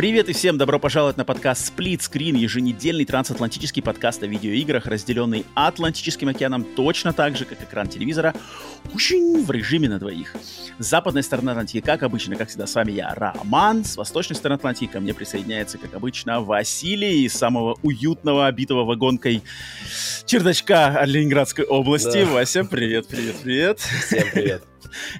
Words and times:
Привет 0.00 0.30
и 0.30 0.32
всем 0.32 0.56
добро 0.56 0.78
пожаловать 0.78 1.18
на 1.18 1.26
подкаст 1.26 1.70
Split 1.70 1.98
Screen, 1.98 2.34
еженедельный 2.34 3.04
трансатлантический 3.04 3.82
подкаст 3.82 4.22
о 4.22 4.26
видеоиграх, 4.26 4.86
разделенный 4.86 5.44
Атлантическим 5.52 6.30
океаном 6.30 6.64
точно 6.64 7.12
так 7.12 7.36
же, 7.36 7.44
как 7.44 7.62
экран 7.62 7.86
телевизора, 7.86 8.32
в 8.94 9.50
режиме 9.50 9.90
на 9.90 9.98
двоих. 9.98 10.34
С 10.78 10.86
западной 10.86 11.22
стороны 11.22 11.50
Атлантики, 11.50 11.82
как 11.82 12.02
обычно, 12.02 12.36
как 12.36 12.48
всегда, 12.48 12.66
с 12.66 12.74
вами 12.74 12.92
я, 12.92 13.14
Роман. 13.14 13.84
С 13.84 13.98
восточной 13.98 14.36
стороны 14.36 14.56
Атлантики 14.56 14.90
ко 14.90 15.00
мне 15.00 15.12
присоединяется, 15.12 15.76
как 15.76 15.92
обычно, 15.92 16.40
Василий 16.40 17.24
из 17.26 17.34
самого 17.34 17.76
уютного, 17.82 18.46
обитого 18.46 18.86
вагонкой 18.86 19.42
чердачка 20.24 21.04
Ленинградской 21.04 21.66
области. 21.66 22.24
Да. 22.24 22.30
Вася, 22.30 22.64
привет, 22.64 23.06
привет, 23.06 23.36
привет. 23.42 23.80
Всем 23.80 24.24
привет. 24.32 24.69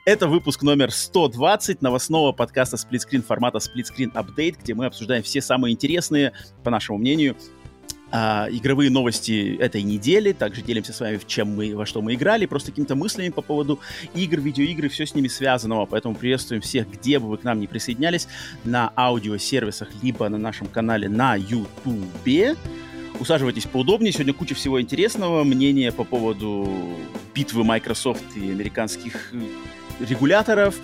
Это 0.04 0.28
выпуск 0.28 0.62
номер 0.62 0.90
120 0.90 1.82
новостного 1.82 2.32
подкаста 2.32 2.76
сплитскрин 2.76 3.22
формата 3.22 3.58
Screen 3.58 4.12
Update, 4.12 4.56
где 4.62 4.74
мы 4.74 4.86
обсуждаем 4.86 5.22
все 5.22 5.40
самые 5.40 5.72
интересные, 5.72 6.32
по 6.64 6.70
нашему 6.70 6.98
мнению, 6.98 7.36
а, 8.12 8.48
игровые 8.50 8.90
новости 8.90 9.56
этой 9.56 9.82
недели. 9.82 10.32
Также 10.32 10.62
делимся 10.62 10.92
с 10.92 11.00
вами, 11.00 11.16
в 11.16 11.26
чем 11.26 11.54
мы, 11.54 11.76
во 11.76 11.86
что 11.86 12.02
мы 12.02 12.14
играли, 12.14 12.46
просто 12.46 12.70
какими-то 12.72 12.96
мыслями 12.96 13.28
по 13.28 13.42
поводу 13.42 13.78
игр, 14.14 14.40
видеоигр 14.40 14.86
и 14.86 14.88
все 14.88 15.06
с 15.06 15.14
ними 15.14 15.28
связанного. 15.28 15.86
Поэтому 15.86 16.14
приветствуем 16.14 16.60
всех, 16.60 16.90
где 16.90 17.18
бы 17.18 17.28
вы 17.28 17.38
к 17.38 17.44
нам 17.44 17.60
не 17.60 17.66
присоединялись, 17.66 18.26
на 18.64 18.92
аудиосервисах, 18.96 19.88
либо 20.02 20.28
на 20.28 20.38
нашем 20.38 20.66
канале 20.66 21.08
на 21.08 21.36
YouTube. 21.36 22.58
Усаживайтесь 23.20 23.66
поудобнее. 23.66 24.12
Сегодня 24.12 24.32
куча 24.32 24.54
всего 24.54 24.80
интересного. 24.80 25.44
Мнение 25.44 25.92
по 25.92 26.04
поводу 26.04 26.66
битвы 27.34 27.64
Microsoft 27.64 28.24
и 28.34 28.50
американских 28.50 29.34
э, 29.34 30.04
регуляторов, 30.08 30.74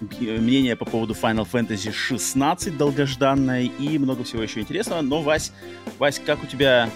мнение 0.00 0.74
по 0.74 0.86
поводу 0.86 1.12
Final 1.12 1.46
Fantasy 1.52 1.92
16 1.92 2.78
долгожданной 2.78 3.66
и 3.66 3.98
много 3.98 4.24
всего 4.24 4.42
еще 4.42 4.60
интересного. 4.60 5.02
Но, 5.02 5.20
Вась, 5.20 5.52
Вась, 5.98 6.18
как 6.24 6.42
у 6.42 6.46
тебя 6.46 6.88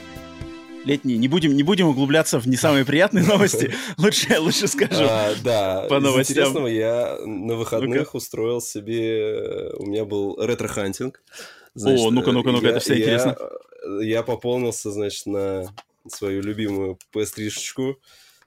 летние? 0.87 1.19
Не 1.19 1.29
будем, 1.29 1.55
не 1.55 1.63
будем 1.63 1.89
углубляться 1.89 2.41
в 2.41 2.49
не 2.49 2.57
самые 2.57 2.87
приятные 2.87 3.25
новости. 3.27 3.75
Лучше, 3.99 4.41
лучше 4.41 4.67
скажу. 4.67 5.05
А, 5.07 5.35
да, 5.45 5.81
по 5.91 6.01
новостям. 6.01 6.39
интересного 6.39 6.69
я 6.69 7.19
на 7.27 7.55
выходных 7.55 8.15
устроил 8.15 8.63
себе... 8.63 9.73
У 9.77 9.85
меня 9.85 10.07
был 10.07 10.39
ретро-hunting. 10.43 11.21
О, 11.85 12.11
ну-ка, 12.11 12.33
ну-ка, 12.33 12.51
ну-ка, 12.51 12.69
это 12.69 12.81
все 12.81 12.97
интересно 12.99 13.37
я 14.01 14.23
пополнился, 14.23 14.91
значит, 14.91 15.27
на 15.27 15.65
свою 16.09 16.43
любимую 16.43 16.99
PS3-шечку. 17.15 17.97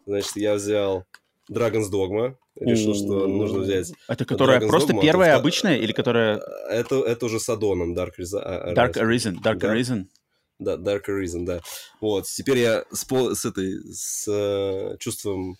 Значит, 0.05 0.35
я 0.35 0.55
взял 0.55 1.05
Dragon's 1.51 1.91
Dogma. 1.91 2.35
Решил, 2.55 2.93
что 2.93 3.27
нужно 3.27 3.59
взять... 3.59 3.91
Это 4.07 4.25
которая 4.25 4.59
Dragon's 4.59 4.67
просто 4.67 4.93
Dogma, 4.93 5.01
первая, 5.01 5.29
это, 5.31 5.39
обычная, 5.39 5.77
или 5.77 5.91
которая... 5.91 6.41
Это, 6.69 7.01
это 7.03 7.25
уже 7.25 7.39
с 7.39 7.47
аддоном, 7.49 7.95
Dark, 7.97 8.11
Arisen. 8.17 8.73
Dark 8.73 8.93
Arisen, 8.93 9.35
Dark 9.41 9.57
да? 9.59 9.75
Arisen. 9.75 10.05
Да, 10.59 10.75
Dark 10.75 11.05
Arisen, 11.07 11.45
да. 11.45 11.61
Вот, 12.01 12.25
теперь 12.25 12.57
я 12.57 12.83
с, 12.91 13.05
с 13.07 13.45
этой, 13.45 13.79
с 13.93 14.27
э, 14.27 14.97
чувством, 14.99 15.57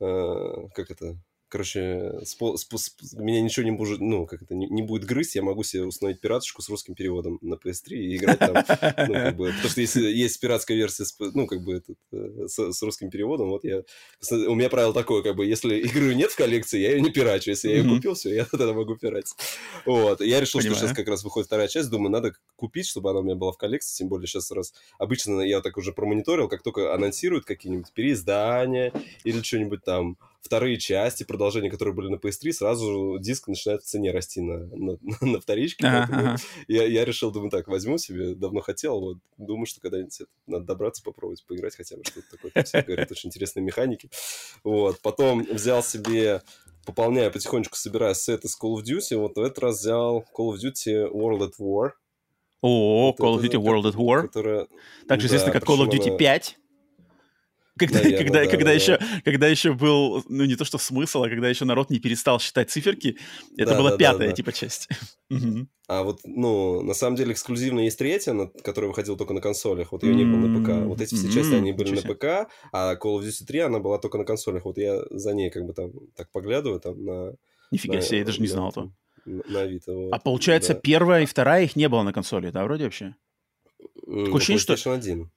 э, 0.00 0.52
как 0.74 0.90
это, 0.90 1.16
короче, 1.48 2.12
спо, 2.24 2.56
спо, 2.56 2.78
спо, 2.78 3.04
меня 3.14 3.40
ничего 3.40 3.64
не 3.64 3.72
будет, 3.72 4.00
ну, 4.00 4.26
как 4.26 4.42
это, 4.42 4.54
не, 4.54 4.66
не 4.66 4.82
будет 4.82 5.04
грызть, 5.04 5.34
я 5.34 5.42
могу 5.42 5.62
себе 5.62 5.84
установить 5.84 6.20
пираточку 6.20 6.62
с 6.62 6.68
русским 6.68 6.94
переводом 6.94 7.38
на 7.40 7.54
PS3 7.54 7.96
и 7.96 8.16
играть 8.16 8.38
там, 8.38 8.54
ну, 9.08 9.14
как 9.14 9.36
бы, 9.36 9.46
потому 9.48 9.68
что 9.68 9.80
если 9.80 10.02
есть 10.02 10.40
пиратская 10.40 10.76
версия, 10.76 11.04
с, 11.04 11.16
ну, 11.18 11.46
как 11.46 11.62
бы, 11.62 11.76
этот, 11.76 11.96
э, 12.12 12.46
с, 12.46 12.72
с 12.72 12.82
русским 12.82 13.10
переводом, 13.10 13.48
вот 13.48 13.64
я, 13.64 13.82
у 14.30 14.54
меня 14.54 14.68
правило 14.68 14.92
такое, 14.92 15.22
как 15.22 15.36
бы, 15.36 15.46
если 15.46 15.76
игры 15.78 16.14
нет 16.14 16.30
в 16.30 16.36
коллекции, 16.36 16.80
я 16.80 16.92
ее 16.92 17.00
не 17.00 17.10
пирачу, 17.10 17.50
если 17.50 17.68
я 17.68 17.78
ее 17.78 17.88
купил, 17.88 18.14
все, 18.14 18.34
я 18.34 18.44
тогда 18.50 18.72
могу 18.72 18.96
пирать. 18.96 19.32
Вот, 19.86 20.20
я 20.20 20.40
решил, 20.40 20.60
Понимаю. 20.60 20.76
что 20.76 20.86
сейчас 20.86 20.96
как 20.96 21.08
раз 21.08 21.24
выходит 21.24 21.46
вторая 21.46 21.68
часть, 21.68 21.90
думаю, 21.90 22.10
надо 22.10 22.34
купить, 22.56 22.86
чтобы 22.86 23.10
она 23.10 23.20
у 23.20 23.22
меня 23.22 23.34
была 23.34 23.52
в 23.52 23.58
коллекции, 23.58 23.98
тем 23.98 24.08
более 24.08 24.26
сейчас 24.26 24.50
раз, 24.50 24.74
обычно 24.98 25.40
я 25.40 25.60
так 25.60 25.78
уже 25.78 25.92
промониторил, 25.92 26.48
как 26.48 26.62
только 26.62 26.94
анонсируют 26.94 27.44
какие-нибудь 27.44 27.92
переиздания 27.92 28.92
или 29.24 29.40
что-нибудь 29.42 29.82
там, 29.82 30.18
вторые 30.40 30.78
части, 30.78 31.24
продолжения, 31.24 31.70
которые 31.70 31.94
были 31.94 32.08
на 32.08 32.16
PS3, 32.16 32.52
сразу 32.52 33.18
диск 33.20 33.48
начинает 33.48 33.82
в 33.82 33.86
цене 33.86 34.12
расти 34.12 34.40
на, 34.40 34.66
на, 34.66 34.98
на 35.20 35.40
вторичке. 35.40 35.86
Ага. 35.86 36.36
Я, 36.66 36.84
я 36.84 37.04
решил, 37.04 37.30
думаю, 37.30 37.50
так, 37.50 37.68
возьму 37.68 37.98
себе, 37.98 38.34
давно 38.34 38.60
хотел, 38.60 39.00
вот, 39.00 39.18
думаю, 39.36 39.66
что 39.66 39.80
когда-нибудь 39.80 40.22
надо 40.46 40.64
добраться, 40.64 41.02
попробовать 41.02 41.44
поиграть 41.46 41.76
хотя 41.76 41.96
бы 41.96 42.04
что-то 42.04 42.30
такое. 42.30 42.50
Там 42.52 42.64
все 42.64 42.82
говорят, 42.82 43.10
очень 43.10 43.28
интересные 43.28 43.64
механики. 43.64 44.10
Вот, 44.64 45.00
потом 45.00 45.44
взял 45.44 45.82
себе 45.82 46.42
пополняю 46.86 47.30
потихонечку, 47.30 47.76
собираю 47.76 48.14
сет 48.14 48.44
из 48.44 48.58
Call 48.58 48.76
of 48.76 48.82
Duty. 48.82 49.16
Вот 49.18 49.36
в 49.36 49.40
этот 49.40 49.58
раз 49.58 49.80
взял 49.80 50.24
Call 50.34 50.54
of 50.54 50.56
Duty 50.56 51.10
World 51.12 51.40
at 51.40 51.52
War. 51.60 51.90
О, 52.62 53.14
Call 53.18 53.36
of 53.36 53.42
Duty 53.42 53.62
World 53.62 53.92
at 53.92 53.94
War. 53.94 54.22
Которая, 54.22 54.66
Также 55.06 55.28
да, 55.28 55.36
известно 55.36 55.52
как 55.52 55.64
Call 55.64 55.86
of 55.86 55.90
Duty 55.90 56.16
5. 56.16 56.58
Когда, 57.78 57.98
Наверное, 57.98 58.18
когда, 58.18 58.44
да, 58.44 58.50
когда, 58.50 58.64
да, 58.66 58.72
еще, 58.72 58.98
да. 58.98 59.06
когда 59.24 59.46
еще 59.48 59.72
был, 59.72 60.24
ну 60.28 60.44
не 60.44 60.56
то 60.56 60.64
что 60.64 60.78
смысл, 60.78 61.22
а 61.22 61.28
когда 61.28 61.48
еще 61.48 61.64
народ 61.64 61.90
не 61.90 62.00
перестал 62.00 62.40
считать 62.40 62.70
циферки, 62.70 63.16
это 63.56 63.72
да, 63.72 63.78
была 63.78 63.90
да, 63.90 63.96
пятая 63.96 64.18
да, 64.18 64.26
да. 64.28 64.32
типа 64.32 64.52
часть. 64.52 64.88
А 65.90 66.02
вот, 66.02 66.20
ну, 66.24 66.82
на 66.82 66.92
самом 66.92 67.16
деле 67.16 67.32
эксклюзивно 67.32 67.80
есть 67.80 67.98
третья, 67.98 68.34
которая 68.62 68.90
выходила 68.90 69.16
только 69.16 69.32
на 69.32 69.40
консолях, 69.40 69.92
вот 69.92 70.02
ее 70.02 70.14
не 70.14 70.24
было 70.24 70.46
на 70.46 70.60
ПК. 70.60 70.86
Вот 70.86 71.00
эти 71.00 71.14
все 71.14 71.32
части, 71.32 71.54
они 71.54 71.72
были 71.72 71.94
на 71.94 72.02
ПК, 72.02 72.52
а 72.72 72.94
Call 72.94 73.18
of 73.18 73.22
Duty 73.22 73.46
3, 73.46 73.58
она 73.60 73.78
была 73.78 73.96
только 73.96 74.18
на 74.18 74.24
консолях. 74.24 74.66
Вот 74.66 74.76
я 74.76 75.00
за 75.08 75.32
ней 75.32 75.48
как 75.48 75.64
бы 75.64 75.72
там 75.72 75.92
так 76.14 76.30
поглядываю 76.30 76.78
там 76.78 77.02
на... 77.02 77.32
Нифига 77.70 78.02
себе, 78.02 78.18
я 78.18 78.24
даже 78.26 78.42
не 78.42 78.48
знал 78.48 78.68
этого. 78.68 78.92
На 79.24 79.62
Авито. 79.62 79.94
Вот. 79.94 80.12
А 80.12 80.18
получается, 80.18 80.74
да. 80.74 80.80
первая 80.80 81.22
и 81.22 81.26
вторая 81.26 81.64
их 81.64 81.74
не 81.74 81.88
было 81.88 82.02
на 82.02 82.12
консоли, 82.12 82.50
да, 82.50 82.64
вроде 82.64 82.84
вообще? 82.84 83.14
Такое 84.00 84.34
ощущение, 84.34 84.76
что... 84.76 84.92
1. 84.92 85.30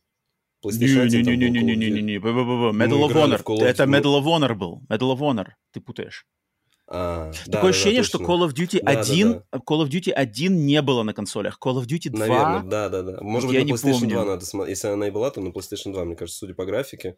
PlayStation 0.63 1.03
1 1.03 1.25
Не-не-не-не-не-не-не. 1.25 2.17
Medal 2.17 3.07
of 3.07 3.13
Honor. 3.13 3.63
Это 3.63 3.83
Medal 3.83 4.21
of 4.21 4.25
Honor 4.25 4.53
был. 4.55 4.81
Medal 4.89 5.15
of 5.15 5.19
Honor. 5.19 5.47
Ты 5.71 5.81
путаешь. 5.81 6.25
А, 6.93 7.31
Такое 7.45 7.61
да, 7.61 7.67
ощущение, 7.69 8.01
да, 8.01 8.07
что 8.07 8.17
Call 8.17 8.45
of 8.45 8.53
Duty 8.53 8.79
1, 8.79 9.31
да, 9.31 9.43
да. 9.49 9.59
Call 9.59 9.81
of 9.81 9.87
Duty 9.87 10.11
1 10.11 10.65
не 10.65 10.81
было 10.81 11.03
на 11.03 11.13
консолях. 11.13 11.57
Call 11.63 11.81
of 11.81 11.85
Duty 11.85 12.09
2... 12.09 12.19
Наверное, 12.19 12.63
да, 12.63 12.89
да, 12.89 13.01
да. 13.01 13.17
Может 13.21 13.49
быть, 13.49 13.65
на 13.65 13.73
PlayStation 13.73 13.99
помню. 14.01 14.15
2 14.15 14.25
надо 14.25 14.45
смотреть. 14.45 14.77
Если 14.77 14.89
она 14.89 15.07
и 15.07 15.11
была, 15.11 15.31
то 15.31 15.39
на 15.39 15.49
PlayStation 15.49 15.93
2, 15.93 16.03
мне 16.03 16.15
кажется, 16.17 16.39
судя 16.39 16.53
по 16.53 16.65
графике, 16.65 17.15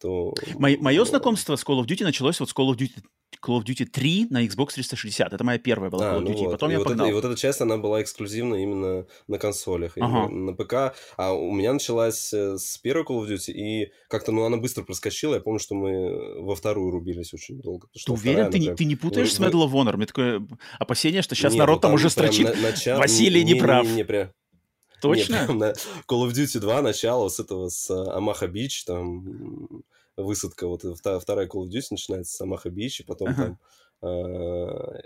то... 0.00 0.34
Мое, 0.54 0.78
мое 0.78 1.04
знакомство 1.04 1.56
с 1.56 1.64
Call 1.64 1.80
of 1.80 1.86
Duty 1.86 2.04
началось 2.04 2.40
вот 2.40 2.48
с 2.48 2.54
Call 2.54 2.70
of 2.70 2.76
Duty 2.76 3.02
Call 3.42 3.60
of 3.60 3.64
Duty 3.64 3.86
3 3.86 4.26
на 4.30 4.44
Xbox 4.44 4.74
360. 4.74 5.32
Это 5.32 5.44
моя 5.44 5.58
первая 5.58 5.90
была 5.90 6.10
а, 6.10 6.14
Call 6.14 6.18
of 6.18 6.20
ну 6.20 6.30
Duty. 6.30 6.36
Ну 6.36 6.44
вот. 6.44 6.52
Потом 6.52 6.68
и 6.70 6.72
я 6.72 6.78
вот 6.78 6.88
погнал. 6.88 7.06
Это, 7.06 7.12
и 7.12 7.14
вот 7.14 7.24
эта 7.24 7.36
часть, 7.36 7.60
она 7.60 7.78
была 7.78 8.02
эксклюзивна 8.02 8.56
именно 8.56 9.06
на 9.28 9.38
консолях. 9.38 9.92
Ага. 9.98 10.28
На 10.28 10.52
ПК. 10.52 10.94
А 11.16 11.32
у 11.32 11.52
меня 11.52 11.72
началась 11.72 12.32
э, 12.32 12.56
с 12.58 12.78
первой 12.78 13.04
Call 13.04 13.24
of 13.24 13.28
Duty, 13.28 13.52
и 13.52 13.92
как-то, 14.08 14.32
ну, 14.32 14.44
она 14.44 14.56
быстро 14.56 14.82
проскочила. 14.82 15.34
Я 15.34 15.40
помню, 15.40 15.58
что 15.60 15.74
мы 15.74 16.42
во 16.42 16.54
вторую 16.54 16.90
рубились 16.90 17.32
очень 17.32 17.60
долго. 17.60 17.88
Ты 17.92 18.12
уверен? 18.12 18.50
Ты, 18.50 18.60
прям... 18.60 18.76
ты 18.76 18.84
не 18.84 18.96
путаешь 18.96 19.28
вы... 19.28 19.34
с 19.34 19.40
Medal 19.40 19.66
of 19.66 19.72
Honor? 19.72 19.94
У 19.94 19.96
меня 19.96 20.06
такое 20.06 20.46
опасение, 20.78 21.22
что 21.22 21.34
сейчас 21.34 21.52
Нет, 21.52 21.60
народ 21.60 21.76
ну, 21.76 21.80
там, 21.80 21.90
там 21.90 21.94
уже 21.94 22.10
строчит. 22.10 22.54
На, 22.56 22.70
начало... 22.70 22.98
Василий 22.98 23.44
не, 23.44 23.54
не 23.54 23.60
прав. 23.60 23.84
Не, 23.84 23.90
не, 23.90 23.96
не, 23.96 24.04
прям... 24.04 24.30
Точно? 25.00 25.46
Нет, 25.46 25.48
на 25.48 25.72
Call 26.08 26.26
of 26.26 26.32
Duty 26.32 26.60
2 26.60 26.82
начало 26.82 27.28
с 27.28 27.40
этого, 27.40 27.68
с 27.68 27.90
Амаха 27.90 28.48
Бич, 28.48 28.84
там 28.84 29.82
высадка, 30.16 30.66
вот 30.66 30.82
вторая 30.82 31.46
Call 31.46 31.64
of 31.64 31.70
Duty 31.70 31.86
начинается 31.90 32.36
с 32.36 32.40
Амаха 32.40 32.70
Бич, 32.70 33.00
и 33.00 33.04
потом 33.04 33.28
uh-huh. 33.28 33.36
там 33.36 33.58
Э, 34.02 34.06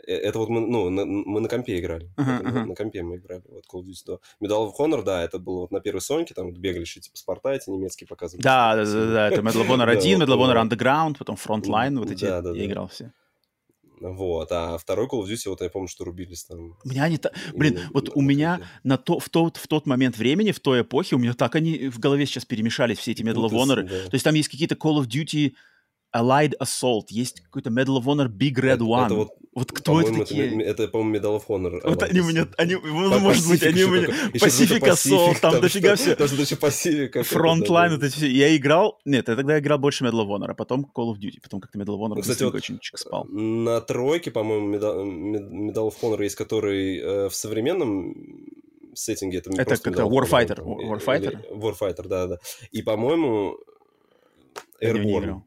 э, 0.07 0.13
это 0.13 0.39
вот 0.39 0.49
мы, 0.49 0.61
ну, 0.61 0.89
на, 0.89 1.05
мы 1.05 1.41
на 1.41 1.49
компе 1.49 1.79
играли. 1.79 2.09
Uh-huh, 2.17 2.43
uh-huh. 2.43 2.53
На, 2.53 2.67
на 2.67 2.75
компе 2.75 3.03
мы 3.03 3.17
играли. 3.17 3.43
Вот 3.49 3.65
Call 3.73 3.83
of 3.83 3.87
Duty 3.87 4.05
2. 4.07 4.19
Medal 4.41 4.71
of 4.71 4.75
Honor, 4.79 5.03
да, 5.03 5.23
это 5.23 5.39
было 5.39 5.61
вот 5.61 5.73
на 5.73 5.81
первой 5.81 6.01
Соньке, 6.01 6.35
там 6.35 6.47
вот 6.47 6.59
бегали 6.59 6.83
еще 6.83 7.01
типа 7.01 7.17
Спарта 7.17 7.51
эти 7.51 7.71
немецкие 7.71 8.07
показывали. 8.07 8.43
Да, 8.43 8.77
да, 8.77 8.85
да, 8.85 9.13
да, 9.13 9.29
это 9.29 9.41
Medal 9.41 9.67
of 9.67 9.69
Honor 9.69 9.91
1, 9.97 10.23
Medal 10.23 10.37
of 10.37 10.41
Honor 10.41 10.69
Underground, 10.69 11.17
потом 11.19 11.37
Frontline, 11.37 11.99
вот 11.99 12.11
эти 12.11 12.25
я 12.25 12.39
играл 12.39 12.87
все. 12.89 13.13
Вот, 14.13 14.53
а 14.53 14.77
второй 14.77 15.07
Call 15.07 15.23
of 15.23 15.31
Duty, 15.31 15.49
вот 15.49 15.63
я 15.63 15.71
помню, 15.71 15.89
что 15.89 16.05
рубились 16.05 16.45
там. 16.45 16.77
У 16.85 16.89
меня 16.89 17.05
они... 17.05 17.19
Блин, 17.55 17.81
вот 17.93 18.11
у 18.15 18.21
меня 18.21 18.61
на 18.83 18.99
то, 18.99 19.19
в, 19.19 19.31
тот, 19.31 19.57
в 19.57 19.67
тот 19.67 19.87
момент 19.87 20.19
времени, 20.19 20.53
в 20.53 20.61
той 20.61 20.83
эпохе, 20.83 21.17
у 21.17 21.19
меня 21.19 21.33
так 21.33 21.55
они 21.55 21.89
в 21.89 21.99
голове 21.99 22.27
сейчас 22.27 22.45
перемешались, 22.45 22.99
все 22.99 23.13
эти 23.13 23.23
Medal 23.23 23.49
of 23.49 23.53
Honor. 23.53 23.87
То 23.87 24.15
есть 24.15 24.25
там 24.25 24.35
есть 24.35 24.51
какие-то 24.51 24.75
Call 24.75 25.03
of 25.03 25.07
Duty 25.07 25.55
Allied 26.15 26.53
Assault, 26.61 27.07
есть 27.11 27.41
какой-то 27.41 27.71
Medal 27.71 27.99
of 27.99 28.05
Honor 28.05 28.29
Big 28.29 28.55
Red 28.55 28.79
One. 28.79 29.07
Это 29.07 29.15
вот, 29.15 29.31
Вот 29.53 29.73
кто 29.73 30.01
это 30.01 30.13
такие? 30.15 30.63
это, 30.63 30.83
это, 30.85 30.89
по-моему, 30.89 31.17
Medal 31.17 31.41
of 31.41 31.47
Honor. 31.49 31.81
Вот 31.83 32.03
они 32.05 32.21
у 32.21 32.25
Atlantis. 32.25 32.29
меня, 32.29 32.49
они, 32.57 32.75
ну, 32.77 33.11
Там 33.11 33.23
может 33.23 33.49
быть, 33.49 33.63
Pacific 33.63 33.69
они 33.69 33.81
еще 33.81 33.89
у 33.89 33.95
меня... 33.95 34.09
Pacific 34.33 34.81
Assault, 34.81 35.33
Pacific, 35.33 35.41
там 35.41 35.61
дофига 35.61 35.97
все. 35.97 36.17
Даже 36.17 36.37
даже 36.37 36.55
Pacific. 36.55 37.13
Frontline, 37.13 37.97
эти 38.05 38.13
все. 38.13 38.31
Я 38.31 38.57
играл... 38.57 39.01
Нет, 39.05 39.29
я 39.29 39.37
тогда 39.37 39.59
играл 39.59 39.79
больше 39.79 40.05
Medal 40.05 40.25
of 40.25 40.29
Honor, 40.29 40.51
а 40.51 40.55
потом 40.55 40.91
Call 40.95 41.13
of 41.13 41.19
Duty. 41.19 41.41
Потом 41.43 41.61
как-то 41.61 41.79
Medal 41.79 41.99
of 41.99 42.01
Honor 42.01 42.21
кстати, 42.21 42.45
вот, 42.45 42.55
очень 42.55 42.79
спал. 42.95 43.25
На 43.25 43.81
тройке, 43.81 44.31
по-моему, 44.31 44.75
Medal, 44.75 45.73
Medal 45.73 45.89
of 45.91 45.95
Honor 46.01 46.23
есть, 46.23 46.37
который 46.37 46.99
э, 46.99 47.29
в 47.29 47.35
современном 47.35 48.15
сеттинге. 48.95 49.39
Это, 49.39 49.51
Это 49.57 49.77
как 49.77 49.95
Warfighter, 49.97 50.57
там, 50.57 50.93
Warfighter? 50.93 51.51
Warfighter, 51.51 52.07
да-да. 52.07 52.39
И, 52.71 52.83
по-моему, 52.83 53.59
Airborne. 54.81 55.43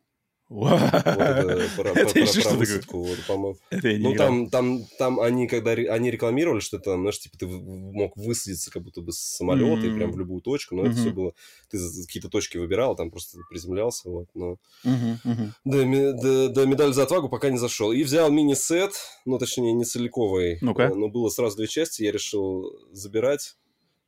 Вот 0.50 0.72
это 0.72 1.68
про, 1.76 1.90
Это 1.90 2.14
про- 2.14 2.56
высадку, 2.56 3.04
вот, 3.04 3.18
по-моему. 3.28 3.58
Это 3.70 3.98
Ну, 4.00 4.16
там, 4.16 4.50
там, 4.50 4.86
там 4.98 5.20
они, 5.20 5.48
когда 5.48 5.72
они 5.72 6.10
рекламировали, 6.10 6.62
что 6.62 6.80
там, 6.80 7.02
знаешь, 7.02 7.20
типа, 7.20 7.38
ты 7.38 7.48
мог 7.48 8.16
высадиться 8.16 8.72
как 8.72 8.84
будто 8.84 9.02
бы 9.02 9.12
с 9.12 9.18
самолета 9.20 9.86
и 9.88 9.94
прям 9.94 10.12
в 10.12 10.18
любую 10.18 10.42
точку, 10.42 10.76
но 10.76 10.86
это 10.86 10.96
все 10.96 11.10
было... 11.12 11.34
Ты 11.70 11.78
какие-то 12.06 12.30
точки 12.30 12.58
выбирал, 12.58 12.96
там 12.96 13.12
просто 13.12 13.40
приземлялся, 13.50 14.10
вот, 14.10 14.28
но... 14.34 14.56
Мгм. 14.84 15.54
До, 15.66 15.86
ме- 15.86 16.14
до- 16.14 16.50
до 16.50 16.66
медаль 16.66 16.94
за 16.94 17.04
отвагу 17.04 17.28
пока 17.28 17.50
не 17.50 17.58
зашел. 17.58 17.92
И 17.92 18.04
взял 18.04 18.32
мини-сет, 18.32 18.94
ну, 19.26 19.38
точнее, 19.40 19.74
не 19.74 19.84
целиковый. 19.84 20.60
Ну-ка. 20.62 20.84
э, 20.84 20.94
Но 20.94 21.10
было 21.10 21.28
сразу 21.30 21.58
две 21.58 21.68
части, 21.68 22.04
я 22.04 22.12
решил 22.14 22.72
забирать. 22.94 23.58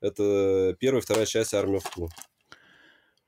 Это 0.02 0.76
первая 0.80 1.02
и 1.02 1.04
вторая 1.04 1.26
часть 1.26 1.54
Army 1.54 1.76
of 1.80 1.84
Two. 1.98 2.08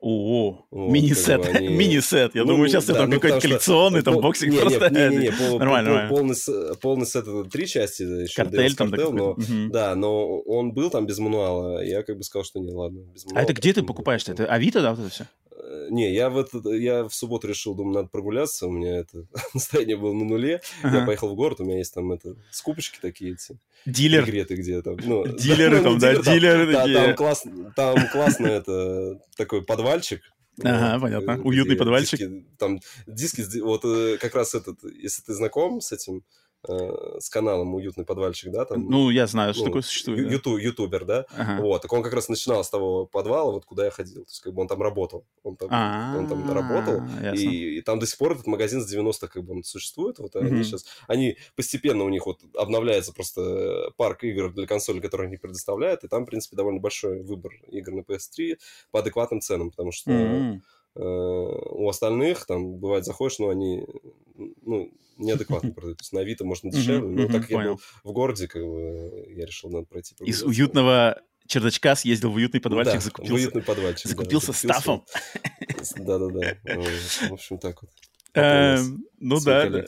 О, 0.03 0.65
Вот, 0.71 0.91
мини-сет, 0.91 1.43
как 1.43 1.51
бы 1.51 1.57
они- 1.59 1.67
мини-сет. 1.67 2.33
Я 2.33 2.41
Ну, 2.41 2.53
думаю, 2.53 2.69
сейчас 2.69 2.85
да, 2.85 2.95
там 2.95 3.09
ну, 3.11 3.15
какой-то 3.17 3.39
что 3.39 3.47
коллекционный, 3.47 4.01
там 4.01 4.19
боксик 4.19 4.49
не, 4.51 4.57
просто... 4.57 4.89
Не, 4.89 5.09
не, 5.09 5.17
не, 5.25 5.31
по- 5.31 5.59
Нормально, 5.59 6.07
по- 6.09 6.15
полный, 6.15 6.35
полный 6.81 7.05
сет 7.05 7.27
это 7.27 7.43
три 7.43 7.67
части, 7.67 8.01
еще 8.23 8.33
Картель 8.35 8.75
там, 8.75 8.91
Cartel, 8.91 9.11
но. 9.11 9.33
Мгм. 9.35 9.71
да, 9.71 9.93
но 9.95 10.39
он 10.39 10.71
был 10.73 10.89
там 10.89 11.05
без 11.05 11.19
мануала. 11.19 11.83
Я 11.83 12.01
как 12.01 12.17
бы 12.17 12.23
сказал, 12.23 12.43
что 12.45 12.59
не, 12.59 12.71
ладно, 12.71 13.01
без 13.13 13.25
А 13.25 13.29
мануала. 13.29 13.43
это 13.43 13.53
где 13.53 13.73
ты 13.73 13.83
покупаешь-то? 13.83 14.31
Это 14.31 14.45
Авито, 14.47 14.81
да, 14.81 14.91
вот 14.91 15.01
это 15.01 15.09
все? 15.09 15.25
Не, 15.89 16.13
я 16.13 16.29
в, 16.29 16.37
этот, 16.37 16.65
я 16.65 17.03
в 17.05 17.13
субботу 17.13 17.47
решил, 17.47 17.73
думаю, 17.75 17.95
надо 17.95 18.07
прогуляться, 18.09 18.67
у 18.67 18.71
меня 18.71 18.97
это 18.99 19.25
настроение 19.53 19.97
было 19.97 20.13
на 20.13 20.25
нуле. 20.25 20.61
Я 20.83 21.05
поехал 21.05 21.29
в 21.29 21.35
город, 21.35 21.59
у 21.61 21.65
меня 21.65 21.77
есть 21.77 21.93
там 21.93 22.11
это 22.11 22.35
скупочки 22.51 22.99
такие 23.01 23.33
эти. 23.33 23.57
Дилер. 23.85 24.23
Игреты 24.23 24.55
где 24.55 24.81
там. 24.81 24.97
Ну, 25.03 25.25
Дилеры 25.37 25.77
ну, 25.77 25.83
там, 25.83 25.93
не 25.93 25.99
да, 25.99 26.11
дилер, 26.13 26.23
там- 26.23 26.33
дилеры 26.35 26.71
да, 26.71 26.79
такие. 26.81 26.97
Там, 26.97 27.15
класс, 27.15 27.43
там 27.75 28.07
классно 28.11 28.47
это 28.47 29.19
такой 29.35 29.63
подвальчик. 29.63 30.21
Ага, 30.63 30.93
Вот, 30.99 31.01
понятно. 31.01 31.31
э, 31.31 31.37
Уютный 31.43 31.75
подвальчик. 31.77 32.19
диски- 32.19 32.45
там 32.59 32.79
диски, 33.07 33.59
вот 33.61 33.83
э, 33.85 34.17
как 34.19 34.35
раз 34.35 34.53
этот, 34.53 34.77
если 34.83 35.23
ты 35.23 35.33
знаком 35.33 35.81
с 35.81 35.91
этим, 35.91 36.23
э, 36.67 37.17
с 37.19 37.29
каналом 37.29 37.73
«Уютный 37.75 38.05
подвальчик», 38.05 38.51
да, 38.51 38.65
там, 38.65 38.87
Ну, 38.89 39.09
я 39.09 39.27
знаю, 39.27 39.53
что 39.53 39.63
ну, 39.63 39.69
такое 39.69 39.81
существует. 39.81 40.27
да. 40.27 40.33
юту- 40.33 40.57
ютубер, 40.57 41.05
да, 41.05 41.25
Ага. 41.37 41.61
вот, 41.61 41.81
так 41.81 41.91
он 41.93 42.03
как 42.03 42.13
раз 42.13 42.29
начинал 42.29 42.63
с 42.63 42.69
того 42.69 43.05
подвала, 43.05 43.51
вот 43.51 43.65
куда 43.65 43.85
я 43.85 43.91
ходил, 43.91 44.23
то 44.25 44.29
есть 44.29 44.41
как 44.41 44.53
бы 44.53 44.61
он 44.61 44.67
там 44.67 44.81
работал, 44.81 45.25
он 45.43 45.55
там, 45.55 45.69
он 46.17 46.27
там 46.27 46.51
работал, 46.53 47.01
А, 47.01 47.23
ясно. 47.23 47.39
и, 47.39 47.77
и 47.77 47.81
там 47.81 47.99
до 47.99 48.05
сих 48.05 48.17
пор 48.17 48.33
этот 48.33 48.47
магазин 48.47 48.81
с 48.81 48.93
90-х 48.93 49.27
как 49.27 49.43
бы 49.43 49.53
он 49.53 49.63
существует. 49.63 50.19
Вот 50.19 50.35
они 50.35 50.63
сейчас... 50.63 50.85
Они 51.07 51.37
постепенно 51.55 52.03
у 52.03 52.09
них 52.09 52.25
вот 52.25 52.39
обновляется 52.55 53.13
просто 53.13 53.91
парк 53.97 54.23
игр 54.23 54.51
для 54.53 54.67
консоли, 54.67 54.99
которые 54.99 55.27
они 55.27 55.37
предоставляют. 55.37 56.03
И 56.03 56.07
там, 56.07 56.23
в 56.23 56.25
принципе, 56.27 56.55
довольно 56.55 56.79
большой 56.79 57.21
выбор 57.23 57.53
игр 57.67 57.91
на 57.93 58.01
PS3 58.01 58.57
по 58.91 58.99
адекватным 58.99 59.41
ценам. 59.41 59.71
Потому 59.71 59.91
что 59.91 60.11
М. 60.11 60.63
э, 60.95 60.99
у 61.01 61.87
остальных 61.89 62.45
там 62.45 62.75
бывает 62.77 63.05
заходишь, 63.05 63.39
но 63.39 63.49
они 63.49 63.85
ну, 64.61 64.91
неадекватно 65.17 65.71
продают. 65.73 65.99
То 65.99 66.03
есть 66.03 66.13
на 66.13 66.21
Авито 66.21 66.45
можно 66.45 66.71
дешевле. 66.71 67.07
Но 67.07 67.27
так 67.27 67.41
как 67.41 67.51
я 67.51 67.59
был 67.59 67.81
в 68.03 68.11
городе, 68.11 68.47
как 68.47 68.63
бы 68.63 69.25
я 69.35 69.45
решил, 69.45 69.69
надо 69.69 69.85
пройти. 69.85 70.15
Из 70.19 70.43
уютного 70.43 71.21
чердачка 71.47 71.95
съездил 71.95 72.31
в 72.31 72.35
уютный 72.35 72.61
подвальчик, 72.61 72.93
Да, 72.93 72.99
в 72.99 73.03
закупился. 73.03 73.33
уютный 73.33 73.61
подвальчик. 73.61 74.03
да, 74.05 74.09
закупился 74.09 74.53
стафом. 74.53 75.05
Да-да-да. 75.97 76.57
В 77.29 77.33
общем, 77.33 77.57
так 77.57 77.81
вот. 77.81 77.91
Эм, 78.33 79.05
Ну 79.19 79.39
да, 79.41 79.69
да. 79.69 79.85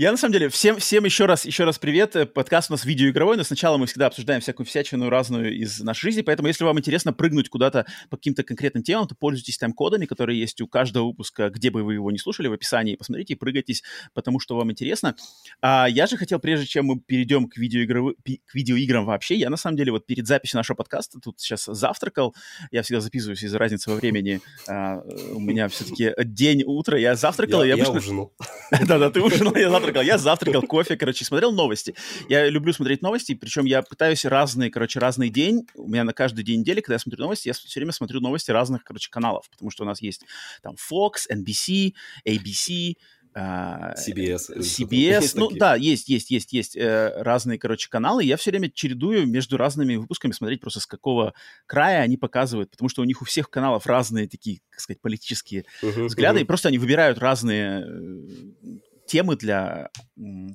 Я 0.00 0.12
на 0.12 0.16
самом 0.16 0.32
деле 0.32 0.48
всем, 0.48 0.78
всем 0.78 1.04
еще 1.04 1.26
раз, 1.26 1.44
еще 1.44 1.64
раз 1.64 1.78
привет. 1.78 2.16
Э, 2.16 2.24
Подкаст 2.24 2.70
у 2.70 2.72
нас 2.72 2.86
видеоигровой, 2.86 3.36
но 3.36 3.44
сначала 3.44 3.76
мы 3.76 3.84
всегда 3.84 4.06
обсуждаем 4.06 4.40
всякую 4.40 4.64
всячину 4.64 5.10
разную 5.10 5.54
из 5.54 5.78
нашей 5.80 6.04
жизни, 6.04 6.22
поэтому 6.22 6.48
если 6.48 6.64
вам 6.64 6.78
интересно 6.78 7.12
прыгнуть 7.12 7.50
куда-то 7.50 7.84
по 8.08 8.16
каким-то 8.16 8.42
конкретным 8.42 8.82
темам, 8.82 9.06
то 9.06 9.14
пользуйтесь 9.14 9.58
тайм-кодами, 9.58 10.06
которые 10.06 10.40
есть 10.40 10.58
у 10.62 10.66
каждого 10.66 11.08
выпуска, 11.08 11.50
где 11.50 11.68
бы 11.68 11.82
вы 11.82 11.92
его 11.92 12.10
не 12.10 12.16
слушали, 12.16 12.48
в 12.48 12.54
описании 12.54 12.96
посмотрите 12.96 13.34
и 13.34 13.36
прыгайтесь, 13.36 13.82
потому 14.14 14.40
что 14.40 14.56
вам 14.56 14.70
интересно. 14.72 15.16
А 15.60 15.86
я 15.86 16.06
же 16.06 16.16
хотел, 16.16 16.38
прежде 16.38 16.64
чем 16.64 16.86
мы 16.86 16.98
перейдем 16.98 17.46
к, 17.46 17.56
пи- 17.56 18.40
к 18.46 18.54
видеоиграм 18.54 19.04
вообще, 19.04 19.34
я 19.34 19.50
на 19.50 19.58
самом 19.58 19.76
деле 19.76 19.92
вот 19.92 20.06
перед 20.06 20.26
записью 20.26 20.56
нашего 20.56 20.76
подкаста 20.76 21.20
тут 21.20 21.38
сейчас 21.40 21.66
завтракал, 21.66 22.34
я 22.70 22.82
всегда 22.82 23.02
записываюсь 23.02 23.42
из-за 23.42 23.58
разницы 23.58 23.90
во 23.90 23.96
времени, 23.96 24.40
а, 24.66 25.02
у 25.34 25.40
меня 25.40 25.68
все-таки 25.68 26.14
день, 26.24 26.62
утро, 26.64 26.98
я 26.98 27.16
завтракал, 27.16 27.62
и 27.62 27.68
Я, 27.68 27.74
я 27.74 27.82
я 27.82 27.84
обычно... 27.84 27.98
ужинал. 27.98 28.32
Да-да, 28.86 29.10
ты 29.10 29.20
ужинал, 29.20 29.54
я 29.56 29.68
завтракал. 29.68 29.89
Я 29.98 30.18
завтракал, 30.18 30.62
кофе, 30.62 30.96
короче, 30.96 31.24
смотрел 31.24 31.52
новости. 31.52 31.94
Я 32.28 32.48
люблю 32.48 32.72
смотреть 32.72 33.02
новости, 33.02 33.34
причем 33.34 33.64
я 33.64 33.82
пытаюсь 33.82 34.24
разные, 34.24 34.70
короче, 34.70 34.98
разный 34.98 35.28
день. 35.28 35.66
У 35.74 35.88
меня 35.88 36.04
на 36.04 36.12
каждый 36.12 36.44
день 36.44 36.60
недели, 36.60 36.80
когда 36.80 36.94
я 36.94 36.98
смотрю 36.98 37.24
новости, 37.24 37.48
я 37.48 37.54
все 37.54 37.80
время 37.80 37.92
смотрю 37.92 38.20
новости 38.20 38.50
разных, 38.50 38.84
короче, 38.84 39.10
каналов, 39.10 39.50
потому 39.50 39.70
что 39.70 39.84
у 39.84 39.86
нас 39.86 40.00
есть 40.00 40.22
там 40.62 40.76
Fox, 40.76 41.28
NBC, 41.30 41.94
ABC, 42.26 42.94
CBS. 43.32 44.50
CBS, 44.58 45.32
ну 45.34 45.46
такие? 45.46 45.60
да, 45.60 45.74
есть, 45.76 46.08
есть, 46.08 46.30
есть, 46.30 46.52
есть 46.52 46.76
э, 46.76 47.12
разные, 47.22 47.58
короче, 47.58 47.88
каналы. 47.88 48.24
Я 48.24 48.36
все 48.36 48.50
время 48.50 48.70
чередую 48.70 49.26
между 49.26 49.56
разными 49.56 49.96
выпусками 49.96 50.32
смотреть 50.32 50.60
просто 50.60 50.80
с 50.80 50.86
какого 50.86 51.34
края 51.66 52.02
они 52.02 52.16
показывают, 52.16 52.70
потому 52.70 52.88
что 52.88 53.02
у 53.02 53.04
них 53.04 53.22
у 53.22 53.24
всех 53.24 53.48
каналов 53.48 53.86
разные 53.86 54.28
такие, 54.28 54.60
как 54.70 54.80
сказать, 54.80 55.00
политические 55.00 55.64
Мгм, 55.82 56.06
взгляды, 56.06 56.40
и 56.40 56.42
мгм. 56.42 56.48
просто 56.48 56.68
они 56.68 56.78
выбирают 56.78 57.18
разные 57.18 57.86
э, 57.86 58.89
темы 59.10 59.36
для, 59.36 59.90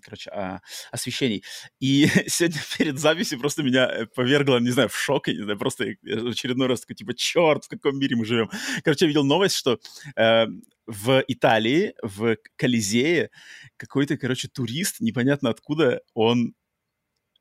короче, 0.01 0.29
а, 0.31 0.61
освещений. 0.91 1.43
И 1.79 2.07
сегодня 2.27 2.61
перед 2.77 2.99
записью 2.99 3.39
просто 3.39 3.63
меня 3.63 3.85
э, 3.85 4.05
повергло, 4.05 4.59
не 4.59 4.71
знаю, 4.71 4.87
в 4.89 4.95
шок, 4.95 5.27
я 5.27 5.33
не 5.33 5.43
знаю, 5.43 5.59
просто 5.59 5.95
очередной 6.31 6.67
раз 6.67 6.81
такой, 6.81 6.95
типа, 6.95 7.13
черт, 7.13 7.65
в 7.65 7.67
каком 7.67 7.99
мире 7.99 8.15
мы 8.15 8.25
живем. 8.25 8.49
Короче, 8.83 9.05
я 9.05 9.07
видел 9.07 9.25
новость, 9.25 9.55
что 9.55 9.79
э, 10.15 10.45
в 10.87 11.23
Италии, 11.27 11.95
в 12.01 12.37
Колизее, 12.55 13.29
какой-то, 13.75 14.17
короче, 14.17 14.47
турист, 14.47 15.01
непонятно 15.01 15.49
откуда, 15.49 15.99
он 16.13 16.53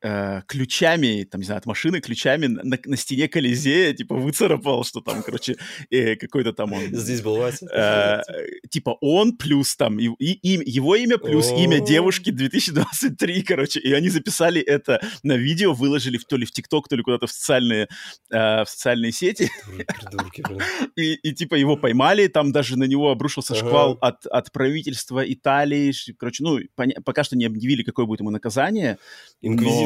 э, 0.05 0.43
ключами, 0.47 1.25
там, 1.25 1.41
не 1.41 1.47
знаю, 1.47 1.59
от 1.59 1.67
машины, 1.67 2.01
ключами 2.01 2.47
на, 2.47 2.79
на 2.85 2.97
стене 2.97 3.27
Колизея, 3.27 3.95
типа, 3.95 4.15
выцарапал, 4.15 4.85
что 4.85 5.01
там, 5.01 5.23
короче, 5.23 5.57
э, 5.91 6.17
какой-то 6.17 6.53
там 6.53 6.73
он... 6.73 6.83
Здесь 6.93 7.23
был 7.23 7.37
Вася. 7.37 7.67
Э, 7.73 8.23
типа 8.69 8.99
он 9.01 9.37
плюс 9.37 9.77
там 9.77 9.99
и, 9.99 10.09
и- 10.19 10.71
его 10.71 10.95
имя 10.97 11.19
плюс 11.19 11.51
О. 11.51 11.57
имя 11.57 11.81
девушки 11.81 12.31
2023, 12.31 13.43
короче, 13.43 13.81
и 13.81 13.93
они 13.93 14.11
записали 14.11 14.61
это 14.61 15.01
на 15.23 15.37
видео, 15.37 15.73
выложили 15.73 16.19
в, 16.19 16.25
то 16.25 16.37
ли 16.37 16.45
в 16.45 16.53
ТикТок, 16.53 16.89
то 16.89 16.97
ли 16.97 17.03
куда-то 17.03 17.27
в 17.27 17.33
социальные 17.33 17.89
э, 18.31 18.65
в 18.65 18.67
социальные 18.69 19.13
сети, 19.13 19.51
Придурки, 19.77 20.45
и, 20.97 21.15
и, 21.15 21.33
типа 21.33 21.55
его 21.55 21.77
поймали, 21.77 22.27
там 22.27 22.53
даже 22.53 22.79
на 22.79 22.85
него 22.85 23.11
обрушился 23.11 23.55
Ага. 23.55 23.67
шквал 23.67 23.99
от, 24.01 24.27
от 24.27 24.53
правительства 24.53 25.21
Италии, 25.25 25.93
короче, 26.19 26.45
ну 26.45 26.59
пока 27.05 27.25
что 27.25 27.37
не 27.37 27.47
объявили, 27.47 27.83
какое 27.83 28.07
будет 28.07 28.21
ему 28.21 28.31
наказание. 28.31 28.99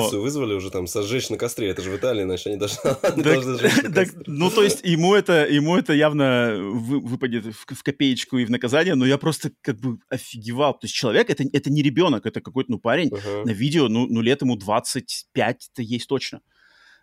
Инквизицию 0.08 0.22
вызвали 0.22 0.54
уже 0.54 0.70
там 0.70 0.86
сожечь 0.86 1.30
на 1.30 1.36
костре. 1.36 1.68
Это 1.68 1.82
же 1.82 1.90
в 1.90 1.96
Италии, 1.96 2.22
иначе 2.22 2.50
они 2.50 2.58
должны, 2.58 2.78
Так- 3.02 3.22
должны 3.22 3.58
сжечь 3.58 3.82
на 3.82 3.92
так, 3.92 4.08
ну, 4.26 4.50
то 4.50 4.62
есть 4.62 4.84
ему 4.84 5.14
это, 5.14 5.46
ему 5.46 5.76
это 5.76 5.92
явно 5.92 6.56
вы- 6.58 7.00
выпадет 7.00 7.44
в, 7.46 7.74
в 7.74 7.82
копеечку 7.82 8.38
и 8.38 8.44
в 8.44 8.50
наказание, 8.50 8.94
но 8.94 9.06
я 9.06 9.18
просто 9.18 9.50
как 9.62 9.78
бы 9.78 9.98
офигевал. 10.08 10.72
То 10.74 10.84
есть 10.86 10.94
человек, 10.94 11.30
это, 11.30 11.44
это 11.52 11.70
не 11.70 11.82
ребенок, 11.82 12.26
это 12.26 12.40
какой-то, 12.40 12.70
ну, 12.72 12.78
парень 12.78 13.10
Ага. 13.12 13.44
на 13.44 13.50
видео, 13.50 13.88
ну, 13.88 14.06
ну 14.06 14.20
лет 14.20 14.42
ему 14.42 14.56
25-то 14.56 15.82
есть 15.82 16.08
точно. 16.08 16.40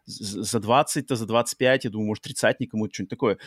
За 0.07 0.59
20-то, 0.59 1.15
за 1.15 1.25
25, 1.25 1.85
я 1.85 1.89
думаю, 1.89 2.07
может, 2.07 2.23
тридцатник 2.23 2.73
ему 2.73 2.87
что-нибудь 2.91 3.09
такое. 3.09 3.37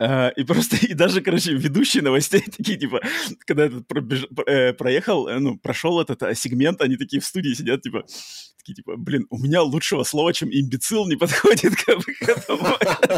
Э, 0.00 0.30
И 0.36 0.44
просто, 0.44 0.76
и 0.76 0.94
даже, 0.94 1.20
короче, 1.20 1.52
ведущие 1.54 2.02
новостей 2.02 2.40
такие, 2.56 2.78
типа, 2.78 3.00
когда 3.46 3.66
этот 3.66 3.86
пробеж- 3.86 4.28
э, 4.46 4.72
проехал, 4.72 5.28
э, 5.28 5.38
ну, 5.38 5.56
прошел 5.58 6.00
этот 6.00 6.36
сегмент, 6.36 6.80
они 6.80 6.96
такие 6.96 7.20
в 7.20 7.24
студии 7.24 7.54
сидят, 7.54 7.82
типа, 7.82 8.04
такие, 8.58 8.74
типа, 8.76 8.96
блин, 8.96 9.26
у 9.30 9.38
меня 9.38 9.62
лучшего 9.62 10.04
слова, 10.04 10.32
чем 10.32 10.48
имбецил, 10.50 11.06
не 11.06 11.16
подходит 11.16 11.74
как 11.86 11.98
бы, 11.98 12.04
к 12.04 12.28
этому. 12.28 12.66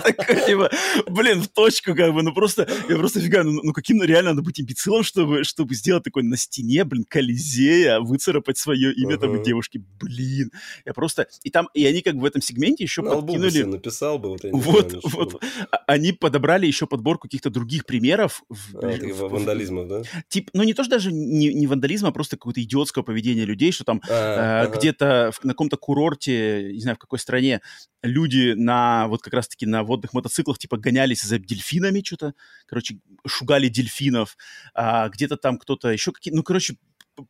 Такой, 0.02 0.44
типа, 0.46 0.70
блин, 1.08 1.40
в 1.40 1.48
точку, 1.48 1.94
как 1.94 2.12
бы, 2.12 2.22
ну 2.22 2.34
просто, 2.34 2.68
я 2.88 2.96
просто 2.96 3.20
фига, 3.20 3.44
ну, 3.44 3.60
ну 3.62 3.72
каким 3.72 4.02
реально 4.02 4.30
надо 4.30 4.42
быть 4.42 4.60
имбецилом, 4.60 5.04
чтобы, 5.04 5.44
чтобы 5.44 5.74
сделать 5.76 6.02
такой 6.02 6.24
на 6.24 6.36
стене, 6.36 6.84
блин, 6.84 7.04
Колизея, 7.08 8.00
выцарапать 8.00 8.58
свое 8.58 8.92
имя 8.92 9.16
там 9.18 9.40
девушки, 9.42 9.82
блин. 10.00 10.50
Я 10.84 10.92
просто, 10.92 11.26
и 11.44 11.50
там, 11.50 11.68
и 11.74 11.86
они 11.86 12.02
как 12.02 12.16
бы 12.16 12.22
в 12.22 12.24
этом 12.24 12.42
сегменте 12.42 12.82
еще 12.84 13.02
подкинули... 13.02 13.62
написал 13.62 14.18
бы, 14.18 14.30
вот 14.30 14.42
я 14.44 14.50
не 14.50 14.60
Вот, 14.60 14.92
ну, 14.92 15.00
вот. 15.04 15.44
А- 15.70 15.76
Они 15.86 16.10
подобрали 16.12 16.65
собрали 16.66 16.68
еще 16.68 16.86
подборку 16.86 17.28
каких-то 17.28 17.50
других 17.50 17.84
примеров. 17.86 18.42
В, 18.48 18.76
а, 18.76 18.88
в, 18.88 19.28
вандализмов, 19.30 19.88
да? 19.88 20.02
Тип, 20.28 20.50
ну, 20.52 20.64
не 20.64 20.74
то, 20.74 20.84
что 20.84 20.90
даже 20.96 21.12
не, 21.12 21.54
не 21.54 21.66
вандализма, 21.66 22.08
а 22.08 22.12
просто 22.12 22.36
какое-то 22.36 22.62
идиотское 22.62 23.04
поведение 23.04 23.46
людей, 23.46 23.72
что 23.72 23.84
там 23.84 24.00
а, 24.08 24.62
э, 24.62 24.66
ага. 24.66 24.78
где-то 24.78 25.30
в, 25.32 25.44
на 25.44 25.52
каком-то 25.52 25.76
курорте, 25.76 26.72
не 26.72 26.80
знаю, 26.80 26.96
в 26.96 26.98
какой 26.98 27.18
стране, 27.18 27.60
люди 28.02 28.54
на, 28.56 29.06
вот 29.08 29.22
как 29.22 29.34
раз-таки 29.34 29.66
на 29.66 29.82
водных 29.82 30.12
мотоциклах, 30.14 30.58
типа, 30.58 30.76
гонялись 30.76 31.22
за 31.22 31.38
дельфинами 31.38 32.02
что-то, 32.04 32.34
короче, 32.66 32.98
шугали 33.26 33.68
дельфинов, 33.68 34.36
а 34.74 35.08
где-то 35.08 35.36
там 35.36 35.58
кто-то 35.58 35.88
еще 35.88 36.12
какие 36.12 36.34
ну, 36.34 36.42
короче, 36.42 36.76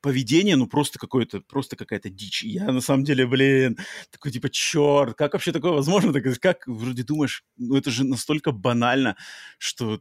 поведение, 0.00 0.56
ну, 0.56 0.66
просто 0.66 0.98
какое-то, 0.98 1.40
просто 1.40 1.76
какая-то 1.76 2.10
дичь. 2.10 2.42
Я, 2.42 2.72
на 2.72 2.80
самом 2.80 3.04
деле, 3.04 3.26
блин, 3.26 3.78
такой, 4.10 4.32
типа, 4.32 4.48
черт, 4.50 5.14
как 5.16 5.32
вообще 5.34 5.52
такое 5.52 5.72
возможно? 5.72 6.12
Так, 6.12 6.24
как, 6.40 6.66
вроде 6.66 7.02
думаешь, 7.04 7.44
ну, 7.56 7.76
это 7.76 7.90
же 7.90 8.04
настолько 8.04 8.52
банально, 8.52 9.16
что 9.58 10.00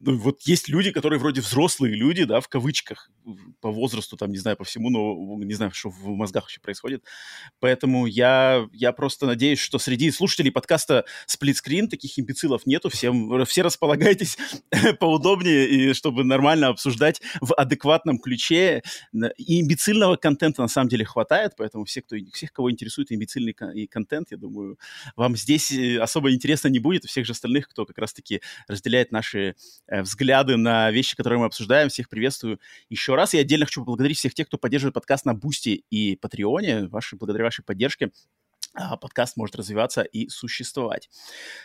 вот 0.00 0.42
есть 0.42 0.68
люди, 0.68 0.90
которые 0.90 1.18
вроде 1.18 1.40
взрослые 1.40 1.94
люди, 1.94 2.24
да, 2.24 2.40
в 2.40 2.48
кавычках, 2.48 3.10
по 3.60 3.70
возрасту, 3.70 4.16
там, 4.16 4.30
не 4.30 4.38
знаю, 4.38 4.56
по 4.56 4.64
всему, 4.64 4.90
но 4.90 5.42
не 5.44 5.54
знаю, 5.54 5.72
что 5.72 5.88
в 5.88 6.08
мозгах 6.08 6.44
вообще 6.44 6.60
происходит. 6.60 7.04
Поэтому 7.60 8.06
я, 8.06 8.66
я 8.72 8.92
просто 8.92 9.26
надеюсь, 9.26 9.58
что 9.58 9.78
среди 9.78 10.10
слушателей 10.10 10.52
подкаста 10.52 11.04
«Сплитскрин» 11.26 11.88
таких 11.88 12.18
имбецилов 12.18 12.66
нету. 12.66 12.90
Всем, 12.90 13.46
все 13.46 13.62
располагайтесь 13.62 14.36
поудобнее, 15.00 15.68
и 15.68 15.94
чтобы 15.94 16.24
нормально 16.24 16.68
обсуждать 16.68 17.22
в 17.40 17.54
адекватном 17.54 18.18
ключе. 18.18 18.82
И 19.38 19.60
имбецильного 19.62 20.16
контента 20.16 20.60
на 20.60 20.68
самом 20.68 20.88
деле 20.88 21.04
хватает, 21.04 21.52
поэтому 21.56 21.84
все, 21.84 22.02
кто, 22.02 22.16
всех, 22.32 22.52
кого 22.52 22.70
интересует 22.70 23.10
имбецильный 23.10 23.54
контент, 23.86 24.32
я 24.32 24.36
думаю, 24.36 24.78
вам 25.16 25.36
здесь 25.36 25.72
э, 25.72 25.98
особо 25.98 26.32
интересно 26.32 26.68
не 26.68 26.78
будет. 26.78 27.04
Всех 27.04 27.24
же 27.24 27.32
остальных, 27.32 27.68
кто 27.68 27.86
как 27.86 27.96
раз-таки 27.96 28.42
разделяет 28.68 29.12
наши 29.12 29.54
Э, 29.93 29.93
взгляды 30.02 30.56
на 30.56 30.90
вещи, 30.90 31.16
которые 31.16 31.38
мы 31.38 31.46
обсуждаем. 31.46 31.88
Всех 31.88 32.08
приветствую 32.08 32.60
еще 32.88 33.14
раз. 33.14 33.34
И 33.34 33.38
отдельно 33.38 33.66
хочу 33.66 33.82
поблагодарить 33.82 34.18
всех 34.18 34.34
тех, 34.34 34.46
кто 34.46 34.58
поддерживает 34.58 34.94
подкаст 34.94 35.24
на 35.24 35.34
Boosty 35.34 35.84
и 35.90 36.16
Patreon 36.16 36.72
е. 36.72 36.88
Ваши, 36.88 37.16
благодаря 37.16 37.44
вашей 37.44 37.64
поддержке 37.64 38.10
а, 38.74 38.96
подкаст 38.96 39.36
может 39.36 39.54
развиваться 39.56 40.02
и 40.02 40.28
существовать. 40.28 41.08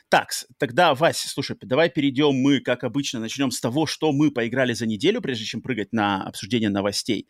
Так, 0.09 0.29
тогда, 0.57 0.93
Вась, 0.93 1.19
слушай, 1.19 1.57
давай 1.61 1.89
перейдем 1.89 2.35
мы, 2.35 2.59
как 2.59 2.83
обычно, 2.83 3.19
начнем 3.19 3.51
с 3.51 3.59
того, 3.59 3.87
что 3.87 4.11
мы 4.11 4.31
поиграли 4.31 4.73
за 4.73 4.85
неделю, 4.85 5.21
прежде 5.21 5.45
чем 5.45 5.61
прыгать 5.61 5.91
на 5.91 6.23
обсуждение 6.23 6.69
новостей. 6.69 7.27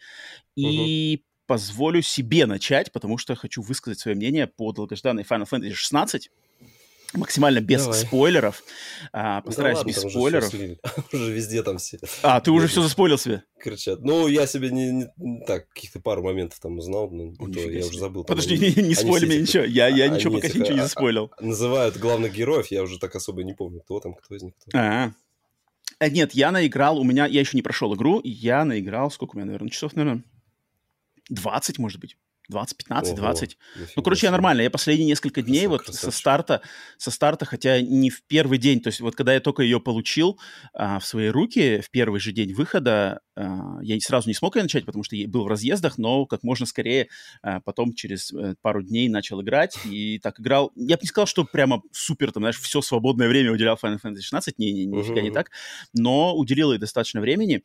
И 0.56 1.22
угу. 1.22 1.25
позволю 1.48 2.01
себе 2.01 2.46
начать, 2.46 2.91
потому 2.91 3.18
что 3.18 3.36
хочу 3.36 3.62
высказать 3.62 4.00
свое 4.00 4.18
мнение 4.18 4.48
по 4.48 4.74
долгожданной 4.74 5.24
Final 5.24 5.48
Fantasy 5.50 5.74
16 5.74 6.29
максимально 7.13 7.61
без 7.61 7.83
Давай. 7.83 7.99
спойлеров. 7.99 8.63
А, 9.11 9.41
постараюсь 9.41 9.77
да 9.77 9.79
ладно, 9.79 9.89
без 9.89 10.11
спойлеров. 10.11 10.53
Уже, 10.53 10.77
уже 11.13 11.31
везде 11.31 11.63
там 11.63 11.77
все. 11.77 11.99
А, 12.23 12.39
ты 12.41 12.51
уже 12.51 12.67
все 12.67 12.81
заспойлил 12.81 13.17
себе? 13.17 13.43
Кричат. 13.59 14.01
Ну, 14.01 14.27
я 14.27 14.47
себе 14.47 14.69
не, 14.69 15.07
не 15.17 15.45
так, 15.45 15.67
каких-то 15.69 15.99
пару 15.99 16.23
моментов 16.23 16.59
там 16.59 16.77
узнал, 16.77 17.09
но 17.09 17.33
О, 17.39 17.51
то, 17.51 17.59
я 17.59 17.85
уже 17.85 17.99
забыл. 17.99 18.23
Подожди, 18.23 18.55
они, 18.55 18.73
не, 18.81 18.89
не 18.89 18.95
спойли 18.95 19.25
мне 19.25 19.41
ничего. 19.41 19.63
Я, 19.63 19.87
я 19.87 20.07
ничего 20.07 20.35
пока 20.35 20.47
ничего 20.47 20.75
не 20.75 20.81
заспойлил. 20.81 21.31
А, 21.37 21.43
называют 21.43 21.97
главных 21.97 22.33
героев, 22.33 22.67
я 22.67 22.83
уже 22.83 22.99
так 22.99 23.15
особо 23.15 23.43
не 23.43 23.53
помню, 23.53 23.81
кто 23.81 23.99
там, 23.99 24.13
кто 24.13 24.35
из 24.35 24.43
них. 24.43 24.53
Кто. 24.59 24.77
А, 24.77 25.07
-а. 25.07 26.09
Нет, 26.09 26.33
я 26.33 26.51
наиграл, 26.51 26.97
у 26.97 27.03
меня, 27.03 27.25
я 27.25 27.41
еще 27.41 27.57
не 27.57 27.61
прошел 27.61 27.93
игру, 27.95 28.21
я 28.23 28.63
наиграл, 28.63 29.11
сколько 29.11 29.35
у 29.35 29.37
меня, 29.37 29.47
наверное, 29.47 29.69
часов, 29.69 29.95
наверное, 29.95 30.23
20, 31.29 31.77
может 31.79 31.99
быть. 31.99 32.15
20, 32.50 32.77
15, 32.77 33.13
Ого, 33.13 33.22
20. 33.22 33.58
Ну, 33.96 34.03
короче, 34.03 34.27
я 34.27 34.32
нормально. 34.32 34.62
Я 34.62 34.70
последние 34.70 35.08
несколько 35.08 35.41
дней 35.41 35.68
вот 35.68 35.84
красавчик. 35.84 36.01
со 36.01 36.12
старта, 36.12 36.62
со 36.98 37.12
старта, 37.12 37.46
хотя 37.46 37.79
не 37.82 38.10
в 38.10 38.24
первый 38.24 38.58
день, 38.58 38.82
то 38.82 38.88
есть 38.88 39.00
вот 39.00 39.15
когда 39.15 39.34
я 39.34 39.39
только 39.39 39.63
ее 39.63 39.79
получил 39.79 40.39
а, 40.74 41.00
в 41.00 41.06
свои 41.06 41.27
руки, 41.27 41.79
в 41.79 41.91
первый 41.91 42.20
же 42.20 42.32
день 42.32 42.53
выхода, 42.53 43.22
а, 43.36 43.77
я 43.82 44.00
сразу 44.00 44.27
не 44.27 44.34
смог 44.34 44.56
ее 44.56 44.63
начать, 44.63 44.86
потому 44.86 45.03
что 45.03 45.15
я 45.15 45.27
был 45.27 45.44
в 45.44 45.48
разъездах, 45.48 45.98
но 45.98 46.25
как 46.25 46.44
можно 46.44 46.65
скорее 46.65 47.08
а, 47.41 47.62
потом 47.62 47.94
через 47.94 48.34
а, 48.34 48.56
пару 48.62 48.82
дней 48.82 49.08
начал 49.10 49.41
играть 49.41 49.77
и 49.86 50.20
так 50.20 50.39
играл. 50.39 50.72
Я 50.75 50.98
бы 50.98 51.01
не 51.03 51.08
сказал, 51.08 51.27
что 51.27 51.46
прямо 51.46 51.84
супер, 51.91 52.32
там, 52.32 52.41
знаешь, 52.41 52.60
все 52.60 52.82
свободное 52.82 53.29
время 53.29 53.51
уделял 53.51 53.77
Final 53.82 54.00
Fantasy 54.03 54.22
16, 54.22 54.58
не, 54.58 54.74
не, 54.74 54.86
нифига 54.86 55.22
не 55.22 55.32
так, 55.32 55.51
но 55.94 56.36
уделил 56.36 56.72
ей 56.72 56.79
достаточно 56.79 57.22
времени. 57.22 57.63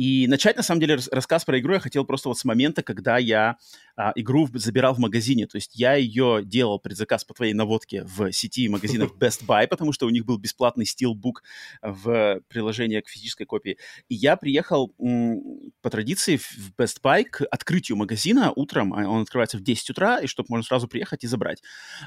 И 0.00 0.26
начать, 0.28 0.56
на 0.56 0.62
самом 0.62 0.80
деле, 0.80 0.98
рассказ 1.12 1.44
про 1.44 1.60
игру 1.60 1.74
я 1.74 1.78
хотел 1.78 2.06
просто 2.06 2.30
вот 2.30 2.38
с 2.38 2.46
момента, 2.46 2.82
когда 2.82 3.18
я 3.18 3.58
а, 3.96 4.12
игру 4.14 4.48
забирал 4.54 4.94
в 4.94 4.98
магазине. 4.98 5.46
То 5.46 5.56
есть 5.56 5.72
я 5.74 5.92
ее 5.92 6.40
делал 6.42 6.78
предзаказ 6.78 7.22
по 7.22 7.34
твоей 7.34 7.52
наводке 7.52 8.04
в 8.04 8.32
сети 8.32 8.66
магазинов 8.70 9.14
Best 9.20 9.44
Buy, 9.44 9.68
потому 9.68 9.92
что 9.92 10.06
у 10.06 10.08
них 10.08 10.24
был 10.24 10.38
бесплатный 10.38 10.86
Steelbook 10.86 11.42
в 11.82 12.40
приложении 12.48 12.98
к 13.00 13.10
физической 13.10 13.44
копии. 13.44 13.76
И 14.08 14.14
я 14.14 14.36
приехал 14.36 14.94
м, 14.98 15.70
по 15.82 15.90
традиции 15.90 16.38
в 16.38 16.72
Best 16.78 17.02
Buy 17.02 17.24
к 17.24 17.44
открытию 17.50 17.98
магазина 17.98 18.52
утром. 18.56 18.94
А, 18.94 19.06
он 19.06 19.20
открывается 19.20 19.58
в 19.58 19.60
10 19.60 19.90
утра, 19.90 20.20
и 20.20 20.26
чтобы 20.26 20.46
можно 20.48 20.64
сразу 20.64 20.88
приехать 20.88 21.24
и 21.24 21.26
забрать. 21.26 21.62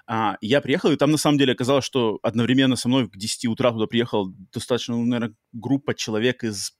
А, 0.07 0.37
я 0.41 0.61
приехал, 0.61 0.89
и 0.89 0.95
там 0.95 1.11
на 1.11 1.17
самом 1.17 1.37
деле 1.37 1.53
оказалось, 1.53 1.85
что 1.85 2.17
одновременно 2.23 2.75
со 2.75 2.87
мной 2.87 3.07
к 3.07 3.15
10 3.15 3.45
утра 3.45 3.71
туда 3.71 3.85
приехал 3.85 4.33
достаточно, 4.51 4.95
ну, 4.95 5.05
наверное, 5.05 5.35
группа 5.51 5.93
человек 5.93 6.43
из 6.43 6.73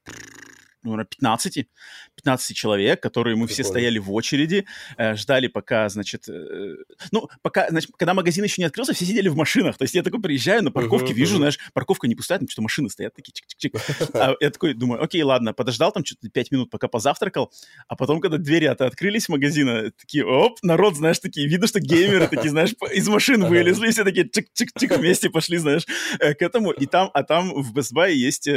наверное, 0.84 1.06
15, 1.06 1.68
15 2.16 2.56
человек, 2.56 3.02
которые 3.02 3.36
мы 3.36 3.48
Прикольно. 3.48 3.54
все 3.54 3.64
стояли 3.64 3.98
в 4.00 4.12
очереди, 4.12 4.66
э, 4.98 5.16
ждали 5.16 5.48
пока, 5.48 5.90
значит, 5.90 6.28
э, 6.28 6.76
ну, 7.12 7.30
пока, 7.42 7.70
значит, 7.70 7.92
когда 7.98 8.14
магазин 8.14 8.44
еще 8.44 8.62
не 8.62 8.66
открылся, 8.66 8.94
все 8.94 9.06
сидели 9.06 9.30
в 9.30 9.36
машинах, 9.36 9.78
то 9.78 9.84
есть 9.84 9.96
я 9.96 10.04
такой 10.04 10.22
приезжаю 10.22 10.64
на 10.64 10.72
парковке, 10.72 11.14
uh-huh, 11.14 11.16
вижу, 11.16 11.36
uh-huh. 11.36 11.40
знаешь, 11.40 11.60
парковка 11.74 12.08
не 12.08 12.16
пустая, 12.16 12.40
там 12.40 12.48
что-то 12.48 12.64
машины 12.64 12.90
стоят 12.90 13.14
такие, 13.14 13.34
чик-чик-чик, 13.34 13.80
а 14.14 14.36
я 14.40 14.50
такой 14.50 14.74
думаю, 14.74 15.04
окей, 15.04 15.24
ладно, 15.24 15.54
подождал 15.54 15.92
там 15.92 16.06
что-то 16.06 16.30
5 16.30 16.52
минут, 16.52 16.70
пока 16.70 16.88
позавтракал, 16.88 17.52
а 17.88 17.96
потом, 17.96 18.22
когда 18.22 18.38
двери 18.38 18.66
от 18.66 18.82
открылись 18.82 19.30
магазина, 19.30 19.92
такие, 19.92 20.26
оп, 20.26 20.60
народ, 20.62 20.96
знаешь, 20.96 21.20
такие, 21.20 21.48
видно, 21.48 21.68
что 21.68 21.80
геймеры 21.80 22.28
такие, 22.28 22.50
знаешь, 22.50 22.74
из 22.94 23.08
машин 23.08 23.46
вылезли, 23.46 23.92
все 23.92 24.04
такие 24.04 24.26
чик-чик-чик 24.26 24.98
вместе 24.98 25.30
пошли, 25.30 25.58
знаешь, 25.58 25.86
э, 26.20 26.34
к 26.34 26.42
этому, 26.42 26.72
и 26.72 26.86
там, 26.86 27.10
а 27.14 27.24
там 27.24 27.54
в 27.54 27.78
Best 27.78 27.94
Buy 27.94 28.12
есть 28.14 28.50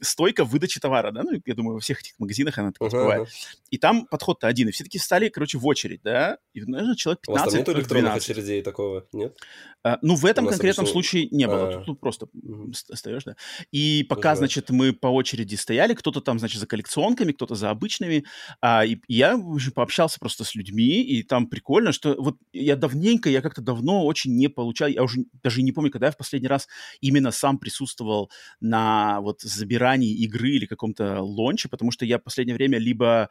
стойка 0.00 0.44
выдачи 0.44 0.80
товара, 0.80 1.10
да, 1.12 1.22
ну, 1.22 1.40
я 1.44 1.54
думаю, 1.54 1.67
думаю, 1.68 1.76
во 1.76 1.80
всех 1.80 2.00
этих 2.00 2.18
магазинах 2.18 2.58
она 2.58 2.72
такая 2.72 2.88
uh-huh. 2.88 3.02
бывает. 3.02 3.28
И 3.70 3.78
там 3.78 4.06
подход-то 4.06 4.46
один, 4.46 4.68
и 4.68 4.72
все 4.72 4.84
таки 4.84 4.98
встали, 4.98 5.28
короче, 5.28 5.58
в 5.58 5.66
очередь, 5.66 6.00
да, 6.02 6.38
и, 6.54 6.62
наверное, 6.62 6.96
человек 6.96 7.20
15 7.20 7.28
У 7.28 7.32
вас 7.32 7.52
там 7.52 7.58
нет 7.58 7.78
электронных 7.80 8.14
очередей 8.16 8.62
такого, 8.62 9.06
нет? 9.12 9.36
А, 9.84 9.98
ну, 10.02 10.16
в 10.16 10.24
этом 10.24 10.46
конкретном 10.46 10.84
обычно... 10.84 10.92
случае 10.92 11.28
не 11.30 11.46
было, 11.46 11.68
а. 11.68 11.72
тут, 11.72 11.86
тут 11.86 12.00
просто 12.00 12.26
uh-huh. 12.34 12.72
остаешь, 12.90 13.24
да. 13.24 13.36
И 13.70 14.04
пока, 14.08 14.32
uh-huh. 14.32 14.36
значит, 14.36 14.70
мы 14.70 14.92
по 14.92 15.08
очереди 15.08 15.54
стояли, 15.56 15.94
кто-то 15.94 16.20
там, 16.20 16.38
значит, 16.38 16.60
за 16.60 16.66
коллекционками, 16.66 17.32
кто-то 17.32 17.54
за 17.54 17.70
обычными, 17.70 18.24
а, 18.60 18.84
и 18.84 18.98
я 19.08 19.36
уже 19.36 19.70
пообщался 19.70 20.18
просто 20.18 20.44
с 20.44 20.54
людьми, 20.54 21.02
и 21.02 21.22
там 21.22 21.46
прикольно, 21.46 21.92
что 21.92 22.14
вот 22.18 22.36
я 22.52 22.76
давненько, 22.76 23.28
я 23.28 23.42
как-то 23.42 23.60
давно 23.60 24.04
очень 24.04 24.34
не 24.36 24.48
получал, 24.48 24.88
я 24.88 25.02
уже 25.02 25.24
даже 25.42 25.62
не 25.62 25.72
помню, 25.72 25.90
когда 25.90 26.06
я 26.06 26.12
в 26.12 26.16
последний 26.16 26.48
раз 26.48 26.68
именно 27.00 27.30
сам 27.30 27.58
присутствовал 27.58 28.30
на 28.60 29.20
вот 29.20 29.40
забирании 29.42 30.14
игры 30.24 30.50
или 30.50 30.66
каком-то 30.66 31.20
лонче, 31.22 31.57
раньше, 31.58 31.68
потому 31.68 31.90
что 31.90 32.04
я 32.04 32.18
в 32.18 32.22
последнее 32.22 32.54
время 32.54 32.78
либо 32.78 33.28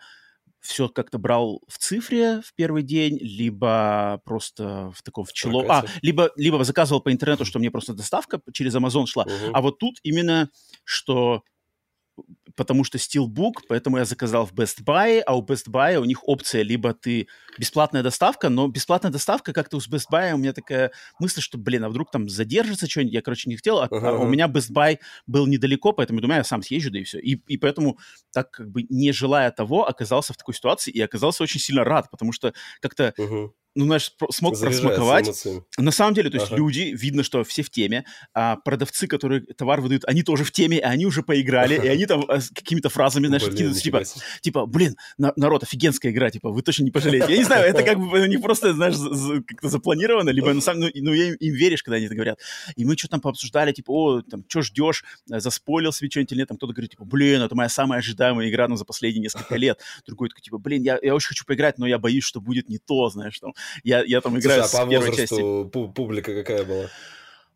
все 0.59 0.89
как-то 0.89 1.17
брал 1.17 1.61
в 1.67 1.77
цифре 1.77 2.41
в 2.41 2.53
первый 2.55 2.83
день, 2.83 3.17
либо 3.21 4.21
просто 4.25 4.91
в 4.95 5.01
таком 5.03 5.23
в 5.23 5.31
чело... 5.31 5.65
А, 5.69 5.85
либо, 6.01 6.31
либо 6.35 6.63
заказывал 6.63 7.01
по 7.01 7.11
интернету, 7.11 7.45
что 7.45 7.59
мне 7.59 7.71
просто 7.71 7.93
доставка 7.93 8.41
через 8.53 8.75
Amazon 8.75 9.05
шла. 9.05 9.23
Угу. 9.23 9.51
А 9.53 9.61
вот 9.61 9.79
тут 9.79 9.99
именно, 10.03 10.49
что 10.83 11.43
потому 12.57 12.83
что 12.83 12.97
Steelbook, 12.97 13.61
поэтому 13.69 13.97
я 13.97 14.05
заказал 14.05 14.45
в 14.45 14.53
Best 14.53 14.83
Buy, 14.83 15.21
а 15.25 15.37
у 15.37 15.45
Best 15.45 15.69
Buy 15.69 15.97
у 15.97 16.05
них 16.05 16.27
опция 16.27 16.63
либо 16.63 16.93
ты 16.93 17.27
бесплатная 17.57 18.03
доставка, 18.03 18.49
но 18.49 18.67
бесплатная 18.67 19.11
доставка 19.11 19.53
как-то 19.53 19.77
у 19.77 19.79
Best 19.79 20.07
Buy 20.11 20.33
у 20.33 20.37
меня 20.37 20.53
такая 20.53 20.91
мысль, 21.19 21.39
что, 21.39 21.57
блин, 21.57 21.85
а 21.85 21.89
вдруг 21.89 22.11
там 22.11 22.27
задержится 22.27 22.89
что-нибудь, 22.89 23.13
я, 23.13 23.21
короче, 23.21 23.49
не 23.49 23.55
хотел, 23.55 23.79
а, 23.79 23.87
uh-huh. 23.87 24.07
а 24.07 24.13
у 24.13 24.27
меня 24.27 24.47
Best 24.47 24.73
Buy 24.73 24.97
был 25.27 25.45
недалеко, 25.45 25.93
поэтому 25.93 26.19
думаю, 26.19 26.39
я 26.39 26.43
сам 26.43 26.63
съезжу, 26.63 26.91
да 26.91 26.99
и 26.99 27.03
все. 27.03 27.19
И, 27.19 27.35
и 27.47 27.57
поэтому, 27.57 27.99
так 28.33 28.49
как 28.51 28.71
бы 28.71 28.83
не 28.89 29.11
желая 29.11 29.51
того, 29.51 29.87
оказался 29.87 30.33
в 30.33 30.37
такой 30.37 30.55
ситуации 30.55 30.91
и 30.91 30.99
оказался 30.99 31.43
очень 31.43 31.59
сильно 31.59 31.83
рад, 31.83 32.09
потому 32.09 32.31
что 32.33 32.53
как-то 32.81 33.13
uh-huh 33.17 33.49
ну, 33.77 33.85
знаешь, 33.85 34.11
смог 34.31 34.59
просмаковать. 34.59 35.47
На 35.77 35.91
самом 35.91 36.13
деле, 36.15 36.29
то 36.29 36.37
есть 36.37 36.47
ага. 36.47 36.57
люди, 36.57 36.95
видно, 36.97 37.23
что 37.23 37.43
все 37.43 37.61
в 37.61 37.69
теме, 37.69 38.05
а 38.33 38.57
продавцы, 38.57 39.07
которые 39.07 39.41
товар 39.41 39.81
выдают, 39.81 40.03
они 40.05 40.23
тоже 40.23 40.43
в 40.43 40.51
теме, 40.51 40.77
и 40.77 40.81
они 40.81 41.05
уже 41.05 41.21
поиграли, 41.21 41.75
и 41.75 41.87
они 41.87 42.05
там 42.05 42.23
с 42.29 42.49
какими-то 42.49 42.89
фразами, 42.89 43.27
знаешь, 43.27 43.43
откидываются, 43.43 43.83
типа, 43.83 44.03
типа, 44.41 44.65
блин, 44.65 44.95
на, 45.17 45.31
народ, 45.35 45.63
офигенская 45.63 46.11
игра, 46.11 46.31
типа, 46.31 46.49
вы 46.49 46.61
точно 46.63 46.83
не 46.83 46.91
пожалеете. 46.91 47.31
Я 47.31 47.37
не 47.37 47.43
знаю, 47.43 47.65
это 47.65 47.83
как 47.83 47.99
бы 47.99 48.27
не 48.27 48.37
просто, 48.37 48.73
знаешь, 48.73 48.95
как-то 49.47 49.69
запланировано, 49.69 50.31
либо 50.31 50.51
на 50.53 50.61
самом 50.61 50.89
ну, 50.95 51.13
я 51.13 51.33
им 51.33 51.53
веришь, 51.53 51.83
когда 51.83 51.97
они 51.97 52.07
это 52.07 52.15
говорят. 52.15 52.39
И 52.75 52.83
мы 52.83 52.97
что-то 52.97 53.11
там 53.11 53.21
пообсуждали, 53.21 53.71
типа, 53.71 53.91
о, 53.91 54.21
там, 54.21 54.43
что 54.47 54.61
ждешь, 54.61 55.03
заспойлил 55.27 55.93
себе 55.93 56.09
что-нибудь 56.09 56.31
или 56.31 56.39
нет, 56.39 56.47
там 56.47 56.57
кто-то 56.57 56.73
говорит, 56.73 56.91
типа, 56.91 57.05
блин, 57.05 57.41
это 57.41 57.55
моя 57.55 57.69
самая 57.69 57.99
ожидаемая 57.99 58.49
игра, 58.49 58.67
ну, 58.67 58.75
за 58.75 58.85
последние 58.85 59.21
несколько 59.21 59.55
лет. 59.55 59.79
Другой 60.05 60.29
такой, 60.29 60.41
типа, 60.41 60.57
блин, 60.57 60.81
я, 60.83 60.97
я 61.01 61.13
очень 61.13 61.29
хочу 61.29 61.45
поиграть, 61.45 61.77
но 61.77 61.85
я 61.85 61.99
боюсь, 61.99 62.23
что 62.23 62.41
будет 62.41 62.69
не 62.69 62.79
то, 62.79 63.09
знаешь, 63.09 63.39
там. 63.39 63.53
Я, 63.83 64.03
я 64.03 64.21
там 64.21 64.37
играю 64.39 64.63
Слушай, 64.63 64.81
а 64.81 64.85
по 64.85 64.91
возрасту 64.91 65.15
части. 65.17 65.93
публика 65.93 66.33
какая 66.35 66.63
была? 66.63 66.87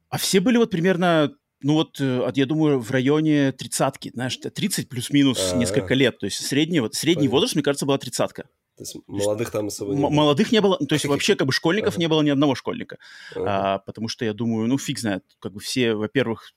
А 0.09 0.17
все 0.17 0.39
были 0.39 0.57
вот 0.57 0.69
примерно 0.71 1.33
ну 1.63 1.73
вот, 1.73 1.97
э, 2.01 2.31
я 2.33 2.45
думаю, 2.47 2.79
в 2.79 2.89
районе 2.89 3.51
тридцатки, 3.51 4.09
знаешь, 4.13 4.35
30 4.37 4.89
плюс-минус 4.89 5.39
А-а-а. 5.39 5.57
несколько 5.59 5.93
лет. 5.93 6.17
То 6.17 6.25
есть 6.25 6.43
средний, 6.43 6.79
вот, 6.79 6.95
средний 6.95 7.27
Понятно. 7.27 7.35
возраст, 7.35 7.53
мне 7.55 7.63
кажется, 7.63 7.85
была 7.85 7.99
тридцатка. 7.99 8.43
То 8.77 8.83
есть 8.83 8.95
молодых 9.05 9.51
там 9.51 9.67
особо 9.67 9.93
не 9.93 10.01
было. 10.01 10.09
молодых 10.09 10.51
не 10.51 10.59
было, 10.59 10.77
то 10.79 10.95
есть 10.95 11.05
вообще 11.05 11.35
как 11.35 11.45
бы 11.45 11.53
школьников 11.53 11.93
Ага. 11.93 11.99
не 12.01 12.07
было 12.07 12.21
ни 12.23 12.31
одного 12.31 12.55
школьника. 12.55 12.97
Ага. 13.35 13.75
А, 13.75 13.77
потому 13.79 14.07
что 14.07 14.25
я 14.25 14.33
думаю, 14.33 14.67
ну 14.67 14.79
фиг 14.79 14.97
знает, 14.97 15.23
как 15.39 15.53
бы 15.53 15.59
все, 15.59 15.93
во-первых, 15.93 16.51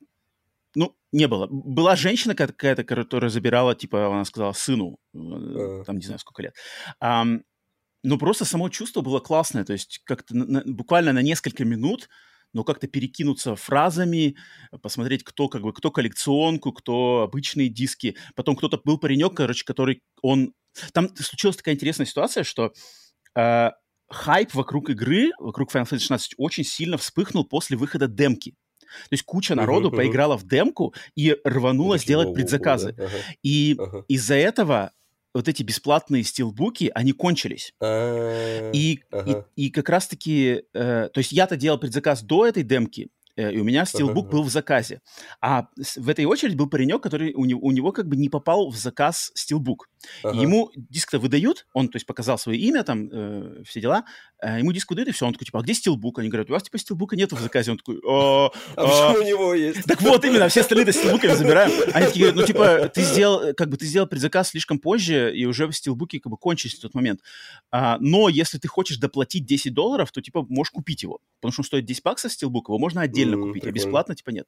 ну, 0.74 0.96
не 1.12 1.28
было. 1.28 1.46
Была 1.50 1.96
женщина 1.96 2.34
ка- 2.34 2.46
какая-то, 2.46 2.82
которая 2.82 3.28
забирала, 3.30 3.74
типа, 3.74 4.06
она 4.06 4.24
сказала, 4.24 4.52
сыну, 4.54 4.96
э, 5.12 5.18
Ага. 5.18 5.84
там, 5.84 5.96
не 5.98 6.02
знаю, 6.04 6.18
сколько 6.18 6.40
лет. 6.42 6.54
Ам, 6.98 7.42
ну, 8.04 8.18
просто 8.18 8.44
само 8.44 8.68
чувство 8.68 9.00
было 9.00 9.18
классное, 9.20 9.64
то 9.64 9.72
есть 9.72 10.00
как-то 10.04 10.36
на- 10.36 10.46
на- 10.46 10.62
буквально 10.64 11.12
на 11.12 11.22
несколько 11.22 11.64
минут, 11.64 12.08
но 12.52 12.62
как-то 12.62 12.86
перекинуться 12.86 13.56
фразами, 13.56 14.36
посмотреть, 14.80 15.24
кто 15.24 15.48
как 15.48 15.62
бы, 15.62 15.72
кто 15.72 15.90
коллекционку, 15.90 16.72
кто 16.72 17.22
обычные 17.22 17.68
диски. 17.68 18.16
Потом 18.36 18.54
кто-то 18.54 18.80
был 18.84 18.98
паренек, 18.98 19.34
короче, 19.34 19.64
который, 19.64 20.02
он... 20.22 20.52
Там 20.92 21.08
случилась 21.16 21.56
такая 21.56 21.74
интересная 21.74 22.06
ситуация, 22.06 22.44
что 22.44 22.72
э, 23.36 23.70
хайп 24.08 24.54
вокруг 24.54 24.90
игры, 24.90 25.30
вокруг 25.38 25.74
Final 25.74 25.84
Fantasy 25.84 25.98
16 26.00 26.34
очень 26.36 26.64
сильно 26.64 26.96
вспыхнул 26.96 27.44
после 27.44 27.76
выхода 27.76 28.06
демки. 28.06 28.50
То 28.50 29.12
есть 29.12 29.24
куча 29.24 29.54
народу 29.56 29.88
мгм. 29.88 29.96
поиграла 29.96 30.36
в 30.38 30.46
демку 30.46 30.94
и 31.16 31.36
рванула 31.44 31.98
сделать 31.98 32.34
предзаказы. 32.34 32.94
Ага. 32.98 33.10
И 33.42 33.74
Ага. 33.78 34.04
из-за 34.08 34.34
этого 34.34 34.92
вот 35.34 35.48
эти 35.48 35.62
бесплатные 35.62 36.22
стилбуки, 36.22 36.90
они 36.94 37.12
кончились. 37.12 37.74
А, 37.80 38.70
И, 38.72 39.00
и, 39.26 39.36
и 39.56 39.70
как 39.70 39.88
раз-таки, 39.88 40.62
э, 40.72 41.08
то 41.12 41.18
есть 41.18 41.32
я-то 41.32 41.56
делал 41.56 41.78
предзаказ 41.78 42.22
до 42.22 42.46
этой 42.46 42.62
демки, 42.62 43.08
и 43.36 43.58
у 43.58 43.64
меня 43.64 43.84
стилбук 43.84 44.26
Ага. 44.26 44.32
был 44.32 44.42
в 44.44 44.48
заказе. 44.50 45.00
А 45.40 45.68
в 45.96 46.08
этой 46.08 46.24
очередь 46.24 46.56
был 46.56 46.68
паренек, 46.68 47.02
который 47.02 47.34
у 47.34 47.44
него, 47.44 47.60
у 47.60 47.70
него 47.72 47.92
как 47.92 48.06
бы 48.08 48.16
не 48.16 48.28
попал 48.28 48.70
в 48.70 48.76
заказ 48.76 49.30
стилбук. 49.34 49.88
Ага. 50.22 50.40
Ему 50.40 50.70
диск-то 50.76 51.18
выдают, 51.18 51.66
он, 51.72 51.88
то 51.88 51.96
есть, 51.96 52.06
показал 52.06 52.38
свое 52.38 52.58
имя, 52.58 52.84
там, 52.84 53.08
э, 53.10 53.62
все 53.66 53.80
дела, 53.80 54.04
э, 54.40 54.58
ему 54.58 54.72
диск 54.72 54.90
выдают, 54.90 55.08
и 55.08 55.12
все, 55.12 55.26
он 55.26 55.32
такой, 55.32 55.46
типа, 55.46 55.60
а 55.60 55.62
где 55.62 55.74
стилбук? 55.74 56.18
Они 56.18 56.28
говорят, 56.28 56.50
у 56.50 56.52
вас, 56.52 56.62
типа, 56.62 56.78
стилбука 56.78 57.16
нету 57.16 57.36
в 57.36 57.40
заказе. 57.40 57.72
Он 57.72 57.78
такой, 57.78 58.00
«А, 58.06 58.46
А 58.76 58.82
а, 58.82 59.12
почему 59.12 59.24
у 59.24 59.28
него 59.28 59.54
есть? 59.54 59.84
так 59.84 60.00
вот, 60.02 60.24
именно, 60.24 60.48
все 60.48 60.60
остальные-то 60.60 60.92
стилбуками 60.98 61.32
забираем. 61.34 61.70
Они 61.92 62.06
такие 62.06 62.26
говорят, 62.26 62.36
ну, 62.36 62.46
типа, 62.46 62.88
ты 62.88 63.02
сделал, 63.02 63.54
как 63.54 63.68
бы, 63.68 63.76
ты 63.76 63.86
сделал 63.86 64.06
предзаказ 64.06 64.50
слишком 64.50 64.78
позже, 64.78 65.34
и 65.34 65.46
уже 65.46 65.70
стилбуки, 65.72 66.18
как 66.18 66.30
бы, 66.30 66.36
кончились 66.36 66.74
в 66.74 66.80
тот 66.80 66.94
момент. 66.94 67.20
А, 67.70 67.96
но 68.00 68.28
если 68.28 68.58
ты 68.58 68.68
хочешь 68.68 68.98
доплатить 68.98 69.46
10 69.46 69.72
долларов, 69.72 70.12
то, 70.12 70.20
типа, 70.20 70.44
можешь 70.48 70.70
купить 70.70 71.02
его. 71.02 71.20
Потому 71.40 71.52
что 71.52 71.60
он 71.62 71.64
стоит 71.64 71.84
10 71.86 72.02
баксов 72.02 72.32
стилбук, 72.32 72.68
его 72.68 72.78
можно 72.78 73.00
отдельно 73.00 73.23
М, 73.32 73.40
купить, 73.40 73.62
а 73.62 73.66
прикольно. 73.66 73.74
бесплатно, 73.74 74.14
типа, 74.14 74.30
нет. 74.30 74.46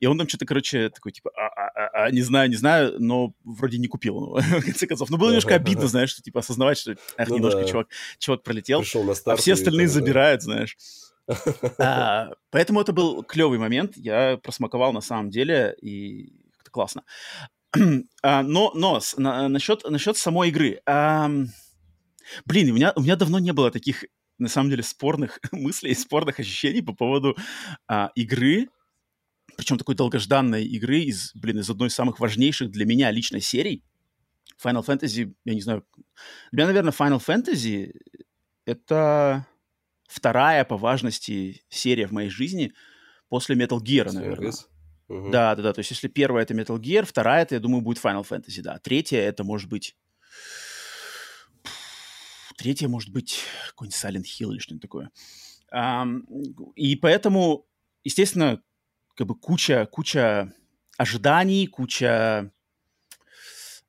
И 0.00 0.06
он 0.06 0.16
там 0.16 0.26
что-то, 0.28 0.46
короче, 0.46 0.88
такой, 0.88 1.12
типа, 1.12 1.30
а, 1.36 1.46
а, 1.46 1.68
а, 1.68 2.04
а, 2.06 2.10
не 2.10 2.22
знаю, 2.22 2.48
не 2.48 2.56
знаю, 2.56 2.94
но 2.98 3.34
вроде 3.44 3.76
не 3.78 3.86
купил 3.86 4.16
его, 4.16 4.36
в 4.60 4.64
конце 4.64 4.86
концов. 4.86 5.10
Но 5.10 5.18
было 5.18 5.28
немножко 5.28 5.54
обидно, 5.54 5.86
знаешь, 5.88 6.10
что, 6.10 6.22
типа, 6.22 6.40
осознавать, 6.40 6.78
что, 6.78 6.92
эх, 7.18 7.28
Ну 7.28 7.34
немножко 7.36 7.60
да. 7.60 7.66
чувак, 7.66 7.88
чувак 8.18 8.42
пролетел, 8.42 8.80
а 8.80 9.36
все 9.36 9.52
остальные 9.52 9.86
там, 9.88 9.94
да. 9.94 10.00
забирают, 10.00 10.42
знаешь. 10.42 10.76
А, 11.78 12.30
поэтому 12.50 12.80
это 12.80 12.92
был 12.92 13.22
клевый 13.24 13.58
момент. 13.58 13.96
Я 13.96 14.38
просмаковал 14.42 14.92
на 14.92 15.00
самом 15.00 15.30
деле, 15.30 15.74
и 15.82 16.32
как-то 16.56 16.70
классно. 16.70 17.02
А, 18.22 18.42
но 18.42 18.72
но 18.74 19.00
с- 19.00 19.16
на- 19.16 19.48
насчет, 19.48 19.84
насчет 19.88 20.16
самой 20.16 20.48
игры. 20.50 20.80
Ам, 20.86 21.48
блин, 22.44 22.70
у 22.70 22.74
меня, 22.74 22.92
у 22.96 23.00
меня 23.02 23.16
давно 23.16 23.38
не 23.38 23.52
было 23.52 23.70
таких, 23.70 24.04
на 24.38 24.48
самом 24.48 24.70
деле, 24.70 24.82
спорных 24.82 25.40
мыслей, 25.52 25.94
спорных 25.94 26.40
ощущений 26.40 26.82
по 26.82 26.94
поводу 26.94 27.36
а, 27.86 28.10
игры, 28.14 28.68
причем 29.56 29.78
такой 29.78 29.94
долгожданной 29.94 30.64
игры 30.64 31.00
из, 31.00 31.32
блин, 31.34 31.60
из 31.60 31.70
одной 31.70 31.88
из 31.88 31.94
самых 31.94 32.20
важнейших 32.20 32.70
для 32.70 32.84
меня 32.84 33.10
лично 33.10 33.40
серий. 33.40 33.82
Final 34.62 34.84
Fantasy, 34.84 35.34
я 35.44 35.54
не 35.54 35.60
знаю, 35.60 35.84
для 36.52 36.64
меня, 36.64 36.68
наверное, 36.68 36.92
Final 36.92 37.22
Fantasy 37.24 37.92
это 38.64 39.46
вторая 40.08 40.64
по 40.64 40.76
важности 40.76 41.62
серия 41.68 42.06
в 42.06 42.12
моей 42.12 42.30
жизни 42.30 42.72
после 43.28 43.56
Metal 43.56 43.78
Gear, 43.78 44.12
наверное. 44.12 44.52
Мгм. 45.08 45.30
Да, 45.30 45.54
да, 45.54 45.62
да. 45.62 45.72
То 45.72 45.80
есть, 45.80 45.90
если 45.90 46.08
первая 46.08 46.42
это 46.42 46.54
Metal 46.54 46.78
Gear, 46.78 47.04
вторая 47.04 47.42
это, 47.42 47.54
я 47.54 47.60
думаю, 47.60 47.80
будет 47.80 48.02
Final 48.02 48.26
Fantasy, 48.28 48.60
да. 48.62 48.78
Третья 48.78 49.18
это 49.18 49.44
может 49.44 49.68
быть. 49.68 49.96
Третья 52.56 52.88
может 52.88 53.10
быть 53.10 53.40
какой-нибудь 53.68 53.98
Silent 53.98 54.24
Hill 54.24 54.52
или 54.52 54.58
что-нибудь 54.58 54.82
такое. 54.82 55.10
Ам, 55.70 56.26
и 56.74 56.96
поэтому, 56.96 57.66
естественно, 58.04 58.62
как 59.14 59.26
бы 59.26 59.34
куча, 59.34 59.86
куча 59.86 60.52
ожиданий, 60.96 61.66
куча 61.66 62.52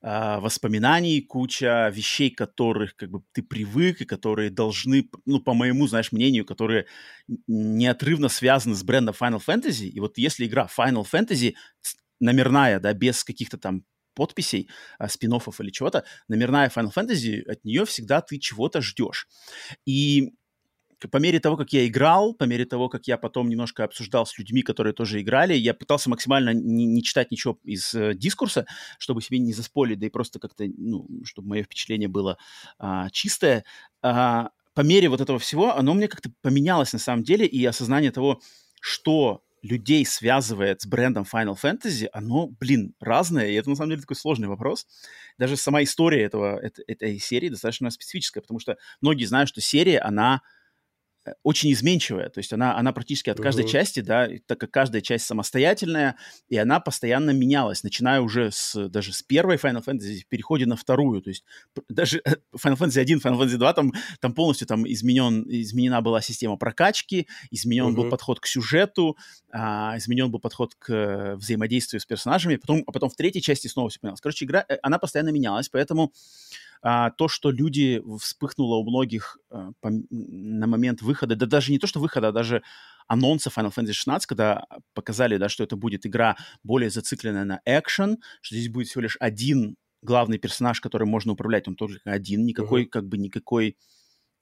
а, 0.00 0.38
воспоминаний, 0.38 1.20
куча 1.20 1.90
вещей, 1.92 2.30
которых 2.30 2.94
как 2.94 3.10
бы 3.10 3.22
ты 3.32 3.42
привык 3.42 4.00
и 4.00 4.04
которые 4.04 4.48
должны, 4.50 5.10
ну, 5.26 5.40
по 5.40 5.54
моему, 5.54 5.88
знаешь, 5.88 6.12
мнению, 6.12 6.44
которые 6.44 6.86
неотрывно 7.48 8.28
связаны 8.28 8.76
с 8.76 8.84
брендом 8.84 9.14
Final 9.18 9.42
Fantasy. 9.44 9.86
И 9.86 9.98
вот 9.98 10.16
если 10.16 10.46
игра 10.46 10.68
Final 10.76 11.04
Fantasy 11.10 11.54
номерная, 12.20 12.78
да, 12.78 12.92
без 12.92 13.24
каких-то 13.24 13.58
там 13.58 13.84
подписей, 14.18 14.68
а, 14.98 15.08
спин 15.08 15.32
или 15.32 15.70
чего-то, 15.70 16.04
номерная 16.26 16.68
Final 16.68 16.92
Fantasy, 16.92 17.42
от 17.42 17.64
нее 17.64 17.84
всегда 17.84 18.20
ты 18.20 18.38
чего-то 18.38 18.80
ждешь. 18.80 19.28
И 19.86 20.32
по 21.06 21.18
мере 21.18 21.38
того, 21.38 21.56
как 21.56 21.72
я 21.72 21.86
играл, 21.86 22.34
по 22.34 22.44
мере 22.44 22.64
того, 22.64 22.88
как 22.88 23.06
я 23.06 23.16
потом 23.16 23.48
немножко 23.48 23.84
обсуждал 23.84 24.26
с 24.26 24.36
людьми, 24.36 24.62
которые 24.62 24.92
тоже 24.92 25.20
играли, 25.20 25.54
я 25.54 25.72
пытался 25.72 26.10
максимально 26.10 26.52
не, 26.52 26.86
не 26.86 27.02
читать 27.04 27.30
ничего 27.30 27.58
из 27.62 27.94
э, 27.94 28.14
дискурса, 28.14 28.66
чтобы 28.98 29.22
себе 29.22 29.38
не 29.38 29.52
заспорить, 29.52 30.00
да 30.00 30.06
и 30.06 30.10
просто 30.10 30.40
как-то, 30.40 30.64
ну, 30.76 31.06
чтобы 31.24 31.50
мое 31.50 31.62
впечатление 31.62 32.08
было 32.08 32.36
а, 32.78 33.10
чистое. 33.10 33.64
А, 34.02 34.50
по 34.74 34.80
мере 34.80 35.08
вот 35.08 35.20
этого 35.20 35.38
всего, 35.38 35.76
оно 35.76 35.94
мне 35.94 36.08
как-то 36.08 36.32
поменялось 36.42 36.92
на 36.92 36.98
самом 36.98 37.22
деле, 37.22 37.46
и 37.46 37.64
осознание 37.64 38.10
того, 38.10 38.40
что 38.80 39.42
людей 39.62 40.04
связывает 40.06 40.82
с 40.82 40.86
брендом 40.86 41.24
Final 41.30 41.56
Fantasy, 41.60 42.08
оно, 42.12 42.48
блин, 42.48 42.94
разное, 43.00 43.48
и 43.48 43.54
это 43.54 43.70
на 43.70 43.76
самом 43.76 43.90
деле 43.90 44.02
такой 44.02 44.16
сложный 44.16 44.48
вопрос. 44.48 44.86
Даже 45.38 45.56
сама 45.56 45.82
история 45.82 46.22
этого, 46.22 46.64
эт- 46.64 46.82
этой 46.86 47.18
серии 47.18 47.48
достаточно 47.48 47.90
специфическая, 47.90 48.42
потому 48.42 48.60
что 48.60 48.76
многие 49.00 49.24
знают, 49.24 49.48
что 49.48 49.60
серия, 49.60 50.00
она 50.00 50.42
очень 51.42 51.72
изменчивая, 51.72 52.28
то 52.28 52.38
есть 52.38 52.52
она, 52.52 52.76
она 52.76 52.92
практически 52.92 53.30
от 53.30 53.40
каждой 53.40 53.62
Мгм. 53.62 53.70
части, 53.70 54.00
да, 54.00 54.28
так 54.46 54.58
как 54.58 54.70
каждая 54.70 55.02
часть 55.02 55.26
самостоятельная, 55.26 56.16
и 56.48 56.56
она 56.56 56.80
постоянно 56.80 57.30
менялась, 57.30 57.82
начиная 57.82 58.20
уже 58.20 58.50
с, 58.50 58.88
даже 58.88 59.12
с 59.12 59.22
первой 59.22 59.56
Final 59.56 59.84
Fantasy 59.84 60.20
в 60.20 60.26
переходе 60.28 60.66
на 60.66 60.76
вторую, 60.76 61.22
то 61.22 61.30
есть 61.30 61.44
даже 61.88 62.20
э, 62.24 62.34
Final 62.56 62.76
Fantasy 62.76 63.00
1, 63.00 63.18
Final 63.18 63.38
Fantasy 63.40 63.56
2, 63.56 63.72
там, 63.72 63.92
там 64.20 64.34
полностью 64.34 64.66
там 64.66 64.86
изменен, 64.90 65.44
изменена 65.48 66.00
была 66.00 66.20
система 66.20 66.56
прокачки, 66.56 67.28
изменен 67.50 67.94
был 67.94 68.04
Мгм. 68.04 68.10
подход 68.10 68.40
к 68.40 68.46
сюжету, 68.46 69.16
а, 69.50 69.94
изменен 69.96 70.30
был 70.30 70.40
подход 70.40 70.74
к 70.78 70.92
э, 70.92 71.36
взаимодействию 71.36 72.00
с 72.00 72.06
персонажами, 72.06 72.56
потом, 72.56 72.84
а 72.86 72.92
потом 72.92 73.10
в 73.10 73.16
третьей 73.16 73.42
части 73.42 73.66
снова 73.68 73.88
все 73.88 74.00
поменялось. 74.00 74.20
Короче, 74.20 74.44
игра, 74.44 74.64
э, 74.68 74.76
она 74.82 74.98
постоянно 74.98 75.30
менялась, 75.30 75.68
поэтому 75.68 76.12
а, 76.82 77.10
то, 77.10 77.28
что 77.28 77.50
люди 77.50 78.02
вспыхнуло 78.20 78.76
у 78.76 78.88
многих 78.88 79.38
а, 79.50 79.72
по- 79.80 79.90
на 80.10 80.66
момент 80.66 81.02
выхода, 81.02 81.36
да 81.36 81.46
даже 81.46 81.72
не 81.72 81.78
то, 81.78 81.86
что 81.86 82.00
выхода, 82.00 82.28
а 82.28 82.32
даже 82.32 82.62
анонса 83.06 83.50
Final 83.50 83.72
Fantasy 83.74 83.92
16, 83.92 84.26
когда 84.26 84.66
показали, 84.94 85.36
да, 85.36 85.48
что 85.48 85.64
это 85.64 85.76
будет 85.76 86.06
игра 86.06 86.36
более 86.62 86.90
зацикленная 86.90 87.44
на 87.44 87.60
экшен, 87.64 88.18
что 88.40 88.54
здесь 88.54 88.68
будет 88.70 88.88
всего 88.88 89.02
лишь 89.02 89.16
один 89.20 89.76
главный 90.02 90.38
персонаж, 90.38 90.80
которым 90.80 91.08
можно 91.08 91.32
управлять, 91.32 91.66
он 91.68 91.74
только 91.74 91.98
один, 92.04 92.44
никакой, 92.44 92.84
как 92.84 93.08
бы 93.08 93.18
никакой 93.18 93.76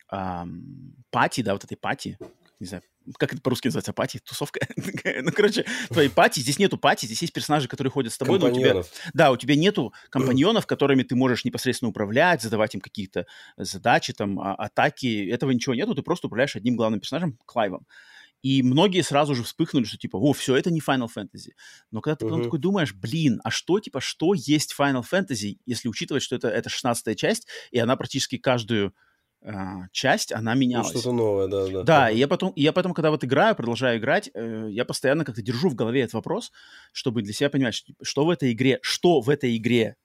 ам, 0.09 0.95
пати, 1.11 1.43
да, 1.43 1.53
вот 1.55 1.65
этой 1.65 1.77
пати, 1.77 2.19
не 2.61 2.67
знаю, 2.67 2.83
как 3.19 3.33
это 3.33 3.43
по-русски 3.43 3.69
называется, 3.69 3.93
пати, 3.93 4.21
тусовка, 4.25 4.61
ну, 5.23 5.31
короче, 5.33 5.65
твоей 5.93 6.09
пати, 6.09 6.41
здесь 6.41 6.59
нету 6.59 6.79
пати, 6.79 7.07
здесь 7.07 7.23
есть 7.23 7.33
персонажи, 7.33 7.69
которые 7.69 7.91
ходят 7.91 8.13
с 8.13 8.19
тобой, 8.19 8.39
но 8.39 8.47
у 8.47 8.51
тебя, 8.51 8.77
да, 9.15 9.31
у 9.31 9.37
тебя 9.37 9.57
нету 9.57 9.93
компаньонов, 10.11 10.67
которыми 10.67 11.03
ты 11.03 11.15
можешь 11.15 11.45
непосредственно 11.45 11.91
управлять, 11.91 12.43
задавать 12.43 12.75
им 12.75 12.81
какие-то 12.81 13.27
задачи, 13.57 14.13
там, 14.13 14.39
а- 14.41 14.55
атаки. 14.55 15.29
Этого 15.31 15.51
ничего 15.51 15.75
нету, 15.75 15.95
ты 15.95 16.03
просто 16.03 16.27
управляешь 16.27 16.57
одним 16.57 16.77
главным 16.77 17.01
персонажем, 17.01 17.39
Клайвом. 17.47 17.87
И 18.43 18.63
многие 18.63 19.03
сразу 19.03 19.35
же 19.35 19.43
вспыхнули, 19.43 19.85
что 19.85 19.97
типа, 19.97 20.17
о, 20.19 20.33
все, 20.33 20.57
это 20.57 20.71
не 20.71 20.81
Final 20.81 21.09
Fantasy. 21.15 21.53
Но 21.91 22.01
когда 22.01 22.17
ты 22.17 22.27
потом 22.27 22.41
Мгм. 22.41 22.45
такой 22.45 22.59
думаешь, 22.61 22.95
блин, 22.95 23.41
а 23.43 23.51
что, 23.51 23.81
типа, 23.81 24.01
что 24.01 24.35
есть 24.35 24.75
Final 24.79 25.05
Fantasy, 25.11 25.59
если 25.67 25.89
учитывать, 25.89 26.23
что 26.23 26.37
это, 26.37 26.49
это 26.49 26.69
16 26.69 27.17
часть, 27.17 27.49
и 27.71 27.79
она 27.79 27.97
практически 27.97 28.37
каждую 28.39 28.95
часть, 29.93 30.33
она 30.33 30.55
Ну, 30.55 30.61
менялась. 30.61 30.91
что-то 30.91 31.13
новое, 31.13 31.47
да, 31.49 31.67
да. 31.69 31.83
Да, 31.83 32.11
и 32.11 32.19
я 32.19 32.27
потом, 32.29 32.51
и 32.51 32.63
я 32.63 32.73
потом, 32.73 32.95
когда 32.95 33.11
вот 33.11 33.25
играю, 33.25 33.55
продолжаю 33.55 33.99
играть, 33.99 34.31
э, 34.35 34.69
я 34.71 34.85
постоянно 34.85 35.25
как-то 35.25 35.43
держу 35.43 35.69
в 35.69 35.75
голове 35.75 36.03
этот 36.03 36.15
вопрос, 36.15 36.53
чтобы 36.93 37.23
для 37.23 37.33
себя 37.33 37.51
понимать, 37.51 37.85
что, 38.03 38.25
в 38.25 38.31
этой 38.31 38.53
игре, 38.53 38.79
что 38.83 39.21
в 39.21 39.31
этой 39.31 39.57
игре, 39.57 39.97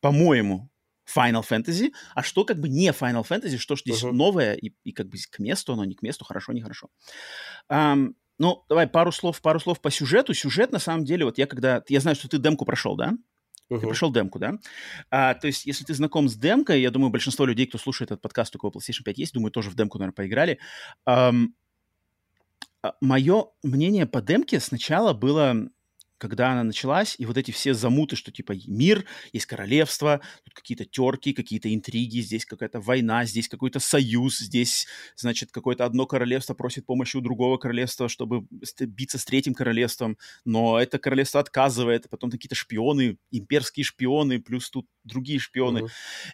по-моему, 0.00 0.70
Final 1.14 1.42
Fantasy, 1.48 1.92
а 2.14 2.22
что 2.22 2.44
как 2.44 2.60
бы 2.60 2.68
не 2.68 2.88
Final 2.90 3.26
Fantasy, 3.26 3.56
что 3.58 3.76
ж 3.76 3.80
здесь 3.80 4.02
Мгм. 4.02 4.16
новое, 4.16 4.54
и, 4.54 4.72
и 4.84 4.92
как 4.92 5.08
бы 5.08 5.16
к 5.30 5.38
месту 5.38 5.72
оно, 5.72 5.84
не 5.84 5.94
к 5.94 6.02
месту, 6.02 6.24
хорошо, 6.24 6.52
нехорошо. 6.52 6.88
Ам, 7.68 8.14
Ну, 8.40 8.64
давай 8.68 8.86
пару 8.86 9.10
слов, 9.10 9.40
пару 9.42 9.58
слов 9.58 9.80
по 9.80 9.90
сюжету. 9.90 10.32
Сюжет, 10.32 10.70
на 10.70 10.78
самом 10.78 11.04
деле, 11.04 11.24
вот 11.24 11.38
я 11.38 11.46
когда... 11.46 11.82
Я 11.88 11.98
знаю, 12.00 12.14
что 12.14 12.28
ты 12.28 12.38
демку 12.38 12.64
прошел, 12.64 12.94
да? 12.96 13.14
Uh-huh. 13.70 13.80
Ты 13.80 13.86
прошел 13.86 14.10
демку, 14.10 14.38
да? 14.38 14.58
А, 15.10 15.34
то 15.34 15.46
есть, 15.46 15.66
если 15.66 15.84
ты 15.84 15.94
знаком 15.94 16.28
с 16.28 16.36
демкой, 16.36 16.80
я 16.80 16.90
думаю, 16.90 17.10
большинство 17.10 17.44
людей, 17.44 17.66
кто 17.66 17.78
слушает 17.78 18.10
этот 18.10 18.22
подкаст, 18.22 18.56
у 18.56 18.58
кого 18.58 18.72
PlayStation 18.72 19.02
5 19.04 19.18
есть, 19.18 19.34
думаю, 19.34 19.50
тоже 19.50 19.70
в 19.70 19.74
демку, 19.74 19.98
наверное, 19.98 20.14
поиграли. 20.14 20.58
Um, 21.06 21.48
мое 23.00 23.46
мнение 23.62 24.06
по 24.06 24.22
демке 24.22 24.60
сначала 24.60 25.12
было 25.12 25.68
когда 26.18 26.52
она 26.52 26.64
началась, 26.64 27.14
и 27.18 27.26
вот 27.26 27.38
эти 27.38 27.50
все 27.50 27.74
замуты, 27.74 28.16
что 28.16 28.30
типа 28.30 28.54
мир, 28.66 29.04
есть 29.32 29.46
королевство, 29.46 30.20
тут 30.44 30.54
какие-то 30.54 30.84
терки, 30.84 31.32
какие-то 31.32 31.72
интриги, 31.72 32.20
здесь 32.20 32.44
какая-то 32.44 32.80
война, 32.80 33.24
здесь 33.24 33.48
какой-то 33.48 33.80
союз, 33.80 34.38
здесь, 34.38 34.86
значит, 35.16 35.50
какое-то 35.52 35.84
одно 35.84 36.06
королевство 36.06 36.54
просит 36.54 36.86
помощи 36.86 37.16
у 37.16 37.20
другого 37.20 37.56
королевства, 37.56 38.08
чтобы 38.08 38.46
биться 38.80 39.18
с 39.18 39.24
третьим 39.24 39.54
королевством, 39.54 40.18
но 40.44 40.78
это 40.78 40.98
королевство 40.98 41.40
отказывает, 41.40 42.06
а 42.06 42.08
потом 42.08 42.30
какие-то 42.30 42.54
шпионы, 42.54 43.18
имперские 43.30 43.84
шпионы, 43.84 44.40
плюс 44.40 44.70
тут 44.70 44.86
другие 45.04 45.38
шпионы. 45.38 45.78
Uh-huh. 45.78 45.90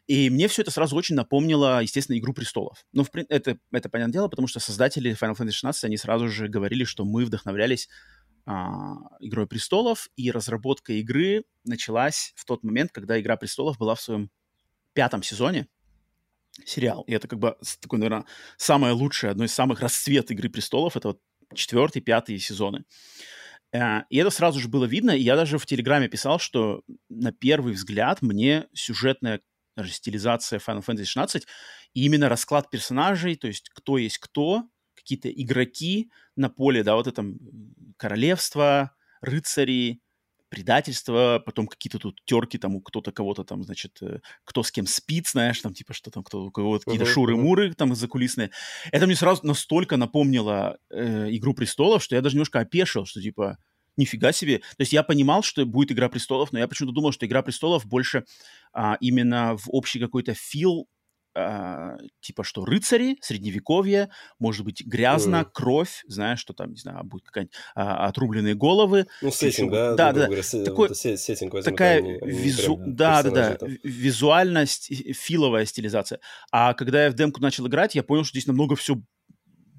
И 0.07 0.31
мне 0.31 0.49
все 0.49 0.63
это 0.63 0.71
сразу 0.71 0.97
очень 0.97 1.15
напомнило, 1.15 1.81
естественно, 1.83 2.19
«Игру 2.19 2.33
престолов». 2.33 2.85
Ну, 2.93 3.05
в, 3.05 3.11
это, 3.15 3.59
это 3.71 3.89
понятное 3.89 4.13
дело, 4.13 4.29
потому 4.29 4.49
что 4.49 4.61
создатели 4.61 5.17
Final 5.21 5.37
Fantasy 5.37 5.53
16, 5.53 5.85
они 5.85 5.97
сразу 5.97 6.29
же 6.29 6.49
говорили, 6.49 6.85
что 6.85 7.05
мы 7.05 7.25
вдохновлялись 7.25 7.89
Игрой 8.47 9.47
престолов, 9.47 10.09
и 10.17 10.31
разработка 10.31 10.93
игры 10.95 11.45
началась 11.65 12.33
в 12.37 12.45
тот 12.45 12.63
момент, 12.63 12.93
когда 12.93 13.19
Игра 13.19 13.37
престолов 13.37 13.79
была 13.79 13.95
в 13.95 14.03
своем 14.03 14.31
пятом 14.93 15.23
сезоне 15.23 15.67
сериал. 16.65 17.03
И 17.07 17.13
это 17.13 17.27
как 17.27 17.39
бы 17.39 17.57
такой, 17.81 17.99
наверное, 17.99 18.27
самое 18.57 18.93
лучшее, 18.93 19.31
одно 19.31 19.45
из 19.45 19.55
самых 19.55 19.81
расцвет 19.81 20.31
Игры 20.31 20.49
престолов. 20.49 20.97
Это 20.97 21.09
вот 21.09 21.21
четвертый, 21.55 22.01
пятый 22.01 22.39
сезоны. 22.39 22.85
Э, 23.73 24.03
и 24.09 24.17
это 24.19 24.31
сразу 24.31 24.61
же 24.61 24.69
было 24.69 24.85
видно, 24.85 25.11
и 25.11 25.23
я 25.23 25.37
даже 25.37 25.59
в 25.59 25.67
Телеграме 25.67 26.09
писал, 26.09 26.39
что 26.39 26.83
на 27.09 27.33
первый 27.33 27.75
взгляд 27.75 28.23
мне 28.23 28.67
сюжетная 28.73 29.41
даже 29.77 29.93
стилизация 29.93 30.61
Final 30.61 30.85
Fantasy 30.85 31.05
16 31.05 31.47
и 31.95 32.05
именно 32.05 32.29
расклад 32.29 32.71
персонажей, 32.71 33.35
то 33.35 33.49
есть 33.49 33.69
кто 33.71 33.99
есть 33.99 34.19
кто, 34.19 34.65
какие-то 34.95 35.29
игроки 35.31 36.11
на 36.37 36.49
поле, 36.49 36.83
да, 36.83 36.95
вот 36.95 37.07
это 37.07 37.25
королевство, 37.97 38.93
рыцари, 39.21 40.01
предательство, 40.55 41.43
потом 41.45 41.67
какие-то 41.67 41.99
тут 41.99 42.21
терки, 42.25 42.59
там 42.59 42.81
кто-то 42.81 43.11
кого-то 43.11 43.43
там, 43.43 43.65
значит, 43.65 43.99
э, 44.03 44.21
кто 44.45 44.63
с 44.63 44.71
кем 44.71 44.87
спит, 44.87 45.27
знаешь, 45.27 45.61
там 45.61 45.75
типа 45.75 45.93
что 45.95 46.13
там, 46.13 46.23
кто 46.23 46.45
у 46.45 46.51
кого-то 46.53 46.85
какие-то 46.85 47.07
uh-huh, 47.07 47.13
шуры-муры 47.13 47.71
uh-huh. 47.71 47.75
там 47.75 47.95
закулисные. 47.95 48.51
Это 48.93 49.07
мне 49.07 49.17
сразу 49.17 49.45
настолько 49.45 49.97
напомнило 49.97 50.79
э, 50.91 51.29
«Игру 51.31 51.55
престолов», 51.55 52.05
что 52.05 52.15
я 52.15 52.23
даже 52.23 52.37
немножко 52.37 52.61
опешил, 52.61 53.05
что 53.05 53.21
типа 53.21 53.59
нифига 53.97 54.33
себе. 54.33 54.59
То 54.59 54.81
есть 54.81 54.93
я 54.93 55.03
понимал, 55.03 55.43
что 55.43 55.67
будет 55.67 55.91
«Игра 55.91 56.09
престолов», 56.09 56.53
но 56.53 56.61
я 56.61 56.69
почему-то 56.69 56.95
думал, 56.95 57.11
что 57.11 57.27
«Игра 57.27 57.43
престолов» 57.43 57.85
больше 57.87 58.25
а, 58.73 58.97
именно 59.01 59.57
в 59.57 59.65
общий 59.69 59.99
какой-то 59.99 60.35
фил 60.35 60.89
а, 61.35 61.97
типа 62.21 62.45
что 62.45 62.65
рыцари, 62.65 63.19
средневековье, 63.21 64.11
может 64.39 64.65
быть 64.65 64.85
грязно, 64.85 65.37
mm. 65.37 65.51
кровь, 65.53 66.05
знаешь, 66.07 66.39
что 66.39 66.53
там, 66.53 66.71
не 66.71 66.79
знаю, 66.79 67.05
будет 67.05 67.25
какая-нибудь 67.25 67.55
а, 67.75 68.07
отрубленные 68.07 68.55
головы. 68.55 69.07
Ну, 69.23 69.31
сеттинг, 69.31 69.73
да? 69.73 69.95
Да, 69.95 70.13
да. 70.13 70.27
Говоря, 70.27 70.43
Такой, 70.65 70.95
сеттинг 70.95 71.55
возьмут, 71.55 71.65
такая 71.65 71.99
они, 71.99 72.19
они 72.21 72.31
визу... 72.31 72.81
да, 72.87 73.23
да, 73.23 73.57
да, 73.57 73.67
визуальность, 73.83 74.93
филовая 75.15 75.65
стилизация. 75.65 76.21
А 76.53 76.75
когда 76.75 77.05
я 77.05 77.11
в 77.11 77.15
демку 77.15 77.41
начал 77.41 77.67
играть, 77.67 77.95
я 77.95 78.03
понял, 78.03 78.25
что 78.25 78.33
здесь 78.33 78.47
намного 78.47 78.77
все 78.77 78.97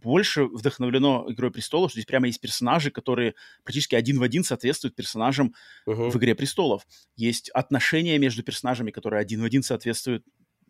больше 0.06 0.46
вдохновлено 0.46 1.26
«Игрой 1.30 1.50
престолов», 1.50 1.89
что 1.89 2.00
здесь 2.00 2.06
прямо 2.06 2.28
есть 2.28 2.39
персонажи, 2.39 2.91
которые 2.91 3.34
практически 3.63 3.96
один 3.96 4.20
в 4.20 4.24
один 4.24 4.44
соответствуют 4.44 4.96
персонажам 4.96 5.56
uh-huh. 5.88 6.12
в 6.12 6.18
«Игре 6.18 6.36
престолов». 6.36 6.86
Есть 7.15 7.50
отношения 7.50 8.20
между 8.20 8.44
персонажами, 8.44 8.91
которые 8.91 9.22
один 9.22 9.41
в 9.41 9.46
один 9.46 9.63
соответствуют 9.63 10.24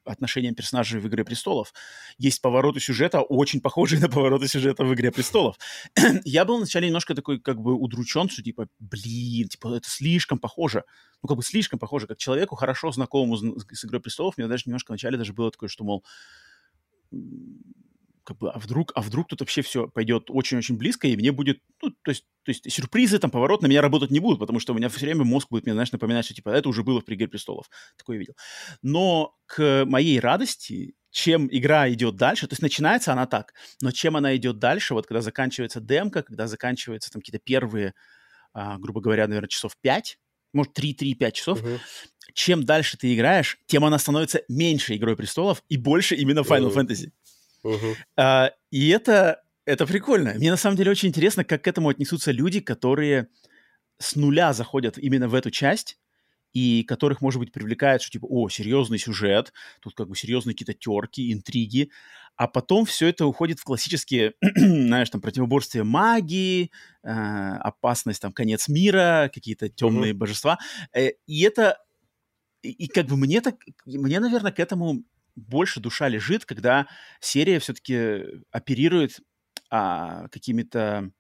отношениям 0.05 0.55
персонажей 0.55 0.99
в 0.99 1.07
«Игре 1.07 1.23
престолов». 1.23 1.73
Есть 2.17 2.41
повороты 2.41 2.79
сюжета, 2.79 3.21
очень 3.21 3.61
похожие 3.61 3.99
на 4.01 4.09
повороты 4.09 4.47
сюжета 4.47 4.83
в 4.83 4.93
«Игре 4.93 5.11
престолов». 5.11 5.57
я 6.25 6.45
был 6.45 6.57
вначале 6.57 6.87
немножко 6.87 7.15
такой 7.15 7.39
как 7.39 7.59
бы 7.61 7.73
удручен, 7.73 8.29
что 8.29 8.43
типа, 8.43 8.67
блин, 8.79 9.47
типа 9.47 9.75
это 9.75 9.89
слишком 9.89 10.37
похоже. 10.37 10.83
Ну, 11.21 11.27
как 11.27 11.37
бы 11.37 11.43
слишком 11.43 11.79
похоже, 11.79 12.07
как 12.07 12.17
человеку 12.17 12.55
хорошо 12.55 12.91
знакомому 12.91 13.37
с, 13.37 13.85
«Игрой 13.85 14.01
престолов». 14.01 14.37
Мне 14.37 14.47
даже 14.47 14.63
немножко 14.65 14.91
вначале 14.91 15.17
даже 15.17 15.33
было 15.33 15.51
такое, 15.51 15.69
что, 15.69 15.83
мол, 15.83 16.03
как 18.25 18.37
бы, 18.39 18.51
а 18.51 18.59
вдруг, 18.59 18.91
а 18.95 19.01
вдруг 19.01 19.27
тут 19.27 19.39
вообще 19.39 19.61
все 19.61 19.87
пойдет 19.87 20.25
очень-очень 20.29 20.77
близко, 20.77 21.07
и 21.07 21.15
мне 21.15 21.31
будет, 21.31 21.61
ну, 21.81 21.91
то 21.91 22.11
есть, 22.11 22.25
то 22.43 22.49
есть 22.49 22.69
сюрпризы, 22.69 23.19
там, 23.19 23.31
поворот 23.31 23.61
на 23.61 23.67
меня 23.67 23.81
работать 23.81 24.11
не 24.11 24.19
будут, 24.19 24.39
потому 24.39 24.59
что 24.59 24.73
у 24.73 24.75
меня 24.75 24.89
все 24.89 25.05
время 25.05 25.23
мозг 25.23 25.47
будет 25.49 25.65
мне, 25.65 25.73
знаешь, 25.73 25.91
напоминать, 25.91 26.25
что, 26.25 26.33
типа, 26.33 26.49
это 26.49 26.67
уже 26.67 26.83
было 26.83 27.01
в 27.01 27.07
«Игре 27.07 27.27
престолов». 27.27 27.69
Такое 27.97 28.17
видел. 28.17 28.33
Но 28.81 29.35
к 29.45 29.85
моей 29.85 30.19
радости, 30.19 30.95
чем 31.11 31.47
игра 31.51 31.89
идет 31.91 32.15
дальше, 32.15 32.47
то 32.47 32.53
есть 32.53 32.63
начинается 32.63 33.13
она 33.13 33.27
так, 33.27 33.53
но 33.81 33.91
чем 33.91 34.17
она 34.17 34.35
идет 34.35 34.57
дальше, 34.57 34.95
вот 34.95 35.05
когда 35.05 35.21
заканчивается 35.21 35.79
демка, 35.79 36.23
когда 36.23 36.47
заканчиваются 36.47 37.11
там 37.11 37.21
какие-то 37.21 37.43
первые, 37.43 37.93
а, 38.53 38.77
грубо 38.79 39.01
говоря, 39.01 39.27
наверное, 39.27 39.49
часов 39.49 39.77
5, 39.81 40.17
может, 40.51 40.77
3-3-5 40.77 41.31
часов, 41.31 41.61
uh-huh. 41.61 41.79
чем 42.33 42.63
дальше 42.63 42.97
ты 42.97 43.13
играешь, 43.13 43.59
тем 43.67 43.85
она 43.85 43.99
становится 43.99 44.41
меньше 44.47 44.95
«Игрой 44.95 45.15
престолов» 45.15 45.61
и 45.69 45.77
больше 45.77 46.15
именно 46.15 46.39
Final 46.39 46.73
uh-huh. 46.73 46.87
Fantasy. 46.87 47.11
А, 48.17 48.51
и 48.71 48.89
это, 48.89 49.41
это 49.65 49.85
прикольно. 49.85 50.33
Мне 50.35 50.51
на 50.51 50.57
самом 50.57 50.77
деле 50.77 50.91
очень 50.91 51.09
интересно, 51.09 51.43
как 51.43 51.63
к 51.63 51.67
этому 51.67 51.89
отнесутся 51.89 52.31
люди, 52.31 52.59
которые 52.59 53.27
с 53.97 54.15
нуля 54.15 54.53
заходят 54.53 54.97
именно 54.97 55.27
в 55.27 55.35
эту 55.35 55.51
часть, 55.51 55.97
и 56.55 56.83
которых, 56.83 57.21
может 57.21 57.39
быть, 57.39 57.51
привлекает, 57.51 58.01
что 58.01 58.11
типа, 58.11 58.27
о, 58.29 58.47
серьезный 58.47 58.97
сюжет, 58.97 59.51
тут 59.81 59.93
как 59.93 60.07
бы 60.07 60.15
серьезные 60.15 60.53
какие-то 60.53 60.73
терки, 60.73 61.33
интриги, 61.33 61.91
а 62.37 62.47
потом 62.47 62.85
все 62.85 63.07
это 63.07 63.25
уходит 63.25 63.59
в 63.59 63.63
классические, 63.63 64.33
знаешь, 64.55 65.09
там, 65.09 65.19
противоборствия 65.19 65.83
магии, 65.83 66.71
э, 67.03 67.09
опасность, 67.09 68.21
там, 68.21 68.31
конец 68.31 68.69
мира, 68.69 69.29
какие-то 69.33 69.67
темные 69.67 70.13
uh-huh. 70.13 70.17
божества. 70.17 70.57
Э, 70.93 71.09
и 71.27 71.41
это, 71.41 71.77
и, 72.61 72.71
и 72.71 72.87
как 72.87 73.07
бы 73.07 73.17
мне 73.17 73.41
так, 73.41 73.55
мне, 73.85 74.21
наверное, 74.21 74.53
к 74.53 74.59
этому 74.59 75.03
больше 75.35 75.79
душа 75.79 76.07
лежит, 76.07 76.45
когда 76.45 76.87
серия 77.19 77.59
все-таки 77.59 78.21
оперирует 78.51 79.19
а, 79.69 80.27
какими-то 80.29 81.11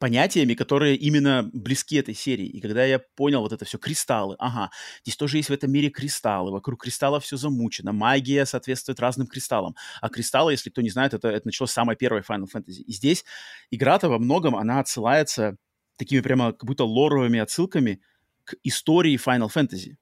понятиями, 0.00 0.54
которые 0.54 0.96
именно 0.96 1.48
близки 1.52 1.96
этой 1.96 2.14
серии. 2.14 2.46
И 2.46 2.60
когда 2.60 2.84
я 2.84 2.98
понял 2.98 3.42
вот 3.42 3.52
это 3.52 3.66
все, 3.66 3.78
кристаллы, 3.78 4.34
ага, 4.38 4.70
здесь 5.04 5.16
тоже 5.16 5.36
есть 5.36 5.50
в 5.50 5.52
этом 5.52 5.70
мире 5.70 5.90
кристаллы, 5.90 6.50
вокруг 6.50 6.82
кристаллов 6.82 7.22
все 7.24 7.36
замучено, 7.36 7.92
магия 7.92 8.46
соответствует 8.46 8.98
разным 8.98 9.26
кристаллам. 9.26 9.76
А 10.00 10.08
кристаллы, 10.08 10.52
если 10.52 10.70
кто 10.70 10.80
не 10.80 10.88
знает, 10.88 11.12
это, 11.12 11.28
это 11.28 11.46
началось 11.46 11.70
самое 11.70 11.98
первое 11.98 12.22
Final 12.22 12.46
Fantasy. 12.52 12.80
И 12.86 12.92
здесь 12.92 13.24
игра-то 13.70 14.08
во 14.08 14.18
многом, 14.18 14.56
она 14.56 14.80
отсылается 14.80 15.56
такими 15.98 16.20
прямо 16.20 16.52
как 16.52 16.64
будто 16.64 16.84
лоровыми 16.84 17.38
отсылками 17.38 18.00
к 18.44 18.54
истории 18.62 19.20
Final 19.22 19.50
Fantasy. 19.54 19.96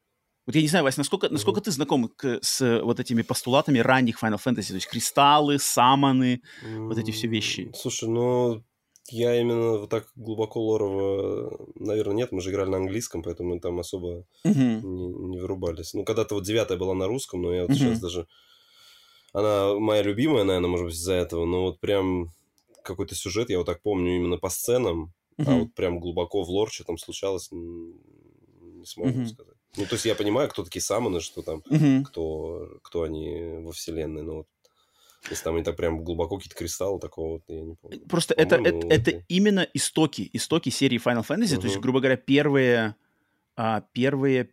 Вот 0.49 0.55
я 0.55 0.63
не 0.63 0.69
знаю, 0.69 0.83
Вась, 0.83 0.97
насколько, 0.97 1.29
насколько 1.29 1.61
ты 1.61 1.71
знаком 1.71 2.09
к, 2.09 2.39
с 2.41 2.81
вот 2.83 2.99
этими 3.01 3.21
постулатами 3.21 3.81
ранних 3.81 4.23
Final 4.23 4.41
Fantasy, 4.43 4.69
то 4.69 4.77
есть 4.77 4.89
кристаллы, 4.89 5.59
саманы, 5.59 6.41
вот 6.65 6.97
эти 6.97 7.11
все 7.11 7.27
вещи? 7.27 7.71
Слушай, 7.77 8.09
ну, 8.09 8.65
я 9.11 9.39
именно 9.39 9.81
вот 9.81 9.91
так 9.91 10.09
глубоко 10.17 10.63
лорово, 10.63 11.69
наверное, 11.75 12.17
нет, 12.17 12.33
мы 12.33 12.41
же 12.41 12.51
играли 12.51 12.71
на 12.71 12.79
английском, 12.79 13.23
поэтому 13.23 13.51
мы 13.51 13.61
там 13.61 13.79
особо 13.79 14.25
uh-huh. 14.47 14.81
не, 14.81 15.07
не 15.33 15.39
вырубались. 15.39 15.93
Ну, 15.93 16.03
когда-то 16.05 16.35
вот 16.35 16.45
девятая 16.45 16.79
была 16.79 16.95
на 16.95 17.09
русском, 17.09 17.43
но 17.43 17.53
я 17.53 17.67
вот 17.67 17.73
uh-huh. 17.73 17.75
сейчас 17.75 18.01
даже... 18.01 18.27
Она 19.35 19.75
моя 19.75 20.01
любимая, 20.01 20.45
наверное, 20.45 20.71
может 20.71 20.87
быть, 20.87 20.95
из-за 20.95 21.13
этого, 21.13 21.45
но 21.45 21.65
вот 21.65 21.79
прям 21.79 22.31
какой-то 22.83 23.15
сюжет, 23.15 23.51
я 23.51 23.59
вот 23.59 23.67
так 23.67 23.83
помню 23.83 24.17
именно 24.17 24.39
по 24.39 24.49
сценам, 24.49 25.13
uh-huh. 25.37 25.45
а 25.47 25.59
вот 25.59 25.75
прям 25.75 26.01
глубоко 26.01 26.43
в 26.43 26.49
лор, 26.49 26.71
что 26.73 26.85
там 26.85 26.97
случалось, 26.97 27.51
не 27.53 28.87
смогу 28.87 29.11
uh-huh. 29.11 29.27
сказать. 29.27 29.58
Ну, 29.77 29.87
то 29.87 29.95
есть 29.95 30.07
я 30.07 30.15
понимаю, 30.15 30.49
кто 30.49 30.65
такие 30.65 30.83
самоны, 30.83 31.21
что 31.21 31.43
там, 31.43 31.63
угу. 31.69 32.05
кто, 32.05 32.79
кто 32.83 33.03
они 33.03 33.61
во 33.61 33.73
вселенной, 33.73 34.23
но 34.23 34.37
вот 34.39 34.47
если 35.31 35.45
там 35.45 35.57
они 35.57 35.65
так 35.65 35.77
прям 35.77 36.03
глубоко 36.03 36.37
какие-то 36.37 36.57
кристаллы, 36.57 37.01
такого 37.01 37.35
вот 37.35 37.43
я 37.49 37.61
не 37.61 37.75
помню. 37.75 38.01
Просто 38.09 38.35
это, 38.35 38.57
это, 38.57 38.87
это 38.89 39.25
именно 39.29 39.67
истоки, 39.75 40.29
истоки 40.33 40.71
серии 40.71 41.01
Final 41.01 41.27
Fantasy, 41.27 41.55
угу. 41.55 41.63
то 41.63 41.67
есть, 41.67 41.79
грубо 41.79 42.01
говоря, 42.01 42.17
первые, 42.17 42.97
а, 43.57 43.83
первые 43.93 44.51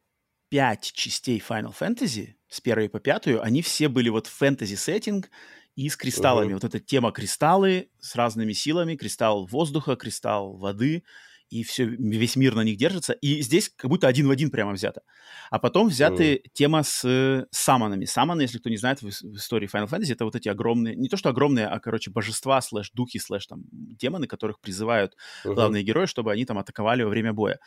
пять 0.50 0.92
частей 0.94 1.42
Final 1.48 1.74
Fantasy, 1.78 2.34
с 2.50 2.62
первой 2.62 2.90
по 2.90 3.00
пятую, 3.00 3.42
они 3.42 3.62
все 3.62 3.88
были 3.88 4.10
вот 4.10 4.28
фэнтези-сеттинг 4.28 5.30
и 5.76 5.90
с 5.90 5.96
кристаллами. 5.96 6.54
Угу. 6.54 6.62
Вот 6.62 6.64
эта 6.64 6.80
тема 6.80 7.12
кристаллы 7.12 7.90
с 8.00 8.16
разными 8.16 8.54
силами, 8.54 8.96
кристалл 8.96 9.46
воздуха, 9.48 9.96
кристалл 9.96 10.58
воды— 10.58 11.04
и 11.56 11.64
все, 11.64 11.86
весь 11.86 12.36
мир 12.36 12.54
на 12.54 12.66
них 12.66 12.76
держится. 12.76 13.14
И 13.14 13.42
здесь 13.42 13.72
как 13.74 13.90
будто 13.90 14.08
один 14.08 14.28
в 14.28 14.32
один 14.32 14.52
прямо 14.52 14.74
взято. 14.74 15.02
А 15.50 15.58
потом 15.58 15.88
взяты 15.88 16.36
м-м. 16.36 16.50
тема 16.52 16.84
с 16.84 17.48
summon 17.50 17.82
ами. 17.82 18.04
Summon 18.04 18.32
ы, 18.32 18.42
если 18.42 18.58
кто 18.58 18.70
не 18.70 18.76
знает, 18.76 19.02
в, 19.02 19.06
в 19.06 19.36
истории 19.38 19.70
Final 19.74 19.88
Fantasy 19.88 20.12
это 20.12 20.26
вот 20.26 20.36
эти 20.36 20.50
огромные, 20.50 20.96
не 20.96 21.08
то 21.08 21.16
что 21.16 21.30
огромные, 21.30 21.68
а, 21.68 21.80
короче, 21.80 22.12
божества, 22.12 22.60
слэш 22.60 22.92
духи, 22.92 23.20
слэш 23.20 23.48
там 23.48 23.64
демоны, 23.72 24.28
которых 24.28 24.60
призывают 24.60 25.14
uh-huh. 25.46 25.54
главные 25.54 25.84
герои, 25.84 26.08
чтобы 26.08 26.34
они 26.34 26.44
там 26.44 26.58
атаковали 26.58 27.04
во 27.04 27.10
время 27.10 27.32
боя. 27.32 27.58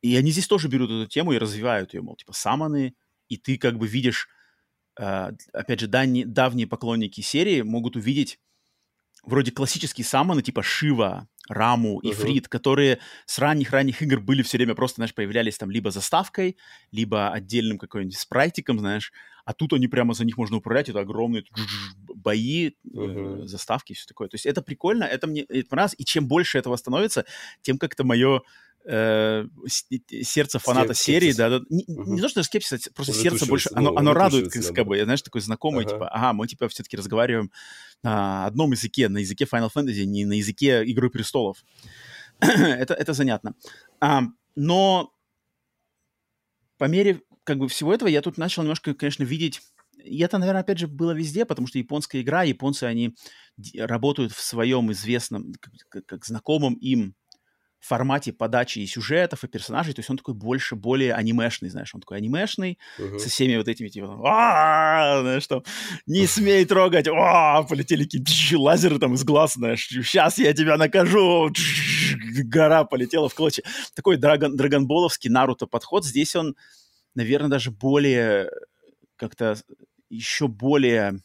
И 0.00 0.16
они 0.16 0.30
здесь 0.30 0.46
тоже 0.46 0.68
берут 0.68 0.90
эту 0.90 1.06
тему 1.06 1.32
и 1.32 1.38
развивают 1.38 1.92
ее, 1.92 2.00
мол, 2.00 2.16
типа, 2.16 2.32
самоны, 2.32 2.94
и 3.28 3.36
ты 3.36 3.58
как 3.58 3.76
бы 3.76 3.86
видишь, 3.86 4.28
э, 4.98 5.32
опять 5.52 5.80
же, 5.80 5.88
дани, 5.88 6.24
давние 6.24 6.66
поклонники 6.66 7.20
серии 7.20 7.60
могут 7.60 7.96
увидеть 7.96 8.38
вроде 9.26 9.50
классические 9.50 10.04
самоны, 10.04 10.42
типа 10.42 10.62
Шива, 10.62 11.28
Раму, 11.48 12.00
Ифрит, 12.02 12.46
uh-huh. 12.46 12.48
которые 12.48 12.98
с 13.26 13.38
ранних-ранних 13.38 14.02
игр 14.02 14.20
были 14.20 14.42
все 14.42 14.56
время 14.56 14.74
просто, 14.74 14.96
знаешь, 14.96 15.14
появлялись 15.14 15.58
там 15.58 15.70
либо 15.70 15.90
заставкой, 15.90 16.56
либо 16.90 17.30
отдельным 17.30 17.78
какой-нибудь 17.78 18.18
спрайтиком, 18.18 18.78
знаешь, 18.78 19.12
а 19.44 19.52
тут 19.52 19.72
они 19.72 19.86
прямо 19.86 20.14
за 20.14 20.24
них 20.24 20.36
можно 20.38 20.56
управлять, 20.56 20.88
это 20.88 21.00
огромные 21.00 21.44
бои, 22.14 22.70
uh-huh. 22.70 23.44
э, 23.44 23.46
заставки 23.46 23.92
и 23.92 23.94
все 23.94 24.06
такое. 24.06 24.28
То 24.28 24.36
есть 24.36 24.46
это 24.46 24.62
прикольно, 24.62 25.04
это 25.04 25.26
мне 25.26 25.42
это 25.42 25.68
понравилось, 25.68 25.94
и 25.98 26.04
чем 26.04 26.26
больше 26.26 26.58
этого 26.58 26.76
становится, 26.76 27.24
тем 27.62 27.78
как-то 27.78 28.04
мое 28.04 28.42
э, 28.86 29.46
сердце 30.22 30.58
фаната 30.58 30.92
Скеп- 30.92 31.04
серии, 31.04 31.32
да, 31.32 31.50
да 31.50 31.60
не, 31.68 31.84
угу. 31.86 32.14
не 32.14 32.20
то, 32.20 32.28
что 32.28 32.42
скепсис, 32.42 32.86
а 32.86 32.90
просто 32.94 33.12
сердце 33.12 33.46
больше, 33.46 33.70
оно, 33.72 33.90
ну, 33.90 33.98
оно 33.98 34.14
радует, 34.14 34.50
как, 34.52 34.74
как 34.74 34.86
бы, 34.86 35.02
знаешь, 35.02 35.22
такой 35.22 35.40
знакомый, 35.40 35.84
ага. 35.84 35.94
типа, 35.94 36.08
ага, 36.08 36.32
мы, 36.32 36.46
типа, 36.46 36.68
все-таки 36.68 36.96
разговариваем 36.96 37.50
на 38.02 38.46
одном 38.46 38.72
языке, 38.72 39.08
на 39.08 39.18
языке 39.18 39.46
Final 39.50 39.70
Fantasy, 39.74 40.04
не 40.04 40.24
на 40.24 40.34
языке 40.34 40.84
Игры 40.84 41.10
Престолов. 41.10 41.64
это, 42.40 42.94
это 42.94 43.12
занятно. 43.12 43.54
А, 44.00 44.22
но 44.54 45.12
по 46.78 46.84
мере, 46.84 47.22
как 47.44 47.58
бы, 47.58 47.68
всего 47.68 47.92
этого 47.92 48.08
я 48.08 48.22
тут 48.22 48.38
начал 48.38 48.62
немножко, 48.62 48.94
конечно, 48.94 49.24
видеть 49.24 49.60
и 50.06 50.20
это, 50.20 50.38
наверное, 50.38 50.60
опять 50.60 50.78
же, 50.78 50.86
было 50.86 51.10
везде, 51.10 51.44
потому 51.44 51.66
что 51.66 51.78
японская 51.78 52.22
игра, 52.22 52.44
японцы, 52.44 52.84
они 52.84 53.14
работают 53.76 54.32
в 54.32 54.40
своем 54.40 54.92
известном, 54.92 55.52
как, 55.88 56.06
как 56.06 56.24
знакомом 56.24 56.74
им 56.74 57.14
формате 57.80 58.32
подачи 58.32 58.80
и 58.80 58.86
сюжетов, 58.86 59.44
и 59.44 59.48
персонажей, 59.48 59.94
то 59.94 60.00
есть 60.00 60.10
он 60.10 60.16
такой 60.16 60.34
больше, 60.34 60.74
более 60.74 61.14
анимешный, 61.14 61.68
знаешь, 61.68 61.94
он 61.94 62.00
такой 62.00 62.18
анимешный, 62.18 62.78
uh-huh. 62.98 63.18
со 63.18 63.28
всеми 63.28 63.56
вот 63.56 63.68
этими, 63.68 63.88
типа, 63.88 64.06
знаешь, 64.16 65.46
там, 65.46 65.62
не 66.06 66.26
смей 66.26 66.64
трогать, 66.64 67.06
полетели 67.06 68.04
какие 68.04 68.54
лазеры 68.56 68.98
там 68.98 69.14
из 69.14 69.24
глаз, 69.24 69.54
знаешь, 69.54 69.86
сейчас 69.86 70.38
я 70.38 70.52
тебя 70.52 70.76
накажу, 70.76 71.52
гора 72.44 72.84
полетела 72.84 73.28
в 73.28 73.34
клочья. 73.34 73.62
Такой 73.94 74.16
драгон, 74.16 74.56
драгонболовский 74.56 75.30
Наруто 75.30 75.66
подход, 75.66 76.04
здесь 76.04 76.34
он, 76.34 76.56
наверное, 77.14 77.50
даже 77.50 77.70
более, 77.70 78.50
как-то 79.16 79.56
еще 80.08 80.48
более 80.48 81.20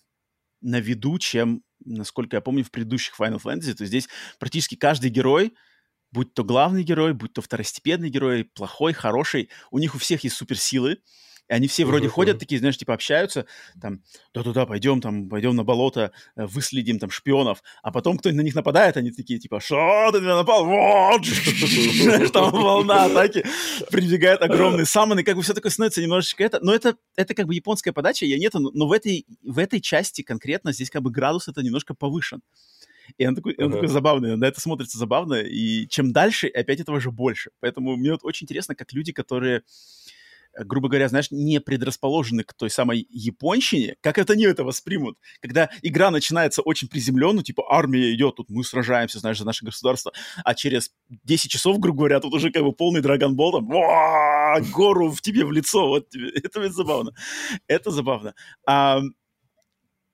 на 0.62 0.80
виду, 0.80 1.18
чем, 1.18 1.64
насколько 1.84 2.38
я 2.38 2.42
помню, 2.42 2.64
в 2.64 2.72
предыдущих 2.72 3.20
Final 3.20 3.42
Fantasy, 3.42 3.74
то 3.74 3.84
есть 3.84 3.88
здесь 3.88 4.10
практически 4.40 4.76
каждый 4.76 5.10
герой, 5.10 5.54
будь 6.12 6.34
то 6.34 6.43
главный 6.43 6.84
герой, 6.84 7.13
будь 7.13 7.34
то 7.34 7.41
второстепенный 7.41 8.10
герой, 8.10 8.43
плохой, 8.43 8.93
хороший, 8.93 9.50
у 9.71 9.80
них 9.80 9.95
у 9.95 9.97
всех 9.97 10.24
есть 10.24 10.36
суперсилы, 10.36 11.00
и 11.52 11.54
они 11.54 11.67
все 11.67 11.84
вроде 11.84 12.08
uh-huh, 12.08 12.12
ходят 12.12 12.39
такие, 12.39 12.60
знаешь, 12.60 12.78
типа 12.78 12.93
общаются, 12.93 13.45
там, 13.82 14.02
да-да-да, 14.34 14.65
пойдем, 14.65 15.02
там, 15.02 15.28
пойдем 15.28 15.54
на 15.54 15.65
болото, 15.65 16.13
э, 16.38 16.45
выследим 16.45 16.97
там 16.97 17.10
шпионов, 17.10 17.62
а 17.84 17.91
потом 17.91 18.17
кто-нибудь 18.17 18.41
на 18.41 18.45
них 18.45 18.56
нападает, 18.56 18.95
они 18.95 19.12
такие, 19.12 19.38
типа, 19.38 19.60
что 19.60 20.12
ты 20.13 20.19
на 20.19 20.24
меня 20.24 20.36
напал? 20.38 20.65
Вот! 20.65 21.21
Там 22.32 22.52
волна 22.52 23.04
атаки, 23.04 23.45
прибегает 23.89 24.41
огромный 24.41 24.86
саммон, 24.86 25.19
и 25.19 25.24
как 25.24 25.36
бы 25.36 25.41
все 25.41 25.54
такое 25.54 25.71
становится 25.71 26.02
немножечко 26.02 26.41
это, 26.41 26.60
но 26.62 26.74
это, 26.74 26.95
это 27.17 27.34
как 27.34 27.47
бы 27.47 27.54
японская 27.54 27.93
подача, 27.93 28.26
я 28.26 28.39
нету, 28.39 28.60
но 28.60 28.88
в 28.88 28.93
этой, 28.93 29.26
в 29.43 29.58
этой 29.58 29.82
части 29.82 30.21
конкретно 30.21 30.71
здесь 30.71 30.89
как 30.89 31.02
бы 31.02 31.12
градус 31.12 31.50
это 31.50 31.62
немножко 31.62 31.93
повышен. 31.93 32.41
И 33.17 33.26
он 33.26 33.36
такой, 33.36 33.54
uh-huh. 33.54 33.65
он 33.65 33.71
такой 33.71 33.88
забавный, 33.88 34.36
на 34.38 34.45
это 34.45 34.60
смотрится 34.62 34.97
забавно, 34.97 35.36
и 35.36 35.88
чем 35.88 36.12
дальше, 36.12 36.47
опять 36.47 36.80
этого 36.80 37.00
же 37.00 37.12
больше. 37.12 37.52
Поэтому 37.60 37.95
мне 37.95 38.12
вот 38.12 38.21
очень 38.24 38.45
интересно, 38.45 38.76
как 38.76 38.93
люди, 38.93 39.12
которые 39.12 39.63
э, 40.58 40.63
грубо 40.63 40.89
говоря, 40.89 41.08
знаешь, 41.08 41.32
не 41.32 41.60
предрасположены 41.60 42.43
к 42.43 42.54
той 42.54 42.69
самой 42.69 43.08
японщине, 43.10 43.95
как 44.02 44.17
это 44.17 44.34
они 44.34 44.43
это 44.45 44.63
воспримут. 44.63 45.17
Когда 45.41 45.69
игра 45.82 46.12
начинается 46.12 46.62
очень 46.62 46.88
приземленно, 46.88 47.43
типа 47.43 47.63
армия 47.69 48.13
идет, 48.13 48.36
тут 48.36 48.50
мы 48.50 48.63
сражаемся, 48.63 49.19
знаешь, 49.19 49.39
за 49.39 49.45
наше 49.45 49.65
государство, 49.65 50.12
а 50.43 50.54
через 50.54 50.91
10 51.10 51.52
часов, 51.52 51.80
грубо 51.80 52.00
говоря, 52.00 52.19
тут 52.19 52.34
уже 52.34 52.52
как 52.52 52.63
бы 52.63 52.74
полный 52.74 53.02
драгонбол, 53.02 53.54
там, 53.54 53.67
гору 54.71 55.10
в 55.12 55.21
тебе 55.21 55.45
в 55.45 55.52
лицо, 55.52 55.88
вот 55.88 56.10
тебе. 56.10 56.30
Это 56.43 56.60
ведь 56.60 56.74
забавно. 56.74 57.13
Это 57.67 57.91
забавно. 57.91 58.34
А, 58.65 59.02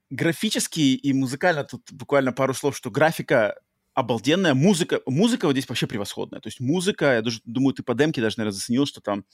графически 0.09 0.79
и 0.79 1.13
музыкально 1.13 1.63
тут 1.63 1.91
буквально 1.91 2.31
пару 2.31 2.53
слов, 2.53 2.75
что 2.75 2.89
графика 2.91 3.59
обалденная, 3.93 4.53
музыка, 4.53 5.01
музыка 5.07 5.45
вот 5.47 5.53
здесь 5.53 5.67
вообще 5.67 5.87
превосходная. 5.87 6.39
То 6.39 6.47
есть 6.47 6.59
музыка, 6.59 7.15
я 7.15 7.21
даже, 7.21 7.41
думаю, 7.45 7.73
ты 7.73 7.81
по 7.81 7.95
демке 7.95 8.21
даже, 8.21 8.35
наверное, 8.37 8.55
заценил, 8.55 8.85
что 8.85 9.01
там 9.01 9.25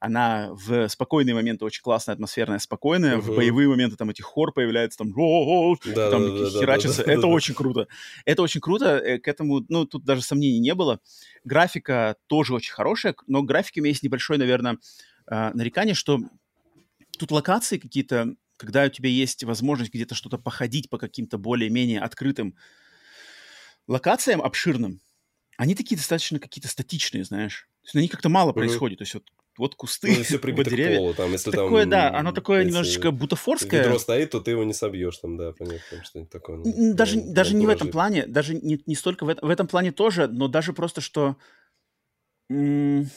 она 0.00 0.48
в 0.52 0.88
спокойные 0.88 1.34
моменты 1.34 1.64
очень 1.64 1.82
классная, 1.82 2.14
атмосферная, 2.14 2.58
спокойная, 2.58 3.18
uh-huh. 3.18 3.20
в 3.20 3.36
боевые 3.36 3.68
моменты 3.68 3.96
там 3.96 4.08
эти 4.08 4.22
хор 4.22 4.52
появляется, 4.52 4.98
там, 4.98 5.12
да, 5.12 6.10
там 6.10 6.36
да, 6.36 6.50
херачится. 6.58 7.02
Да, 7.02 7.04
да, 7.04 7.12
это 7.12 7.22
да, 7.22 7.28
очень 7.28 7.54
круто. 7.54 7.86
Это 8.24 8.42
очень 8.42 8.62
круто, 8.62 8.96
э, 8.96 9.18
к 9.18 9.28
этому, 9.28 9.64
ну, 9.68 9.84
тут 9.84 10.04
даже 10.04 10.22
сомнений 10.22 10.58
не 10.58 10.74
было. 10.74 11.00
Графика 11.44 12.16
тоже 12.28 12.54
очень 12.54 12.72
хорошая, 12.72 13.14
но 13.26 13.42
графики 13.42 13.78
у 13.78 13.82
меня 13.82 13.90
есть 13.90 14.02
небольшое, 14.02 14.38
наверное, 14.38 14.78
а, 15.26 15.52
нарекание, 15.52 15.94
что 15.94 16.18
тут 17.18 17.30
локации 17.30 17.76
какие-то 17.76 18.34
когда 18.60 18.84
у 18.84 18.88
тебя 18.90 19.08
есть 19.08 19.42
возможность 19.42 19.92
где-то 19.92 20.14
что-то 20.14 20.36
походить 20.36 20.90
по 20.90 20.98
каким-то 20.98 21.38
более-менее 21.38 22.00
открытым 22.00 22.54
локациям 23.86 24.42
обширным, 24.42 25.00
они 25.56 25.74
такие 25.74 25.96
достаточно 25.96 26.38
какие-то 26.38 26.68
статичные, 26.68 27.24
знаешь. 27.24 27.68
То 27.80 27.86
есть 27.86 27.94
на 27.94 28.00
них 28.00 28.10
как-то 28.10 28.28
мало 28.28 28.50
mm-hmm. 28.50 28.54
происходит. 28.54 28.98
То 28.98 29.02
есть 29.02 29.14
вот, 29.14 29.24
вот 29.56 29.74
кусты, 29.76 30.14
ну, 30.14 30.22
все 30.24 30.38
вот 30.42 30.68
деревья. 30.68 30.98
Полу, 30.98 31.14
там, 31.14 31.32
если 31.32 31.50
такое, 31.50 31.84
там, 31.84 31.90
да, 31.90 32.18
оно 32.18 32.32
такое 32.32 32.58
если 32.58 32.68
немножечко 32.68 33.10
бутафорское. 33.10 33.82
Ведро 33.82 33.98
стоит, 33.98 34.30
то 34.30 34.40
ты 34.40 34.50
его 34.50 34.64
не 34.64 34.74
собьешь 34.74 35.16
там, 35.16 35.38
да, 35.38 35.52
понятно, 35.52 36.04
что-нибудь 36.04 36.30
такое. 36.30 36.58
Ну, 36.58 36.94
даже 36.94 37.18
прям, 37.18 37.32
даже 37.32 37.54
не 37.54 37.66
в 37.66 37.70
этом 37.70 37.90
плане, 37.90 38.26
даже 38.26 38.54
не, 38.54 38.82
не 38.84 38.94
столько 38.94 39.24
в, 39.24 39.30
это, 39.30 39.44
в 39.44 39.48
этом 39.48 39.66
плане 39.66 39.90
тоже, 39.90 40.28
но 40.28 40.48
даже 40.48 40.74
просто, 40.74 41.00
что... 41.00 41.36
М- 42.50 43.08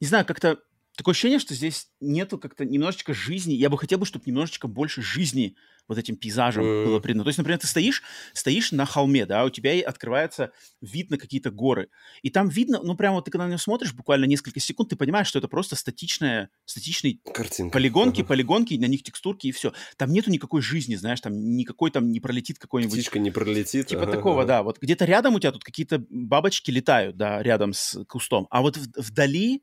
не 0.00 0.06
знаю, 0.06 0.24
как-то 0.24 0.60
такое 0.96 1.12
ощущение, 1.12 1.38
что 1.38 1.54
здесь 1.54 1.88
нету 2.00 2.38
как-то 2.38 2.64
немножечко 2.64 3.14
жизни. 3.14 3.54
Я 3.54 3.70
бы 3.70 3.78
хотел 3.78 3.98
бы, 3.98 4.06
чтобы 4.06 4.24
немножечко 4.26 4.68
больше 4.68 5.02
жизни 5.02 5.56
вот 5.86 5.98
этим 5.98 6.16
пейзажем 6.16 6.64
mm. 6.64 6.84
было 6.86 6.98
придано. 6.98 7.24
То 7.24 7.28
есть, 7.28 7.38
например, 7.38 7.58
ты 7.58 7.66
стоишь, 7.66 8.02
стоишь 8.32 8.72
на 8.72 8.86
холме, 8.86 9.26
да, 9.26 9.44
у 9.44 9.50
тебя 9.50 9.72
открывается 9.86 10.52
вид 10.80 11.10
на 11.10 11.18
какие-то 11.18 11.50
горы. 11.50 11.88
И 12.22 12.30
там 12.30 12.48
видно, 12.48 12.80
ну, 12.82 12.96
прямо 12.96 13.16
вот 13.16 13.26
ты 13.26 13.30
когда 13.30 13.44
на 13.44 13.50
него 13.50 13.58
смотришь, 13.58 13.92
буквально 13.92 14.24
несколько 14.24 14.60
секунд, 14.60 14.90
ты 14.90 14.96
понимаешь, 14.96 15.26
что 15.26 15.38
это 15.38 15.48
просто 15.48 15.76
статичная, 15.76 16.48
статичные 16.64 17.18
Картинка. 17.32 17.72
полигонки, 17.72 18.22
uh-huh. 18.22 18.26
полигонки, 18.26 18.74
на 18.74 18.86
них 18.86 19.02
текстурки 19.02 19.48
и 19.48 19.52
все. 19.52 19.72
Там 19.96 20.10
нету 20.10 20.30
никакой 20.30 20.62
жизни, 20.62 20.94
знаешь, 20.94 21.20
там 21.20 21.34
никакой 21.56 21.90
там 21.90 22.10
не 22.10 22.20
пролетит 22.20 22.58
какой-нибудь... 22.58 22.94
Птичка 22.94 23.18
не 23.18 23.30
пролетит. 23.30 23.88
Типа 23.88 24.04
ага, 24.04 24.12
такого, 24.12 24.42
ага. 24.42 24.48
да. 24.48 24.62
Вот 24.62 24.78
где-то 24.80 25.04
рядом 25.04 25.34
у 25.34 25.40
тебя 25.40 25.52
тут 25.52 25.64
какие-то 25.64 26.02
бабочки 26.08 26.70
летают, 26.70 27.16
да, 27.16 27.42
рядом 27.42 27.72
с 27.74 28.02
кустом. 28.06 28.46
А 28.50 28.62
вот 28.62 28.76
в, 28.76 28.88
вдали 28.96 29.62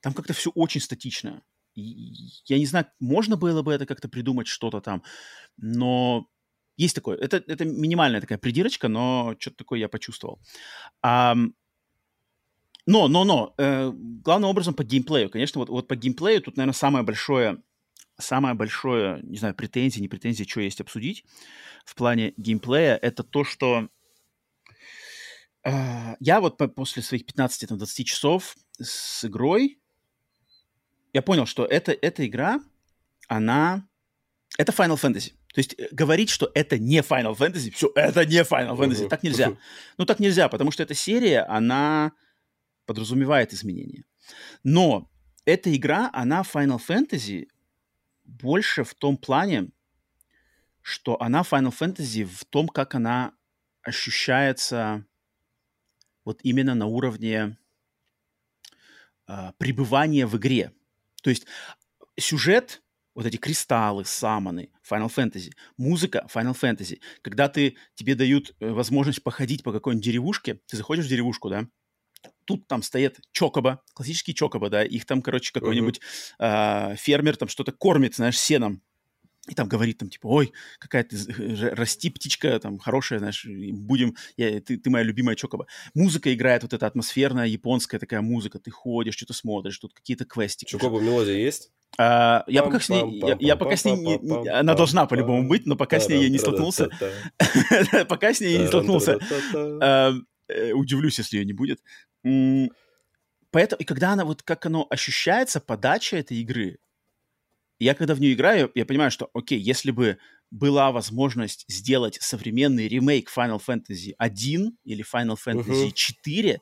там 0.00 0.12
как-то 0.12 0.32
все 0.32 0.50
очень 0.54 0.80
статично. 0.80 1.42
я 1.74 2.58
не 2.58 2.66
знаю, 2.66 2.86
можно 3.00 3.36
было 3.36 3.62
бы 3.62 3.72
это 3.72 3.86
как-то 3.86 4.08
придумать, 4.08 4.46
что-то 4.46 4.80
там, 4.80 5.02
но 5.56 6.28
есть 6.76 6.94
такое. 6.94 7.16
Это, 7.18 7.42
это 7.46 7.64
минимальная 7.64 8.20
такая 8.20 8.38
придирочка, 8.38 8.88
но 8.88 9.34
что-то 9.38 9.58
такое 9.58 9.78
я 9.78 9.88
почувствовал. 9.88 10.40
А, 11.02 11.36
но, 12.86 13.08
но, 13.08 13.24
но, 13.24 13.54
э, 13.58 13.90
главным 13.92 14.50
образом 14.50 14.74
по 14.74 14.82
геймплею. 14.82 15.30
Конечно, 15.30 15.58
вот, 15.58 15.68
вот 15.68 15.88
по 15.88 15.96
геймплею 15.96 16.40
тут, 16.40 16.56
наверное, 16.56 16.74
самое 16.74 17.04
большое, 17.04 17.62
самое 18.18 18.54
большое, 18.54 19.20
не 19.22 19.36
знаю, 19.36 19.54
претензии, 19.54 20.00
не 20.00 20.08
претензии, 20.08 20.44
что 20.44 20.60
есть 20.60 20.80
обсудить 20.80 21.24
в 21.84 21.94
плане 21.94 22.32
геймплея, 22.36 22.96
это 22.96 23.22
то, 23.22 23.44
что 23.44 23.88
э, 25.64 26.16
я 26.20 26.40
вот 26.40 26.56
по, 26.56 26.68
после 26.68 27.02
своих 27.02 27.24
15-20 27.24 28.04
часов 28.04 28.56
с 28.80 29.24
игрой 29.24 29.79
я 31.12 31.22
понял, 31.22 31.46
что 31.46 31.64
это, 31.64 31.92
эта 31.92 32.26
игра, 32.26 32.60
она... 33.28 33.86
Это 34.58 34.72
Final 34.72 35.00
Fantasy. 35.00 35.32
То 35.52 35.58
есть 35.58 35.74
э, 35.78 35.88
говорить, 35.92 36.30
что 36.30 36.50
это 36.54 36.78
не 36.78 36.98
Final 37.00 37.36
Fantasy, 37.36 37.70
все, 37.72 37.90
это 37.94 38.24
не 38.24 38.42
Final 38.42 38.76
Fantasy, 38.76 39.04
uh-huh. 39.04 39.08
так 39.08 39.22
нельзя. 39.22 39.56
Ну, 39.98 40.06
так 40.06 40.20
нельзя, 40.20 40.48
потому 40.48 40.70
что 40.70 40.82
эта 40.82 40.94
серия, 40.94 41.42
она 41.42 42.12
подразумевает 42.86 43.52
изменения. 43.52 44.04
Но 44.64 45.10
эта 45.44 45.74
игра, 45.74 46.10
она 46.12 46.42
Final 46.42 46.80
Fantasy 46.84 47.48
больше 48.24 48.84
в 48.84 48.94
том 48.94 49.16
плане, 49.16 49.70
что 50.82 51.20
она 51.20 51.42
Final 51.42 51.72
Fantasy 51.76 52.24
в 52.24 52.44
том, 52.44 52.68
как 52.68 52.94
она 52.94 53.32
ощущается 53.82 55.04
вот 56.24 56.40
именно 56.42 56.74
на 56.74 56.86
уровне 56.86 57.56
а, 59.26 59.52
пребывания 59.58 60.26
в 60.26 60.36
игре. 60.36 60.72
То 61.22 61.30
есть 61.30 61.46
сюжет, 62.18 62.82
вот 63.14 63.26
эти 63.26 63.36
кристаллы, 63.36 64.04
саманы, 64.04 64.70
Final 64.88 65.12
Fantasy, 65.14 65.50
музыка 65.76 66.26
Final 66.32 66.56
Fantasy. 66.58 67.00
Когда 67.22 67.48
ты, 67.48 67.76
тебе 67.94 68.14
дают 68.14 68.54
э, 68.60 68.70
возможность 68.70 69.22
походить 69.22 69.62
по 69.62 69.72
какой-нибудь 69.72 70.04
деревушке, 70.04 70.60
ты 70.66 70.76
заходишь 70.76 71.06
в 71.06 71.08
деревушку, 71.08 71.48
да, 71.50 71.66
тут 72.44 72.66
там 72.68 72.82
стоят 72.82 73.18
чокоба, 73.32 73.82
классические 73.94 74.34
чокоба, 74.34 74.70
да, 74.70 74.84
их 74.84 75.06
там, 75.06 75.22
короче, 75.22 75.52
какой-нибудь 75.52 76.00
uh-huh. 76.38 76.92
э, 76.92 76.96
фермер 76.96 77.36
там 77.36 77.48
что-то 77.48 77.72
кормит, 77.72 78.14
знаешь, 78.14 78.38
сеном, 78.38 78.82
и 79.48 79.54
там 79.54 79.68
говорит 79.68 79.98
там 79.98 80.10
типа, 80.10 80.26
ой, 80.26 80.52
какая 80.78 81.02
ты, 81.02 81.16
расти 81.74 82.10
птичка, 82.10 82.58
там, 82.60 82.78
хорошая, 82.78 83.18
знаешь, 83.20 83.46
будем, 83.46 84.14
я, 84.36 84.60
ты, 84.60 84.76
ты 84.76 84.90
моя 84.90 85.02
любимая 85.02 85.34
чокоба. 85.34 85.66
Музыка 85.94 86.32
играет 86.34 86.62
вот 86.62 86.74
эта 86.74 86.86
атмосферная 86.86 87.46
японская 87.46 87.98
такая 87.98 88.20
музыка, 88.20 88.58
ты 88.58 88.70
ходишь, 88.70 89.14
что-то 89.14 89.32
смотришь, 89.32 89.78
тут 89.78 89.94
какие-то 89.94 90.26
квестики. 90.26 90.70
Чокоба 90.70 91.00
мелодия 91.00 91.36
есть? 91.36 91.72
А, 91.98 92.44
я 92.46 92.62
пока 92.62 92.80
с 92.80 92.88
ней, 92.90 93.20
я, 93.20 93.36
я 93.40 93.56
пока 93.56 93.76
с 93.76 93.84
ней, 93.84 93.96
не, 93.96 94.48
она 94.48 94.74
должна 94.74 95.06
по-любому 95.06 95.48
быть, 95.48 95.66
но 95.66 95.74
пока 95.74 96.00
с 96.00 96.08
ней 96.08 96.22
я 96.22 96.28
не 96.28 96.38
столкнулся, 96.38 96.90
пока 98.08 98.34
с 98.34 98.40
ней 98.40 98.52
я 98.52 98.58
не 98.60 98.66
столкнулся, 98.66 99.18
удивлюсь, 100.74 101.18
если 101.18 101.38
ее 101.38 101.44
не 101.44 101.54
будет. 101.54 101.80
Поэтому, 103.52 103.80
и 103.80 103.84
когда 103.84 104.12
она, 104.12 104.24
вот 104.24 104.42
как 104.42 104.66
оно 104.66 104.86
ощущается, 104.88 105.60
подача 105.60 106.16
этой 106.16 106.36
игры, 106.36 106.78
я 107.80 107.94
когда 107.94 108.14
в 108.14 108.20
нее 108.20 108.34
играю, 108.34 108.70
я 108.74 108.84
понимаю, 108.84 109.10
что, 109.10 109.30
окей, 109.32 109.58
если 109.58 109.90
бы 109.90 110.18
была 110.50 110.92
возможность 110.92 111.64
сделать 111.68 112.18
современный 112.20 112.88
ремейк 112.88 113.30
Final 113.34 113.60
Fantasy 113.66 114.12
1 114.18 114.76
или 114.84 115.04
Final 115.04 115.36
Fantasy 115.44 115.86
uh-huh. 115.86 115.92
4, 115.92 116.60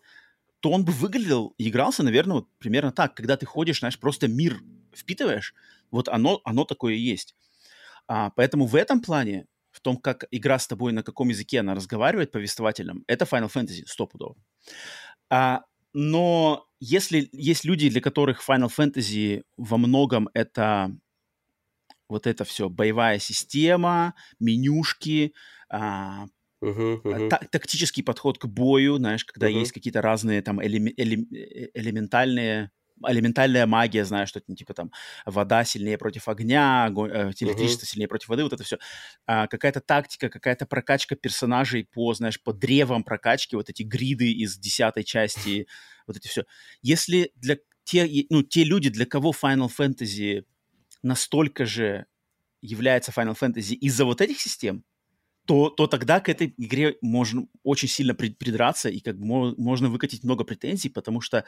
то 0.60 0.70
он 0.70 0.84
бы 0.84 0.92
выглядел 0.92 1.54
и 1.58 1.68
игрался, 1.68 2.02
наверное, 2.02 2.36
вот 2.36 2.48
примерно 2.58 2.92
так. 2.92 3.14
Когда 3.14 3.36
ты 3.36 3.46
ходишь, 3.46 3.80
знаешь, 3.80 3.98
просто 3.98 4.28
мир 4.28 4.60
впитываешь, 4.94 5.54
вот 5.90 6.08
оно, 6.08 6.40
оно 6.44 6.64
такое 6.64 6.94
и 6.94 7.00
есть. 7.00 7.34
А, 8.06 8.30
поэтому 8.30 8.66
в 8.66 8.76
этом 8.76 9.00
плане, 9.00 9.46
в 9.70 9.80
том, 9.80 9.96
как 9.96 10.24
игра 10.30 10.58
с 10.58 10.66
тобой, 10.66 10.92
на 10.92 11.02
каком 11.02 11.28
языке 11.28 11.60
она 11.60 11.74
разговаривает 11.74 12.30
повествовательным, 12.30 13.04
это 13.06 13.24
Final 13.24 13.50
Fantasy 13.52 13.86
стопудово. 13.86 14.36
А, 15.30 15.62
но 15.92 16.66
если 16.80 17.28
есть 17.32 17.64
люди, 17.64 17.88
для 17.88 18.00
которых 18.00 18.46
Final 18.46 18.70
Fantasy 18.76 19.42
во 19.56 19.78
многом 19.78 20.28
это 20.34 20.96
вот 22.08 22.26
это 22.26 22.44
все, 22.44 22.68
боевая 22.68 23.18
система, 23.18 24.14
менюшки, 24.38 25.34
а, 25.68 26.26
Uh-huh, 26.60 27.00
uh-huh. 27.02 27.28
Та- 27.28 27.40
тактический 27.52 28.02
подход 28.02 28.38
к 28.38 28.46
бою, 28.46 28.96
знаешь, 28.96 29.24
когда 29.24 29.48
uh-huh. 29.48 29.60
есть 29.60 29.70
какие-то 29.70 30.02
разные 30.02 30.42
там 30.42 30.58
элем- 30.58 30.92
элем- 30.96 31.28
э, 31.32 31.70
элементальные 31.72 32.72
элементальная 33.06 33.66
магия, 33.66 34.04
знаешь, 34.04 34.28
что-то 34.28 34.52
типа 34.54 34.74
там 34.74 34.90
вода 35.24 35.64
сильнее 35.64 35.98
против 35.98 36.28
огня, 36.28 36.84
огонь, 36.84 37.10
э, 37.12 37.32
электричество 37.38 37.84
uh-huh. 37.84 37.88
сильнее 37.88 38.08
против 38.08 38.28
воды, 38.28 38.42
вот 38.42 38.52
это 38.52 38.64
все. 38.64 38.78
А, 39.26 39.46
какая-то 39.46 39.80
тактика, 39.80 40.28
какая-то 40.28 40.66
прокачка 40.66 41.14
персонажей 41.14 41.84
по, 41.84 42.12
знаешь, 42.14 42.42
по 42.42 42.52
древам 42.52 43.04
прокачки, 43.04 43.56
вот 43.56 43.70
эти 43.70 43.82
гриды 43.82 44.32
из 44.32 44.58
десятой 44.58 45.04
части, 45.04 45.68
вот 46.06 46.16
эти 46.16 46.28
все. 46.28 46.44
Если 46.82 47.30
для 47.36 47.58
те, 47.84 48.08
ну, 48.30 48.42
те 48.42 48.64
люди, 48.64 48.90
для 48.90 49.06
кого 49.06 49.32
Final 49.32 49.68
Fantasy 49.68 50.44
настолько 51.02 51.66
же 51.66 52.06
является 52.60 53.12
Final 53.12 53.38
Fantasy 53.38 53.74
из-за 53.74 54.04
вот 54.04 54.20
этих 54.20 54.40
систем, 54.40 54.84
то, 55.46 55.70
то 55.70 55.86
тогда 55.86 56.20
к 56.20 56.28
этой 56.28 56.54
игре 56.58 56.96
можно 57.00 57.46
очень 57.62 57.88
сильно 57.88 58.14
придраться 58.14 58.90
и 58.90 59.00
как 59.00 59.18
бы 59.18 59.54
можно 59.56 59.88
выкатить 59.88 60.22
много 60.22 60.44
претензий, 60.44 60.90
потому 60.90 61.20
что 61.20 61.44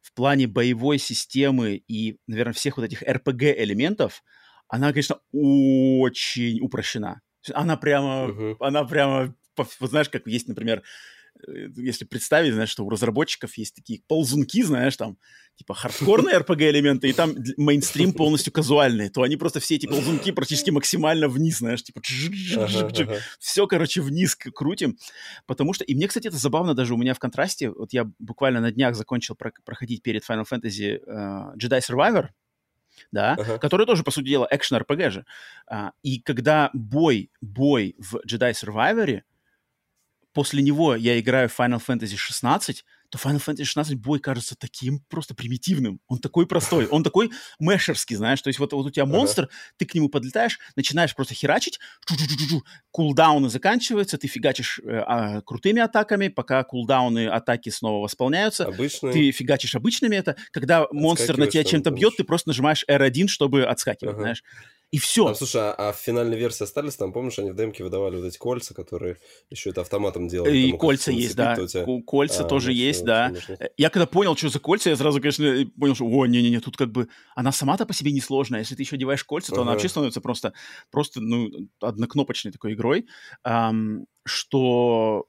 в 0.00 0.12
плане 0.14 0.46
боевой 0.46 0.98
системы 0.98 1.82
и, 1.88 2.18
наверное, 2.26 2.52
всех 2.52 2.76
вот 2.76 2.84
этих 2.84 3.02
RPG-элементов, 3.02 4.22
она, 4.68 4.92
конечно, 4.92 5.18
очень 5.32 6.60
упрощена. 6.60 7.20
Она 7.52 7.76
прямо, 7.76 8.28
uh-huh. 8.28 8.56
она 8.60 8.84
прямо, 8.84 9.34
вот 9.56 9.90
знаешь, 9.90 10.08
как 10.08 10.26
есть, 10.26 10.48
например, 10.48 10.82
если 11.76 12.04
представить, 12.04 12.54
знаешь, 12.54 12.70
что 12.70 12.84
у 12.84 12.90
разработчиков 12.90 13.56
есть 13.56 13.74
такие 13.74 14.00
ползунки, 14.06 14.62
знаешь, 14.62 14.96
там, 14.96 15.18
типа, 15.56 15.74
хардкорные 15.74 16.38
RPG-элементы, 16.38 17.08
и 17.08 17.12
там 17.12 17.34
мейнстрим 17.56 18.12
полностью 18.14 18.52
казуальный, 18.52 19.08
то 19.08 19.22
они 19.22 19.36
просто 19.36 19.60
все 19.60 19.76
эти 19.76 19.86
ползунки 19.86 20.32
практически 20.32 20.70
максимально 20.72 21.28
вниз, 21.28 21.58
знаешь, 21.58 21.82
типа, 21.82 22.00
все, 23.38 23.66
короче, 23.66 24.00
вниз 24.00 24.36
крутим, 24.36 24.98
потому 25.46 25.72
что, 25.72 25.84
и 25.84 25.94
мне, 25.94 26.08
кстати, 26.08 26.28
это 26.28 26.36
забавно 26.36 26.74
даже 26.74 26.94
у 26.94 26.96
меня 26.96 27.14
в 27.14 27.18
контрасте, 27.18 27.70
вот 27.70 27.92
я 27.92 28.10
буквально 28.18 28.60
на 28.60 28.72
днях 28.72 28.94
закончил 28.94 29.36
проходить 29.64 30.02
перед 30.02 30.28
Final 30.28 30.44
Fantasy 30.50 31.00
uh, 31.06 31.56
Jedi 31.56 31.80
Survivor, 31.80 32.28
да, 33.10 33.34
uh-huh. 33.34 33.58
который 33.58 33.86
тоже, 33.86 34.02
по 34.02 34.10
сути 34.10 34.28
дела, 34.28 34.46
экшен 34.50 34.78
RPG 34.78 35.10
же. 35.10 35.26
А, 35.66 35.92
и 36.02 36.20
когда 36.20 36.70
бой, 36.72 37.30
бой 37.40 37.94
в 37.98 38.16
Jedi 38.26 38.52
Survivor 38.52 39.22
после 40.32 40.62
него 40.62 40.94
я 40.94 41.18
играю 41.18 41.48
в 41.48 41.58
Final 41.58 41.82
Fantasy 41.84 42.16
16, 42.16 42.84
то 43.12 43.18
Final 43.18 43.44
Fantasy 43.44 43.64
16 43.64 43.94
бой 43.96 44.20
кажется 44.20 44.56
таким 44.56 45.00
просто 45.10 45.34
примитивным. 45.34 46.00
Он 46.08 46.18
такой 46.18 46.46
простой, 46.46 46.86
он 46.86 47.04
такой 47.04 47.30
мешерский, 47.60 48.16
знаешь. 48.16 48.40
То 48.40 48.48
есть 48.48 48.58
вот, 48.58 48.72
вот 48.72 48.86
у 48.86 48.90
тебя 48.90 49.04
монстр, 49.04 49.50
ты 49.76 49.84
к 49.84 49.94
нему 49.94 50.08
подлетаешь, 50.08 50.58
начинаешь 50.76 51.14
просто 51.14 51.34
херачить, 51.34 51.78
кулдауны 52.90 53.50
заканчиваются, 53.50 54.16
ты 54.16 54.28
фигачишь 54.28 54.80
э, 54.82 55.04
а, 55.06 55.42
крутыми 55.42 55.82
атаками, 55.82 56.28
пока 56.28 56.64
кулдауны 56.64 57.28
атаки 57.28 57.68
снова 57.68 58.02
восполняются. 58.02 58.64
Обычные. 58.64 59.12
Ты 59.12 59.30
фигачишь 59.30 59.74
обычными 59.74 60.16
это. 60.16 60.36
Когда 60.50 60.86
монстр 60.90 61.36
на 61.36 61.46
тебя 61.46 61.64
чем-то 61.64 61.90
бьет, 61.90 62.16
ты 62.16 62.24
просто 62.24 62.48
нажимаешь 62.48 62.84
R1, 62.88 63.28
чтобы 63.28 63.64
отскакивать, 63.64 64.14
ага. 64.14 64.22
знаешь. 64.22 64.42
И 64.92 64.98
все. 64.98 65.24
Там, 65.24 65.34
слушай, 65.34 65.58
а, 65.62 65.72
а 65.72 65.92
в 65.92 65.96
финальной 65.96 66.36
версии 66.36 66.64
остались 66.64 66.96
там, 66.96 67.14
помнишь, 67.14 67.38
они 67.38 67.50
в 67.50 67.56
демке 67.56 67.82
выдавали 67.82 68.16
вот 68.16 68.26
эти 68.26 68.36
кольца, 68.36 68.74
которые 68.74 69.16
еще 69.48 69.70
это 69.70 69.80
автоматом 69.80 70.28
делали. 70.28 70.54
И 70.54 70.72
кольца 70.72 71.10
есть, 71.10 71.34
да. 71.34 71.56
Тебя... 71.56 71.86
Кольца 72.06 72.44
а, 72.44 72.46
тоже 72.46 72.74
есть, 72.74 73.02
да. 73.02 73.30
Нужно. 73.30 73.56
Э, 73.58 73.68
я 73.78 73.88
когда 73.88 74.04
понял, 74.04 74.36
что 74.36 74.50
за 74.50 74.60
кольца, 74.60 74.90
я 74.90 74.96
сразу, 74.96 75.18
конечно, 75.18 75.44
понял, 75.80 75.94
что, 75.94 76.04
о, 76.04 76.26
не-не-не, 76.26 76.60
тут 76.60 76.76
как 76.76 76.92
бы, 76.92 77.08
она 77.34 77.52
сама-то 77.52 77.86
по 77.86 77.94
себе 77.94 78.12
несложная. 78.12 78.60
Если 78.60 78.74
ты 78.74 78.82
еще 78.82 78.96
одеваешь 78.96 79.24
кольца, 79.24 79.48
то 79.48 79.54
ага. 79.54 79.62
она 79.62 79.72
вообще 79.72 79.88
становится 79.88 80.20
просто, 80.20 80.52
просто, 80.90 81.22
ну, 81.22 81.48
однокнопочной 81.80 82.52
такой 82.52 82.74
игрой, 82.74 83.06
эм, 83.44 84.04
что 84.26 85.26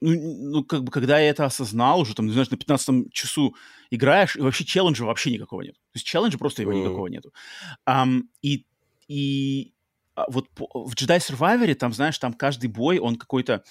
ну, 0.00 0.14
ну, 0.14 0.64
как 0.64 0.84
бы, 0.84 0.92
когда 0.92 1.18
я 1.18 1.30
это 1.30 1.44
осознал 1.44 2.00
уже, 2.00 2.14
там, 2.14 2.30
знаешь, 2.30 2.50
на 2.50 2.56
15 2.56 3.12
часу 3.12 3.54
играешь, 3.90 4.36
и 4.36 4.40
вообще 4.40 4.64
челленджа 4.64 5.04
вообще 5.04 5.32
никакого 5.32 5.62
нет. 5.62 5.74
То 5.74 5.96
есть 5.96 6.06
челленджа 6.06 6.38
просто 6.38 6.62
его 6.62 6.72
mm. 6.72 6.80
никакого 6.80 7.06
нету. 7.06 7.32
Um, 7.88 8.22
и, 8.42 8.66
и 9.08 9.72
а, 10.14 10.30
вот 10.30 10.48
в 10.56 10.94
Jedi 10.94 11.18
Survivor, 11.18 11.74
там, 11.74 11.92
знаешь, 11.92 12.18
там 12.18 12.34
каждый 12.34 12.68
бой, 12.68 12.98
он 12.98 13.16
какой-то 13.16 13.64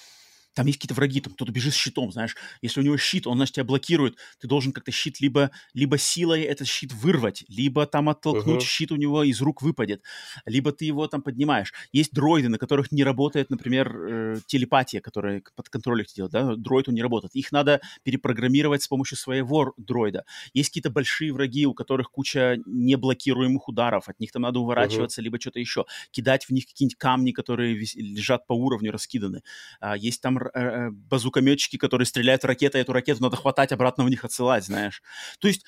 там 0.56 0.66
есть 0.66 0.78
какие-то 0.78 0.94
враги, 0.94 1.20
там 1.20 1.34
кто-то 1.34 1.52
бежит 1.52 1.74
с 1.74 1.76
щитом, 1.76 2.10
знаешь, 2.10 2.34
если 2.62 2.80
у 2.80 2.82
него 2.82 2.96
щит, 2.96 3.26
он, 3.26 3.36
значит, 3.36 3.56
тебя 3.56 3.64
блокирует, 3.64 4.16
ты 4.40 4.48
должен 4.48 4.72
как-то 4.72 4.90
щит 4.90 5.20
либо, 5.20 5.50
либо 5.74 5.98
силой 5.98 6.42
этот 6.42 6.66
щит 6.66 6.94
вырвать, 6.94 7.44
либо 7.48 7.86
там 7.86 8.08
оттолкнуть, 8.08 8.62
uh-huh. 8.62 8.66
щит 8.66 8.90
у 8.90 8.96
него 8.96 9.22
из 9.22 9.42
рук 9.42 9.60
выпадет, 9.60 10.02
либо 10.46 10.72
ты 10.72 10.86
его 10.86 11.06
там 11.08 11.20
поднимаешь. 11.20 11.74
Есть 11.92 12.12
дроиды, 12.12 12.48
на 12.48 12.56
которых 12.56 12.90
не 12.90 13.04
работает, 13.04 13.50
например, 13.50 13.96
э, 13.96 14.36
телепатия, 14.46 15.02
которая 15.02 15.42
под 15.54 15.68
контролем 15.68 16.06
делает, 16.14 16.32
да, 16.32 16.56
дроид 16.56 16.88
он 16.88 16.94
не 16.94 17.02
работает. 17.02 17.34
Их 17.34 17.52
надо 17.52 17.82
перепрограммировать 18.02 18.82
с 18.82 18.88
помощью 18.88 19.18
своего 19.18 19.74
дроида. 19.76 20.24
Есть 20.54 20.70
какие-то 20.70 20.90
большие 20.90 21.34
враги, 21.34 21.66
у 21.66 21.74
которых 21.74 22.10
куча 22.10 22.58
неблокируемых 22.64 23.68
ударов, 23.68 24.08
от 24.08 24.18
них 24.20 24.32
там 24.32 24.42
надо 24.42 24.60
уворачиваться, 24.60 25.20
uh-huh. 25.20 25.24
либо 25.24 25.38
что-то 25.38 25.60
еще, 25.60 25.84
кидать 26.12 26.46
в 26.46 26.50
них 26.50 26.66
какие-нибудь 26.66 26.96
камни, 26.96 27.32
которые 27.32 27.74
лежат 27.94 28.46
по 28.46 28.54
уровню, 28.54 28.90
раскиданы. 28.90 29.42
А, 29.80 29.98
есть 29.98 30.22
там 30.22 30.38
Э, 30.54 30.60
э, 30.60 30.90
базукометчики, 30.90 31.76
которые 31.76 32.06
стреляют 32.06 32.44
ракетой, 32.44 32.80
эту 32.80 32.92
ракету 32.92 33.22
надо 33.22 33.36
хватать, 33.36 33.72
обратно 33.72 34.04
в 34.04 34.10
них 34.10 34.24
отсылать, 34.24 34.64
знаешь. 34.64 35.02
То 35.38 35.48
есть 35.48 35.64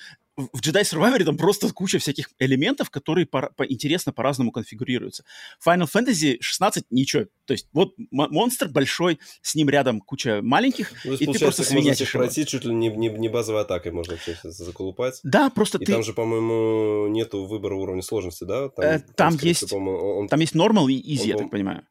в 0.53 0.61
Jedi 0.61 0.81
Survivor 0.81 1.23
там 1.23 1.37
просто 1.37 1.71
куча 1.73 1.99
всяких 1.99 2.29
элементов, 2.39 2.89
которые 2.89 3.25
по, 3.25 3.51
по, 3.55 3.63
интересно 3.63 4.13
по-разному 4.13 4.51
конфигурируются. 4.51 5.23
Final 5.65 5.87
Fantasy 5.93 6.37
16 6.39 6.85
ничего. 6.89 7.25
То 7.45 7.53
есть 7.53 7.67
вот 7.73 7.95
монстр 8.11 8.69
большой, 8.69 9.19
с 9.41 9.55
ним 9.55 9.69
рядом 9.69 9.99
куча 9.99 10.39
маленьких, 10.41 10.93
ну, 11.03 11.13
и 11.13 11.25
ты 11.25 11.39
просто 11.39 11.63
свинячишь 11.63 12.11
пройти 12.11 12.45
чуть 12.45 12.65
ли 12.65 12.73
не, 12.73 12.89
не, 12.89 13.09
не 13.09 13.29
базовой 13.29 13.61
атакой 13.61 13.91
можно 13.91 14.13
вообще 14.13 14.37
заколупать. 14.43 15.19
Да, 15.23 15.49
просто 15.49 15.77
и 15.77 15.85
ты... 15.85 15.91
там 15.91 16.03
же, 16.03 16.13
по-моему, 16.13 17.07
нету 17.07 17.45
выбора 17.45 17.75
уровня 17.75 18.01
сложности, 18.01 18.43
да? 18.43 18.69
Там, 18.69 18.85
э, 18.85 18.99
там 19.15 19.37
есть, 19.41 19.71
он... 19.73 20.27
там 20.27 20.39
есть 20.39 20.55
normal 20.55 20.89
и 20.89 21.15
easy, 21.15 21.23
он, 21.23 21.27
я 21.27 21.37
так 21.37 21.49
понимаю. 21.49 21.85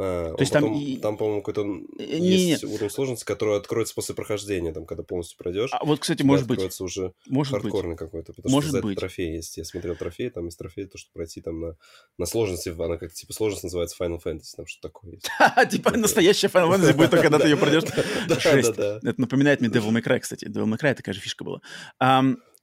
А, 0.00 0.32
То 0.34 0.40
есть 0.42 0.52
потом, 0.52 0.72
там 0.74 0.80
и- 0.80 0.96
там, 0.98 1.16
по-моему, 1.16 1.42
какой-то 1.42 1.62
Э, 1.98 2.16
есть 2.16 2.62
не-не. 2.62 2.74
уровень 2.74 2.90
сложности, 2.90 3.24
который 3.24 3.56
откроется 3.56 3.94
после 3.94 4.14
прохождения, 4.14 4.72
там, 4.72 4.86
когда 4.86 5.02
полностью 5.02 5.36
пройдешь. 5.38 5.70
А 5.72 5.84
вот, 5.84 5.98
кстати, 5.98 6.22
может 6.22 6.46
быть, 6.46 6.60
уже 6.80 7.12
может 7.28 7.52
быть. 7.54 7.62
хардкорный 7.62 7.96
какой-то, 7.96 8.32
потому 8.32 8.52
Может 8.54 8.68
что 8.68 8.72
за 8.72 8.78
это 8.78 8.86
быть. 8.86 8.98
трофей 8.98 9.34
есть. 9.36 9.56
Я 9.56 9.64
смотрел 9.64 9.96
трофей, 9.96 10.30
там 10.30 10.44
есть 10.44 10.56
трофей, 10.58 10.86
то, 10.86 10.98
что 10.98 11.10
пройти 11.12 11.40
там 11.40 11.60
на, 11.60 11.76
на 12.16 12.26
сложности, 12.26 12.68
она 12.68 12.96
как 12.96 13.12
типа 13.12 13.32
сложность 13.32 13.64
называется 13.64 13.96
Final 14.02 14.20
Fantasy, 14.24 14.54
там 14.56 14.66
что 14.66 14.88
такое 14.88 15.12
есть. 15.14 15.28
Типа 15.70 15.90
настоящая 15.96 16.46
Final 16.48 16.70
Fantasy 16.76 16.94
будет 16.94 17.10
только, 17.10 17.24
когда 17.24 17.38
ты 17.40 17.48
ее 17.48 17.56
пройдешь. 17.58 17.82
Жесть. 18.40 18.70
Это 18.70 19.14
напоминает 19.16 19.60
мне 19.60 19.68
Devil 19.68 19.90
May 19.90 20.04
Cry, 20.04 20.20
кстати. 20.20 20.44
Devil 20.44 20.66
May 20.66 20.78
Cry 20.80 20.94
такая 20.94 21.12
же 21.14 21.20
фишка 21.20 21.42
была. 21.44 21.60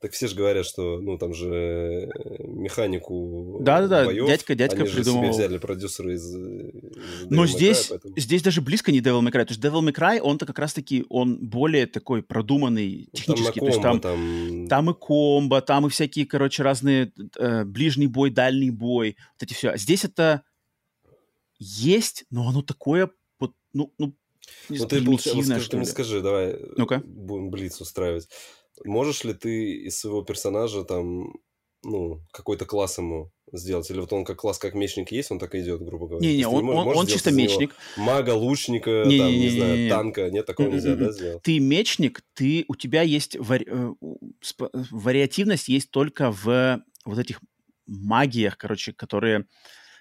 Так 0.05 0.13
все 0.13 0.27
же 0.27 0.35
говорят, 0.35 0.67
что, 0.67 0.99
ну, 1.01 1.17
там 1.17 1.33
же 1.33 1.47
э, 1.49 2.43
механику 2.43 3.57
Да-да-да, 3.61 4.05
дядька- 4.05 4.53
дядька 4.53 4.83
они 4.83 4.87
же 4.87 5.03
себе 5.03 5.31
взяли 5.31 5.57
продюсеры 5.57 6.13
из, 6.13 6.31
э, 6.31 6.69
из 6.69 7.31
Но 7.31 7.43
Devil 7.43 7.47
May 7.47 7.47
Cry, 7.47 7.57
здесь, 7.57 7.87
поэтому 7.87 8.13
здесь 8.15 8.43
даже 8.43 8.61
близко 8.61 8.91
не 8.91 8.99
Devil 8.99 9.21
May 9.21 9.31
Cry. 9.31 9.45
То 9.45 9.53
есть 9.53 9.61
Devil 9.63 9.81
May 9.81 9.95
Cry, 9.95 10.19
он-то 10.19 10.45
как 10.45 10.59
раз-таки, 10.59 11.05
он 11.09 11.39
более 11.39 11.87
такой 11.87 12.21
продуманный 12.21 13.09
технически. 13.13 13.59
Там 13.59 13.67
на 13.67 13.71
то 13.71 13.75
есть 13.75 13.81
комбо, 13.81 13.99
там, 13.99 13.99
там... 13.99 14.67
там 14.67 14.89
и 14.91 14.93
комбо, 14.93 15.61
там 15.61 15.87
и 15.87 15.89
всякие, 15.89 16.27
короче, 16.27 16.61
разные 16.61 17.11
э, 17.39 17.63
ближний 17.63 18.05
бой, 18.05 18.29
дальний 18.29 18.69
бой. 18.69 19.17
Вот 19.33 19.41
эти 19.41 19.55
все. 19.55 19.69
А 19.69 19.77
здесь 19.77 20.05
это 20.05 20.43
есть, 21.57 22.25
но 22.29 22.47
оно 22.47 22.61
такое, 22.61 23.09
вот, 23.39 23.53
ну, 23.73 23.91
ну, 23.97 24.13
Ну, 24.69 24.85
ты, 24.85 25.03
получается, 25.03 25.31
примитивное, 25.31 25.57
скажи, 25.57 25.69
ты 25.71 25.77
мне 25.77 25.85
скажи, 25.87 26.21
давай 26.21 26.59
Ну-ка. 26.77 27.01
будем 27.03 27.49
блиц 27.49 27.81
устраивать. 27.81 28.29
Можешь 28.83 29.23
ли 29.23 29.33
ты 29.33 29.73
из 29.87 29.99
своего 29.99 30.21
персонажа 30.23 30.83
там, 30.83 31.33
ну, 31.83 32.21
какой-то 32.31 32.65
класс 32.65 32.97
ему 32.97 33.31
сделать? 33.53 33.89
Или 33.91 33.99
вот 33.99 34.11
он 34.11 34.25
как 34.25 34.37
класс, 34.37 34.57
как 34.57 34.73
мечник 34.73 35.11
есть, 35.11 35.31
он 35.31 35.39
так 35.39 35.55
и 35.55 35.61
идет, 35.61 35.81
грубо 35.81 36.07
говоря? 36.07 36.27
Не-не, 36.27 36.45
он, 36.47 36.65
можешь- 36.65 36.77
он, 36.79 36.83
можешь 36.85 36.99
он 37.01 37.07
чисто 37.07 37.31
мечник. 37.31 37.75
Мага, 37.97 38.31
лучника, 38.31 39.03
Не-не-не-не-не-не. 39.05 39.19
там, 39.19 39.31
не 39.39 39.49
знаю, 39.49 39.89
танка. 39.89 40.29
Нет, 40.31 40.45
такого 40.45 40.67
нельзя, 40.67 40.95
да, 40.95 41.11
сделать? 41.11 41.41
Ты 41.43 41.59
мечник, 41.59 42.21
ты, 42.33 42.65
у 42.67 42.75
тебя 42.75 43.01
есть 43.03 43.35
вари- 43.37 43.67
э, 43.67 43.93
вариативность 44.91 45.67
есть 45.69 45.91
только 45.91 46.31
в 46.31 46.81
вот 47.05 47.19
этих 47.19 47.39
магиях, 47.87 48.57
короче, 48.57 48.91
которые, 48.93 49.45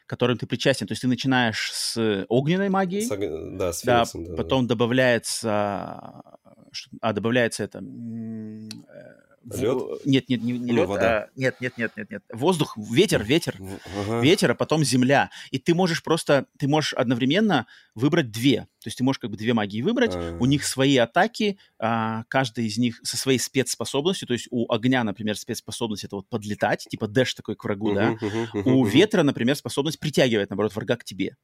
которым 0.07 0.39
ты 0.39 0.47
причастен. 0.47 0.87
То 0.87 0.93
есть 0.93 1.03
ты 1.03 1.09
начинаешь 1.09 1.71
с 1.73 2.25
огненной 2.29 2.71
магии, 2.71 3.01
С 3.01 3.09
Да, 3.09 3.73
с 3.73 3.83
да, 3.83 4.05
Фениксом, 4.05 4.25
да. 4.25 4.35
потом 4.37 4.67
добавляется, 4.67 6.23
что- 6.75 6.91
а 7.01 7.13
добавляется 7.13 7.65
это. 7.65 7.79
э, 7.79 7.83
в- 9.45 9.61
Лёд? 9.63 10.05
Нет, 10.07 10.29
нет, 10.31 10.43
не, 10.43 10.53
не 10.53 10.73
Ну, 10.73 10.79
лед, 10.79 10.89
вода. 10.89 11.25
а- 11.25 11.31
нет, 11.37 11.57
нет, 11.61 11.77
нет, 11.77 11.93
нет, 11.97 12.11
нет. 12.11 12.23
Воздух, 12.33 12.79
ветер, 12.79 13.23
ветер. 13.23 13.61
Ага. 13.95 14.21
ветер, 14.21 14.53
а 14.53 14.55
потом 14.55 14.83
земля. 14.85 15.29
И 15.51 15.59
ты 15.59 15.75
можешь 15.75 16.03
просто, 16.03 16.47
ты 16.59 16.67
можешь 16.67 16.95
одновременно 16.95 17.67
выбрать 17.95 18.31
две. 18.31 18.61
То 18.81 18.87
есть 18.89 18.97
ты 18.99 19.05
можешь 19.05 19.19
как 19.21 19.31
бы 19.31 19.37
две 19.37 19.53
магии 19.53 19.83
выбрать. 19.83 20.13
А. 20.17 20.37
У 20.41 20.47
них 20.47 20.65
свои 20.65 20.97
атаки, 20.97 21.59
а, 21.79 22.25
каждая 22.29 22.65
из 22.65 22.79
них 22.79 23.01
со 23.03 23.19
своей 23.19 23.39
спецспособностью. 23.39 24.27
То 24.27 24.33
есть 24.33 24.49
у 24.51 24.71
огня, 24.73 25.05
например, 25.05 25.37
спецспособность 25.37 26.05
это 26.05 26.17
вот 26.17 26.29
подлетать, 26.31 26.87
типа 26.89 27.07
дэш 27.07 27.35
такой 27.35 27.55
к 27.55 27.65
врагу, 27.65 27.93
да. 27.93 28.13
Мгм, 28.13 28.27
мгм, 28.27 28.49
мгм, 28.61 28.73
У 28.77 28.85
ветра, 28.87 29.23
например, 29.23 29.57
способность 29.57 30.01
притягивать, 30.01 30.49
наоборот, 30.49 30.75
врага 30.75 30.97
к 30.97 31.05
тебе. 31.05 31.37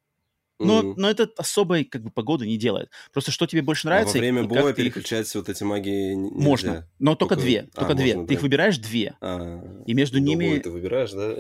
Но, 0.61 0.83
Мгм. 0.83 0.95
но 1.01 1.11
это 1.11 1.29
особой 1.37 1.85
как 1.85 2.03
бы 2.03 2.11
погоды 2.11 2.47
не 2.47 2.57
делает. 2.59 2.91
Просто 3.13 3.33
что 3.33 3.47
тебе 3.47 3.63
больше 3.63 3.89
А 3.89 3.91
нравится. 3.91 4.15
во 4.15 4.21
время 4.21 4.45
боя 4.45 4.63
ты 4.63 4.69
их- 4.71 4.77
переключать 4.77 5.35
вот 5.35 5.49
эти 5.49 5.63
магии 5.65 6.15
нельзя? 6.15 6.37
Можно, 6.37 6.89
но 6.99 7.15
только, 7.15 7.35
Только- 7.35 7.47
две. 7.47 7.69
а, 7.75 7.81
Только 7.81 7.95
две. 7.95 8.15
можно, 8.15 8.27
Ты 8.29 8.35
их 8.35 8.43
выбираешь 8.43 8.79
две. 8.79 9.15
А, 9.21 9.83
И 9.87 9.95
между 9.95 10.19
ними- 10.19 10.59
ты 10.59 10.71
выбираешь, 10.71 11.13
да? 11.13 11.35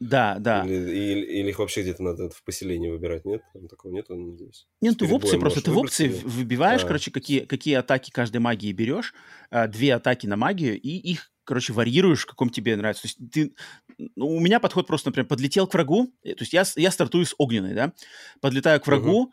Да, 0.00 0.36
да. 0.40 0.64
Или, 0.66 0.74
или- 0.90 1.26
или 1.40 1.48
их 1.50 1.58
вообще 1.60 1.82
где-то 1.82 2.02
надо 2.02 2.28
в 2.30 2.42
поселении 2.42 2.90
выбирать, 2.90 3.24
нет? 3.24 3.42
Там 3.52 3.68
такого 3.68 3.92
нету, 3.92 4.16
надеюсь. 4.16 4.66
Нет, 4.80 4.96
ты 4.98 5.04
в 5.06 5.14
опции 5.14 5.38
просто, 5.38 5.62
ты 5.62 5.70
в 5.70 5.78
опции 5.78 6.08
в- 6.08 6.24
выбиваешь, 6.24 6.82
А. 6.82 6.86
короче, 6.88 7.12
какие, 7.12 7.40
какие 7.40 7.74
атаки 7.74 8.10
каждой 8.10 8.38
магии 8.38 8.72
берешь, 8.72 9.14
а, 9.50 9.68
две 9.68 9.94
атаки 9.94 10.26
на 10.26 10.36
магию, 10.36 10.80
и 10.80 10.88
их, 10.88 11.30
короче, 11.44 11.72
варьируешь, 11.72 12.22
в 12.22 12.26
каком 12.26 12.50
тебе 12.50 12.74
нравится. 12.74 13.02
То 13.02 13.08
есть 13.08 13.18
ты, 13.32 13.54
ну, 14.16 14.28
у 14.28 14.40
меня 14.40 14.60
подход 14.60 14.86
просто, 14.86 15.08
например, 15.10 15.26
подлетел 15.28 15.66
к 15.66 15.74
врагу, 15.74 16.12
э, 16.22 16.34
то 16.34 16.42
есть 16.42 16.52
я, 16.52 16.64
я 16.76 16.90
стартую 16.90 17.26
с 17.26 17.34
огненной, 17.38 17.74
да, 17.74 17.92
подлетаю 18.40 18.80
к 18.80 18.86
врагу, 18.86 19.32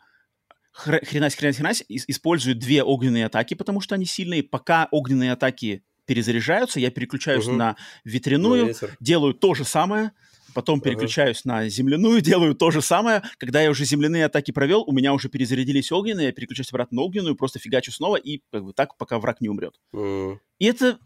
хр- 0.72 1.04
хренась, 1.04 1.34
хренась, 1.34 1.56
хренась, 1.56 1.82
ис- 1.88 2.04
использую 2.08 2.56
две 2.56 2.82
огненные 2.82 3.26
атаки, 3.26 3.54
потому 3.54 3.80
что 3.80 3.94
они 3.94 4.04
сильные. 4.06 4.42
Пока 4.42 4.88
огненные 4.90 5.32
атаки 5.32 5.82
перезаряжаются, 6.06 6.80
я 6.80 6.90
переключаюсь 6.90 7.46
Мгм. 7.46 7.56
на 7.56 7.76
Ну, 8.04 8.10
ветряную, 8.10 8.66
ветер. 8.68 8.96
делаю 9.00 9.34
то 9.34 9.54
же 9.54 9.64
самое, 9.64 10.12
потом 10.54 10.80
переключаюсь 10.80 11.44
на 11.44 11.68
земляную, 11.68 12.20
делаю 12.22 12.54
то 12.54 12.70
же 12.70 12.82
самое. 12.82 13.22
Когда 13.38 13.62
я 13.62 13.70
уже 13.70 13.84
земляные 13.84 14.24
атаки 14.24 14.50
провел, 14.50 14.82
у 14.86 14.92
меня 14.92 15.12
уже 15.12 15.28
перезарядились 15.28 15.92
огненные, 15.92 16.26
я 16.26 16.32
переключаюсь 16.32 16.70
обратно 16.72 16.96
на 16.96 17.02
огненную, 17.02 17.36
просто 17.36 17.58
фигачу 17.60 17.92
снова, 17.92 18.16
и 18.16 18.42
как 18.50 18.64
бы 18.64 18.72
так, 18.72 18.96
пока 18.96 19.18
враг 19.18 19.40
не 19.40 19.48
умрет. 19.48 19.74
М. 19.92 20.40
И 20.58 20.66
это, 20.66 20.98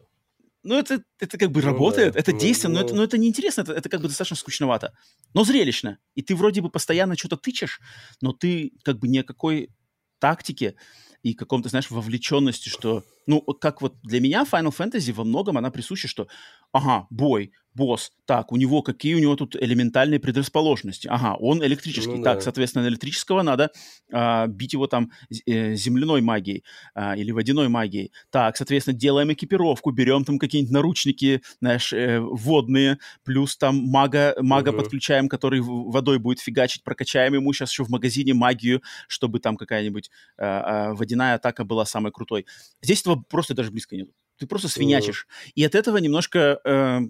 ну, 0.65 0.79
это, 0.79 1.05
это 1.21 1.39
как 1.39 1.53
бы 1.53 1.61
Ну 1.61 1.67
работает, 1.69 2.15
да, 2.15 2.21
это 2.21 2.33
ну, 2.33 2.39
действенно, 2.39 2.75
но, 2.75 2.81
ну. 2.81 2.87
это, 2.87 2.95
но 2.97 3.05
это 3.05 3.19
неинтересно, 3.19 3.61
это, 3.61 3.73
это 3.75 3.89
как 3.89 4.01
бы 4.01 4.09
достаточно 4.09 4.37
скучновато. 4.37 4.93
Но 5.35 5.45
зрелищно. 5.45 5.99
И 6.15 6.23
ты 6.23 6.35
вроде 6.35 6.63
бы 6.63 6.71
постоянно 6.71 7.17
что-то 7.17 7.37
тычешь, 7.37 7.81
но 8.21 8.33
ты 8.33 8.73
как 8.83 8.99
бы 8.99 9.07
ни 9.07 9.19
о 9.19 9.25
какой 9.25 9.71
тактике 10.19 10.75
и 11.23 11.35
каком-то, 11.35 11.69
знаешь, 11.69 11.91
вовлеченности, 11.91 12.71
что, 12.71 13.05
ну, 13.27 13.41
как 13.43 13.83
вот 13.83 14.01
для 14.03 14.21
меня 14.21 14.45
Final 14.51 14.75
Fantasy 14.77 15.13
во 15.13 15.25
многом 15.25 15.59
она 15.59 15.71
присуща, 15.71 16.09
что, 16.09 16.27
ага, 16.73 17.07
бой, 17.11 17.53
босс, 17.75 18.13
так, 18.25 18.53
у 18.53 18.57
него 18.57 18.83
какие 18.83 19.15
у 19.15 19.19
него 19.19 19.35
тут 19.37 19.57
элементальные 19.57 20.21
предрасположенности, 20.21 21.09
ага, 21.09 21.35
он 21.35 21.63
электрический, 21.65 22.19
Ну 22.19 22.23
так, 22.23 22.39
да. 22.39 22.41
соответственно, 22.41 22.87
электрического 22.87 23.43
надо 23.43 23.71
а, 24.13 24.47
бить 24.47 24.73
его 24.75 24.87
там 24.87 25.11
э, 25.47 25.75
земляной 25.75 26.21
магией 26.21 26.65
а, 26.95 27.17
или 27.17 27.33
водяной 27.33 27.69
магией, 27.69 28.13
так, 28.31 28.57
соответственно, 28.57 28.97
делаем 28.97 29.33
экипировку, 29.33 29.91
берем 29.91 30.25
там 30.25 30.39
какие-нибудь 30.39 30.73
наручники, 30.73 31.43
знаешь, 31.61 31.93
э, 31.93 32.21
водные, 32.21 32.99
плюс 33.25 33.57
там 33.57 33.77
мага, 33.77 34.37
мага 34.41 34.71
Мгм. 34.71 34.79
подключаем, 34.79 35.29
который 35.29 35.61
водой 35.61 36.19
будет 36.19 36.39
фигачить, 36.41 36.85
прокачаем 36.85 37.35
ему 37.35 37.53
сейчас 37.53 37.71
еще 37.73 37.85
в 37.85 37.89
магазине 37.91 38.35
магию, 38.35 38.83
чтобы 39.09 39.41
там 39.41 39.57
какая-нибудь 39.57 40.11
а, 40.39 40.91
а, 40.91 40.95
водяная 40.95 41.35
атака 41.35 41.65
была 41.65 41.85
самой 41.87 42.13
крутой. 42.13 42.47
Здесь 42.83 43.01
этого 43.01 43.14
просто 43.17 43.55
даже 43.55 43.71
близко 43.71 43.97
нет. 43.97 44.09
Ты 44.39 44.47
просто 44.47 44.69
свинячишь. 44.69 45.27
И 45.55 45.65
от 45.65 45.75
этого 45.75 45.99
немножко 45.99 46.61
э, 46.65 47.01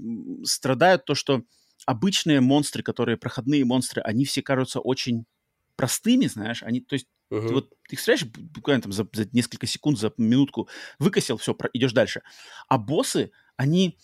страдают 0.44 1.04
то, 1.04 1.14
что 1.14 1.42
обычные 1.86 2.40
монстры, 2.40 2.82
которые 2.82 3.16
проходные 3.16 3.64
монстры, 3.64 4.02
они 4.02 4.24
все 4.24 4.42
кажутся 4.42 4.80
очень 4.80 5.24
простыми, 5.76 6.26
знаешь, 6.26 6.62
они, 6.62 6.80
то 6.80 6.94
есть 6.94 7.06
Мгм. 7.30 7.46
ты 7.46 7.54
вот 7.54 7.70
ты 7.88 7.96
их 7.96 8.00
стреляешь 8.00 8.24
буквально 8.24 8.82
там 8.82 8.92
за, 8.92 9.06
за 9.12 9.28
несколько 9.32 9.66
секунд, 9.66 9.98
за 9.98 10.12
минутку, 10.16 10.68
выкосил, 10.98 11.36
все, 11.36 11.56
идешь 11.72 11.92
дальше. 11.92 12.22
А 12.68 12.78
боссы, 12.78 13.32
они 13.56 13.98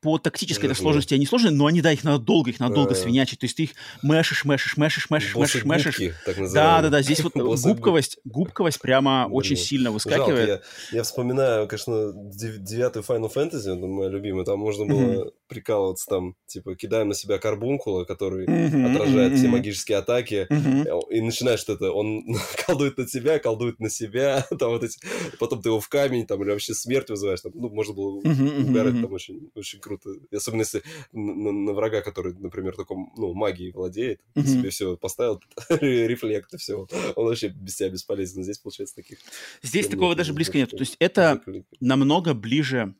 по 0.00 0.18
тактической 0.18 0.62
Жирные. 0.68 0.76
сложности 0.76 1.14
они 1.14 1.26
сложные, 1.26 1.50
но 1.52 1.66
они, 1.66 1.82
да, 1.82 1.92
их 1.92 2.04
надо 2.04 2.18
долго, 2.24 2.50
их 2.50 2.58
надо 2.60 2.74
долго 2.74 2.94
свинячить. 2.94 3.38
То 3.40 3.44
есть 3.44 3.56
ты 3.56 3.64
их 3.64 3.70
мэшишь, 4.02 4.44
мэшишь, 4.44 4.76
мэшишь, 4.76 5.10
мэшишь, 5.10 5.34
Боссы 5.34 5.58
мэшишь, 5.64 5.64
мэшишь. 5.64 5.98
губки, 5.98 6.14
так 6.24 6.52
Да, 6.52 6.80
да, 6.82 6.88
да, 6.90 7.02
здесь 7.02 7.20
вот 7.22 7.32
губковость, 7.34 8.18
губковость 8.24 8.80
прямо 8.80 9.28
очень 9.30 9.56
сильно 9.56 9.90
выскакивает. 9.90 10.62
я, 10.90 11.02
вспоминаю, 11.02 11.68
конечно, 11.68 12.12
дев- 12.14 12.58
девятую 12.58 13.04
Final 13.06 13.30
Fantasy, 13.32 13.76
это 13.76 13.86
моя 13.86 14.08
любимая, 14.10 14.44
там 14.44 14.58
можно 14.58 14.86
было. 14.86 15.32
Прикалываться, 15.48 16.06
там, 16.08 16.36
типа, 16.46 16.74
кидаем 16.76 17.08
на 17.08 17.14
себя 17.14 17.38
карбункула, 17.38 18.04
который 18.04 18.50
Мгм, 18.50 18.80
отражает 18.80 19.34
все 19.36 19.48
мгм, 19.48 19.48
магические 19.48 19.98
атаки, 19.98 20.48
мгм. 20.50 20.88
и 21.10 21.20
начинаешь 21.20 21.60
что-то, 21.60 21.92
он 21.92 22.22
колдует 22.66 22.98
на 22.98 23.06
тебя, 23.06 23.38
колдует 23.38 23.80
на 23.80 23.88
себя, 23.90 24.46
там 24.58 24.70
вот 24.70 24.84
эти, 24.84 24.98
потом 25.38 25.62
ты 25.62 25.68
его 25.70 25.80
в 25.80 25.88
камень, 25.88 26.26
там, 26.26 26.42
или 26.42 26.50
вообще 26.50 26.74
смерть 26.74 27.10
вызываешь, 27.10 27.40
там, 27.40 27.52
ну, 27.54 27.68
можно 27.70 27.94
было 27.94 28.22
мгм, 28.24 28.46
угорать 28.58 28.94
мгм. 28.94 29.00
там 29.00 29.12
очень, 29.12 29.50
очень 29.54 29.80
круто, 29.80 30.10
И 30.30 30.36
особенно 30.36 30.60
если 30.62 30.82
на, 31.12 31.52
на- 31.52 31.72
врага, 31.72 32.00
который, 32.02 32.34
например, 32.34 32.74
только, 32.76 32.94
ну, 32.94 33.34
магией 33.34 33.72
владеет, 33.72 34.20
Мгм. 34.34 34.46
себе 34.46 34.70
все 34.70 34.96
поставил, 34.96 35.40
рефлект 35.70 36.52
и 36.54 36.56
все, 36.56 36.86
он 37.16 37.26
вообще 37.26 37.48
без 37.48 37.76
тебя 37.76 37.90
бесполезен, 37.90 38.42
здесь, 38.42 38.58
получается, 38.58 38.94
таких 38.96 39.18
Здесь 39.62 39.88
такого 39.88 40.14
даже 40.14 40.32
близко 40.32 40.58
нет. 40.58 40.70
То 40.70 40.80
есть 40.82 40.96
это 40.98 41.40
намного 41.80 42.34
ближе. 42.34 42.94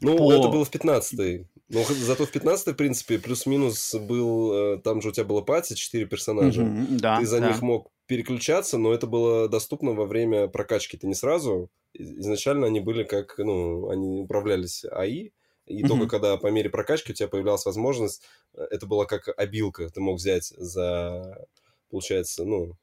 Ну, 0.00 0.16
по- 0.16 0.32
это 0.32 0.48
было 0.48 0.64
в 0.64 0.70
15-й. 0.70 1.46
Ну, 1.68 1.84
зато 1.84 2.24
в 2.26 2.32
15-й, 2.32 2.72
в 2.72 2.76
принципе, 2.76 3.18
плюс-минус 3.18 3.94
был... 3.94 4.52
э, 4.52 4.78
Там 4.78 5.02
же 5.02 5.08
у 5.08 5.12
тебя 5.12 5.24
было 5.24 5.40
пати, 5.40 5.74
4 5.74 6.06
персонажа. 6.06 6.62
Мгм, 6.62 6.96
да, 6.98 7.18
Ты 7.18 7.26
за 7.26 7.40
да. 7.40 7.48
них 7.48 7.62
мог 7.62 7.90
переключаться, 8.06 8.78
но 8.78 8.92
это 8.92 9.06
было 9.08 9.48
доступно 9.48 9.92
во 9.92 10.04
время 10.06 10.46
прокачки. 10.46 10.96
Ты 10.96 11.08
не 11.08 11.14
сразу. 11.14 11.68
Изначально 11.92 12.66
они 12.68 12.80
были 12.80 13.02
как... 13.02 13.34
Ну, 13.38 13.88
они 13.90 14.20
управлялись 14.20 14.84
АИ. 14.84 15.30
И 15.66 15.80
Мгм. 15.80 15.88
только 15.88 16.06
когда 16.06 16.36
по 16.36 16.46
мере 16.52 16.70
прокачки 16.70 17.10
у 17.10 17.14
тебя 17.14 17.26
появлялась 17.28 17.66
возможность, 17.66 18.22
э, 18.54 18.62
это 18.70 18.86
было 18.86 19.04
как 19.04 19.28
обилка. 19.36 19.88
Ты 19.90 20.00
мог 20.00 20.18
взять 20.18 20.52
за, 20.56 21.46
получается, 21.90 22.44
ну, 22.44 22.74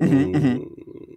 м, 0.00 1.07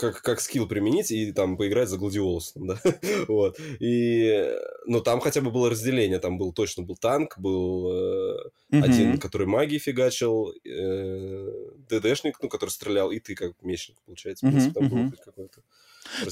как, 0.00 0.22
как 0.22 0.40
скилл 0.40 0.66
применить 0.66 1.10
и 1.10 1.30
там 1.32 1.56
поиграть 1.56 1.88
за 1.88 1.98
гладиолусом, 1.98 2.66
да, 2.68 2.80
вот, 3.28 3.58
и, 3.78 4.50
ну, 4.86 5.00
там 5.00 5.20
хотя 5.20 5.40
бы 5.42 5.50
было 5.50 5.70
разделение, 5.70 6.18
там 6.18 6.38
был, 6.38 6.52
точно 6.52 6.82
был 6.82 6.96
танк, 6.96 7.38
был 7.38 7.92
э, 7.92 8.36
один, 8.72 9.18
который 9.18 9.46
магией 9.46 9.78
фигачил, 9.78 10.52
э, 10.64 11.48
ДДшник, 11.88 12.38
ну, 12.42 12.48
который 12.48 12.70
стрелял, 12.70 13.10
и 13.10 13.20
ты 13.20 13.34
как 13.34 13.52
мечник, 13.62 13.96
получается. 14.06 14.46
В 14.46 14.50
принципе, 14.50 14.80
там 14.80 14.88
было 14.88 15.10
хоть 15.10 15.20
какое-то 15.20 15.60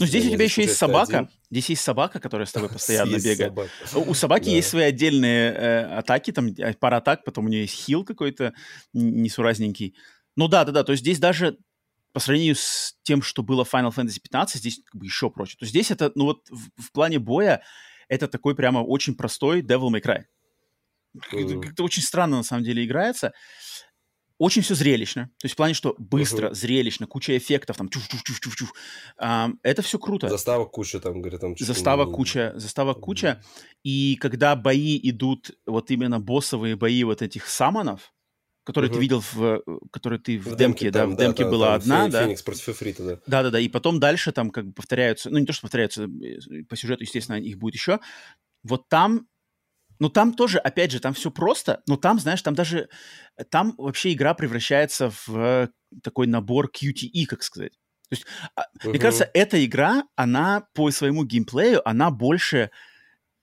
Ну, 0.00 0.06
здесь 0.06 0.26
у 0.26 0.30
тебя 0.30 0.44
еще 0.44 0.62
есть 0.62 0.76
собака. 0.76 1.18
один. 1.18 1.30
Здесь 1.50 1.68
есть 1.70 1.82
собака, 1.82 2.20
которая 2.20 2.46
с 2.46 2.52
тобой 2.52 2.68
постоянно 2.72 3.10
Есть 3.14 3.26
бегает. 3.26 3.52
собака. 3.86 4.08
У 4.10 4.14
собаки 4.14 4.44
Да. 4.46 4.50
есть 4.52 4.68
свои 4.70 4.84
отдельные 4.84 5.52
э, 5.52 5.80
атаки, 5.98 6.32
там 6.32 6.54
пара 6.80 6.96
атак, 6.96 7.24
потом 7.24 7.46
у 7.46 7.48
нее 7.48 7.62
есть 7.62 7.74
хил 7.74 8.04
какой-то 8.04 8.54
несуразненький. 8.92 9.94
Ну 10.36 10.48
да, 10.48 10.64
да, 10.64 10.72
да, 10.72 10.84
то 10.84 10.92
есть 10.92 11.02
здесь 11.02 11.18
даже 11.18 11.58
по 12.12 12.20
сравнению 12.20 12.56
с 12.56 12.94
тем, 13.02 13.22
что 13.22 13.42
было 13.42 13.64
в 13.64 13.72
Final 13.72 13.92
Fantasy 13.94 14.20
15, 14.22 14.56
здесь 14.60 14.80
как 14.84 14.98
бы 15.00 15.06
еще 15.06 15.30
проще. 15.30 15.56
То 15.58 15.64
есть 15.64 15.70
здесь 15.70 15.90
это, 15.90 16.10
ну 16.14 16.24
вот 16.24 16.48
в, 16.50 16.82
в 16.82 16.92
плане 16.92 17.18
боя, 17.18 17.62
это 18.08 18.28
такой 18.28 18.54
прямо 18.54 18.78
очень 18.78 19.14
простой 19.14 19.62
Devil 19.62 19.90
May 19.90 20.02
Cry. 20.02 20.24
Как-то 21.20 21.36
Мгм. 21.38 21.60
как-то 21.62 21.84
очень 21.84 22.02
странно 22.02 22.38
на 22.38 22.42
самом 22.42 22.64
деле 22.64 22.84
играется. 22.84 23.32
Очень 24.38 24.62
все 24.62 24.76
зрелищно. 24.76 25.24
То 25.40 25.46
есть 25.46 25.54
в 25.54 25.56
плане, 25.56 25.74
что 25.74 25.96
быстро, 25.98 26.46
Мгм. 26.46 26.54
зрелищно, 26.54 27.06
куча 27.08 27.36
эффектов, 27.36 27.76
там 27.76 27.88
чуф-чуф-чуф-чуф. 27.88 28.68
это 29.64 29.82
все 29.82 29.98
круто. 29.98 30.28
Заставок 30.28 30.70
куча 30.70 31.00
там, 31.00 31.20
говорят, 31.20 31.40
там... 31.40 31.56
Заставок 31.58 32.08
не- 32.08 32.14
куча, 32.14 32.52
заставок 32.54 32.98
Мгм. 32.98 33.04
куча. 33.04 33.42
И 33.82 34.16
когда 34.20 34.54
бои 34.54 34.98
идут, 35.10 35.50
вот 35.66 35.90
именно 35.90 36.20
боссовые 36.20 36.76
бои 36.76 37.02
вот 37.02 37.20
этих 37.20 37.48
самонов, 37.48 38.12
которые 38.68 38.90
ты 38.90 38.96
Мгм. 38.96 39.00
видел 39.00 39.20
в, 39.22 39.42
э, 39.42 39.60
которые 39.90 40.20
ты 40.20 40.38
в, 40.38 40.48
В 40.48 40.56
демке, 40.56 40.90
да, 40.90 41.00
там, 41.00 41.14
в 41.14 41.16
демке 41.16 41.44
да, 41.44 41.50
была 41.50 41.66
там 41.68 41.76
одна, 41.76 42.04
Фе- 42.04 42.10
да, 42.10 42.24
Феникс 42.24 42.42
против 42.42 42.68
Эфрита, 42.68 43.02
да. 43.02 43.18
да, 43.26 43.42
да, 43.44 43.50
да, 43.50 43.60
и 43.60 43.68
потом 43.68 43.98
дальше 43.98 44.30
там 44.30 44.50
как 44.50 44.66
бы 44.66 44.72
повторяются, 44.74 45.30
ну 45.30 45.38
не 45.38 45.46
то 45.46 45.54
что 45.54 45.62
повторяются 45.62 46.04
э, 46.04 46.64
по 46.68 46.76
сюжету, 46.76 47.02
естественно, 47.02 47.36
их 47.36 47.56
будет 47.56 47.76
еще. 47.76 47.98
Вот 48.62 48.86
там, 48.90 49.26
ну 49.98 50.10
там 50.10 50.34
тоже, 50.34 50.58
опять 50.58 50.90
же, 50.92 51.00
там 51.00 51.14
все 51.14 51.30
просто, 51.30 51.82
но 51.86 51.96
там, 51.96 52.18
знаешь, 52.18 52.42
там 52.42 52.54
даже 52.54 52.90
там 53.48 53.74
вообще 53.78 54.12
игра 54.12 54.34
превращается 54.34 55.08
в 55.08 55.28
э, 55.34 55.68
такой 56.02 56.26
набор 56.26 56.70
QTE, 56.70 57.24
как 57.24 57.42
сказать. 57.42 57.72
То 58.10 58.16
есть, 58.16 58.26
а, 58.54 58.64
мне 58.84 58.98
кажется, 58.98 59.30
эта 59.32 59.64
игра, 59.64 60.02
она 60.14 60.66
по 60.74 60.90
своему 60.90 61.24
геймплею, 61.24 61.80
она 61.88 62.10
больше 62.10 62.70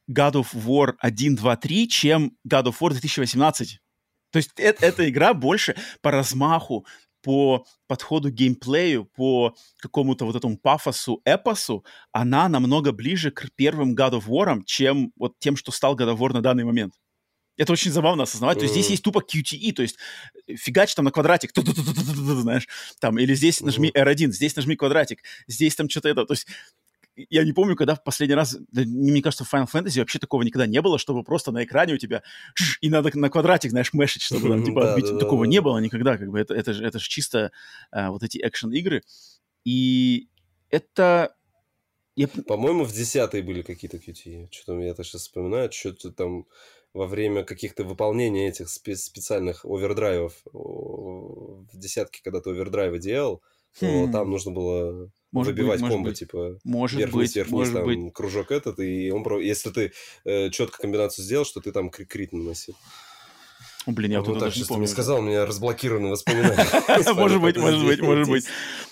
God 0.07 0.33
of 0.33 0.53
War 0.53 0.93
1, 0.99 1.35
2, 1.35 1.55
3, 1.55 1.89
чем 1.89 2.37
God 2.47 2.65
of 2.65 2.75
War 2.79 2.91
2018. 2.91 3.79
То 4.35 4.39
есть 4.39 4.51
э- 4.57 4.75
эта 4.81 5.07
игра 5.07 5.33
больше 5.33 5.77
по 6.01 6.11
размаху, 6.11 6.85
по 7.21 7.65
подходу 7.87 8.29
к 8.29 8.33
геймплею, 8.33 9.05
по 9.05 9.55
какому-то 9.77 10.25
вот 10.25 10.35
этому 10.35 10.57
пафосу, 10.57 11.21
эпосу, 11.23 11.85
она 12.11 12.49
намного 12.49 12.91
ближе 12.91 13.31
к 13.31 13.47
первым 13.55 13.95
God 13.95 14.19
of 14.19 14.27
War, 14.27 14.61
чем 14.65 15.13
вот 15.15 15.39
тем, 15.39 15.55
что 15.55 15.71
стал 15.71 15.95
God 15.95 16.13
of 16.13 16.17
War 16.17 16.33
на 16.33 16.41
данный 16.41 16.65
момент. 16.65 16.95
Это 17.55 17.71
очень 17.71 17.91
забавно 17.91 18.23
осознавать. 18.23 18.57
То 18.57 18.63
есть 18.63 18.73
здесь 18.73 18.89
есть 18.89 19.03
тупо 19.03 19.19
QTE, 19.21 19.71
то 19.71 19.81
есть 19.81 19.95
э, 20.47 20.55
фигач 20.57 20.93
там 20.93 21.05
на 21.05 21.11
квадратик, 21.11 21.51
знаешь, 21.55 22.67
там, 22.99 23.17
или 23.17 23.33
здесь 23.35 23.61
нажми 23.61 23.89
R1, 23.95 24.31
здесь 24.31 24.57
нажми 24.57 24.75
квадратик, 24.75 25.23
здесь 25.47 25.75
там 25.75 25.89
что-то 25.89 26.09
это. 26.09 26.25
То 26.25 26.33
есть 26.33 26.47
я 27.15 27.43
не 27.43 27.53
помню, 27.53 27.75
когда 27.75 27.95
в 27.95 28.03
последний 28.03 28.35
раз, 28.35 28.57
мне 28.71 29.21
кажется, 29.21 29.45
в 29.45 29.53
Final 29.53 29.67
Fantasy 29.71 29.99
вообще 29.99 30.19
такого 30.19 30.41
никогда 30.43 30.67
не 30.67 30.81
было, 30.81 30.99
чтобы 30.99 31.23
просто 31.23 31.51
на 31.51 31.63
экране 31.63 31.93
у 31.93 31.97
тебя 31.97 32.23
и 32.81 32.89
надо 32.89 33.17
на 33.17 33.29
квадратик, 33.29 33.71
знаешь, 33.71 33.93
мешить, 33.93 34.21
чтобы 34.21 34.49
там, 34.49 34.63
типа, 34.63 34.93
отбить. 34.93 35.19
Такого 35.19 35.45
не 35.45 35.61
было 35.61 35.77
никогда, 35.79 36.17
как 36.17 36.29
бы, 36.29 36.39
это, 36.39 36.53
это, 36.53 36.73
же, 36.73 36.85
это 36.85 36.99
же 36.99 37.07
чисто 37.07 37.51
а, 37.91 38.11
вот 38.11 38.23
эти 38.23 38.37
экшен-игры. 38.37 39.03
И 39.63 40.29
это... 40.69 41.35
Я... 42.15 42.27
По-моему, 42.27 42.85
в 42.85 42.93
десятой 42.93 43.41
были 43.41 43.61
какие-то 43.61 43.97
QT. 43.97 44.47
Что-то 44.51 44.79
я 44.79 44.91
это 44.91 45.03
сейчас 45.03 45.23
вспоминаю. 45.23 45.71
Что-то 45.71 46.11
там 46.11 46.45
во 46.93 47.07
время 47.07 47.43
каких-то 47.43 47.83
выполнения 47.83 48.47
этих 48.47 48.67
спе- 48.67 48.95
специальных 48.95 49.65
овердрайвов 49.65 50.33
в 50.53 51.77
десятке, 51.77 52.21
когда 52.23 52.39
ты 52.39 52.51
овердрайвы 52.51 52.99
делал, 52.99 53.41
Хм. 53.81 54.11
там 54.13 54.31
нужно 54.31 54.51
было 54.51 55.11
Может 55.35 55.53
быть, 55.53 55.59
выбивать 55.61 55.79
может 55.81 55.93
комбо, 55.95 56.09
быть. 56.09 56.19
типа 56.19 56.59
Может 56.63 56.99
вверх 56.99 57.11
быть, 57.13 57.35
вверх 57.35 57.49
может 57.49 57.73
там 57.73 57.85
быть. 57.85 58.13
кружок 58.13 58.51
этот, 58.51 58.79
и 58.79 59.11
он 59.11 59.23
про... 59.23 59.39
если 59.39 59.69
ты 59.69 59.91
четко 60.51 60.79
комбинацию 60.79 61.23
сделал, 61.23 61.45
что 61.45 61.59
ты 61.61 61.71
там 61.71 61.89
кри- 61.89 62.05
крит 62.05 62.33
наносил. 62.33 62.75
О, 63.85 63.91
блин, 63.91 64.11
я 64.13 64.19
вот 64.21 64.29
это 64.29 64.39
так 64.39 64.43
даже 64.49 64.55
не 64.55 64.59
сейчас 64.61 64.67
ты 64.67 64.69
помню. 64.69 64.79
мне 64.79 64.87
сказал, 64.87 65.19
у 65.19 65.21
меня 65.21 65.45
разблокированы 65.45 66.07
воспоминания. 66.09 67.13
Может 67.13 67.39
быть, 67.39 67.55
может 67.57 67.85
быть, 67.85 68.01
может 68.01 68.25
10. 68.25 68.29
быть. 68.31 68.45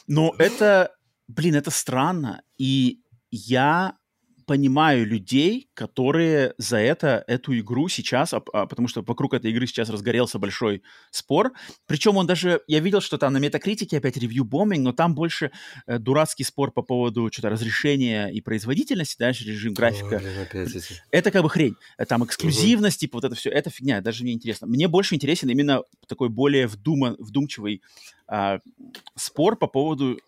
Но 0.08 0.36
это, 0.38 0.92
блин, 1.28 1.56
это 1.56 1.72
странно. 1.72 2.44
И 2.60 3.00
я 3.32 3.96
понимаю 4.46 5.06
людей, 5.06 5.70
которые 5.74 6.54
за 6.58 6.78
это, 6.78 7.24
эту 7.28 7.58
игру 7.60 7.88
сейчас, 7.90 8.34
а- 8.34 8.42
а, 8.54 8.66
потому 8.66 8.88
что 8.88 9.02
вокруг 9.02 9.34
этой 9.34 9.52
игры 9.52 9.68
сейчас 9.68 9.90
разгорелся 9.90 10.40
большой 10.40 10.84
спор. 11.12 11.54
Причем 11.88 12.18
он 12.18 12.28
даже, 12.28 12.62
я 12.68 12.80
видел, 12.80 13.02
что 13.02 13.18
там 13.18 13.34
на 13.34 13.38
метакритике 13.38 13.98
опять 13.98 14.18
ревью 14.18 14.44
бомбинг, 14.44 14.84
но 14.84 14.92
там 14.94 15.16
больше 15.16 15.52
э, 15.88 16.00
дурацкий 16.00 16.44
спор 16.44 16.72
по 16.72 16.82
поводу 16.82 17.30
что-то 17.32 17.50
разрешения 17.50 18.28
и 18.28 18.42
производительности, 18.42 19.18
дальше 19.18 19.46
режим 19.46 19.74
графика. 19.74 20.16
Ой, 20.18 20.22
блин. 20.52 20.68
Это 21.12 21.32
как 21.32 21.44
бы 21.44 21.50
хрень. 21.50 21.76
Э, 21.98 22.06
Там 22.06 22.24
эксклюзивность, 22.26 23.00
типа 23.00 23.18
вот 23.18 23.24
это 23.26 23.36
все, 23.36 23.50
это 23.50 23.70
фигня, 23.70 24.02
даже 24.02 24.24
мне 24.24 24.34
интересно. 24.34 24.68
Мне 24.68 24.88
больше 24.88 25.16
интересен 25.16 25.50
именно 25.50 25.84
такой 26.08 26.30
более 26.30 26.68
вдума, 26.68 27.16
вдумчивый 27.20 27.82
а, 28.28 28.60
спор 29.16 29.58
по 29.58 29.68
поводу, 29.68 30.20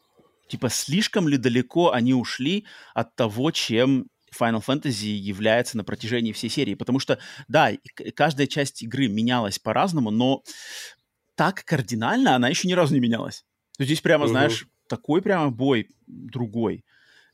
типа, 0.47 0.69
слишком 0.69 1.27
ли 1.27 1.37
далеко 1.37 1.91
они 1.91 2.13
ушли 2.13 2.65
от 2.93 3.15
того, 3.15 3.51
чем 3.51 4.07
Final 4.39 4.63
Fantasy 4.65 5.07
является 5.07 5.77
на 5.77 5.83
протяжении 5.83 6.31
всей 6.33 6.49
серии. 6.49 6.75
Потому 6.75 6.99
что, 6.99 7.19
да, 7.47 7.71
каждая 8.15 8.47
часть 8.47 8.81
игры 8.81 9.07
менялась 9.07 9.59
по-разному, 9.59 10.11
но 10.11 10.43
так 11.35 11.63
кардинально 11.65 12.35
она 12.35 12.49
еще 12.49 12.67
ни 12.67 12.73
разу 12.73 12.93
не 12.93 12.99
менялась. 12.99 13.45
То 13.77 13.81
есть 13.83 13.89
здесь 13.89 14.01
прямо, 14.01 14.25
Мгм. 14.25 14.31
знаешь, 14.31 14.67
такой 14.87 15.21
прямо 15.21 15.51
бой 15.51 15.89
другой, 16.07 16.85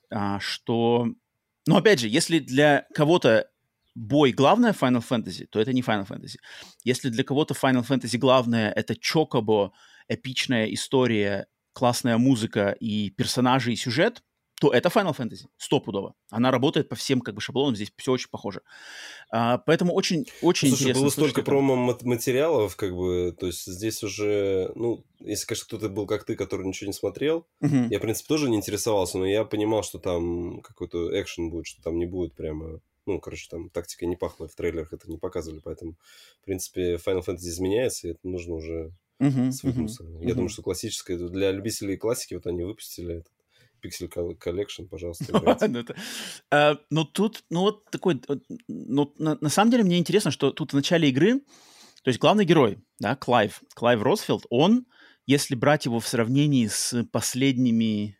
а, 0.09 0.39
что... 0.39 1.07
Но 1.68 1.78
опять 1.78 1.99
же, 1.99 2.07
если 2.07 2.39
для 2.39 2.88
кого-то 2.93 3.47
бой 3.93 4.32
главное 4.32 4.74
Final 4.74 5.03
Fantasy, 5.07 5.45
то 5.47 5.59
это 5.59 5.74
не 5.74 5.82
Final 5.82 6.07
Fantasy. 6.07 6.38
Если 6.84 7.09
для 7.09 7.24
кого-то 7.24 7.53
Final 7.53 7.86
Fantasy 7.86 8.18
главное 8.18 8.72
это 8.72 8.95
чокобо, 8.95 9.74
эпичная 10.07 10.66
история, 10.74 11.47
классная 11.74 12.17
музыка 12.17 12.76
и 12.80 13.09
персонажи 13.11 13.74
и 13.74 13.76
сюжет, 13.76 14.24
то 14.59 14.72
это 14.72 14.89
Final 14.89 15.15
Fantasy, 15.17 15.47
стопудово. 15.57 16.13
Она 16.30 16.51
работает 16.51 16.88
по 16.89 16.95
всем 16.95 17.22
как 17.22 17.34
бы 17.34 17.41
шаблонам, 17.41 17.76
здесь 17.76 17.91
все 17.97 18.11
очень 18.11 18.30
похоже. 18.30 18.61
А, 19.32 19.57
поэтому 19.59 19.93
очень, 19.93 20.28
очень 20.39 20.69
Слушай, 20.69 20.74
интересно. 20.74 21.01
было 21.01 21.09
столько 21.09 21.41
промо-материалов, 21.41 22.76
как 22.76 22.95
бы, 22.95 23.36
то 23.38 23.47
есть 23.47 23.65
здесь 23.65 24.03
уже, 24.03 24.72
ну, 24.76 25.03
если, 25.19 25.47
конечно, 25.47 25.65
кто-то 25.65 25.89
был 25.89 26.05
как 26.05 26.24
ты, 26.24 26.36
который 26.36 26.67
ничего 26.67 26.88
не 26.88 26.93
смотрел, 26.93 27.47
Мгм. 27.61 27.89
я, 27.89 27.97
в 27.97 28.01
принципе, 28.01 28.28
тоже 28.28 28.49
не 28.49 28.57
интересовался, 28.57 29.17
но 29.17 29.26
я 29.26 29.43
понимал, 29.43 29.82
что 29.84 29.97
там 29.97 30.61
какой-то 30.61 31.19
экшен 31.19 31.49
будет, 31.49 31.65
что 31.65 31.82
там 31.82 31.97
не 31.97 32.05
будет 32.05 32.36
прямо, 32.36 32.80
ну, 33.07 33.19
короче, 33.19 33.47
там 33.49 33.69
тактика 33.72 34.05
не 34.05 34.15
пахла, 34.15 34.47
в 34.47 34.53
трейлерах 34.55 34.93
это 34.93 35.09
не 35.09 35.17
показывали, 35.17 35.61
поэтому, 35.63 35.95
в 36.41 36.45
принципе, 36.45 36.95
Final 36.95 37.26
Fantasy 37.26 37.47
изменяется, 37.49 38.07
и 38.07 38.11
это 38.11 38.19
нужно 38.24 38.53
уже 38.55 38.91
Мгм, 39.22 39.51
свыкнуться. 39.51 40.03
мгм, 40.03 40.15
Я 40.15 40.28
мгм. 40.30 40.36
думаю, 40.36 40.49
что 40.49 40.63
классическое, 40.63 41.17
для 41.17 41.51
любителей 41.51 41.95
классики, 41.95 42.34
вот 42.34 42.47
они 42.47 42.63
выпустили 42.63 43.19
этот 43.19 43.32
Pixel 43.84 44.09
Col- 44.11 44.36
Collection, 44.38 44.88
пожалуйста. 44.88 45.26
Ну, 46.89 47.05
тут, 47.05 47.43
ну 47.49 47.61
вот 47.61 47.86
такой, 47.91 48.19
вот, 48.28 48.43
ну, 48.67 49.13
на, 49.19 49.38
на 49.39 49.49
самом 49.49 49.72
деле 49.72 49.84
мне 49.84 49.99
интересно, 49.99 50.32
что 50.32 50.51
тут 50.51 50.72
в 50.72 50.76
начале 50.76 51.09
игры, 51.09 51.39
то 52.03 52.07
есть 52.07 52.19
главный 52.19 52.45
герой, 52.45 52.80
да, 52.99 53.15
Клайв, 53.15 53.61
Клайв 53.76 54.01
Росфилд, 54.01 54.45
он, 54.49 54.86
если 55.28 55.53
брать 55.53 55.86
его 55.86 55.99
в 55.99 56.07
сравнении 56.07 56.65
с 56.65 57.03
последними, 57.11 58.17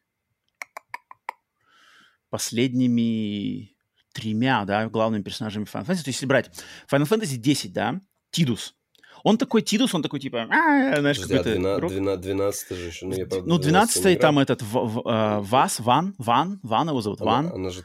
последними 2.30 3.76
тремя, 4.14 4.66
да, 4.66 4.88
главными 4.88 5.24
персонажами 5.24 5.66
Final 5.66 5.86
Fantasy, 5.86 5.86
то 5.86 5.92
есть 5.92 6.08
если 6.08 6.26
брать 6.28 6.52
Final 6.92 7.08
Fantasy 7.08 7.38
10, 7.38 7.74
да, 7.74 8.00
Тидус, 8.30 8.76
он 9.24 9.38
такой 9.38 9.62
Тидус, 9.62 9.94
он 9.94 10.02
такой 10.04 10.20
типа, 10.20 10.48
«А, 10.50 11.00
знаешь, 11.00 11.20
а 11.20 11.22
какой-то... 11.22 11.44
12, 11.54 11.78
игрок. 11.80 11.92
12, 11.92 12.22
12 12.22 12.78
же 12.78 12.88
еще, 12.88 13.06
ну, 13.06 13.14
я, 13.16 13.26
правда, 13.26 13.50
Ну, 13.50 13.58
12 13.58 13.96
не 13.98 14.02
12 14.02 14.20
там 14.20 14.40
этот 14.40 14.62
а, 15.06 15.40
Вас, 15.42 15.80
Ван, 15.80 16.16
Ван, 16.18 16.60
Ван 16.64 16.90
его 16.90 17.02
зовут, 17.02 17.20
Ван. 17.22 17.52
она 17.54 17.70
же, 17.70 17.84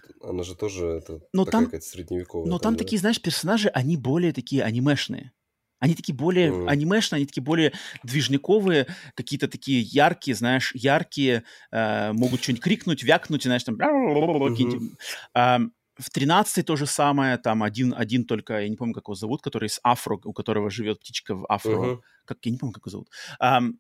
тоже 0.55 0.87
это, 0.87 1.21
Ну, 1.33 1.45
такая 1.45 1.53
там- 1.61 1.65
какая-то 1.67 1.87
средневековая. 1.87 2.49
Но 2.49 2.59
там 2.59 2.75
да? 2.75 2.79
такие, 2.85 2.99
знаешь, 2.99 3.21
персонажи, 3.21 3.69
они 3.69 3.97
более 3.97 4.33
такие 4.33 4.63
анимешные. 4.63 5.33
Они 5.79 5.95
такие 5.95 6.15
более 6.15 6.51
Мгм. 6.53 6.69
анимешные, 6.69 7.19
они 7.19 7.27
такие 7.27 7.45
более 7.45 7.73
движниковые, 8.03 8.87
какие-то 9.15 9.47
такие 9.47 9.83
яркие, 9.83 10.35
знаешь, 10.35 10.73
яркие, 10.75 11.45
э, 11.71 12.13
могут 12.13 12.43
что-нибудь 12.43 12.63
крикнуть, 12.63 13.03
вякнуть, 13.03 13.43
знаешь, 13.43 13.65
там... 13.65 13.77
какие-нибудь. 13.77 14.93
А, 15.35 15.61
в 15.99 16.11
13 16.11 16.63
то 16.63 16.77
же 16.77 16.87
самое, 16.87 17.39
там 17.39 17.63
один, 17.63 17.95
один 17.97 18.25
только, 18.27 18.61
я 18.61 18.69
не 18.69 18.77
помню, 18.77 18.95
как 18.95 19.05
его 19.09 19.15
зовут, 19.15 19.43
который 19.43 19.67
из 19.67 19.81
Афро, 19.83 20.19
у 20.25 20.33
которого 20.33 20.71
живет 20.71 21.01
птичка 21.01 21.35
в 21.35 21.47
Афро. 21.49 21.87
Мгм. 21.87 22.03
Как, 22.25 22.39
я 22.45 22.53
не 22.53 22.59
помню, 22.59 22.73
как 22.75 22.85
его 22.87 22.91
зовут. 22.91 23.11
Ам, 23.39 23.79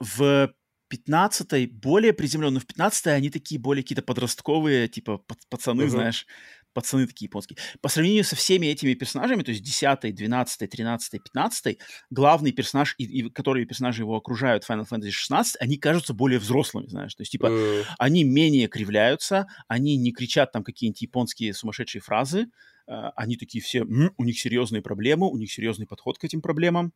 в 0.00 0.52
15 0.88 1.66
более 1.66 2.12
приземленные, 2.12 2.60
в 2.60 2.66
15 2.66 3.14
они 3.16 3.30
такие 3.30 3.60
более 3.60 3.82
какие-то 3.82 4.02
подростковые, 4.02 4.88
типа 4.88 5.22
пац- 5.28 5.46
пацаны, 5.48 5.88
Мгм. 5.88 5.88
знаешь, 5.88 6.26
пацаны 6.72 7.06
такие 7.06 7.26
японские. 7.26 7.58
По 7.80 7.88
сравнению 7.88 8.24
со 8.24 8.36
всеми 8.36 8.66
этими 8.66 8.94
персонажами, 8.94 9.42
то 9.42 9.50
есть 9.50 9.62
10, 9.62 10.14
12, 10.14 10.70
13, 10.70 11.22
15, 11.22 11.78
главный 12.10 12.52
персонаж, 12.52 12.94
и, 12.98 13.04
и 13.04 13.30
которые 13.30 13.66
персонажи 13.66 14.02
его 14.02 14.16
окружают 14.16 14.68
Final 14.68 14.86
Fantasy 14.88 15.10
16, 15.10 15.56
они 15.60 15.76
кажутся 15.78 16.14
более 16.14 16.38
взрослыми, 16.38 16.86
знаешь. 16.86 17.14
То 17.14 17.22
есть, 17.22 17.32
типа, 17.32 17.46
mm. 17.46 17.84
они 17.98 18.24
менее 18.24 18.68
кривляются, 18.68 19.46
они 19.68 19.96
не 19.96 20.12
кричат 20.12 20.52
там 20.52 20.64
какие-нибудь 20.64 21.02
японские 21.02 21.54
сумасшедшие 21.54 22.02
фразы, 22.02 22.46
э, 22.86 22.92
они 23.16 23.36
такие 23.36 23.62
все, 23.62 23.82
у 23.82 24.24
них 24.24 24.38
серьезные 24.38 24.82
проблемы, 24.82 25.28
у 25.28 25.36
них 25.36 25.52
серьезный 25.52 25.86
подход 25.86 26.18
к 26.18 26.24
этим 26.24 26.40
проблемам, 26.40 26.92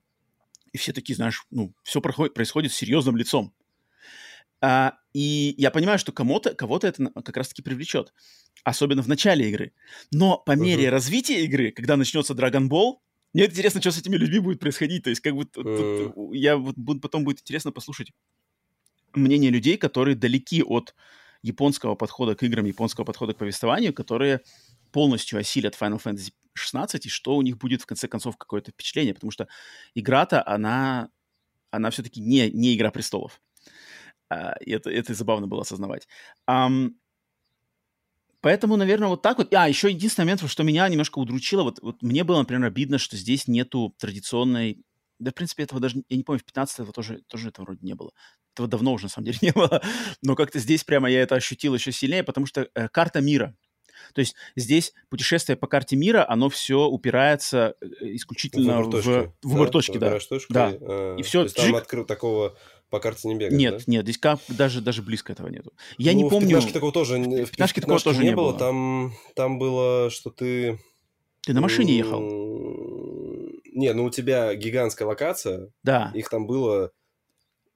и 0.72 0.78
все 0.78 0.92
такие, 0.92 1.16
знаешь, 1.16 1.44
ну, 1.50 1.74
все 1.82 2.00
проходит, 2.00 2.34
происходит 2.34 2.72
с 2.72 2.76
серьезным 2.76 3.16
лицом. 3.16 3.54
А, 4.60 4.94
и 5.12 5.54
я 5.58 5.70
понимаю, 5.70 5.98
что 5.98 6.12
кому-то, 6.12 6.54
кого-то 6.54 6.86
это 6.86 7.10
как 7.22 7.36
раз-таки 7.36 7.62
привлечет, 7.62 8.12
особенно 8.66 9.00
в 9.00 9.06
начале 9.08 9.48
игры. 9.48 9.72
Но 10.10 10.38
по 10.38 10.56
мере 10.56 10.86
uh-huh. 10.86 10.90
развития 10.90 11.44
игры, 11.44 11.70
когда 11.70 11.96
начнется 11.96 12.34
Dragon 12.34 12.68
Ball, 12.68 12.96
мне 13.32 13.46
интересно, 13.46 13.80
что 13.80 13.92
с 13.92 13.98
этими 13.98 14.16
людьми 14.16 14.40
будет 14.40 14.58
происходить. 14.58 15.04
То 15.04 15.10
есть, 15.10 15.22
как 15.22 15.36
бы, 15.36 15.44
uh-huh. 15.44 16.12
тут, 16.12 16.34
я 16.34 16.56
вот 16.56 16.74
потом 17.00 17.22
будет 17.22 17.40
интересно 17.40 17.70
послушать 17.70 18.10
мнение 19.14 19.52
людей, 19.52 19.76
которые 19.76 20.16
далеки 20.16 20.64
от 20.64 20.96
японского 21.42 21.94
подхода 21.94 22.34
к 22.34 22.42
играм, 22.42 22.64
японского 22.64 23.04
подхода 23.04 23.34
к 23.34 23.38
повествованию, 23.38 23.94
которые 23.94 24.40
полностью 24.90 25.38
осилят 25.38 25.76
Final 25.80 26.02
Fantasy 26.02 26.32
16, 26.54 27.06
и 27.06 27.08
что 27.08 27.36
у 27.36 27.42
них 27.42 27.58
будет, 27.58 27.82
в 27.82 27.86
конце 27.86 28.08
концов, 28.08 28.36
какое-то 28.36 28.72
впечатление, 28.72 29.14
потому 29.14 29.30
что 29.30 29.46
игра-то, 29.94 30.44
она, 30.44 31.10
она 31.70 31.90
все-таки 31.90 32.20
не, 32.20 32.50
не 32.50 32.74
«Игра 32.74 32.90
престолов». 32.90 33.40
И 34.64 34.72
это, 34.72 34.90
это 34.90 35.14
забавно 35.14 35.46
было 35.46 35.62
осознавать. 35.62 36.08
Um, 36.50 36.94
поэтому, 38.46 38.76
наверное, 38.76 39.08
вот 39.08 39.22
так 39.22 39.38
вот. 39.38 39.52
А, 39.52 39.68
еще 39.68 39.90
единственный 39.90 40.26
момент, 40.26 40.48
что 40.48 40.62
меня 40.62 40.88
немножко 40.88 41.18
удручило, 41.18 41.64
вот, 41.64 41.80
вот 41.82 42.00
мне 42.00 42.22
было, 42.22 42.38
например, 42.38 42.64
обидно, 42.66 42.96
что 42.96 43.16
здесь 43.16 43.48
нету 43.48 43.92
традиционной... 43.98 44.84
Да, 45.18 45.32
в 45.32 45.34
принципе, 45.34 45.64
этого 45.64 45.80
даже, 45.80 46.04
я 46.08 46.16
не 46.16 46.22
помню, 46.22 46.38
в 46.38 46.44
15 46.44 46.78
этого 46.78 46.92
тоже, 46.92 47.22
тоже 47.26 47.48
этого 47.48 47.64
вроде 47.64 47.80
не 47.82 47.94
было. 47.94 48.12
Этого 48.54 48.68
давно 48.68 48.92
уже, 48.92 49.06
на 49.06 49.08
самом 49.08 49.24
деле, 49.24 49.38
не 49.42 49.50
было. 49.50 49.82
Но 50.22 50.36
как-то 50.36 50.60
здесь 50.60 50.84
прямо 50.84 51.10
я 51.10 51.22
это 51.22 51.34
ощутил 51.34 51.74
еще 51.74 51.90
сильнее, 51.90 52.22
потому 52.22 52.46
что 52.46 52.68
э, 52.72 52.88
карта 52.88 53.20
мира, 53.20 53.56
то 54.14 54.20
есть 54.20 54.36
здесь 54.54 54.92
путешествие 55.08 55.56
по 55.56 55.66
карте 55.66 55.96
мира, 55.96 56.24
оно 56.28 56.48
все 56.48 56.86
упирается 56.86 57.74
э, 57.80 57.86
исключительно 58.14 58.76
выбор 58.76 58.92
точки, 58.92 59.32
в 59.42 59.48
выбор 59.48 59.66
да? 59.66 59.72
точки, 59.72 59.98
да. 59.98 60.18
Точку, 60.20 60.52
да. 60.52 60.70
И, 60.70 60.78
а, 60.80 61.16
и 61.16 61.22
все. 61.22 61.40
То 61.40 61.44
есть 61.46 61.56
там 61.56 61.74
открыл 61.74 62.04
такого 62.04 62.56
по 62.90 63.00
карте 63.00 63.28
не 63.28 63.34
бегает, 63.34 63.52
Нет, 63.52 63.78
да? 63.78 63.84
нет, 63.86 64.04
здесь 64.04 64.18
как, 64.18 64.40
даже, 64.48 64.80
даже 64.80 65.02
близко 65.02 65.32
этого 65.32 65.48
нету. 65.48 65.72
Я 65.98 66.12
ну, 66.12 66.18
не 66.18 66.30
помню... 66.30 66.46
в 66.46 66.50
пятнашке 66.50 66.72
такого 66.72 66.92
тоже, 66.92 67.18
в 67.18 67.50
пятнашке 67.50 67.80
такого 67.80 68.00
тоже 68.00 68.24
не 68.24 68.34
было. 68.34 68.54
Там, 68.54 69.14
там 69.34 69.58
было, 69.58 70.10
что 70.10 70.30
ты... 70.30 70.78
Ты 71.42 71.52
на 71.52 71.60
машине 71.60 71.96
ехал? 71.96 72.20
Не, 73.72 73.92
ну 73.92 74.04
у 74.04 74.10
тебя 74.10 74.54
гигантская 74.54 75.06
локация. 75.06 75.70
Да. 75.82 76.10
Их 76.14 76.28
там 76.28 76.46
было 76.46 76.92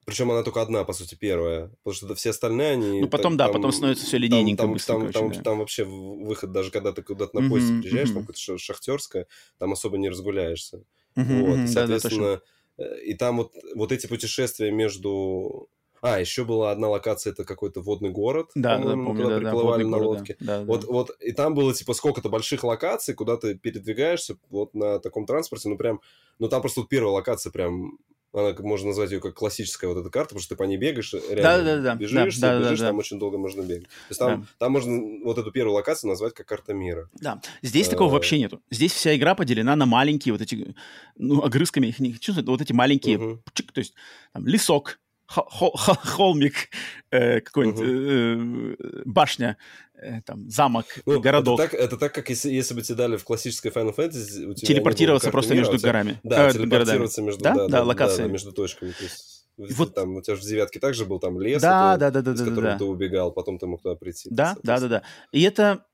причем 0.05 0.31
она 0.31 0.43
только 0.43 0.61
одна, 0.61 0.83
по 0.83 0.93
сути, 0.93 1.15
первая. 1.15 1.71
Потому 1.83 1.93
что 1.93 2.15
все 2.15 2.31
остальные, 2.31 2.71
они... 2.71 3.01
Ну, 3.01 3.07
потом, 3.07 3.37
там, 3.37 3.47
да, 3.47 3.53
потом 3.53 3.71
становится 3.71 4.05
все 4.05 4.17
линейненько 4.17 4.63
там, 4.63 4.73
быстро. 4.73 4.93
Там, 4.93 5.01
короче, 5.01 5.19
там, 5.19 5.31
да. 5.31 5.41
там 5.41 5.59
вообще 5.59 5.83
выход, 5.85 6.51
даже 6.51 6.71
когда 6.71 6.91
ты 6.91 7.03
куда-то 7.03 7.39
на 7.39 7.47
поезде 7.47 7.73
Мгм, 7.73 7.81
приезжаешь, 7.81 8.09
мгм. 8.09 8.15
там 8.15 8.23
какое-то 8.23 8.57
шахтерское, 8.57 9.27
там 9.59 9.73
особо 9.73 9.97
не 9.97 10.09
разгуляешься. 10.09 10.83
Мгм, 11.15 11.41
вот, 11.43 11.57
мгм, 11.57 11.65
и, 11.67 11.73
да, 11.73 11.87
да, 11.87 11.99
точно. 11.99 12.41
Э, 12.81 13.01
и 13.03 13.13
там 13.13 13.37
вот, 13.37 13.53
вот 13.75 13.91
эти 13.91 14.07
путешествия 14.07 14.71
между... 14.71 15.69
А, 16.01 16.19
еще 16.19 16.45
была 16.45 16.71
одна 16.71 16.89
локация, 16.89 17.31
это 17.31 17.43
какой-то 17.43 17.81
водный 17.81 18.09
город, 18.09 18.49
Да, 18.55 18.77
да, 18.77 18.83
помню, 18.83 19.13
когда 19.15 19.29
да, 19.29 19.35
да, 19.35 19.39
приплывали 19.41 19.83
водный 19.83 19.91
на 19.91 19.97
город, 20.03 20.19
лодке. 20.19 20.35
да. 20.39 20.59
Да, 20.59 20.65
Вот, 20.65 20.81
да. 20.81 20.87
вот, 20.87 21.11
и 21.19 21.31
там 21.31 21.53
было, 21.53 21.73
типа, 21.75 21.93
сколько-то 21.93 22.29
больших 22.29 22.63
локаций, 22.63 23.13
куда 23.13 23.37
ты 23.37 23.53
передвигаешься 23.55 24.37
вот 24.49 24.73
на 24.73 24.99
таком 24.99 25.27
транспорте, 25.27 25.69
ну, 25.69 25.77
прям, 25.77 26.01
ну, 26.39 26.49
там 26.49 26.61
просто 26.61 26.79
вот 26.81 26.89
первая 26.89 27.13
локация 27.13 27.51
прям, 27.51 27.99
она, 28.33 28.55
можно 28.59 28.87
назвать 28.89 29.11
ее 29.11 29.19
как 29.19 29.33
классическая 29.33 29.87
вот 29.87 29.97
эта 29.97 30.09
карта, 30.09 30.29
потому 30.29 30.41
что 30.41 30.55
ты 30.55 30.57
по 30.57 30.63
ней 30.63 30.77
бегаешь, 30.77 31.13
реально 31.13 31.41
Да-да-да, 31.41 31.95
бежишь, 31.95 32.37
да, 32.37 32.59
да, 32.59 32.65
бежишь, 32.65 32.79
да, 32.79 32.85
там 32.87 32.95
да. 32.95 32.99
очень 32.99 33.19
долго 33.19 33.37
можно 33.37 33.61
бегать. 33.61 33.87
То 33.87 33.89
есть 34.09 34.19
там, 34.19 34.41
Да. 34.41 34.47
там 34.59 34.71
можно 34.71 35.23
вот 35.25 35.37
эту 35.37 35.51
первую 35.51 35.75
локацию 35.75 36.09
назвать 36.09 36.33
как 36.33 36.45
карта 36.47 36.73
мира. 36.73 37.09
Да, 37.19 37.41
здесь 37.61 37.89
такого 37.89 38.09
Э, 38.09 38.13
вообще 38.13 38.39
нету. 38.39 38.61
Здесь 38.69 38.93
вся 38.93 39.15
игра 39.15 39.35
поделена 39.35 39.75
на 39.75 39.85
маленькие 39.85 40.31
вот 40.33 40.41
эти, 40.41 40.75
ну, 41.17 41.43
огрызками 41.43 41.87
их 41.87 41.99
не 41.99 42.13
хочу 42.13 42.33
вот 42.33 42.61
эти 42.61 42.73
маленькие, 42.73 43.17
Мгм. 43.17 43.43
чик, 43.53 43.71
то 43.71 43.79
есть 43.79 43.93
там 44.33 44.47
лесок, 44.47 44.99
холмик, 45.31 46.69
э, 47.11 47.39
какой-нибудь 47.41 47.81
э, 47.81 48.75
э, 48.79 49.01
башня, 49.05 49.57
э, 49.95 50.21
там 50.25 50.49
замок, 50.49 50.85
Ну, 51.05 51.19
городок. 51.19 51.59
Это 51.59 51.69
так, 51.71 51.79
это 51.79 51.97
так, 51.97 52.13
как 52.13 52.29
если, 52.29 52.49
если 52.51 52.73
бы 52.73 52.81
тебе 52.81 52.95
дали 52.97 53.17
в 53.17 53.23
классической 53.23 53.71
Final 53.71 53.95
Fantasy... 53.95 54.45
У 54.45 54.53
тебя 54.53 54.67
телепортироваться 54.67 55.31
просто 55.31 55.53
мира, 55.53 55.63
между 55.65 55.77
тебя- 55.77 55.89
горами. 55.89 56.19
Да, 56.23 56.35
э, 56.35 56.37
городами. 56.53 56.63
телепортироваться 56.65 57.21
между, 57.21 57.43
Да? 57.43 57.49
да, 57.53 57.55
Да, 57.61 57.67
да, 57.67 57.77
да, 57.77 57.83
локациями. 57.83 58.27
да, 58.27 58.31
между 58.33 58.51
точками. 58.51 58.91
То 58.91 59.03
есть, 59.03 59.41
вот- 59.77 59.95
там 59.95 60.15
у 60.15 60.21
тебя 60.21 60.35
же 60.35 60.41
в 60.41 60.45
девятке 60.45 60.79
также 60.79 61.05
был 61.05 61.19
там 61.19 61.39
лес, 61.39 61.61
Да, 61.61 61.91
это, 61.95 61.99
да, 61.99 62.11
да, 62.11 62.21
да, 62.21 62.31
из 62.33 62.39
да, 62.39 62.43
да, 62.45 62.49
которого 62.49 62.71
да. 62.73 62.77
ты 62.77 62.83
убегал, 62.85 63.31
потом 63.31 63.57
ты 63.59 63.67
мог 63.67 63.81
туда 63.81 63.95
прийти. 63.95 64.29
Да, 64.31 64.57
да, 64.63 64.79
да, 64.79 64.87
да. 64.87 65.01
И 65.31 65.41
это, 65.43 65.85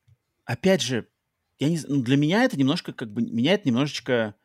опять 0.46 0.82
же, 0.82 1.08
я 1.60 1.70
не, 1.70 1.80
ну, 1.88 2.02
для 2.02 2.18
меня 2.18 2.44
это 2.44 2.58
немножко, 2.58 2.94
как 2.94 3.12
бы, 3.12 3.22
меня 3.22 3.54
это 3.56 3.68
немножечко, 3.68 4.36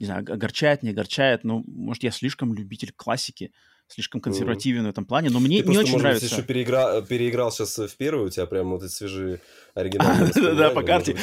не 0.00 0.06
знаю, 0.06 0.24
огорчает, 0.32 0.82
не 0.82 0.90
огорчает, 0.90 1.44
но, 1.44 1.62
может, 1.66 2.02
я 2.02 2.10
слишком 2.10 2.54
любитель 2.54 2.92
классики, 2.96 3.52
слишком 3.92 4.20
консервативен 4.20 4.86
в 4.86 4.88
этом 4.88 5.04
плане, 5.04 5.30
но 5.30 5.40
мне 5.40 5.62
Ты 5.62 5.68
не 5.68 5.74
просто, 5.74 5.82
очень 5.82 5.92
может 5.92 6.02
нравится. 6.04 6.26
быть, 6.26 6.32
еще 6.32 6.42
переигра... 6.42 7.02
переиграл 7.02 7.52
сейчас 7.52 7.78
в 7.78 7.96
первую, 7.96 8.26
у 8.26 8.30
тебя 8.30 8.46
прям 8.46 8.70
вот 8.70 8.82
эти 8.82 8.92
свежие 8.92 9.40
оригинальные 9.74 10.30
А, 10.30 10.34
да-да-да, 10.34 10.70
по 10.70 10.80
воспоминания, 10.80 10.86
карте. 10.86 11.16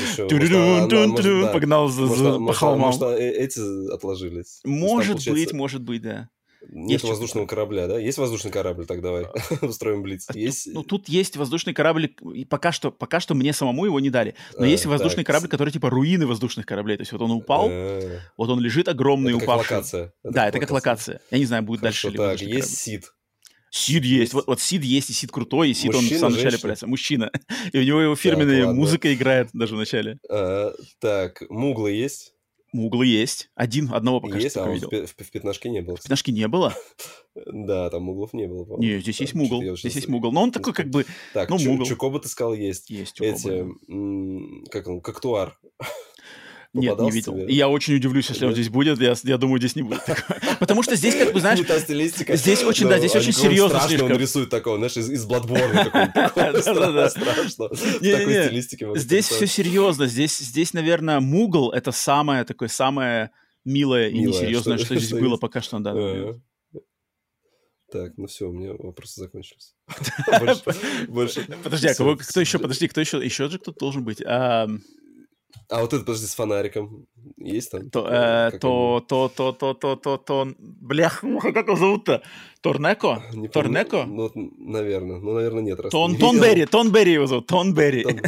да. 1.41 1.53
Погнал 1.53 1.87
а- 1.87 2.39
по 2.39 2.51
а- 2.51 2.53
холмам. 2.53 2.79
может, 2.79 3.01
а, 3.01 3.15
эти 3.15 3.93
отложились. 3.93 4.59
Может 4.63 5.27
быть, 5.27 5.53
может 5.53 5.81
быть, 5.81 6.01
да. 6.01 6.29
Нет 6.67 6.91
есть 6.91 7.03
воздушного 7.05 7.45
корабля, 7.47 7.87
да? 7.87 7.97
Есть 7.99 8.17
воздушный 8.17 8.51
корабль, 8.51 8.85
так 8.85 9.01
давай 9.01 9.25
устроим 9.61 10.01
блиц. 10.01 10.25
А 10.27 10.33
тут- 10.33 10.41
Есть... 10.41 10.67
Ну, 10.73 10.83
тут 10.83 11.07
есть 11.07 11.37
воздушный 11.37 11.73
корабль, 11.73 12.13
и 12.33 12.45
пока 12.45 12.71
что, 12.71 12.91
пока 12.91 13.19
что 13.19 13.33
мне 13.35 13.53
самому 13.53 13.85
его 13.85 13.99
не 13.99 14.09
дали. 14.09 14.35
Но 14.57 14.63
А, 14.65 14.67
есть 14.67 14.85
воздушный 14.85 15.23
так. 15.23 15.27
корабль, 15.27 15.47
который 15.47 15.71
типа 15.71 15.89
руины 15.89 16.27
воздушных 16.27 16.65
кораблей. 16.65 16.97
То 16.97 17.01
есть 17.01 17.11
вот 17.11 17.21
он 17.21 17.31
упал, 17.31 17.67
Э, 17.69 18.19
вот 18.37 18.49
он 18.49 18.59
лежит 18.59 18.87
огромный, 18.89 19.31
Это 19.31 19.39
как 19.39 19.49
упавший. 19.49 19.75
локация. 19.75 20.13
Да, 20.23 20.47
это 20.47 20.59
как 20.59 20.71
локация. 20.71 21.21
Я 21.31 21.37
не 21.37 21.45
знаю, 21.45 21.63
будет 21.63 21.79
Хорошо, 21.79 22.07
дальше 22.09 22.11
ли 22.11 22.17
так, 22.17 22.27
воздушный 22.31 22.55
есть 22.57 22.67
корабль. 22.85 23.03
Сид. 23.03 23.13
Сид 23.71 24.03
есть. 24.03 24.33
Вот, 24.33 24.47
вот 24.47 24.59
Сид 24.59 24.83
есть, 24.83 25.09
и 25.11 25.13
Сид 25.13 25.31
крутой, 25.31 25.69
и 25.69 25.73
Сид 25.73 25.91
он 25.93 25.99
в 25.99 26.01
Мужчина, 26.01 26.19
самом 26.19 26.33
начале 26.35 26.57
появляется. 26.57 26.87
Мужчина. 26.87 27.31
И 27.71 27.77
у 27.77 27.83
него 27.83 28.01
его 28.01 28.15
фирменная 28.15 28.65
ладно. 28.65 28.73
музыка 28.81 29.13
играет 29.13 29.49
даже 29.53 29.75
в 29.75 29.77
начале. 29.77 30.17
А, 30.29 30.71
так, 30.99 31.43
Муглы 31.49 31.91
есть? 31.91 32.33
Муглы 32.71 33.05
есть. 33.05 33.49
Один, 33.55 33.91
одного 33.93 34.21
пока 34.21 34.37
есть, 34.37 34.51
что 34.51 34.65
а 34.65 34.71
видел. 34.71 34.89
в, 34.89 35.07
в, 35.07 35.11
в 35.11 35.31
пятнашке 35.31 35.69
не 35.69 35.81
было. 35.81 35.95
кстати. 35.95 36.07
Пятнашки 36.07 36.31
не 36.31 36.47
было? 36.47 36.75
Да, 37.35 37.89
там 37.89 38.03
муглов 38.03 38.33
не 38.33 38.47
было, 38.47 38.65
по-моему. 38.65 38.83
Не, 38.83 39.01
здесь 39.01 39.19
есть 39.21 39.33
мугл. 39.33 39.61
Здесь 39.75 39.95
есть 39.95 40.07
мугл. 40.07 40.31
Но 40.31 40.43
он 40.43 40.51
такой 40.51 40.73
как 40.73 40.89
бы... 40.89 41.05
Так, 41.33 41.49
ну, 41.49 41.57
мугл. 41.57 41.85
Чукоба 41.85 42.19
ты 42.19 42.27
сказал 42.27 42.53
есть. 42.53 42.89
Есть 42.89 43.19
Эти, 43.21 43.65
как 44.69 44.87
он, 44.87 45.01
Коктуар. 45.01 45.57
Нет, 46.73 46.99
не 46.99 47.09
видел. 47.09 47.33
тебе? 47.33 47.47
И 47.47 47.55
я 47.55 47.67
очень 47.67 47.95
удивлюсь, 47.95 48.29
если 48.29 48.45
он 48.45 48.51
Нет? 48.51 48.57
здесь 48.59 48.69
будет. 48.69 48.99
Я, 48.99 49.15
я 49.23 49.37
думаю, 49.37 49.59
здесь 49.59 49.75
не 49.75 49.81
будет. 49.81 50.01
Потому 50.59 50.83
что 50.83 50.95
здесь, 50.95 51.15
как 51.15 51.33
бы, 51.33 51.39
знаешь, 51.39 51.59
стилистика. 51.59 52.35
здесь 52.35 52.63
очень, 52.63 52.87
да, 52.87 52.99
здесь 52.99 53.15
а 53.15 53.19
очень 53.19 53.33
серьезно 53.33 53.79
слишком. 53.79 54.11
он 54.11 54.17
рисует 54.19 54.49
такого, 54.49 54.77
знаешь, 54.77 54.95
из, 54.97 55.25
Bloodborne. 55.27 55.73
Да-да-да. 56.13 57.09
Страшно. 57.09 57.69
Такой 57.69 58.45
стилистике. 58.45 58.87
здесь 58.95 59.27
все 59.27 59.47
серьезно. 59.47 60.05
Здесь, 60.05 60.73
наверное, 60.73 61.19
мугл— 61.19 61.71
это 61.73 61.91
самое 61.91 62.43
такое, 62.43 62.69
самое 62.69 63.31
милое 63.65 64.09
и 64.09 64.19
несерьезное, 64.19 64.77
что- 64.77 64.95
здесь 64.95 65.11
было 65.19 65.37
пока 65.37 65.61
что. 65.61 65.79
Да, 65.79 65.93
Э, 65.95 66.33
Так, 67.91 68.13
ну 68.17 68.27
все, 68.27 68.47
у 68.47 68.53
меня 68.53 68.73
вопросы 68.77 69.19
закончились. 69.21 69.73
Больше-. 71.07 71.47
Подожди, 71.63 71.87
а 71.87 71.95
кого, 71.95 72.15
кто 72.15 72.39
еще? 72.39 72.59
Подожди, 72.59 72.87
кто 72.87 73.01
еще? 73.01 73.17
Еще 73.23 73.49
же 73.49 73.57
кто-то 73.57 73.79
должен 73.79 74.03
быть. 74.03 74.21
А, 75.71 75.81
вот 75.81 75.93
это, 75.93 76.03
подожди, 76.03 76.25
с 76.25 76.33
фонариком. 76.33 77.05
Есть 77.37 77.69
там? 77.71 77.91
то, 77.91 78.07
э, 78.09 78.57
то, 78.59 79.03
то, 79.07 79.29
то, 79.29 79.53
то, 79.53 79.73
то, 79.75 79.95
то, 79.95 80.17
то, 80.17 80.47
блях, 80.57 81.21
как 81.41 81.67
его 81.67 81.75
зовут-то? 81.75 82.23
Торнеко? 82.61 83.23
Не. 83.33 83.47
Торнеко? 83.49 84.03
Ну, 84.05 84.31
наверное. 84.33 85.19
Ну, 85.19 85.33
наверное, 85.35 85.61
нет. 85.61 85.79
раз 85.79 85.91
Тон, 85.91 86.11
не 86.11 86.17
видел. 86.17 86.31
Тонберри, 86.31 86.65
Тонберри 86.65 87.11
его 87.13 87.27
зовут, 87.27 87.45
Тонберри. 87.47 88.03
Тон- 88.03 88.21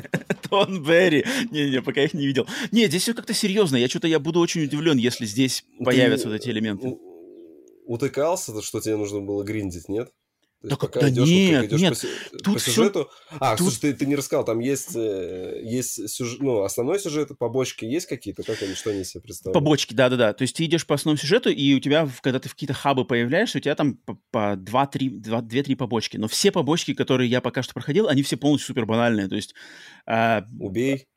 Тонберри. 0.49 1.25
Не-не, 1.51 1.81
пока 1.81 2.03
их 2.03 2.13
не 2.13 2.27
видел. 2.27 2.45
Не, 2.71 2.85
здесь 2.85 3.01
все 3.01 3.13
как-то 3.15 3.33
серьезно. 3.33 3.75
Я 3.77 3.87
что-то 3.87 4.07
я 4.07 4.19
буду 4.19 4.39
очень 4.39 4.63
удивлен, 4.63 4.97
если 4.97 5.25
здесь 5.25 5.65
Ты 5.79 5.83
появятся 5.83 6.27
вот 6.29 6.35
эти 6.35 6.49
элементы. 6.49 6.87
у- 6.89 7.11
Утыкался, 7.87 8.61
что 8.61 8.79
тебе 8.79 8.95
нужно 8.97 9.19
было 9.19 9.43
гриндить, 9.43 9.89
нет? 9.89 10.11
То 10.61 10.77
Да 10.77 10.99
да 11.01 11.09
идёшь, 11.09 11.27
вот 11.27 11.35
нет, 11.35 11.71
нет. 11.71 11.89
по, 11.89 11.95
сю- 11.95 12.07
Тут 12.43 12.53
по 12.53 12.59
сюжету... 12.59 13.09
А, 13.39 13.55
тут- 13.55 13.73
слушай, 13.73 13.79
ты, 13.79 13.93
ты 13.93 14.05
не 14.05 14.15
рассказал, 14.15 14.45
там 14.45 14.59
есть, 14.59 14.95
э, 14.95 15.59
есть 15.63 16.07
сюжет, 16.07 16.39
ну, 16.39 16.61
основной 16.61 16.99
сюжет, 16.99 17.35
побочки 17.39 17.85
есть 17.85 18.05
какие-то? 18.05 18.43
Как 18.43 18.61
они, 18.61 18.75
что 18.75 18.91
они 18.91 19.03
себе 19.03 19.21
представляют? 19.21 19.55
Побочки, 19.55 19.95
да-да-да. 19.95 20.33
То 20.33 20.43
есть 20.43 20.55
ты 20.55 20.65
идешь 20.65 20.85
по 20.85 20.93
основному 20.93 21.17
сюжету, 21.17 21.49
и 21.49 21.73
у 21.73 21.79
тебя, 21.79 22.07
когда 22.21 22.39
ты 22.39 22.47
в 22.47 22.53
какие-то 22.53 22.75
хабы 22.75 23.05
появляешься, 23.05 23.57
у 23.57 23.61
тебя 23.61 23.73
там 23.73 23.95
по, 23.95 24.19
по 24.29 24.53
2-3, 24.55 25.21
2-3 25.23 25.75
побочки. 25.75 26.17
Но 26.17 26.27
все 26.27 26.51
побочки, 26.51 26.93
которые 26.93 27.27
я 27.27 27.41
пока 27.41 27.63
что 27.63 27.73
проходил, 27.73 28.07
они 28.07 28.21
все 28.21 28.37
полностью 28.37 28.67
супер 28.67 28.85
банальные. 28.85 29.29
То 29.29 29.35
есть 29.35 29.55
а, 30.05 30.45
Убей. 30.59 31.07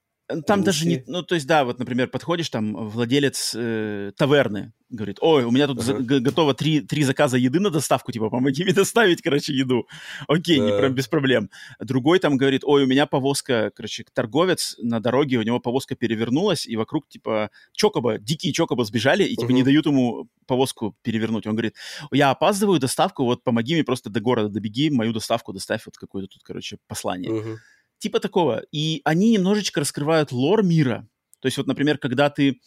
Там 0.46 0.64
даже 0.64 0.86
не, 0.86 1.04
ну, 1.06 1.22
то 1.22 1.34
есть, 1.34 1.46
да, 1.46 1.64
вот, 1.64 1.78
например, 1.78 2.08
подходишь, 2.08 2.48
там, 2.48 2.88
владелец 2.88 3.54
э, 3.54 4.12
таверны 4.16 4.72
говорит, 4.88 5.18
ой, 5.20 5.44
у 5.44 5.50
меня 5.50 5.66
тут 5.66 5.78
uh-huh. 5.78 6.02
за, 6.02 6.20
готово 6.20 6.54
три, 6.54 6.80
три 6.80 7.02
заказа 7.02 7.36
еды 7.36 7.60
на 7.60 7.70
доставку, 7.70 8.12
типа, 8.12 8.30
помоги 8.30 8.64
мне 8.64 8.72
доставить, 8.72 9.22
короче, 9.22 9.52
еду. 9.52 9.86
Окей, 10.28 10.58
uh-huh. 10.58 10.72
не, 10.72 10.78
прям 10.78 10.94
без 10.94 11.08
проблем. 11.08 11.50
Другой 11.80 12.20
там 12.20 12.36
говорит, 12.36 12.62
ой, 12.64 12.84
у 12.84 12.86
меня 12.86 13.06
повозка, 13.06 13.70
короче, 13.74 14.04
торговец 14.12 14.76
на 14.78 15.00
дороге, 15.00 15.38
у 15.38 15.42
него 15.42 15.60
повозка 15.60 15.94
перевернулась, 15.96 16.66
и 16.66 16.76
вокруг, 16.76 17.08
типа, 17.08 17.50
чокоба, 17.72 18.18
дикие 18.18 18.52
чокоба 18.52 18.84
сбежали, 18.84 19.24
и, 19.24 19.36
типа, 19.36 19.50
uh-huh. 19.50 19.54
не 19.54 19.62
дают 19.62 19.86
ему 19.86 20.28
повозку 20.46 20.96
перевернуть. 21.02 21.46
Он 21.46 21.54
говорит, 21.54 21.74
я 22.12 22.30
опаздываю 22.30 22.78
доставку, 22.78 23.24
вот 23.24 23.42
помоги 23.42 23.74
мне 23.74 23.84
просто 23.84 24.10
до 24.10 24.20
города 24.20 24.48
добеги, 24.48 24.90
мою 24.90 25.12
доставку 25.12 25.52
доставь, 25.52 25.82
вот 25.86 25.96
какое-то 25.96 26.28
тут, 26.28 26.42
короче, 26.42 26.78
послание. 26.86 27.30
Uh-huh 27.30 27.56
типа 27.99 28.20
такого. 28.20 28.62
И 28.72 29.01
они 29.05 29.30
немножечко 29.30 29.80
раскрывают 29.80 30.32
лор 30.32 30.62
мира. 30.62 31.09
То 31.40 31.47
есть 31.47 31.57
вот, 31.59 31.66
например, 31.66 31.99
когда 31.99 32.30
ты 32.30 32.61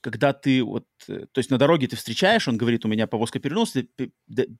когда 0.00 0.34
ты 0.34 0.62
вот, 0.62 0.84
э, 1.08 1.24
то 1.32 1.38
есть 1.38 1.50
на 1.50 1.56
дороге 1.56 1.86
ты 1.86 1.96
встречаешь, 1.96 2.46
он 2.46 2.58
говорит, 2.58 2.84
у 2.84 2.88
меня 2.88 3.06
повозка 3.06 3.38
перенос, 3.38 3.72
ты, 3.72 4.10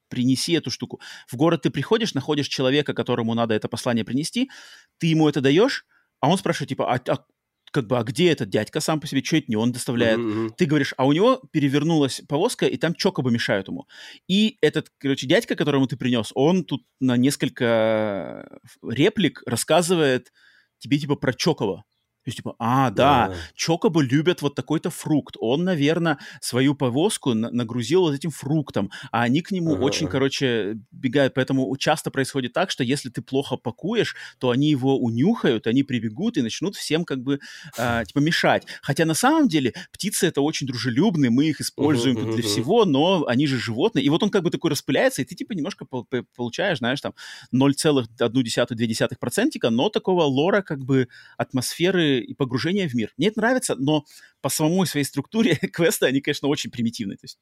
принеси 0.09 0.53
эту 0.55 0.71
штуку. 0.71 1.01
В 1.27 1.37
город 1.37 1.61
ты 1.63 1.71
приходишь, 1.71 2.15
находишь 2.15 2.49
человека, 2.49 2.95
которому 2.95 3.35
надо 3.35 3.53
это 3.53 3.69
послание 3.69 4.07
принести, 4.07 4.51
ты 4.97 5.09
ему 5.09 5.29
это 5.29 5.43
даешь, 5.43 5.85
а 6.21 6.31
он 6.31 6.39
спрашивает, 6.39 6.71
типа, 6.71 6.95
а, 6.95 6.99
а 7.09 7.27
как 7.75 7.89
бы, 7.89 7.99
а 7.99 8.05
где 8.05 8.31
этот 8.31 8.51
дядька 8.51 8.79
сам 8.79 9.01
по 9.01 9.09
себе, 9.09 9.23
что 9.23 9.37
это 9.37 9.47
не 9.49 9.57
он 9.57 9.73
доставляет? 9.73 10.21
Mm-hmm. 10.21 10.51
Ты 10.57 10.67
говоришь, 10.67 10.95
а 10.97 11.07
у 11.07 11.13
него 11.13 11.43
перевернулась 11.51 12.23
повозка, 12.29 12.67
и 12.67 12.77
там 12.77 12.95
чокобы 12.95 13.33
мешают 13.33 13.67
ему. 13.67 13.89
И 14.29 14.59
этот, 14.61 14.93
короче, 14.99 15.27
дядька, 15.27 15.57
которому 15.57 15.89
ты 15.89 15.97
принес, 15.97 16.31
он 16.37 16.65
тут 16.65 16.85
на 17.01 17.17
несколько 17.17 18.61
реплик 18.81 19.43
рассказывает 19.45 20.33
тебе, 20.79 20.99
типа, 20.99 21.17
про 21.17 21.35
чокоба. 21.35 21.83
То 22.25 22.29
есть, 22.29 22.39
типа, 22.39 22.55
а, 22.59 22.91
да, 22.91 23.29
да. 23.29 23.35
Чокобы 23.55 24.03
любят 24.03 24.41
вот 24.41 24.55
такой-то 24.55 24.89
фрукт. 24.89 25.37
Он, 25.39 25.65
наверное, 25.65 26.19
свою 26.41 26.75
повозку 26.75 27.35
на- 27.35 27.51
нагрузил 27.51 28.03
вот 28.03 28.15
этим 28.15 28.31
фруктом, 28.31 28.91
а 29.13 29.23
они 29.23 29.43
к 29.43 29.51
нему 29.51 29.75
ага. 29.75 29.83
очень, 29.83 30.09
короче, 30.09 30.79
бегают. 30.91 31.35
Поэтому 31.35 31.77
часто 31.77 32.11
происходит 32.11 32.55
так, 32.55 32.71
что 32.71 32.83
если 32.83 33.11
ты 33.11 33.21
плохо 33.21 33.57
пакуешь, 33.57 34.17
то 34.39 34.51
они 34.51 34.71
его 34.71 34.99
унюхают, 34.99 35.67
они 35.67 35.83
прибегут 35.83 36.39
и 36.39 36.43
начнут 36.43 36.77
всем 36.77 37.05
как 37.05 37.23
бы, 37.23 37.41
э, 37.77 38.05
типа, 38.07 38.21
мешать. 38.21 38.65
Хотя 38.81 39.05
на 39.05 39.15
самом 39.15 39.49
деле 39.49 39.75
птицы 39.93 40.27
это 40.27 40.41
очень 40.41 40.67
дружелюбные, 40.67 41.31
мы 41.31 41.45
их 41.45 41.61
используем 41.61 42.33
для 42.33 42.43
всего, 42.43 42.87
но 42.87 43.27
они 43.27 43.47
же 43.47 43.59
животные. 43.59 44.03
И 44.03 44.09
вот 44.09 44.23
он 44.23 44.31
как 44.31 44.43
бы 44.43 44.51
такой 44.51 44.71
распыляется, 44.71 45.21
и 45.21 45.27
ты, 45.27 45.35
типа, 45.35 45.53
немножко 45.53 45.85
получаешь, 45.85 46.79
знаешь, 46.79 47.03
там, 47.03 47.13
0,1-2%, 47.53 49.71
но 49.71 49.91
такого 49.91 50.23
лора, 50.23 50.63
как 50.63 50.85
бы, 50.85 51.09
атмосферы 51.37 52.14
и 52.21 52.35
погружение 52.35 52.89
в 52.89 52.95
мир. 52.95 53.13
Мне 53.17 53.29
это 53.29 53.41
нравится, 53.41 53.75
но 53.77 54.05
по 54.41 54.49
самой 54.49 54.87
своей 54.87 55.05
структуре 55.05 55.57
квесты, 55.73 56.07
они, 56.07 56.21
конечно, 56.21 56.49
очень 56.49 56.71
примитивные. 56.71 57.17
То 57.17 57.25
есть 57.25 57.39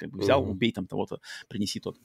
как 0.00 0.10
бы 0.10 0.18
взял, 0.18 0.42
убей 0.42 0.72
там 0.72 0.86
того-то, 0.86 1.20
принеси 1.48 1.78
тот. 1.78 1.98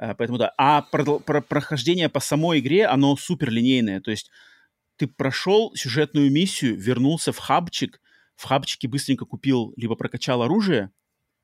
Uh, 0.00 0.14
поэтому 0.16 0.38
да. 0.38 0.52
А 0.56 0.82
про, 0.82 1.18
про 1.18 1.42
прохождение 1.42 2.08
по 2.08 2.18
самой 2.18 2.60
игре, 2.60 2.86
оно 2.86 3.14
супер 3.16 3.50
линейное. 3.50 4.00
То 4.00 4.10
есть 4.10 4.30
ты 4.96 5.06
прошел 5.06 5.72
сюжетную 5.74 6.32
миссию, 6.32 6.76
вернулся 6.78 7.32
в 7.32 7.38
хабчик, 7.38 8.00
в 8.36 8.44
хабчике 8.44 8.88
быстренько 8.88 9.26
купил, 9.26 9.74
либо 9.76 9.94
прокачал 9.96 10.42
оружие, 10.42 10.90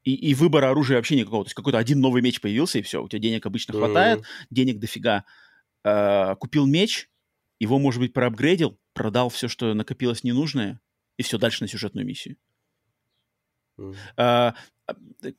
и, 0.03 0.15
и 0.15 0.35
выбора 0.35 0.71
оружия 0.71 0.97
вообще 0.97 1.17
никакого. 1.17 1.45
То 1.45 1.49
есть 1.49 1.55
какой-то 1.55 1.79
один 1.79 2.01
новый 2.01 2.23
меч 2.23 2.41
появился, 2.41 2.79
и 2.79 2.83
все, 2.83 3.03
у 3.03 3.09
тебя 3.09 3.21
денег 3.21 3.45
обычно 3.45 3.73
mm-hmm. 3.73 3.79
хватает, 3.79 4.25
денег 4.51 4.79
дофига. 4.79 5.25
Uh, 5.85 6.35
купил 6.37 6.67
меч, 6.67 7.09
его, 7.59 7.79
может 7.79 8.01
быть, 8.01 8.13
проапгрейдил, 8.13 8.79
продал 8.93 9.29
все, 9.29 9.49
что 9.49 9.75
накопилось 9.75 10.25
ненужное, 10.25 10.81
и 11.17 11.23
все 11.23 11.39
дальше 11.39 11.63
на 11.63 11.69
сюжетную 11.69 12.07
миссию. 12.07 12.37
Mm. 13.79 13.97
А, 14.17 14.55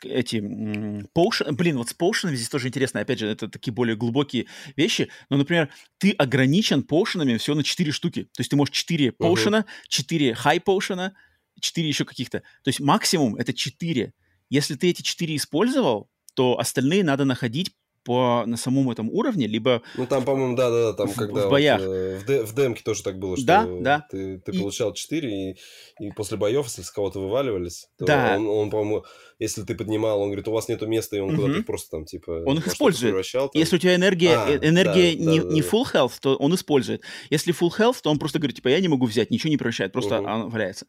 эти 0.04 1.08
поушен, 1.14 1.56
блин, 1.56 1.78
вот 1.78 1.90
с 1.90 1.94
поушенами 1.94 2.36
здесь 2.36 2.50
тоже 2.50 2.68
интересно, 2.68 3.00
опять 3.00 3.20
же, 3.20 3.28
это 3.28 3.48
такие 3.48 3.74
более 3.74 3.96
глубокие 3.96 4.46
вещи, 4.76 5.10
но, 5.30 5.38
например, 5.38 5.70
ты 5.98 6.12
ограничен 6.12 6.84
поушенами 6.84 7.38
всего 7.38 7.56
на 7.56 7.64
4 7.64 7.92
штуки, 7.92 8.24
то 8.26 8.42
есть 8.42 8.50
ты 8.50 8.56
можешь 8.56 8.74
4 8.74 9.12
поушена, 9.14 9.66
uh-huh. 9.68 9.88
4 9.90 10.34
хай 10.36 10.60
поушена, 10.60 11.14
4 11.60 11.88
еще 11.88 12.06
каких-то, 12.06 12.40
то 12.40 12.68
есть 12.68 12.80
максимум 12.80 13.36
это 13.36 13.54
4. 13.54 14.14
Если 14.50 14.76
ты 14.76 14.90
эти 14.90 15.02
4 15.02 15.36
использовал, 15.36 16.10
то 16.36 16.60
остальные 16.60 17.04
надо 17.04 17.26
находить 17.26 17.72
по, 18.04 18.44
на 18.46 18.58
самом 18.58 18.90
этом 18.90 19.10
уровне, 19.10 19.48
либо... 19.48 19.82
Ну, 19.98 20.06
там, 20.06 20.24
по-моему, 20.24 20.56
да-да-да, 20.56 20.94
там, 20.94 21.10
в, 21.10 21.16
когда... 21.16 21.48
В 21.48 21.52
боях. 21.52 21.80
Вот, 21.82 21.88
э, 21.88 22.18
в, 22.18 22.26
де, 22.26 22.44
в 22.44 22.56
демке 22.56 22.84
тоже 22.84 23.04
так 23.04 23.20
было, 23.20 23.38
что 23.38 23.46
да, 23.46 23.68
да. 23.82 24.08
ты, 24.10 24.40
ты 24.40 24.52
и... 24.52 24.60
получал 24.60 24.94
4, 24.94 25.52
и, 25.52 25.58
и 26.00 26.12
после 26.12 26.38
боев, 26.38 26.66
если 26.66 26.82
с 26.82 26.92
кого-то 26.92 27.20
вываливались, 27.20 27.88
то 27.98 28.06
да. 28.06 28.36
он, 28.38 28.48
он, 28.48 28.70
по-моему, 28.70 29.06
если 29.40 29.64
ты 29.64 29.76
поднимал, 29.76 30.22
он 30.22 30.30
говорит, 30.30 30.48
у 30.48 30.52
вас 30.52 30.68
нету 30.68 30.88
места, 30.88 31.18
и 31.18 31.20
он 31.20 31.34
угу. 31.34 31.44
куда-то 31.44 31.64
просто 31.64 31.92
там, 31.92 32.06
типа... 32.06 32.44
Он 32.46 32.58
их 32.58 32.68
использует. 32.68 33.26
Там. 33.32 33.50
Если 33.54 33.76
у 33.76 33.80
тебя 33.80 33.96
энергия, 33.96 34.36
а, 34.36 34.50
э, 34.50 34.60
энергия 34.68 35.16
да, 35.16 35.32
не, 35.32 35.40
да, 35.42 35.50
не 35.50 35.62
full 35.62 35.86
health, 35.92 36.14
то 36.22 36.36
он 36.36 36.54
использует. 36.56 37.04
Если 37.30 37.54
full 37.54 37.72
health, 37.78 37.98
то 38.04 38.10
он 38.10 38.20
просто 38.20 38.40
говорит, 38.40 38.58
типа, 38.58 38.70
я 38.70 38.80
не 38.80 38.88
могу 38.88 39.06
взять, 39.06 39.32
ничего 39.32 39.50
не 39.50 39.58
превращает, 39.58 39.94
просто 39.94 40.20
угу. 40.20 40.30
он 40.30 40.50
валяется. 40.50 40.86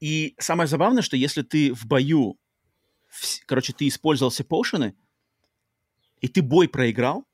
И 0.00 0.34
самое 0.38 0.66
забавное, 0.66 1.02
что 1.02 1.16
если 1.16 1.42
ты 1.42 1.72
в 1.72 1.86
бою, 1.86 2.38
короче, 3.46 3.72
ты 3.72 3.88
использовал 3.88 4.30
все 4.30 4.44
поушены, 4.44 4.94
и 6.20 6.28
ты 6.28 6.42
бой 6.42 6.68
проиграл, 6.68 7.24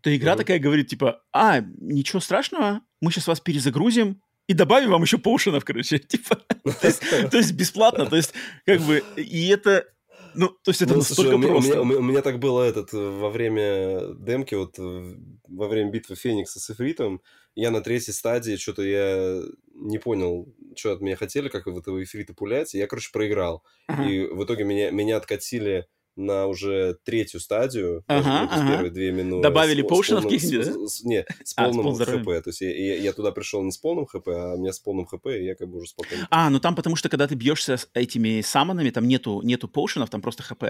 то 0.00 0.14
игра 0.14 0.34
mm-hmm. 0.34 0.36
такая 0.36 0.58
говорит, 0.58 0.88
типа, 0.88 1.22
а, 1.32 1.60
ничего 1.80 2.20
страшного, 2.20 2.82
мы 3.00 3.10
сейчас 3.10 3.26
вас 3.26 3.40
перезагрузим, 3.40 4.20
и 4.46 4.52
добавим 4.52 4.90
вам 4.90 5.02
еще 5.02 5.18
поушенов, 5.18 5.64
короче, 5.64 5.98
типа, 5.98 6.36
то 6.64 7.36
есть 7.36 7.52
бесплатно, 7.52 8.06
то 8.06 8.16
есть, 8.16 8.34
как 8.66 8.80
бы, 8.82 9.02
и 9.16 9.48
это, 9.48 9.86
ну, 10.34 10.48
то 10.48 10.70
есть 10.70 10.82
это 10.82 10.92
ну, 10.92 10.98
настолько 10.98 11.32
слушай, 11.32 11.48
просто. 11.48 11.80
У 11.80 11.84
меня, 11.84 11.98
у, 11.98 12.02
меня, 12.02 12.22
так 12.22 12.38
было 12.38 12.62
этот, 12.62 12.92
во 12.92 13.30
время 13.30 14.14
демки, 14.14 14.54
вот 14.54 14.74
во 14.78 15.68
время 15.68 15.90
битвы 15.90 16.16
Феникса 16.16 16.60
с 16.60 16.70
Эфритом, 16.70 17.22
я 17.54 17.70
на 17.70 17.80
третьей 17.80 18.12
стадии, 18.12 18.56
что-то 18.56 18.82
я 18.82 19.40
не 19.74 19.98
понял, 19.98 20.52
что 20.76 20.92
от 20.92 21.00
меня 21.00 21.16
хотели, 21.16 21.48
как 21.48 21.66
в 21.66 21.78
этого 21.78 22.02
Эфрита 22.02 22.34
пулять, 22.34 22.74
и 22.74 22.78
я, 22.78 22.86
короче, 22.86 23.10
проиграл. 23.12 23.62
Uh-huh. 23.88 24.10
И 24.10 24.26
в 24.26 24.44
итоге 24.44 24.64
меня, 24.64 24.90
меня 24.90 25.16
откатили 25.16 25.86
на 26.16 26.46
уже 26.46 26.96
третью 27.04 27.40
стадию, 27.40 28.04
ага, 28.06 28.48
ага. 28.50 28.72
первые 28.72 28.90
две 28.90 29.12
минуты. 29.12 29.42
Добавили 29.42 29.82
поушенов 29.82 30.24
каких-нибудь, 30.24 30.66
да? 30.66 30.86
С, 30.86 31.04
не, 31.04 31.26
с 31.42 31.54
полным 31.54 31.88
а, 31.88 31.94
с 31.94 32.04
хп. 32.04 32.24
То 32.24 32.42
есть 32.46 32.60
я, 32.60 32.70
я, 32.70 32.96
я 32.96 33.12
туда 33.12 33.32
пришел 33.32 33.62
не 33.62 33.72
с 33.72 33.78
полным 33.78 34.06
хп, 34.06 34.28
а 34.28 34.54
у 34.54 34.58
меня 34.58 34.72
с 34.72 34.78
полным 34.78 35.06
хп, 35.06 35.26
и 35.26 35.44
я 35.44 35.54
как 35.54 35.68
бы 35.68 35.78
уже 35.78 35.88
спокойно. 35.88 36.26
А, 36.30 36.50
ну 36.50 36.60
там 36.60 36.74
потому 36.74 36.96
что, 36.96 37.08
когда 37.08 37.26
ты 37.26 37.34
бьешься 37.34 37.76
с 37.76 37.88
этими 37.94 38.40
самонами, 38.42 38.90
там 38.90 39.08
нету, 39.08 39.40
нету 39.42 39.68
поушенов, 39.68 40.10
там 40.10 40.22
просто 40.22 40.42
хп. 40.42 40.64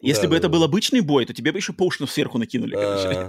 Если 0.00 0.22
да, 0.22 0.28
бы 0.28 0.32
да, 0.32 0.38
это 0.38 0.48
да. 0.48 0.52
был 0.52 0.64
обычный 0.64 1.00
бой, 1.00 1.26
то 1.26 1.34
тебе 1.34 1.52
бы 1.52 1.58
еще 1.58 1.72
поушенов 1.72 2.10
сверху 2.10 2.38
накинули, 2.38 2.74
а, 2.76 3.28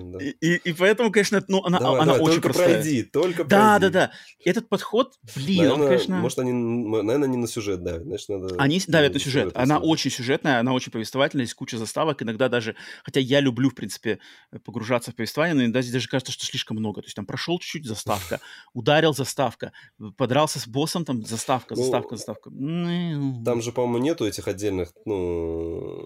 ну, 0.00 0.18
да. 0.18 0.24
и, 0.24 0.56
и 0.56 0.72
поэтому, 0.72 1.12
конечно, 1.12 1.42
ну, 1.46 1.64
она, 1.64 1.78
давай, 1.78 2.00
она 2.00 2.12
давай, 2.14 2.20
очень 2.20 2.34
только 2.34 2.48
простая. 2.48 2.74
пройди, 2.74 3.02
только 3.04 3.44
да, 3.44 3.78
пройди. 3.78 3.92
Да, 3.92 4.00
да, 4.00 4.08
да. 4.08 4.12
Этот 4.44 4.68
подход, 4.68 5.14
блин, 5.36 5.58
наверное, 5.58 5.82
он, 5.82 5.88
конечно... 5.88 6.16
Может, 6.16 6.38
они, 6.40 6.52
наверное, 6.52 7.28
не 7.28 7.36
на 7.36 7.46
сюжет 7.46 7.82
давят, 7.84 8.02
значит, 8.02 8.28
надо... 8.28 8.54
Они 8.58 8.82
давят 8.86 9.14
на 9.14 9.20
сюжет. 9.20 9.52
Она 9.54 9.78
очень 9.78 10.10
сюжетная, 10.10 10.58
она 10.58 10.72
очень 10.72 10.90
повествовательная, 10.90 11.44
есть 11.44 11.54
куча 11.54 11.78
заставок, 11.78 12.22
иногда 12.22 12.48
даже... 12.48 12.74
Хотя 13.04 13.20
я 13.20 13.40
люблю, 13.40 13.70
в 13.70 13.74
принципе, 13.74 14.18
погружаться 14.64 15.12
в 15.12 15.14
повествование, 15.14 15.54
но 15.54 15.62
иногда 15.62 15.80
здесь 15.82 15.92
даже 15.92 16.08
кажется, 16.08 16.32
что 16.32 16.44
слишком 16.44 16.76
много. 16.76 17.02
То 17.02 17.06
есть 17.06 17.16
там 17.16 17.26
прошел 17.26 17.58
чуть-чуть 17.58 17.86
заставка, 17.86 18.40
ударил 18.72 19.14
заставка, 19.14 19.72
подрался 20.16 20.58
с 20.58 20.66
боссом, 20.66 21.04
там 21.04 21.24
заставка, 21.24 21.74
ну, 21.76 21.82
заставка, 21.82 22.16
заставка. 22.16 22.50
Там 22.50 23.62
же, 23.62 23.72
по-моему, 23.72 23.98
нету 23.98 24.26
этих 24.26 24.48
отдельных, 24.48 24.92
ну, 25.04 25.99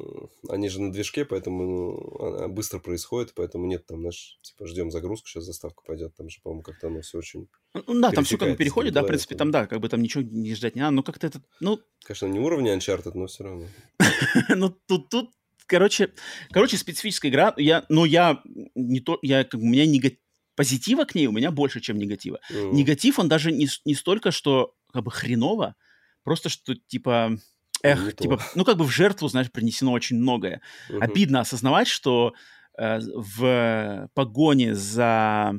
они 0.49 0.69
же 0.69 0.81
на 0.81 0.93
движке, 0.93 1.25
поэтому 1.25 1.65
ну, 1.65 2.49
быстро 2.49 2.79
происходит, 2.79 3.33
поэтому 3.35 3.67
нет 3.67 3.87
там, 3.87 4.01
знаешь, 4.01 4.39
типа 4.43 4.67
ждем 4.67 4.91
загрузку, 4.91 5.29
сейчас 5.29 5.45
заставка 5.45 5.83
пойдет, 5.87 6.15
там 6.17 6.29
же, 6.29 6.41
по-моему, 6.43 6.63
как-то 6.63 6.89
оно 6.89 7.01
все 7.01 7.19
очень... 7.19 7.49
Ну 7.75 8.01
да, 8.01 8.11
там 8.11 8.25
все 8.25 8.39
как 8.39 8.51
бы 8.51 8.57
переходит, 8.57 8.95
да, 8.95 9.03
в 9.03 9.07
принципе, 9.07 9.35
там, 9.35 9.51
да, 9.51 9.67
как 9.67 9.81
бы 9.81 9.89
там 9.89 10.03
ничего 10.03 10.23
не 10.23 10.55
ждать 10.55 10.75
не 10.75 10.83
надо, 10.83 10.97
но 10.97 11.03
как-то 11.03 11.27
это, 11.27 11.43
ну... 11.61 11.81
Конечно, 12.05 12.27
не 12.27 12.39
уровня 12.39 12.77
Uncharted, 12.77 13.13
но 13.15 13.27
все 13.27 13.45
равно. 13.45 13.67
Ну, 14.49 14.71
тут, 14.71 15.11
тут, 15.11 15.31
короче, 15.67 16.13
короче, 16.51 16.77
специфическая 16.77 17.31
игра, 17.31 17.55
я, 17.57 17.85
но 17.89 18.05
я 18.05 18.43
не 18.75 19.01
то, 19.01 19.19
я, 19.23 19.45
как 19.45 19.61
у 19.61 19.65
меня 19.65 19.87
негатив, 19.87 20.19
позитива 20.57 21.05
к 21.05 21.15
ней 21.15 21.27
у 21.27 21.33
меня 21.33 21.51
больше, 21.51 21.81
чем 21.81 21.99
негатива. 21.99 22.41
Mm. 22.51 22.73
Негатив, 22.73 23.19
он 23.19 23.29
даже 23.29 23.53
не, 23.53 23.69
не 23.85 23.95
столько, 23.95 24.31
что 24.31 24.75
как 24.93 25.05
бы 25.05 25.11
хреново, 25.11 25.75
просто 26.23 26.49
что, 26.49 26.75
типа, 26.75 27.39
эх, 27.85 28.05
не 28.05 28.13
типа, 28.13 28.37
то. 28.37 28.45
ну 28.55 28.65
как 28.65 28.77
бы 28.77 28.85
в 28.85 28.91
жертву, 28.91 29.29
знаешь, 29.29 29.51
принесено 29.51 29.93
очень 29.93 30.17
многое. 30.17 30.61
Угу. 30.91 30.99
Обидно 31.01 31.41
осознавать, 31.41 31.89
что 31.89 32.35
э, 32.79 33.01
в 33.01 34.09
погоне 34.15 34.75
за 34.75 35.55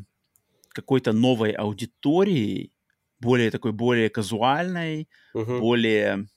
какой-то 0.69 1.13
новой 1.13 1.51
аудиторией, 1.51 2.71
более 3.19 3.51
такой, 3.51 3.71
более 3.71 4.09
казуальной, 4.09 5.07
угу. 5.33 5.59
более 5.59 6.27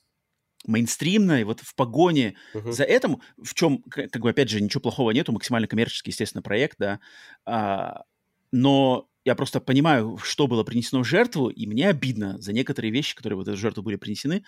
мейнстримной, 0.65 1.43
вот 1.43 1.61
в 1.61 1.73
погоне 1.75 2.35
uh-huh. 2.53 2.71
за 2.71 2.83
этим, 2.83 3.21
в 3.37 3.53
чем, 3.53 3.81
как 3.89 4.21
бы, 4.21 4.29
опять 4.29 4.49
же, 4.49 4.61
ничего 4.61 4.81
плохого 4.81 5.11
нету, 5.11 5.31
максимально 5.31 5.67
коммерческий, 5.67 6.11
естественно, 6.11 6.41
проект, 6.41 6.77
да, 6.77 6.99
а, 7.45 8.03
но 8.51 9.07
я 9.29 9.35
просто 9.35 9.59
понимаю, 9.59 10.17
что 10.23 10.47
было 10.47 10.63
принесено 10.63 11.03
в 11.03 11.07
жертву, 11.07 11.49
и 11.49 11.67
мне 11.67 11.87
обидно 11.87 12.41
за 12.41 12.51
некоторые 12.51 12.91
вещи, 12.91 13.15
которые 13.15 13.37
в 13.37 13.41
эту 13.41 13.55
жертву 13.55 13.83
были 13.83 13.95
принесены 13.95 14.43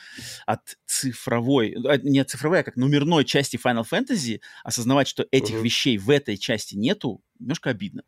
от 0.47 0.79
цифровой, 0.87 1.75
а, 1.85 1.97
не 1.97 2.17
от 2.17 2.31
цифровой, 2.31 2.61
а 2.61 2.63
как 2.63 2.77
номерной 2.77 3.23
части 3.23 3.59
Final 3.63 3.85
Fantasy, 3.87 4.41
осознавать, 4.63 5.07
что 5.07 5.23
этих 5.29 5.55
uh-huh. 5.55 5.61
вещей 5.61 5.97
в 5.99 6.09
этой 6.09 6.35
части 6.37 6.73
нету, 6.73 7.21
немножко 7.37 7.69
обидно. 7.69 8.01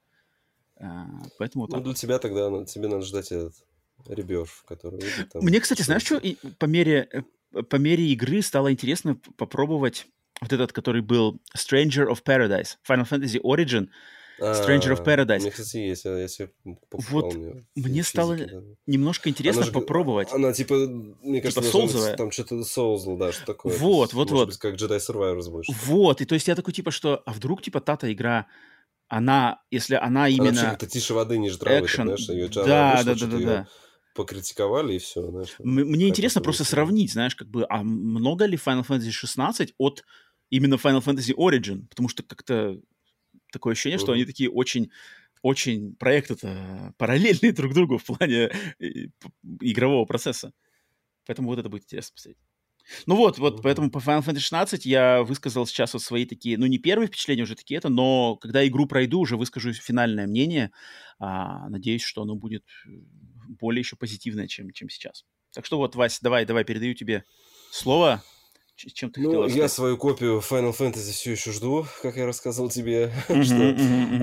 А, 0.77 1.05
поэтому 1.37 1.65
вот 1.65 1.73
ну, 1.73 1.83
для 1.83 1.93
тебя 1.93 2.17
тогда 2.17 2.49
тебе 2.65 2.87
надо 2.87 3.05
ждать 3.05 3.31
этот 3.31 3.53
ребёж, 4.07 4.63
который 4.67 4.99
там. 5.31 5.43
Мне, 5.43 5.59
кстати, 5.59 5.83
знаешь, 5.83 6.03
что 6.03 6.19
по 6.57 6.65
мере, 6.65 7.07
э, 7.53 7.61
по 7.61 7.75
мере 7.75 8.11
игры 8.13 8.41
стало 8.41 8.71
интересно 8.71 9.15
попробовать 9.37 10.07
вот 10.41 10.51
этот, 10.51 10.73
который 10.73 11.03
был 11.03 11.39
Stranger 11.55 12.07
of 12.07 12.23
Paradise, 12.25 12.77
Final 12.89 13.07
Fantasy 13.07 13.39
Origin, 13.43 13.89
Stranger 14.39 14.95
of 14.95 15.05
Paradise. 15.05 15.39
Мне, 15.39 15.51
кстати, 15.51 15.77
есть, 15.77 16.05
я 16.05 16.27
себе 16.27 16.49
Вот 16.91 17.35
мне 17.75 18.03
стало 18.03 18.37
немножко 18.85 19.29
интересно 19.29 19.65
попробовать. 19.71 20.31
Она, 20.31 20.53
типа, 20.53 20.75
мне 20.75 21.41
кажется, 21.41 21.61
типа 21.61 22.17
там 22.17 22.31
что-то 22.31 22.55
Soulsл, 22.61 23.17
да, 23.17 23.31
что 23.31 23.45
такое. 23.45 23.77
Вот, 23.77 24.13
вот, 24.13 24.31
вот. 24.31 24.57
Как 24.57 24.75
Jedi 24.75 24.97
Survivors 24.97 25.49
больше. 25.49 25.71
Вот, 25.85 26.21
и 26.21 26.25
то 26.25 26.35
есть 26.35 26.47
я 26.47 26.55
такой, 26.55 26.73
типа, 26.73 26.91
что, 26.91 27.21
а 27.25 27.33
вдруг, 27.33 27.61
типа, 27.61 27.81
та-то 27.81 28.11
игра, 28.11 28.47
она, 29.07 29.61
если 29.69 29.95
она 29.95 30.27
именно... 30.27 30.49
Она 30.61 30.69
как-то 30.71 30.87
тише 30.87 31.13
воды, 31.13 31.37
ниже 31.37 31.57
травы, 31.57 31.87
знаешь, 31.87 32.29
ее 32.29 32.47
да, 32.47 33.03
да, 33.03 33.15
да, 33.15 33.27
да, 33.27 33.37
да 33.37 33.67
покритиковали 34.13 34.95
и 34.95 34.99
все, 34.99 35.27
знаешь. 35.27 35.55
Мне 35.59 36.07
интересно 36.07 36.41
просто 36.41 36.63
сравнить, 36.63 37.11
знаешь, 37.11 37.35
как 37.35 37.49
бы, 37.49 37.65
а 37.69 37.83
много 37.83 38.45
ли 38.45 38.57
Final 38.57 38.85
Fantasy 38.85 39.11
16 39.11 39.73
от 39.77 40.03
именно 40.49 40.75
Final 40.75 41.03
Fantasy 41.03 41.33
Origin? 41.35 41.87
Потому 41.89 42.09
что 42.09 42.23
как-то 42.23 42.79
такое 43.53 43.73
ощущение, 43.73 43.99
что 43.99 44.11
они 44.11 44.25
такие 44.25 44.49
очень 44.49 44.91
очень 45.41 45.95
проекты-то 45.95 46.93
параллельные 46.97 47.51
друг 47.53 47.73
другу 47.73 47.97
в 47.97 48.05
плане 48.05 48.51
игрового 49.61 50.05
процесса. 50.05 50.53
Поэтому 51.25 51.49
вот 51.49 51.59
это 51.59 51.69
будет 51.69 51.83
интересно 51.83 52.13
посмотреть. 52.15 52.37
Ну 53.05 53.15
вот, 53.15 53.37
вот, 53.37 53.61
поэтому 53.61 53.89
по 53.89 53.99
Final 53.99 54.23
Fantasy 54.25 54.39
16 54.39 54.85
я 54.85 55.23
высказал 55.23 55.65
сейчас 55.65 55.93
вот 55.93 56.01
свои 56.01 56.25
такие, 56.25 56.57
ну 56.57 56.65
не 56.65 56.79
первые 56.79 57.07
впечатления 57.07 57.43
уже 57.43 57.55
такие 57.55 57.77
это, 57.77 57.87
но 57.87 58.35
когда 58.35 58.65
игру 58.67 58.87
пройду, 58.87 59.19
уже 59.21 59.37
выскажу 59.37 59.71
финальное 59.71 60.27
мнение. 60.27 60.71
А, 61.19 61.69
надеюсь, 61.69 62.03
что 62.03 62.23
оно 62.23 62.35
будет 62.35 62.65
более 63.47 63.79
еще 63.79 63.95
позитивное, 63.95 64.47
чем, 64.47 64.71
чем 64.71 64.89
сейчас. 64.89 65.23
Так 65.53 65.65
что 65.65 65.77
вот, 65.77 65.95
Вась, 65.95 66.19
давай, 66.21 66.45
давай, 66.45 66.65
передаю 66.65 66.93
тебе 66.93 67.23
слово. 67.71 68.21
Чем 68.75 69.11
ты 69.11 69.21
ну, 69.21 69.47
я 69.47 69.69
свою 69.69 69.97
копию 69.97 70.39
Final 70.39 70.75
Fantasy 70.75 71.11
все 71.11 71.31
еще 71.31 71.51
жду, 71.51 71.85
как 72.01 72.17
я 72.17 72.25
рассказывал 72.25 72.69
тебе, 72.69 73.13
что 73.27 73.75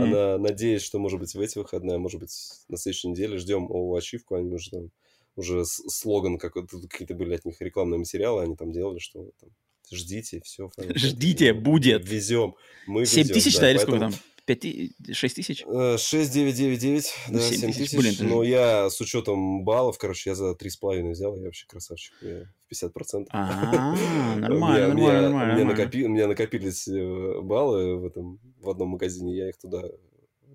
она 0.03 0.39
надеюсь, 0.39 0.83
что, 0.83 0.99
может 0.99 1.21
быть, 1.21 1.35
в 1.35 1.41
эти 1.41 1.59
выходные, 1.59 1.99
может 1.99 2.21
быть, 2.21 2.33
на 2.69 2.77
следующей 2.77 3.09
неделе 3.09 3.39
ждем 3.39 3.67
о 3.71 3.95
ачивку, 3.97 4.35
они 4.35 4.53
уже 4.53 4.71
там 4.71 4.91
уже 5.37 5.65
слоган, 5.65 6.39
как 6.39 6.55
какие-то 6.55 7.15
были 7.15 7.35
от 7.35 7.45
них 7.45 7.61
рекламные 7.61 7.99
материалы, 7.99 8.43
они 8.43 8.57
там 8.57 8.73
делали, 8.73 8.99
что 8.99 9.31
там, 9.41 9.51
ждите, 9.91 10.41
все. 10.45 10.71
Ждите, 10.95 11.53
будет. 11.53 12.09
Везем. 12.09 12.55
Мы 12.87 13.07
7 13.07 13.29
тысяч, 13.29 13.59
да, 13.59 13.71
или 13.71 13.79
сколько 13.79 14.01
там? 14.01 14.15
5, 14.55 15.17
6 15.17 15.37
тысяч? 15.37 15.65
6 15.65 16.33
9 16.33 16.55
9 16.55 16.79
9, 16.79 17.15
да, 17.29 17.41
7, 17.41 17.59
7 17.59 17.73
тысяч. 17.73 17.99
Блин, 17.99 18.15
но 18.31 18.43
я 18.43 18.91
с 18.91 19.01
учетом 19.01 19.65
баллов, 19.65 19.99
короче, 19.99 20.31
я 20.31 20.37
за 20.37 20.53
3,5 20.53 21.11
взял, 21.11 21.37
я 21.37 21.45
вообще 21.45 21.67
красавчик, 21.67 22.15
я 22.23 22.45
в 22.69 22.73
50%. 22.73 23.27
А, 23.31 23.95
нормально, 24.37 24.89
нормально, 24.89 25.23
нормально. 25.23 25.55
У 25.55 26.09
меня 26.09 26.27
накопились 26.27 26.89
э, 26.89 27.41
баллы 27.41 27.97
в 27.97 28.07
этом 28.07 28.41
в 28.61 28.69
одном 28.71 28.91
магазине, 28.91 29.37
я 29.37 29.49
их 29.49 29.59
туда 29.59 29.83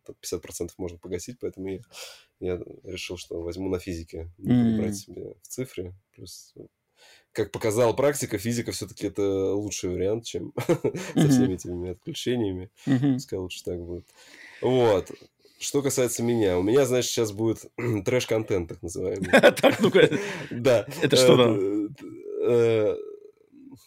50% 0.07 0.69
можно 0.77 0.97
погасить, 0.97 1.37
поэтому 1.39 1.67
я, 1.69 1.79
я 2.39 2.61
решил, 2.83 3.17
что 3.17 3.41
возьму 3.41 3.69
на 3.69 3.79
физике, 3.79 4.29
брать 4.37 4.97
себе 4.97 5.35
в 5.41 5.47
цифре, 5.47 5.93
плюс 6.11 6.53
как 7.35 7.51
показала 7.51 7.91
практика, 7.91 8.37
физика 8.37 8.71
все-таки 8.71 9.07
это 9.07 9.53
лучший 9.53 9.89
вариант, 9.89 10.23
чем 10.25 10.53
со 11.13 11.27
всеми 11.27 11.55
этими 11.55 11.91
отключениями. 11.91 12.69
Пускай 12.85 13.37
лучше 13.37 13.63
так 13.63 13.79
будет. 13.79 14.05
Вот. 14.61 15.11
Что 15.59 15.81
касается 15.81 16.23
меня, 16.23 16.57
у 16.57 16.63
меня, 16.63 16.85
значит, 16.85 17.11
сейчас 17.11 17.31
будет 17.31 17.65
трэш-контент, 18.05 18.69
так 18.69 18.81
называемый. 18.81 19.29
Так, 19.31 19.79
ну-ка. 19.79 20.09
Да. 20.49 20.87
Это 21.01 21.15
что 21.17 21.37
там? 21.37 21.95
Э, 22.47 22.95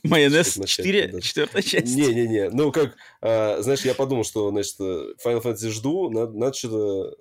Майонез 0.02 0.58
4, 0.64 1.20
четвертая 1.20 1.62
часть. 1.62 1.96
Не-не-не, 1.96 2.50
ну 2.50 2.70
как, 2.70 2.96
а, 3.20 3.58
знаешь, 3.62 3.80
я 3.80 3.94
подумал, 3.94 4.24
что, 4.24 4.50
значит, 4.50 4.78
Final 4.78 5.42
Fantasy 5.42 5.70
жду, 5.70 6.10
надо 6.10 6.52
что-то 6.52 7.16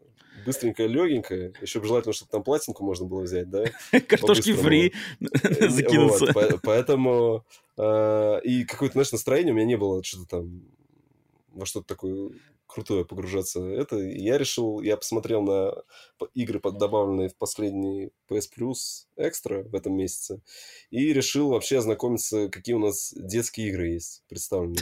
быстренькое, 0.47 0.87
легенькое. 0.87 1.53
Еще 1.61 1.79
бы 1.79 1.85
желательно, 1.85 2.13
чтобы 2.13 2.31
там 2.31 2.43
платинку 2.43 2.83
можно 2.83 3.05
было 3.05 3.21
взять, 3.21 3.49
да? 3.49 3.65
Картошки 4.07 4.53
фри 4.53 4.93
э, 5.19 5.69
закинуться. 5.69 6.33
Поэтому... 6.63 7.45
А, 7.77 8.37
и 8.37 8.63
какое-то, 8.63 8.93
знаешь, 8.93 9.11
настроение 9.11 9.53
у 9.53 9.55
меня 9.55 9.67
не 9.67 9.77
было 9.77 10.03
что-то 10.03 10.25
там 10.25 10.63
во 11.53 11.65
что-то 11.65 11.87
такое 11.87 12.31
крутое 12.67 13.05
погружаться. 13.05 13.61
Это 13.61 13.97
я 13.97 14.37
решил, 14.37 14.81
я 14.81 14.97
посмотрел 14.97 15.41
на 15.41 15.73
игры, 16.33 16.61
добавленные 16.61 17.29
в 17.29 17.37
последний 17.37 18.11
PS 18.29 18.45
Plus 18.55 18.75
экстра 19.15 19.63
в 19.63 19.73
этом 19.73 19.95
месяце, 19.95 20.41
и 20.89 21.13
решил 21.13 21.49
вообще 21.49 21.79
ознакомиться, 21.79 22.49
какие 22.49 22.75
у 22.75 22.79
нас 22.79 23.13
детские 23.15 23.69
игры 23.69 23.87
есть 23.87 24.23
представленные. 24.27 24.77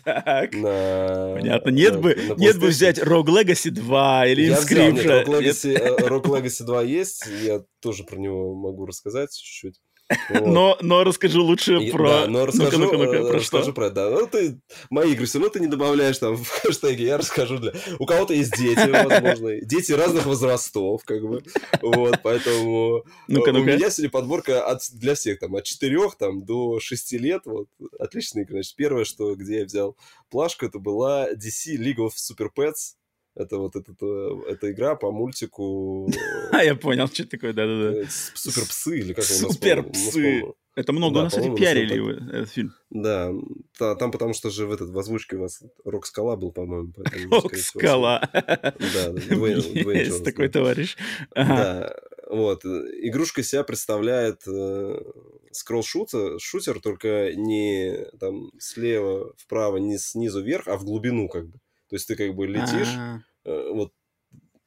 Так, 0.04 0.52
понятно. 0.52 1.70
Нет 1.70 2.00
бы 2.00 2.16
нет 2.36 2.58
бы 2.58 2.68
взять 2.68 2.98
Rogue 2.98 3.26
Legacy 3.26 3.70
2 3.70 4.26
или 4.26 4.50
Inscription. 4.50 5.26
Rogue 5.98 6.24
Legacy 6.24 6.64
2 6.64 6.82
есть, 6.82 7.26
я 7.42 7.62
тоже 7.80 8.04
про 8.04 8.16
него 8.16 8.54
могу 8.54 8.86
рассказать 8.86 9.32
чуть-чуть. 9.32 9.80
Но, 10.30 10.76
но 10.80 11.04
расскажу 11.04 11.44
лучше 11.44 11.76
и, 11.76 11.90
про... 11.90 12.08
Да, 12.08 12.26
но 12.26 12.46
расскажу, 12.46 12.78
ну-ка, 12.78 12.96
ну-ка, 12.96 13.12
ну-ка, 13.18 13.28
про 13.28 13.38
расскажу 13.38 13.64
что? 13.64 13.72
про 13.72 13.90
да. 13.90 14.10
Ну, 14.10 14.26
ты 14.26 14.60
мои 14.90 15.12
игры 15.12 15.26
все 15.26 15.38
равно 15.38 15.52
ты 15.52 15.60
не 15.60 15.66
добавляешь 15.66 16.18
там 16.18 16.36
в 16.36 16.48
хэштеги, 16.48 17.02
я 17.02 17.18
расскажу 17.18 17.58
для... 17.58 17.72
У 17.98 18.06
кого-то 18.06 18.34
есть 18.34 18.56
дети, 18.56 18.88
возможно, 19.08 19.60
дети 19.60 19.92
разных 19.92 20.26
возрастов, 20.26 21.04
как 21.04 21.22
бы, 21.22 21.42
вот, 21.80 22.20
поэтому 22.22 23.04
ну-ка, 23.28 23.52
ну-ка. 23.52 23.62
у 23.62 23.64
меня 23.64 23.90
сегодня 23.90 24.10
подборка 24.10 24.64
от, 24.64 24.80
для 24.92 25.14
всех, 25.14 25.38
там, 25.38 25.54
от 25.54 25.64
4 25.64 25.98
там, 26.18 26.44
до 26.44 26.80
6 26.80 27.12
лет, 27.12 27.42
вот, 27.44 27.68
отличная 27.98 28.44
игра. 28.44 28.56
Значит, 28.56 28.76
первое, 28.76 29.04
что, 29.04 29.34
где 29.34 29.60
я 29.60 29.64
взял 29.64 29.96
плашку, 30.30 30.66
это 30.66 30.78
была 30.78 31.30
DC 31.32 31.76
League 31.78 31.98
of 31.98 32.10
Super 32.16 32.48
Pets, 32.56 32.96
это 33.40 33.58
вот 33.58 33.76
эта, 33.76 33.92
эта 34.48 34.70
игра 34.70 34.96
по 34.96 35.10
мультику... 35.10 36.10
А, 36.52 36.64
я 36.64 36.74
понял, 36.74 37.06
что 37.08 37.26
такое, 37.26 37.52
да-да-да. 37.52 38.08
Суперпсы 38.34 38.98
или 38.98 39.12
как 39.12 39.24
он 39.24 39.52
Суперпсы! 39.52 40.42
Это 40.76 40.92
много, 40.92 41.18
у 41.18 41.22
нас, 41.22 41.34
кстати, 41.34 41.54
пиарили 41.54 42.30
этот 42.30 42.50
фильм. 42.50 42.72
Да, 42.90 43.32
там 43.78 44.10
потому 44.10 44.34
что 44.34 44.50
же 44.50 44.66
в 44.66 44.72
этот 44.72 44.90
в 44.90 44.98
озвучке 44.98 45.36
у 45.36 45.40
вас 45.40 45.62
Рок 45.84 46.06
Скала 46.06 46.36
был, 46.36 46.52
по-моему. 46.52 46.92
Рок 47.30 47.54
Скала. 47.56 48.28
Да, 48.32 49.10
Есть 49.92 50.24
такой 50.24 50.48
товарищ. 50.48 50.96
Да, 51.34 51.94
вот. 52.28 52.64
Игрушка 52.64 53.42
себя 53.42 53.64
представляет 53.64 54.42
э, 54.46 55.02
скролл-шутер, 55.50 56.38
шутер, 56.38 56.80
только 56.80 57.32
не 57.34 58.06
там 58.20 58.50
слева 58.58 59.34
вправо, 59.36 59.78
не 59.78 59.98
снизу 59.98 60.40
вверх, 60.40 60.68
а 60.68 60.76
в 60.76 60.84
глубину 60.84 61.28
как 61.28 61.48
бы. 61.48 61.58
То 61.88 61.96
есть 61.96 62.06
ты 62.06 62.14
как 62.14 62.34
бы 62.34 62.46
летишь, 62.46 62.94
э, 62.96 63.18
вот 63.44 63.92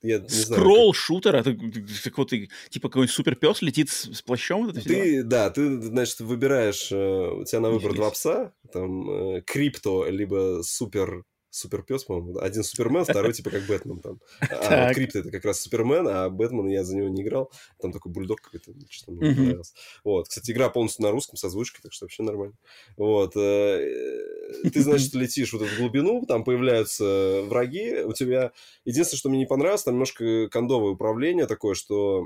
я 0.04 0.20
не 0.20 0.28
Скролл 0.28 0.94
шутер, 0.94 1.36
это 1.36 1.58
так 2.04 2.18
вот 2.18 2.30
типа 2.30 2.90
какой-нибудь 2.90 3.16
супер 3.16 3.36
пес 3.36 3.62
летит 3.62 3.90
с, 3.90 4.14
с 4.14 4.22
плащом. 4.22 4.66
Вот 4.66 4.76
ты, 4.84 5.24
да, 5.24 5.50
ты, 5.50 5.82
значит, 5.82 6.20
выбираешь, 6.20 6.92
э, 6.92 7.32
у 7.32 7.46
тебя 7.46 7.62
на 7.62 7.70
выбор 7.70 7.94
два 7.94 8.12
пса, 8.12 8.52
там 8.74 9.10
э, 9.10 9.42
крипто, 9.42 10.06
либо 10.10 10.60
супер 10.62 11.24
суперпес, 11.54 12.04
по-моему. 12.04 12.39
Один 12.39 12.64
Супермен, 12.64 13.04
второй 13.04 13.32
типа 13.32 13.51
как 13.51 13.66
Бэтмен 13.68 13.99
там. 13.99 14.20
А 14.39 14.88
вот 14.88 14.95
Крипто 14.95 15.20
это 15.20 15.30
как 15.30 15.45
раз 15.45 15.62
Супермен, 15.62 16.08
а 16.08 16.30
Бэтмен 16.30 16.68
я 16.68 16.84
за 16.84 16.95
него 16.95 17.10
не 17.10 17.22
играл. 17.22 17.51
Там 17.80 17.91
такой 17.91 18.12
бульдог 18.12 18.41
какой-то, 18.41 18.74
что 18.89 19.12
мне 19.12 19.36
понравился. 19.36 19.74
Вот. 20.04 20.28
Кстати, 20.28 20.51
игра 20.51 20.70
полностью 20.70 21.04
на 21.04 21.12
русском, 21.12 21.38
с 21.38 21.43
озвучкой, 21.43 21.82
так 21.84 21.93
что 21.93 22.06
вообще 22.06 22.24
нормально. 22.24 22.56
Вот. 22.97 23.36
Э, 23.36 24.70
ты, 24.74 24.82
значит, 24.82 25.14
летишь 25.14 25.54
вот 25.54 25.62
в 25.62 25.78
глубину, 25.78 26.26
там 26.26 26.43
появляются 26.43 27.43
враги, 27.43 28.01
у 28.04 28.14
тебя... 28.14 28.51
Единственное, 28.84 29.20
что 29.20 29.30
мне 29.30 29.39
не 29.39 29.45
понравилось, 29.45 29.84
там 29.84 29.93
немножко 29.93 30.49
кондовое 30.49 30.93
управление 30.93 31.45
такое, 31.45 31.76
что 31.76 32.26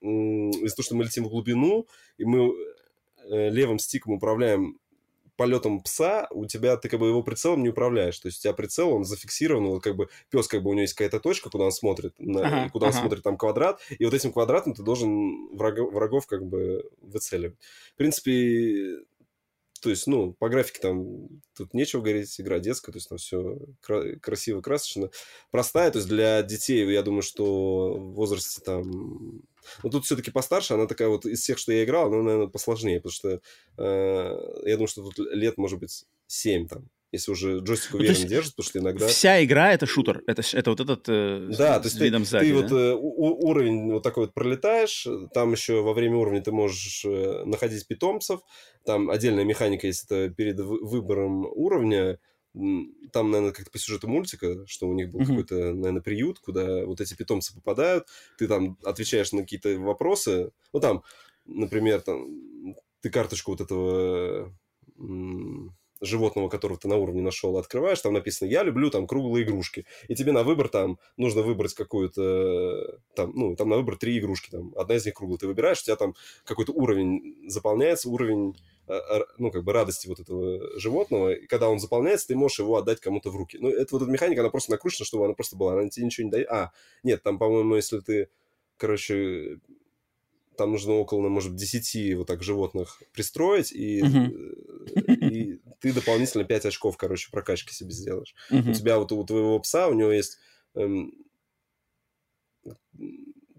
из-за 0.00 0.76
того, 0.76 0.84
что 0.84 0.96
мы 0.96 1.04
летим 1.04 1.24
в 1.24 1.28
глубину, 1.28 1.86
и 2.18 2.24
мы 2.24 2.54
э, 3.30 3.50
левым 3.50 3.78
стиком 3.78 4.14
управляем 4.14 4.78
полетом 5.36 5.82
пса 5.82 6.26
у 6.30 6.46
тебя, 6.46 6.76
ты 6.76 6.88
как 6.88 7.00
бы 7.00 7.08
его 7.08 7.22
прицелом 7.22 7.62
не 7.62 7.68
управляешь. 7.68 8.18
То 8.18 8.28
есть 8.28 8.38
у 8.38 8.42
тебя 8.42 8.52
прицел, 8.52 8.90
он 8.90 9.04
зафиксирован, 9.04 9.66
вот 9.66 9.82
как 9.82 9.96
бы 9.96 10.08
пес, 10.30 10.48
как 10.48 10.62
бы 10.62 10.70
у 10.70 10.72
него 10.72 10.82
есть 10.82 10.94
какая-то 10.94 11.20
точка, 11.20 11.50
куда 11.50 11.64
он 11.64 11.72
смотрит, 11.72 12.14
на, 12.18 12.46
ага, 12.46 12.70
куда 12.70 12.88
ага. 12.88 12.96
он 12.96 13.00
смотрит 13.02 13.22
там 13.22 13.36
квадрат, 13.36 13.80
и 13.90 14.04
вот 14.04 14.14
этим 14.14 14.32
квадратом 14.32 14.74
ты 14.74 14.82
должен 14.82 15.56
врагов, 15.56 15.92
врагов 15.92 16.26
как 16.26 16.46
бы 16.46 16.88
выцеливать. 17.00 17.56
В 17.94 17.96
принципе, 17.96 18.98
то 19.84 19.90
есть, 19.90 20.06
ну, 20.06 20.32
по 20.32 20.48
графике 20.48 20.80
там 20.80 21.28
тут 21.54 21.74
нечего 21.74 22.00
говорить, 22.00 22.40
игра 22.40 22.58
детская, 22.58 22.90
то 22.90 22.96
есть 22.96 23.06
там 23.10 23.18
все 23.18 23.58
кра- 23.82 24.16
красиво, 24.18 24.62
красочно. 24.62 25.10
Простая, 25.50 25.90
то 25.90 25.98
есть 25.98 26.08
для 26.08 26.42
детей, 26.42 26.90
я 26.90 27.02
думаю, 27.02 27.20
что 27.20 27.92
в 27.92 28.14
возрасте 28.14 28.62
там... 28.64 29.42
Ну, 29.82 29.90
тут 29.90 30.06
все-таки 30.06 30.30
постарше, 30.30 30.72
она 30.72 30.86
такая 30.86 31.08
вот 31.08 31.26
из 31.26 31.42
всех, 31.42 31.58
что 31.58 31.70
я 31.74 31.84
играл, 31.84 32.06
она, 32.06 32.22
наверное, 32.22 32.46
посложнее, 32.48 32.96
потому 32.96 33.12
что 33.12 33.28
э, 33.76 34.62
я 34.64 34.74
думаю, 34.76 34.88
что 34.88 35.02
тут 35.02 35.18
лет, 35.18 35.58
может 35.58 35.78
быть, 35.78 36.06
7 36.28 36.66
там, 36.66 36.88
если 37.14 37.32
уже 37.32 37.58
джойстик 37.58 37.92
Ну, 37.92 37.98
уверенно 37.98 38.16
есть 38.16 38.28
держит, 38.28 38.54
потому 38.56 38.68
что 38.68 38.78
иногда... 38.78 39.06
Вся 39.08 39.44
игра 39.44 39.72
это 39.72 39.86
шутер. 39.86 40.22
Это, 40.26 40.42
это 40.52 40.70
вот 40.70 40.80
этот 40.80 41.08
э, 41.08 41.48
Да, 41.58 41.80
то 41.80 41.86
есть 41.86 41.98
ты, 41.98 42.10
сзади, 42.24 42.44
ты 42.44 42.54
да? 42.54 42.60
вот 42.60 42.72
э, 42.72 42.94
у- 42.94 43.48
уровень 43.48 43.92
вот 43.92 44.02
такой 44.02 44.26
вот 44.26 44.34
пролетаешь, 44.34 45.06
там 45.32 45.52
еще 45.52 45.82
во 45.82 45.92
время 45.94 46.16
уровня 46.16 46.42
ты 46.42 46.52
можешь 46.52 47.04
э, 47.04 47.44
находить 47.44 47.86
питомцев, 47.86 48.40
там 48.84 49.10
отдельная 49.10 49.44
механика 49.44 49.86
есть, 49.86 50.04
это 50.04 50.28
перед 50.30 50.60
вы- 50.60 50.84
выбором 50.84 51.46
уровня, 51.46 52.18
там, 52.52 53.30
наверное, 53.32 53.52
как-то 53.52 53.70
по 53.70 53.78
сюжету 53.78 54.06
мультика, 54.06 54.64
что 54.66 54.86
у 54.88 54.94
них 54.94 55.10
был 55.10 55.20
Мгм. 55.20 55.28
какой-то, 55.28 55.54
наверное, 55.74 56.02
приют, 56.02 56.38
куда 56.38 56.84
вот 56.86 57.00
эти 57.00 57.14
питомцы 57.14 57.52
попадают, 57.54 58.06
ты 58.38 58.46
там 58.46 58.78
отвечаешь 58.84 59.32
на 59.32 59.42
какие-то 59.42 59.76
вопросы, 59.80 60.52
ну 60.72 60.80
там, 60.80 61.02
например, 61.46 62.00
там, 62.02 62.76
ты 63.00 63.10
карточку 63.10 63.50
вот 63.50 63.60
этого 63.60 64.54
животного, 66.04 66.48
которого 66.48 66.78
ты 66.78 66.88
на 66.88 66.96
уровне 66.96 67.22
нашел, 67.22 67.56
открываешь, 67.56 68.00
там 68.00 68.12
написано 68.12 68.48
«Я 68.48 68.62
люблю 68.62 68.90
там 68.90 69.06
круглые 69.06 69.44
игрушки». 69.44 69.86
И 70.08 70.14
тебе 70.14 70.32
на 70.32 70.42
выбор 70.42 70.68
там 70.68 70.98
нужно 71.16 71.42
выбрать 71.42 71.74
какую-то... 71.74 72.98
Там, 73.14 73.32
ну, 73.34 73.56
там 73.56 73.68
на 73.68 73.76
выбор 73.76 73.96
три 73.96 74.18
игрушки. 74.18 74.50
Там, 74.50 74.72
одна 74.76 74.96
из 74.96 75.04
них 75.04 75.14
круглая. 75.14 75.38
Ты 75.38 75.46
выбираешь, 75.46 75.80
у 75.80 75.84
тебя 75.84 75.96
там 75.96 76.14
какой-то 76.44 76.72
уровень 76.72 77.48
заполняется, 77.48 78.10
уровень 78.10 78.56
э, 78.88 78.98
ну, 79.38 79.50
как 79.50 79.64
бы 79.64 79.72
радости 79.72 80.06
вот 80.06 80.20
этого 80.20 80.78
животного, 80.78 81.32
и 81.32 81.46
когда 81.46 81.68
он 81.68 81.78
заполняется, 81.78 82.28
ты 82.28 82.36
можешь 82.36 82.58
его 82.58 82.76
отдать 82.76 83.00
кому-то 83.00 83.30
в 83.30 83.36
руки. 83.36 83.58
Ну, 83.60 83.68
это 83.68 83.94
вот 83.94 84.02
эта 84.02 84.10
механика, 84.10 84.40
она 84.40 84.50
просто 84.50 84.72
накручена, 84.72 85.06
чтобы 85.06 85.24
она 85.24 85.34
просто 85.34 85.56
была, 85.56 85.72
она 85.74 85.88
тебе 85.88 86.06
ничего 86.06 86.26
не 86.26 86.30
дает. 86.30 86.48
А, 86.48 86.72
нет, 87.02 87.22
там, 87.22 87.38
по-моему, 87.38 87.76
если 87.76 88.00
ты, 88.00 88.28
короче, 88.76 89.58
там 90.56 90.72
нужно 90.72 90.94
около, 90.94 91.28
может, 91.28 91.54
10 91.56 92.14
вот 92.16 92.26
так 92.26 92.42
животных 92.42 93.02
пристроить, 93.12 93.72
и, 93.72 94.02
э, 94.02 95.26
и 95.30 95.60
ты 95.80 95.92
дополнительно 95.92 96.44
5 96.44 96.66
очков, 96.66 96.96
короче, 96.96 97.30
прокачки 97.30 97.72
себе 97.72 97.92
сделаешь. 97.92 98.34
Мгм. 98.50 98.70
У 98.70 98.72
тебя 98.74 98.98
вот 98.98 99.12
у 99.12 99.24
твоего 99.24 99.58
пса, 99.60 99.88
у 99.88 99.94
него 99.94 100.12
есть 100.12 100.38
эм, 100.74 101.12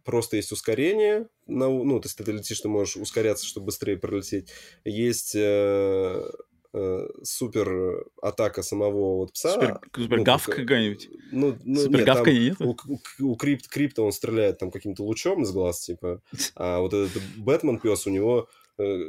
просто 0.03 0.37
есть 0.37 0.51
ускорение, 0.51 1.27
на, 1.47 1.67
ну, 1.67 1.99
то 1.99 2.07
есть 2.07 2.17
ты 2.17 2.31
летишь, 2.31 2.61
ты 2.61 2.69
можешь 2.69 2.95
ускоряться, 2.95 3.45
чтобы 3.45 3.67
быстрее 3.67 3.97
пролететь. 3.97 4.49
Есть 4.85 5.35
э, 5.35 6.29
э, 6.77 7.07
супер 7.23 8.05
атака 8.21 8.61
самого 8.63 9.17
вот 9.17 9.33
пса. 9.33 9.53
Супер, 9.53 9.79
супер 9.95 10.17
ну, 10.17 10.23
гавка 10.23 10.51
как- 10.51 10.61
какая-нибудь. 10.61 11.09
Ну, 11.31 11.57
ну, 11.63 11.79
Супер 11.81 11.97
нет, 11.97 12.05
там 12.05 12.15
гавка 12.15 12.31
нет? 12.31 12.55
у, 12.61 12.77
у- 12.87 13.31
у 13.31 13.35
крипт, 13.35 13.67
крипта 13.67 14.01
он 14.03 14.11
стреляет 14.11 14.57
там 14.59 14.71
каким-то 14.71 15.03
лучом 15.03 15.43
из 15.43 15.51
глаз, 15.51 15.79
типа, 15.81 16.21
а 16.55 16.79
вот 16.79 16.93
этот 16.93 17.21
Бэтмен 17.37 17.79
пес 17.79 18.05
у 18.07 18.09
него 18.09 18.47
э, 18.77 18.99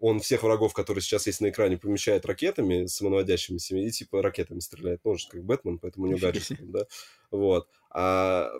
он 0.00 0.20
всех 0.20 0.42
врагов, 0.42 0.72
которые 0.72 1.02
сейчас 1.02 1.26
есть 1.26 1.40
на 1.42 1.50
экране, 1.50 1.76
помещает 1.76 2.24
ракетами 2.26 2.86
самонаводящимися 2.86 3.76
и 3.76 3.90
типа 3.90 4.22
ракетами 4.22 4.60
стреляет. 4.60 5.00
Ну, 5.04 5.10
он 5.12 5.18
же 5.18 5.28
как 5.28 5.44
Бэтмен, 5.44 5.78
поэтому 5.78 6.06
у 6.06 6.08
него 6.08 6.18
гаджет, 6.18 6.48
там, 6.58 6.70
да. 6.72 6.86
Вот. 7.30 7.68
А, 7.90 8.50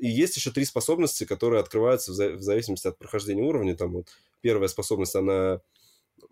и 0.00 0.08
есть 0.08 0.36
еще 0.36 0.50
три 0.50 0.64
способности, 0.66 1.24
которые 1.24 1.60
открываются 1.60 2.12
в, 2.12 2.14
за- 2.14 2.32
в 2.32 2.42
зависимости 2.42 2.88
от 2.88 2.98
прохождения 2.98 3.42
уровня. 3.42 3.74
Там 3.76 3.92
вот 3.92 4.08
первая 4.42 4.68
способность, 4.68 5.14
она 5.16 5.60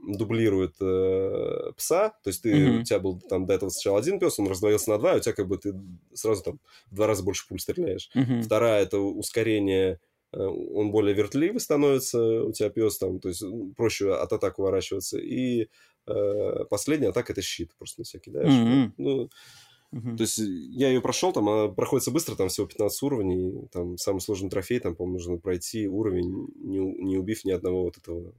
дублирует 0.03 0.76
э, 0.80 1.72
пса, 1.76 2.11
то 2.22 2.28
есть 2.28 2.42
ты, 2.42 2.70
Мгм. 2.70 2.80
у 2.80 2.84
тебя 2.84 2.98
был 3.01 3.20
там 3.20 3.46
до 3.46 3.55
этого 3.55 3.70
сначала 3.70 3.98
один 3.98 4.18
пес, 4.18 4.38
он 4.38 4.48
раздвоился 4.48 4.90
на 4.90 4.98
два, 4.98 5.14
и 5.14 5.18
у 5.18 5.20
тебя 5.20 5.34
как 5.34 5.48
бы 5.48 5.59
ты 5.59 5.74
сразу 6.14 6.42
там 6.42 6.61
в 6.90 6.94
два 6.94 7.07
раза 7.07 7.22
больше 7.22 7.46
пуль 7.48 7.61
стреляешь. 7.61 8.11
Мгм. 8.14 8.42
Вторая 8.42 8.82
это 8.82 8.98
ускорение, 8.98 10.01
э, 10.32 10.38
он 10.38 10.90
более 10.90 11.14
вертливый 11.14 11.61
становится, 11.61 12.42
у 12.44 12.53
тебя 12.53 12.70
пес 12.70 12.98
там, 12.98 13.20
то 13.20 13.28
есть 13.28 13.42
проще 13.76 14.12
от 14.12 14.32
атак 14.32 14.59
уворачиваться. 14.59 15.18
И 15.18 15.68
э, 16.07 16.64
последняя 16.70 17.09
атака 17.09 17.32
это 17.32 17.42
щит, 17.42 17.74
просто 17.76 18.01
на 18.01 18.05
всякий, 18.05 18.30
да? 18.30 18.42
Мгм. 18.44 18.94
Ну, 18.96 19.28
Мгм. 19.92 20.16
то 20.16 20.22
есть 20.22 20.38
я 20.38 20.88
ее 20.88 21.01
прошел, 21.01 21.32
там 21.32 21.48
она 21.48 21.68
проходится 21.68 22.11
быстро, 22.11 22.36
там 22.36 22.48
всего 22.48 22.66
15 22.66 23.03
уровней, 23.03 23.68
там 23.72 23.98
самый 23.98 24.20
сложный 24.20 24.48
трофей, 24.48 24.78
там, 24.78 24.94
по-моему, 24.94 25.18
нужно 25.18 25.36
пройти 25.36 25.88
уровень, 25.88 26.48
не, 26.57 26.78
не 26.78 27.18
убив 27.18 27.44
ни 27.44 27.51
одного 27.51 27.84
вот 27.84 27.98
этого 27.98 28.32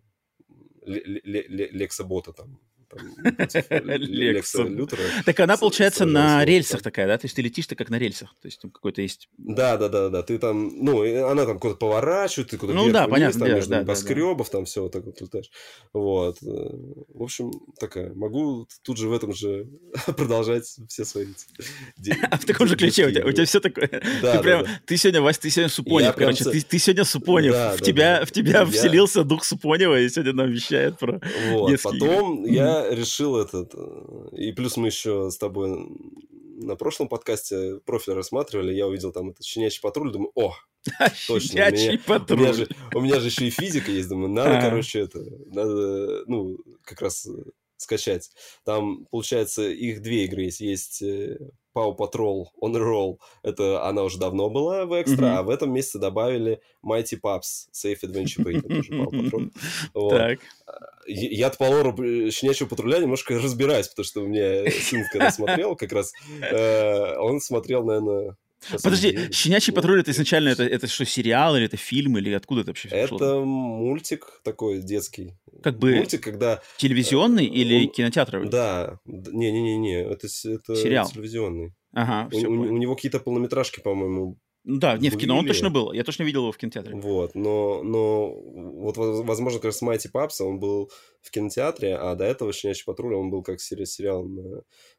ле- 0.86 1.22
ле- 1.24 1.48
ле- 1.48 1.70
Лекса-бота 1.72 2.34
там. 2.34 2.60
Лекса. 3.98 4.64
Лютера. 4.64 5.02
Так 5.26 5.40
она, 5.40 5.58
получается, 5.58 6.06
на 6.06 6.44
рельсах 6.46 6.82
такая, 6.82 7.08
да? 7.08 7.18
То 7.18 7.26
есть 7.26 7.36
ты 7.36 7.42
летишь-то 7.42 7.76
как 7.76 7.90
на 7.90 7.98
рельсах. 7.98 8.36
То 8.42 8.48
есть 8.48 8.62
там 8.62 8.72
какой-то 8.72 9.02
есть... 9.02 9.30
Да, 9.38 9.78
да, 9.78 9.90
да, 9.90 10.10
да. 10.10 10.24
Ты 10.24 10.38
там, 10.38 10.72
ну, 10.84 11.02
она 11.30 11.46
там 11.46 11.60
куда-то 11.60 11.80
поворачивает, 11.80 12.50
ты 12.50 12.58
куда-то 12.58 12.78
Ну 12.78 12.92
да, 12.92 13.08
понятно, 13.08 13.40
там 13.46 13.56
между 13.56 13.76
небоскребов, 13.76 14.50
там 14.50 14.66
все 14.66 14.84
вот 14.84 14.92
так 14.92 15.06
вот 15.06 15.20
летаешь. 15.22 15.50
Вот. 15.94 16.38
э, 16.42 16.46
В 17.14 17.24
общем, 17.24 17.52
такая. 17.80 18.14
Могу 18.14 18.68
тут 18.84 18.98
же 18.98 19.08
в 19.08 19.14
этом 19.14 19.34
же 19.34 19.68
продолжать 20.18 20.66
все 20.88 21.06
свои 21.06 21.28
А 22.32 22.38
в 22.38 22.46
таком 22.46 22.68
же 22.68 22.76
ключе 22.76 23.08
у 23.08 23.12
тебя, 23.12 23.26
у 23.26 23.32
тебя 23.32 23.46
все 23.46 23.60
такое. 23.60 23.90
Да, 24.22 24.38
ты 24.38 24.44
прям, 24.44 24.66
ты 24.86 24.98
сегодня, 24.98 25.22
Вась, 25.22 25.38
ты 25.38 25.50
сегодня 25.50 25.70
Супонев, 25.70 26.08
Я 26.08 26.14
короче, 26.14 26.44
ты, 26.46 26.62
ты 26.62 26.80
сегодня 26.80 27.04
Супонев. 27.04 27.54
В 27.54 27.82
тебя, 27.82 28.26
в 28.26 28.32
тебя 28.32 28.60
Я- 28.60 28.66
вселился 28.66 29.24
дух 29.24 29.44
Супонева 29.44 30.00
и 30.00 30.10
сегодня 30.10 30.34
нам 30.34 30.52
вещает 30.52 30.98
про... 30.98 31.22
Вот, 31.50 31.82
потом 31.82 32.46
игры. 32.46 32.56
Я 32.90 32.96
решил 32.96 33.38
этот... 33.38 33.74
э, 33.76 34.36
И 34.38 34.52
плюс 34.52 34.78
мы 34.78 34.88
еще 34.88 35.30
с 35.32 35.38
тобой 35.38 35.88
на 36.64 36.76
прошлом 36.76 37.08
подкасте 37.10 37.80
профиль 37.86 38.14
рассматривали, 38.14 38.74
я 38.74 38.88
увидел 38.88 39.12
там 39.12 39.30
этот 39.32 39.44
щенячий 39.44 39.82
патруль, 39.82 40.12
думаю, 40.12 40.32
о, 40.36 40.54
Точно, 41.28 41.68
у 41.68 41.72
меня- 41.72 41.94
У 41.94 42.08
патруль. 42.08 42.40
меня, 42.40 42.54
же, 42.54 42.68
у 42.94 43.02
меня 43.02 43.20
же 43.20 43.28
еще 43.28 43.48
и 43.48 43.50
физика 43.50 43.92
есть, 43.92 44.10
думаю, 44.10 44.30
надо, 44.30 44.60
А. 44.60 44.62
короче, 44.62 45.00
это, 45.02 45.20
надо, 45.48 46.24
ну, 46.28 46.58
как 46.84 47.02
раз 47.02 47.26
э, 47.28 47.32
скачать. 47.78 48.30
Там, 48.64 49.06
получается, 49.10 49.68
их 49.70 50.02
две 50.04 50.26
игры 50.26 50.44
есть. 50.44 50.62
Есть 50.62 51.02
Patrol 51.76 52.46
On 52.62 52.76
a 52.76 52.80
Roll, 52.80 53.18
это 53.44 53.86
она 53.88 54.04
уже 54.04 54.18
давно 54.20 54.50
была 54.50 54.86
в 54.86 55.02
экстра, 55.02 55.26
Мгм. 55.28 55.38
а 55.38 55.44
в 55.44 55.50
этом 55.50 55.72
месяце 55.74 56.00
добавили 56.00 56.62
Mighty 56.86 57.20
Pups 57.22 57.70
Safe 57.74 57.98
Adventure 58.04 58.44
Paint, 58.44 58.60
это 58.60 58.68
тоже 58.68 58.94
Patrol. 58.94 59.52
Вот. 59.94 60.10
Так. 60.12 60.40
Я- 61.08 61.30
Я-то 61.30 61.58
по 61.58 61.64
лору 61.64 61.96
э, 62.04 62.30
щенячьего 62.32 62.68
патруля 62.70 63.00
немножко 63.00 63.36
разбираюсь, 63.40 63.88
потому 63.88 64.06
что 64.06 64.22
у 64.22 64.28
меня 64.28 64.70
сын, 64.72 65.04
когда 65.12 65.32
смотрел, 65.32 65.76
как 65.76 65.92
раз, 65.94 66.14
э, 66.42 67.18
он 67.18 67.40
смотрел, 67.42 67.84
наверное... 67.84 68.36
сейчас 68.64 68.82
Подожди, 68.82 69.12
девять. 69.12 69.34
«Щенячий 69.36 69.74
патруль»— 69.74 70.00
это 70.02 70.12
изначально 70.12 70.50
это, 70.50 70.64
это 70.64 70.88
что, 70.88 71.06
сериал 71.06 71.56
или 71.58 71.66
это 71.66 71.78
фильм, 71.78 72.18
или 72.18 72.32
откуда 72.34 72.62
это 72.62 72.70
вообще 72.72 72.90
пришло? 72.90 73.18
Это 73.18 73.40
мультик 73.40 74.42
такой 74.44 74.82
детский. 74.82 75.34
Как 75.64 75.78
бы 75.80 75.96
Мультик, 75.96 76.22
когда... 76.24 76.62
телевизионный 76.78 77.46
э, 77.46 77.50
или 77.50 77.86
он- 77.86 77.92
кинотеатровый? 77.92 78.50
Да. 78.50 79.00
Не-не-не, 79.06 80.02
это, 80.04 80.28
это 80.28 80.76
Сериал. 80.76 81.10
телевизионный. 81.10 81.74
Ага, 81.94 82.30
У, 82.34 82.38
у- 82.38 82.74
у 82.74 82.78
него 82.78 82.96
какие-то 82.96 83.20
полнометражки, 83.20 83.82
по-моему, 83.82 84.38
Ну 84.64 84.78
да, 84.78 84.96
не, 84.98 85.10
в 85.10 85.18
кино 85.18 85.38
он 85.40 85.48
точно 85.48 85.72
был. 85.72 85.92
Я 85.92 86.04
точно 86.04 86.22
видел 86.24 86.42
его 86.42 86.52
в 86.52 86.58
кинотеатре. 86.58 86.96
вот. 86.96 87.34
Но, 87.34 87.82
но 87.82 88.32
вот, 88.32 88.96
воз- 88.96 89.26
возможно, 89.26 89.58
как 89.60 89.66
раз 89.66 89.82
Майти 89.82 90.08
Папса, 90.08 90.46
он 90.46 90.60
был 90.60 90.92
в 91.22 91.32
кинотеатре, 91.32 91.96
а 91.96 92.14
до 92.16 92.26
этого 92.26 92.54
«Щенячий 92.54 92.84
патруль», 92.86 93.16
он 93.16 93.32
был 93.32 93.42
как 93.42 93.60
сери- 93.60 93.86
сериал 93.86 94.24
на, 94.24 94.44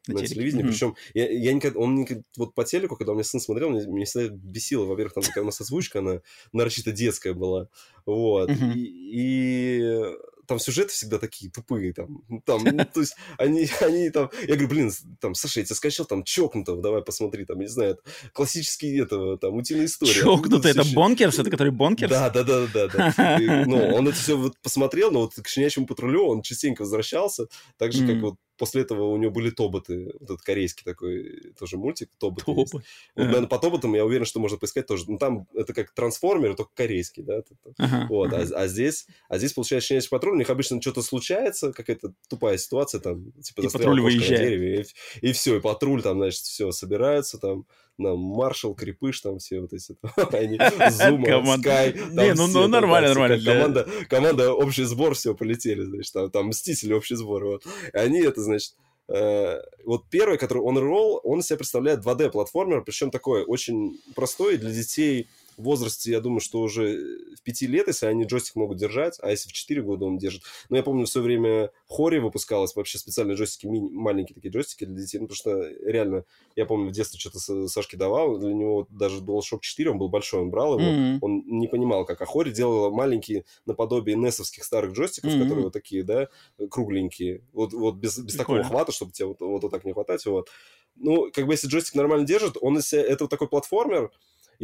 На 0.07 0.19
на 0.19 0.25
телевидении. 0.27 0.63
Мгм. 0.63 0.71
Причем 0.71 0.95
я, 1.13 1.29
я 1.31 1.53
никогда, 1.53 1.79
он 1.79 1.95
никогда, 1.95 2.23
вот 2.37 2.53
по 2.53 2.65
телеку, 2.65 2.97
когда 2.97 3.13
у 3.13 3.15
меня 3.15 3.23
сын 3.23 3.39
смотрел, 3.39 3.69
меня, 3.69 3.87
меня 3.87 4.05
всегда 4.05 4.35
бесило. 4.35 4.83
Во-первых, 4.85 5.13
там 5.13 5.23
такая 5.23 5.43
у 5.43 5.47
нас 5.47 5.61
озвучка, 5.61 5.99
она 5.99 6.21
нарочито 6.51 6.91
детская 6.91 7.33
была. 7.33 7.69
Вот. 8.05 8.49
Мгм. 8.49 8.71
И, 8.75 8.81
и 8.81 10.03
там 10.47 10.59
сюжеты 10.59 10.89
всегда 10.89 11.17
такие 11.19 11.51
тупые. 11.51 11.93
Там, 11.93 12.23
там 12.45 12.63
ну, 12.63 12.85
то 12.85 12.99
есть 12.99 13.15
они, 13.37 13.67
они 13.81 14.09
там... 14.09 14.29
Я 14.41 14.55
говорю, 14.55 14.67
блин, 14.67 14.91
там, 15.19 15.35
Саша, 15.35 15.61
я 15.61 15.65
тебя 15.65 15.75
скачал, 15.75 16.05
там, 16.05 16.23
чокнутого, 16.23 16.81
давай 16.81 17.01
посмотри, 17.01 17.45
там, 17.45 17.59
не 17.59 17.67
знаю, 17.67 17.91
это 17.91 18.01
классический 18.33 18.99
этого, 18.99 19.37
там, 19.37 19.55
утиная 19.55 19.85
история. 19.85 20.13
Чокнутый, 20.13 20.71
это 20.71 20.83
Бонкерс? 20.93 21.39
Это 21.39 21.49
который 21.49 21.71
Бонкерс? 21.71 22.11
да, 22.11 22.29
да, 22.29 22.43
да, 22.43 22.67
да, 22.67 22.87
да. 22.87 23.39
Ну, 23.65 23.77
он 23.95 24.07
это 24.07 24.17
все 24.17 24.37
вот 24.37 24.57
посмотрел, 24.61 25.11
но 25.11 25.21
вот 25.21 25.33
к 25.35 25.47
щенячьему 25.47 25.87
патрулю 25.87 26.25
он 26.25 26.41
частенько 26.41 26.81
возвращался, 26.81 27.47
так 27.77 27.91
же, 27.91 28.05
как 28.07 28.21
вот 28.21 28.35
после 28.57 28.81
этого 28.83 29.05
у 29.07 29.17
него 29.17 29.31
были 29.31 29.49
Тоботы, 29.49 30.11
вот 30.19 30.21
этот 30.23 30.41
корейский 30.41 30.83
такой 30.83 31.53
тоже 31.59 31.77
мультик, 31.77 32.09
Тоботы. 32.17 32.51
есть. 32.51 32.71
Топы. 32.71 32.83
Вот, 33.15 33.25
наверное, 33.25 33.47
по 33.47 33.57
Тоботам 33.59 33.93
я 33.95 34.05
уверен, 34.05 34.25
что 34.25 34.39
можно 34.39 34.57
поискать 34.57 34.87
тоже. 34.87 35.05
Ну, 35.07 35.17
там 35.17 35.47
это 35.53 35.73
как 35.73 35.91
трансформеры, 35.93 36.55
только 36.55 36.71
корейский, 36.73 37.23
да. 37.23 37.41
Ага, 37.77 38.07
Вот, 38.09 38.31
а, 38.33 38.37
ага. 38.41 38.55
а 38.55 38.67
здесь, 38.67 39.07
а 39.29 39.37
здесь, 39.37 39.53
получается, 39.53 39.87
щенячий 39.87 40.09
патруль, 40.09 40.35
у 40.35 40.39
них 40.39 40.49
обычно 40.49 40.81
что-то 40.81 41.01
случается, 41.01 41.73
какая-то 41.73 42.13
тупая 42.29 42.57
ситуация, 42.57 42.99
там, 43.01 43.31
типа, 43.41 43.61
И 43.61 43.69
патруль 43.69 43.81
кошка 43.81 43.95
на 43.95 44.01
выезжает. 44.03 44.41
дереве, 44.41 44.85
и, 45.21 45.31
все, 45.33 45.57
и 45.57 45.59
патруль 45.59 46.01
там, 46.01 46.17
значит, 46.17 46.41
все, 46.41 46.71
собираются 46.71 47.37
там, 47.37 47.65
на 47.97 48.15
Маршал, 48.15 48.73
Крепыш, 48.73 49.21
там 49.21 49.39
все 49.39 49.61
вот 49.61 49.73
эти, 49.73 49.95
они, 50.35 50.59
Зума, 50.89 51.57
Скай. 51.57 51.93
Не, 51.93 52.33
ну, 52.33 52.47
ну 52.47 52.67
нормально, 52.67 53.09
нормально. 53.09 53.85
Команда, 54.09 54.53
общий 54.53 54.83
сбор, 54.83 55.13
все, 55.15 55.35
полетели, 55.35 55.83
значит, 55.83 56.31
там, 56.31 56.47
Мстители, 56.47 56.93
общий 56.93 57.15
сбор, 57.15 57.45
вот. 57.45 57.65
Они 57.93 58.21
это, 58.21 58.41
значит, 58.41 58.73
э, 59.07 59.59
вот 59.85 60.09
первый, 60.09 60.37
который 60.37 60.63
он 60.63 60.77
Roll, 60.77 61.19
он 61.23 61.41
себя 61.41 61.57
представляет 61.57 62.05
2D-платформер, 62.05 62.83
причем 62.83 63.11
такой 63.11 63.43
очень 63.43 63.99
простой 64.15 64.57
для 64.57 64.71
детей, 64.71 65.27
в 65.57 65.63
возрасте, 65.63 66.11
я 66.11 66.19
думаю, 66.19 66.39
что 66.39 66.61
уже 66.61 66.97
в 67.35 67.41
пяти 67.43 67.67
лет, 67.67 67.87
если 67.87 68.05
они 68.05 68.25
джойстик 68.25 68.55
могут 68.55 68.77
держать, 68.77 69.17
а 69.21 69.31
если 69.31 69.49
в 69.49 69.53
4 69.53 69.81
года 69.81 70.05
он 70.05 70.17
держит. 70.17 70.43
Но 70.69 70.77
я 70.77 70.83
помню, 70.83 71.05
в 71.05 71.09
свое 71.09 71.25
время 71.25 71.71
Хори 71.87 72.19
выпускалось 72.19 72.75
вообще 72.75 72.97
специальные 72.97 73.35
джойстики, 73.35 73.67
мини, 73.67 73.89
маленькие 73.91 74.35
такие 74.35 74.51
джойстики 74.51 74.85
для 74.85 75.01
детей, 75.01 75.19
ну, 75.19 75.27
потому 75.27 75.35
что 75.35 75.67
реально, 75.85 76.25
я 76.55 76.65
помню, 76.65 76.89
в 76.89 76.91
детстве 76.91 77.19
что-то 77.19 77.67
Сашке 77.67 77.97
давал, 77.97 78.37
для 78.37 78.53
него 78.53 78.87
даже 78.89 79.21
DualShock 79.21 79.59
4, 79.61 79.91
он 79.91 79.97
был 79.97 80.09
большой, 80.09 80.41
он 80.41 80.49
брал 80.49 80.79
его, 80.79 80.89
mm-hmm. 80.89 81.17
он 81.21 81.43
не 81.45 81.67
понимал, 81.67 82.05
как. 82.05 82.21
А 82.21 82.25
Хори 82.25 82.51
делала 82.51 82.89
маленькие 82.89 83.45
наподобие 83.65 84.15
несовских 84.15 84.63
старых 84.63 84.93
джойстиков, 84.93 85.31
mm-hmm. 85.31 85.41
которые 85.41 85.63
вот 85.65 85.73
такие, 85.73 86.03
да, 86.03 86.29
кругленькие, 86.69 87.41
вот, 87.53 87.73
вот 87.73 87.95
без, 87.95 88.17
без 88.19 88.35
такого 88.35 88.63
хвата, 88.63 88.91
чтобы 88.91 89.11
тебе 89.11 89.27
вот, 89.27 89.41
вот, 89.41 89.63
вот 89.63 89.71
так 89.71 89.85
не 89.85 89.93
хватать, 89.93 90.25
вот. 90.25 90.49
Ну, 90.95 91.31
как 91.33 91.47
бы 91.47 91.53
если 91.53 91.67
джойстик 91.67 91.95
нормально 91.95 92.25
держит, 92.25 92.57
он 92.61 92.81
себя, 92.81 93.01
это 93.01 93.23
вот 93.23 93.29
такой 93.29 93.47
платформер, 93.47 94.11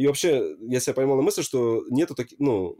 и 0.00 0.06
вообще, 0.06 0.56
я 0.62 0.80
себя 0.80 0.94
поймал 0.94 1.16
на 1.16 1.22
мысли, 1.22 1.42
что 1.42 1.84
нету 1.90 2.14
таких, 2.14 2.38
ну, 2.38 2.78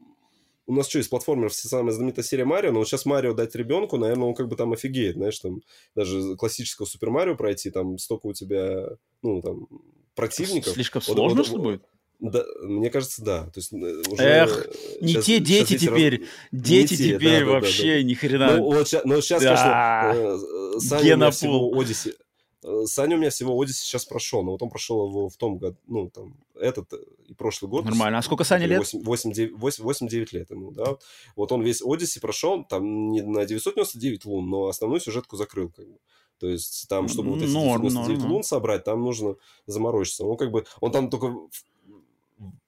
у 0.67 0.73
нас 0.73 0.89
что, 0.89 0.97
есть 0.97 1.11
платформеров, 1.11 1.53
самая 1.53 1.93
знаменитая 1.93 2.25
серия 2.25 2.47
Марио, 2.47 2.73
но 2.73 2.79
вот 2.79 2.89
сейчас 2.89 3.05
Марио 3.05 3.35
дать 3.35 3.55
ребенку, 3.55 3.99
наверное, 3.99 4.29
он 4.29 4.35
как 4.35 4.49
бы 4.49 4.57
там 4.57 4.73
офигеет, 4.73 5.17
знаешь, 5.17 5.39
там 5.39 5.61
даже 5.95 6.35
классического 6.37 6.87
Супер 6.87 7.11
Марио 7.11 7.37
пройти, 7.37 7.71
там 7.71 7.99
столько 7.99 8.29
у 8.29 8.33
тебя, 8.33 8.89
ну, 9.21 9.43
там, 9.43 9.69
противников. 10.15 10.73
Слишком 10.73 11.03
вот, 11.07 11.15
сложно, 11.15 11.39
вот, 11.41 11.47
что 11.47 11.59
будет? 11.59 11.83
Да, 12.21 12.43
мне 12.63 12.89
кажется, 12.89 13.23
да. 13.23 13.45
То 13.45 13.61
есть 13.61 13.71
э, 13.75 13.77
уже 13.77 14.23
Эх, 14.23 14.69
не 15.03 15.09
сейчас, 15.09 15.25
те 15.27 15.41
дети 15.41 15.77
теперь. 15.77 16.21
Раз... 16.21 16.29
Дети 16.53 16.97
те, 16.97 17.15
теперь 17.17 17.45
да, 17.45 17.51
вообще 17.51 17.83
да, 17.83 17.95
да, 17.97 18.03
ни 18.03 18.15
хрена. 18.15 18.57
Ну, 18.57 18.65
вот, 18.65 18.95
но 19.05 19.21
сейчас, 19.21 19.43
да. 19.43 20.15
конечно, 20.15 20.47
э, 20.75 20.81
Саня 20.81 21.31
всего 21.31 21.79
Одиссе. 21.79 22.15
Э, 22.63 22.85
Саня 22.87 23.17
у 23.17 23.19
меня 23.19 23.31
всего 23.31 23.61
Одиссе 23.61 23.83
сейчас 23.83 24.05
прошел, 24.05 24.43
но 24.43 24.53
вот 24.53 24.63
он 24.63 24.71
прошел 24.71 25.09
его 25.09 25.29
в 25.29 25.37
том 25.37 25.59
году, 25.59 25.77
ну, 25.87 26.11
там, 26.11 26.35
этот 26.55 26.93
и 27.27 27.35
прошлый 27.35 27.71
год. 27.71 27.85
Нормально. 27.85 28.19
А 28.19 28.23
сколько 28.23 28.45
Саня 28.45 28.67
лет? 28.67 28.83
8-9 28.83 30.29
лет 30.33 30.51
ему, 30.51 30.71
да. 30.73 30.97
Вот 31.37 31.53
он 31.53 31.63
весь 31.63 31.83
Одиссе 31.83 32.21
прошел, 32.21 32.65
там 32.65 33.11
не 33.11 33.23
на 33.23 33.45
999 33.45 34.25
лун, 34.27 34.49
но 34.49 34.67
основную 34.67 35.01
сюжетку 35.01 35.37
закрыл, 35.37 35.71
как 35.71 35.87
бы. 35.87 35.99
То 36.39 36.49
есть 36.49 36.89
там, 36.89 37.09
чтобы 37.09 37.31
вот 37.31 37.43
эти 37.43 37.53
норм, 37.53 37.83
99 37.83 38.19
норм. 38.21 38.33
лун 38.33 38.43
собрать, 38.43 38.85
там 38.85 39.03
нужно 39.03 39.37
заморочиться. 39.67 40.25
Он 40.25 40.39
как 40.39 40.51
бы, 40.51 40.65
он 40.81 40.91
там 40.91 41.11
только 41.11 41.35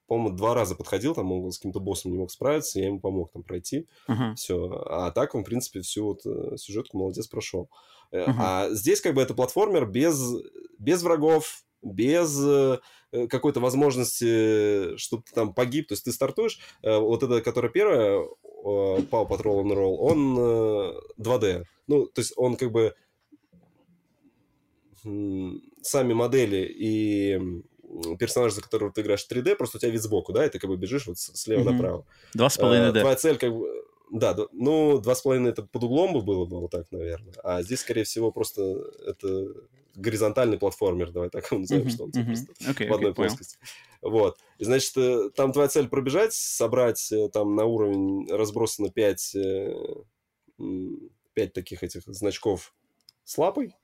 по-моему, 0.05 0.37
два 0.37 0.53
раза 0.53 0.75
подходил, 0.75 1.15
там 1.15 1.31
он 1.31 1.51
с 1.51 1.57
каким-то 1.57 1.79
боссом 1.79 2.11
не 2.11 2.17
мог 2.17 2.29
справиться, 2.29 2.79
я 2.79 2.87
ему 2.87 2.99
помог 2.99 3.31
там 3.31 3.41
пройти, 3.41 3.87
uh-huh. 4.07 4.35
все. 4.35 4.83
А 4.87 5.09
так 5.09 5.33
он, 5.33 5.41
в 5.41 5.45
принципе, 5.45 5.81
всю 5.81 6.05
вот 6.05 6.21
э, 6.25 6.55
сюжетку 6.57 6.99
молодец 6.99 7.25
прошел. 7.27 7.69
Uh-huh. 8.13 8.35
А 8.37 8.69
здесь 8.69 9.01
как 9.01 9.15
бы 9.15 9.21
это 9.21 9.33
платформер 9.33 9.85
без, 9.87 10.21
без 10.77 11.01
врагов, 11.01 11.63
без 11.81 12.39
э, 12.41 12.79
какой-то 13.29 13.59
возможности, 13.59 14.95
чтобы 14.97 15.23
ты 15.23 15.33
там 15.33 15.53
погиб. 15.53 15.87
То 15.87 15.93
есть 15.93 16.05
ты 16.05 16.11
стартуешь, 16.11 16.59
э, 16.83 16.97
вот 16.97 17.23
это, 17.23 17.41
которая 17.41 17.71
первая, 17.71 18.21
э, 18.21 18.27
Paw 18.63 19.27
Patrol 19.27 19.63
and 19.63 19.73
Roll, 19.73 19.95
он 19.97 20.37
э, 20.37 20.93
2D. 21.19 21.63
Ну, 21.87 22.05
то 22.05 22.19
есть 22.21 22.33
он 22.35 22.55
как 22.55 22.71
бы 22.71 22.95
сами 25.81 26.13
модели 26.13 26.65
и 26.65 27.39
персонажа, 28.17 28.55
за 28.55 28.61
которого 28.61 28.91
ты 28.91 29.01
играешь 29.01 29.27
3D, 29.29 29.55
просто 29.55 29.77
у 29.77 29.79
тебя 29.79 29.91
вид 29.91 30.01
сбоку, 30.01 30.31
да, 30.31 30.45
и 30.45 30.49
ты 30.49 30.59
как 30.59 30.69
бы 30.69 30.77
бежишь 30.77 31.07
вот 31.07 31.17
слева 31.19 31.61
mm-hmm. 31.61 31.73
направо. 31.73 32.05
Два 32.33 32.49
с 32.49 32.57
половиной 32.57 32.93
D. 32.93 33.01
Твоя 33.01 33.15
цель 33.15 33.37
как 33.37 33.51
бы... 33.53 33.67
Да, 34.13 34.37
ну, 34.51 34.99
два 34.99 35.15
с 35.15 35.21
половиной 35.21 35.49
это 35.49 35.63
под 35.63 35.85
углом 35.85 36.13
бы 36.13 36.21
было 36.21 36.45
бы 36.45 36.59
вот 36.59 36.69
так, 36.69 36.91
наверное. 36.91 37.33
А 37.43 37.63
здесь, 37.63 37.79
скорее 37.79 38.03
всего, 38.03 38.31
просто 38.31 38.61
это 39.07 39.47
горизонтальный 39.95 40.59
платформер, 40.59 41.11
давай 41.11 41.31
так 41.31 41.51
его 41.51 41.61
назовем, 41.61 41.87
mm-hmm. 41.87 41.89
что 41.89 42.03
он 42.03 42.11
mm-hmm. 42.11 42.25
просто 42.25 42.53
okay, 42.69 42.89
в 42.89 42.93
одной 42.93 43.11
okay, 43.11 43.15
плоскости. 43.15 43.57
Понял. 44.01 44.15
Вот. 44.15 44.37
И, 44.59 44.65
значит, 44.65 44.95
э, 44.97 45.31
там 45.35 45.51
твоя 45.51 45.67
цель 45.67 45.87
пробежать, 45.87 46.33
собрать 46.33 47.11
э, 47.11 47.27
там 47.29 47.55
на 47.55 47.65
уровень 47.65 48.27
разбросано 48.29 48.91
5, 48.91 49.35
5 51.33 51.53
таких 51.53 51.81
этих 51.81 52.03
значков 52.05 52.75
с 53.23 53.35
лапой, 53.39 53.75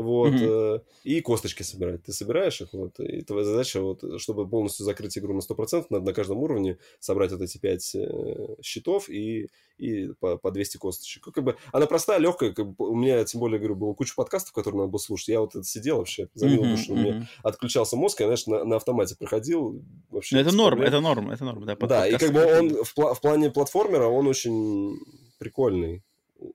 вот, 0.00 0.32
mm-hmm. 0.32 0.82
и 1.04 1.20
косточки 1.20 1.62
собирать. 1.62 2.02
Ты 2.04 2.12
собираешь 2.12 2.60
их, 2.60 2.72
вот, 2.72 2.98
и 3.00 3.22
твоя 3.22 3.44
задача, 3.44 3.80
вот, 3.80 4.02
чтобы 4.20 4.48
полностью 4.48 4.84
закрыть 4.84 5.18
игру 5.18 5.34
на 5.34 5.40
100%, 5.40 5.86
надо 5.90 6.04
на 6.04 6.12
каждом 6.12 6.38
уровне 6.38 6.78
собрать 7.00 7.32
вот 7.32 7.42
эти 7.42 7.58
5 7.58 7.94
э, 7.94 8.56
щитов 8.62 9.08
и, 9.10 9.48
и 9.78 10.08
по, 10.20 10.38
по 10.38 10.50
200 10.50 10.78
косточек. 10.78 11.24
Как 11.24 11.44
бы, 11.44 11.56
она 11.72 11.86
простая, 11.86 12.18
легкая, 12.18 12.52
как 12.52 12.74
бы, 12.74 12.88
у 12.88 12.94
меня, 12.94 13.22
тем 13.24 13.40
более, 13.40 13.58
говорю, 13.58 13.76
было 13.76 13.94
куча 13.94 14.14
подкастов, 14.14 14.52
которые 14.52 14.80
надо 14.80 14.90
было 14.90 14.98
слушать, 14.98 15.28
я 15.28 15.40
вот 15.40 15.54
это 15.54 15.64
сидел 15.64 15.98
вообще, 15.98 16.28
забил 16.34 16.64
mm-hmm, 16.64 16.70
душу, 16.70 16.92
mm-hmm. 16.92 16.96
мне 16.96 17.28
отключался 17.42 17.96
мозг, 17.96 18.20
я, 18.20 18.26
знаешь, 18.26 18.46
на, 18.46 18.64
на 18.64 18.76
автомате 18.76 19.16
проходил. 19.16 19.82
Вообще, 20.10 20.40
это 20.40 20.54
норм, 20.54 20.82
это 20.82 21.00
норм, 21.00 21.30
это 21.30 21.44
норм, 21.44 21.66
да. 21.66 21.76
Да, 21.76 22.06
и 22.06 22.16
как 22.16 22.32
бы 22.32 22.44
он 22.44 22.84
в, 22.84 22.94
в 23.14 23.20
плане 23.20 23.50
платформера, 23.50 24.06
он 24.06 24.26
очень 24.26 24.98
прикольный, 25.38 26.02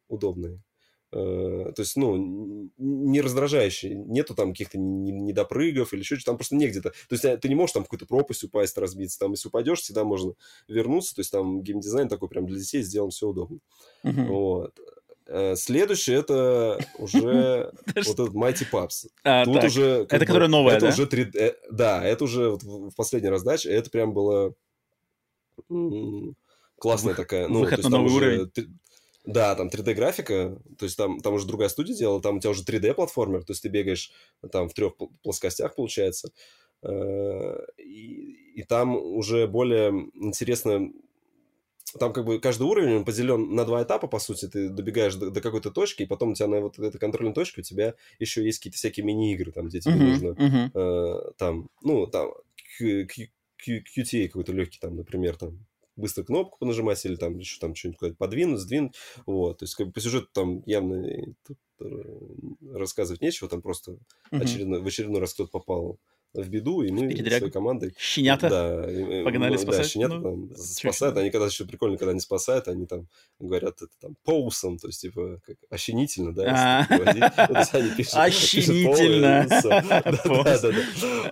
удобный. 0.08 0.62
Э, 1.12 1.72
то 1.76 1.82
есть, 1.82 1.96
ну, 1.96 2.70
не 2.78 3.22
раздражающий. 3.22 3.96
Нету 3.96 4.36
там 4.36 4.52
каких-то 4.52 4.78
недопрыгов 4.78 5.94
или 5.94 6.02
еще 6.02 6.16
что-то. 6.16 6.32
Там 6.32 6.38
просто 6.38 6.56
негде. 6.56 6.80
-то. 6.80 6.92
есть, 7.10 7.26
э, 7.26 7.38
ты 7.38 7.48
не 7.50 7.56
можешь 7.56 7.74
там 7.74 7.84
какую-то 7.84 8.06
пропасть 8.06 8.44
упасть, 8.44 8.78
разбиться. 8.78 9.20
Там, 9.20 9.32
если 9.32 9.48
упадешь, 9.48 9.82
всегда 9.82 10.04
можно 10.04 10.34
вернуться. 10.68 11.16
То 11.16 11.22
есть, 11.22 11.32
там 11.32 11.62
геймдизайн 11.62 12.10
такой 12.10 12.30
прям 12.30 12.46
для 12.46 12.58
детей 12.58 12.82
сделан, 12.82 13.12
все 13.12 13.28
удобно. 13.28 13.60
Вот. 14.04 14.78
Э, 15.28 15.56
следующее 15.56 16.18
это 16.18 16.80
уже 16.98 17.72
вот 17.86 18.20
этот 18.20 18.34
Mighty 18.34 18.66
Pups. 18.72 19.08
А, 19.24 19.46
Тут 19.46 19.64
уже... 19.64 20.06
Это 20.10 20.26
которая 20.26 20.50
новая, 20.50 20.78
Это 20.78 20.88
уже 20.88 21.06
3D... 21.06 21.56
Да, 21.72 22.04
это 22.04 22.24
уже 22.24 22.52
в 22.52 22.96
последней 22.96 23.30
раздаче. 23.30 23.70
Это 23.70 23.90
прям 23.90 24.14
было 24.14 24.54
классная 26.78 27.16
такая. 27.16 27.48
Ну, 27.48 27.62
Выход 27.62 27.84
на 27.84 27.90
новый 27.90 28.14
уровень. 28.14 28.52
Да, 29.28 29.56
там 29.56 29.68
3D-графика, 29.68 30.58
то 30.80 30.86
есть 30.86 30.98
там, 30.98 31.20
там 31.20 31.34
уже 31.34 31.46
другая 31.46 31.68
студия 31.68 31.94
делала, 31.94 32.22
там 32.22 32.38
у 32.38 32.40
тебя 32.40 32.52
уже 32.52 32.64
3D-платформер, 32.64 33.44
то 33.44 33.52
есть 33.52 33.62
ты 33.62 33.68
бегаешь 33.68 34.12
там 34.54 34.70
в 34.70 34.74
трех 34.74 34.94
плоскостях, 35.22 35.76
получается, 35.76 36.32
э, 36.82 37.58
и, 37.78 38.54
и 38.56 38.64
там 38.64 38.96
уже 38.96 39.46
более 39.48 39.92
интересно, 40.14 40.94
там 42.00 42.14
как 42.14 42.24
бы 42.24 42.40
каждый 42.40 42.64
уровень 42.64 42.96
он 42.96 43.06
поделен 43.06 43.54
на 43.54 43.66
два 43.66 43.84
этапа, 43.84 44.08
по 44.08 44.20
сути, 44.20 44.48
ты 44.48 44.70
добегаешь 44.70 45.16
до, 45.16 45.30
до 45.30 45.42
какой-то 45.42 45.72
точки, 45.72 46.04
и 46.04 46.08
потом 46.08 46.32
у 46.32 46.34
тебя 46.34 46.48
на 46.48 46.62
вот 46.62 46.80
этой 46.80 46.98
контрольной 46.98 47.34
точке 47.34 47.60
у 47.60 47.66
тебя 47.66 47.96
еще 48.20 48.46
есть 48.46 48.60
какие-то 48.60 48.78
всякие 48.78 49.06
мини-игры, 49.06 49.52
там, 49.52 49.68
где 49.68 49.82
тебе 49.82 49.96
uh-huh, 49.96 50.10
нужно, 50.10 50.28
uh-huh. 50.30 50.72
Э, 50.74 51.32
там, 51.38 51.70
ну, 51.82 52.08
там, 52.08 52.32
QTA 52.80 54.28
какой-то 54.28 54.54
легкий, 54.54 54.80
там, 54.80 54.96
например, 54.96 55.36
там, 55.36 55.66
быстро 55.98 56.24
кнопку 56.24 56.60
понажимать 56.60 57.04
или 57.06 57.16
там 57.16 57.38
еще 57.38 57.60
там 57.60 57.76
что-нибудь 57.76 58.00
куда-то 58.00 58.18
подвинуть, 58.18 58.60
сдвинуть. 58.60 58.96
Вот. 59.26 59.60
То 59.60 59.64
есть 59.64 59.76
как 59.76 59.88
бы 59.88 59.94
по 59.94 60.00
сюжету 60.00 60.30
там 60.32 60.64
явно 60.66 61.06
тут 61.46 61.58
э, 61.82 62.18
рассказывать 62.74 63.22
нечего, 63.22 63.50
там 63.50 63.62
просто 63.62 63.92
угу. 63.92 64.02
очередной, 64.32 64.82
в 64.82 64.88
очередной 64.88 65.20
раз 65.20 65.34
кто-то 65.34 65.52
попал 65.52 66.00
в 66.34 66.50
беду, 66.50 66.82
и 66.84 66.92
мы 66.92 67.08
Передряг. 67.08 67.40
своей 67.40 67.52
командой... 67.52 67.96
Щенята 67.98 68.50
да, 68.50 68.82
погнали 69.24 69.54
ну, 69.54 69.58
спасать. 69.58 69.84
Да, 69.84 69.90
щенята 69.90 70.16
ну, 70.16 70.48
там 70.48 70.56
спасают. 70.56 71.18
Они 71.18 71.32
когда 71.32 71.48
еще 71.48 71.66
прикольно, 71.66 71.98
когда 71.98 72.12
они 72.12 72.20
спасают, 72.20 72.68
они 72.68 72.86
там 72.86 73.08
говорят 73.40 73.82
это 73.82 73.92
там 74.00 74.16
поусом, 74.24 74.78
то 74.78 74.88
есть 74.88 75.02
типа 75.02 75.42
как 75.46 75.58
ощенительно, 75.70 76.34
да, 76.34 76.86
Ощенительно. 78.14 79.48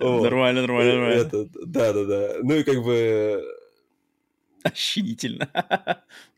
Нормально, 0.00 0.62
нормально, 0.62 0.94
нормально. 0.94 1.48
Да, 1.66 1.92
да, 1.92 2.04
да. 2.04 2.36
Ну 2.42 2.54
и 2.54 2.62
как 2.64 2.82
бы 2.82 3.44
Ощенительно. 4.72 5.48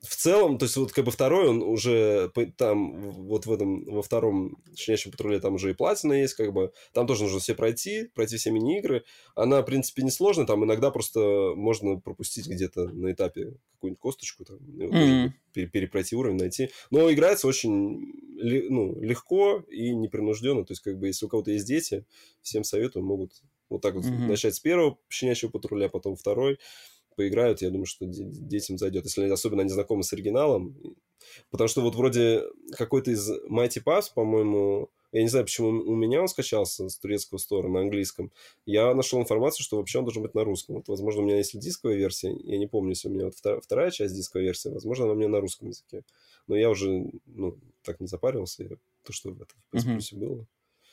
В 0.01 0.15
целом, 0.15 0.59
то 0.59 0.65
есть 0.67 0.77
вот 0.77 0.93
как 0.93 1.05
бы 1.05 1.11
второй, 1.11 1.49
он 1.49 1.63
уже 1.63 2.31
там, 2.57 3.11
вот 3.11 3.47
в 3.47 3.53
этом, 3.53 3.85
во 3.85 4.03
втором 4.03 4.57
«Щенячьем 4.77 5.13
патруле» 5.13 5.41
там 5.41 5.55
уже 5.55 5.71
и 5.71 5.75
платина 5.75 6.13
есть, 6.13 6.35
как 6.35 6.53
бы, 6.53 6.73
там 6.93 7.07
тоже 7.07 7.25
нужно 7.25 7.39
все 7.41 7.55
пройти, 7.55 8.05
пройти 8.15 8.37
все 8.37 8.51
мини-игры. 8.51 9.05
Она, 9.35 9.63
в 9.63 9.65
принципе, 9.65 10.03
несложная, 10.03 10.47
там 10.47 10.65
иногда 10.65 10.91
просто 10.91 11.21
можно 11.57 11.99
пропустить 11.99 12.47
где-то 12.47 12.89
на 12.89 13.13
этапе 13.13 13.55
какую-нибудь 13.73 14.01
косточку, 14.01 14.45
там, 14.45 14.59
mm-hmm. 14.59 15.31
перепройти 15.53 16.17
уровень, 16.17 16.37
найти. 16.37 16.71
Но 16.91 17.11
играется 17.13 17.47
очень 17.47 18.13
ну, 18.37 19.01
легко 19.01 19.65
и 19.69 19.95
непринужденно, 19.95 20.65
то 20.65 20.73
есть 20.73 20.83
как 20.83 20.99
бы 20.99 21.07
если 21.07 21.27
у 21.27 21.29
кого-то 21.29 21.51
есть 21.51 21.67
дети, 21.67 22.05
всем 22.43 22.65
советую, 22.65 23.05
могут 23.05 23.33
вот 23.69 23.83
так 23.83 23.95
вот 23.95 24.05
mm-hmm. 24.05 24.29
начать 24.29 24.55
с 24.55 24.61
первого 24.61 24.99
«Щенячьего 25.09 25.51
патруля», 25.51 25.89
потом 25.89 26.17
второй, 26.17 26.59
поиграют, 27.19 27.63
я 27.63 27.71
думаю, 27.71 27.87
что 27.87 28.07
детям 28.07 28.79
зайдет, 28.79 29.05
если 29.05 29.29
особенно 29.29 29.63
они 29.63 29.71
знакомы 29.71 30.05
с 30.05 30.13
оригиналом. 30.13 30.77
Потому 31.51 31.67
что 31.67 31.83
вот 31.83 31.97
вроде 31.97 32.45
какой-то 32.77 33.11
из 33.11 33.29
Mighty 33.51 33.83
Pass, 33.85 34.05
по-моему, 34.15 34.89
я 35.11 35.23
не 35.23 35.29
знаю, 35.29 35.47
почему 35.47 35.69
у 35.69 35.97
меня 35.97 36.21
он 36.21 36.29
скачался 36.29 36.89
с 36.89 36.97
турецкого 36.97 37.39
стора 37.39 37.69
на 37.69 37.81
английском. 37.81 38.31
Я 38.67 38.95
нашел 38.95 39.21
информацию, 39.21 39.65
что 39.65 39.79
вообще 39.79 39.99
он 39.99 40.05
должен 40.05 40.23
быть 40.23 40.35
на 40.35 40.45
русском. 40.45 40.77
Вот, 40.77 40.87
возможно, 40.87 41.23
у 41.23 41.25
меня 41.25 41.39
есть 41.39 41.59
дисковая 41.59 41.97
версия. 41.97 42.33
Я 42.45 42.57
не 42.57 42.69
помню, 42.69 42.91
если 42.91 43.09
у 43.09 43.13
меня 43.13 43.25
вот 43.25 43.35
вторая, 43.35 43.61
вторая 43.61 43.91
часть 43.91 44.15
дисковой 44.15 44.45
версии. 44.45 44.69
Возможно, 44.69 45.05
она 45.05 45.15
у 45.15 45.17
меня 45.17 45.29
на 45.29 45.41
русском 45.41 45.69
языке. 45.69 46.05
Но 46.47 46.57
я 46.57 46.71
уже, 46.71 47.11
ну, 47.27 47.59
так 47.83 48.01
не 48.01 48.07
запаривался. 48.07 48.63
Я, 48.63 48.77
то, 49.03 49.13
что 49.13 49.31
это 49.31 49.47
в 49.73 49.77
PS 49.77 49.99
uh-huh. 49.99 50.17
было, 50.17 50.47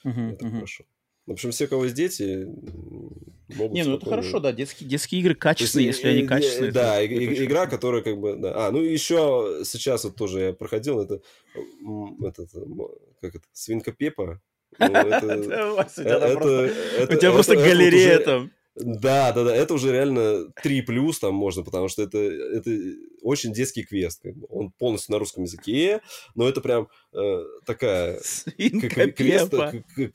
uh-huh, 0.03 0.33
это 0.33 0.45
uh-huh. 0.47 0.51
хорошо. 0.55 0.85
В 1.27 1.31
общем, 1.31 1.51
все, 1.51 1.65
у 1.65 1.67
кого 1.67 1.85
есть 1.85 1.95
дети, 1.95 2.47
могут 3.55 3.73
Не, 3.73 3.83
ну 3.83 3.95
это 3.95 4.05
хорошо, 4.07 4.39
да, 4.39 4.51
детские, 4.51 4.87
детские 4.87 5.21
игры 5.21 5.33
качественные, 5.33 5.87
есть, 5.87 5.99
если 5.99 6.17
они 6.17 6.27
качественные. 6.27 6.71
Да, 6.71 7.01
и, 7.01 7.07
и, 7.07 7.45
игра, 7.45 7.65
которая 7.65 8.03
как 8.03 8.19
бы, 8.19 8.35
да. 8.35 8.67
А, 8.67 8.71
ну 8.71 8.79
еще 8.79 9.61
сейчас 9.63 10.03
вот 10.03 10.15
тоже 10.15 10.39
я 10.41 10.53
проходил, 10.53 10.99
это, 10.99 11.21
этот, 12.23 12.51
как 13.21 13.35
это, 13.35 13.45
Свинка 13.53 13.91
Пепа. 13.91 14.39
Ну, 14.77 14.85
это, 14.87 15.85
У 17.09 17.15
тебя 17.15 17.31
просто 17.31 17.55
галерея 17.55 18.19
там. 18.19 18.51
Да, 18.75 19.31
да, 19.31 19.45
да, 19.45 19.55
это 19.55 19.73
уже 19.73 19.91
реально 19.91 20.51
3 20.61 20.81
плюс 20.81 21.19
там 21.19 21.33
можно, 21.33 21.63
потому 21.63 21.87
что 21.87 22.03
это, 22.03 22.17
это 22.17 22.69
очень 23.25 23.51
детский 23.51 23.83
квест. 23.83 24.21
Как. 24.21 24.35
Он 24.49 24.71
полностью 24.71 25.13
на 25.13 25.19
русском 25.19 25.43
языке, 25.43 26.01
но 26.35 26.47
это 26.47 26.61
прям 26.61 26.87
э, 27.11 27.43
такая... 27.65 28.19
Квест, 28.55 29.53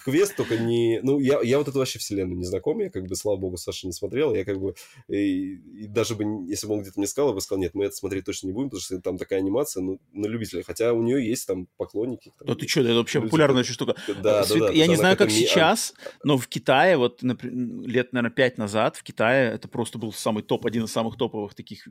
квест 0.05 0.37
только 0.37 0.57
не... 0.59 1.01
Ну, 1.03 1.19
я, 1.19 1.41
я 1.43 1.59
вот 1.59 1.67
эту 1.67 1.79
вообще 1.79 1.99
вселенную 1.99 2.39
не 2.39 2.45
знаком, 2.45 2.79
я 2.79 2.89
как 2.89 3.07
бы, 3.07 3.17
слава 3.17 3.37
богу, 3.37 3.57
Саша 3.57 3.87
не 3.89 3.93
смотрел, 3.93 4.35
я 4.35 4.45
как 4.45 4.61
бы... 4.61 4.75
И, 5.09 5.55
и 5.55 5.87
даже 5.89 6.15
бы, 6.15 6.25
если 6.49 6.69
бы 6.69 6.75
он 6.75 6.83
где-то 6.83 7.01
мне 7.01 7.09
сказал, 7.09 7.31
я 7.31 7.35
бы 7.35 7.41
сказал, 7.41 7.61
нет, 7.61 7.75
мы 7.75 7.87
это 7.87 7.97
смотреть 7.97 8.25
точно 8.25 8.47
не 8.47 8.53
будем, 8.53 8.71
потому 8.71 8.81
что 8.81 9.01
там 9.01 9.19
такая 9.19 9.41
анимация, 9.41 9.83
ну, 9.83 10.01
на 10.13 10.27
любителя. 10.27 10.63
Хотя 10.63 10.93
у 10.93 11.03
нее 11.03 11.27
есть 11.27 11.47
там 11.47 11.67
поклонники. 11.77 12.33
Там, 12.39 12.47
да 12.47 12.55
ты 12.55 12.69
что, 12.69 12.83
это 12.83 12.95
вообще 12.95 13.21
популярная 13.21 13.65
штука. 13.65 13.97
Да, 14.07 14.45
да, 14.45 14.55
да. 14.55 14.71
Я 14.71 14.87
не 14.87 14.97
знаю, 14.97 15.17
как 15.17 15.31
сейчас, 15.31 15.95
но 16.23 16.39
в 16.39 16.47
Китае, 16.47 16.97
вот 16.97 17.23
лет, 17.23 18.13
наверное, 18.13 18.31
5 18.31 18.59
назад 18.59 18.97
в 18.97 19.03
Китае 19.03 19.55
это 19.55 19.67
просто 19.67 19.99
был 19.99 20.13
самый 20.13 20.43
топ, 20.43 20.67
один 20.67 20.85
из 20.85 20.93
самых 20.93 21.17
топовых 21.17 21.55
таких 21.55 21.89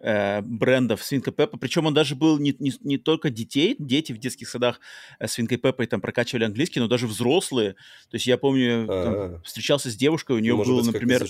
э, 0.00 0.42
брендов 0.58 1.02
Свинка 1.02 1.32
Пеппа. 1.32 1.58
Причем 1.58 1.86
он 1.86 1.94
даже 1.94 2.14
был 2.14 2.38
не, 2.38 2.54
не, 2.58 2.72
не 2.80 2.98
только 2.98 3.30
детей, 3.30 3.76
дети 3.78 4.12
в 4.12 4.18
детских 4.18 4.48
садах 4.48 4.80
э, 5.18 5.26
Свинкой 5.28 5.58
Пеппой 5.58 5.86
там 5.86 6.00
прокачивали 6.00 6.44
английский, 6.44 6.80
но 6.80 6.88
даже 6.88 7.06
взрослые. 7.06 7.74
То 8.10 8.14
есть 8.16 8.26
я 8.26 8.38
помню, 8.38 8.86
там, 8.86 9.42
встречался 9.42 9.90
с 9.90 9.96
девушкой, 9.96 10.36
у 10.36 10.38
нее 10.38 10.56
ну, 10.56 10.64
был, 10.64 10.76
быть, 10.76 10.86
например, 10.86 11.24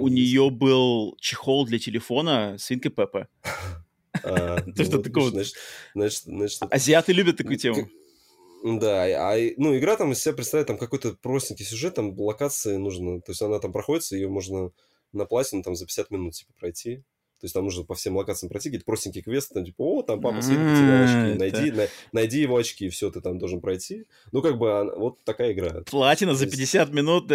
у 0.00 0.08
нее 0.08 0.50
был 0.50 1.16
чехол 1.20 1.66
для 1.66 1.78
телефона 1.78 2.56
Свинкой 2.58 2.90
Пеппа. 2.90 3.28
А, 4.24 4.58
что 4.84 5.00
такого? 5.00 5.32
Азиаты 6.70 7.12
любят 7.12 7.36
такую 7.36 7.56
тему. 7.58 7.88
Да, 8.62 9.04
а, 9.04 9.36
ну, 9.56 9.76
игра 9.78 9.96
там 9.96 10.12
из 10.12 10.20
себя 10.20 10.34
представляет 10.34 10.66
там 10.66 10.78
какой-то 10.78 11.14
простенький 11.14 11.64
сюжет, 11.64 11.94
там 11.94 12.18
локации 12.18 12.76
нужно, 12.76 13.20
то 13.20 13.32
есть 13.32 13.40
она 13.40 13.58
там 13.58 13.72
проходится, 13.72 14.16
ее 14.16 14.28
можно 14.28 14.72
на 15.12 15.24
платину 15.24 15.62
там 15.62 15.74
за 15.74 15.86
50 15.86 16.10
минут 16.10 16.34
типа 16.34 16.52
пройти. 16.58 17.02
То 17.40 17.46
есть 17.46 17.54
там 17.54 17.64
нужно 17.64 17.84
по 17.84 17.94
всем 17.94 18.16
локациям 18.16 18.50
пройти, 18.50 18.68
какие-то 18.68 18.84
простенькие 18.84 19.24
квесты, 19.24 19.54
там 19.54 19.64
типа, 19.64 19.80
о, 19.82 20.02
там 20.02 20.20
папа 20.20 20.42
сидит, 20.42 20.58
потерял 20.58 21.04
очки, 21.04 21.38
найди, 21.38 21.70
на, 21.70 21.86
найди 22.12 22.42
его 22.42 22.56
очки, 22.58 22.86
и 22.86 22.88
все, 22.90 23.10
ты 23.10 23.22
там 23.22 23.38
должен 23.38 23.62
пройти. 23.62 24.04
Ну, 24.30 24.42
как 24.42 24.58
бы, 24.58 24.92
вот 24.96 25.24
такая 25.24 25.52
игра. 25.52 25.82
Платина 25.90 26.34
за 26.34 26.44
50 26.44 26.92
минут, 26.92 27.28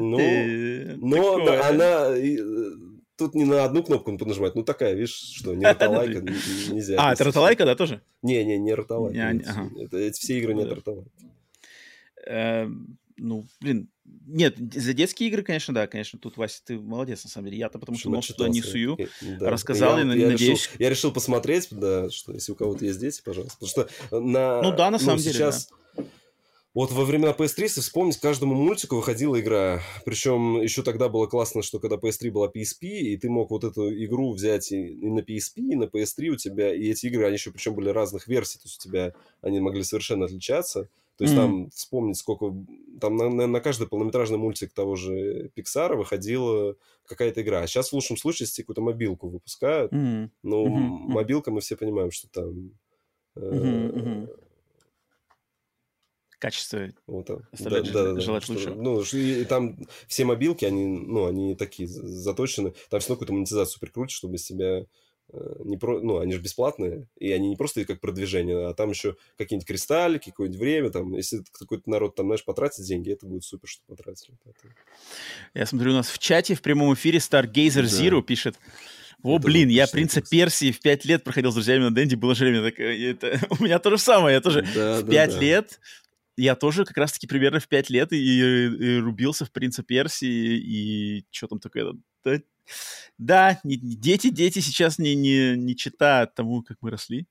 Ну, 0.00 1.38
но 1.38 1.62
она, 1.62 2.12
тут 3.16 3.34
не 3.36 3.44
на 3.44 3.64
одну 3.64 3.84
кнопку 3.84 4.10
нажимать, 4.10 4.56
ну 4.56 4.64
такая, 4.64 4.94
видишь, 4.94 5.14
что 5.36 5.54
не 5.54 5.64
роталайка, 5.66 6.20
нельзя. 6.20 6.96
А, 6.98 7.12
это 7.12 7.22
роталайка, 7.22 7.64
да, 7.64 7.76
тоже? 7.76 8.02
Не, 8.22 8.44
не, 8.44 8.58
не 8.58 8.74
роталайка. 8.74 9.18
Эти 9.92 10.18
все 10.18 10.38
игры 10.38 10.54
не 10.54 10.64
роталайка. 10.64 11.10
Эм, 12.26 12.98
ну, 13.16 13.46
блин, 13.60 13.88
нет, 14.26 14.56
за 14.58 14.92
детские 14.92 15.28
игры, 15.28 15.42
конечно, 15.42 15.74
да, 15.74 15.86
конечно, 15.86 16.18
тут, 16.18 16.36
Вася, 16.36 16.62
ты 16.64 16.78
молодец, 16.78 17.24
на 17.24 17.30
самом 17.30 17.46
деле. 17.46 17.58
Я-то 17.58 17.78
потому 17.78 17.98
что 17.98 18.10
нос 18.10 18.26
туда 18.28 18.48
не 18.48 18.62
сую, 18.62 18.98
да. 19.20 19.50
рассказал 19.50 19.96
я, 19.96 20.04
и 20.04 20.18
я 20.18 20.28
надеюсь... 20.28 20.40
Решил, 20.40 20.76
я 20.78 20.90
решил 20.90 21.12
посмотреть, 21.12 21.68
да, 21.70 22.10
что 22.10 22.32
если 22.32 22.52
у 22.52 22.54
кого-то 22.54 22.84
есть 22.84 23.00
дети, 23.00 23.20
пожалуйста. 23.24 23.58
Потому 23.58 23.88
что 24.10 24.20
на... 24.20 24.62
Ну 24.62 24.76
да, 24.76 24.90
на 24.90 24.98
самом 24.98 25.16
ну, 25.16 25.22
деле, 25.22 25.34
сейчас... 25.34 25.68
да 25.68 26.04
вот 26.72 26.92
во 26.92 27.04
времена 27.04 27.32
PS3, 27.32 27.62
если 27.62 27.80
вспомнить, 27.80 28.18
каждому 28.18 28.54
мультику 28.54 28.94
выходила 28.94 29.40
игра. 29.40 29.82
Причем 30.04 30.60
еще 30.60 30.84
тогда 30.84 31.08
было 31.08 31.26
классно, 31.26 31.62
что 31.62 31.80
когда 31.80 31.96
PS3 31.96 32.30
была 32.30 32.46
PSP, 32.46 32.86
и 32.86 33.16
ты 33.16 33.28
мог 33.28 33.50
вот 33.50 33.64
эту 33.64 33.92
игру 34.04 34.32
взять 34.32 34.70
и, 34.70 34.86
и 34.86 35.10
на 35.10 35.18
PSP, 35.18 35.56
и 35.56 35.74
на 35.74 35.84
PS3 35.84 36.28
у 36.28 36.36
тебя, 36.36 36.72
и 36.72 36.88
эти 36.88 37.06
игры, 37.06 37.24
они 37.24 37.34
еще 37.34 37.50
причем 37.50 37.74
были 37.74 37.88
разных 37.88 38.28
версий, 38.28 38.58
то 38.58 38.66
есть 38.66 38.78
у 38.78 38.88
тебя 38.88 39.14
они 39.42 39.58
могли 39.58 39.82
совершенно 39.82 40.26
отличаться. 40.26 40.88
То 41.20 41.24
есть 41.24 41.34
mm. 41.34 41.36
там 41.36 41.70
вспомнить, 41.70 42.16
сколько... 42.16 42.46
Там 42.98 43.14
на, 43.18 43.28
на, 43.28 43.46
на 43.46 43.60
каждый 43.60 43.86
полнометражный 43.86 44.38
мультик 44.38 44.72
того 44.72 44.96
же 44.96 45.50
Пиксара 45.54 45.94
выходила 45.94 46.76
какая-то 47.04 47.42
игра. 47.42 47.60
А 47.60 47.66
сейчас 47.66 47.90
в 47.90 47.92
лучшем 47.92 48.16
случае 48.16 48.48
какую-то 48.56 48.80
мобилку 48.80 49.28
выпускают. 49.28 49.92
Mm. 49.92 50.30
Ну, 50.42 50.66
mm-hmm. 50.66 51.12
мобилка 51.12 51.50
мы 51.50 51.60
все 51.60 51.76
понимаем, 51.76 52.10
что 52.10 52.30
там... 52.30 52.70
Э, 53.36 53.40
mm-hmm 53.40 54.28
качество 56.38 56.88
вот, 57.06 57.26
да, 57.26 57.42
да, 57.58 57.82
да, 58.14 58.20
желать 58.20 58.48
лучше. 58.48 58.70
Ну, 58.70 59.02
и 59.02 59.44
там 59.44 59.76
все 60.08 60.24
мобилки, 60.24 60.64
они, 60.64 60.86
ну, 60.86 61.26
они 61.26 61.54
такие 61.54 61.86
заточены. 61.86 62.72
Там 62.88 62.98
все 62.98 63.10
равно 63.10 63.16
какую-то 63.16 63.34
монетизацию 63.34 63.78
прикрутят, 63.78 64.12
чтобы 64.12 64.38
себя 64.38 64.86
не 65.64 65.76
про, 65.76 66.00
ну, 66.00 66.18
они 66.18 66.32
же 66.32 66.40
бесплатные, 66.40 67.06
и 67.18 67.30
они 67.32 67.50
не 67.50 67.56
просто 67.56 67.84
как 67.84 68.00
продвижение, 68.00 68.66
а 68.68 68.74
там 68.74 68.90
еще 68.90 69.16
какие-нибудь 69.36 69.66
кристаллики, 69.66 70.30
какое-нибудь 70.30 70.60
время, 70.60 70.90
там, 70.90 71.14
если 71.14 71.42
какой-то 71.52 71.88
народ 71.88 72.14
там, 72.14 72.26
знаешь, 72.26 72.44
потратит 72.44 72.84
деньги, 72.84 73.12
это 73.12 73.26
будет 73.26 73.44
супер, 73.44 73.68
что 73.68 73.82
потратили. 73.86 74.36
Поэтому... 74.44 74.74
Я 75.54 75.66
смотрю, 75.66 75.92
у 75.92 75.94
нас 75.94 76.08
в 76.08 76.18
чате 76.18 76.54
в 76.54 76.62
прямом 76.62 76.94
эфире 76.94 77.18
Stargazer 77.18 77.82
да. 77.82 77.88
Zero 77.88 78.22
пишет, 78.22 78.58
о, 79.22 79.36
это 79.36 79.46
блин, 79.46 79.68
я 79.68 79.86
принца 79.86 80.22
Персии 80.22 80.72
в 80.72 80.80
пять 80.80 81.04
лет 81.04 81.22
проходил 81.22 81.50
с 81.52 81.54
друзьями 81.54 81.84
на 81.84 81.94
Дэнди, 81.94 82.14
было 82.14 82.34
же 82.34 82.44
время, 82.44 82.62
так, 82.62 82.80
это, 82.80 83.40
у 83.58 83.62
меня 83.62 83.78
то 83.78 83.90
же 83.90 83.98
самое, 83.98 84.34
я 84.34 84.40
тоже 84.40 84.66
да, 84.74 85.00
в 85.00 85.08
пять 85.08 85.34
да. 85.34 85.40
лет 85.40 85.80
я 86.36 86.54
тоже 86.54 86.84
как 86.84 86.96
раз-таки 86.96 87.26
примерно 87.26 87.60
в 87.60 87.68
5 87.68 87.90
лет 87.90 88.12
и, 88.12 88.16
и, 88.16 88.96
и 88.96 88.98
рубился 88.98 89.44
в 89.44 89.52
«Принца 89.52 89.82
Персии», 89.82 90.56
и 90.56 91.26
что 91.30 91.48
там 91.48 91.58
такое? 91.58 91.92
Да, 92.24 92.40
да 93.18 93.60
не, 93.64 93.76
дети, 93.76 94.30
дети 94.30 94.60
сейчас 94.60 94.98
не, 94.98 95.14
не, 95.14 95.56
не 95.56 95.76
читают 95.76 96.34
тому, 96.34 96.62
как 96.62 96.78
мы 96.80 96.90
росли. 96.90 97.26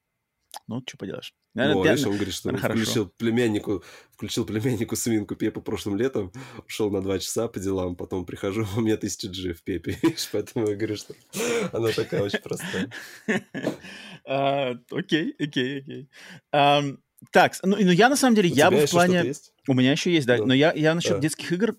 Ну, 0.67 0.83
что 0.85 0.97
поделаешь. 0.97 1.33
Наверное, 1.53 1.81
О, 1.81 1.91
видишь, 1.91 2.05
он 2.05 2.15
говорит, 2.15 2.33
что 2.33 2.51
наверное, 2.51 2.75
включил 2.75 3.09
племяннику, 3.09 3.83
включил 4.11 4.45
племяннику 4.45 4.95
свинку 4.95 5.35
Пепу 5.35 5.61
прошлым 5.61 5.97
летом, 5.97 6.31
ушел 6.67 6.91
на 6.91 7.01
два 7.01 7.17
часа 7.19 7.47
по 7.47 7.59
делам, 7.59 7.95
потом 7.95 8.25
прихожу, 8.25 8.67
у 8.77 8.81
меня 8.81 8.97
тысяча 8.97 9.27
G 9.27 9.53
в 9.53 9.63
Пепе, 9.63 9.97
поэтому 10.31 10.69
я 10.69 10.75
говорю, 10.75 10.95
что 10.95 11.15
она 11.71 11.89
такая 11.89 12.23
очень 12.23 12.39
простая. 12.39 12.91
А, 14.25 14.75
окей, 14.91 15.33
окей, 15.39 15.79
окей. 15.79 16.09
Так, 17.31 17.53
ну, 17.63 17.77
ну 17.79 17.91
я 17.91 18.09
на 18.09 18.15
самом 18.15 18.35
деле, 18.35 18.49
я 18.49 18.69
бы 18.69 18.85
в 18.85 18.91
плане... 18.91 19.33
У 19.67 19.73
меня 19.73 19.91
еще 19.91 20.13
есть, 20.13 20.27
да. 20.27 20.37
Но 20.37 20.53
я, 20.53 20.71
я 20.73 20.93
насчет 20.93 21.19
детских 21.19 21.51
игр, 21.51 21.77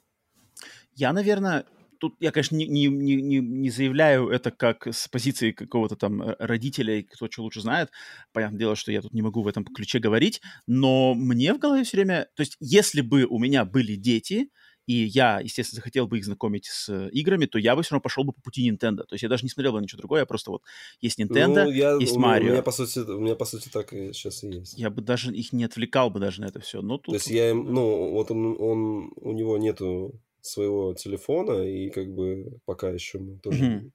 я, 0.97 1.13
наверное, 1.13 1.65
тут 2.01 2.17
я, 2.19 2.33
конечно, 2.33 2.57
не, 2.57 2.67
не, 2.67 2.89
не, 2.89 3.39
не 3.39 3.71
заявляю 3.71 4.29
это 4.31 4.51
как 4.51 4.87
с 4.87 5.07
позиции 5.07 5.53
какого-то 5.53 5.97
там 5.97 6.23
э, 6.23 6.37
родителя, 6.39 7.03
кто 7.03 7.31
что 7.31 7.43
лучше 7.43 7.61
знает. 7.61 7.91
Понятное 8.33 8.59
дело, 8.59 8.75
что 8.75 8.91
я 8.91 9.03
тут 9.03 9.13
не 9.13 9.23
могу 9.23 9.43
в 9.43 9.49
этом 9.49 9.65
ключе 9.65 9.99
говорить, 9.99 10.41
но 10.67 11.15
мне 11.15 11.55
в 11.55 11.59
голове 11.59 11.85
все 11.85 11.99
время... 11.99 12.29
То 12.35 12.41
есть, 12.41 12.57
если 12.59 13.03
бы 13.03 13.25
у 13.25 13.39
меня 13.39 13.65
были 13.65 13.97
дети, 13.97 14.49
и 14.87 15.05
я, 15.05 15.41
естественно, 15.41 15.77
захотел 15.77 16.09
бы 16.09 16.19
их 16.19 16.25
знакомить 16.25 16.67
с 16.67 16.89
э, 16.89 17.11
играми, 17.13 17.47
то 17.47 17.59
я 17.59 17.77
бы 17.77 17.83
все 17.83 17.93
равно 17.93 18.03
пошел 18.03 18.25
бы 18.25 18.33
по 18.33 18.41
пути 18.41 18.69
Nintendo. 18.69 19.05
То 19.05 19.13
есть 19.13 19.23
я 19.23 19.29
даже 19.29 19.45
не 19.45 19.51
смотрел 19.51 19.73
бы 19.73 19.81
ничего 19.81 19.99
другое, 19.99 20.21
я 20.21 20.27
просто 20.27 20.51
вот 20.51 20.63
есть 21.01 21.21
Nintendo, 21.21 21.65
ну, 21.65 21.71
я, 21.71 21.93
есть 21.95 22.17
Mario. 22.17 22.49
У 22.49 22.53
меня, 22.53 22.63
по 22.63 22.73
сути, 22.73 22.99
у 22.99 23.21
меня, 23.21 23.37
по 23.37 23.45
сути, 23.45 23.69
так 23.69 23.93
и 23.93 24.13
сейчас 24.13 24.43
и 24.43 24.49
есть. 24.49 24.79
Я 24.79 24.91
бы 24.91 25.03
даже 25.03 25.33
их 25.33 25.53
не 25.53 25.65
отвлекал 25.65 26.11
бы 26.11 26.19
даже 26.19 26.41
на 26.41 26.47
это 26.47 26.61
все. 26.61 26.81
Но 26.81 26.97
тут... 26.97 27.13
То 27.13 27.15
есть 27.15 27.29
я, 27.29 27.55
ну, 27.55 28.11
вот 28.11 28.31
он, 28.31 28.57
он, 28.59 29.13
у 29.17 29.33
него 29.33 29.59
нету 29.59 30.19
своего 30.43 30.95
телефона, 30.95 31.63
и 31.63 31.91
как 31.91 32.13
бы 32.13 32.59
пока 32.65 32.91
еще 32.91 33.19
мы 33.19 33.39
тоже... 33.39 33.65
Mm-hmm 33.65 33.91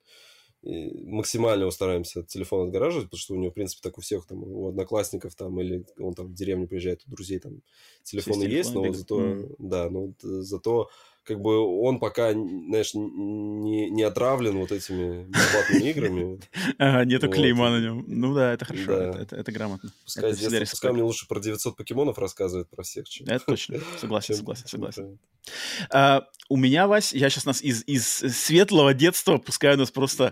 максимально 0.65 1.61
его 1.61 1.71
стараемся 1.71 2.21
от 2.21 2.27
телефона 2.27 2.63
отгораживать, 2.63 3.05
потому 3.05 3.19
что 3.19 3.33
у 3.35 3.37
него, 3.37 3.51
в 3.51 3.53
принципе, 3.53 3.81
так 3.83 3.97
у 3.99 4.01
всех 4.01 4.25
там, 4.25 4.43
у 4.43 4.67
одноклассников 4.69 5.35
там, 5.35 5.59
или 5.61 5.85
он 5.99 6.15
там 6.15 6.27
в 6.27 6.33
деревню 6.33 6.67
приезжает, 6.67 7.03
у 7.05 7.11
друзей 7.11 7.39
там 7.39 7.61
телефоны 8.03 8.45
есть, 8.45 8.73
но 8.73 8.83
вот 8.83 8.95
зато, 8.95 9.21
mm. 9.21 9.55
да, 9.59 9.89
но 9.91 10.07
э, 10.07 10.11
зато 10.21 10.89
как 11.25 11.41
бы 11.41 11.57
он 11.81 11.99
пока, 11.99 12.31
знаешь, 12.31 12.93
не, 12.93 13.89
не 13.89 14.03
отравлен 14.03 14.57
вот 14.57 14.71
этими 14.71 15.25
бесплатными 15.25 15.83
играми. 15.89 17.05
Нету 17.05 17.29
клейма 17.29 17.71
на 17.71 17.81
нем. 17.81 18.05
Ну 18.07 18.33
да, 18.33 18.53
это 18.53 18.65
хорошо, 18.65 18.93
это 18.93 19.51
грамотно. 19.51 19.91
Пускай 20.03 20.91
мне 20.91 21.03
лучше 21.03 21.27
про 21.27 21.39
900 21.39 21.75
покемонов 21.75 22.17
рассказывает 22.17 22.69
про 22.69 22.83
всех. 22.83 23.05
Это 23.27 23.45
точно, 23.45 23.79
согласен, 23.99 24.35
согласен, 24.35 24.67
согласен. 24.67 25.19
У 26.47 26.57
меня, 26.57 26.87
Вась, 26.87 27.13
я 27.13 27.29
сейчас 27.29 27.45
нас 27.45 27.61
из, 27.61 27.83
из 27.87 28.05
светлого 28.07 28.93
детства 28.93 29.37
пускаю 29.37 29.77
нас 29.77 29.89
просто 29.89 30.31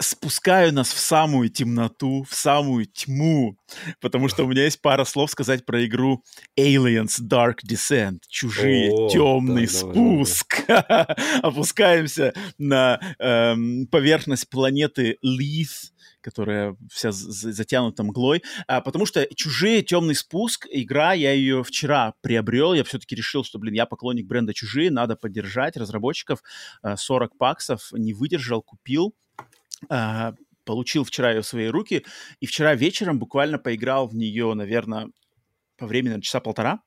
спускаю 0.00 0.72
нас 0.72 0.92
в 0.92 0.98
самую 0.98 1.48
темноту, 1.48 2.24
в 2.28 2.34
самую 2.34 2.86
тьму, 2.86 3.56
потому 4.00 4.28
что 4.28 4.44
у 4.44 4.48
меня 4.48 4.64
есть 4.64 4.80
пара 4.80 5.04
слов 5.04 5.30
сказать 5.30 5.64
про 5.66 5.84
игру 5.86 6.24
Aliens 6.58 7.20
Dark 7.20 7.56
Descent. 7.68 8.20
Чужие, 8.28 8.92
О, 8.92 9.08
темный 9.08 9.66
да, 9.66 9.80
давай, 9.80 9.94
спуск. 9.94 10.64
Опускаемся 11.42 12.32
на 12.58 13.00
эм, 13.18 13.86
поверхность 13.88 14.48
планеты 14.48 15.18
Лith, 15.24 15.90
которая 16.20 16.76
вся 16.90 17.10
затянута 17.12 18.02
мглой, 18.02 18.42
а, 18.66 18.80
потому 18.80 19.06
что 19.06 19.26
«Чужие. 19.34 19.82
Темный 19.82 20.14
спуск» 20.14 20.66
игра, 20.70 21.12
я 21.12 21.32
ее 21.32 21.64
вчера 21.64 22.14
приобрел, 22.20 22.74
я 22.74 22.84
все-таки 22.84 23.14
решил, 23.14 23.44
что, 23.44 23.58
блин, 23.58 23.74
я 23.74 23.86
поклонник 23.86 24.26
бренда 24.26 24.52
«Чужие», 24.52 24.90
надо 24.90 25.16
поддержать 25.16 25.76
разработчиков, 25.76 26.42
а, 26.82 26.96
40 26.96 27.36
баксов, 27.38 27.88
не 27.92 28.12
выдержал, 28.12 28.62
купил, 28.62 29.14
а, 29.88 30.34
получил 30.64 31.04
вчера 31.04 31.32
ее 31.32 31.42
в 31.42 31.46
свои 31.46 31.66
руки, 31.68 32.04
и 32.40 32.46
вчера 32.46 32.74
вечером 32.74 33.18
буквально 33.18 33.58
поиграл 33.58 34.06
в 34.06 34.14
нее, 34.14 34.52
наверное, 34.54 35.08
по 35.76 35.86
времени 35.86 36.08
наверное, 36.10 36.22
часа 36.22 36.40
полтора. 36.40 36.80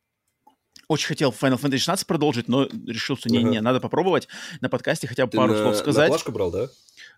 Очень 0.88 1.07
хотел 1.07 1.31
Final 1.31 1.59
Fantasy 1.59 1.77
16 1.77 2.05
продолжить, 2.05 2.47
но 2.47 2.65
решил, 2.65 3.15
что 3.15 3.30
не-не, 3.30 3.57
Ага. 3.57 3.61
надо 3.61 3.80
попробовать 3.80 4.27
на 4.59 4.69
подкасте 4.69 5.07
хотя 5.07 5.26
бы 5.26 5.31
Ты 5.31 5.38
пару 5.38 5.53
на, 5.53 5.59
слов 5.59 5.73
на 5.73 5.80
сказать. 5.80 6.09
плашку 6.09 6.31
брал, 6.31 6.51
да? 6.51 6.68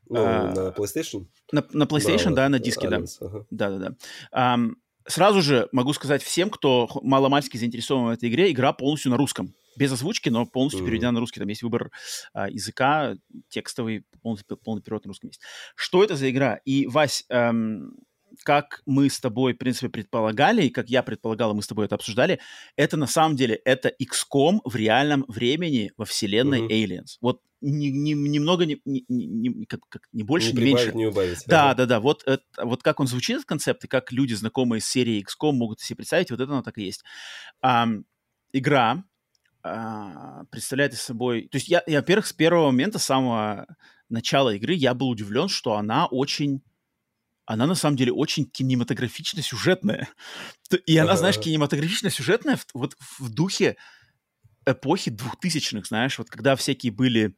Ну, 0.10 0.20
А, 0.20 0.54
на 0.54 0.70
PlayStation? 0.70 1.26
На, 1.52 1.66
на 1.72 1.84
PlayStation, 1.84 2.34
да, 2.34 2.50
на 2.50 2.60
диске, 2.60 2.88
да. 2.90 3.02
Ага. 3.20 3.46
Да-да-да. 3.50 4.60
Сразу 5.08 5.42
же 5.42 5.68
могу 5.72 5.92
сказать 5.94 6.24
всем, 6.24 6.50
кто 6.50 6.88
маломальски 7.02 7.58
заинтересован 7.58 8.06
в 8.06 8.10
этой 8.10 8.30
игре, 8.30 8.52
игра 8.52 8.72
полностью 8.74 9.12
на 9.12 9.18
русском. 9.18 9.54
Без 9.76 9.92
озвучки, 9.92 10.30
но 10.30 10.46
полностью 10.46 10.82
Мгм. 10.82 10.88
переведена 10.88 11.12
на 11.14 11.20
русский. 11.20 11.40
Там 11.40 11.50
есть 11.50 11.64
выбор 11.64 11.92
а, 12.34 12.50
языка, 12.50 13.16
текстовый, 13.50 14.06
полный, 14.22 14.42
полный 14.64 14.82
перевод 14.82 15.06
на 15.06 15.10
русском 15.10 15.30
есть. 15.30 15.42
Что 15.76 16.04
это 16.04 16.16
за 16.16 16.30
игра? 16.30 16.60
И, 16.66 16.88
Вась, 16.88 17.26
эм, 17.30 17.96
как 18.44 18.82
мы 18.86 19.10
с 19.10 19.20
тобой, 19.20 19.54
в 19.54 19.58
принципе, 19.58 19.90
предполагали, 19.90 20.64
и 20.64 20.70
как 20.70 20.90
я 20.90 21.04
предполагал, 21.04 21.52
и 21.52 21.56
мы 21.56 21.62
с 21.62 21.68
тобой 21.68 21.86
это 21.86 21.96
обсуждали, 21.96 22.40
это 22.76 22.98
на 22.98 23.08
самом 23.08 23.36
деле, 23.36 23.56
это 23.56 23.90
XCOM 24.02 24.60
в 24.66 24.76
реальном 24.76 25.26
времени 25.28 25.92
во 25.98 26.06
вселенной 26.06 26.62
Мгм. 26.62 26.72
Aliens. 26.72 27.18
Вот 27.22 27.42
ни- 27.62 27.88
ни- 27.88 28.14
немного, 28.14 28.66
не, 28.66 28.82
не, 28.86 29.06
не- 29.08 29.26
не- 29.26 29.66
как, 29.66 29.82
как, 29.88 30.10
не 30.12 30.24
больше, 30.24 30.52
не 30.54 30.60
не, 30.60 30.66
меньше. 30.66 30.92
не 30.94 31.06
убавить. 31.06 31.44
Да, 31.48 31.72
Ага. 31.72 31.76
да, 31.76 31.86
да. 31.86 32.00
Вот, 32.00 32.24
это, 32.26 32.44
вот 32.58 32.84
как 32.84 33.00
он 33.00 33.08
звучит, 33.08 33.36
этот 33.38 33.48
концепт, 33.48 33.84
и 33.86 33.88
как 33.88 34.12
люди, 34.12 34.34
знакомые 34.34 34.82
с 34.82 34.86
серией 34.86 35.24
XCOM, 35.24 35.54
могут 35.54 35.80
себе 35.80 35.98
представить, 35.98 36.32
вот 36.32 36.40
это 36.42 36.52
оно 36.52 36.62
так 36.64 36.78
и 36.78 36.84
есть. 36.84 37.04
Ам, 37.62 38.06
игра 38.52 39.04
представляет 40.52 40.94
из 40.94 41.02
собой... 41.02 41.48
То 41.48 41.56
есть 41.56 41.70
я, 41.70 41.82
я, 41.88 42.00
во-первых, 42.00 42.28
с 42.28 42.34
первого 42.34 42.68
момента, 42.68 43.00
с 43.00 43.06
самого 43.06 43.66
начала 44.10 44.54
игры, 44.54 44.74
я 44.74 44.94
был 44.94 45.10
удивлен, 45.10 45.48
что 45.48 45.76
она 45.76 46.06
очень... 46.06 46.62
Она, 47.46 47.66
на 47.66 47.76
самом 47.76 47.98
деле, 47.98 48.14
очень 48.14 48.46
кинематографично-сюжетная. 48.46 50.08
И 50.86 50.98
она, 50.98 51.16
знаешь, 51.16 51.38
кинематографично-сюжетная 51.38 52.60
вот 52.74 52.96
в 53.20 53.30
духе 53.30 53.78
эпохи 54.66 55.12
двухтысячных, 55.12 55.88
знаешь, 55.88 56.18
вот 56.18 56.30
когда 56.30 56.56
всякие 56.56 56.92
были 56.92 57.36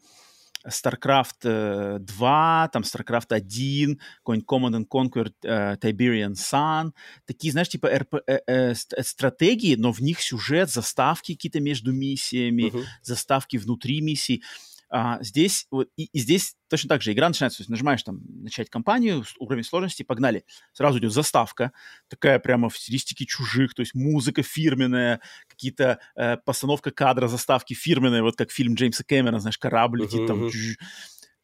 StarCraft 0.70 1.44
э, 1.44 1.98
2, 2.00 2.70
там 2.74 2.84
StarCraft 2.84 3.32
1, 3.34 4.00
какой-нибудь 4.20 4.48
Command 4.48 4.76
and 4.76 4.88
Conquer 4.88 5.32
э, 5.44 5.76
Tiberian 5.78 6.34
Sun, 6.34 6.92
такие, 7.26 7.52
знаешь, 7.52 7.70
типа 7.70 7.88
РП, 7.88 8.16
э, 8.28 8.40
э, 8.48 8.74
э, 8.74 9.04
стратегии, 9.04 9.76
но 9.76 9.92
в 9.92 10.02
них 10.02 10.22
сюжет, 10.22 10.70
заставки 10.70 11.34
какие-то 11.34 11.60
между 11.60 11.94
миссиями, 11.94 12.64
Мгм. 12.74 12.84
заставки 13.02 13.58
внутри 13.58 14.02
миссий. 14.02 14.44
А, 14.90 15.22
здесь, 15.22 15.68
вот, 15.72 15.90
и, 15.98 16.06
и 16.06 16.20
здесь 16.20 16.56
точно 16.70 16.90
так 16.90 17.02
же 17.02 17.12
игра 17.12 17.28
начинается, 17.28 17.58
то 17.58 17.62
есть 17.62 17.70
нажимаешь 17.70 18.04
там 18.04 18.22
начать 18.44 18.70
кампанию, 18.70 19.24
уровень 19.40 19.64
сложности, 19.64 20.04
погнали. 20.04 20.46
Сразу 20.74 21.00
идет 21.00 21.12
заставка, 21.12 21.72
такая 22.08 22.40
прямо 22.40 22.70
в 22.70 22.78
стилистике 22.78 23.26
чужих, 23.26 23.74
то 23.74 23.82
есть 23.82 23.96
музыка 23.96 24.44
фирменная, 24.44 25.22
какие-то 25.48 26.00
э, 26.16 26.38
постановка 26.38 26.92
кадра, 26.92 27.28
заставки 27.28 27.74
фирменные, 27.74 28.22
вот 28.22 28.36
как 28.36 28.52
фильм 28.52 28.76
Джеймса 28.76 29.04
Кэмерона, 29.04 29.40
знаешь, 29.40 29.58
корабль 29.58 30.04
летит 30.04 30.28
там. 30.28 30.50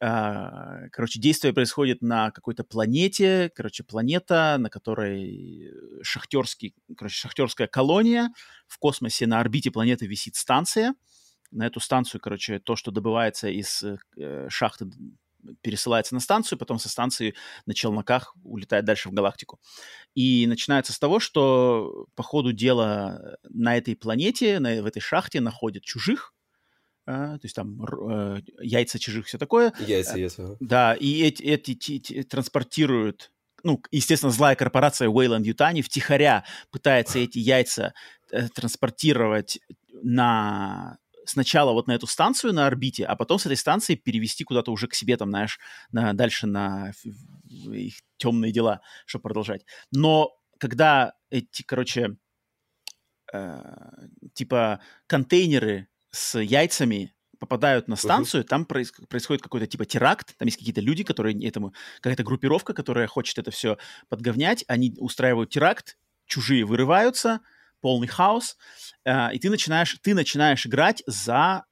А, 0.04 0.88
короче, 0.90 1.20
действие 1.20 1.54
происходит 1.54 2.02
на 2.02 2.32
какой-то 2.32 2.64
планете, 2.64 3.52
короче, 3.54 3.84
планета, 3.84 4.56
на 4.58 4.68
которой 4.68 5.68
э, 5.68 6.02
шахтерский, 6.02 6.74
короче, 6.96 7.14
шахтерская 7.14 7.68
колония, 7.68 8.30
в 8.66 8.78
космосе 8.78 9.28
на 9.28 9.38
орбите 9.38 9.70
планеты 9.70 10.08
висит 10.08 10.34
станция, 10.34 10.94
на 11.52 11.66
эту 11.66 11.80
станцию, 11.80 12.20
короче, 12.20 12.58
то, 12.58 12.76
что 12.76 12.90
добывается 12.90 13.48
из 13.48 13.84
э, 14.16 14.48
шахты, 14.48 14.86
д- 14.86 14.96
пересылается 15.60 16.14
на 16.14 16.20
станцию, 16.20 16.58
потом 16.58 16.78
со 16.78 16.88
станции 16.88 17.34
на 17.66 17.74
челноках 17.74 18.34
улетает 18.44 18.84
дальше 18.84 19.08
в 19.08 19.12
галактику. 19.12 19.60
И 20.14 20.46
начинается 20.46 20.92
с 20.92 20.98
того, 20.98 21.20
что 21.20 22.06
по 22.14 22.22
ходу 22.22 22.52
дела 22.52 23.36
на 23.48 23.76
этой 23.76 23.96
планете, 23.96 24.58
на, 24.60 24.82
в 24.82 24.86
этой 24.86 25.00
шахте 25.00 25.40
находят 25.40 25.82
чужих, 25.82 26.32
а, 27.04 27.38
то 27.38 27.44
есть 27.44 27.56
там 27.56 27.82
э, 27.84 28.40
яйца 28.60 28.98
чужих, 28.98 29.26
все 29.26 29.36
такое. 29.38 29.72
Яйца, 29.80 30.16
яйца. 30.16 30.44
ага. 30.44 30.56
Да, 30.60 30.94
и 30.94 31.22
эти, 31.22 31.42
эти 31.42 31.74
ти- 31.74 31.98
ти- 31.98 32.22
транспортируют, 32.22 33.32
ну, 33.64 33.82
естественно, 33.90 34.30
злая 34.30 34.54
корпорация 34.54 35.08
Wayland 35.08 35.42
Ютани 35.42 35.82
втихаря 35.82 36.44
пытается 36.70 37.18
эти 37.18 37.38
яйца 37.40 37.92
э, 38.30 38.48
транспортировать 38.48 39.58
на 40.04 40.98
сначала 41.24 41.72
вот 41.72 41.86
на 41.86 41.92
эту 41.92 42.06
станцию 42.06 42.52
на 42.52 42.66
орбите, 42.66 43.04
а 43.04 43.16
потом 43.16 43.38
с 43.38 43.46
этой 43.46 43.56
станции 43.56 43.94
перевести 43.94 44.44
куда-то 44.44 44.72
уже 44.72 44.88
к 44.88 44.94
себе, 44.94 45.16
там, 45.16 45.30
знаешь, 45.30 45.58
на, 45.90 46.12
дальше 46.12 46.46
на 46.46 46.92
их 47.72 47.94
темные 48.16 48.52
дела, 48.52 48.80
чтобы 49.06 49.22
продолжать. 49.24 49.64
Но 49.90 50.36
когда 50.58 51.14
эти, 51.30 51.62
короче, 51.62 52.16
э, 53.32 53.62
типа 54.34 54.80
контейнеры 55.06 55.88
с 56.10 56.38
яйцами 56.38 57.14
попадают 57.38 57.88
на 57.88 57.96
станцию, 57.96 58.44
там 58.44 58.62
проис- 58.62 58.92
происходит 59.08 59.42
какой-то 59.42 59.66
типа 59.66 59.84
теракт, 59.84 60.36
там 60.38 60.46
есть 60.46 60.58
какие-то 60.58 60.80
люди, 60.80 61.02
которые 61.02 61.44
этому, 61.44 61.74
какая-то 61.96 62.22
группировка, 62.22 62.72
которая 62.74 63.08
хочет 63.08 63.38
это 63.38 63.50
все 63.50 63.78
подговнять, 64.08 64.64
они 64.68 64.94
устраивают 64.98 65.50
теракт, 65.50 65.98
чужие 66.26 66.64
вырываются, 66.64 67.40
полный 67.82 68.08
хаос, 68.08 68.56
э, 69.04 69.34
и 69.34 69.38
ты 69.38 69.50
начинаешь, 69.50 69.98
ты 70.02 70.14
начинаешь 70.14 70.66
играть 70.66 71.02
за 71.06 71.66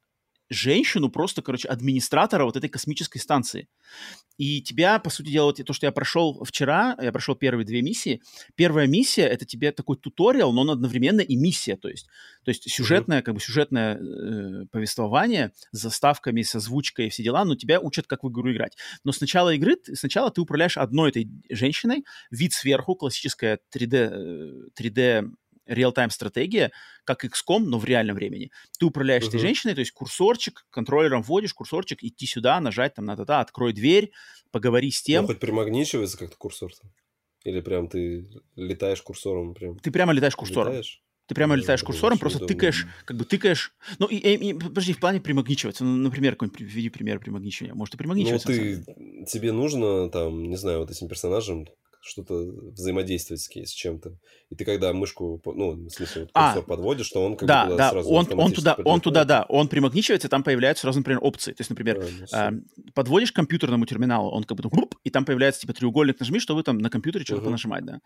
женщину, 0.51 1.09
просто, 1.09 1.43
короче, 1.43 1.69
администратора 1.69 2.45
вот 2.45 2.57
этой 2.57 2.69
космической 2.69 3.19
станции. 3.19 3.69
И 4.37 4.63
тебя, 4.63 4.99
по 4.99 5.11
сути 5.11 5.31
дела, 5.31 5.47
вот 5.47 5.61
то, 5.65 5.73
что 5.73 5.87
я 5.87 5.93
прошел 5.93 6.43
вчера, 6.45 6.97
я 7.01 7.13
прошел 7.13 7.35
первые 7.35 7.67
две 7.67 7.83
миссии. 7.83 8.23
Первая 8.57 8.87
миссия— 8.87 9.23
это 9.29 9.45
тебе 9.45 9.71
такой 9.71 9.97
туториал, 9.97 10.53
но 10.53 10.63
он 10.63 10.71
одновременно 10.71 11.21
и 11.21 11.37
миссия, 11.37 11.77
то 11.77 11.89
есть, 11.89 12.09
то 12.45 12.51
есть 12.51 12.69
сюжетное, 12.71 13.23
как 13.23 13.35
бы 13.35 13.41
сюжетное 13.41 13.97
э, 13.97 14.67
повествование 14.73 15.53
с 15.73 15.81
заставками, 15.81 16.43
с 16.43 16.55
озвучкой 16.55 17.07
и 17.07 17.11
все 17.11 17.23
дела, 17.23 17.45
но 17.45 17.55
тебя 17.55 17.81
учат, 17.81 18.07
как 18.07 18.25
в 18.25 18.31
игру 18.31 18.51
играть. 18.51 18.77
Но 19.05 19.13
с 19.13 19.21
начала 19.21 19.55
игры, 19.55 19.77
сначала 19.93 20.31
ты 20.31 20.41
управляешь 20.41 20.79
одной 20.79 21.11
этой 21.11 21.31
женщиной, 21.51 22.05
вид 22.31 22.55
сверху, 22.55 22.95
классическая 22.97 23.61
3D, 23.73 23.95
э, 23.95 24.53
3D 24.75 25.31
реал-тайм 25.75 26.11
стратегия, 26.11 26.73
как 27.05 27.25
XCOM, 27.25 27.61
но 27.61 27.79
в 27.79 27.85
реальном 27.85 28.17
времени. 28.17 28.51
Ты 28.79 28.87
управляешь 28.87 29.25
этой 29.25 29.37
Мгм. 29.37 29.47
женщиной, 29.47 29.75
то 29.75 29.81
есть 29.81 29.93
курсорчик, 29.93 30.67
контроллером 30.71 31.23
вводишь 31.23 31.55
курсорчик, 31.55 32.03
идти 32.03 32.27
сюда, 32.27 32.61
нажать 32.61 32.95
там 32.95 33.05
на 33.05 33.17
та 33.17 33.25
та 33.25 33.41
открой 33.41 33.73
дверь, 33.73 34.13
поговори 34.51 34.91
с 34.91 35.01
Ну, 35.01 35.05
тем. 35.07 35.27
хоть 35.27 35.41
примагничивается 35.41 36.19
как-то 36.19 36.37
курсор 36.37 36.71
-то? 36.71 36.87
Или 37.45 37.61
прям 37.61 37.89
ты 37.89 38.29
летаешь 38.57 39.01
курсором 39.03 39.55
прям? 39.55 39.79
Ты 39.79 39.91
прямо 39.91 40.13
летаешь 40.13 40.37
курсором. 40.37 40.73
Летаешь? 40.73 41.03
Ты 41.27 41.35
прямо 41.35 41.55
Да, 41.55 41.61
летаешь 41.63 41.83
курсором, 41.85 42.19
просто 42.19 42.45
тыкаешь, 42.45 42.87
как 43.05 43.17
бы 43.17 43.25
тыкаешь. 43.25 43.73
Ну, 44.01 44.07
и, 44.07 44.17
и- 44.17 44.51
и, 44.51 44.53
подожди, 44.55 44.93
в 44.93 44.99
плане 44.99 45.21
примагничиваться. 45.21 45.85
Ну, 45.85 45.97
например, 45.97 46.33
какой-нибудь 46.33 46.61
введи 46.61 46.89
пример 46.91 47.21
примагничивания. 47.21 47.73
Может, 47.75 47.95
и 47.95 47.97
Ну, 47.97 47.99
примагничиваться. 47.99 48.49
на 48.49 48.55
самом 48.55 48.85
ты, 48.85 49.25
тебе 49.27 49.53
нужно 49.53 50.11
там, 50.11 50.43
не 50.51 50.57
знаю, 50.57 50.81
вот 50.81 50.91
этим 50.91 51.09
персонажем 51.09 51.69
что-то 52.01 52.35
взаимодействовать 52.73 53.43
с, 53.43 53.71
чем-то. 53.71 54.19
И 54.51 54.55
ты 54.57 54.65
когда 54.65 54.93
мышку, 54.93 55.41
ну, 55.45 55.73
в 55.73 55.91
смысле, 55.91 56.23
вот 56.23 56.33
А, 56.35 56.63
подводишь, 56.67 57.11
то 57.11 57.25
он 57.25 57.37
как 57.37 57.51
бы 57.51 57.57
Да, 57.57 57.65
туда 57.65 57.77
да, 57.77 57.91
сразу 57.91 58.11
он, 58.11 58.29
он 58.37 58.53
туда, 58.53 58.81
он 58.85 59.01
подводит. 59.01 59.01
туда, 59.01 59.25
да, 59.25 59.45
он 59.49 59.69
примагничивается, 59.69 60.29
и 60.29 60.31
там 60.31 60.43
появляются 60.43 60.83
сразу, 60.83 60.99
например, 60.99 61.21
опции. 61.23 61.53
То 61.53 61.61
есть, 61.63 61.71
например, 61.71 61.99
Да, 61.99 62.11
ну, 62.11 62.25
всё. 62.27 62.39
а, 62.39 62.51
подводишь 62.95 63.33
к 63.33 63.37
компьютерному 63.37 63.87
терминалу, 63.87 64.31
он 64.31 64.45
как 64.45 64.57
бы 64.59 64.63
там, 64.63 64.73
и 65.05 65.11
там 65.11 65.25
появляется 65.25 65.63
типа 65.63 65.73
треугольник 65.73 66.21
нажми, 66.21 66.39
чтобы 66.41 66.63
там 66.63 66.79
на 66.79 66.91
компьютере 66.91 67.25
что-то 67.25 67.41
Мгм. 67.41 67.43
понажимать, 67.43 67.85
да. 67.87 68.01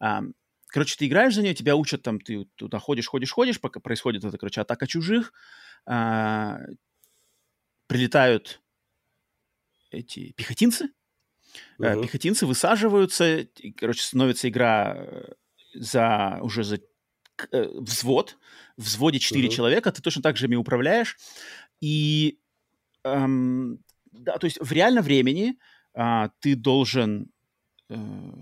А, 0.00 0.22
короче, 0.68 0.96
ты 0.98 1.06
играешь 1.06 1.34
за 1.34 1.42
нее, 1.42 1.54
тебя 1.54 1.76
учат 1.76 2.02
там, 2.02 2.20
ты 2.20 2.46
туда 2.56 2.78
ходишь, 2.78 3.06
ходишь, 3.08 3.30
ходишь, 3.32 3.60
пока 3.60 3.80
происходит 3.80 4.24
эта, 4.24 4.38
короче, 4.38 4.60
атака 4.62 4.86
чужих, 4.86 5.32
а, 5.86 6.60
прилетают 7.86 8.60
эти 9.90 10.32
пехотинцы, 10.32 10.90
Э, 11.80 11.94
Мгм. 11.94 12.02
Пехотинцы 12.02 12.46
высаживаются, 12.46 13.46
короче, 13.76 14.02
становится 14.02 14.48
игра 14.48 14.94
э, 14.96 15.32
за 15.74 16.38
уже 16.42 16.64
за 16.64 16.78
э, 17.52 17.68
взвод. 17.74 18.36
В 18.76 18.84
взводе 18.84 19.18
4 19.18 19.46
Мгм. 19.46 19.54
человека, 19.54 19.92
ты 19.92 20.02
точно 20.02 20.22
так 20.22 20.36
же 20.36 20.46
ими 20.46 20.56
управляешь. 20.56 21.16
И 21.80 22.38
эм, 23.04 23.84
да, 24.12 24.38
то 24.38 24.46
есть 24.46 24.58
в 24.60 24.72
реальном 24.72 25.04
времени 25.04 25.58
а, 25.94 26.30
ты 26.40 26.54
должен 26.54 27.22
э, 27.22 27.26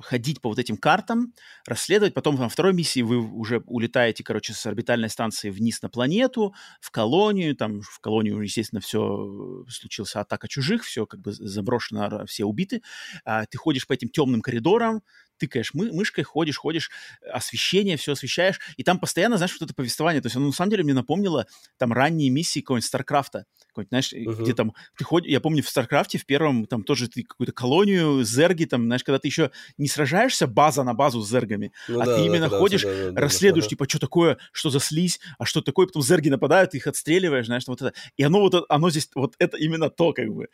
ходить 0.03 0.41
по 0.41 0.49
вот 0.49 0.59
этим 0.59 0.77
картам, 0.77 1.33
расследовать. 1.67 2.15
Потом 2.15 2.37
на 2.37 2.49
второй 2.49 2.73
миссии 2.73 3.03
вы 3.03 3.19
уже 3.19 3.63
улетаете, 3.67 4.25
короче, 4.25 4.53
с 4.53 4.67
орбитальной 4.67 5.09
станции 5.09 5.51
вниз 5.51 5.83
на 5.83 5.89
планету, 5.89 6.55
в 6.81 6.91
колонию. 6.91 7.55
Там 7.55 7.81
в 7.81 8.01
колонию, 8.01 8.41
естественно, 8.41 8.81
все 8.81 9.65
случилась 9.69 10.17
атака 10.17 10.49
чужих, 10.49 10.85
все 10.85 11.07
как 11.07 11.21
бы 11.21 11.33
заброшено, 11.33 12.27
все 12.27 12.45
убиты. 12.45 12.83
А, 13.25 13.47
ты 13.47 13.57
ходишь 13.59 13.87
по 13.87 13.93
этим 13.93 14.09
темным 14.09 14.41
коридорам, 14.41 15.03
тыкаешь 15.39 15.75
мы, 15.75 15.93
мышкой, 15.93 16.25
ходишь, 16.25 16.57
ходишь, 16.57 16.91
освещение, 17.31 17.97
все 17.97 18.13
освещаешь, 18.13 18.59
и 18.77 18.83
там 18.83 18.99
постоянно, 18.99 19.37
знаешь, 19.37 19.53
вот 19.53 19.63
это 19.63 19.75
повествование, 19.75 20.23
то 20.23 20.27
есть 20.27 20.37
оно 20.37 20.47
на 20.47 20.53
самом 20.53 20.71
деле 20.71 20.85
мне 20.85 20.95
напомнило 20.95 21.47
там 21.77 21.93
ранние 21.93 22.31
миссии 22.31 22.61
какого-нибудь 22.61 22.87
StarCraft 22.87 23.34
а, 23.34 23.45
какой-нибудь, 23.77 23.89
знаешь, 23.91 24.13
uh-huh. 24.13 24.43
где 24.43 24.55
там 24.55 24.75
ты 24.97 25.05
ходишь, 25.05 25.31
я 25.31 25.41
помню 25.41 25.63
в 25.63 25.69
StarCraft 25.69 26.14
е 26.14 26.19
в 26.19 26.27
первом 26.27 26.67
там 26.67 26.83
тоже 26.83 27.09
ты 27.09 27.23
какую-то 27.23 27.53
колонию, 27.53 28.23
зерги 28.25 28.65
там, 28.65 28.85
знаешь, 28.87 29.05
когда 29.05 29.19
ты 29.19 29.29
еще 29.29 29.51
не 29.79 29.89
сражаешься 29.89 30.47
база 30.47 30.83
на 30.83 30.95
базу 30.95 31.21
с 31.21 31.29
зергами, 31.29 31.73
ну, 31.89 32.01
а 32.01 32.07
да, 32.07 32.17
ты 32.17 32.25
именно 32.25 32.49
да, 32.49 32.59
ходишь, 32.59 32.83
да, 32.83 33.11
да, 33.11 33.21
расследуешь, 33.21 33.65
да, 33.65 33.71
типа, 33.71 33.89
что 33.89 33.99
такое, 33.99 34.39
что 34.53 34.71
за 34.71 34.81
слизь, 34.81 35.21
а 35.39 35.45
что 35.45 35.61
такое, 35.61 35.87
потом 35.87 36.03
зерги 36.03 36.29
нападают, 36.29 36.71
ты 36.71 36.79
их 36.79 36.87
отстреливаешь, 36.87 37.47
знаешь, 37.47 37.65
вот 37.67 37.83
это, 37.83 37.93
и 38.17 38.23
оно 38.23 38.41
вот, 38.41 38.65
оно 38.69 38.91
здесь, 38.91 39.11
вот 39.15 39.35
это 39.39 39.57
именно 39.57 39.91
то, 39.91 40.13
как 40.13 40.29
бы, 40.29 40.49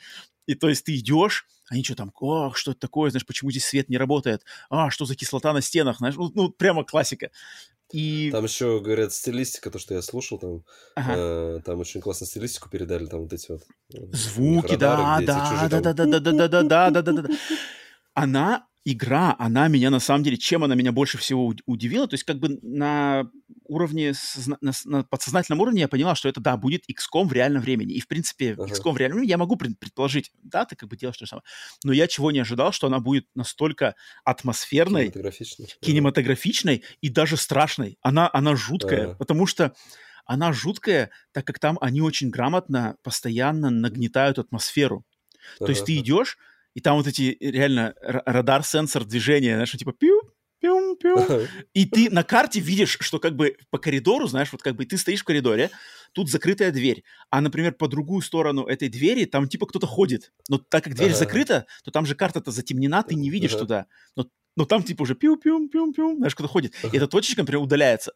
и 0.47 0.55
то 0.55 0.69
есть 0.69 0.85
ты 0.85 0.97
идешь, 0.97 1.47
они 1.71 1.85
что 1.85 1.95
там, 1.95 2.13
ох, 2.21 2.57
что 2.57 2.73
это 2.73 2.81
такое, 2.81 3.11
знаешь, 3.11 3.25
почему 3.25 3.51
здесь 3.51 3.65
свет 3.65 3.89
не 3.89 3.97
работает, 3.97 4.45
а, 4.69 4.91
что 4.91 5.05
за 5.05 5.15
кислота 5.15 5.53
на 5.53 5.61
стенах, 5.61 5.99
знаешь, 5.99 6.17
ну, 6.17 6.31
ну 6.35 6.51
прямо 6.51 6.85
классика. 6.85 7.31
И... 7.93 8.31
Там 8.31 8.45
еще, 8.45 8.81
говорят, 8.81 9.13
стилистика, 9.13 9.71
то, 9.71 9.79
что 9.79 9.95
я 9.95 10.03
слушал, 10.03 10.39
там, 10.39 10.65
ага. 10.97 11.15
э, 11.15 11.61
там 11.65 11.79
очень 11.81 12.01
классно 12.01 12.27
стилистику 12.27 12.71
передали, 12.71 13.07
там 13.07 13.21
вот 13.21 13.33
эти 13.33 13.51
вот... 13.51 13.63
Звуки, 14.13 14.73
радары, 14.73 15.27
да, 15.27 15.69
да, 15.69 15.81
да, 15.81 15.93
да, 15.93 16.05
да, 16.07 16.21
да, 16.21 16.33
да, 16.33 16.49
да, 16.49 16.91
да, 16.91 17.03
да, 17.03 17.13
да, 17.13 17.23
да. 17.23 17.29
Она 18.15 18.67
игра, 18.85 19.37
она 19.39 19.69
меня 19.69 19.91
на 19.91 20.01
самом 20.01 20.25
деле, 20.25 20.37
чем 20.37 20.65
она 20.65 20.75
меня 20.75 20.93
больше 20.93 21.19
всего 21.19 21.55
удивила, 21.67 22.09
то 22.09 22.15
есть 22.15 22.25
как 22.25 22.39
бы 22.39 22.59
на 22.63 23.31
уровне, 23.65 24.13
на, 24.61 24.73
на 24.85 25.05
подсознательном 25.05 25.61
уровне 25.61 25.83
я 25.83 25.89
понимал, 25.89 26.15
что 26.15 26.29
это, 26.29 26.41
да, 26.41 26.57
будет 26.57 26.83
XCOM 26.91 27.29
в 27.29 27.33
реальном 27.33 27.63
времени. 27.63 27.95
И, 27.95 28.01
в 28.01 28.09
принципе, 28.09 28.53
uh-huh. 28.53 28.67
XCOM 28.67 28.93
в 28.93 28.97
реальном 28.97 29.19
времени 29.19 29.31
я 29.31 29.39
могу 29.39 29.57
предположить, 29.57 30.33
да, 30.43 30.65
ты 30.65 30.75
как 30.75 30.89
бы 30.89 30.97
делаешь 30.97 31.17
то 31.17 31.27
же 31.27 31.31
самое. 31.31 31.45
Но 31.85 31.93
я 31.93 32.07
чего 32.09 32.31
не 32.33 32.41
ожидал, 32.41 32.73
что 32.73 32.89
она 32.89 32.99
будет 32.99 33.27
настолько 33.35 33.95
атмосферной, 34.25 35.11
кинематографичной, 35.11 35.69
кинематографичной 35.81 36.85
и 37.01 37.09
даже 37.09 37.37
страшной. 37.37 37.99
Она, 38.03 38.29
она 38.33 38.57
жуткая, 38.57 39.09
uh-huh. 39.09 39.17
потому 39.17 39.47
что 39.47 39.75
она 40.27 40.53
жуткая, 40.53 41.11
так 41.33 41.47
как 41.47 41.59
там 41.59 41.79
они 41.81 42.01
очень 42.01 42.31
грамотно, 42.31 42.97
постоянно 43.03 43.71
нагнетают 43.71 44.39
атмосферу. 44.39 45.05
Uh-huh. 45.61 45.67
То 45.67 45.71
есть 45.71 45.85
ты 45.85 45.97
идешь, 45.97 46.37
и 46.75 46.81
там 46.81 46.97
вот 46.97 47.07
эти 47.07 47.37
э, 47.39 47.51
реально 47.51 47.95
радар-сенсор 48.01 49.05
движения, 49.05 49.55
знаешь, 49.55 49.73
типа 49.73 49.93
пиу, 49.93 50.21
пиу, 50.61 50.97
пиу. 50.97 51.47
И 51.75 51.85
ты 51.87 52.11
на 52.11 52.25
карте 52.25 52.61
видишь, 52.61 52.97
что 53.01 53.19
как 53.19 53.37
бы 53.37 53.57
по 53.71 53.79
коридору, 53.79 54.27
знаешь, 54.27 54.51
вот 54.53 54.63
как 54.63 54.77
бы 54.77 54.87
ты 54.87 54.97
стоишь 54.97 55.21
в 55.21 55.25
коридоре, 55.25 55.71
тут 56.13 56.31
закрытая 56.31 56.71
дверь, 56.71 57.05
а, 57.31 57.41
например, 57.41 57.73
по 57.73 57.89
другую 57.89 58.23
сторону 58.23 58.65
этой 58.65 58.89
двери 58.89 59.25
там 59.25 59.49
типа 59.49 59.67
кто-то 59.67 59.87
ходит. 59.87 60.33
Но 60.49 60.59
так 60.59 60.85
как 60.85 60.95
дверь 60.95 61.11
ага. 61.11 61.19
закрыта, 61.19 61.67
то 61.85 61.91
там 61.91 62.07
же 62.07 62.15
карта-то 62.15 62.51
затемнена, 62.51 63.03
ты 63.03 63.15
не 63.15 63.31
видишь 63.31 63.53
ага. 63.53 63.61
туда. 63.61 63.87
Но, 64.17 64.27
но 64.57 64.65
там 64.65 64.83
типа 64.83 65.03
уже 65.03 65.15
пиу-пиу-пиу-пиу, 65.15 66.17
знаешь, 66.17 66.35
кто-то 66.35 66.49
ходит. 66.49 66.75
Ага. 66.83 66.93
И 66.93 66.97
эта 66.97 67.09
точечка, 67.09 67.43
например, 67.43 67.63
удаляется. 67.63 68.13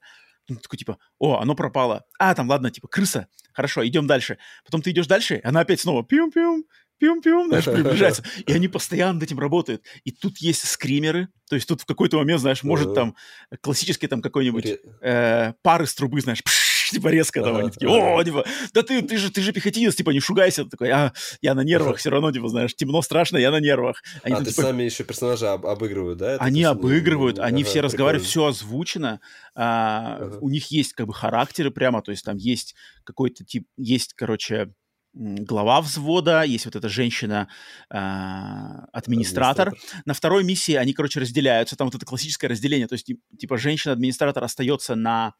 Ты 0.47 0.55
такой, 0.55 0.79
типа, 0.79 0.99
о, 1.19 1.39
оно 1.39 1.57
пропало. 1.57 2.05
А, 2.19 2.33
там, 2.35 2.49
ладно, 2.49 2.71
типа, 2.71 2.87
крыса. 2.87 3.27
Хорошо, 3.53 3.85
идем 3.87 4.07
дальше. 4.07 4.39
Потом 4.65 4.81
ты 4.81 4.91
идешь 4.91 5.09
дальше, 5.09 5.41
она 5.43 5.61
опять 5.61 5.81
снова 5.81 6.05
пиум-пиум, 6.05 6.65
пиум-пиум, 6.99 7.49
знаешь, 7.49 7.65
приближается. 7.65 8.23
И 8.47 8.53
они 8.53 8.69
постоянно 8.69 9.15
над 9.15 9.25
этим 9.25 9.39
работают. 9.39 9.83
И 10.05 10.11
тут 10.11 10.39
есть 10.39 10.67
скримеры, 10.67 11.29
то 11.49 11.57
есть 11.57 11.69
тут 11.69 11.83
в 11.83 11.87
какой-то 11.87 12.19
момент, 12.19 12.41
знаешь, 12.41 12.63
может 12.63 12.95
там 12.95 13.15
классический 13.61 14.07
там 14.07 14.23
какой-нибудь 14.23 14.79
э, 15.03 15.53
пар 15.63 15.83
из 15.83 15.95
трубы, 15.95 16.21
знаешь, 16.21 16.43
пш, 16.43 16.91
типа 16.91 17.09
резко 17.09 17.43
там, 17.43 17.57
они 17.57 17.71
такие, 17.71 17.91
о, 17.91 18.23
типа, 18.23 18.45
да 18.73 18.83
ты, 18.83 19.03
ты 19.03 19.17
же, 19.17 19.31
ты 19.31 19.41
же 19.43 19.53
пехотинец, 19.53 19.95
типа, 19.95 20.11
не 20.11 20.21
шугайся. 20.21 20.65
такой, 20.65 20.91
а, 20.91 21.13
я 21.41 21.55
на 21.55 21.63
нервах 21.63 21.99
все 21.99 22.11
равно, 22.11 22.33
типа, 22.33 22.49
знаешь, 22.49 22.75
темно, 22.75 23.03
страшно, 23.03 23.39
я 23.39 23.51
на 23.51 23.61
нервах. 23.61 24.03
Они 24.23 24.35
а, 24.35 24.39
тут, 24.39 24.49
типа, 24.49 24.63
сами 24.63 24.83
еще 24.85 25.05
персонажи 25.05 25.47
об, 25.47 25.67
обыгрывают, 25.67 26.19
да? 26.19 26.37
Они 26.39 26.65
обыгрывают, 26.65 27.39
они 27.39 27.65
все 27.65 27.81
разговаривают, 27.81 28.27
все 28.27 28.47
озвучено. 28.47 29.21
А, 29.55 30.39
У 30.41 30.49
них 30.49 30.71
есть, 30.71 30.93
как 30.93 31.07
бы, 31.07 31.15
характеры 31.15 31.71
прямо, 31.71 32.03
то 32.03 32.11
есть 32.11 32.25
там 32.25 32.37
есть 32.37 32.75
какой-то 33.05 33.45
тип, 33.45 33.67
есть, 33.77 34.15
короче, 34.15 34.73
глава 35.17 35.81
взвода, 35.81 36.43
есть 36.43 36.67
вот 36.67 36.77
эта 36.77 36.89
женщина, 36.89 37.49
э, 37.91 37.97
администратор. 37.97 39.69
администратор. 39.69 40.03
На 40.05 40.15
второй 40.15 40.45
миссии 40.45 40.75
они, 40.75 40.93
короче, 40.93 41.21
разделяются. 41.21 41.77
Там 41.77 41.87
вот 41.87 41.95
это 41.95 42.05
классическое 42.05 42.51
разделение. 42.51 42.87
То 42.87 42.95
есть, 42.95 43.11
типа, 43.39 43.57
женщина-администратор 43.57 44.45
остается 44.45 44.95
на... 44.95 45.35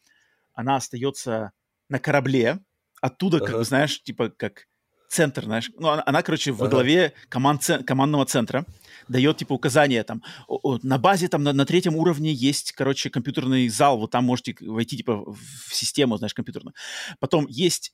Она 0.55 0.77
остается 0.77 1.53
на 1.91 1.99
корабле. 1.99 2.61
Оттуда, 3.03 3.37
ага. 3.37 3.47
как 3.47 3.57
бы, 3.57 3.65
знаешь, 3.65 4.03
типа, 4.03 4.31
как 4.31 4.65
центр, 5.11 5.45
знаешь. 5.45 5.71
Ну, 5.79 5.89
она, 5.89 6.03
она 6.07 6.23
короче, 6.23 6.53
во 6.53 6.67
ага. 6.67 6.77
главе 6.77 7.13
команд, 7.29 7.69
командного 7.87 8.25
центра 8.25 8.65
дает, 9.09 9.37
типа, 9.37 9.53
указания 9.53 10.03
там. 10.05 10.23
О, 10.49 10.59
о, 10.63 10.79
на 10.83 10.97
базе, 10.99 11.29
там, 11.29 11.43
на, 11.43 11.53
на 11.53 11.67
третьем 11.67 11.97
уровне 11.97 12.33
есть, 12.33 12.73
короче, 12.73 13.11
компьютерный 13.11 13.69
зал. 13.69 13.99
Вот 13.99 14.11
там 14.11 14.25
можете 14.25 14.57
войти, 14.61 14.97
типа, 14.97 15.23
в 15.31 15.75
систему, 15.75 16.17
знаешь, 16.17 16.33
компьютерную. 16.33 16.75
Потом 17.21 17.47
есть 17.47 17.93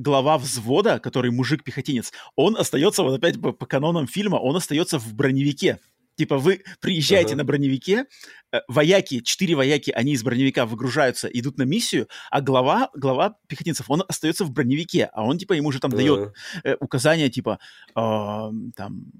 глава 0.00 0.38
взвода, 0.38 0.98
который 0.98 1.30
мужик-пехотинец, 1.30 2.12
он 2.34 2.56
остается, 2.56 3.02
вот 3.02 3.14
опять 3.14 3.40
по, 3.40 3.52
по 3.52 3.66
канонам 3.66 4.06
фильма, 4.06 4.36
он 4.36 4.56
остается 4.56 4.98
в 4.98 5.12
броневике. 5.14 5.78
Типа 6.16 6.36
вы 6.36 6.62
приезжаете 6.80 7.32
uh-huh. 7.34 7.38
на 7.38 7.44
броневике, 7.44 8.04
э, 8.52 8.60
вояки, 8.68 9.20
четыре 9.20 9.54
вояки, 9.54 9.90
они 9.90 10.12
из 10.12 10.22
броневика 10.22 10.66
выгружаются, 10.66 11.28
идут 11.28 11.56
на 11.56 11.62
миссию, 11.62 12.08
а 12.30 12.40
глава, 12.40 12.90
глава 12.94 13.36
пехотинцев, 13.46 13.88
он 13.88 14.02
остается 14.06 14.44
в 14.44 14.50
броневике, 14.50 15.08
а 15.12 15.24
он 15.24 15.38
типа 15.38 15.54
ему 15.54 15.68
уже 15.68 15.80
там 15.80 15.92
uh-huh. 15.92 15.96
дает 15.96 16.34
э, 16.64 16.76
указания 16.80 17.30
типа 17.30 17.58
э, 17.90 18.50
там 18.76 19.12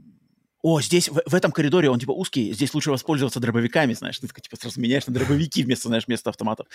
о, 0.63 0.81
здесь, 0.83 1.09
в, 1.09 1.23
в 1.25 1.35
этом 1.35 1.53
коридоре 1.53 1.89
он, 1.89 1.99
типа, 1.99 2.11
узкий, 2.11 2.53
здесь 2.53 2.75
лучше 2.75 2.91
воспользоваться 2.91 3.41
дробовиками, 3.41 3.95
знаешь, 3.95 4.19
ты, 4.19 4.29
типа, 4.29 4.57
сразу 4.57 4.79
меняешь 4.79 5.07
на 5.07 5.15
дробовики 5.15 5.63
вместо, 5.63 5.89
знаешь, 5.89 6.07
вместо 6.07 6.29
автоматов 6.29 6.67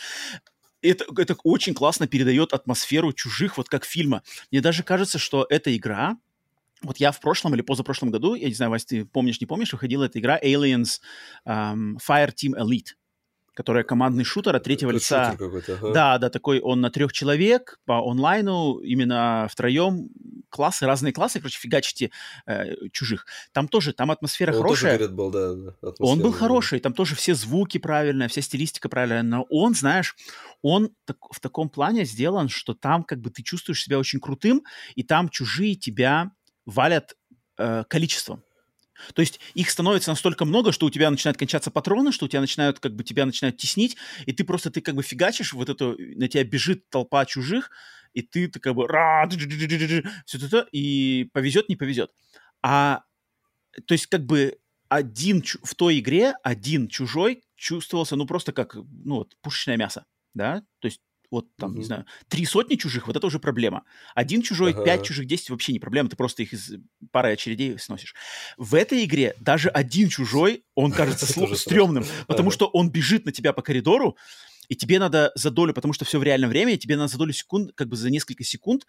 это, 0.82 1.06
это 1.18 1.36
очень 1.44 1.74
классно 1.74 2.08
передает 2.08 2.54
атмосферу 2.54 3.14
чужих, 3.14 3.58
вот 3.58 3.70
как 3.70 3.86
фильма. 3.86 4.24
Мне 4.52 4.62
даже 4.62 4.84
кажется, 4.84 5.18
что 5.20 5.46
эта 5.50 5.76
игра, 5.76 6.18
вот 6.82 6.98
я 6.98 7.12
в 7.12 7.20
прошлом 7.20 7.56
или 7.56 7.62
позапрошлом 7.62 8.12
году, 8.12 8.36
я 8.36 8.48
не 8.48 8.54
знаю, 8.54 8.72
Вась, 8.72 8.86
ты 8.86 9.06
помнишь, 9.06 9.40
не 9.42 9.48
помнишь, 9.48 9.74
выходила 9.74 10.06
эта 10.06 10.20
игра 10.20 10.40
Aliens 10.40 11.00
um, 11.46 11.98
Fire 12.08 12.34
Team 12.34 12.54
Elite 12.60 12.94
которая 13.56 13.84
командный 13.84 14.24
шутер 14.24 14.56
от 14.56 14.64
третьего 14.64 14.90
Это 14.90 14.98
лица. 14.98 15.38
Ага. 15.40 15.94
Да, 15.94 16.18
да, 16.20 16.30
такой 16.30 16.60
он 16.60 16.82
на 16.82 16.92
трех 16.92 17.14
человек 17.14 17.80
по 17.86 18.00
онлайну, 18.08 18.80
именно 18.80 19.48
втроем 19.50 20.10
классы, 20.50 20.86
разные 20.86 21.14
классы, 21.14 21.40
короче, 21.40 21.58
фигачите 21.58 22.12
э, 22.46 22.90
чужих. 22.92 23.26
Там 23.52 23.68
тоже, 23.68 23.94
там 23.94 24.12
атмосфера 24.12 24.52
он 24.52 24.58
хорошая. 24.58 24.98
Тоже, 24.98 25.10
говорят, 25.10 25.16
был, 25.16 25.32
да, 25.32 25.92
он 26.00 26.20
был 26.20 26.32
хороший, 26.32 26.80
там 26.80 26.94
тоже 26.94 27.16
все 27.16 27.34
звуки 27.34 27.78
правильные, 27.78 28.30
вся 28.30 28.42
стилистика 28.42 28.90
правильная, 28.90 29.24
но 29.24 29.46
он, 29.50 29.74
знаешь, 29.74 30.16
он 30.62 30.92
так, 31.06 31.18
в 31.32 31.40
таком 31.40 31.70
плане 31.70 32.06
сделан, 32.06 32.50
что 32.50 32.74
там 32.74 33.04
как 33.04 33.20
бы 33.20 33.30
ты 33.32 33.42
чувствуешь 33.42 33.84
себя 33.84 33.98
очень 34.00 34.20
крутым, 34.20 34.64
и 34.96 35.04
там 35.04 35.30
чужие 35.30 35.76
тебя 35.76 36.32
валят 36.66 37.16
э, 37.58 37.84
количеством. 37.88 38.45
То 39.14 39.22
есть 39.22 39.40
их 39.54 39.70
становится 39.70 40.12
настолько 40.12 40.46
много, 40.46 40.72
что 40.72 40.86
у 40.86 40.90
тебя 40.90 41.10
начинают 41.10 41.38
кончаться 41.38 41.72
патроны, 41.72 42.12
что 42.12 42.26
у 42.26 42.30
тебя 42.30 42.42
начинают, 42.42 42.80
как 42.80 42.96
бы, 42.96 43.04
тебя 43.04 43.26
начинают 43.26 43.58
теснить, 43.58 43.98
и 44.26 44.32
ты 44.34 44.44
просто, 44.44 44.72
ты 44.72 44.82
как 44.82 44.96
бы 44.96 45.04
фигачишь, 45.04 45.54
вот 45.54 45.70
эту, 45.70 45.96
на 45.98 46.28
тебя 46.28 46.44
бежит 46.44 46.90
толпа 46.90 47.26
чужих, 47.26 47.70
и 48.14 48.22
ты, 48.22 48.48
ты 48.48 48.60
как 48.60 48.76
бы, 48.76 48.88
все 50.26 50.38
это, 50.38 50.68
и 50.72 51.30
повезет, 51.34 51.70
не 51.70 51.76
повезет. 51.76 52.12
А, 52.64 53.04
то 53.86 53.94
есть, 53.94 54.08
как 54.08 54.26
бы, 54.26 54.58
один 54.90 55.44
в 55.64 55.76
той 55.76 56.00
игре, 56.00 56.34
один 56.44 56.88
чужой 56.88 57.44
чувствовался, 57.56 58.16
ну, 58.16 58.26
просто 58.26 58.54
как, 58.54 58.76
ну, 58.76 59.16
вот, 59.16 59.36
пушечное 59.42 59.78
мясо, 59.78 60.06
да, 60.34 60.64
то 60.80 60.88
есть 60.88 61.02
вот 61.36 61.54
там, 61.58 61.72
угу. 61.72 61.80
не 61.80 61.84
знаю, 61.84 62.06
три 62.30 62.46
сотни 62.46 62.76
чужих, 62.76 63.08
вот 63.08 63.16
это 63.18 63.28
уже 63.28 63.40
проблема. 63.40 63.84
Один 64.16 64.42
чужой, 64.42 64.72
ага. 64.72 64.84
пять 64.84 65.04
чужих, 65.04 65.28
десять 65.28 65.50
вообще 65.50 65.74
не 65.74 65.80
проблема, 65.80 66.10
ты 66.10 66.16
просто 66.16 66.44
их 66.44 66.54
из 66.54 66.74
пары 67.12 67.34
очередей 67.34 67.78
сносишь. 67.78 68.16
В 68.58 68.74
этой 68.74 69.04
игре 69.04 69.36
даже 69.40 69.70
один 69.70 70.08
чужой, 70.08 70.64
он 70.76 70.92
кажется 70.94 71.26
стрёмным, 71.26 72.06
потому 72.28 72.52
что 72.52 72.68
он 72.68 72.90
бежит 72.90 73.26
на 73.26 73.34
тебя 73.34 73.52
по 73.52 73.62
коридору, 73.62 74.18
и 74.70 74.76
тебе 74.76 74.98
надо 74.98 75.32
за 75.36 75.52
долю, 75.52 75.74
потому 75.74 75.94
что 75.94 76.06
все 76.06 76.20
в 76.20 76.24
реальном 76.24 76.50
времени, 76.50 76.78
тебе 76.78 76.96
надо 76.96 77.12
за 77.12 77.18
долю 77.18 77.34
секунд, 77.34 77.72
как 77.76 77.90
бы 77.90 77.98
за 77.98 78.10
несколько 78.10 78.44
секунд 78.44 78.88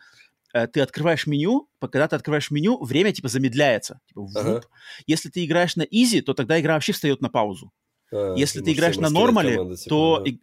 э, 0.55 0.69
ты 0.69 0.81
открываешь 0.81 1.27
меню, 1.27 1.69
когда 1.81 2.07
ты 2.07 2.17
открываешь 2.17 2.51
меню, 2.53 2.83
время 2.83 3.13
типа 3.13 3.29
замедляется. 3.29 4.01
Типа, 4.07 4.29
ага. 4.37 4.63
Если 5.07 5.29
ты 5.31 5.45
играешь 5.45 5.77
на 5.77 5.83
изи, 5.83 6.21
то 6.21 6.33
тогда 6.33 6.59
игра 6.61 6.75
вообще 6.75 6.93
встает 6.93 7.21
на 7.21 7.29
паузу. 7.29 7.73
А, 8.13 8.35
Если 8.37 8.61
ты 8.61 8.73
играешь 8.73 8.97
на 8.97 9.11
нормале, 9.11 9.57
команда, 9.57 9.77
типа, 9.77 9.89
то 9.91 10.15
ага 10.25 10.39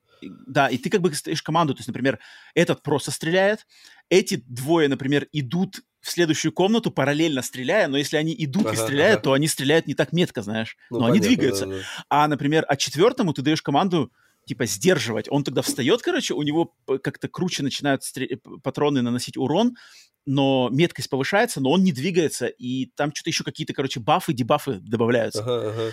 да, 0.48 0.68
и 0.68 0.78
ты 0.78 0.90
как 0.90 1.02
бы 1.02 1.14
стоишь 1.14 1.42
команду, 1.42 1.74
то 1.74 1.80
есть, 1.80 1.88
например, 1.88 2.20
этот 2.56 2.84
просто 2.84 3.12
стреляет, 3.12 3.66
эти 4.10 4.44
двое, 4.48 4.88
например, 4.88 5.28
идут 5.32 5.82
в 6.02 6.12
следующую 6.12 6.52
комнату, 6.52 6.92
параллельно 6.92 7.42
стреляя, 7.42 7.88
но 7.88 7.98
если 7.98 8.18
они 8.18 8.36
идут 8.38 8.66
Ага, 8.66 8.74
и 8.74 8.76
стреляют, 8.76 9.18
ага. 9.20 9.24
то 9.24 9.34
они 9.34 9.48
стреляют 9.48 9.88
не 9.88 9.94
так 9.94 10.12
метко, 10.12 10.42
знаешь. 10.42 10.76
Ну, 10.90 11.00
но 11.00 11.06
они 11.06 11.20
понятно, 11.20 11.36
двигаются. 11.36 11.66
да, 11.66 11.72
да. 11.78 11.84
А, 12.10 12.28
например, 12.28 12.66
а 12.68 12.76
четвертому 12.76 13.34
ты 13.34 13.42
даешь 13.42 13.62
команду 13.62 14.12
типа 14.46 14.66
сдерживать. 14.66 15.28
Он 15.30 15.44
тогда 15.46 15.62
встает, 15.62 16.02
короче, 16.02 16.34
у 16.34 16.42
него 16.44 16.76
как-то 17.02 17.30
круче 17.30 17.64
начинают 17.64 18.04
стре- 18.04 18.36
п- 18.36 18.60
патроны 18.62 19.02
наносить 19.02 19.38
урон, 19.38 19.78
но 20.26 20.70
меткость 20.70 21.10
повышается, 21.10 21.62
но 21.62 21.72
он 21.72 21.84
не 21.84 21.94
двигается, 21.94 22.48
и 22.48 22.88
там 22.96 23.14
что-то 23.14 23.30
еще 23.30 23.46
какие-то, 23.46 23.74
короче, 23.74 24.00
бафы, 24.02 24.34
дебафы 24.34 24.80
добавляются. 24.82 25.42
Ага, 25.42 25.70
ага. 25.70 25.92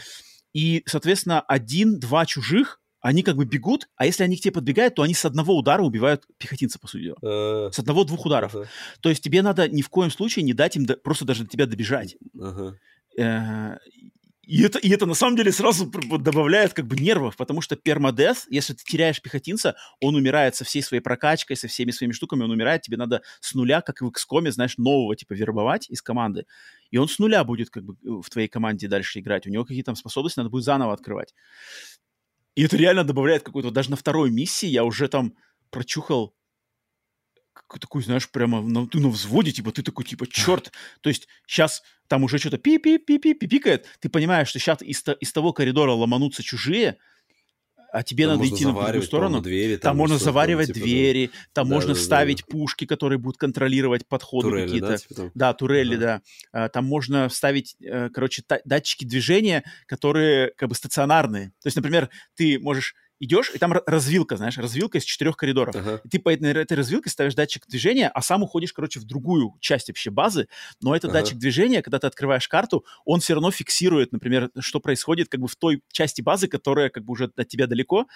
И, 0.53 0.83
соответственно, 0.87 1.41
один-два 1.41 2.27
чужих, 2.27 2.81
они 3.01 3.23
как 3.23 3.37
бы 3.37 3.45
бегут, 3.45 3.89
а 3.97 4.07
если 4.07 4.25
они 4.25 4.37
к 4.37 4.41
тебе 4.41 4.53
подбегают, 4.53 4.95
то 4.95 5.03
они 5.03 5.15
с 5.15 5.25
одного 5.25 5.57
удара 5.57 5.83
убивают 5.83 6.25
пехотинца, 6.39 6.79
по 6.79 6.87
сути 6.89 7.05
дела. 7.05 7.17
А, 7.23 7.71
С 7.73 7.79
одного-двух 7.79 8.27
ударов. 8.27 8.53
То 9.01 9.09
есть 9.09 9.23
тебе 9.23 9.43
надо 9.43 9.69
ни 9.69 9.83
в 9.83 9.89
коем 9.89 10.11
случае 10.11 10.45
не 10.45 10.53
дать 10.53 10.77
им 10.77 10.85
до- 10.87 10.97
просто 10.97 11.25
даже 11.25 11.45
до 11.45 11.51
тебя 11.51 11.67
добежать. 11.67 12.17
Э, 13.19 13.77
И 14.47 14.63
это, 14.65 14.81
и 14.81 14.89
это 14.91 15.07
на 15.07 15.15
самом 15.15 15.37
деле 15.37 15.53
сразу 15.53 15.87
добавляет 16.19 16.73
как 16.73 16.87
бы 16.87 16.97
нервов, 16.97 17.37
потому 17.37 17.61
что 17.61 17.77
пермадес, 17.77 18.47
если 18.51 18.73
ты 18.73 18.83
теряешь 18.85 19.23
пехотинца, 19.23 19.77
он 20.01 20.17
умирает 20.17 20.57
со 20.57 20.65
всей 20.65 20.83
своей 20.83 21.01
прокачкой, 21.03 21.57
со 21.57 21.69
всеми 21.69 21.93
своими 21.93 22.13
штуками, 22.13 22.43
он 22.43 22.51
умирает, 22.51 22.83
тебе 22.83 22.97
надо 22.97 23.23
с 23.41 23.55
нуля, 23.55 23.81
как 23.81 24.01
в 24.01 24.07
XCOM, 24.09 24.51
знаешь, 24.51 24.77
нового 24.77 25.15
типа 25.15 25.35
вербовать 25.35 25.89
из 25.89 26.03
команды, 26.03 26.47
и 26.91 26.97
он 26.99 27.09
с 27.09 27.21
нуля 27.21 27.45
будет 27.45 27.71
как 27.71 27.85
бы 27.85 27.95
э, 27.95 28.21
в 28.23 28.29
твоей 28.29 28.49
команде 28.49 28.89
дальше 28.89 29.21
играть, 29.21 29.47
у 29.47 29.51
него 29.51 29.65
какие-то 29.65 29.87
там 29.87 29.97
способности 29.97 30.41
надо 30.41 30.51
будет 30.51 30.65
заново 30.65 30.95
открывать. 30.95 31.33
И 32.61 32.63
это 32.63 32.77
реально 32.77 33.05
добавляет 33.05 33.43
какой-то, 33.43 33.71
даже 33.71 33.89
на 33.89 33.97
второй 33.97 34.31
миссии 34.31 34.67
я 34.67 34.85
уже 34.85 35.09
там 35.09 35.33
прочухал 35.71 36.37
такой, 37.81 38.03
знаешь, 38.03 38.29
прямо 38.29 38.61
на, 38.61 38.87
ты 38.87 39.01
на 39.01 39.09
взводе, 39.09 39.51
типа, 39.51 39.73
ты 39.73 39.83
такой, 39.83 40.05
типа, 40.05 40.27
черт, 40.27 40.71
то 41.01 41.09
есть 41.09 41.27
сейчас 41.47 41.83
там 42.07 42.23
уже 42.23 42.37
что-то 42.37 42.59
пи-пи-пи-пи-пикает, 42.59 43.87
ты 44.01 44.11
понимаешь, 44.11 44.49
что 44.49 44.59
сейчас 44.59 44.83
из, 44.83 45.03
из 45.21 45.33
того 45.33 45.55
коридора 45.55 45.93
ломанутся 45.93 46.43
чужие, 46.43 46.99
а 47.93 48.03
тебе 48.03 48.27
Там 48.27 48.37
надо 48.37 48.49
идти 48.49 48.65
на 48.65 48.71
другую 48.71 48.83
заваривать, 48.83 49.07
сторону. 49.07 49.41
двери. 49.41 49.77
Там, 49.77 49.97
можно 49.97 50.17
что-то 50.17 50.25
там, 50.27 50.33
заваривать 50.35 50.67
типа, 50.69 50.79
да. 50.79 50.85
двери, 50.85 51.31
там 51.53 51.69
Да, 51.69 51.75
можно 51.75 51.95
да, 51.95 51.99
да, 51.99 52.05
ставить 52.05 52.47
пушки, 52.47 52.85
которые 52.87 53.19
будут 53.19 53.37
контролировать 53.39 54.07
подходы 54.07 54.51
какие-то. 54.63 54.89
да, 54.89 54.97
типа 54.97 55.15
там? 55.15 55.31
Да, 55.35 55.53
турели, 55.55 55.97
да. 55.97 56.23
А, 56.53 56.69
Там 56.69 56.85
можно 56.87 57.29
вставить, 57.29 57.77
э, 57.81 58.09
короче, 58.11 58.43
датчики 58.65 59.05
движения, 59.05 59.65
которые 59.87 60.53
как 60.57 60.69
бы 60.69 60.75
стационарные. 60.75 61.49
То 61.63 61.67
есть, 61.67 61.77
например, 61.77 62.11
ты 62.37 62.59
можешь 62.59 62.95
идешь, 63.21 63.51
и 63.55 63.59
там 63.59 63.73
развилка, 63.87 64.37
знаешь, 64.37 64.57
развилка 64.59 64.99
из 64.99 65.05
четырех 65.05 65.37
коридоров. 65.37 65.77
Ага. 65.77 66.01
И 66.05 66.09
ты 66.09 66.19
по 66.19 66.33
этой, 66.33 66.53
этой 66.53 66.77
развилке 66.77 67.11
ставишь 67.11 67.35
датчик 67.35 67.67
движения, 67.69 68.09
а 68.09 68.23
сам 68.23 68.43
уходишь, 68.43 68.73
короче, 68.73 68.99
в 68.99 69.05
другую 69.05 69.55
часть 69.61 69.89
вообще 69.89 70.11
базы. 70.11 70.49
Но 70.81 70.97
этот 70.97 71.11
Ага. 71.11 71.21
датчик 71.21 71.39
движения, 71.39 71.83
когда 71.83 71.99
ты 71.99 72.07
открываешь 72.07 72.49
карту, 72.49 72.85
он 73.05 73.21
все 73.21 73.35
равно 73.35 73.51
фиксирует, 73.51 74.13
например, 74.13 74.51
что 74.59 74.81
происходит 74.81 75.29
как 75.29 75.41
бы 75.41 75.49
в 75.49 75.57
той 75.57 75.83
части 75.93 76.23
базы, 76.23 76.49
которая 76.49 76.89
как 76.89 77.05
бы 77.05 77.13
уже 77.13 77.31
от 77.37 77.49
тебя 77.49 77.67
далеко. 77.67 78.07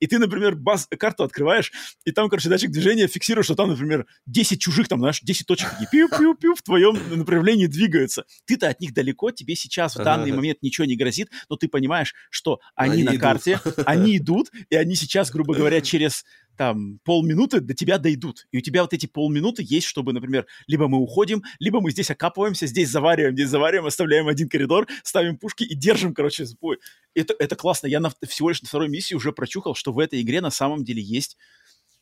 И 0.00 0.06
ты, 0.06 0.18
например, 0.18 0.56
баз, 0.56 0.88
карту 0.98 1.24
открываешь, 1.24 1.70
и 2.04 2.10
там, 2.10 2.28
короче, 2.30 2.48
датчик 2.48 2.70
движения 2.70 3.06
фиксирует, 3.06 3.44
что 3.44 3.54
там, 3.54 3.68
например, 3.68 4.06
10 4.26 4.60
чужих, 4.60 4.88
там, 4.88 4.98
знаешь, 5.00 5.20
10 5.20 5.46
точек 5.46 5.70
такие 5.70 5.88
пиу-пиу-пиу 5.92 6.54
в 6.54 6.62
твоем 6.62 6.98
направлении 7.18 7.66
двигаются. 7.66 8.24
Ты-то 8.46 8.68
от 8.68 8.80
них 8.80 8.94
далеко, 8.94 9.30
тебе 9.30 9.54
сейчас 9.56 9.94
в 9.94 10.02
данный 10.02 10.28
ага. 10.28 10.36
момент 10.36 10.58
ничего 10.62 10.86
не 10.86 10.96
грозит, 10.96 11.30
но 11.50 11.56
ты 11.56 11.68
понимаешь, 11.68 12.14
что 12.30 12.60
они, 12.74 12.94
Они 12.94 13.02
на 13.04 13.10
идут. 13.10 13.20
карте, 13.20 13.60
они 13.86 14.16
идут, 14.16 14.50
и 14.70 14.76
они 14.76 14.94
сейчас, 14.94 15.30
грубо 15.30 15.54
говоря, 15.54 15.80
через 15.82 16.24
там 16.56 17.00
полминуты 17.04 17.60
до 17.60 17.74
тебя 17.74 17.98
дойдут. 17.98 18.46
И 18.52 18.58
у 18.58 18.60
тебя 18.60 18.82
вот 18.82 18.92
эти 18.92 19.06
полминуты 19.06 19.64
есть, 19.66 19.86
чтобы, 19.86 20.12
например, 20.12 20.46
либо 20.66 20.88
мы 20.88 20.98
уходим, 20.98 21.42
либо 21.58 21.80
мы 21.80 21.90
здесь 21.90 22.10
окапываемся, 22.10 22.66
здесь 22.66 22.90
завариваем, 22.90 23.34
здесь 23.34 23.48
завариваем, 23.48 23.86
оставляем 23.86 24.28
один 24.28 24.48
коридор, 24.48 24.86
ставим 25.02 25.36
пушки 25.36 25.64
и 25.64 25.74
держим, 25.74 26.14
короче, 26.14 26.44
сбой. 26.44 26.78
Это, 27.14 27.34
это 27.38 27.56
классно. 27.56 27.88
Я 27.88 28.00
на, 28.00 28.12
всего 28.26 28.50
лишь 28.50 28.62
на 28.62 28.68
второй 28.68 28.88
миссии 28.88 29.14
уже 29.14 29.32
прочухал, 29.32 29.74
что 29.74 29.92
в 29.92 29.98
этой 29.98 30.20
игре 30.20 30.40
на 30.40 30.50
самом 30.50 30.84
деле 30.84 31.02
есть 31.02 31.36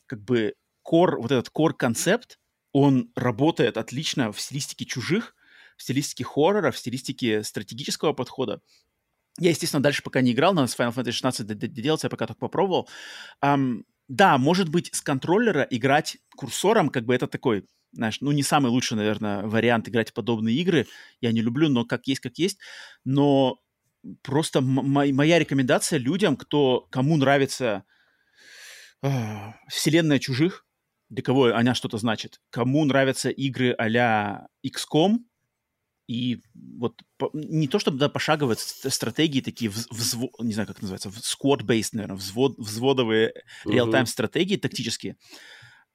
как 0.07 0.23
бы 0.23 0.55
кор, 0.83 1.21
вот 1.21 1.33
этот 1.33 1.49
кор-концепт, 1.51 2.39
он 2.73 3.11
работает 3.15 3.77
отлично 3.77 4.33
в 4.33 4.41
стилистике 4.41 4.85
чужих, 4.85 5.35
в 5.77 5.83
стилистике 5.83 6.25
хоррора, 6.25 6.71
в 6.71 6.79
стилистике 6.79 7.43
стратегического 7.43 8.13
подхода. 8.13 8.61
Я, 9.39 9.51
естественно, 9.51 9.83
дальше 9.83 10.03
пока 10.03 10.21
не 10.21 10.33
играл, 10.33 10.53
надо 10.55 10.69
с 10.69 10.79
Final 10.79 10.95
Fantasy 10.95 11.13
16 11.13 11.47
д- 11.47 11.55
д- 11.55 11.69
доделать, 11.69 12.03
я 12.03 12.11
пока 12.11 12.27
только 12.27 12.41
попробовал. 12.41 12.89
Ам, 13.41 13.85
да, 14.09 14.37
может 14.39 14.69
быть, 14.69 14.91
с 14.95 15.01
контроллера 15.01 15.63
играть 15.71 16.19
курсором, 16.37 16.91
как 16.91 17.05
бы 17.07 17.15
это 17.15 17.27
такой, 17.27 17.65
знаешь, 17.93 18.21
ну, 18.21 18.31
не 18.33 18.43
самый 18.43 18.71
лучший, 18.71 18.97
наверное, 18.97 19.43
вариант 19.43 19.89
играть 19.89 20.11
в 20.11 20.15
подобные 20.15 20.57
игры. 20.57 20.87
Я 21.21 21.33
не 21.33 21.41
люблю, 21.41 21.69
но 21.69 21.85
как 21.85 22.07
есть, 22.07 22.21
как 22.21 22.37
есть. 22.39 22.59
Но 23.05 23.59
просто 24.23 24.61
моя 24.61 25.39
рекомендация 25.39 25.99
людям, 25.99 26.37
кто, 26.37 26.87
кому 26.91 27.17
нравится 27.17 27.85
а, 29.03 29.55
вселенная 29.69 30.19
чужих, 30.19 30.67
для 31.09 31.23
кого 31.23 31.47
она 31.55 31.75
что-то 31.75 31.99
значит, 31.99 32.41
кому 32.51 32.85
нравятся 32.85 33.29
игры 33.31 33.75
а-ля 33.77 34.49
XCOM, 34.65 35.19
и 36.09 36.41
вот 36.55 37.01
по- 37.17 37.31
не 37.33 37.69
то 37.69 37.79
чтобы 37.79 37.99
да, 37.99 38.09
пошаговые 38.09 38.57
ст- 38.57 38.93
стратегии 38.93 39.41
такие, 39.41 39.71
вз- 39.71 39.89
взво- 39.91 40.31
не 40.41 40.53
знаю, 40.53 40.67
как 40.67 40.77
это 40.77 40.91
называется, 40.91 41.11
squad-based, 41.11 41.91
наверное, 41.93 42.17
взвод, 42.17 42.59
взводовые 42.59 43.33
реал-тайм 43.73 44.07
стратегии 44.07 44.57
тактические, 44.57 45.17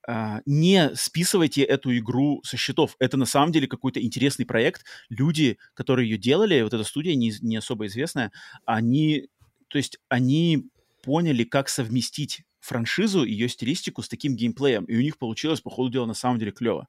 а, 0.08 0.42
не 0.46 0.96
списывайте 0.96 1.64
эту 1.64 1.96
игру 1.98 2.42
со 2.44 2.56
счетов. 2.56 2.96
Это 3.00 3.18
на 3.18 3.26
самом 3.26 3.52
деле 3.52 3.68
какой-то 3.68 4.02
интересный 4.02 4.46
проект. 4.46 4.86
Люди, 5.10 5.58
которые 5.74 6.10
ее 6.10 6.18
делали, 6.18 6.62
вот 6.62 6.74
эта 6.74 6.84
студия 6.86 7.16
не, 7.16 7.34
не 7.42 7.58
особо 7.58 7.88
известная, 7.88 8.32
они, 8.66 9.28
то 9.68 9.78
есть 9.78 10.00
они 10.08 10.70
поняли, 11.04 11.44
как 11.44 11.68
совместить 11.68 12.44
франшизу, 12.62 13.24
ее 13.24 13.50
стилистику 13.50 14.02
с 14.02 14.10
таким 14.10 14.36
геймплеем, 14.36 14.86
и 14.86 14.96
у 14.96 15.02
них 15.02 15.18
получилось, 15.18 15.62
по 15.62 15.70
ходу 15.70 15.90
дела, 15.90 16.06
на 16.06 16.14
самом 16.14 16.40
деле 16.40 16.52
клево. 16.52 16.88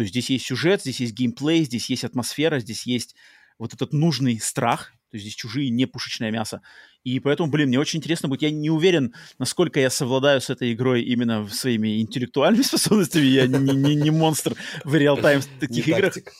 То 0.00 0.02
есть 0.02 0.14
здесь 0.14 0.30
есть 0.30 0.46
сюжет, 0.46 0.80
здесь 0.80 0.98
есть 1.00 1.12
геймплей, 1.12 1.62
здесь 1.62 1.90
есть 1.90 2.04
атмосфера, 2.04 2.58
здесь 2.58 2.86
есть 2.86 3.14
вот 3.58 3.74
этот 3.74 3.92
нужный 3.92 4.40
страх, 4.40 4.94
то 5.10 5.16
есть 5.18 5.26
здесь 5.26 5.34
чужие, 5.34 5.68
не 5.68 5.84
пушечное 5.84 6.30
мясо. 6.30 6.62
И 7.04 7.20
поэтому, 7.20 7.50
блин, 7.50 7.68
мне 7.68 7.78
очень 7.78 7.98
интересно 7.98 8.26
будет. 8.26 8.40
Я 8.40 8.50
не 8.50 8.70
уверен, 8.70 9.14
насколько 9.38 9.78
я 9.78 9.90
совладаю 9.90 10.40
с 10.40 10.48
этой 10.48 10.72
игрой 10.72 11.02
именно 11.02 11.46
своими 11.48 12.00
интеллектуальными 12.00 12.62
способностями. 12.62 13.26
Я 13.26 13.46
не, 13.46 13.76
не, 13.76 13.94
не 13.94 14.10
монстр 14.10 14.56
в 14.84 14.94
реал-тайм 14.94 15.42
таких 15.60 15.86
Не 15.86 15.92
играх. 15.92 16.14
тактик. 16.14 16.32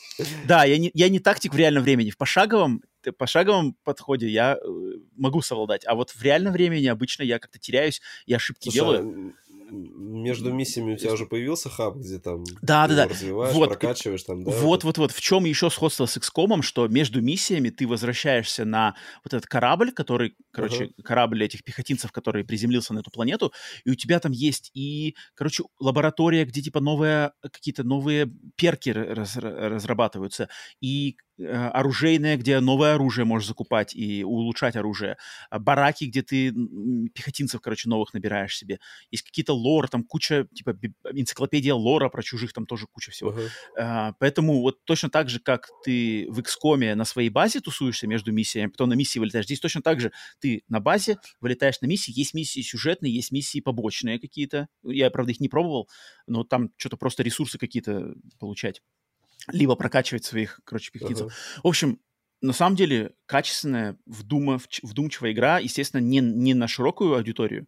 Да, 0.47 0.65
я 0.65 0.79
не, 0.79 0.91
я 0.95 1.11
не 1.11 1.19
тактик 1.19 1.53
в 1.53 1.57
реальном 1.59 1.83
времени. 1.83 2.09
В 2.09 2.17
пошаговом, 2.17 2.81
пошаговом 3.19 3.77
подходе 3.85 4.27
я 4.27 4.55
э, 4.57 4.69
могу 5.19 5.43
совладать. 5.43 5.85
А 5.87 5.95
вот 5.95 6.13
в 6.13 6.23
реальном 6.23 6.55
времени 6.55 6.87
обычно 6.87 7.25
я 7.25 7.39
как-то 7.39 7.59
теряюсь 7.59 8.01
и 8.25 8.33
ошибки 8.33 8.71
Слушай, 8.71 8.75
делаю. 8.75 9.35
Между 9.71 10.53
миссиями 10.53 10.95
у 10.95 10.97
тебя 10.97 11.13
уже 11.13 11.27
появился 11.27 11.69
хаб, 11.71 11.97
где 11.97 12.19
там 12.19 12.45
Да, 12.63 12.87
да, 12.89 12.97
да. 12.97 13.09
развиваешь, 13.09 13.55
Вот, 13.55 13.69
прокачиваешь 13.71 14.23
там, 14.23 14.45
да? 14.45 14.51
Вот, 14.51 14.85
вот, 14.85 14.99
вот. 14.99 15.13
В 15.13 15.21
чем 15.21 15.45
еще 15.45 15.71
сходство 15.71 16.07
с 16.07 16.17
XCOM, 16.17 16.63
что 16.63 16.89
между 16.89 17.21
миссиями 17.21 17.71
ты 17.71 17.87
возвращаешься 17.87 18.65
на 18.65 18.95
вот 19.25 19.35
этот 19.35 19.47
корабль, 19.47 19.93
который, 19.93 20.35
короче, 20.51 20.91
корабль 21.03 21.45
этих 21.45 21.65
пехотинцев, 21.65 22.13
который 22.13 22.45
приземлился 22.45 22.95
на 22.95 23.01
эту 23.01 23.11
планету, 23.11 23.53
и 23.85 23.91
у 23.91 23.95
тебя 23.95 24.21
там 24.21 24.33
есть 24.33 24.71
и, 24.75 25.15
короче, 25.35 25.65
лаборатория, 25.79 26.45
где 26.45 26.63
типа 26.63 26.81
новые 26.81 27.33
какие-то 27.41 27.85
новые 27.85 28.31
перки 28.57 28.91
раз- 28.91 29.37
разрабатываются, 29.37 30.49
и 30.81 31.17
оружейная, 31.41 32.37
где 32.37 32.61
новое 32.61 32.95
оружие 32.95 33.25
можешь 33.25 33.49
закупать 33.49 33.95
и 33.95 34.25
улучшать 34.25 34.77
оружие, 34.77 35.17
а 35.51 35.59
бараки, 35.59 36.05
где 36.05 36.23
ты 36.23 36.53
пехотинцев, 37.15 37.61
короче, 37.61 37.89
новых 37.89 38.15
набираешь 38.15 38.57
себе, 38.57 38.79
есть 39.11 39.25
какие-то 39.25 39.55
лор, 39.55 39.89
там 39.89 40.05
куча, 40.05 40.47
типа, 40.55 40.79
энциклопедия 41.13 41.75
лора 41.75 42.09
про 42.09 42.23
чужих, 42.23 42.53
там 42.53 42.67
тоже 42.67 42.87
куча 42.91 43.11
всего. 43.11 43.35
А, 43.79 44.13
поэтому 44.19 44.61
вот 44.61 44.85
точно 44.85 45.11
так 45.11 45.29
же, 45.29 45.41
как 45.41 45.69
ты 45.85 46.27
в 46.31 46.41
XCOM 46.41 46.95
на 46.95 47.05
своей 47.05 47.31
базе 47.31 47.61
тусуешься 47.61 48.07
между 48.07 48.33
миссиями, 48.33 48.69
потом 48.69 48.89
на 48.91 48.95
миссии 48.95 49.19
вылетаешь, 49.19 49.47
здесь 49.47 49.61
точно 49.61 49.83
так 49.83 50.01
же 50.01 50.13
ты 50.41 50.63
на 50.69 50.81
базе 50.81 51.19
вылетаешь 51.41 51.81
на 51.81 51.87
миссии, 51.87 52.13
есть 52.17 52.35
миссии 52.35 52.61
сюжетные, 52.61 53.15
есть 53.15 53.33
миссии 53.33 53.61
побочные 53.61 54.19
какие-то. 54.19 54.69
Я, 54.83 55.11
правда, 55.11 55.33
их 55.33 55.41
не 55.41 55.49
пробовал, 55.49 55.89
но 56.27 56.45
там 56.45 56.71
что-то 56.77 56.97
просто 56.97 57.23
ресурсы 57.23 57.59
какие-то 57.59 58.15
получать. 58.39 58.83
Либо 59.49 59.75
прокачивать 59.77 60.25
своих, 60.25 60.61
короче, 60.65 60.91
пехотинцев. 60.91 61.27
Ага. 61.27 61.35
В 61.63 61.69
общем, 61.69 62.01
на 62.41 62.53
самом 62.53 62.77
деле, 62.77 63.15
качественная, 63.27 63.99
вдумав, 64.07 64.67
вдумчивая 64.83 65.33
игра, 65.33 65.59
естественно, 65.59 66.01
не, 66.01 66.21
не 66.21 66.55
на 66.55 66.69
широкую 66.69 67.15
аудиторию, 67.15 67.67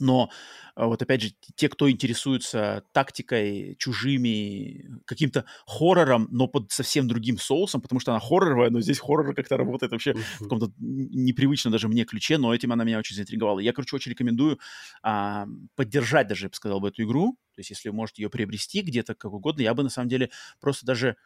но 0.00 0.30
а, 0.74 0.86
вот 0.86 1.02
опять 1.02 1.22
же, 1.22 1.30
те, 1.56 1.68
кто 1.68 1.90
интересуется 1.90 2.84
тактикой, 2.92 3.76
чужими, 3.78 4.86
каким-то 5.06 5.44
хоррором, 5.66 6.28
но 6.30 6.46
под 6.46 6.70
совсем 6.72 7.08
другим 7.08 7.38
соусом, 7.38 7.80
потому 7.80 8.00
что 8.00 8.12
она 8.12 8.20
хорроровая, 8.20 8.70
но 8.70 8.80
здесь 8.80 8.98
хоррор 9.00 9.34
как-то 9.34 9.56
работает 9.56 9.92
вообще 9.92 10.14
в 10.14 10.18
Мгм. 10.40 10.48
каком-то 10.48 10.72
непривычно 10.78 11.70
даже 11.70 11.88
мне 11.88 12.04
ключе, 12.04 12.38
но 12.38 12.54
этим 12.54 12.72
она 12.72 12.84
меня 12.84 12.98
очень 12.98 13.16
заинтриговала. 13.16 13.60
Я, 13.60 13.72
короче, 13.72 13.96
очень 13.96 14.12
рекомендую 14.12 14.58
а, 15.02 15.46
поддержать 15.74 16.28
даже, 16.28 16.46
я 16.46 16.48
бы 16.50 16.54
сказал 16.54 16.80
бы, 16.80 16.88
эту 16.88 17.02
игру. 17.02 17.38
То 17.54 17.60
есть 17.60 17.70
если 17.70 17.88
вы 17.88 17.94
можете 17.96 18.22
ее 18.22 18.30
приобрести 18.30 18.82
где-то 18.82 19.14
как 19.14 19.32
угодно, 19.32 19.62
я 19.62 19.74
бы 19.74 19.82
на 19.82 19.88
самом 19.90 20.08
деле 20.08 20.30
просто 20.60 20.86
даже 20.86 21.16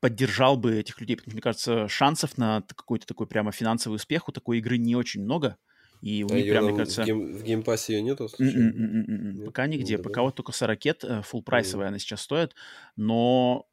поддержал 0.00 0.56
бы 0.56 0.76
этих 0.76 1.00
людей, 1.00 1.16
потому 1.16 1.30
что, 1.30 1.36
мне 1.36 1.42
кажется, 1.42 1.88
шансов 1.88 2.36
на 2.36 2.60
какой-то 2.62 3.06
такой 3.06 3.26
прямо 3.26 3.52
финансовый 3.52 3.94
успех 3.96 4.28
у 4.28 4.32
такой 4.32 4.58
игры 4.58 4.76
не 4.76 4.94
очень 4.96 5.22
много. 5.22 5.56
И 6.04 6.22
у 6.22 6.28
А 6.30 6.34
них 6.36 6.50
прям, 6.50 6.64
мне 6.66 6.76
кажется... 6.76 7.02
в, 7.02 7.06
Game- 7.06 7.32
в 7.32 7.42
Game 7.42 7.65
Pass 7.65 7.88
е 7.88 7.94
ее 7.94 8.02
нету? 8.02 8.28
Нет? 8.38 9.46
Пока 9.46 9.66
нигде. 9.66 9.96
Ну, 9.96 10.02
Пока 10.02 10.20
вот 10.22 10.34
только 10.34 10.52
40 10.52 10.78
full 11.24 11.42
price 11.42 11.65
овая 11.65 11.88
она 11.88 11.98
сейчас 11.98 12.20
стоит. 12.20 12.54
Но 12.96 13.66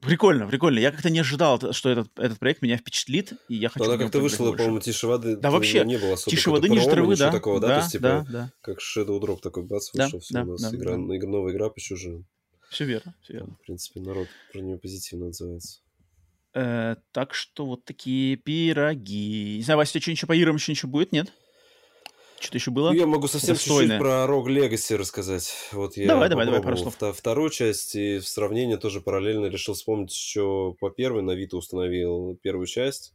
прикольно, 0.00 0.46
прикольно. 0.46 0.78
Я 0.78 0.92
как-то 0.92 1.10
не 1.10 1.18
ожидал, 1.18 1.58
т- 1.58 1.72
что 1.72 1.90
этот, 1.90 2.16
этот 2.20 2.38
проект 2.38 2.62
меня 2.62 2.76
впечатлит, 2.76 3.32
и 3.48 3.56
я 3.56 3.68
хочу 3.68 3.84
она 3.84 3.98
как-то 3.98 4.20
вышла, 4.20 4.52
по-моему, 4.52 4.78
тише 4.78 5.08
воды. 5.08 5.34
Да 5.34 5.48
то 5.48 5.54
вообще, 5.54 5.84
не 5.84 5.98
было 5.98 6.14
особо 6.14 6.30
Тише 6.30 6.50
воды, 6.50 6.68
ниже 6.68 6.88
травы, 6.88 7.16
да. 7.16 7.32
такого, 7.32 7.58
да? 7.58 7.66
То 7.66 7.74
Да, 7.74 7.78
есть, 7.80 7.92
типа, 7.92 8.02
да, 8.02 8.26
да. 8.30 8.52
как 8.60 8.78
Shadow 8.78 9.20
Drop 9.20 9.40
такой, 9.42 9.64
бац, 9.64 9.90
Да, 9.92 10.04
вышел, 10.04 10.20
все 10.20 10.34
да, 10.34 10.42
у 10.42 10.46
нас, 10.52 10.62
да, 10.62 10.76
игра, 10.76 10.92
да. 10.92 10.98
новая 10.98 11.52
игра, 11.52 11.68
почему 11.68 11.98
же, 11.98 12.22
Все 12.70 12.84
верно, 12.84 13.12
все 13.22 13.32
верно. 13.32 13.56
в 13.60 13.66
принципе, 13.66 13.98
народ 14.00 14.28
про 14.52 14.60
нее 14.60 14.78
позитивно 14.78 15.26
отзывается. 15.26 15.80
Э, 16.54 16.94
так 17.10 17.34
что 17.34 17.66
вот 17.66 17.84
такие 17.84 18.36
пироги. 18.36 19.56
Не 19.56 19.62
знаю, 19.62 19.78
Вася, 19.78 19.90
у 19.90 19.92
тебя 19.94 20.02
что-нибудь 20.02 20.26
по 20.28 20.36
играм 20.36 20.54
еще 20.56 20.70
ничего 20.72 20.92
будет, 20.92 21.10
нет? 21.10 21.32
Что-то 22.42 22.58
еще 22.58 22.72
было? 22.72 22.88
Ну, 22.88 22.94
я 22.94 23.06
могу 23.06 23.28
совсем 23.28 23.54
чуть-чуть 23.54 23.98
про 23.98 24.26
Rogue 24.26 24.46
Legacy 24.46 24.96
рассказать. 24.96 25.54
Вот 25.70 25.96
я 25.96 26.08
Давай, 26.08 26.28
давай, 26.28 26.44
давай, 26.46 26.60
пару 26.60 26.74
попробовал 26.74 26.92
слов. 26.92 26.96
вто- 26.96 27.16
вторую 27.16 27.50
часть, 27.50 27.94
и 27.94 28.18
в 28.18 28.26
сравнении 28.26 28.74
тоже 28.74 29.00
параллельно 29.00 29.46
решил 29.46 29.74
вспомнить 29.74 30.12
еще 30.12 30.74
по 30.80 30.90
первой, 30.90 31.22
на 31.22 31.30
Виту 31.32 31.58
установил 31.58 32.36
первую 32.42 32.66
часть. 32.66 33.14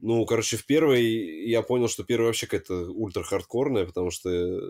Ну, 0.00 0.24
короче, 0.26 0.56
в 0.56 0.66
первой 0.66 1.48
я 1.48 1.62
понял, 1.62 1.88
что 1.88 2.02
первая 2.02 2.28
вообще 2.28 2.46
какая-то 2.46 2.90
ультра-хардкорная, 2.90 3.86
потому 3.86 4.10
что 4.10 4.60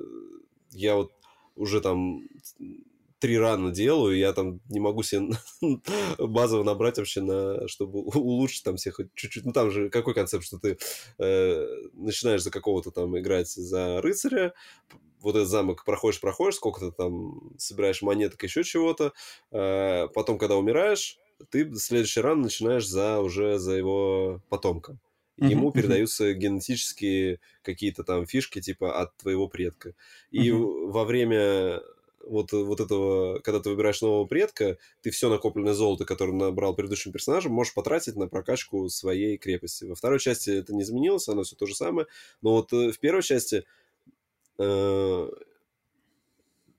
я 0.73 0.95
вот 0.95 1.13
уже 1.57 1.81
там 1.81 2.21
три 3.19 3.39
рана 3.39 3.71
делаю, 3.71 4.17
я 4.17 4.33
там 4.33 4.61
не 4.69 4.81
могу 4.81 5.03
себе 5.03 5.37
базово 6.19 6.63
набрать 6.63 6.99
вообще, 6.99 7.21
на, 7.21 7.67
чтобы 7.69 8.01
улучшить 8.01 8.65
там 8.65 8.77
всех 8.77 8.97
хоть 8.97 9.15
чуть-чуть. 9.15 9.45
Ну, 9.45 9.53
там 9.53 9.71
же 9.71 9.91
какой 9.91 10.15
концепт, 10.15 10.45
что 10.45 10.59
ты 10.59 10.79
э, 11.19 11.67
начинаешь 11.95 12.43
за 12.43 12.51
какого-то 12.51 12.91
там 12.91 13.19
играть 13.19 13.49
за 13.51 14.01
рыцаря, 14.01 14.55
вот 15.21 15.35
этот 15.35 15.49
замок 15.49 15.85
проходишь, 15.85 16.21
проходишь, 16.21 16.57
сколько 16.57 16.81
ты 16.81 16.93
там 16.93 17.51
собираешь 17.59 18.03
монеток, 18.03 18.43
еще 18.43 18.63
чего-то. 18.63 19.13
Э, 19.51 20.09
потом, 20.15 20.39
когда 20.39 20.57
умираешь, 20.57 21.19
ты 21.51 21.75
следующий 21.75 22.21
ран 22.21 22.41
начинаешь 22.43 22.87
за 22.87 23.21
уже 23.21 23.59
за 23.59 23.73
его 23.75 24.43
потомка. 24.49 24.99
Ему 25.37 25.69
мгм. 25.69 25.73
передаются 25.73 26.33
генетические 26.35 27.41
какие-то 27.63 28.03
там 28.03 28.27
фишки, 28.27 28.61
типа 28.61 29.01
от 29.01 29.17
твоего 29.17 29.49
предка. 29.49 29.95
И 30.33 30.51
в- 30.51 30.91
во 30.91 31.05
время 31.05 31.81
вот, 32.25 32.53
вот 32.53 32.81
этого, 32.81 33.41
когда 33.41 33.61
ты 33.61 33.71
выбираешь 33.71 34.01
нового 34.03 34.27
предка, 34.27 34.79
ты 35.03 35.11
все 35.11 35.29
накопленное 35.29 35.75
золото, 35.75 36.05
которое 36.05 36.33
набрал 36.33 36.75
предыдущим 36.75 37.13
персонажем, 37.13 37.53
можешь 37.53 37.75
потратить 37.75 38.17
на 38.17 38.29
прокачку 38.29 38.89
своей 38.89 39.39
крепости. 39.39 39.85
Во 39.85 39.95
второй 39.95 40.19
части 40.19 40.51
это 40.51 40.75
не 40.75 40.83
изменилось, 40.83 41.29
оно 41.29 41.43
все 41.43 41.57
то 41.57 41.67
же 41.67 41.75
самое. 41.75 42.07
Но 42.43 42.53
вот 42.53 42.73
э, 42.73 42.93
в 42.93 42.99
первой 42.99 43.23
части 43.23 43.65
э, 44.59 45.29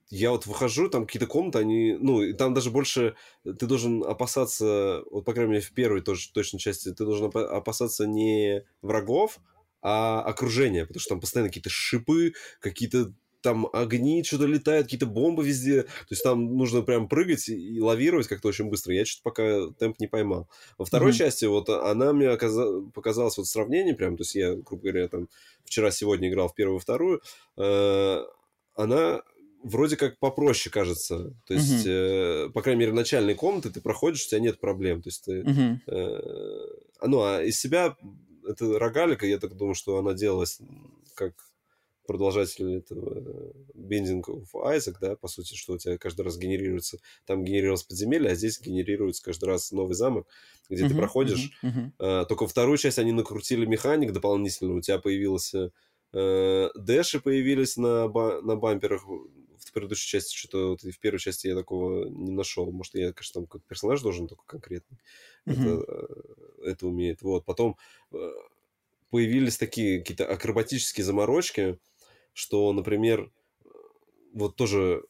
я 0.09 0.31
вот 0.31 0.47
выхожу, 0.47 0.89
там 0.89 1.05
какие-то 1.05 1.27
комнаты, 1.27 1.59
они, 1.59 1.95
ну, 1.99 2.33
там 2.33 2.53
даже 2.53 2.71
больше 2.71 3.15
ты 3.43 3.67
должен 3.67 4.03
опасаться, 4.03 5.03
вот, 5.11 5.23
по 5.23 5.33
крайней 5.33 5.53
мере, 5.53 5.63
в 5.63 5.71
первой 5.71 6.01
тоже 6.01 6.31
точно 6.33 6.57
части, 6.57 6.91
ты 6.91 7.05
должен 7.05 7.27
опа- 7.27 7.47
опасаться 7.47 8.07
не 8.07 8.65
врагов, 8.81 9.39
а 9.81 10.21
окружения, 10.21 10.85
потому 10.85 10.99
что 10.99 11.09
там 11.09 11.21
постоянно 11.21 11.49
какие-то 11.49 11.69
шипы, 11.69 12.33
какие-то 12.59 13.13
там 13.41 13.67
огни, 13.71 14.23
что-то 14.23 14.45
летают, 14.45 14.87
какие-то 14.87 15.05
бомбы 15.05 15.45
везде. 15.45 15.83
То 15.83 16.07
есть 16.11 16.23
там 16.23 16.57
нужно 16.57 16.81
прям 16.81 17.07
прыгать 17.07 17.49
и 17.49 17.79
лавировать 17.79 18.27
как-то 18.27 18.49
очень 18.49 18.65
быстро. 18.69 18.93
Я 18.93 19.05
что-то 19.05 19.23
пока 19.23 19.73
темп 19.79 19.99
не 19.99 20.07
поймал. 20.07 20.49
Во 20.77 20.85
второй 20.85 21.09
Мгм. 21.09 21.17
части 21.17 21.45
вот 21.45 21.69
она 21.69 22.13
мне 22.13 22.27
оказа- 22.29 22.81
показалась 22.93 23.37
вот 23.37 23.47
сравнение 23.47 23.95
прям, 23.95 24.17
то 24.17 24.21
есть 24.21 24.35
я, 24.35 24.55
грубо 24.55 24.83
говоря, 24.83 25.07
там 25.07 25.29
вчера-сегодня 25.65 26.29
играл 26.29 26.49
в 26.49 26.55
первую 26.55 26.79
и 26.79 26.81
вторую, 26.81 27.21
э, 27.57 28.23
она 28.75 29.21
вроде 29.63 29.97
как 29.97 30.19
попроще 30.19 30.71
кажется. 30.71 31.33
То 31.45 31.53
есть, 31.53 31.85
э, 31.85 32.49
по 32.53 32.61
крайней 32.61 32.79
мере, 32.79 32.93
начальные 32.93 33.35
комнаты 33.35 33.69
ты 33.69 33.81
проходишь, 33.81 34.25
у 34.25 34.29
тебя 34.29 34.39
нет 34.39 34.59
проблем. 34.59 35.01
То 35.01 35.09
есть 35.09 35.25
ты... 35.25 35.43
Э, 35.87 36.21
а, 37.01 37.07
ну, 37.07 37.21
а 37.21 37.43
из 37.43 37.59
себя 37.59 37.95
это 38.47 38.79
рогалика, 38.79 39.25
я 39.25 39.37
так 39.37 39.55
думаю, 39.55 39.75
что 39.75 39.97
она 39.97 40.13
делалась 40.13 40.59
как 41.13 41.33
продолжатель 42.09 42.73
этого 42.77 43.13
э, 43.19 43.51
Binding 43.75 44.23
of 44.23 44.47
Isaac, 44.53 44.95
да, 44.99 45.15
по 45.15 45.27
сути, 45.27 45.55
что 45.55 45.73
у 45.73 45.77
тебя 45.77 45.97
каждый 45.97 46.21
раз 46.21 46.37
генерируется, 46.37 46.99
там 47.25 47.43
генерировалось 47.43 47.83
подземелье, 47.83 48.31
а 48.31 48.35
здесь 48.35 48.59
генерируется 48.61 49.23
каждый 49.23 49.45
раз 49.45 49.71
новый 49.71 49.93
замок, 49.95 50.27
где 50.69 50.85
ты 50.85 50.93
Мгм, 50.93 50.95
проходишь. 50.95 51.51
мгм, 51.51 51.51
мгм. 51.61 51.93
Э, 51.99 52.25
Только 52.27 52.47
вторую 52.47 52.77
часть 52.77 52.99
они 52.99 53.11
накрутили 53.11 53.65
механик 53.65 54.11
дополнительно. 54.13 54.73
У 54.75 54.81
тебя 54.81 54.99
появился 54.99 55.71
э, 56.13 56.69
дэши 56.75 57.19
появились 57.19 57.77
на, 57.77 58.07
ба- 58.07 58.41
на 58.41 58.55
бамперах. 58.55 59.03
В 59.05 59.73
предыдущей 59.73 60.07
части 60.07 60.35
что-то 60.35 60.69
вот 60.69 60.81
в 60.83 60.99
первой 60.99 61.19
части 61.19 61.47
я 61.47 61.55
такого 61.55 62.05
не 62.09 62.31
нашел. 62.31 62.71
Может, 62.71 62.95
я, 62.95 63.13
конечно, 63.13 63.41
там 63.41 63.45
какой-то 63.45 63.65
персонаж 63.67 64.01
должен 64.01 64.27
только 64.27 64.43
конкретный 64.45 64.97
это, 65.47 65.67
Мгм. 65.67 65.81
э, 65.87 66.07
это 66.71 66.87
умеет. 66.87 67.21
Вот. 67.21 67.45
Потом 67.45 67.77
э, 68.13 68.31
появились 69.09 69.57
такие 69.57 69.99
какие-то 69.99 70.27
акробатические 70.27 71.03
заморочки, 71.05 71.79
что, 72.39 72.71
например, 72.73 73.31
вот 74.33 74.55
тоже 74.55 75.03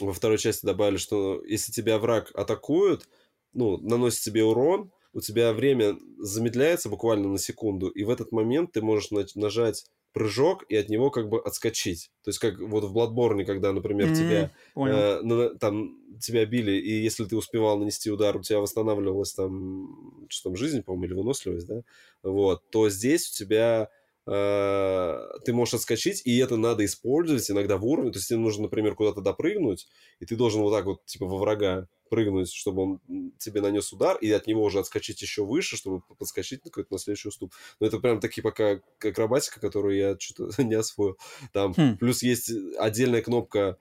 во 0.00 0.12
второй 0.12 0.38
части 0.38 0.64
добавили, 0.66 0.98
что 0.98 1.42
если 1.44 1.72
тебя 1.72 1.98
враг 1.98 2.30
атакует, 2.34 3.08
ну, 3.52 3.78
наносит 3.78 4.20
тебе 4.20 4.44
урон, 4.44 4.92
у 5.12 5.20
тебя 5.20 5.52
время 5.54 5.96
замедляется 6.18 6.90
буквально 6.90 7.28
на 7.28 7.38
секунду, 7.38 7.88
и 7.88 8.04
в 8.04 8.10
этот 8.10 8.30
момент 8.32 8.72
ты 8.72 8.82
можешь 8.82 9.10
на- 9.10 9.26
нажать 9.34 9.86
прыжок 10.12 10.64
и 10.68 10.76
от 10.76 10.88
него 10.90 11.10
как 11.10 11.28
бы 11.28 11.40
отскочить. 11.40 12.10
То 12.22 12.28
есть 12.28 12.38
как 12.38 12.58
вот 12.58 12.84
в 12.84 12.96
Bloodborne, 12.96 13.44
когда, 13.44 13.72
например, 13.72 14.08
М, 14.08 14.14
тебя. 14.14 14.52
Э, 14.76 15.20
на- 15.22 15.54
там 15.58 16.18
тебя 16.20 16.44
били, 16.46 16.72
и 16.72 17.02
если 17.02 17.24
ты 17.24 17.36
успевал 17.36 17.78
нанести 17.78 18.10
удар, 18.10 18.36
у 18.36 18.42
тебя 18.42 18.60
восстанавливалась 18.60 19.32
там, 19.32 20.26
что 20.28 20.50
там, 20.50 20.56
жизнь, 20.56 20.82
по-моему, 20.82 21.04
или 21.06 21.14
выносливость, 21.14 21.66
да, 21.66 21.82
вот, 22.22 22.62
то 22.70 22.88
здесь 22.90 23.30
у 23.30 23.34
тебя 23.34 23.90
ты 24.26 25.52
можешь 25.52 25.74
отскочить, 25.74 26.22
и 26.24 26.36
это 26.38 26.56
надо 26.56 26.84
использовать 26.84 27.48
иногда 27.48 27.76
в 27.76 27.86
уровне, 27.86 28.10
то 28.10 28.18
есть 28.18 28.28
тебе 28.28 28.40
нужно, 28.40 28.64
например, 28.64 28.96
куда-то 28.96 29.20
допрыгнуть, 29.20 29.86
и 30.18 30.26
ты 30.26 30.34
должен 30.34 30.62
вот 30.62 30.72
так 30.72 30.84
вот, 30.84 31.04
типа, 31.06 31.26
во 31.26 31.38
врага 31.38 31.88
прыгнуть, 32.08 32.52
чтобы 32.52 32.82
он 32.82 33.32
тебе 33.38 33.60
нанес 33.60 33.92
удар, 33.92 34.16
и 34.16 34.30
от 34.32 34.48
него 34.48 34.64
уже 34.64 34.80
отскочить 34.80 35.22
еще 35.22 35.44
выше, 35.44 35.76
чтобы 35.76 36.00
подскочить 36.18 36.64
на 36.64 36.70
какой-то 36.70 36.92
на 36.92 36.98
следующий 36.98 37.28
уступ. 37.28 37.52
Но 37.78 37.86
это 37.86 37.98
прям 38.00 38.18
такие 38.20 38.42
пока 38.42 38.80
акробатика, 39.00 39.60
которую 39.60 39.96
я 39.96 40.16
что-то 40.18 40.62
не 40.62 40.74
освоил. 40.74 41.16
Там 41.52 41.74
Хм. 41.74 41.96
плюс 41.98 42.22
есть 42.22 42.50
отдельная 42.78 43.22
кнопка 43.22 43.78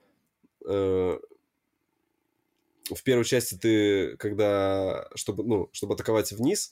э, 0.67 1.19
в 2.93 3.03
первой 3.03 3.26
части 3.26 3.55
ты, 3.55 4.15
когда, 4.17 5.09
чтобы, 5.15 5.43
ну, 5.43 5.69
чтобы 5.72 5.95
атаковать 5.95 6.31
вниз, 6.31 6.72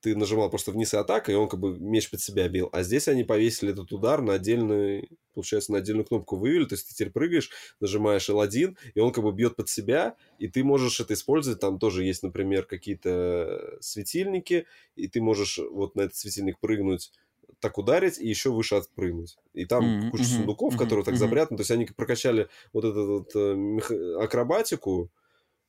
ты 0.00 0.16
нажимал 0.16 0.50
просто 0.50 0.72
вниз 0.72 0.94
и 0.94 0.96
атака, 0.96 1.32
и 1.32 1.34
он 1.34 1.48
как 1.48 1.60
бы 1.60 1.78
меч 1.78 2.10
под 2.10 2.20
себя 2.20 2.48
бил. 2.48 2.68
А 2.72 2.82
здесь 2.82 3.08
они 3.08 3.24
повесили 3.24 3.72
этот 3.72 3.92
удар 3.92 4.22
на 4.22 4.34
отдельный, 4.34 5.10
получается, 5.34 5.72
на 5.72 5.78
отдельную 5.78 6.04
кнопку 6.06 6.36
вывели, 6.36 6.64
то 6.64 6.74
есть 6.74 6.88
ты 6.88 6.94
теперь 6.94 7.12
прыгаешь, 7.12 7.50
нажимаешь 7.80 8.28
L1, 8.28 8.76
и 8.94 9.00
он 9.00 9.12
как 9.12 9.24
бы 9.24 9.32
бьет 9.32 9.56
под 9.56 9.68
себя, 9.68 10.16
и 10.38 10.48
ты 10.48 10.64
можешь 10.64 11.00
это 11.00 11.14
использовать. 11.14 11.60
Там 11.60 11.78
тоже 11.78 12.04
есть, 12.04 12.22
например, 12.22 12.64
какие-то 12.64 13.78
светильники, 13.80 14.66
и 14.94 15.08
ты 15.08 15.20
можешь 15.20 15.58
вот 15.58 15.94
на 15.96 16.02
этот 16.02 16.16
светильник 16.16 16.58
прыгнуть, 16.60 17.12
так 17.60 17.78
ударить 17.78 18.18
и 18.18 18.28
еще 18.28 18.50
выше 18.50 18.74
отпрыгнуть. 18.74 19.38
И 19.54 19.64
там 19.64 19.94
Мгм, 19.94 20.08
куча 20.08 20.28
сундуков, 20.28 20.74
мгм, 20.74 20.76
которые 20.76 21.04
так 21.04 21.16
мгм. 21.16 21.16
запрятаны. 21.16 21.56
То 21.58 21.62
есть 21.62 21.70
они 21.70 21.86
прокачали 21.86 22.48
вот 22.72 22.84
эту 22.84 23.06
вот, 23.06 23.34
э, 23.34 24.22
акробатику. 24.22 25.10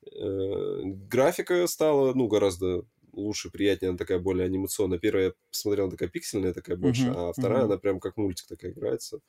Э, 0.05 0.81
Графика 0.83 1.67
стала, 1.67 2.13
ну, 2.13 2.27
гораздо 2.27 2.85
лучше, 3.17 3.49
приятнее, 3.51 3.89
она 3.89 3.97
такая 3.97 4.19
более 4.19 4.45
анимационная. 4.45 4.99
Первая 4.99 5.25
я 5.27 5.33
посмотрел, 5.51 5.85
она 5.85 5.91
такая 5.91 6.09
пиксельная, 6.09 6.53
такая 6.53 6.77
больше, 6.77 7.09
Мгм, 7.09 7.15
а 7.15 7.33
вторая, 7.33 7.63
мгм. 7.63 7.65
она 7.65 7.77
прям 7.77 7.99
как 7.99 8.17
мультик 8.17 8.47
такая 8.47 8.71
играется. 8.71 9.19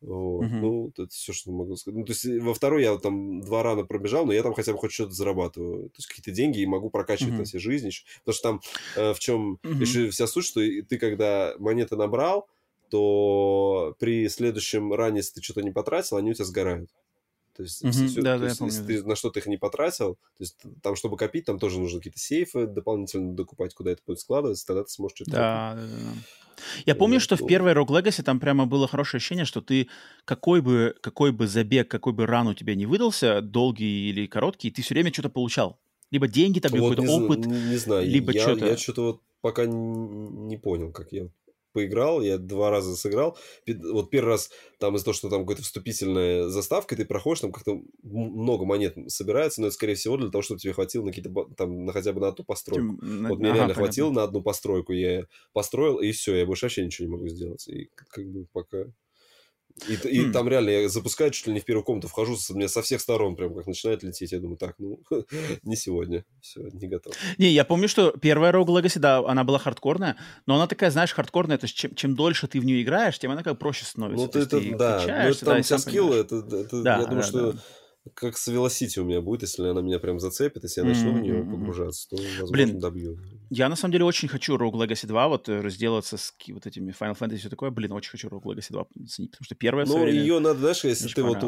Вот. 0.00 0.48
Мгм. 0.48 0.60
Ну, 0.60 0.88
это 0.88 1.08
все, 1.08 1.32
что 1.34 1.52
могу 1.52 1.76
сказать. 1.76 1.98
Ну, 1.98 2.04
то 2.06 2.12
есть 2.12 2.24
э, 2.24 2.40
во 2.40 2.54
второй 2.54 2.82
я 2.82 2.96
там 2.98 3.42
два 3.42 3.62
рана 3.62 3.84
пробежал, 3.84 4.24
но 4.26 4.32
я 4.32 4.42
там 4.42 4.54
хотя 4.54 4.72
бы 4.72 4.78
хоть 4.78 4.92
что-то 4.92 5.12
зарабатываю. 5.12 5.90
То 5.90 5.96
есть 5.98 6.08
какие-то 6.08 6.30
деньги 6.32 6.60
и 6.60 6.66
могу 6.66 6.88
прокачивать 6.90 7.36
Мгм. 7.36 7.38
на 7.38 7.44
все 7.44 7.58
жизни. 7.58 7.88
ещё. 7.88 8.04
Потому 8.24 8.34
что 8.34 8.42
там 8.48 8.60
э, 8.94 9.12
в 9.14 9.18
чем 9.20 9.58
Мгм. 9.62 9.78
еще 9.78 10.08
вся 10.10 10.26
суть, 10.26 10.46
что 10.46 10.60
ты 10.60 10.98
когда 10.98 11.54
монеты 11.58 11.96
набрал, 11.96 12.48
то 12.88 13.94
при 14.00 14.28
следующем 14.28 14.92
ране, 14.94 15.18
если 15.18 15.34
ты 15.34 15.42
что-то 15.42 15.62
не 15.62 15.70
потратил, 15.70 16.16
они 16.16 16.30
у 16.30 16.34
тебя 16.34 16.44
сгорают. 16.46 16.90
То 17.60 17.64
есть, 17.64 17.84
Мгм, 17.84 18.06
всё- 18.08 18.22
да, 18.22 18.38
то 18.38 18.44
да, 18.44 18.46
есть 18.46 18.58
помню, 18.58 18.82
если 18.82 18.84
да. 18.94 19.00
ты 19.00 19.04
на 19.04 19.16
что-то 19.16 19.38
их 19.40 19.46
не 19.46 19.58
потратил, 19.58 20.14
то 20.14 20.20
есть 20.40 20.56
там, 20.82 20.96
чтобы 20.96 21.16
копить, 21.18 21.44
там 21.46 21.58
тоже 21.58 21.78
нужно 21.78 21.98
какие-то 22.00 22.18
сейфы 22.18 22.66
дополнительно 22.66 23.34
докупать, 23.34 23.74
куда 23.74 23.90
это 23.90 24.02
будет 24.06 24.20
складываться, 24.20 24.66
тогда 24.66 24.84
ты 24.84 24.90
сможешь 24.90 25.16
что-то. 25.16 25.30
Да, 25.32 25.74
да, 25.76 25.86
да. 25.86 26.14
Я 26.86 26.94
помню, 26.94 27.20
что 27.20 27.36
в 27.36 27.46
первой 27.46 27.72
Rogue 27.72 27.88
Legacy 27.88 28.22
там 28.22 28.40
прямо 28.40 28.66
было 28.66 28.88
хорошее 28.88 29.18
ощущение, 29.18 29.44
что 29.44 29.60
ты 29.62 29.88
какой 30.24 30.60
бы, 30.62 30.94
какой 31.02 31.32
бы 31.32 31.46
забег, 31.46 31.90
какой 31.90 32.12
бы 32.12 32.26
ран 32.26 32.48
у 32.48 32.54
тебя 32.54 32.74
не 32.74 32.86
выдался, 32.86 33.40
долгий 33.42 34.10
или 34.10 34.26
короткий, 34.26 34.70
ты 34.70 34.82
все 34.82 34.94
время 34.94 35.12
что-то 35.12 35.30
получал. 35.30 35.80
Либо 36.10 36.28
деньги, 36.28 36.60
там, 36.60 36.74
либо 36.74 36.88
Вот 36.88 36.96
какой-то 36.96 37.12
опыт. 37.12 37.46
не- 37.46 37.60
не 37.70 37.76
знаю, 37.76 38.06
либо 38.06 38.32
я, 38.32 38.42
чё-то. 38.44 38.66
я 38.66 38.76
что-то 38.76 39.02
вот 39.02 39.20
пока 39.40 39.66
не 39.66 40.56
понял, 40.58 40.92
как 40.92 41.12
я 41.12 41.28
поиграл, 41.72 42.20
я 42.20 42.38
два 42.38 42.70
раза 42.70 42.96
сыграл. 42.96 43.36
Вот 43.66 44.10
первый 44.10 44.30
раз 44.30 44.50
там 44.78 44.94
из-за 44.96 45.04
того, 45.04 45.14
что 45.14 45.28
там 45.28 45.44
какая-то 45.46 45.62
вступительная 45.62 46.48
заставка, 46.48 46.96
ты 46.96 47.04
проходишь, 47.04 47.40
там 47.40 47.52
как-то 47.52 47.80
много 48.02 48.64
монет 48.64 48.96
собирается, 49.08 49.60
но 49.60 49.68
это, 49.68 49.74
скорее 49.74 49.94
всего, 49.94 50.16
для 50.16 50.30
того, 50.30 50.42
чтобы 50.42 50.60
тебе 50.60 50.72
хватило 50.72 51.04
на 51.04 51.12
какие-то, 51.12 51.30
там, 51.56 51.84
на 51.84 51.92
хотя 51.92 52.12
бы 52.12 52.20
на 52.20 52.28
одну 52.28 52.44
постройку. 52.44 52.96
Тем- 52.98 53.22
на- 53.22 53.28
Вот 53.28 53.38
мне 53.38 53.48
ага, 53.48 53.56
реально 53.58 53.74
понятно. 53.74 53.74
хватило 53.74 54.10
на 54.10 54.22
одну 54.22 54.42
постройку, 54.42 54.92
я 54.92 55.26
построил, 55.52 55.98
и 56.00 56.10
все, 56.12 56.34
я 56.36 56.46
больше 56.46 56.66
вообще 56.66 56.84
ничего 56.84 57.06
не 57.06 57.12
могу 57.12 57.28
сделать. 57.28 57.66
И 57.68 57.90
как 57.94 58.26
бы 58.26 58.46
пока... 58.52 58.86
И, 59.88 59.94
и 60.08 60.24
Хм. 60.26 60.32
там 60.32 60.48
реально 60.48 60.70
я 60.70 60.88
запускаю 60.88 61.30
чуть 61.30 61.46
ли 61.46 61.52
не 61.54 61.60
в 61.60 61.64
первую 61.64 61.84
комнату, 61.84 62.08
вхожу, 62.08 62.36
с- 62.36 62.50
мне 62.50 62.68
со 62.68 62.82
всех 62.82 63.00
сторон 63.00 63.34
прям 63.36 63.54
как 63.54 63.66
начинает 63.66 64.02
лететь. 64.02 64.32
Я 64.32 64.38
думаю, 64.40 64.56
так, 64.58 64.74
ну, 64.78 65.00
не 65.62 65.76
сегодня. 65.76 66.24
Все, 66.40 66.60
не 66.72 66.86
готов. 66.86 67.14
Не, 67.38 67.48
я 67.50 67.64
помню, 67.64 67.88
что 67.88 68.10
первая 68.12 68.52
Rogue 68.52 68.66
Legacy, 68.66 68.98
да, 68.98 69.18
она 69.18 69.42
была 69.44 69.58
хардкорная, 69.58 70.16
но 70.46 70.56
она 70.56 70.66
такая, 70.66 70.90
знаешь, 70.90 71.12
хардкорная, 71.12 71.56
то 71.58 71.64
есть 71.64 71.76
чем, 71.76 71.94
чем 71.94 72.14
дольше 72.14 72.46
ты 72.46 72.60
в 72.60 72.64
нее 72.64 72.82
играешь, 72.82 73.18
тем 73.18 73.30
она 73.30 73.42
как 73.42 73.58
проще 73.58 73.84
становится. 73.84 74.24
Ну, 74.26 74.30
ты 74.30 74.38
есть 74.40 74.52
это, 74.52 74.76
да, 74.78 74.98
ну, 75.00 75.32
да, 75.32 75.34
там 75.46 75.58
и 75.58 75.62
вся 75.62 75.78
скилл, 75.78 76.12
это, 76.12 76.36
это- 76.36 76.82
Да, 76.82 76.98
я 76.98 77.04
думаю, 77.06 77.22
да, 77.22 77.26
что 77.28 77.52
да. 77.52 77.58
Как 78.14 78.36
с 78.36 78.48
Velocity 78.48 78.98
у 79.00 79.04
меня 79.04 79.20
будет, 79.20 79.42
если 79.42 79.62
она 79.68 79.82
меня 79.82 79.98
прям 79.98 80.18
зацепит, 80.18 80.62
если 80.62 80.80
я 80.80 80.86
начну 80.86 81.12
в 81.12 81.20
нее 81.20 81.44
погружаться, 81.44 82.08
то, 82.08 82.16
возможно, 82.16 82.52
Блин, 82.52 82.78
добью. 82.78 83.18
Я 83.50 83.68
на 83.68 83.76
самом 83.76 83.92
деле 83.92 84.04
очень 84.04 84.28
хочу 84.28 84.56
Rogue 84.56 84.72
Legacy 84.74 85.06
2 85.06 85.28
вот 85.28 85.48
э, 85.48 85.60
разделаться 85.60 86.16
с 86.16 86.34
вот 86.48 86.66
этими 86.66 86.92
Final 86.92 87.18
Fantasy 87.18 87.34
и 87.34 87.38
все 87.38 87.50
такое. 87.50 87.70
Блин, 87.70 87.92
очень 87.92 88.10
хочу 88.10 88.28
Rogue 88.28 88.44
Legacy 88.44 88.70
2 88.70 88.86
оценить, 89.04 89.32
потому 89.32 89.44
что 89.44 89.54
первая 89.54 89.86
Ну, 89.86 90.06
ее 90.06 90.38
надо, 90.38 90.60
знаешь, 90.60 90.84
если 90.84 91.08
ты 91.08 91.22
вот 91.22 91.44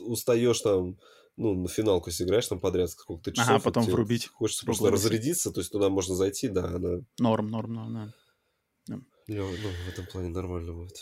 устаешь 0.00 0.60
там, 0.60 0.98
ну, 1.36 1.54
на 1.54 1.68
финалку, 1.68 2.10
если 2.10 2.24
играешь 2.24 2.48
там 2.48 2.58
подряд 2.58 2.90
сколько-то 2.90 3.32
часов, 3.32 3.50
Ага, 3.50 3.60
потом 3.62 3.84
врубить 3.84 4.26
Хочется 4.26 4.64
просто 4.64 4.88
Legacy. 4.88 4.92
разрядиться, 4.92 5.52
то 5.52 5.60
есть 5.60 5.70
туда 5.70 5.88
можно 5.88 6.14
зайти, 6.14 6.48
да, 6.48 6.64
она... 6.64 7.00
Норм, 7.18 7.48
норм, 7.48 7.74
норм, 7.74 7.94
да. 7.94 8.98
Ну, 9.28 9.46
в 9.46 9.88
этом 9.88 10.06
плане 10.06 10.28
нормально 10.28 10.72
будет. 10.72 10.96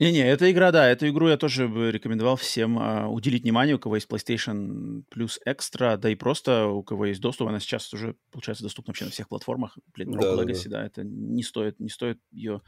Не-не, 0.00 0.20
эта 0.20 0.50
игра, 0.52 0.70
да, 0.70 0.88
эту 0.88 1.08
игру 1.08 1.28
я 1.28 1.36
тоже 1.36 1.66
бы 1.66 1.90
рекомендовал 1.90 2.36
всем 2.36 2.78
а, 2.78 3.08
уделить 3.08 3.42
внимание, 3.42 3.74
у 3.74 3.80
кого 3.80 3.96
есть 3.96 4.08
PlayStation 4.08 5.02
Plus 5.12 5.38
Extra, 5.44 5.96
да 5.96 6.08
и 6.08 6.14
просто 6.14 6.66
у 6.66 6.84
кого 6.84 7.06
есть 7.06 7.20
доступ, 7.20 7.48
она 7.48 7.58
сейчас 7.58 7.92
уже, 7.92 8.14
получается, 8.30 8.62
доступна 8.62 8.92
вообще 8.92 9.06
на 9.06 9.10
всех 9.10 9.28
платформах. 9.28 9.76
Блин, 9.94 10.14
Rogue 10.14 10.36
Да-да-да. 10.36 10.52
Legacy, 10.52 10.68
да, 10.68 10.86
это 10.86 11.02
не 11.02 11.42
стоит, 11.42 11.80
не 11.80 11.88
стоит 11.88 12.20
ее 12.30 12.62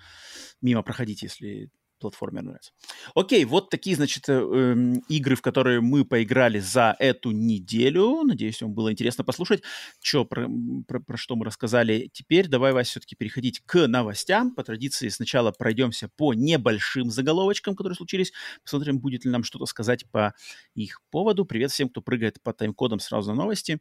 мимо 0.60 0.82
проходить, 0.82 1.22
если 1.22 1.70
платформер 2.00 2.42
нравится. 2.42 2.72
Окей, 3.14 3.44
вот 3.44 3.70
такие, 3.70 3.94
значит, 3.96 4.28
э, 4.28 4.32
эм, 4.32 4.94
игры, 5.08 5.36
в 5.36 5.42
которые 5.42 5.80
мы 5.80 6.04
поиграли 6.04 6.58
за 6.58 6.96
эту 6.98 7.30
неделю. 7.30 8.22
Надеюсь, 8.24 8.62
вам 8.62 8.74
было 8.74 8.90
интересно 8.90 9.24
послушать, 9.24 9.62
чё, 10.00 10.24
про, 10.24 10.48
про, 10.88 11.00
про 11.00 11.16
что 11.16 11.36
мы 11.36 11.44
рассказали. 11.44 12.10
Теперь 12.12 12.48
давай, 12.48 12.72
Вася, 12.72 12.90
все-таки 12.90 13.14
переходить 13.14 13.60
к 13.64 13.86
новостям. 13.86 14.54
По 14.54 14.64
традиции 14.64 15.08
сначала 15.08 15.52
пройдемся 15.52 16.08
по 16.16 16.34
небольшим 16.34 17.10
заголовочкам, 17.10 17.76
которые 17.76 17.96
случились. 17.96 18.32
Посмотрим, 18.62 18.98
будет 18.98 19.24
ли 19.24 19.30
нам 19.30 19.44
что-то 19.44 19.66
сказать 19.66 20.10
по 20.10 20.34
их 20.74 21.00
поводу. 21.10 21.44
Привет 21.44 21.70
всем, 21.70 21.88
кто 21.88 22.02
прыгает 22.02 22.42
по 22.42 22.52
тайм-кодам 22.52 23.00
сразу 23.00 23.30
на 23.30 23.36
новости. 23.36 23.78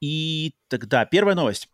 И 0.00 0.54
тогда 0.68 1.06
первая 1.06 1.34
новость 1.34 1.68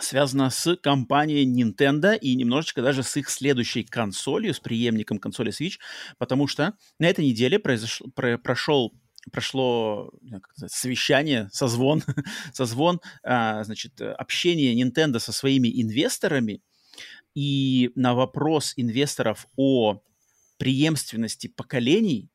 связана 0.00 0.50
с 0.50 0.76
компанией 0.76 1.46
Nintendo 1.46 2.18
и 2.18 2.34
немножечко 2.34 2.82
даже 2.82 3.02
с 3.02 3.16
их 3.16 3.30
следующей 3.30 3.84
консолью, 3.84 4.54
с 4.54 4.60
преемником 4.60 5.18
консоли 5.18 5.52
Switch, 5.52 5.78
потому 6.18 6.46
что 6.46 6.74
на 6.98 7.06
этой 7.06 7.24
неделе 7.24 7.58
произошло, 7.58 8.08
про- 8.14 8.38
прошел 8.38 8.92
прошло 9.32 10.10
как 10.30 10.46
сказать, 10.52 10.72
совещание, 10.72 11.48
созвон, 11.50 12.02
созвон, 12.52 13.00
а, 13.22 13.64
значит, 13.64 14.00
общение 14.00 14.74
Nintendo 14.74 15.18
со 15.18 15.32
своими 15.32 15.80
инвесторами, 15.80 16.62
и 17.34 17.90
на 17.94 18.14
вопрос 18.14 18.74
инвесторов 18.76 19.46
о 19.56 20.02
преемственности 20.58 21.48
поколений 21.48 22.30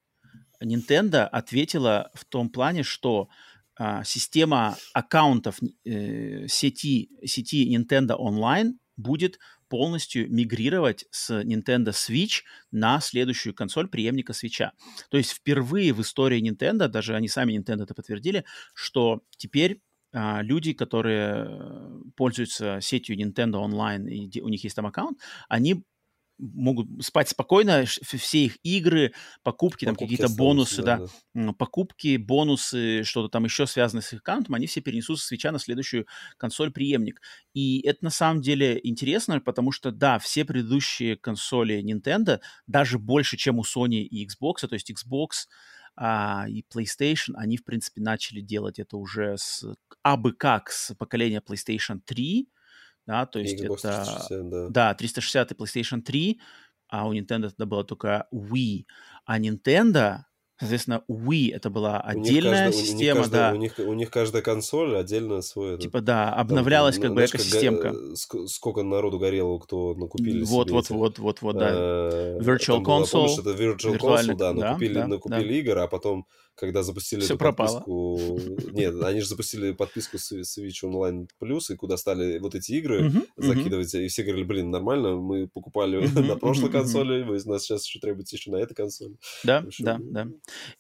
Nintendo 0.62 1.24
ответила 1.24 2.12
в 2.14 2.26
том 2.26 2.50
плане, 2.50 2.84
что 2.84 3.30
а, 3.80 4.04
система 4.04 4.76
аккаунтов 4.94 5.58
э, 5.86 6.48
сети, 6.48 7.10
сети 7.26 7.74
Nintendo 7.74 8.18
Online 8.20 8.74
будет 8.98 9.40
полностью 9.70 10.30
мигрировать 10.30 11.06
с 11.12 11.42
Nintendo 11.44 11.92
Switch 11.92 12.42
на 12.72 13.00
следующую 13.00 13.54
консоль 13.54 13.88
преемника 13.88 14.34
Switch. 14.34 14.70
То 15.10 15.18
есть 15.18 15.32
впервые 15.32 15.94
в 15.94 16.02
истории 16.02 16.42
Nintendo, 16.42 16.90
даже 16.90 17.16
они 17.16 17.30
сами 17.30 17.58
Nintendo 17.58 17.84
это 17.84 17.94
подтвердили, 17.94 18.44
что 18.74 19.22
теперь 19.38 19.80
а, 20.12 20.42
люди, 20.42 20.74
которые 20.74 21.46
э, 21.48 22.02
пользуются 22.18 22.80
сетью 22.82 23.16
Nintendo 23.16 23.64
Online 23.64 24.10
и 24.10 24.42
у 24.42 24.50
них 24.50 24.62
есть 24.64 24.76
там 24.76 24.88
аккаунт, 24.88 25.20
они 25.48 25.86
могут 26.40 26.88
спать 27.04 27.30
спокойно, 27.30 27.86
все 27.86 28.46
их 28.46 28.58
игры, 28.64 29.14
покупки, 29.44 29.86
там 29.86 29.96
Покупки 29.96 30.16
какие-то 30.16 30.32
останутся, 30.32 30.82
бонусы, 30.82 30.84
да, 30.84 31.08
да. 31.34 31.54
покупки, 31.54 32.18
бонусы, 32.18 33.04
что-то 33.04 33.30
там 33.30 33.44
еще 33.44 33.68
связанное 33.68 34.02
с 34.02 34.14
их 34.14 34.20
аккаунтом, 34.20 34.56
они 34.56 34.68
все 34.68 34.82
перенесут 34.82 35.20
со 35.20 35.28
свеча 35.28 35.52
на 35.52 35.60
следующую 35.60 36.08
консоль-преемник. 36.38 37.22
И 37.54 37.82
это 37.86 38.06
на 38.06 38.10
самом 38.10 38.42
деле 38.42 38.80
интересно, 38.84 39.40
потому 39.42 39.72
что, 39.72 39.92
да, 39.92 40.18
все 40.20 40.46
предыдущие 40.46 41.18
консоли 41.18 41.84
Nintendo, 41.84 42.40
даже 42.68 42.98
больше, 42.98 43.38
чем 43.38 43.60
у 43.60 43.64
Sony 43.64 44.02
и 44.02 44.26
Xbox, 44.26 44.68
то 44.68 44.74
есть 44.74 44.92
Xbox 44.92 45.48
а, 45.96 46.46
и 46.48 46.64
PlayStation, 46.74 47.34
они, 47.36 47.58
в 47.58 47.66
принципе, 47.66 48.02
начали 48.02 48.40
делать 48.40 48.80
это 48.80 48.96
уже 48.98 49.38
с 49.38 49.66
абы 50.02 50.34
как 50.34 50.70
с 50.72 50.96
поколения 50.96 51.42
PlayStation 51.46 52.00
3, 52.06 52.48
да, 53.08 53.26
то 53.26 53.40
есть 53.40 53.62
Xbox 53.62 53.80
это... 53.80 54.04
360, 54.06 54.50
да. 54.50 54.68
Да, 54.70 54.94
360 54.96 55.52
и 55.52 55.56
PlayStation 55.56 56.02
3, 56.02 56.40
а 56.90 57.08
у 57.08 57.14
Nintendo 57.14 57.50
тогда 57.50 57.66
была 57.66 57.84
только 57.84 58.28
Wii. 58.34 58.86
А 59.26 59.40
Nintendo, 59.40 60.18
соответственно, 60.60 61.04
Wii 61.10 61.54
это 61.54 61.70
была 61.70 62.00
У 62.06 62.10
отдельная 62.10 62.66
каждая- 62.66 62.68
у 62.68 62.72
них 62.72 62.86
система, 62.86 63.20
каждая- 63.22 63.50
да. 63.52 63.56
У 63.56 63.60
них, 63.60 63.80
у 63.80 63.94
них 63.94 64.10
каждая 64.12 64.42
консоль 64.42 64.98
отдельно 64.98 65.42
свой... 65.42 65.70
этот, 65.72 65.82
Типа, 65.82 66.02
да, 66.02 66.32
там, 66.32 66.40
обновлялась 66.42 66.96
ну, 66.98 67.02
как 67.04 67.12
бы 67.12 67.16
знаешь, 67.16 67.30
экосистемка. 67.30 67.88
э, 67.90 68.14
ск- 68.14 68.48
сколько 68.48 68.84
народу 68.84 69.20
горело, 69.20 69.58
кто 69.60 69.94
накупили 69.96 70.44
Вот, 70.44 70.68
себе 70.68 70.74
вот, 70.76 70.86
этих, 70.86 70.96
вот, 70.96 71.20
вот, 71.20 71.42
вот, 71.42 71.58
да. 71.58 71.70
э, 71.72 72.40
Virtual 72.42 72.66
там 72.76 72.84
было, 72.84 73.06
помнишь, 73.06 73.10
Console, 73.38 73.40
это 73.40 73.52
Virtual 73.64 73.98
Console, 74.00 74.36
да, 74.36 74.54
да, 74.54 74.54
накупили, 74.54 74.94
да, 74.96 75.08
накупили 75.08 75.54
игр, 75.56 75.78
а 75.78 75.88
потом, 75.88 76.26
когда 76.60 76.84
запустили 76.84 77.24
эту 77.24 77.38
пропало. 77.38 77.80
подписку... 77.80 78.72
Нет, 78.72 79.02
они 79.02 79.22
же 79.22 79.28
запустили 79.28 79.72
подписку 79.72 80.18
Switch 80.18 80.84
Online 80.84 81.28
Plus, 81.42 81.72
и 81.74 81.76
куда 81.76 81.96
стали 81.98 82.38
вот 82.40 82.54
эти 82.56 82.74
игры 82.74 83.12
закидывать, 83.38 83.94
и 83.94 84.08
все 84.08 84.24
говорили, 84.24 84.46
блин, 84.46 84.70
нормально, 84.70 85.16
мы 85.16 85.48
покупали 85.48 86.06
на 86.20 86.36
прошлой 86.36 86.70
консоли, 86.70 87.24
вы 87.24 87.40
нас 87.46 87.64
сейчас 87.64 87.86
еще 87.86 88.00
требуете 88.00 88.36
еще 88.36 88.52
на 88.52 88.58
этой 88.58 88.74
консоли. 88.74 89.16
Да, 89.44 89.60
общем, 89.60 89.86
да, 89.86 90.00
да. 90.02 90.28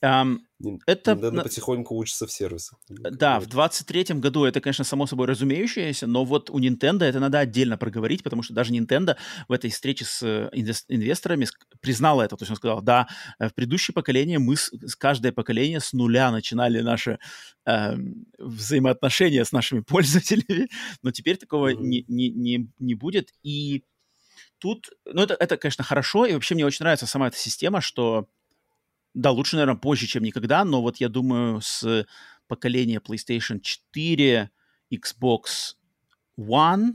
Ам, 0.01 0.30
Нин- 0.34 0.48
Это 0.86 1.11
Nintendo 1.11 1.44
потихоньку 1.44 1.95
учится 1.95 2.27
в 2.27 2.31
сервисах. 2.31 2.80
Да, 2.90 3.40
в 3.40 3.48
23-м 3.48 4.19
году 4.19 4.44
это, 4.44 4.60
конечно, 4.60 4.84
само 4.84 5.07
собой 5.07 5.27
разумеющееся, 5.27 6.06
но 6.07 6.26
вот 6.26 6.49
у 6.49 6.60
Nintendo 6.60 7.03
это 7.03 7.19
надо 7.19 7.40
отдельно 7.40 7.77
проговорить, 7.77 8.23
потому 8.23 8.44
что 8.44 8.53
даже 8.53 8.73
Nintendo 8.73 9.15
в 9.48 9.53
этой 9.53 9.69
встрече 9.69 10.06
с 10.06 10.22
э, 10.22 10.49
инвес- 10.53 10.86
инвесторами 10.90 11.48
признала 11.80 12.23
это. 12.23 12.36
То 12.36 12.44
есть 12.44 12.52
он 12.52 12.57
сказал, 12.57 12.81
да, 12.81 13.07
э, 13.40 13.48
в 13.48 13.53
предыдущее 13.53 13.94
поколение 13.94 14.40
мы 14.40 14.57
с, 14.57 14.72
каждое 14.98 15.31
поколение 15.31 15.80
с 15.80 15.94
нуля 15.94 16.31
начинали 16.31 16.81
наши 16.81 17.19
эм, 17.65 18.26
взаимоотношения 18.38 19.45
с 19.45 19.52
нашими 19.52 19.80
пользователями, 19.80 20.68
но 21.02 21.11
теперь 21.11 21.38
такого 21.38 21.69
Мгм. 21.69 21.90
не, 21.90 22.06
не, 22.07 22.30
не, 22.30 22.69
не 22.80 22.95
будет. 22.95 23.30
И 23.44 23.86
тут, 24.60 24.90
ну 25.06 25.22
это, 25.23 25.36
это, 25.36 25.57
конечно, 25.57 25.84
хорошо, 25.84 26.26
и 26.26 26.34
вообще 26.34 26.56
мне 26.56 26.65
очень 26.65 26.84
нравится 26.84 27.07
сама 27.07 27.27
эта 27.27 27.38
система, 27.38 27.81
что 27.81 28.27
да, 29.14 29.31
лучше, 29.31 29.56
наверное, 29.56 29.80
позже, 29.80 30.07
чем 30.07 30.23
никогда, 30.23 30.64
но 30.65 30.81
вот 30.81 30.98
я 30.98 31.10
думаю, 31.10 31.61
с 31.61 32.06
поколения 32.48 32.99
PlayStation 32.99 33.60
4, 33.60 34.49
Xbox 34.94 35.76
One 36.38 36.94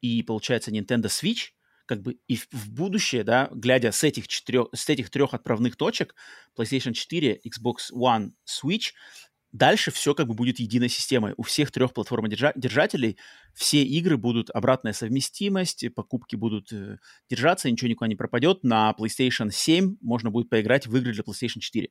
и, 0.00 0.22
получается, 0.22 0.70
Nintendo 0.70 1.06
Switch, 1.06 1.50
как 1.86 2.02
бы 2.02 2.18
и 2.28 2.36
в, 2.36 2.70
будущее, 2.70 3.24
да, 3.24 3.48
глядя 3.52 3.92
с 3.92 4.04
этих, 4.04 4.28
четырех, 4.28 4.68
с 4.74 4.88
этих 4.88 5.10
трех 5.10 5.34
отправных 5.34 5.76
точек, 5.76 6.14
PlayStation 6.56 6.92
4, 6.92 7.40
Xbox 7.46 7.92
One, 7.92 8.30
Switch, 8.46 8.92
дальше 9.54 9.92
все 9.92 10.14
как 10.14 10.26
бы 10.26 10.34
будет 10.34 10.58
единой 10.58 10.88
системой. 10.88 11.32
У 11.36 11.42
всех 11.42 11.70
трех 11.70 11.94
платформодержателей 11.94 13.16
все 13.54 13.84
игры 13.84 14.18
будут 14.18 14.50
обратная 14.50 14.92
совместимость, 14.92 15.86
покупки 15.94 16.34
будут 16.34 16.72
э, 16.72 16.98
держаться, 17.30 17.70
ничего 17.70 17.88
никуда 17.88 18.08
не 18.08 18.16
пропадет. 18.16 18.64
На 18.64 18.92
PlayStation 18.98 19.50
7 19.50 19.96
можно 20.02 20.30
будет 20.30 20.50
поиграть 20.50 20.88
в 20.88 20.96
игры 20.96 21.12
для 21.12 21.22
PlayStation 21.22 21.60
4. 21.60 21.88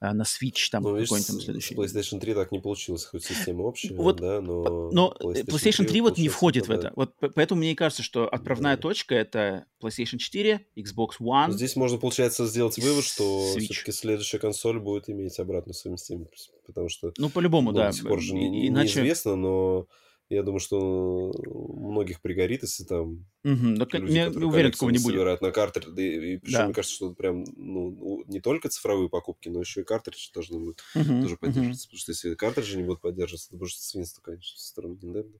Э, 0.00 0.12
на 0.12 0.22
Switch 0.22 0.70
там 0.70 0.82
Ну, 0.82 0.90
какой-нибудь 0.90 1.26
там 1.26 1.40
следующий. 1.40 1.74
PlayStation 1.74 2.20
3 2.20 2.34
так 2.34 2.52
не 2.52 2.58
получилось, 2.58 3.04
хоть 3.04 3.24
система 3.24 3.62
общая, 3.62 3.94
Вот, 3.94 4.16
да, 4.16 4.40
но... 4.40 4.90
Но 4.90 5.14
э, 5.20 5.42
PlayStation 5.42 5.84
3 5.84 6.00
вот 6.00 6.18
не 6.18 6.28
входит 6.28 6.64
в 6.64 6.68
да. 6.68 6.74
это. 6.74 6.92
Вот 6.96 7.14
поэтому 7.34 7.60
мне 7.60 7.74
кажется, 7.74 8.02
что 8.02 8.28
отправная 8.28 8.76
Да. 8.76 8.82
точка 8.82 9.14
это 9.14 9.66
PlayStation 9.82 10.18
4, 10.18 10.66
Xbox 10.76 11.10
One. 11.20 11.52
Здесь 11.52 11.76
можно, 11.76 11.98
получается, 11.98 12.46
сделать 12.46 12.78
вывод, 12.78 13.04
что 13.04 13.54
все-таки 13.58 13.92
следующая 13.92 14.38
консоль 14.38 14.78
будет 14.78 15.08
иметь 15.08 15.38
обратную 15.38 15.74
совместимость, 15.74 16.52
потому 16.66 16.88
что 16.88 17.12
Ну, 17.18 17.28
по-любому, 17.30 17.70
ну, 17.72 17.76
да. 17.78 17.86
до 17.88 17.92
сих 17.96 18.06
пор 18.06 18.20
же 18.20 18.34
Иначе... 18.34 19.00
неизвестно, 19.00 19.36
но 19.36 19.86
я 20.30 20.42
думаю, 20.42 20.60
что 20.60 21.32
многих 21.76 22.20
пригорит, 22.22 22.62
если 22.62 22.84
там 22.84 23.26
Мгм, 23.44 23.74
да, 23.76 23.86
люди, 23.98 24.18
я 24.18 24.30
уверен, 24.30 24.70
такого 24.72 24.90
не 24.90 24.98
будет. 24.98 25.22
на 25.40 25.50
картридж, 25.52 25.88
да 25.92 26.02
и, 26.02 26.36
причем, 26.38 26.64
Да. 26.64 26.66
мне 26.66 26.74
кажется, 26.74 26.96
что 26.96 27.14
прям 27.14 27.44
ну, 27.56 28.24
не 28.26 28.40
только 28.40 28.68
цифровые 28.68 29.08
покупки, 29.08 29.48
но 29.48 29.60
еще 29.60 29.82
и 29.82 29.84
картриджи 29.84 30.30
должны 30.34 30.58
будут 30.58 30.82
Мгм, 30.94 31.20
тоже 31.20 31.36
поддерживаться, 31.36 31.88
потому 31.88 31.98
что 32.00 32.12
если 32.12 32.34
картриджи 32.34 32.76
не 32.76 32.84
будут 32.84 33.00
поддерживаться, 33.02 33.50
то 33.50 33.56
будет 33.56 33.72
свинство, 33.72 34.22
конечно, 34.22 34.58
со 34.58 34.68
стороны 34.68 34.94
Nintendo. 35.02 35.38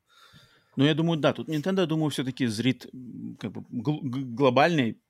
Ну, 0.76 0.84
я 0.84 0.94
думаю, 0.94 1.18
да, 1.20 1.32
тут 1.32 1.48
Nintendo, 1.48 1.80
я 1.80 1.86
думаю, 1.86 2.10
все-таки 2.10 2.46
зрит 2.46 2.86
как 3.38 3.52
бы 3.52 3.64
гл- 3.70 4.00
глобальный 4.02 5.00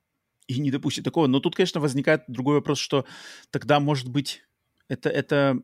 и 0.47 0.59
не 0.59 0.71
допустит 0.71 1.05
такого. 1.05 1.27
Но 1.27 1.39
тут, 1.39 1.55
конечно, 1.55 1.81
возникает 1.81 2.23
другой 2.27 2.55
вопрос, 2.57 2.79
что 2.79 3.05
тогда, 3.51 3.79
может 3.79 4.09
быть, 4.09 4.43
это, 4.89 5.09
это 5.09 5.59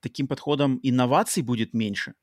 таким 0.00 0.28
подходом 0.28 0.80
инноваций 0.82 1.42
будет 1.42 1.74
меньше. 1.74 2.14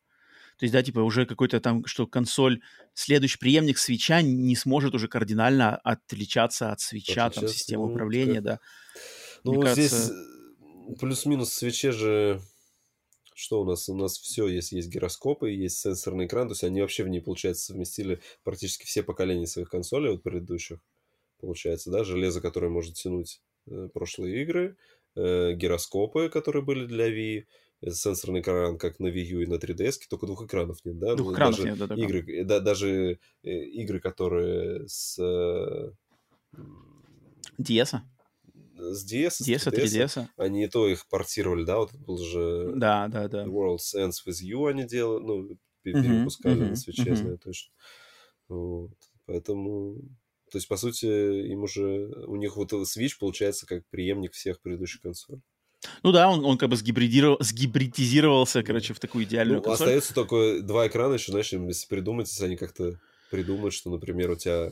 То 0.57 0.65
есть, 0.65 0.73
да, 0.73 0.81
типа 0.81 0.99
уже 0.99 1.25
какой-то 1.25 1.59
там, 1.59 1.85
что 1.85 2.07
консоль, 2.07 2.61
следующий 2.93 3.37
преемник 3.37 3.77
свеча 3.77 4.21
не 4.21 4.55
сможет 4.55 4.95
уже 4.95 5.07
кардинально 5.07 5.77
отличаться 5.77 6.71
от 6.71 6.79
свеча, 6.79 7.29
там, 7.29 7.47
системы 7.47 7.85
ну, 7.85 7.91
управления, 7.91 8.41
да. 8.41 8.59
Ну, 9.43 9.53
Мне 9.53 9.71
здесь 9.73 9.91
кажется- 9.91 10.13
э, 10.13 10.95
плюс-минус 10.99 11.53
свече 11.53 11.91
же... 11.91 12.41
Что 13.39 13.61
у 13.61 13.65
нас? 13.65 13.87
У 13.87 13.95
нас 13.95 14.17
все 14.17 14.47
есть. 14.47 14.71
Есть 14.71 14.89
гироскопы, 14.89 15.51
есть 15.51 15.77
сенсорный 15.77 16.25
экран. 16.25 16.47
То 16.47 16.53
есть 16.53 16.63
они 16.63 16.81
вообще 16.81 17.03
в 17.03 17.07
ней, 17.07 17.21
получается, 17.21 17.65
совместили 17.65 18.19
практически 18.43 18.87
все 18.87 19.03
поколения 19.03 19.45
своих 19.45 19.69
консолей 19.69 20.11
от 20.11 20.23
предыдущих. 20.23 20.79
Получается, 21.39 21.91
да? 21.91 22.03
Железо, 22.03 22.41
которое 22.41 22.69
может 22.69 22.95
тянуть 22.95 23.41
э, 23.67 23.89
прошлые 23.93 24.41
игры. 24.41 24.75
э, 25.15 25.53
гироскопы, 25.53 26.29
которые 26.29 26.63
были 26.63 26.87
для 26.87 27.09
Wii. 27.09 27.45
Э, 27.81 27.91
Сенсорный 27.91 28.41
экран, 28.41 28.77
как 28.77 28.99
на 28.99 29.07
Wii 29.07 29.23
U 29.23 29.41
и 29.41 29.45
на 29.47 29.57
3DS, 29.59 30.07
только 30.09 30.25
двух 30.25 30.43
экранов 30.43 30.83
нет, 30.85 30.97
да? 30.99 31.15
Двух 31.15 31.29
Ну, 31.29 31.33
экранов 31.33 31.59
даже 31.59 31.63
нет, 31.63 31.77
да, 31.77 31.95
игры, 31.95 32.41
э, 32.41 32.43
да, 32.43 32.59
даже 32.59 33.19
э, 33.43 33.49
игры, 33.49 33.99
которые 33.99 34.87
с... 34.87 35.17
э, 35.19 35.91
м, 36.57 37.03
DS, 37.59 38.01
с 38.77 39.03
DS, 39.05 39.41
с 39.41 39.47
DS, 39.47 39.67
3DS, 39.67 40.07
3DS. 40.07 40.27
они 40.37 40.63
и 40.65 40.67
то 40.67 40.87
их 40.87 41.07
портировали, 41.09 41.63
да, 41.63 41.77
вот 41.77 41.89
это 41.93 41.99
был 41.99 42.17
же 42.17 42.75
Да, 42.79 43.07
да, 43.07 43.27
да. 43.27 43.43
The 43.45 43.51
World's 43.51 43.95
Ends 43.95 44.25
With 44.27 44.41
You 44.43 44.69
они 44.69 44.85
делали, 44.85 45.23
ну, 45.23 45.57
перепускали 45.83 46.59
мгм, 46.59 46.69
на 46.69 46.75
свече, 46.75 47.11
я 47.11 47.15
мгм. 47.15 47.15
знаю 47.15 47.39
точно. 47.39 47.71
Вот. 48.49 48.91
Поэтому, 49.25 49.95
то 50.51 50.57
есть, 50.57 50.67
по 50.67 50.77
сути, 50.77 51.05
им 51.51 51.63
уже, 51.63 52.07
у 52.27 52.35
них 52.35 52.57
вот 52.57 52.73
Switch 52.73 53.17
получается 53.19 53.65
как 53.65 53.85
преемник 53.89 54.33
всех 54.33 54.61
предыдущих 54.61 55.01
консолей. 55.01 55.41
Ну 56.03 56.11
да, 56.11 56.29
он, 56.29 56.43
он 56.43 56.57
как 56.57 56.69
бы 56.69 56.75
сгибридировал, 56.75 57.37
сгибридизировался, 57.39 58.63
короче, 58.63 58.93
в 58.93 58.99
такую 58.99 59.25
идеальную 59.25 59.57
Ну, 59.59 59.63
консоль. 59.63 59.87
остается 59.87 60.13
только 60.13 60.61
два 60.61 60.87
экрана 60.87 61.13
еще, 61.13 61.31
знаешь, 61.31 61.51
если 61.53 61.87
придумать, 61.87 62.27
если 62.27 62.45
они 62.45 62.55
как-то 62.55 62.99
придумают, 63.29 63.73
что, 63.73 63.89
например, 63.89 64.31
у 64.31 64.35
тебя 64.35 64.71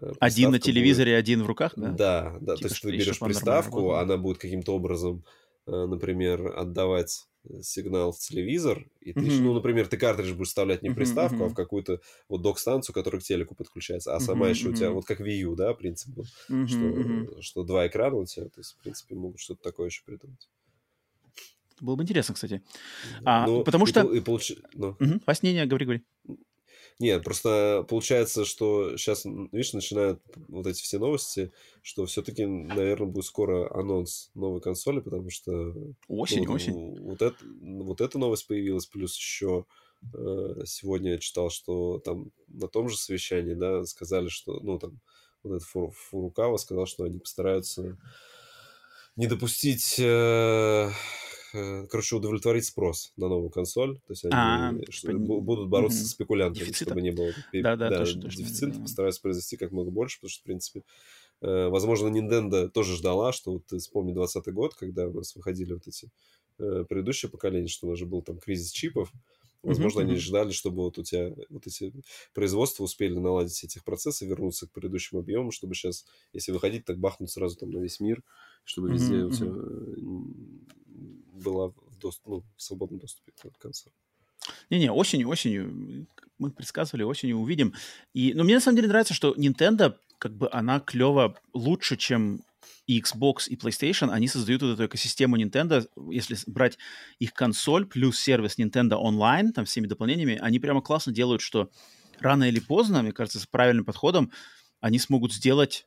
э, 0.00 0.12
Один 0.20 0.50
на 0.50 0.58
телевизоре, 0.58 1.16
один 1.16 1.42
в 1.42 1.46
руках, 1.46 1.74
будет- 1.76 1.96
да? 1.96 2.32
Да, 2.32 2.38
да, 2.40 2.56
Типа, 2.56 2.68
то 2.68 2.74
есть 2.74 2.82
ты 2.82 2.90
берешь 2.90 3.18
приставку, 3.20 3.92
она 3.94 4.16
будет 4.16 4.38
каким-то 4.38 4.74
образом, 4.74 5.24
э, 5.66 5.70
например, 5.86 6.52
отдавать 6.56 7.26
сигнал 7.62 8.12
в 8.12 8.18
телевизор, 8.18 8.86
и 9.00 9.12
ты, 9.12 9.20
Мгм. 9.20 9.44
ну, 9.44 9.54
например, 9.54 9.86
ты 9.88 9.96
картридж 9.96 10.32
будешь 10.34 10.48
вставлять 10.48 10.82
не 10.82 10.90
в 10.90 10.94
приставку, 10.94 11.36
а 11.36 11.46
мгм. 11.46 11.54
в 11.54 11.54
какую-то 11.54 12.00
вот 12.28 12.42
док-станцию, 12.42 12.94
которая 12.94 13.20
к 13.20 13.24
телеку 13.24 13.54
подключается, 13.54 14.14
а 14.14 14.20
сама 14.20 14.46
Мгм, 14.46 14.50
еще 14.54 14.68
у 14.70 14.72
тебя, 14.72 14.90
вот 14.90 15.04
как 15.06 15.20
Wii 15.20 15.36
U, 15.42 15.56
да, 15.56 15.74
принцип 15.74 16.10
был, 16.14 16.24
Мгм, 16.48 16.66
что, 16.68 17.42
что 17.42 17.62
два 17.64 17.86
экрана 17.86 18.16
у 18.16 18.24
тебя, 18.26 18.46
то 18.46 18.60
есть, 18.60 18.72
в 18.72 18.82
принципе, 18.82 19.14
могут 19.14 19.40
что-то 19.40 19.62
такое 19.62 19.86
еще 19.86 20.02
придумать. 20.04 20.48
Было 21.80 21.94
бы 21.94 22.02
интересно, 22.02 22.34
кстати. 22.34 22.62
А, 23.24 23.46
Ну, 23.46 23.62
потому 23.62 23.84
и 23.84 23.88
что- 23.88 24.02
и 24.12 24.20
получ- 24.20 24.58
ну. 24.74 24.96
Мгм. 24.98 25.22
Вась, 25.26 25.42
не, 25.44 25.52
не, 25.52 25.64
говори, 25.66 25.84
говори. 25.86 26.04
Нет, 26.98 27.22
просто 27.22 27.86
получается, 27.88 28.44
что 28.44 28.96
сейчас, 28.96 29.24
видишь, 29.24 29.72
начинают 29.72 30.20
вот 30.48 30.66
эти 30.66 30.82
все 30.82 30.98
новости, 30.98 31.52
что 31.82 32.06
все-таки, 32.06 32.44
наверное, 32.44 33.06
будет 33.06 33.24
скоро 33.24 33.72
анонс 33.72 34.30
новой 34.34 34.60
консоли, 34.60 34.98
потому 34.98 35.30
что 35.30 35.52
ну, 35.52 35.94
Осень, 36.08 36.46
вот, 36.46 36.56
осень. 36.56 37.00
Вот, 37.00 37.22
это, 37.22 37.36
вот 37.60 38.00
эта 38.00 38.18
новость 38.18 38.48
появилась, 38.48 38.86
плюс 38.86 39.16
еще 39.16 39.64
э, 40.12 40.62
сегодня 40.66 41.12
я 41.12 41.18
читал, 41.18 41.50
что 41.50 42.00
там 42.00 42.32
на 42.48 42.66
том 42.66 42.88
же 42.88 42.96
совещании, 42.96 43.54
да, 43.54 43.84
сказали, 43.84 44.28
что, 44.28 44.58
ну, 44.60 44.80
там, 44.80 44.98
вот 45.44 45.54
этот 45.54 45.68
Фуру- 45.68 45.92
Фурукава 45.92 46.56
сказал, 46.56 46.86
что 46.86 47.04
они 47.04 47.20
постараются 47.20 47.96
не 49.14 49.28
допустить, 49.28 49.96
э, 49.98 50.90
короче, 51.52 52.16
удовлетворить 52.16 52.64
спрос 52.66 53.12
на 53.16 53.28
новую 53.28 53.50
консоль. 53.50 53.96
То 54.06 54.12
есть 54.12 54.24
они 54.24 54.34
А, 54.36 54.72
что- 54.90 55.08
типа, 55.08 55.20
бу- 55.20 55.40
будут 55.40 55.68
бороться 55.68 55.98
мгм. 55.98 56.04
со 56.04 56.10
спекулянтами, 56.10 56.64
Дефицита. 56.64 56.90
чтобы 56.90 57.02
не 57.02 57.10
было 57.10 57.32
точно, 57.98 58.22
точно, 58.22 58.42
дефицита, 58.42 58.72
да. 58.74 58.82
постараются 58.82 59.20
произвести 59.22 59.56
как 59.56 59.72
много 59.72 59.90
больше, 59.90 60.18
потому 60.18 60.30
что, 60.30 60.40
в 60.42 60.44
принципе, 60.44 60.82
э, 61.42 61.68
возможно, 61.68 62.08
Nintendo 62.08 62.68
тоже 62.68 62.96
ждала, 62.96 63.32
что 63.32 63.52
вот 63.52 63.66
ты 63.66 63.78
вспомни 63.78 64.12
20 64.12 64.52
год, 64.52 64.74
когда 64.74 65.06
у 65.08 65.12
нас 65.12 65.34
выходили 65.36 65.74
вот 65.74 65.86
эти 65.86 66.10
э, 66.58 66.84
предыдущее 66.88 67.30
поколение, 67.30 67.68
что 67.68 67.86
у 67.86 67.90
нас 67.90 67.98
же 67.98 68.06
был 68.06 68.22
там 68.22 68.38
кризис 68.38 68.70
чипов, 68.72 69.12
Возможно, 69.64 70.02
Мгм, 70.02 70.02
они 70.02 70.16
ждали, 70.18 70.52
чтобы 70.52 70.84
вот 70.84 70.98
у 70.98 71.02
тебя 71.02 71.34
вот 71.50 71.66
эти 71.66 71.92
производства 72.32 72.84
успели 72.84 73.18
наладить 73.18 73.64
этих 73.64 73.82
процессов, 73.84 74.28
вернуться 74.28 74.68
к 74.68 74.70
предыдущим 74.72 75.18
объемам, 75.18 75.50
чтобы 75.50 75.74
сейчас, 75.74 76.06
если 76.32 76.52
выходить, 76.52 76.84
так 76.84 76.98
бахнуть 76.98 77.30
сразу 77.30 77.56
там 77.56 77.70
на 77.72 77.80
весь 77.80 77.98
мир, 77.98 78.22
чтобы 78.64 78.92
везде 78.92 79.16
Мгм, 79.16 79.24
у 79.24 79.30
тебя 79.32 79.50
была 81.38 81.68
в, 81.68 81.98
дост- 81.98 82.22
ну, 82.26 82.44
в 82.56 82.62
свободном 82.62 83.00
доступе 83.00 83.32
к 83.32 83.58
консоли. 83.58 83.94
Не-не, 84.70 84.90
осенью, 84.90 85.28
осенью, 85.28 86.06
мы 86.38 86.50
предсказывали, 86.50 87.02
осенью 87.02 87.38
увидим. 87.38 87.74
И, 88.14 88.32
но 88.34 88.44
мне 88.44 88.54
на 88.54 88.60
самом 88.60 88.76
деле 88.76 88.88
нравится, 88.88 89.14
что 89.14 89.34
Nintendo, 89.34 89.96
как 90.18 90.36
бы 90.36 90.48
она 90.52 90.80
клево 90.80 91.38
лучше, 91.52 91.96
чем 91.96 92.42
и 92.86 93.00
Xbox, 93.00 93.48
и 93.48 93.56
PlayStation, 93.56 94.10
они 94.10 94.28
создают 94.28 94.62
вот 94.62 94.72
эту 94.72 94.86
экосистему 94.86 95.36
Nintendo, 95.36 95.86
если 96.10 96.36
брать 96.46 96.78
их 97.18 97.34
консоль 97.34 97.86
плюс 97.86 98.18
сервис 98.18 98.58
Nintendo 98.58 98.92
Online, 98.92 99.52
там 99.52 99.64
всеми 99.64 99.86
дополнениями, 99.86 100.38
они 100.40 100.58
прямо 100.58 100.80
классно 100.80 101.12
делают, 101.12 101.42
что 101.42 101.70
рано 102.18 102.44
или 102.44 102.60
поздно, 102.60 103.02
мне 103.02 103.12
кажется, 103.12 103.40
с 103.40 103.46
правильным 103.46 103.84
подходом, 103.84 104.32
они 104.80 104.98
смогут 104.98 105.32
сделать 105.32 105.86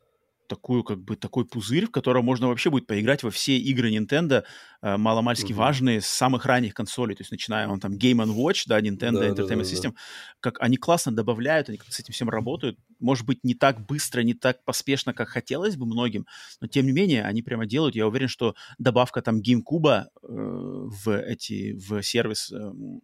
такую, 0.56 0.84
как 0.84 1.00
бы, 1.00 1.16
такой 1.16 1.46
пузырь, 1.46 1.86
в 1.88 1.92
котором 1.92 2.26
можно 2.26 2.48
вообще 2.48 2.70
будет 2.70 2.86
поиграть 2.88 3.24
во 3.24 3.30
все 3.32 3.58
игры 3.58 3.90
Nintendo, 3.96 4.44
э, 4.82 4.98
маломальски 4.98 5.54
Мгм. 5.54 5.54
важные, 5.54 6.02
с 6.02 6.08
самых 6.08 6.46
ранних 6.46 6.74
консолей, 6.74 7.16
то 7.16 7.22
есть 7.22 7.32
начиная 7.32 7.68
он 7.68 7.80
там 7.80 7.94
Game 7.94 8.24
Watch, 8.36 8.64
да, 8.68 8.82
Nintendo 8.82 9.20
Да, 9.20 9.34
да, 9.36 9.48
Entertainment 9.48 9.62
да, 9.62 9.70
да. 9.70 9.86
System, 9.86 9.94
как 10.40 10.60
они 10.62 10.78
классно 10.78 11.12
добавляют, 11.16 11.70
они 11.70 11.80
с 11.90 12.00
этим 12.00 12.14
всем 12.14 12.30
работают, 12.30 12.78
может 13.00 13.26
быть, 13.26 13.44
не 13.44 13.54
так 13.56 13.86
быстро, 13.86 14.22
не 14.22 14.34
так 14.34 14.64
поспешно, 14.66 15.14
как 15.14 15.30
хотелось 15.30 15.76
бы 15.78 15.86
многим, 15.86 16.26
но 16.60 16.68
тем 16.68 16.86
не 16.86 16.92
менее, 16.92 17.24
они 17.24 17.42
прямо 17.42 17.66
делают, 17.66 17.96
я 17.96 18.08
уверен, 18.08 18.28
что 18.28 18.56
добавка 18.78 19.22
там 19.22 19.40
GameCube 19.42 19.88
э, 19.88 20.06
в 20.24 21.10
эти, 21.18 21.74
в 21.74 22.02
сервис 22.04 22.52
э, 22.52 22.56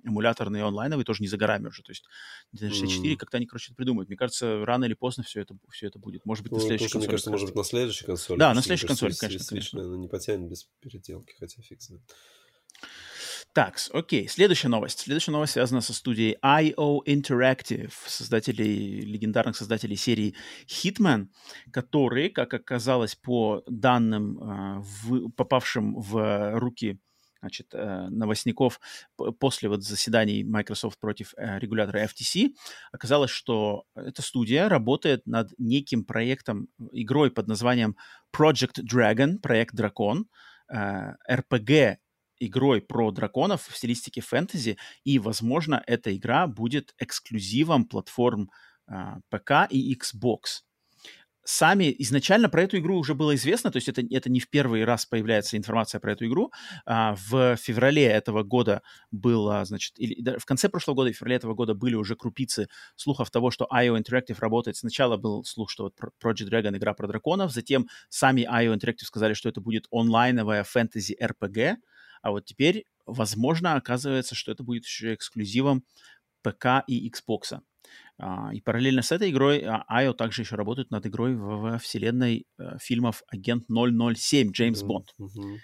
эмуляторный 0.03 0.61
онлайновый 0.63 1.05
тоже 1.05 1.21
не 1.21 1.27
за 1.27 1.37
горами 1.37 1.67
уже, 1.67 1.83
то 1.83 1.91
есть 1.91 2.05
Nintendo 2.53 2.71
64 2.71 3.15
Мгм. 3.15 3.17
как-то 3.17 3.37
они, 3.37 3.45
короче, 3.45 3.67
это 3.67 3.75
придумают. 3.75 4.09
Мне 4.09 4.17
кажется, 4.17 4.65
рано 4.65 4.85
или 4.85 4.93
поздно 4.93 5.23
все 5.23 5.41
это, 5.41 5.55
все 5.71 5.87
это 5.87 5.99
будет. 5.99 6.25
Может 6.25 6.43
быть, 6.43 6.55
на 6.55 6.59
Ну, 6.59 6.61
следующей 6.61 6.89
мне 6.93 7.07
консоли 7.07 7.07
кажется, 7.07 7.31
может 7.41 7.47
быть, 7.55 7.55
на 7.55 7.63
следующей 7.63 8.05
консоли. 8.05 8.39
Да, 8.39 8.53
на 8.53 8.61
следующей 8.61 8.87
консоли, 8.87 9.13
конечно, 9.13 9.43
Switch, 9.43 9.49
конечно. 9.49 9.77
наверное, 9.79 9.99
не 9.99 10.07
потянет 10.07 10.49
без 10.49 10.63
переделки, 10.79 11.33
хотя 11.39 11.61
фиг 11.61 11.81
знает. 11.81 12.03
Так, 13.53 13.79
окей. 13.91 14.27
Следующая 14.27 14.67
новость. 14.67 14.99
Следующая 14.99 15.31
новость 15.31 15.53
связана 15.53 15.81
со 15.81 15.91
студией 15.91 16.37
IO 16.43 16.99
Interactive, 17.07 17.91
создателей, 18.05 19.01
легендарных 19.01 19.55
создателей 19.57 19.95
серии 19.95 20.35
Hitman, 20.67 21.27
которые, 21.71 22.29
как 22.29 22.53
оказалось 22.53 23.15
по 23.15 23.63
данным, 23.67 24.37
э, 24.37 24.79
в- 24.81 25.29
попавшим 25.31 25.95
в 25.99 26.59
руки 26.59 26.99
значит, 27.39 27.67
э, 27.73 28.07
новостников 28.09 28.79
после 29.39 29.69
вот 29.69 29.83
заседаний 29.83 30.43
Microsoft 30.43 30.99
против 30.99 31.33
э, 31.37 31.59
регулятора 31.59 32.05
FTC, 32.05 32.53
оказалось, 32.91 33.31
что 33.31 33.85
эта 33.95 34.21
студия 34.21 34.69
работает 34.69 35.25
над 35.25 35.53
неким 35.57 36.03
проектом, 36.03 36.67
игрой 36.91 37.31
под 37.31 37.47
названием 37.47 37.95
Project 38.35 38.83
Dragon, 38.83 39.37
проект 39.37 39.75
Дракон, 39.75 40.27
э, 40.71 41.13
RPG 41.29 41.97
игрой 42.39 42.81
про 42.81 43.11
драконов 43.11 43.67
в 43.67 43.75
стилистике 43.75 44.21
фэнтези, 44.21 44.77
и, 45.03 45.17
возможно, 45.17 45.83
эта 45.87 46.15
игра 46.15 46.45
будет 46.45 46.93
эксклюзивом 46.99 47.85
платформ 47.85 48.51
ПК 49.29 49.67
и 49.69 49.95
Xbox. 49.95 50.66
Сами 51.47 51.95
изначально 51.99 52.49
про 52.49 52.63
эту 52.63 52.77
игру 52.77 52.97
уже 52.97 53.15
было 53.15 53.33
известно, 53.35 53.71
то 53.71 53.77
есть 53.77 53.87
это, 53.87 54.01
это 54.11 54.29
не 54.29 54.41
в 54.41 54.49
первый 54.49 54.83
раз 54.83 55.05
появляется 55.05 55.55
информация 55.55 56.01
про 56.01 56.11
эту 56.11 56.25
игру. 56.25 56.51
А, 56.85 57.15
в 57.15 57.55
феврале 57.55 58.03
этого 58.03 58.43
года 58.43 58.81
было, 59.11 59.63
значит, 59.63 59.93
или 59.97 60.37
в 60.37 60.43
конце 60.43 60.67
прошлого 60.67 60.95
года, 60.97 61.13
в 61.13 61.15
феврале 61.15 61.37
этого 61.37 61.53
года 61.53 61.73
были 61.73 61.95
уже 61.95 62.17
крупицы 62.17 62.67
слухов 62.97 63.31
того, 63.31 63.49
что 63.49 63.65
IO 63.73 63.97
Interactive 63.97 64.35
работает. 64.39 64.75
Сначала 64.75 65.15
был 65.15 65.45
слух, 65.45 65.71
что 65.71 65.83
вот 65.83 65.93
Project 66.21 66.49
Dragon 66.49 66.75
игра 66.75 66.93
про 66.93 67.07
драконов, 67.07 67.53
затем 67.53 67.87
сами 68.09 68.41
IO 68.41 68.75
Interactive 68.75 69.05
сказали, 69.05 69.33
что 69.33 69.47
это 69.47 69.61
будет 69.61 69.85
онлайновая 69.89 70.65
фэнтези 70.65 71.15
RPG, 71.21 71.77
а 72.21 72.31
вот 72.31 72.43
теперь, 72.43 72.83
возможно, 73.05 73.75
оказывается, 73.75 74.35
что 74.35 74.51
это 74.51 74.63
будет 74.63 74.83
еще 74.83 75.13
эксклюзивом 75.13 75.85
ПК 76.41 76.83
и 76.87 77.09
Xbox. 77.09 77.61
А, 78.19 78.49
и 78.53 78.61
параллельно 78.61 79.01
с 79.01 79.11
этой 79.11 79.29
игрой 79.29 79.61
IO 79.61 79.79
а, 79.87 80.13
также 80.13 80.41
еще 80.41 80.55
работает 80.55 80.89
над 80.89 81.05
игрой 81.05 81.35
в, 81.35 81.75
в 81.75 81.79
вселенной 81.79 82.47
э, 82.57 82.77
фильмов 82.79 83.21
«Агент 83.27 83.65
007» 83.69 84.51
Джеймс 84.51 84.81
Бонд. 84.81 85.13
Mm-hmm. 85.19 85.57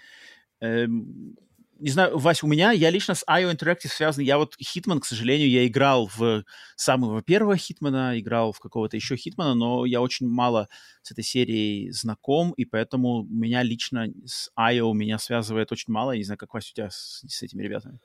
Эм, 0.60 1.36
не 1.80 1.90
знаю, 1.90 2.16
Вась, 2.16 2.44
у 2.44 2.46
меня, 2.46 2.70
я 2.70 2.90
лично 2.90 3.14
с 3.14 3.24
IO 3.28 3.52
Interactive 3.52 3.88
связан. 3.88 4.22
Я 4.22 4.38
вот 4.38 4.54
Хитман, 4.62 5.00
к 5.00 5.04
сожалению, 5.04 5.50
я 5.50 5.66
играл 5.66 6.08
в 6.14 6.44
самого 6.76 7.22
первого 7.22 7.56
Хитмана, 7.56 8.18
играл 8.18 8.52
в 8.52 8.60
какого-то 8.60 8.96
еще 8.96 9.16
Хитмана, 9.16 9.54
но 9.54 9.84
я 9.84 10.00
очень 10.00 10.28
мало 10.28 10.68
с 11.02 11.10
этой 11.10 11.24
серией 11.24 11.90
знаком, 11.90 12.52
и 12.52 12.64
поэтому 12.64 13.24
меня 13.24 13.64
лично 13.64 14.06
с 14.24 14.50
IO 14.56 14.92
меня 14.94 15.18
связывает 15.18 15.72
очень 15.72 15.92
мало. 15.92 16.12
Я 16.12 16.18
не 16.18 16.24
знаю, 16.24 16.38
как 16.38 16.54
Вась 16.54 16.70
у 16.70 16.74
тебя 16.74 16.90
с, 16.90 17.24
с 17.26 17.42
этими 17.42 17.64
ребятами. 17.64 17.98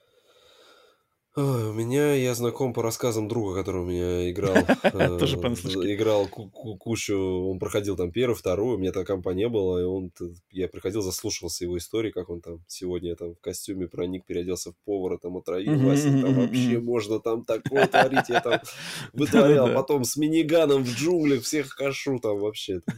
У 1.39 1.71
меня 1.71 2.15
я 2.15 2.35
знаком 2.35 2.73
по 2.73 2.83
рассказам 2.83 3.29
друга, 3.29 3.55
который 3.55 3.81
у 3.81 3.85
меня 3.85 4.29
играл. 4.29 4.55
Тоже 5.19 5.37
э, 5.37 5.93
Играл 5.93 6.27
кучу, 6.27 7.17
он 7.17 7.59
проходил 7.59 7.95
там 7.95 8.11
первую, 8.11 8.35
вторую, 8.35 8.75
у 8.75 8.77
меня 8.77 8.91
такая 8.91 9.05
компа 9.05 9.29
не 9.29 9.47
было, 9.47 9.79
и 9.79 9.83
он, 9.83 10.11
я 10.51 10.67
приходил, 10.67 11.01
заслушивался 11.01 11.63
его 11.63 11.77
истории, 11.77 12.11
как 12.11 12.29
он 12.29 12.41
там 12.41 12.59
сегодня 12.67 13.15
там 13.15 13.35
в 13.35 13.39
костюме 13.39 13.87
проник, 13.87 14.25
переоделся 14.25 14.71
в 14.71 14.75
повара, 14.83 15.17
там 15.17 15.37
отравил 15.37 15.79
Вася, 15.79 16.09
там 16.09 16.33
вообще 16.33 16.79
можно 16.79 17.19
там 17.21 17.45
такое 17.45 17.87
творить, 17.87 18.27
я 18.27 18.41
там 18.41 18.59
вытворял, 19.13 19.73
потом 19.73 20.03
с 20.03 20.17
миниганом 20.17 20.83
в 20.83 20.89
джунглях 20.89 21.43
всех 21.43 21.73
кашу 21.73 22.19
там 22.19 22.39
вообще. 22.39 22.81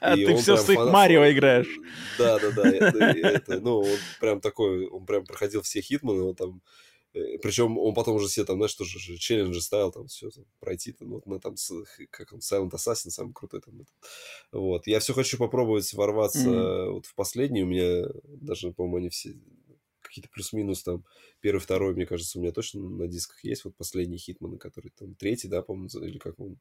А 0.00 0.16
ты 0.16 0.36
все 0.36 0.56
с 0.56 0.68
их 0.68 0.78
Марио 0.78 1.30
играешь. 1.30 1.78
Да, 2.18 2.38
да, 2.38 2.50
да, 2.50 3.60
ну, 3.60 3.78
он 3.80 3.86
прям 4.20 4.40
такой, 4.40 4.86
он 4.86 5.06
прям 5.06 5.24
проходил 5.24 5.62
все 5.62 5.80
хитманы, 5.80 6.22
он 6.22 6.34
там 6.34 6.60
Э, 6.60 6.85
Причем 7.42 7.78
он 7.78 7.94
потом 7.94 8.16
уже 8.16 8.28
все 8.28 8.44
там, 8.44 8.56
знаешь, 8.56 8.74
тоже 8.74 8.98
же 8.98 9.16
челленджи 9.16 9.60
ставил, 9.60 9.90
там 9.90 10.06
все 10.06 10.30
там, 10.30 10.44
пройти. 10.60 10.92
Там, 10.92 11.10
вот 11.10 11.26
мы 11.26 11.40
там, 11.40 11.54
как 12.10 12.32
он, 12.32 12.40
Silent 12.40 12.70
Assassin 12.70 13.10
самый 13.10 13.32
крутой 13.32 13.62
там. 13.62 13.86
Вот. 14.52 14.86
Я 14.86 15.00
все 15.00 15.14
хочу 15.14 15.38
попробовать 15.38 15.92
ворваться 15.94 16.48
mm-hmm. 16.48 16.90
вот 16.90 17.06
в 17.06 17.14
последний. 17.14 17.62
У 17.62 17.66
меня 17.66 18.06
даже, 18.26 18.72
по-моему, 18.72 18.98
они 18.98 19.08
все 19.08 19.34
какие-то 20.02 20.28
плюс-минус 20.30 20.82
там 20.82 21.04
первый, 21.40 21.60
второй, 21.60 21.94
мне 21.94 22.06
кажется, 22.06 22.38
у 22.38 22.42
меня 22.42 22.52
точно 22.52 22.82
на 22.82 23.06
дисках 23.06 23.42
есть. 23.44 23.64
Вот 23.64 23.76
последний 23.76 24.18
Хитман, 24.18 24.58
который 24.58 24.90
там 24.96 25.14
третий, 25.14 25.48
да, 25.48 25.62
по-моему, 25.62 25.88
или 26.04 26.18
как 26.18 26.38
он 26.38 26.58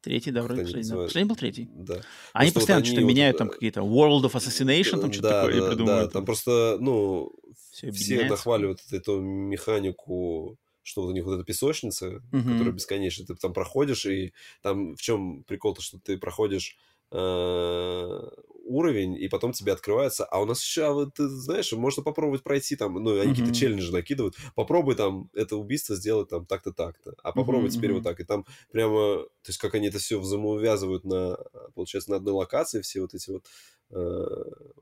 Третий, 0.00 0.30
да, 0.30 0.42
вроде 0.42 0.62
последний. 0.62 0.90
Да. 0.90 0.96
Последний 0.96 1.28
был 1.28 1.36
третий. 1.36 1.68
Да. 1.74 2.00
Они 2.32 2.50
просто 2.50 2.60
постоянно 2.60 2.80
вот 2.80 2.86
что-то 2.86 3.02
вот, 3.02 3.08
меняют, 3.08 3.38
там 3.38 3.48
какие-то 3.48 3.80
World 3.80 4.22
of 4.22 4.34
Assassination, 4.34 5.00
там 5.00 5.12
что-то 5.12 5.28
да, 5.28 5.42
такое 5.42 5.60
да, 5.60 5.68
придумывают. 5.68 6.06
Да, 6.06 6.12
там 6.12 6.24
просто, 6.24 6.78
ну, 6.80 7.32
все, 7.72 7.90
все 7.90 8.24
нахваливают 8.26 8.80
эту 8.92 9.20
механику, 9.20 10.56
что 10.82 11.02
вот 11.02 11.08
у 11.08 11.12
них 11.12 11.24
вот 11.24 11.34
эта 11.34 11.44
песочница, 11.44 12.22
uh-huh. 12.32 12.52
которая 12.52 12.72
бесконечная, 12.72 13.26
ты 13.26 13.34
там 13.34 13.52
проходишь, 13.52 14.06
и 14.06 14.32
там 14.62 14.94
в 14.94 15.02
чем 15.02 15.42
прикол-то, 15.44 15.82
что 15.82 15.98
ты 15.98 16.16
проходишь 16.16 16.76
Э, 17.10 18.28
уровень, 18.68 19.14
и 19.14 19.28
потом 19.28 19.52
тебе 19.52 19.72
открывается. 19.72 20.24
А 20.24 20.40
у 20.40 20.44
нас 20.44 20.62
еще, 20.62 20.84
а 20.84 20.92
вот, 20.92 21.14
ты 21.14 21.28
знаешь, 21.28 21.72
можно 21.72 22.02
попробовать 22.02 22.42
пройти 22.42 22.76
там, 22.76 22.94
ну, 22.94 23.12
они 23.12 23.20
mm-hmm. 23.20 23.28
какие-то 23.30 23.54
челленджи 23.54 23.92
накидывают. 23.92 24.36
Попробуй 24.54 24.94
там 24.94 25.30
это 25.34 25.56
убийство 25.56 25.96
сделать 25.96 26.28
там 26.28 26.46
так-то, 26.46 26.72
так-то. 26.72 27.14
А 27.22 27.32
попробуй 27.32 27.68
mm-hmm. 27.68 27.72
теперь 27.72 27.92
вот 27.92 28.04
так. 28.04 28.20
И 28.20 28.24
там 28.24 28.44
прямо, 28.70 29.22
то 29.22 29.48
есть 29.48 29.58
как 29.58 29.74
они 29.74 29.88
это 29.88 29.98
все 29.98 30.20
взаимоувязывают 30.20 31.04
на, 31.04 31.38
получается, 31.74 32.10
на 32.10 32.16
одной 32.16 32.34
локации, 32.34 32.82
все 32.82 33.00
вот 33.00 33.14
эти 33.14 33.30
вот 33.30 33.46
э, 33.90 34.26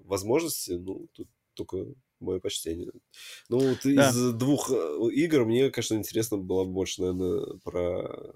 возможности, 0.04 0.72
ну, 0.72 1.08
тут 1.12 1.28
только 1.54 1.86
мое 2.20 2.40
почтение. 2.40 2.90
Ну, 3.48 3.58
вот 3.58 3.78
да. 3.84 4.10
из 4.10 4.32
двух 4.34 4.70
э, 4.70 4.98
игр 5.12 5.44
мне, 5.44 5.70
конечно, 5.70 5.94
интересно 5.94 6.38
было 6.38 6.64
больше, 6.64 7.02
наверное, 7.02 7.58
про 7.62 8.34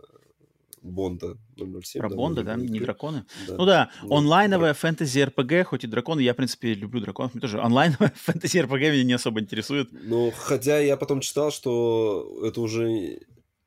Бонда 0.83 1.37
007. 1.57 2.01
Про 2.01 2.09
да, 2.09 2.17
Бонда, 2.17 2.43
да? 2.43 2.57
Не 2.57 2.81
драконы? 2.81 3.25
Да. 3.47 3.57
Ну 3.57 3.67
да, 3.67 3.91
ну, 4.03 4.17
онлайновая 4.17 4.75
фэнтези 4.75 5.21
РПГ, 5.21 5.67
хоть 5.67 5.85
и 5.85 5.87
драконы, 5.87 6.21
я, 6.21 6.33
в 6.33 6.37
принципе, 6.37 6.75
люблю 6.75 7.01
драконов, 7.01 7.35
мне 7.35 7.41
тоже 7.41 7.61
онлайновая 7.61 8.13
фэнтези 8.17 8.59
РПГ 8.59 8.81
меня 8.81 9.05
не 9.05 9.13
особо 9.13 9.41
интересует. 9.41 9.89
Ну, 9.93 10.33
хотя 10.37 10.79
я 10.79 10.97
потом 10.97 11.21
читал, 11.21 11.51
что 11.51 12.43
это 12.45 12.61
уже 12.61 13.21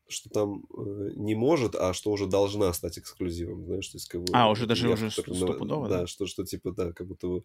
что 0.10 0.30
там 0.30 0.64
э, 0.78 1.10
не 1.16 1.34
может, 1.34 1.76
а 1.76 1.94
что 1.94 2.12
уже 2.12 2.28
должна 2.28 2.72
стать 2.74 3.00
эксклюзивом, 3.00 3.66
знаешь, 3.66 3.88
то 3.88 3.96
есть 3.96 4.08
как 4.08 4.22
бы... 4.22 4.28
А, 4.34 4.50
уже 4.50 4.68
даже 4.68 4.90
уже 4.90 5.10
стопудово, 5.10 5.90
да? 5.90 6.02
Да, 6.02 6.08
что, 6.08 6.28
что 6.28 6.46
типа, 6.46 6.72
да, 6.72 6.94
как 6.94 7.08
будто 7.08 7.42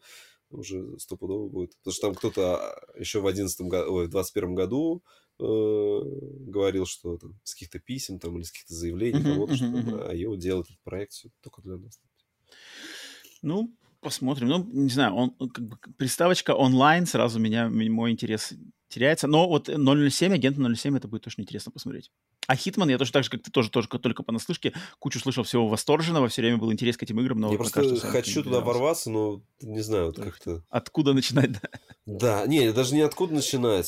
уже 0.51 0.99
стопудово 0.99 1.49
будет. 1.49 1.77
Потому 1.79 1.93
что 1.93 2.07
там 2.07 2.15
кто-то 2.15 2.57
а, 2.57 2.99
еще 2.99 3.21
в 3.21 3.27
11 3.27 3.61
году, 3.63 3.93
ой, 3.93 4.07
в 4.07 4.11
21 4.11 4.55
году 4.55 5.03
говорил, 5.39 6.87
что 6.87 7.17
там, 7.17 7.39
с 7.45 7.55
каких-то 7.55 7.79
писем 7.79 8.19
там, 8.19 8.37
или 8.37 8.45
с 8.45 8.51
каких-то 8.51 8.75
заявлений, 8.75 9.21
uh-huh, 9.21 9.35
вот, 9.35 9.51
uh-huh, 9.51 9.57
что 9.57 9.65
uh-huh. 9.67 10.15
IO 10.15 10.37
делает 10.37 10.67
эту 10.67 10.79
проекцию 10.83 11.33
только 11.43 11.63
для 11.63 11.77
нас. 11.77 12.01
Ну, 13.43 13.73
посмотрим. 14.01 14.49
Ну, 14.49 14.65
не 14.65 14.91
знаю, 14.91 15.15
он, 15.15 15.31
как 15.51 15.65
бы, 15.65 15.79
приставочка 15.97 16.55
онлайн 16.55 17.07
сразу 17.07 17.39
меня, 17.39 17.69
мой 17.69 18.11
интерес 18.11 18.53
теряется. 18.89 19.27
Но 19.27 19.49
вот 19.49 19.69
007, 19.69 20.33
агент 20.33 20.57
007, 20.57 20.97
это 20.97 21.09
будет 21.09 21.23
точно 21.23 21.43
интересно 21.43 21.71
посмотреть. 21.71 22.11
А 22.47 22.57
Хитман, 22.57 22.89
я 22.89 22.97
тоже 22.97 23.13
так 23.13 23.25
же, 23.25 23.31
как 23.31 23.43
ты, 23.43 23.51
тоже, 23.51 23.71
тоже 23.71 23.89
только 23.89 24.23
понаслышке, 24.23 24.73
кучу 24.99 25.21
слышал 25.21 25.45
всего 25.45 25.69
восторженного, 25.69 26.29
все 26.29 26.41
время 26.41 26.57
был 26.57 26.73
интерес 26.73 26.97
к 26.97 27.03
этим 27.03 27.21
играм. 27.21 27.39
Но 27.39 27.53
я 27.53 27.59
просто 27.59 27.83
кажется, 27.83 28.07
хочу 28.07 28.43
туда 28.43 28.61
ворваться, 28.61 29.11
но 29.11 29.43
не 29.61 29.81
знаю, 29.81 30.07
вот 30.07 30.17
как-то... 30.17 30.65
Откуда 30.71 31.13
начинать, 31.13 31.53
да? 31.53 31.61
Да, 32.07 32.47
не, 32.47 32.73
даже 32.73 32.95
не 32.95 33.03
откуда 33.03 33.35
начинать 33.35 33.87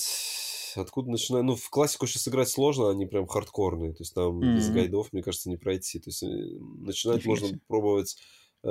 откуда 0.76 1.10
начинать? 1.10 1.42
Ну, 1.44 1.56
в 1.56 1.70
классику 1.70 2.06
сейчас 2.06 2.28
играть 2.28 2.48
сложно, 2.48 2.90
они 2.90 3.06
прям 3.06 3.26
хардкорные. 3.26 3.92
То 3.92 4.02
есть 4.02 4.14
там 4.14 4.40
mm-hmm. 4.40 4.56
без 4.56 4.70
гайдов, 4.70 5.12
мне 5.12 5.22
кажется, 5.22 5.48
не 5.48 5.56
пройти. 5.56 5.98
То 5.98 6.10
есть 6.10 6.22
э, 6.22 6.26
начинать 6.26 7.18
Нифига 7.18 7.30
можно 7.30 7.58
пробовать 7.66 8.16
э, 8.64 8.68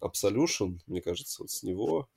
Absolution, 0.00 0.78
мне 0.86 1.00
кажется, 1.00 1.42
вот 1.42 1.50
с 1.50 1.62
него. 1.62 2.08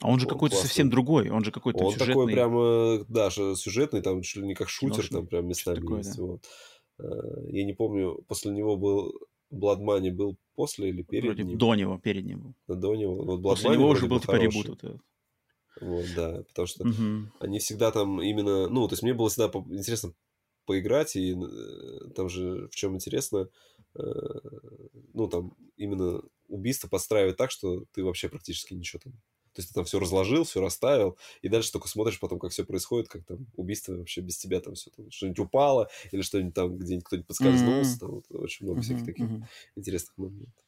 А 0.00 0.08
он 0.08 0.18
же 0.18 0.26
какой-то 0.26 0.56
совсем 0.56 0.90
другой, 0.90 1.30
он 1.30 1.44
же 1.44 1.52
какой-то 1.52 1.84
Он 1.84 1.92
сюжетный. 1.92 2.14
такой 2.14 2.32
прям, 2.32 3.06
да, 3.08 3.30
сюжетный, 3.30 4.02
там 4.02 4.22
чуть 4.22 4.42
ли 4.42 4.48
не 4.48 4.54
как 4.54 4.68
шутер, 4.68 4.96
Киношный. 4.96 5.18
там 5.18 5.26
прям 5.28 5.46
местами 5.46 5.76
такое, 5.76 5.98
есть. 5.98 6.16
Да. 6.16 6.22
Вот. 6.22 6.44
Э, 6.98 7.04
я 7.48 7.64
не 7.64 7.72
помню, 7.72 8.24
после 8.26 8.52
него 8.52 8.76
был 8.76 9.14
Blood 9.52 9.80
Money 9.80 10.10
был 10.10 10.36
после 10.54 10.88
или 10.88 11.02
перед 11.02 11.24
Вроде 11.24 11.44
ним? 11.44 11.58
до 11.58 11.74
него, 11.74 11.98
перед 11.98 12.24
ним 12.24 12.54
был. 12.66 12.76
До 12.76 12.94
него. 12.94 13.14
Вот 13.14 13.40
Blood 13.40 13.42
после 13.42 13.70
Money 13.70 13.72
него 13.74 13.88
уже 13.88 14.06
был 14.06 14.20
типа 14.20 14.36
ребут. 14.36 14.68
Вот 14.68 15.00
вот, 15.82 16.06
да, 16.16 16.42
потому 16.48 16.66
что 16.66 16.84
угу. 16.84 17.30
они 17.40 17.58
всегда 17.58 17.90
там 17.90 18.20
именно, 18.22 18.68
ну, 18.68 18.86
то 18.88 18.94
есть 18.94 19.02
мне 19.02 19.14
было 19.14 19.28
всегда 19.28 19.50
интересно 19.74 20.14
поиграть, 20.64 21.16
и 21.16 21.34
э, 21.34 22.10
там 22.14 22.28
же 22.28 22.68
в 22.68 22.74
чем 22.74 22.94
интересно, 22.94 23.48
э, 23.94 24.02
ну, 25.14 25.28
там 25.28 25.56
именно 25.76 26.22
убийство 26.48 26.88
подстраивать 26.88 27.36
так, 27.36 27.50
что 27.50 27.84
ты 27.92 28.04
вообще 28.04 28.28
практически 28.28 28.74
ничего 28.74 29.00
там 29.02 29.12
то 29.54 29.60
есть 29.60 29.68
ты 29.68 29.74
там 29.74 29.84
все 29.84 29.98
разложил, 29.98 30.44
все 30.44 30.60
расставил, 30.60 31.18
и 31.42 31.48
дальше 31.48 31.72
только 31.72 31.86
смотришь 31.88 32.18
потом, 32.18 32.38
как 32.38 32.52
все 32.52 32.64
происходит, 32.64 33.08
как 33.08 33.24
там 33.26 33.46
убийство 33.54 33.94
вообще 33.94 34.22
без 34.22 34.38
тебя 34.38 34.60
там 34.60 34.74
все, 34.74 34.90
там, 34.90 35.10
что-нибудь 35.10 35.40
упало, 35.40 35.90
или 36.10 36.22
что-нибудь 36.22 36.54
там, 36.54 36.78
где-нибудь 36.78 37.04
кто-нибудь 37.04 37.26
подскользнулся, 37.26 37.96
mm-hmm. 37.96 37.98
там 37.98 38.10
вот, 38.10 38.24
очень 38.30 38.64
много 38.64 38.80
mm-hmm. 38.80 38.84
всяких 38.84 39.04
таких 39.04 39.26
mm-hmm. 39.26 39.44
интересных 39.76 40.16
моментов. 40.16 40.64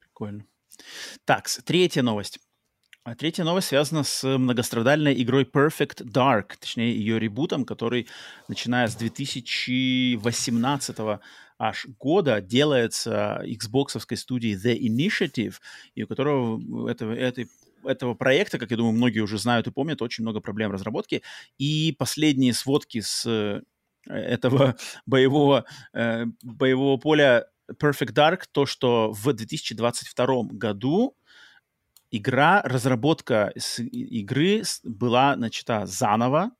Прикольно. 0.00 0.44
Так, 1.24 1.48
третья 1.64 2.02
новость. 2.02 2.40
А 3.02 3.14
третья 3.14 3.44
новость 3.44 3.68
связана 3.68 4.02
с 4.02 4.36
многострадальной 4.36 5.22
игрой 5.22 5.44
Perfect 5.44 6.04
Dark, 6.04 6.58
точнее 6.60 6.94
ее 6.94 7.18
ребутом, 7.18 7.64
который, 7.64 8.06
начиная 8.46 8.88
с 8.88 8.94
2018 8.94 10.96
аж 11.58 11.86
года, 11.98 12.42
делается 12.42 13.42
Xbox 13.46 13.98
студией 14.16 14.54
The 14.54 14.78
Initiative, 14.78 15.54
и 15.94 16.02
у 16.02 16.06
которого 16.06 16.90
этого, 16.90 17.14
этой 17.14 17.48
этого 17.84 18.12
проекта, 18.12 18.58
как 18.58 18.70
я 18.70 18.76
думаю, 18.76 18.92
многие 18.92 19.20
уже 19.20 19.38
знают 19.38 19.66
и 19.66 19.70
помнят, 19.70 20.02
очень 20.02 20.22
много 20.22 20.40
проблем 20.40 20.70
разработки. 20.70 21.22
И 21.56 21.96
последние 21.98 22.52
сводки 22.52 23.00
с 23.00 23.24
э, 23.26 23.62
этого 24.06 24.76
боевого, 25.06 25.64
э, 25.94 26.26
боевого 26.42 26.98
поля 26.98 27.46
Perfect 27.82 28.12
Dark, 28.12 28.42
то, 28.52 28.66
что 28.66 29.10
в 29.12 29.32
2022 29.32 30.42
году 30.52 31.16
игра, 32.10 32.62
разработка 32.62 33.52
игры 33.78 34.62
была 34.84 35.36
начата 35.36 35.86
заново, 35.86 36.52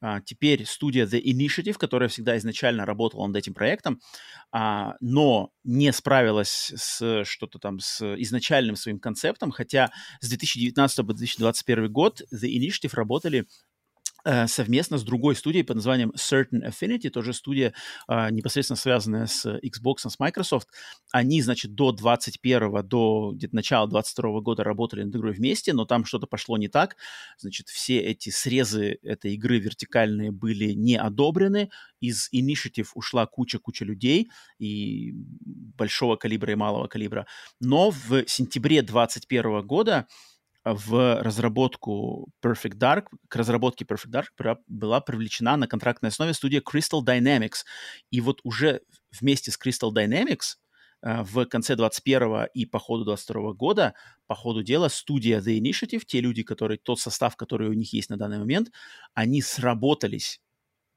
а, 0.00 0.20
теперь 0.20 0.64
студия 0.64 1.06
The 1.06 1.20
Initiative, 1.22 1.74
которая 1.74 2.08
всегда 2.08 2.36
изначально 2.38 2.84
работала 2.84 3.26
над 3.26 3.36
этим 3.36 3.54
проектом, 3.54 4.00
а, 4.52 4.94
но 5.00 5.50
не 5.64 5.92
справилась 5.92 6.72
с 6.76 7.24
что-то 7.24 7.58
там 7.58 7.80
с 7.80 8.02
изначальным 8.16 8.76
своим 8.76 9.00
концептом, 9.00 9.50
хотя 9.50 9.90
с 10.20 10.28
2019 10.28 11.06
по 11.06 11.14
2021 11.14 11.92
год 11.92 12.22
The 12.32 12.48
Initiative 12.48 12.94
работали 12.94 13.46
совместно 14.46 14.98
с 14.98 15.04
другой 15.04 15.36
студией 15.36 15.64
под 15.64 15.76
названием 15.76 16.12
Certain 16.16 16.62
Affinity, 16.66 17.08
тоже 17.08 17.32
студия 17.32 17.72
э, 18.08 18.30
непосредственно 18.30 18.76
связанная 18.76 19.26
с 19.26 19.46
Xbox, 19.46 20.08
с 20.08 20.18
Microsoft. 20.18 20.68
Они, 21.12 21.40
значит, 21.40 21.74
до 21.74 21.92
21 21.92 22.86
до 22.86 23.32
где-то 23.34 23.54
начала 23.54 23.86
22 23.86 24.40
года 24.40 24.64
работали 24.64 25.02
над 25.02 25.16
игрой 25.16 25.32
вместе, 25.32 25.72
но 25.72 25.84
там 25.84 26.04
что-то 26.04 26.26
пошло 26.26 26.58
не 26.58 26.68
так. 26.68 26.96
Значит, 27.38 27.68
все 27.68 27.98
эти 27.98 28.30
срезы 28.30 28.98
этой 29.02 29.34
игры 29.34 29.58
вертикальные 29.58 30.30
были 30.30 30.72
не 30.72 30.96
одобрены. 30.96 31.70
Из 32.00 32.28
Initiative 32.32 32.88
ушла 32.94 33.26
куча-куча 33.26 33.84
людей 33.84 34.30
и 34.58 35.12
большого 35.14 36.16
калибра 36.16 36.52
и 36.52 36.56
малого 36.56 36.86
калибра. 36.86 37.26
Но 37.60 37.90
в 37.90 38.26
сентябре 38.26 38.82
21 38.82 39.66
года 39.66 40.06
в 40.74 41.22
разработку 41.22 42.28
Perfect 42.42 42.76
Dark, 42.76 43.06
к 43.28 43.36
разработке 43.36 43.84
Perfect 43.84 44.10
Dark 44.38 44.58
была 44.66 45.00
привлечена 45.00 45.56
на 45.56 45.66
контрактной 45.66 46.10
основе 46.10 46.34
студия 46.34 46.60
Crystal 46.60 47.02
Dynamics. 47.04 47.64
И 48.10 48.20
вот 48.20 48.40
уже 48.44 48.82
вместе 49.20 49.50
с 49.50 49.58
Crystal 49.58 49.92
Dynamics 49.92 50.56
э, 51.02 51.22
в 51.22 51.46
конце 51.46 51.76
21 51.76 52.46
и 52.54 52.66
по 52.66 52.78
ходу 52.78 53.04
22 53.04 53.52
года, 53.52 53.94
по 54.26 54.34
ходу 54.34 54.62
дела, 54.62 54.88
студия 54.88 55.40
The 55.40 55.58
Initiative, 55.58 56.02
те 56.06 56.20
люди, 56.20 56.42
которые, 56.42 56.78
тот 56.78 57.00
состав, 57.00 57.36
который 57.36 57.68
у 57.68 57.74
них 57.74 57.92
есть 57.92 58.10
на 58.10 58.16
данный 58.16 58.38
момент, 58.38 58.70
они 59.14 59.42
сработались 59.42 60.40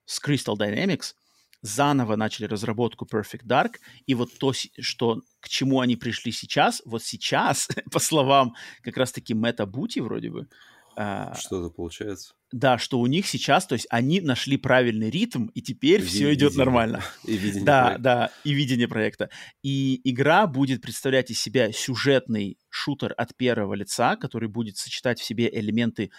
с 0.05 0.21
Crystal 0.23 0.55
Dynamics 0.57 1.13
заново 1.61 2.15
начали 2.15 2.45
разработку 2.45 3.05
Perfect 3.05 3.45
Dark, 3.45 3.75
и 4.05 4.13
вот 4.15 4.37
то, 4.39 4.53
что, 4.79 5.21
к 5.39 5.49
чему 5.49 5.79
они 5.79 5.95
пришли 5.95 6.31
сейчас, 6.31 6.81
вот 6.85 7.03
сейчас, 7.03 7.67
по 7.91 7.99
словам 7.99 8.55
как 8.83 8.97
раз-таки 8.97 9.33
Мэтта 9.33 9.65
Бути 9.65 9.99
вроде 9.99 10.29
бы, 10.29 10.47
а, 10.95 11.33
что-то 11.35 11.69
получается. 11.69 12.33
Да, 12.51 12.77
что 12.77 12.99
у 12.99 13.07
них 13.07 13.25
сейчас, 13.25 13.65
то 13.65 13.73
есть 13.73 13.87
они 13.89 14.19
нашли 14.19 14.57
правильный 14.57 15.09
ритм, 15.09 15.45
и 15.47 15.61
теперь 15.61 16.01
и 16.01 16.05
все 16.05 16.33
идет 16.33 16.55
нормально. 16.55 17.01
И 17.25 17.37
видение 17.37 17.63
Да, 17.65 17.83
проекта. 17.85 18.03
да, 18.03 18.31
и 18.43 18.53
видение 18.53 18.87
проекта. 18.89 19.29
И 19.63 20.01
игра 20.03 20.47
будет 20.47 20.81
представлять 20.81 21.31
из 21.31 21.41
себя 21.41 21.71
сюжетный 21.71 22.57
шутер 22.69 23.13
от 23.15 23.35
первого 23.37 23.73
лица, 23.73 24.17
который 24.17 24.49
будет 24.49 24.75
сочетать 24.77 25.21
в 25.21 25.23
себе 25.23 25.49
элементы 25.49 26.11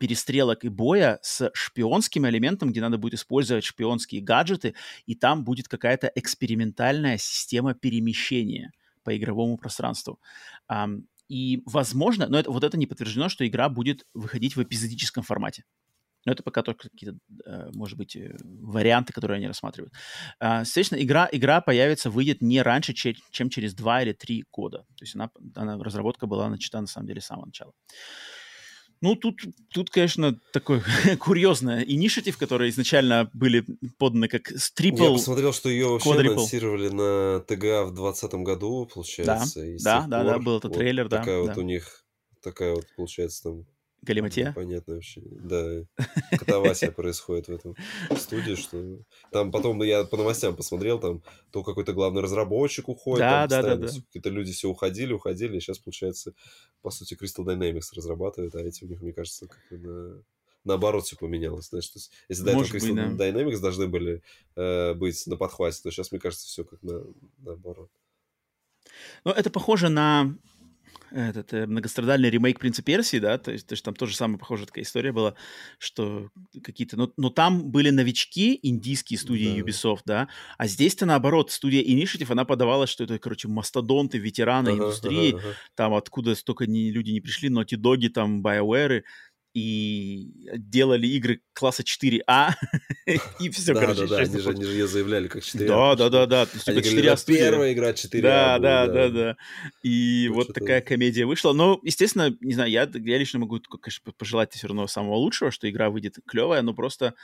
перестрелок 0.00 0.64
и 0.64 0.68
боя 0.68 1.18
с 1.22 1.50
шпионским 1.54 2.26
элементом, 2.26 2.70
где 2.70 2.80
надо 2.80 2.98
будет 2.98 3.14
использовать 3.14 3.64
шпионские 3.64 4.22
гаджеты, 4.22 4.74
и 5.06 5.14
там 5.14 5.44
будет 5.44 5.68
какая-то 5.68 6.10
экспериментальная 6.14 7.18
система 7.18 7.74
перемещения 7.74 8.72
по 9.04 9.16
игровому 9.16 9.58
пространству. 9.58 10.20
И, 11.28 11.62
возможно, 11.64 12.26
но 12.28 12.38
это, 12.38 12.50
вот 12.50 12.62
это 12.62 12.76
не 12.76 12.86
подтверждено, 12.86 13.28
что 13.28 13.46
игра 13.46 13.68
будет 13.68 14.06
выходить 14.12 14.54
в 14.54 14.62
эпизодическом 14.62 15.22
формате. 15.22 15.64
Но 16.24 16.32
это 16.32 16.42
пока 16.42 16.62
только 16.62 16.88
какие-то, 16.88 17.18
э, 17.46 17.70
может 17.74 17.98
быть, 17.98 18.14
э, 18.16 18.36
варианты, 18.42 19.12
которые 19.12 19.36
они 19.38 19.48
рассматривают. 19.48 19.92
А, 20.38 20.64
соответственно, 20.64 21.02
игра, 21.02 21.28
игра 21.32 21.60
появится, 21.60 22.10
выйдет 22.10 22.42
не 22.42 22.62
раньше, 22.62 22.92
чем 22.94 23.50
через 23.50 23.74
два 23.74 24.02
или 24.02 24.12
три 24.12 24.44
года. 24.52 24.84
То 24.96 25.04
есть 25.04 25.14
она, 25.16 25.30
она, 25.56 25.82
разработка 25.82 26.26
была 26.26 26.48
начата, 26.48 26.80
на 26.80 26.86
самом 26.86 27.08
деле, 27.08 27.20
с 27.20 27.26
самого 27.26 27.46
начала. 27.46 27.72
Ну, 29.02 29.16
тут, 29.16 29.42
тут 29.74 29.90
конечно, 29.90 30.38
такой 30.52 30.80
курьезная 31.18 31.82
инициатив, 31.82 32.38
которые 32.38 32.70
изначально 32.70 33.28
были 33.34 33.64
поданы 33.98 34.28
как 34.28 34.52
трипл. 34.74 35.02
Я 35.02 35.10
посмотрел, 35.10 35.52
что 35.52 35.68
ее 35.68 35.88
вообще 35.88 36.08
quadruple. 36.08 36.32
анонсировали 36.32 36.88
на 36.88 37.40
ТГА 37.40 37.84
в 37.84 37.94
2020 37.94 38.34
году, 38.34 38.88
получается. 38.92 39.60
Да, 39.82 40.06
да, 40.06 40.22
да, 40.22 40.24
да, 40.24 40.38
был 40.38 40.58
этот 40.58 40.70
вот 40.70 40.78
трейлер, 40.78 41.08
да. 41.08 41.18
Такая 41.18 41.42
да. 41.42 41.48
вот 41.48 41.58
у 41.58 41.62
них, 41.62 42.04
такая 42.42 42.74
вот, 42.74 42.86
получается, 42.96 43.42
там 43.42 43.66
Галиматья? 44.02 44.52
Понятно 44.54 44.94
вообще. 44.94 45.22
Да, 45.24 45.84
катавасия 46.32 46.90
происходит 46.90 47.46
в 47.46 47.52
этом 47.52 47.76
студии, 48.16 48.56
что... 48.56 48.98
Там 49.30 49.52
потом 49.52 49.80
я 49.82 50.04
по 50.04 50.16
новостям 50.16 50.56
посмотрел, 50.56 50.98
там 50.98 51.22
то 51.52 51.62
какой-то 51.62 51.92
главный 51.92 52.20
разработчик 52.20 52.88
уходит, 52.88 53.20
да, 53.20 53.46
там 53.46 53.62
да, 53.62 53.76
да, 53.76 53.86
да. 53.86 53.92
какие-то 54.06 54.30
люди 54.30 54.52
все 54.52 54.68
уходили, 54.68 55.12
уходили, 55.12 55.56
и 55.56 55.60
сейчас, 55.60 55.78
получается, 55.78 56.34
по 56.82 56.90
сути, 56.90 57.14
Crystal 57.14 57.44
Dynamics 57.44 57.94
разрабатывает, 57.94 58.56
а 58.56 58.60
эти 58.60 58.82
у 58.84 58.88
них, 58.88 59.00
мне 59.00 59.12
кажется, 59.12 59.46
как 59.46 59.60
на 59.70 60.22
наоборот 60.64 61.04
все 61.04 61.16
поменялось. 61.16 61.68
Знаешь, 61.68 61.88
то 61.88 61.98
есть, 61.98 62.12
если 62.28 62.44
до 62.44 62.50
этого 62.52 62.64
Crystal 62.64 62.94
быть, 62.94 63.16
да. 63.16 63.28
Dynamics 63.28 63.60
должны 63.60 63.88
были 63.88 64.22
э, 64.56 64.94
быть 64.94 65.26
на 65.26 65.36
подхвате, 65.36 65.80
то 65.82 65.90
сейчас, 65.90 66.12
мне 66.12 66.20
кажется, 66.20 66.46
все 66.46 66.64
как 66.64 66.82
на, 66.82 67.04
наоборот. 67.38 67.90
Ну, 69.24 69.32
это 69.32 69.50
похоже 69.50 69.88
на 69.88 70.36
этот 71.14 71.52
э, 71.52 71.66
многострадальный 71.66 72.30
ремейк 72.30 72.58
«Принца 72.58 72.82
Персии», 72.82 73.18
да, 73.18 73.38
то 73.38 73.52
есть, 73.52 73.66
то 73.66 73.74
есть 73.74 73.84
там 73.84 73.94
тоже 73.94 74.16
самая 74.16 74.38
похожая 74.38 74.66
такая 74.66 74.84
история 74.84 75.12
была, 75.12 75.34
что 75.78 76.30
какие-то... 76.62 76.96
Но, 76.96 77.12
но 77.16 77.30
там 77.30 77.70
были 77.70 77.90
новички, 77.90 78.58
индийские 78.62 79.18
студии 79.18 79.54
да. 79.54 79.60
Ubisoft, 79.60 80.02
да, 80.06 80.28
а 80.58 80.66
здесь-то 80.66 81.06
наоборот, 81.06 81.50
студия 81.50 81.82
Initiative, 81.82 82.30
она 82.30 82.44
подавалась, 82.44 82.90
что 82.90 83.04
это, 83.04 83.18
короче, 83.18 83.48
мастодонты, 83.48 84.18
ветераны 84.18 84.70
ага, 84.70 84.78
индустрии, 84.78 85.32
ага, 85.32 85.38
ага. 85.38 85.56
там 85.74 85.94
откуда 85.94 86.34
столько 86.34 86.66
не, 86.66 86.90
люди 86.90 87.10
не 87.10 87.20
пришли, 87.20 87.48
Naughty 87.48 87.76
Dog, 87.76 88.08
там, 88.08 88.42
BioWare, 88.42 89.02
и 89.54 90.48
делали 90.56 91.06
игры 91.06 91.42
класса 91.52 91.82
4А, 91.82 92.52
и 93.38 93.50
все, 93.50 93.74
короче. 93.74 94.06
Да, 94.06 94.06
да, 94.06 94.16
они 94.18 94.38
же, 94.38 94.50
они 94.50 94.64
же 94.64 94.72
ее 94.72 94.86
заявляли 94.86 95.28
как 95.28 95.42
4А. 95.42 95.66
Да, 95.66 95.94
да, 95.94 96.08
да, 96.08 96.26
да. 96.26 96.46
Они 96.66 96.80
говорили, 96.80 97.16
первая 97.26 97.72
игра 97.72 97.90
4А. 97.90 98.20
Да, 98.20 98.58
да, 98.58 98.86
да, 98.86 99.08
да. 99.08 99.36
И 99.82 100.30
вот 100.32 100.54
такая 100.54 100.80
комедия 100.80 101.26
вышла. 101.26 101.52
Но, 101.52 101.80
естественно, 101.82 102.34
не 102.40 102.54
знаю, 102.54 102.70
я, 102.70 102.88
я 102.92 103.18
лично 103.18 103.40
могу, 103.40 103.60
конечно, 103.60 104.12
пожелать 104.12 104.52
все 104.54 104.68
равно 104.68 104.86
самого 104.86 105.16
лучшего, 105.16 105.50
что 105.50 105.68
игра 105.68 105.90
выйдет 105.90 106.16
клевая, 106.26 106.62
но 106.62 106.72
просто 106.72 107.14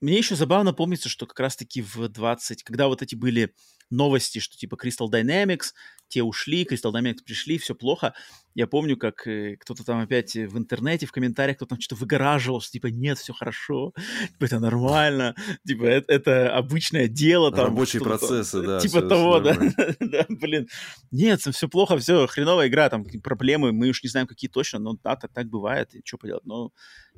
мне 0.00 0.18
еще 0.18 0.36
забавно 0.36 0.72
помнится, 0.72 1.08
что 1.08 1.26
как 1.26 1.40
раз-таки 1.40 1.82
в 1.82 2.08
20, 2.08 2.62
когда 2.62 2.86
вот 2.86 3.02
эти 3.02 3.16
были 3.16 3.52
новости, 3.90 4.38
что 4.38 4.56
типа 4.56 4.76
Crystal 4.76 5.10
Dynamics, 5.10 5.72
те 6.08 6.22
ушли, 6.22 6.64
Crystal 6.64 6.92
Dynamics 6.92 7.22
пришли, 7.24 7.58
все 7.58 7.74
плохо. 7.74 8.14
Я 8.54 8.66
помню, 8.66 8.96
как 8.96 9.26
э, 9.26 9.56
кто-то 9.56 9.84
там 9.84 10.00
опять 10.00 10.34
в 10.34 10.58
интернете, 10.58 11.06
в 11.06 11.12
комментариях 11.12 11.56
кто-то 11.56 11.70
там 11.70 11.80
что-то 11.80 12.00
выгораживал, 12.00 12.60
что 12.60 12.72
типа 12.72 12.88
нет, 12.88 13.18
все 13.18 13.32
хорошо, 13.32 13.92
типа 14.32 14.46
это 14.46 14.58
нормально, 14.58 15.34
типа 15.66 15.84
это, 15.84 16.12
это 16.12 16.56
обычное 16.56 17.08
дело. 17.08 17.52
Там, 17.52 17.66
Рабочие 17.66 18.02
процессы, 18.02 18.62
да. 18.62 18.80
Типа 18.80 19.02
того, 19.02 19.40
да, 19.40 19.54
да, 20.00 20.26
блин. 20.28 20.68
Нет, 21.10 21.40
все 21.40 21.68
плохо, 21.68 21.98
все, 21.98 22.26
хреновая 22.26 22.68
игра, 22.68 22.88
там 22.88 23.04
проблемы, 23.22 23.72
мы 23.72 23.90
уж 23.90 24.02
не 24.02 24.08
знаем, 24.08 24.26
какие 24.26 24.50
точно, 24.50 24.78
но 24.78 24.94
да, 25.04 25.16
так, 25.16 25.32
так 25.32 25.48
бывает, 25.48 25.94
и 25.94 26.02
что 26.04 26.18
поделать. 26.18 26.44
Но 26.46 26.72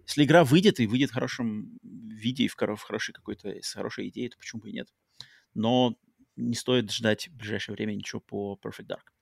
если 0.07 0.25
игра 0.25 0.45
выйдет 0.45 0.81
и 0.81 0.87
выйдет 0.87 1.11
в 1.11 1.15
хорошем 1.15 1.79
виде 1.83 2.45
и 2.45 2.49
в, 2.49 2.57
в 2.57 2.83
хорошей 2.83 3.13
какой-то, 3.13 3.49
с 3.63 3.73
хорошей 3.73 4.09
идеей, 4.09 4.29
то 4.29 4.39
почему 4.39 4.63
бы 4.63 4.71
и 4.71 4.73
нет. 4.73 4.89
Но 5.55 5.97
не 6.41 6.55
стоит 6.55 6.91
ждать 6.91 7.29
в 7.29 7.37
ближайшее 7.37 7.75
время 7.75 7.95
ничего 7.95 8.21
по 8.21 8.59
Perfect 8.63 8.89
Dark. 8.89 9.13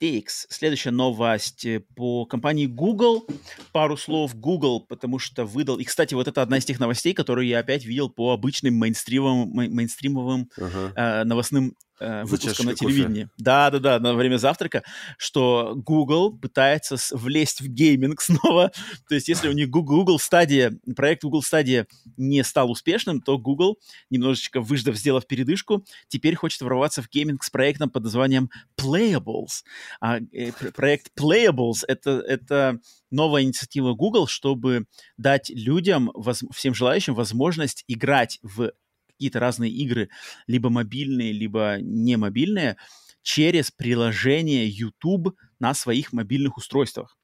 TX. 0.00 0.26
Следующая 0.48 0.90
новость 0.90 1.64
э, 1.64 1.80
по 1.94 2.26
компании 2.26 2.66
Google. 2.66 3.26
Пару 3.72 3.96
слов 3.96 4.34
Google, 4.34 4.80
потому 4.80 5.18
что 5.18 5.44
выдал... 5.44 5.78
И, 5.78 5.84
кстати, 5.84 6.14
вот 6.14 6.28
это 6.28 6.42
одна 6.42 6.58
из 6.58 6.64
тех 6.64 6.80
новостей, 6.80 7.14
которые 7.14 7.48
я 7.48 7.60
опять 7.60 7.84
видел 7.84 8.10
по 8.10 8.32
обычным 8.32 8.74
мейнстримовым, 8.74 9.50
мейнстримовым 9.52 10.50
uh-huh. 10.58 10.92
э, 10.94 11.24
новостным 11.24 11.76
э, 12.00 12.24
выпуском 12.24 12.66
на 12.66 12.74
телевидении. 12.74 13.28
Да-да-да, 13.38 13.98
на 14.00 14.14
время 14.14 14.36
завтрака, 14.36 14.82
что 15.18 15.74
Google 15.76 16.36
пытается 16.36 16.96
влезть 17.12 17.60
в 17.60 17.68
гейминг 17.68 18.20
снова. 18.20 18.72
То 19.08 19.14
есть 19.14 19.28
если 19.28 19.48
у 19.48 19.52
них 19.52 19.70
Google, 19.70 20.04
Google 20.04 20.18
стадия, 20.18 20.78
проект 20.96 21.22
Google 21.22 21.42
стадия 21.42 21.86
не 22.16 22.42
стал 22.42 22.70
успешным, 22.70 23.20
то 23.20 23.38
Google, 23.38 23.78
немножечко 24.10 24.60
выждав, 24.60 24.96
сделав 24.96 25.26
передышку, 25.26 25.84
теперь 26.08 26.34
хочет 26.34 26.60
ворваться 26.62 27.02
в 27.02 27.08
гейминг 27.08 27.44
с 27.44 27.50
проектом 27.50 27.90
под 27.90 28.04
названием 28.04 28.50
Playables. 28.76 29.62
А, 30.00 30.18
э, 30.32 30.52
проект 30.74 31.10
Playables— 31.18 31.84
это, 31.88 32.10
это 32.26 32.80
новая 33.10 33.42
инициатива 33.42 33.94
Google, 33.94 34.26
чтобы 34.26 34.86
дать 35.16 35.50
людям, 35.50 36.10
воз, 36.14 36.42
всем 36.52 36.74
желающим, 36.74 37.14
возможность 37.14 37.84
играть 37.86 38.38
в 38.42 38.72
какие-то 39.14 39.40
разные 39.40 39.70
игры, 39.70 40.10
либо 40.46 40.70
мобильные, 40.70 41.32
либо 41.32 41.78
не 41.80 42.16
мобильные, 42.16 42.76
через 43.22 43.70
приложение 43.70 44.68
YouTube 44.68 45.34
на 45.58 45.74
своих 45.74 46.12
мобильных 46.12 46.58
устройствах. 46.58 47.16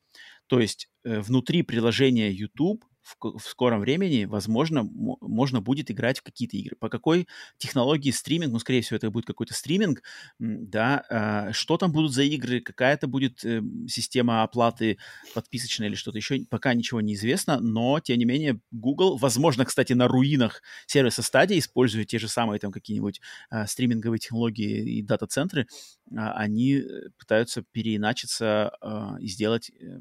То 0.47 0.59
есть 0.61 0.89
э, 1.05 1.21
внутри 1.21 1.63
приложения 1.63 2.31
YouTube 2.33 2.85
в, 3.19 3.39
в 3.39 3.43
скором 3.45 3.81
времени, 3.81 4.25
возможно, 4.25 4.89
можно 5.21 5.61
будет 5.61 5.91
играть 5.91 6.19
в 6.19 6.23
какие-то 6.23 6.57
игры. 6.57 6.77
По 6.77 6.89
какой 6.89 7.27
технологии 7.59 8.11
стриминг, 8.11 8.53
ну, 8.53 8.59
скорее 8.59 8.83
всего, 8.83 8.97
это 8.97 9.11
будет 9.11 9.27
какой-то 9.27 9.55
стриминг, 9.55 10.03
да, 10.39 11.05
э, 11.49 11.53
что 11.53 11.77
там 11.77 11.93
будут 11.93 12.13
за 12.13 12.23
игры, 12.23 12.61
какая 12.61 12.95
это 12.95 13.07
будет 13.07 13.45
э, 13.45 13.63
система 13.89 14.43
оплаты 14.43 14.99
подписочная 15.35 15.89
или 15.89 15.95
что-то 15.95 16.19
еще, 16.19 16.45
пока 16.49 16.75
ничего 16.75 17.01
не 17.01 17.15
известно, 17.15 17.61
но, 17.61 18.01
тем 18.01 18.19
не 18.19 18.25
менее, 18.25 18.61
Google, 18.71 19.17
возможно, 19.17 19.65
кстати, 19.65 19.93
на 19.93 20.09
руинах 20.09 20.63
сервиса 20.87 21.23
стадии, 21.23 21.59
используя 21.59 22.05
те 22.05 22.19
же 22.19 22.29
самые 22.29 22.59
там 22.61 22.73
какие-нибудь 22.73 23.21
э, 23.51 23.67
стриминговые 23.67 24.19
технологии 24.19 24.99
и 24.99 25.03
дата-центры, 25.03 25.63
э, 25.63 26.17
они 26.17 26.83
пытаются 27.19 27.63
переиначиться 27.73 28.73
э, 28.81 29.21
и 29.21 29.27
сделать 29.29 29.71
э, 29.71 30.01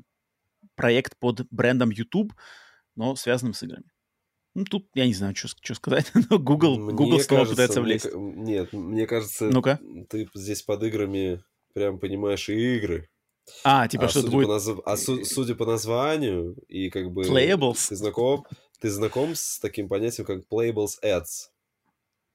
проект 0.75 1.17
под 1.19 1.45
брендом 1.51 1.89
YouTube, 1.89 2.33
но 2.99 3.15
связанным 3.15 3.53
с 3.53 3.63
играми. 3.63 3.89
Ну, 4.55 4.65
тут 4.65 4.89
я 4.93 5.07
не 5.07 5.13
знаю, 5.13 5.33
что, 5.33 5.47
что 5.47 5.73
сказать, 5.73 6.11
но 6.29 6.37
Google, 6.37 6.77
мне 6.77 6.93
Google 6.93 7.19
снова 7.21 7.45
кажется, 7.45 7.53
пытается 7.55 7.81
влезть. 7.81 8.13
Мне, 8.13 8.53
нет, 8.53 8.73
мне 8.73 9.07
кажется, 9.07 9.45
ну-ка. 9.45 9.79
ты 10.09 10.27
здесь 10.33 10.61
под 10.63 10.83
играми 10.83 11.41
прям 11.73 11.97
понимаешь 11.97 12.49
и 12.49 12.77
игры. 12.77 13.09
А, 13.63 13.87
типа 13.87 14.05
а 14.05 14.09
что 14.09 14.19
судя 14.19 14.31
будет... 14.31 14.47
по 14.47 14.53
наз... 14.53 14.69
А 14.85 14.97
су... 14.97 15.23
судя 15.23 15.55
по 15.55 15.65
названию, 15.65 16.55
и 16.67 16.89
как 16.89 17.11
бы... 17.11 17.23
Playables? 17.23 17.87
Ты 17.87 17.95
знаком, 17.95 18.45
ты 18.81 18.89
знаком 18.89 19.33
с 19.33 19.59
таким 19.59 19.87
понятием, 19.87 20.25
как 20.25 20.43
Playables 20.51 20.99
Ads? 21.03 21.47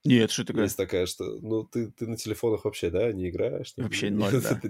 Нет, 0.05 0.31
что 0.31 0.45
такое? 0.45 0.65
Есть 0.65 0.77
такая, 0.77 1.07
что... 1.07 1.25
Ну, 1.41 1.65
ты, 1.65 1.91
ты 1.91 2.07
на 2.07 2.17
телефонах 2.17 2.67
вообще, 2.67 2.91
да, 2.91 3.11
не 3.11 3.31
играешь? 3.31 3.73
Вообще 3.79 4.11
ноль, 4.11 4.33
да. 4.33 4.61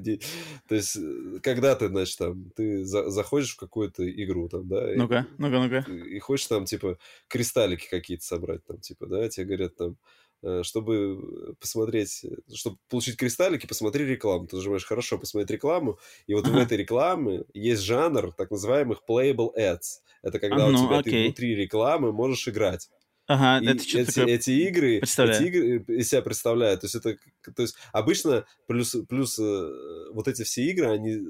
То 0.69 0.75
есть, 0.77 0.97
э, 0.97 1.41
когда 1.43 1.75
ты, 1.75 1.89
значит, 1.89 2.19
там, 2.19 2.51
ты 2.55 2.85
за, 2.85 3.11
заходишь 3.11 3.55
в 3.55 3.57
какую-то 3.57 4.09
игру, 4.09 4.49
там, 4.49 4.69
да? 4.69 4.93
Ну-ка, 4.95 5.27
ну-ка, 5.39 5.59
ну-ка. 5.59 5.91
И, 5.91 6.21
хочешь 6.21 6.47
там, 6.47 6.67
типа, 6.67 6.99
кристаллики 7.27 7.89
какие-то 7.91 8.25
собрать, 8.25 8.65
там, 8.65 8.79
типа, 8.79 9.07
да? 9.07 9.29
Тебе 9.29 9.47
говорят, 9.47 9.77
там, 9.77 9.97
э, 10.45 10.63
чтобы 10.63 11.57
посмотреть, 11.59 12.25
чтобы 12.55 12.79
получить 12.89 13.17
кристаллики, 13.17 13.67
посмотри 13.67 14.05
рекламу. 14.05 14.47
Ты 14.47 14.55
нажимаешь 14.55 14.85
«Хорошо, 14.85 15.19
посмотреть 15.19 15.51
рекламу», 15.51 15.99
и 16.29 16.35
вот 16.35 16.47
в 16.47 16.57
этой 16.57 16.77
рекламе 16.77 17.43
есть 17.55 17.83
жанр 17.83 18.33
так 18.35 18.53
называемых 18.53 19.03
playable 19.09 19.51
ads. 19.59 19.99
Это 20.23 20.39
когда 20.39 20.67
а, 20.67 20.71
ну, 20.71 20.81
у 20.81 20.87
тебя 20.87 20.99
окей. 20.99 21.13
ты 21.13 21.25
внутри 21.25 21.57
рекламы 21.57 22.13
можешь 22.13 22.47
играть. 22.47 22.89
Ага, 23.27 23.65
и 23.65 23.69
это 23.69 23.83
что 23.83 23.99
эти, 24.01 24.11
такое? 24.11 24.35
Эти 24.35 24.51
игры, 24.51 24.97
эти 24.99 25.43
игры 25.45 25.85
из 25.97 26.09
себя 26.09 26.23
представляют. 26.23 26.83
То 26.83 26.87
есть 26.87 26.95
это, 26.95 27.17
то 27.55 27.63
есть 27.63 27.77
обычно 27.93 28.45
плюс 28.67 28.95
плюс 29.09 29.39
э, 29.39 29.71
вот 30.13 30.29
эти 30.29 30.43
все 30.43 30.65
игры, 30.65 30.91
они 30.91 31.21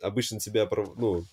обычно 0.00 0.40
тебя 0.40 0.68
ну, 0.96 1.24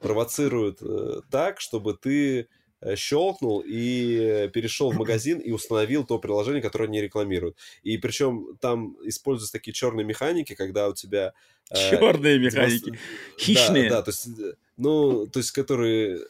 провоцируют 0.00 0.80
э, 0.82 1.20
так, 1.30 1.60
чтобы 1.60 1.94
ты 1.94 2.48
щелкнул 2.94 3.62
и 3.66 4.50
перешел 4.52 4.90
в 4.90 4.96
магазин 4.96 5.38
и 5.38 5.50
установил 5.50 6.04
то 6.04 6.18
приложение, 6.18 6.62
которое 6.62 6.86
они 6.86 7.00
рекламируют. 7.00 7.56
И 7.82 7.98
причем 7.98 8.56
там 8.60 8.96
используются 9.02 9.52
такие 9.52 9.72
черные 9.72 10.04
механики, 10.04 10.54
когда 10.54 10.88
у 10.88 10.94
тебя... 10.94 11.32
Черные 11.74 12.36
э, 12.36 12.38
механики. 12.38 12.84
Тебя... 12.84 12.98
Хищные. 13.38 13.88
Да, 13.88 13.96
да, 13.96 14.02
то 14.02 14.10
есть, 14.10 14.28
ну, 14.76 15.26
то 15.26 15.38
есть, 15.40 15.50
которые 15.52 16.20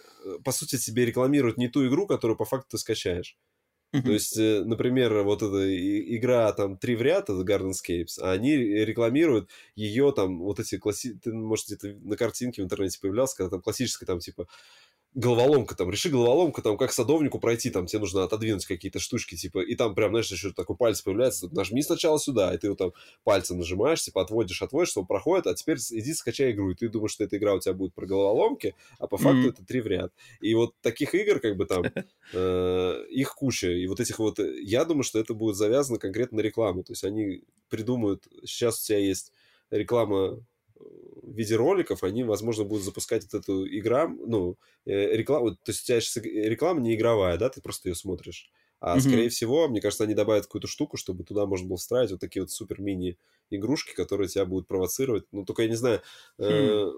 по 0.44 0.52
сути, 0.52 0.77
тебе 0.77 1.05
рекламируют 1.05 1.56
не 1.56 1.68
ту 1.68 1.86
игру, 1.86 2.06
которую 2.06 2.36
по 2.36 2.44
факту 2.44 2.70
ты 2.73 2.78
скачаешь. 2.78 3.36
То 3.93 4.12
есть, 4.12 4.36
э, 4.36 4.62
например, 4.64 5.23
вот 5.23 5.43
эта 5.43 6.16
игра 6.16 6.52
там 6.52 6.77
три 6.77 6.97
в 6.97 7.02
ряд, 7.02 7.31
это 7.31 7.40
Gardenscapes, 7.40 8.20
а 8.20 8.32
они 8.32 8.55
рекламируют 8.56 9.48
ее 9.74 10.12
там, 10.14 10.40
вот 10.40 10.60
эти 10.60 10.77
класси... 10.77 11.14
Ты, 11.14 11.32
может, 11.32 11.66
где-то 11.66 11.97
на 12.02 12.16
картинке 12.16 12.60
в 12.60 12.64
интернете 12.64 12.98
появлялся, 13.01 13.36
когда 13.36 13.51
там 13.51 13.62
классическая 13.62 14.05
там 14.05 14.18
типа 14.18 14.48
головоломка 15.16 15.74
там, 15.74 15.90
реши 15.90 16.10
головоломку, 16.10 16.60
там, 16.60 16.76
как 16.76 16.93
садовнику 16.93 17.40
пройти, 17.40 17.70
там, 17.70 17.86
тебе 17.86 18.01
нужно 18.01 18.22
отодвинуть 18.22 18.66
какие-то 18.66 18.98
штучки, 18.98 19.34
типа, 19.34 19.60
и 19.60 19.74
там 19.74 19.94
прям, 19.94 20.10
знаешь, 20.10 20.30
еще 20.30 20.52
такой 20.52 20.76
палец 20.76 21.01
появляется, 21.01 21.48
нажми 21.52 21.82
сначала 21.82 22.18
сюда, 22.18 22.55
и 22.55 22.59
ты 22.59 22.68
вот 22.68 22.78
там 22.78 22.93
пальцем 23.24 23.56
нажимаешь, 23.56 24.02
типа, 24.02 24.20
отводишь, 24.20 24.60
отводишь, 24.60 24.90
что 24.90 25.01
он 25.01 25.06
проходит, 25.06 25.47
а 25.47 25.55
теперь 25.55 25.78
иди 25.78 26.12
скачай 26.12 26.52
игру, 26.52 26.70
и 26.70 26.74
ты 26.74 26.90
думаешь, 26.90 27.12
что 27.12 27.24
эта 27.24 27.38
игра 27.38 27.55
у 27.55 27.60
тебя 27.60 27.72
будет 27.72 27.94
про 27.94 28.06
головоломки, 28.06 28.74
а 28.98 29.06
по 29.06 29.16
факту 29.16 29.48
mm-hmm. 29.48 29.52
это 29.52 29.64
три 29.64 29.80
в 29.80 29.86
ряд. 29.86 30.12
И 30.40 30.55
вот 30.55 30.74
таких 30.82 31.14
игр, 31.14 31.40
как 31.40 31.56
бы 31.56 31.64
там, 31.64 31.84
э, 32.34 33.05
их 33.09 33.34
куча, 33.34 33.70
и 33.70 33.86
вот 33.86 34.01
этих 34.01 34.18
вот, 34.18 34.38
я 34.38 34.84
думаю, 34.84 35.02
что 35.02 35.18
это 35.18 35.32
будет 35.32 35.56
завязано 35.56 35.98
конкретно 35.98 36.36
на 36.36 36.43
рекламу, 36.43 36.84
то 36.84 36.93
есть 36.93 37.05
они 37.05 37.43
придумают, 37.70 38.28
сейчас 38.44 38.82
у 38.82 38.86
тебя 38.86 38.98
есть 38.98 39.32
реклама 39.70 40.44
в 41.27 41.35
виде 41.35 41.57
роликов, 41.57 42.05
они, 42.05 42.24
возможно, 42.24 42.65
будут 42.65 42.85
запускать 42.85 43.24
вот 43.24 43.43
эту 43.43 43.66
игру, 43.66 44.09
ну, 44.27 44.57
э, 44.86 45.16
рекламу, 45.16 45.53
то 45.53 45.73
есть 45.73 45.82
у 45.82 45.86
тебя 45.86 46.48
реклама 46.48 46.81
не 46.81 46.94
игровая, 46.94 47.36
да, 47.36 47.48
ты 47.48 47.61
просто 47.61 47.89
ее 47.89 47.94
смотришь. 47.94 48.51
А, 48.78 48.97
mm-hmm. 48.97 49.01
скорее 49.01 49.28
всего, 49.31 49.69
мне 49.69 49.81
кажется, 49.81 50.05
они 50.05 50.15
добавят 50.15 50.44
какую-то 50.44 50.69
штуку, 50.69 50.97
чтобы 50.97 51.24
туда 51.24 51.47
можно 51.47 51.66
было 51.66 51.78
встраивать 51.78 52.12
вот 52.12 52.20
такие 52.20 52.43
вот 52.43 52.51
супер 52.51 52.81
мини 52.81 53.19
игрушки, 53.51 53.94
которые 53.94 54.28
тебя 54.28 54.44
будут 54.44 54.69
провоцировать. 54.69 55.24
Ну, 55.32 55.44
только 55.44 55.62
я 55.62 55.69
не 55.69 55.77
знаю, 55.77 56.03
mm-hmm. 56.39 56.90
э, 56.90 56.93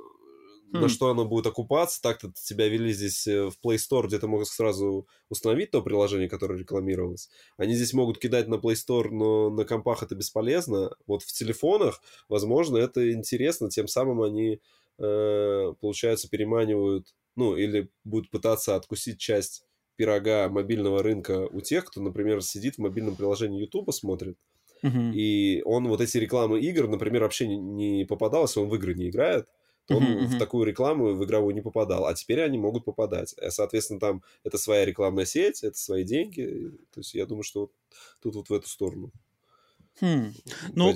на 0.73 0.83
хм. 0.83 0.89
что 0.89 1.09
оно 1.09 1.25
будет 1.25 1.47
окупаться. 1.47 2.01
Так-то 2.03 2.33
тебя 2.35 2.69
вели 2.69 2.93
здесь 2.93 3.27
э, 3.27 3.49
в 3.49 3.55
Play 3.65 3.77
Store, 3.77 4.07
где 4.07 4.19
ты 4.19 4.27
мог 4.27 4.47
сразу 4.47 5.07
установить 5.29 5.71
то 5.71 5.83
приложение, 5.83 6.29
которое 6.29 6.59
рекламировалось. 6.59 7.31
Они 7.57 7.75
здесь 7.75 7.93
могут 7.93 8.19
кидать 8.19 8.49
на 8.49 8.57
Play 8.57 8.75
Store, 8.75 9.09
но 9.11 9.51
на 9.51 9.65
компах 9.65 10.03
это 10.03 10.15
бесполезно. 10.15 10.91
Вот 11.07 11.23
в 11.23 11.33
телефонах, 11.33 12.03
возможно, 12.29 12.77
это 12.77 13.13
интересно. 13.13 13.71
Тем 13.71 13.89
самым 13.89 14.23
они, 14.23 14.61
э, 14.99 15.73
получается, 15.81 16.29
переманивают, 16.29 17.15
ну, 17.37 17.57
или 17.57 17.91
будут 18.05 18.31
пытаться 18.31 18.77
откусить 18.77 19.19
часть 19.19 19.65
пирога 19.97 20.49
мобильного 20.49 21.03
рынка 21.03 21.49
у 21.51 21.61
тех, 21.61 21.85
кто, 21.85 22.01
например, 22.01 22.43
сидит 22.43 22.77
в 22.77 22.79
мобильном 22.79 23.17
приложении 23.17 23.61
YouTube 23.61 23.93
смотрит, 23.93 24.39
uh-huh. 24.83 25.13
и 25.13 25.61
он 25.65 25.89
вот 25.89 26.01
эти 26.01 26.19
рекламы 26.19 26.61
игр, 26.61 26.87
например, 26.87 27.23
вообще 27.23 27.49
не, 27.49 27.57
не 27.57 28.05
попадался, 28.05 28.61
он 28.61 28.69
в 28.69 28.75
игры 28.77 28.95
не 28.95 29.09
играет, 29.09 29.49
он 29.89 30.03
uh-huh, 30.03 30.27
в 30.27 30.39
такую 30.39 30.67
рекламу 30.67 31.15
в 31.15 31.25
игровую 31.25 31.55
не 31.55 31.63
попадал, 31.63 32.07
а 32.07 32.15
теперь 32.15 32.43
они 32.43 32.59
могут 32.59 32.85
попадать. 32.85 33.35
Э, 33.39 33.51
соответственно, 33.51 34.01
там 34.01 34.23
это 34.45 34.59
своя 34.59 34.85
рекламная 34.85 35.25
сеть, 35.25 35.63
это 35.63 35.79
свои 35.79 36.05
деньги. 36.05 36.73
То 36.93 37.01
есть 37.01 37.15
я 37.15 37.27
думаю, 37.27 37.43
что 37.43 37.61
вот 37.61 37.73
тут 38.21 38.35
вот 38.35 38.51
в 38.51 38.55
эту 38.55 38.69
сторону. 38.69 39.13
Хм. 40.01 40.33
Ну, 40.75 40.95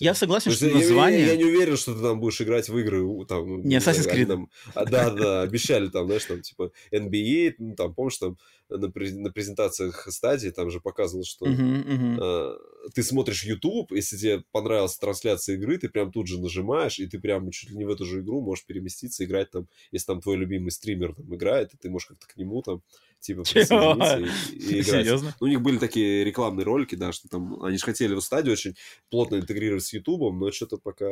я 0.00 0.14
согласен, 0.14 0.52
что 0.52 0.66
название... 0.68 1.20
Я, 1.20 1.32
я 1.32 1.36
не 1.36 1.44
уверен, 1.44 1.76
что 1.76 1.94
ты 1.94 2.02
там 2.02 2.20
будешь 2.20 2.40
играть 2.40 2.68
в 2.68 2.78
игры, 2.78 3.04
там... 3.26 3.62
Не 3.62 3.76
Assassin's 3.76 4.08
Creed. 4.08 4.26
Там, 4.26 4.50
а, 4.74 4.84
да, 4.84 5.10
да, 5.10 5.42
обещали 5.42 5.88
там, 5.88 6.06
знаешь, 6.06 6.24
там, 6.24 6.42
типа, 6.42 6.70
NBA, 6.92 7.54
ну, 7.58 7.74
там, 7.74 7.94
помнишь, 7.94 8.18
там, 8.18 8.36
на, 8.68 8.78
на 8.78 9.30
презентациях 9.30 10.08
стадии 10.10 10.50
там 10.50 10.70
же 10.70 10.80
показывалось, 10.80 11.28
что 11.28 11.46
uh-huh, 11.46 11.86
uh-huh. 11.86 12.18
Э, 12.20 12.90
ты 12.94 13.02
смотришь 13.02 13.44
YouTube, 13.44 13.92
если 13.92 14.16
тебе 14.16 14.42
понравилась 14.50 14.96
трансляция 14.98 15.56
игры, 15.56 15.78
ты 15.78 15.88
прям 15.88 16.10
тут 16.10 16.26
же 16.26 16.40
нажимаешь, 16.40 16.98
и 16.98 17.06
ты 17.06 17.20
прям 17.20 17.50
чуть 17.50 17.70
ли 17.70 17.76
не 17.76 17.84
в 17.84 17.90
эту 17.90 18.04
же 18.04 18.20
игру 18.20 18.40
можешь 18.40 18.66
переместиться, 18.66 19.24
играть 19.24 19.50
там, 19.50 19.68
если 19.92 20.06
там 20.06 20.20
твой 20.20 20.36
любимый 20.36 20.70
стример 20.70 21.14
там 21.14 21.32
играет, 21.34 21.74
и 21.74 21.76
ты 21.76 21.90
можешь 21.90 22.06
как-то 22.06 22.26
к 22.26 22.36
нему 22.36 22.62
там 22.62 22.82
типа 23.20 23.42
присоединиться 23.42 24.18
и, 24.52 24.56
и 24.56 24.80
играть. 24.80 24.86
Серьезно? 24.86 25.34
Ну, 25.40 25.46
у 25.46 25.48
них 25.48 25.60
были 25.60 25.78
такие 25.78 26.24
рекламные 26.24 26.64
ролики, 26.64 26.94
да, 26.94 27.12
что 27.12 27.28
там 27.28 27.62
они 27.62 27.78
же 27.78 27.84
хотели 27.84 28.14
в 28.14 28.20
стадию 28.20 28.52
очень 28.52 28.76
плотно 29.10 29.36
интегрировать 29.36 29.84
с 29.84 29.92
Ютубом, 29.92 30.38
но 30.38 30.50
что-то 30.52 30.78
пока, 30.78 31.06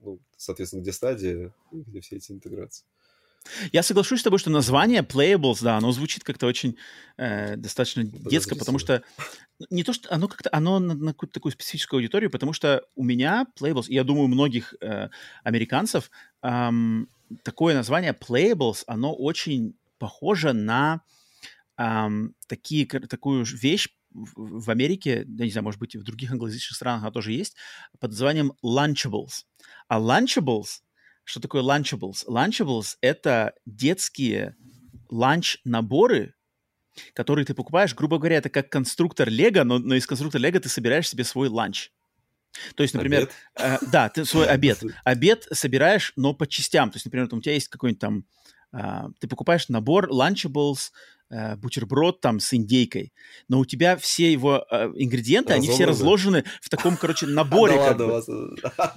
ну, 0.00 0.20
соответственно, 0.36 0.82
где 0.82 0.92
стадия, 0.92 1.54
где 1.72 2.00
все 2.00 2.16
эти 2.16 2.32
интеграции. 2.32 2.84
Я 3.72 3.82
соглашусь 3.82 4.20
с 4.20 4.22
тобой, 4.22 4.38
что 4.38 4.50
название 4.50 5.02
Playables, 5.02 5.58
да, 5.62 5.76
оно 5.76 5.92
звучит 5.92 6.24
как-то 6.24 6.46
очень 6.46 6.76
э, 7.16 7.56
достаточно 7.56 8.04
детско, 8.04 8.56
потому 8.56 8.78
что 8.78 9.02
не 9.70 9.84
то, 9.84 9.92
что 9.92 10.12
оно 10.12 10.28
как-то, 10.28 10.50
оно 10.52 10.78
на, 10.78 10.94
на 10.94 11.12
какую-то 11.12 11.34
такую 11.34 11.52
специфическую 11.52 11.98
аудиторию, 11.98 12.30
потому 12.30 12.52
что 12.52 12.84
у 12.94 13.04
меня 13.04 13.46
Playables, 13.58 13.86
я 13.88 14.04
думаю, 14.04 14.24
у 14.24 14.28
многих 14.28 14.74
э, 14.80 15.08
американцев 15.44 16.10
эм, 16.42 17.08
такое 17.42 17.74
название 17.74 18.12
Playables, 18.12 18.84
оно 18.86 19.14
очень 19.14 19.74
похоже 19.98 20.52
на 20.52 21.02
эм, 21.78 22.34
такие, 22.46 22.86
такую 22.86 23.44
вещь 23.44 23.88
в, 24.10 24.70
Америке, 24.70 25.24
я 25.26 25.44
не 25.44 25.50
знаю, 25.50 25.64
может 25.64 25.80
быть, 25.80 25.94
и 25.94 25.98
в 25.98 26.02
других 26.02 26.32
англоязычных 26.32 26.76
странах 26.76 27.02
она 27.02 27.10
тоже 27.10 27.32
есть, 27.32 27.56
под 27.98 28.10
названием 28.10 28.52
Lunchables. 28.64 29.44
А 29.86 30.00
Lunchables, 30.00 30.80
что 31.24 31.40
такое 31.40 31.62
Lunchables? 31.62 32.26
Lunchables— 32.26 32.96
это 33.00 33.54
детские 33.66 34.56
ланч-наборы, 35.10 36.34
которые 37.14 37.44
ты 37.44 37.54
покупаешь, 37.54 37.94
грубо 37.94 38.18
говоря, 38.18 38.36
это 38.36 38.50
как 38.50 38.70
конструктор 38.70 39.28
Лего, 39.28 39.64
но, 39.64 39.78
но 39.78 39.94
из 39.94 40.06
конструктора 40.06 40.42
Лего 40.42 40.60
ты 40.60 40.68
собираешь 40.68 41.08
себе 41.08 41.24
свой 41.24 41.48
ланч. 41.48 41.92
То 42.74 42.82
есть, 42.82 42.94
например, 42.94 43.30
э, 43.60 43.76
да, 43.92 44.08
ты 44.08 44.24
свой 44.24 44.46
обед. 44.48 44.82
Обед 45.04 45.46
собираешь, 45.52 46.12
но 46.16 46.34
по 46.34 46.46
частям. 46.46 46.90
То 46.90 46.96
есть, 46.96 47.06
например, 47.06 47.28
у 47.30 47.40
тебя 47.40 47.54
есть 47.54 47.68
какой-нибудь 47.68 48.00
там, 48.00 48.24
э, 48.72 49.10
ты 49.20 49.28
покупаешь 49.28 49.68
набор 49.68 50.10
Lunchables, 50.10 50.90
э, 51.30 51.56
бутерброд 51.56 52.20
там 52.20 52.40
с 52.40 52.54
индейкой, 52.54 53.12
но 53.48 53.58
у 53.60 53.64
тебя 53.64 53.96
все 53.96 54.32
его 54.32 54.64
э, 54.70 54.90
ингредиенты, 54.96 55.52
они 55.52 55.68
все 55.68 55.84
разложены 55.84 56.44
в 56.60 56.68
таком, 56.68 56.96
короче, 56.96 57.26
наборе. 57.28 57.74
Да 57.74 57.94
как 57.94 57.98
ладно, 58.00 58.06
вас- 58.06 58.28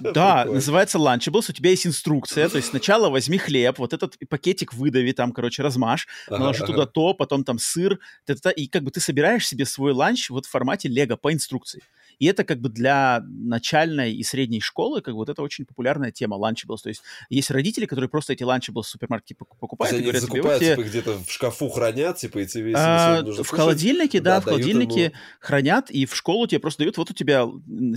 Да, 0.00 0.44
называется 0.44 0.98
Lunchables, 0.98 1.46
у 1.50 1.52
тебя 1.52 1.70
есть 1.70 1.86
инструкция, 1.86 2.48
то 2.48 2.56
есть 2.56 2.68
сначала 2.70 3.08
возьми 3.10 3.38
хлеб, 3.38 3.78
вот 3.78 3.92
этот 3.92 4.16
пакетик 4.28 4.72
выдави, 4.74 5.12
там, 5.12 5.32
короче, 5.32 5.62
размажь, 5.62 6.06
Ага, 6.28 6.38
наложи 6.38 6.64
ага. 6.64 6.72
туда 6.72 6.86
то, 6.86 7.14
потом 7.14 7.44
там 7.44 7.58
сыр, 7.58 7.98
та-та-та, 8.24 8.50
и 8.50 8.66
как 8.66 8.82
бы 8.84 8.90
ты 8.90 9.00
собираешь 9.00 9.46
себе 9.46 9.64
свой 9.66 9.92
ланч 9.92 10.30
вот 10.30 10.46
в 10.46 10.50
формате 10.50 10.88
лего 10.88 11.16
по 11.16 11.32
инструкции. 11.32 11.82
И 12.22 12.26
это 12.26 12.44
как 12.44 12.60
бы 12.60 12.68
для 12.68 13.20
начальной 13.26 14.14
и 14.14 14.22
средней 14.22 14.60
школы, 14.60 15.00
как 15.00 15.14
бы 15.14 15.18
вот 15.18 15.28
это 15.28 15.42
очень 15.42 15.64
популярная 15.64 16.12
тема 16.12 16.36
Lunchables. 16.36 16.78
То 16.80 16.88
есть 16.88 17.02
есть 17.30 17.50
родители, 17.50 17.84
которые 17.84 18.08
просто 18.08 18.32
эти 18.32 18.44
Lunchables 18.44 18.82
в 18.82 18.86
супермаркете 18.86 19.34
покупают 19.34 19.92
они 19.92 20.02
говорят 20.02 20.22
вот 20.22 20.30
закупают, 20.30 20.62
тебе, 20.62 20.76
типа, 20.76 20.88
где-то 20.88 21.18
в 21.18 21.28
шкафу 21.28 21.68
хранят, 21.68 22.18
типа, 22.18 22.38
и 22.38 22.46
тебе, 22.46 22.74
а, 22.76 23.24
в 23.24 23.48
холодильнике, 23.48 24.20
да, 24.20 24.36
да, 24.36 24.40
в 24.40 24.44
холодильнике 24.44 25.02
ему. 25.06 25.14
хранят, 25.40 25.90
и 25.90 26.06
в 26.06 26.14
школу 26.14 26.46
тебе 26.46 26.60
просто 26.60 26.84
дают, 26.84 26.96
вот 26.96 27.10
у 27.10 27.12
тебя 27.12 27.42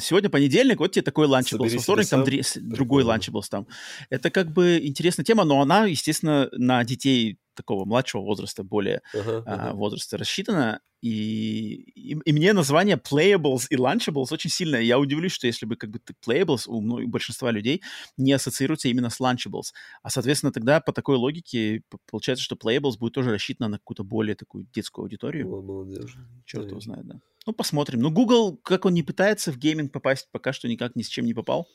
сегодня 0.01 0.31
понедельник, 0.31 0.79
вот 0.79 0.93
тебе 0.93 1.03
такой 1.03 1.27
Собери 1.27 1.75
во 1.75 1.83
вторник 1.83 2.09
там 2.09 2.25
другой. 2.63 3.03
Lunchables 3.03 3.45
там. 3.51 3.67
Это 4.09 4.31
как 4.31 4.51
бы 4.51 4.79
интересная 4.81 5.23
тема, 5.23 5.43
но 5.43 5.61
она, 5.61 5.85
естественно, 5.85 6.49
на 6.51 6.83
детей 6.83 7.37
такого 7.55 7.85
младшего 7.85 8.21
возраста, 8.21 8.63
более 8.63 9.01
а, 9.13 9.43
ага. 9.45 9.73
возраста 9.73 10.17
рассчитана. 10.17 10.81
И, 11.01 11.91
и, 11.95 12.17
и 12.25 12.33
мне 12.33 12.53
название 12.53 12.97
Playables 12.97 13.65
и 13.69 13.75
Lunchables 13.75 14.27
очень 14.31 14.49
сильно. 14.49 14.77
Я 14.77 14.97
удивлюсь, 14.97 15.33
что 15.33 15.45
если 15.45 15.65
бы 15.65 15.75
как 15.75 15.91
бы 15.91 15.99
ты 15.99 16.15
Playables 16.25 16.63
у, 16.65 16.81
мно- 16.81 17.03
у 17.03 17.07
большинства 17.07 17.51
людей 17.51 17.83
не 18.17 18.33
ассоциируется 18.33 18.87
именно 18.87 19.09
с 19.09 19.19
Lunchables. 19.19 19.71
А, 20.01 20.09
соответственно, 20.09 20.51
тогда 20.51 20.79
по 20.79 20.93
такой 20.93 21.17
логике 21.17 21.83
получается, 22.09 22.43
что 22.43 22.55
Playables 22.55 22.97
будет 22.97 23.13
тоже 23.13 23.31
рассчитана 23.31 23.69
на 23.69 23.77
какую-то 23.77 24.03
более 24.03 24.35
такую 24.35 24.67
детскую 24.73 25.03
аудиторию. 25.03 25.47
Мол- 25.47 25.61
Молодежь. 25.61 26.17
Черт 26.45 26.69
его 26.69 26.79
знает, 26.79 27.05
да. 27.05 27.19
Ну, 27.45 27.53
посмотрим. 27.53 27.99
Ну, 27.99 28.09
Google, 28.09 28.57
как 28.57 28.85
он 28.85 28.95
не 28.95 29.03
пытается 29.03 29.51
в 29.51 29.57
гейминг 29.57 29.91
попасть, 29.91 30.27
пока 30.31 30.53
что 30.53 30.67
никак 30.67 30.95
ни 30.95 31.03
с 31.03 31.07
чем 31.07 31.25
не 31.25 31.35
попал. 31.35 31.67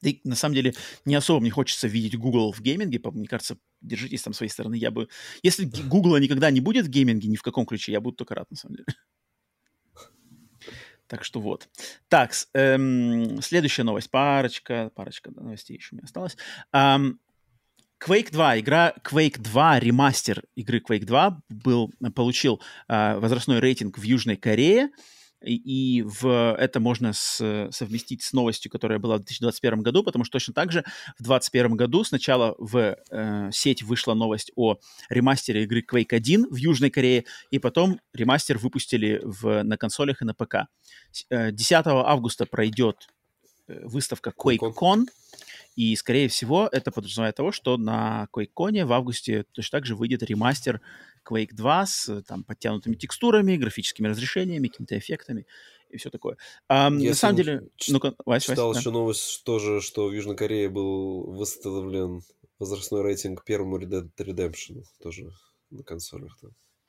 Да 0.00 0.10
и 0.10 0.20
на 0.24 0.36
самом 0.36 0.54
деле 0.54 0.74
не 1.04 1.14
особо 1.14 1.40
мне 1.40 1.50
хочется 1.50 1.88
видеть 1.88 2.16
Google 2.16 2.52
в 2.52 2.60
гейминге. 2.60 3.00
Мне 3.12 3.26
кажется, 3.26 3.58
держитесь 3.80 4.22
там 4.22 4.32
своей 4.32 4.50
стороны. 4.50 4.76
Я 4.76 4.90
бы... 4.90 5.08
Если 5.42 5.64
Google 5.64 6.18
никогда 6.18 6.50
не 6.50 6.60
будет 6.60 6.86
в 6.86 6.88
гейминге, 6.88 7.28
ни 7.28 7.36
в 7.36 7.42
каком 7.42 7.66
ключе, 7.66 7.92
я 7.92 8.00
буду 8.00 8.16
только 8.16 8.34
рад, 8.34 8.50
на 8.50 8.56
самом 8.56 8.76
деле. 8.76 8.86
Так 11.06 11.24
что 11.24 11.40
вот. 11.40 11.70
Так, 12.08 12.32
эм, 12.52 13.40
следующая 13.40 13.82
новость. 13.82 14.10
Парочка, 14.10 14.92
парочка 14.94 15.30
новостей 15.30 15.78
еще 15.78 15.94
у 15.94 15.96
меня 15.96 16.04
осталось. 16.04 16.36
Ам, 16.70 17.18
Quake 17.98 18.30
2, 18.30 18.60
игра 18.60 18.94
Quake 19.02 19.40
2, 19.40 19.80
ремастер 19.80 20.44
игры 20.54 20.82
Quake 20.86 21.04
2 21.04 21.40
был, 21.48 21.92
получил 22.14 22.60
а, 22.86 23.18
возрастной 23.18 23.58
рейтинг 23.58 23.98
в 23.98 24.02
Южной 24.02 24.36
Корее, 24.36 24.90
и, 24.90 24.90
и 25.44 26.02
в, 26.02 26.54
это 26.58 26.80
можно 26.80 27.12
с- 27.12 27.68
совместить 27.70 28.22
с 28.22 28.32
новостью, 28.32 28.70
которая 28.70 28.98
была 28.98 29.16
в 29.16 29.18
2021 29.18 29.82
году, 29.82 30.02
потому 30.02 30.24
что 30.24 30.32
точно 30.32 30.54
так 30.54 30.72
же 30.72 30.80
в 31.18 31.22
2021 31.22 31.76
году 31.76 32.04
сначала 32.04 32.54
в 32.58 32.96
э, 33.10 33.50
сеть 33.52 33.82
вышла 33.82 34.14
новость 34.14 34.50
о 34.56 34.78
ремастере 35.08 35.62
игры 35.62 35.84
Quake 35.88 36.14
1 36.14 36.48
в 36.50 36.56
Южной 36.56 36.90
Корее, 36.90 37.24
и 37.50 37.58
потом 37.58 38.00
ремастер 38.12 38.58
выпустили 38.58 39.20
в, 39.22 39.62
на 39.62 39.76
консолях 39.76 40.22
и 40.22 40.24
на 40.24 40.34
ПК. 40.34 40.66
С- 41.12 41.26
э, 41.30 41.52
10 41.52 41.86
августа 41.86 42.46
пройдет 42.46 43.08
э, 43.68 43.80
выставка 43.84 44.32
QuakeCon, 44.36 45.06
и, 45.78 45.94
скорее 45.94 46.26
всего, 46.26 46.68
это 46.72 46.90
подразумевает 46.90 47.36
того, 47.36 47.52
что 47.52 47.76
на 47.76 48.26
QuakeCon 48.34 48.84
в 48.84 48.92
августе 48.92 49.44
точно 49.52 49.78
так 49.78 49.86
же 49.86 49.94
выйдет 49.94 50.24
ремастер 50.24 50.80
Quake 51.24 51.50
2 51.52 51.86
с 51.86 52.08
э, 52.08 52.22
там, 52.22 52.42
подтянутыми 52.42 52.96
текстурами, 52.96 53.56
графическими 53.56 54.08
разрешениями, 54.08 54.66
какими-то 54.66 54.98
эффектами 54.98 55.46
и 55.88 55.96
все 55.96 56.10
такое. 56.10 56.36
А, 56.66 56.86
Я 56.86 56.90
на 56.90 56.98
самом 56.98 57.14
сам 57.14 57.36
деле... 57.36 57.68
ч- 57.76 57.92
Ну-ка, 57.92 58.08
Вась, 58.26 58.48
Вась, 58.48 58.56
Читал 58.56 58.72
да. 58.72 58.80
еще 58.80 58.90
новость 58.90 59.44
тоже, 59.44 59.80
что 59.80 60.08
в 60.08 60.12
Южной 60.12 60.34
Корее 60.34 60.68
был 60.68 61.30
выставлен 61.30 62.22
возрастной 62.58 63.02
рейтинг 63.02 63.44
первому 63.44 63.78
Red 63.78 63.88
Dead 63.88 64.10
Redemption 64.18 64.82
тоже 65.00 65.30
на 65.70 65.84
консолях. 65.84 66.36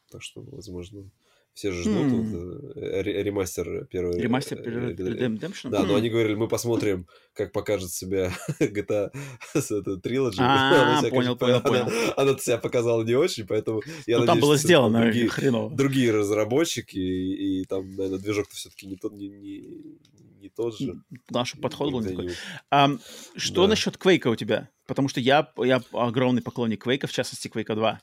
Так 0.10 0.24
что, 0.24 0.42
возможно, 0.42 1.12
все 1.60 1.74
же 1.74 1.82
ждут 1.84 1.96
Хм. 2.10 2.22
вот, 2.22 2.78
э, 2.78 3.02
ре- 3.02 3.22
ремастер 3.24 3.86
первого 3.88 4.18
Ремастер 4.18 4.62
э, 4.62 4.94
Dead. 4.94 4.96
Dead 4.96 5.38
Redemption? 5.38 5.70
Да, 5.70 5.84
но 5.84 5.94
Хм. 5.94 5.98
они 5.98 6.10
говорили, 6.10 6.36
мы 6.36 6.48
посмотрим, 6.48 7.06
как 7.34 7.52
покажет 7.52 7.92
себя 7.92 8.32
GTA 8.62 9.12
Trilogy. 9.54 10.36
А, 10.40 11.00
себя, 11.02 11.10
понял, 11.10 11.36
конечно, 11.36 11.60
понял, 11.62 11.90
она- 12.16 12.38
себя 12.38 12.58
показала 12.60 13.04
не 13.04 13.16
очень, 13.16 13.46
поэтому 13.46 13.82
я 14.08 14.20
Ну, 14.20 14.26
там 14.26 14.36
надеюсь, 14.38 14.42
было 14.46 14.58
что 14.58 14.68
сделано 14.68 15.02
другие, 15.02 15.28
хреново. 15.30 15.76
другие 15.76 16.12
разработчики, 16.14 16.98
и, 16.98 17.66
там, 17.66 17.90
наверное, 17.90 18.20
движок-то 18.20 18.56
все-таки 18.56 18.88
не 18.88 18.96
тот, 18.96 19.12
не, 19.12 19.28
не, 19.28 20.50
тот 20.56 20.80
же. 20.80 20.94
Наш 21.30 21.60
подход 21.60 21.92
был 21.92 22.00
не 22.00 22.08
такой. 22.16 23.00
Что 23.36 23.68
насчет 23.68 23.98
Квейка 23.98 24.30
у 24.30 24.36
тебя? 24.38 24.70
Потому 24.88 25.10
что 25.10 25.20
я, 25.20 25.52
я 25.58 25.82
огромный 25.92 26.42
поклонник 26.42 26.84
Квейка, 26.84 27.08
в 27.08 27.12
частности, 27.12 27.50
Квейка 27.50 27.76
2. 27.76 28.00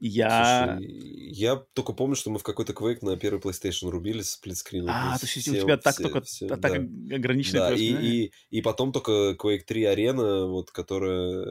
И 0.00 0.08
Я... 0.08 0.76
Слушай, 0.78 0.90
я 1.32 1.56
только 1.74 1.92
помню, 1.92 2.16
что 2.16 2.30
мы 2.30 2.38
в 2.38 2.42
какой-то 2.42 2.72
Quake 2.72 2.98
на 3.02 3.16
первый 3.18 3.38
PlayStation 3.38 3.90
рубились, 3.90 4.30
сплитскрин. 4.30 4.88
А, 4.88 5.18
то 5.18 5.26
есть 5.26 5.46
у 5.48 5.52
тебя 5.52 5.76
так 5.76 5.94
только 5.96 6.18
а 6.18 6.56
так 6.56 6.72
Да, 6.72 7.18
твои 7.18 7.36
и, 7.36 7.42
воспоминания? 7.42 7.76
и, 7.78 8.32
и 8.50 8.62
потом 8.62 8.92
только 8.92 9.36
Quake 9.38 9.60
3 9.66 9.84
арена, 9.84 10.46
вот, 10.46 10.70
которая 10.70 11.44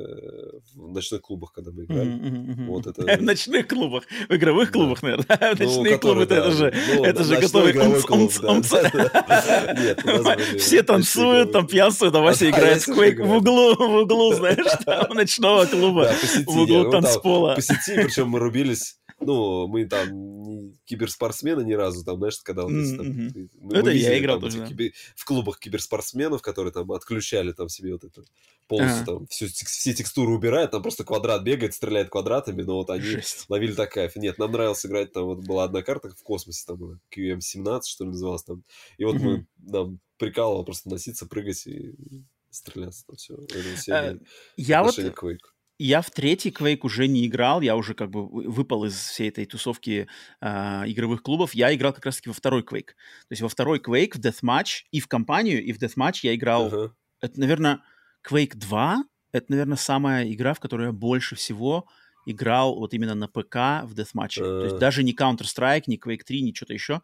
в 0.74 0.88
ночных 0.92 1.22
клубах, 1.22 1.52
когда 1.54 1.72
мы 1.72 1.84
играли. 1.84 2.10
Мгм, 2.10 2.52
мгм. 2.52 2.68
Вот 2.68 2.88
это- 2.88 3.18
В 3.18 3.22
ночных 3.22 3.68
клубах, 3.68 4.04
в 4.28 4.36
игровых 4.36 4.70
Да. 4.72 4.74
клубах, 4.74 5.04
наверное. 5.04 5.26
Ну, 5.60 5.66
Ночные 5.66 5.98
клубы, 6.00 6.24
это 6.24 6.36
да, 6.36 6.52
же, 6.52 6.74
ну, 6.96 7.04
это 7.04 7.24
же 7.24 7.38
готовый 7.38 7.74
да. 7.74 7.90
Все 10.58 10.84
танцуют, 10.84 11.52
там 11.52 11.68
пьянствуют, 11.68 12.16
а 12.20 12.20
Вася 12.20 12.46
Да, 12.46 12.50
играет 12.50 12.82
в 12.82 12.90
Quake 12.90 13.24
в 13.24 13.32
углу, 13.32 13.76
в 13.76 13.96
углу, 14.04 14.34
знаешь, 14.34 14.58
там, 14.86 15.14
ночного 15.14 15.66
клуба, 15.66 16.06
Да, 16.06 16.16
в 16.46 16.58
углу 16.58 16.84
ну, 16.84 16.92
танцпола. 16.92 17.56
по 17.56 17.62
сети, 17.62 17.96
причем 17.96 18.36
мы 18.40 18.45
рубились, 18.45 18.99
ну, 19.20 19.68
мы 19.68 19.86
там 19.86 20.44
не 20.44 20.76
киберспортсмены 20.86 21.64
ни 21.64 21.74
разу, 21.74 22.03
там, 22.06 22.18
знаешь, 22.18 22.40
когда 22.41 22.64
если 22.64 22.98
там, 22.98 23.06
ты- 23.30 23.49
мы- 23.60 23.74
Ну, 23.74 23.80
это 23.80 23.84
мы 23.90 23.94
я 23.94 23.94
видели 23.94 24.20
играл 24.20 24.40
там 24.40 24.49
тоже, 24.49 24.57
да. 24.60 24.86
в 25.16 25.26
клубах 25.26 25.60
киберспортсменов, 25.60 26.41
которые 26.41 26.72
там 26.72 26.91
отключали 26.91 27.52
там 27.52 27.70
себе 27.70 27.94
вот 27.94 28.03
это 28.03 28.24
полностью 28.68 29.02
Ага. 29.03 29.11
там 29.18 29.28
всю, 29.28 29.48
все 29.48 29.94
текстуры 29.94 30.32
убирают, 30.32 30.72
там 30.72 30.82
просто 30.82 31.03
квадрат 31.03 31.44
бегает, 31.44 31.74
стреляет 31.74 32.10
квадратами, 32.10 32.61
но 32.61 32.76
вот 32.76 32.90
они 32.90 33.03
Жесть. 33.03 33.45
ловили 33.49 33.74
так 33.74 33.91
кайф. 33.91 34.16
Нет, 34.16 34.38
нам 34.38 34.52
нравилось 34.52 34.86
играть, 34.86 35.11
там 35.11 35.26
вот 35.26 35.40
была 35.45 35.66
одна 35.66 35.82
карта 35.82 36.10
в 36.10 36.24
космосе, 36.24 36.64
там 36.66 36.78
была 36.78 36.99
QM17, 37.16 37.82
что 37.86 38.06
ли, 38.06 38.11
называлась 38.11 38.44
там, 38.44 38.64
и 38.98 39.06
вот 39.06 39.16
мы, 39.16 39.34
Мгм. 39.34 39.48
нам 39.57 39.99
прикалывало 40.18 40.64
просто 40.64 40.90
носиться, 40.90 41.26
прыгать 41.26 41.66
и 41.68 41.95
стреляться 42.52 43.06
там 43.06 43.16
все. 43.16 43.36
Э, 43.36 44.18
Я 44.57 44.84
вот 44.84 44.98
Quake. 44.98 45.38
Я 45.82 46.02
в 46.02 46.12
третий 46.12 46.50
Quake 46.50 46.80
уже 46.84 47.08
не 47.08 47.26
играл, 47.26 47.62
я 47.62 47.78
уже 47.78 47.94
как 47.94 48.10
бы 48.10 48.28
вы- 48.28 48.50
выпал 48.50 48.84
из 48.84 48.96
всей 48.96 49.30
этой 49.30 49.46
тусовки 49.46 50.08
а, 50.42 50.84
игровых 50.86 51.24
клубов. 51.24 51.54
Я 51.56 51.74
играл 51.74 51.94
как 51.94 52.06
раз-таки 52.06 52.28
во 52.30 52.34
второй 52.34 52.64
Quake. 52.64 52.88
То 52.88 53.32
есть 53.32 53.42
во 53.42 53.48
второй 53.48 53.80
Quake, 53.80 54.12
в 54.16 54.20
Deathmatch 54.20 54.84
и 54.92 55.00
в 55.00 55.08
компанию, 55.08 55.64
и 55.64 55.72
в 55.72 55.78
Deathmatch 55.82 56.20
я 56.24 56.36
играл... 56.36 56.66
Ага. 56.68 56.94
Это, 57.22 57.40
наверное, 57.40 57.80
Quake 58.30 58.56
2. 58.56 59.04
Это, 59.32 59.46
наверное, 59.48 59.78
самая 59.78 60.30
игра, 60.30 60.54
в 60.54 60.60
которой 60.60 60.88
я 60.88 60.92
больше 60.92 61.36
всего 61.36 61.86
играл 62.26 62.76
вот 62.78 62.94
именно 62.94 63.16
на 63.16 63.28
ПК 63.30 63.86
в 63.86 63.94
Deathmatch. 63.96 64.36
То 64.36 64.64
есть 64.66 64.76
А. 64.76 64.80
даже 64.80 65.02
не 65.04 65.14
Counter-Strike, 65.14 65.84
не 65.88 65.98
Quake 65.98 66.24
3, 66.26 66.42
ни 66.42 66.52
что-то 66.54 66.74
еще. 66.74 67.02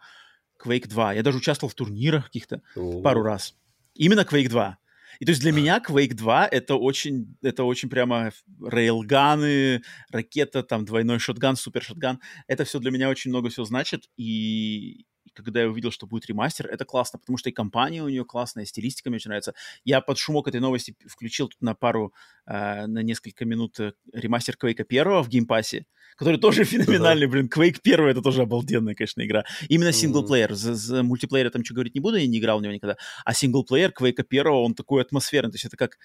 Quake 0.61 0.87
2. 0.89 1.13
Я 1.13 1.23
даже 1.23 1.37
участвовал 1.37 1.71
в 1.71 1.75
турнирах 1.75 2.25
каких-то 2.25 2.61
О. 2.75 3.01
пару 3.01 3.21
раз. 3.23 3.55
Именно 3.93 4.21
Quake 4.21 4.49
2. 4.49 4.77
И 5.19 5.25
то 5.25 5.31
есть 5.31 5.41
для 5.41 5.51
меня 5.51 5.79
Quake 5.79 6.13
2 6.13 6.47
это 6.47 6.75
очень, 6.75 7.37
это 7.41 7.63
очень 7.63 7.89
прямо 7.89 8.31
рейлганы, 8.63 9.81
ракета, 10.11 10.63
там 10.63 10.85
двойной 10.85 11.19
шотган, 11.19 11.55
супер 11.55 11.83
шотган. 11.83 12.19
Это 12.47 12.65
все 12.65 12.79
для 12.79 12.91
меня 12.91 13.09
очень 13.09 13.31
много 13.31 13.49
всего 13.49 13.65
значит. 13.65 14.09
И 14.17 15.05
когда 15.43 15.61
я 15.61 15.69
увидел, 15.69 15.91
что 15.91 16.07
будет 16.07 16.25
ремастер, 16.27 16.67
это 16.67 16.85
классно, 16.85 17.19
потому 17.19 17.37
что 17.37 17.49
и 17.49 17.53
компания 17.53 18.03
у 18.03 18.09
нее 18.09 18.25
классная, 18.25 18.63
и 18.63 18.67
стилистика 18.67 19.09
мне 19.09 19.17
очень 19.17 19.29
нравится. 19.29 19.53
Я 19.83 20.01
под 20.01 20.17
шумок 20.17 20.47
этой 20.47 20.59
новости 20.59 20.95
включил 21.07 21.47
тут 21.47 21.61
на 21.61 21.75
пару, 21.75 22.13
э, 22.45 22.85
на 22.85 22.99
несколько 22.99 23.45
минут 23.45 23.79
э, 23.79 23.93
ремастер 24.13 24.55
Quake 24.61 24.83
первого 24.83 25.23
в 25.23 25.29
Game 25.29 25.52
Pass 25.52 25.74
е, 25.74 25.85
который 26.15 26.39
тоже 26.39 26.63
феноменальный, 26.65 27.27
блин. 27.27 27.49
Quake 27.53 27.79
первый 27.83 28.11
это 28.11 28.21
тоже 28.21 28.43
обалденная, 28.43 28.95
конечно, 28.95 29.25
игра. 29.25 29.43
Именно 29.69 29.91
синглплеер. 29.91 30.53
За, 30.53 30.75
за 30.75 31.03
мультиплеер 31.03 31.45
я 31.45 31.51
там 31.51 31.63
что 31.63 31.73
говорить 31.73 31.95
не 31.95 32.01
буду, 32.01 32.17
я 32.17 32.27
не 32.27 32.39
играл 32.39 32.59
в 32.59 32.61
него 32.61 32.73
никогда. 32.73 32.97
А 33.23 33.33
синглплеер 33.33 33.91
Quake 33.91 34.23
первого, 34.23 34.61
он 34.61 34.73
такой 34.73 35.01
атмосферный. 35.01 35.51
То 35.51 35.55
есть 35.55 35.65
это 35.65 35.77
как... 35.77 35.97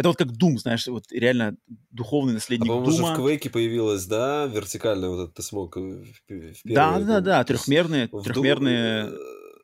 Это 0.00 0.08
вот 0.08 0.16
как 0.16 0.28
Doom, 0.28 0.56
знаешь, 0.56 0.86
вот 0.86 1.12
реально 1.12 1.58
духовный 1.90 2.32
А 2.32 2.36
наследник 2.36 2.68
по-моему, 2.68 2.88
уже 2.88 3.02
Doom 3.02 3.10
а. 3.10 3.14
в 3.14 3.20
Quake 3.20 3.50
появилась, 3.50 4.06
да, 4.06 4.46
вертикально 4.46 5.10
вот 5.10 5.24
этот 5.24 5.34
ты 5.34 5.42
смог 5.42 5.76
э, 5.76 6.04
Да, 6.64 6.98
да, 7.00 7.20
да, 7.20 7.44
трехмерные, 7.44 8.08
трехмерные 8.08 9.10
э, 9.10 9.18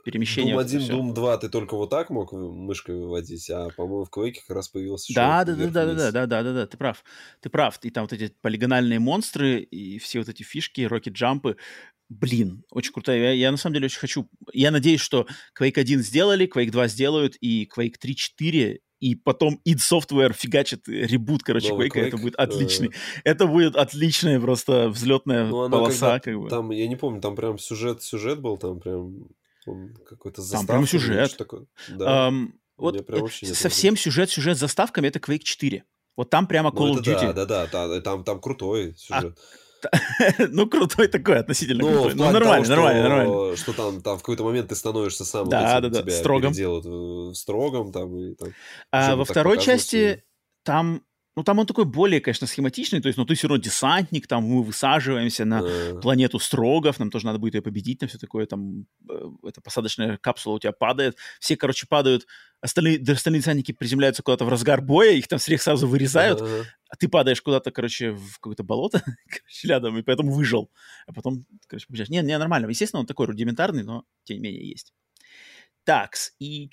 перемещение. 0.05 0.53
Doom 0.53 0.59
вот 0.59 0.67
это 0.67 0.77
1, 0.77 0.81
всё. 0.83 0.93
Doom 0.93 1.15
2 1.15 1.39
ты 1.39 1.49
только 1.49 1.75
вот 1.75 1.89
так 1.89 2.11
мог 2.11 2.33
мышкой 2.33 2.97
выводить, 2.97 3.49
а, 3.49 3.71
по-моему, 3.75 4.05
в 4.05 4.11
Quake 4.15 4.35
как 4.47 4.57
раз 4.57 4.69
появился 4.69 5.11
еще 5.11 5.19
Да, 5.19 5.43
да, 5.47 5.55
да, 5.55 5.69
да, 5.69 5.87
да, 5.87 5.95
да, 5.95 6.27
да, 6.27 6.43
да, 6.43 6.53
да, 6.53 6.67
ты 6.67 6.77
прав. 6.77 7.03
Ты 7.41 7.49
прав. 7.49 7.79
И 7.83 7.89
там 7.89 8.05
вот 8.05 8.13
эти 8.13 8.31
полигональные 8.43 8.99
монстры 8.99 9.61
и 9.61 9.99
все 9.99 10.19
вот 10.19 10.29
эти 10.29 10.43
фишки, 10.43 10.83
рокет-джампы. 10.83 11.57
Блин, 12.11 12.63
очень 12.71 12.93
крутая. 12.93 13.19
Я, 13.19 13.31
я 13.31 13.51
на 13.51 13.57
самом 13.57 13.73
деле 13.73 13.87
очень 13.87 14.01
хочу... 14.01 14.29
Я 14.53 14.71
надеюсь, 14.71 15.01
что 15.01 15.27
Quake 15.59 15.81
1 15.81 16.03
сделали, 16.03 16.47
Quake 16.47 16.73
2 16.73 16.89
сделают, 16.89 17.37
и 17.41 17.67
Quake 17.75 17.95
3, 17.99 18.15
4, 18.15 18.81
и 19.01 19.15
потом 19.15 19.61
id 19.67 19.77
Software 19.79 20.33
фигачит 20.33 20.89
ребут, 20.89 21.43
короче, 21.43 21.69
Новый 21.71 21.89
Quake, 21.89 22.01
это 22.09 22.17
Quake, 22.17 22.21
будет 22.21 22.35
э, 22.35 22.43
отличный. 22.43 22.91
Это 23.25 23.47
будет 23.47 23.77
отличная 23.77 24.41
просто 24.41 24.89
взлетная 24.89 25.47
Ну, 25.47 25.69
полоса, 25.71 26.19
как 26.21 26.39
бы. 26.41 26.49
Там, 26.49 26.71
я 26.71 26.89
не 26.89 26.97
помню, 26.97 27.21
там 27.21 27.37
прям 27.37 27.59
сюжет, 27.59 28.03
сюжет 28.03 28.41
был, 28.41 28.57
там 28.57 28.81
прям 28.81 29.29
какой-то 30.09 30.43
с 30.43 30.51
Там 30.51 30.67
прям 30.67 30.87
сюжет. 30.87 31.37
такое. 31.37 31.67
Да. 31.89 32.29
Ам, 32.29 32.55
вот 32.77 33.07
прям 33.07 33.19
э, 33.19 33.23
вообще 33.23 33.47
нет 33.47 33.57
совсем 33.57 33.97
сюжет-сюжет 33.97 34.57
с 34.57 34.61
заставками— 34.61 35.07
это 35.09 35.19
Quake 35.19 35.43
4. 35.43 35.85
Вот 36.17 36.31
там 36.31 36.47
прямо 36.47 36.71
Ну, 36.73 36.79
Call 36.81 36.95
of 36.97 37.01
это 37.01 37.11
Duty. 37.11 37.33
да, 37.33 37.45
да, 37.45 37.67
да, 37.67 37.89
да, 37.89 38.01
там, 38.01 38.25
там 38.25 38.41
крутой 38.41 38.95
А, 39.11 39.21
сюжет. 39.21 39.39
ну, 40.51 40.67
крутой 40.67 41.09
такой, 41.09 41.39
относительно 41.39 41.83
Ну, 41.83 41.93
крутой. 41.93 42.15
Ну, 42.15 42.25
нормально, 42.31 42.67
того, 42.67 42.77
нормально, 42.77 43.01
что, 43.03 43.09
нормально. 43.09 43.57
что 43.57 43.73
там, 43.73 44.03
там 44.03 44.17
в 44.19 44.21
какой-то 44.21 44.45
момент 44.45 44.69
ты 44.69 44.75
становишься 44.77 45.25
сам 45.25 45.49
Да, 45.49 45.79
этим, 45.79 45.91
да, 45.93 46.03
да, 46.03 46.11
строгом. 46.11 46.53
переделают 46.53 46.85
в, 46.85 47.31
в 47.31 47.35
строгом, 47.35 47.93
там, 47.93 48.17
и 48.17 48.35
там 48.35 48.49
А 48.91 49.17
во 49.17 49.25
второй 49.25 49.59
части 49.61 50.25
там, 50.63 51.03
ну, 51.37 51.45
там 51.45 51.59
он 51.59 51.67
такой 51.67 51.85
более, 51.85 52.21
конечно, 52.21 52.47
схематичный, 52.47 53.01
то 53.01 53.09
есть, 53.09 53.19
ну, 53.19 53.27
ты 53.27 53.35
все 53.35 53.49
равно 53.49 53.63
десантник, 53.63 54.27
там 54.27 54.45
мы 54.45 54.63
высаживаемся 54.63 55.45
на 55.45 55.67
Э, 55.67 56.01
планету 56.01 56.39
Строгов, 56.39 56.99
нам 56.99 57.11
тоже 57.11 57.27
надо 57.27 57.39
будет 57.39 57.55
ее 57.55 57.63
победить, 57.63 57.99
там 58.01 58.09
все 58.09 58.19
такое, 58.19 58.47
там, 58.47 58.87
э, 59.09 59.31
эта 59.45 59.61
посадочная 59.61 60.17
капсула 60.17 60.55
у 60.55 60.59
тебя 60.59 60.73
падает, 60.73 61.17
все, 61.41 61.57
короче, 61.57 61.87
падают, 61.87 62.27
остальные, 62.61 63.01
остальные 63.07 63.41
десантники 63.41 63.73
приземляются 63.73 64.23
куда-то 64.23 64.45
в 64.45 64.49
разгар 64.49 64.81
боя, 64.81 65.13
их 65.13 65.29
там 65.29 65.39
всех 65.39 65.63
сразу 65.63 65.87
вырезают, 65.87 66.41
ага. 66.41 66.65
а 66.89 66.97
ты 66.97 67.09
падаешь 67.09 67.43
куда-то, 67.43 67.71
короче, 67.71 68.13
в 68.13 68.39
какое-то 68.39 68.63
болото, 68.63 69.03
короче, 69.29 69.69
рядом, 69.69 69.99
и 69.99 70.03
поэтому 70.03 70.33
выжил. 70.33 70.71
А 71.07 71.13
потом, 71.13 71.45
короче, 71.67 71.87
побежишь. 71.87 72.09
Не, 72.09 72.23
не, 72.23 72.39
нормально. 72.39 72.69
Естественно, 72.69 73.01
он 73.01 73.07
такой 73.07 73.27
рудиментарный, 73.27 73.83
но 73.83 74.05
тем 74.25 74.37
не 74.37 74.43
менее 74.43 74.69
есть. 74.69 74.93
Такс, 75.85 76.33
и 76.41 76.69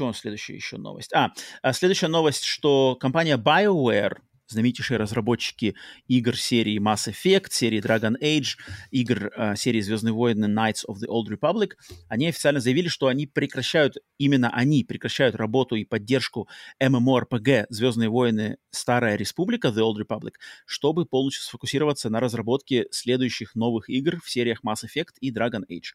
что 0.00 0.06
у 0.06 0.08
нас 0.08 0.18
следующая 0.20 0.54
еще 0.54 0.78
новость? 0.78 1.12
А, 1.12 1.32
а, 1.60 1.74
следующая 1.74 2.08
новость, 2.08 2.44
что 2.44 2.96
компания 2.98 3.36
BioWare, 3.36 4.16
знаменитейшие 4.50 4.98
разработчики 4.98 5.74
игр 6.08 6.36
серии 6.36 6.80
Mass 6.80 7.10
Effect, 7.10 7.46
серии 7.50 7.80
Dragon 7.80 8.14
Age, 8.20 8.56
игр 8.90 9.30
а, 9.36 9.56
серии 9.56 9.80
Звездные 9.80 10.12
войны 10.12 10.46
Knights 10.46 10.84
of 10.88 10.96
the 10.96 11.08
Old 11.08 11.28
Republic, 11.28 11.72
они 12.08 12.28
официально 12.28 12.60
заявили, 12.60 12.88
что 12.88 13.06
они 13.06 13.26
прекращают, 13.26 13.96
именно 14.18 14.50
они 14.50 14.84
прекращают 14.84 15.36
работу 15.36 15.76
и 15.76 15.84
поддержку 15.84 16.48
MMORPG 16.82 17.66
Звездные 17.70 18.08
войны 18.08 18.58
Старая 18.70 19.16
Республика, 19.16 19.68
The 19.68 19.80
Old 19.80 19.96
Republic, 20.00 20.34
чтобы 20.66 21.06
полностью 21.06 21.44
сфокусироваться 21.44 22.10
на 22.10 22.20
разработке 22.20 22.86
следующих 22.90 23.54
новых 23.54 23.88
игр 23.88 24.20
в 24.22 24.30
сериях 24.30 24.60
Mass 24.64 24.84
Effect 24.84 25.14
и 25.20 25.32
Dragon 25.32 25.62
Age. 25.70 25.94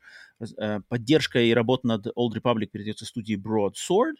Э, 0.58 0.80
Поддержка 0.88 1.40
и 1.40 1.54
работа 1.54 1.88
над 1.88 2.08
Old 2.08 2.34
Republic 2.36 2.68
перейдется 2.68 3.06
студии 3.06 3.36
Broadsword, 3.36 4.16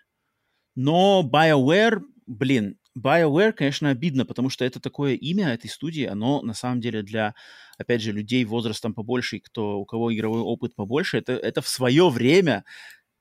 но 0.76 1.28
BioWare, 1.32 2.02
блин, 2.28 2.78
BioWare, 2.98 3.52
конечно, 3.52 3.90
обидно, 3.90 4.26
потому 4.26 4.50
что 4.50 4.64
это 4.64 4.80
такое 4.80 5.14
имя 5.14 5.50
этой 5.50 5.70
студии, 5.70 6.06
оно 6.06 6.42
на 6.42 6.54
самом 6.54 6.80
деле 6.80 7.04
для, 7.04 7.36
опять 7.78 8.02
же, 8.02 8.12
людей 8.12 8.46
возрастом 8.46 8.94
побольше, 8.94 9.40
кто, 9.40 9.80
у 9.80 9.86
кого 9.86 10.14
игровой 10.14 10.42
опыт 10.42 10.76
побольше, 10.76 11.18
это, 11.18 11.34
это 11.34 11.62
в 11.62 11.68
свое 11.68 12.10
время 12.10 12.64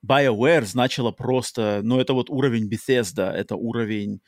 BioWare 0.07 0.65
значило 0.65 1.11
просто, 1.11 1.81
ну, 1.83 1.99
это 1.99 2.13
вот 2.13 2.31
уровень 2.31 2.71
Bethesda, 2.71 3.31
это 3.31 3.57
уровень 3.57 4.21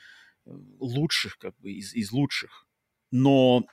э, 0.46 0.50
лучших, 0.80 1.38
как 1.38 1.56
бы, 1.58 1.72
из, 1.72 1.94
из 1.94 2.10
лучших. 2.10 2.66
Но 3.12 3.64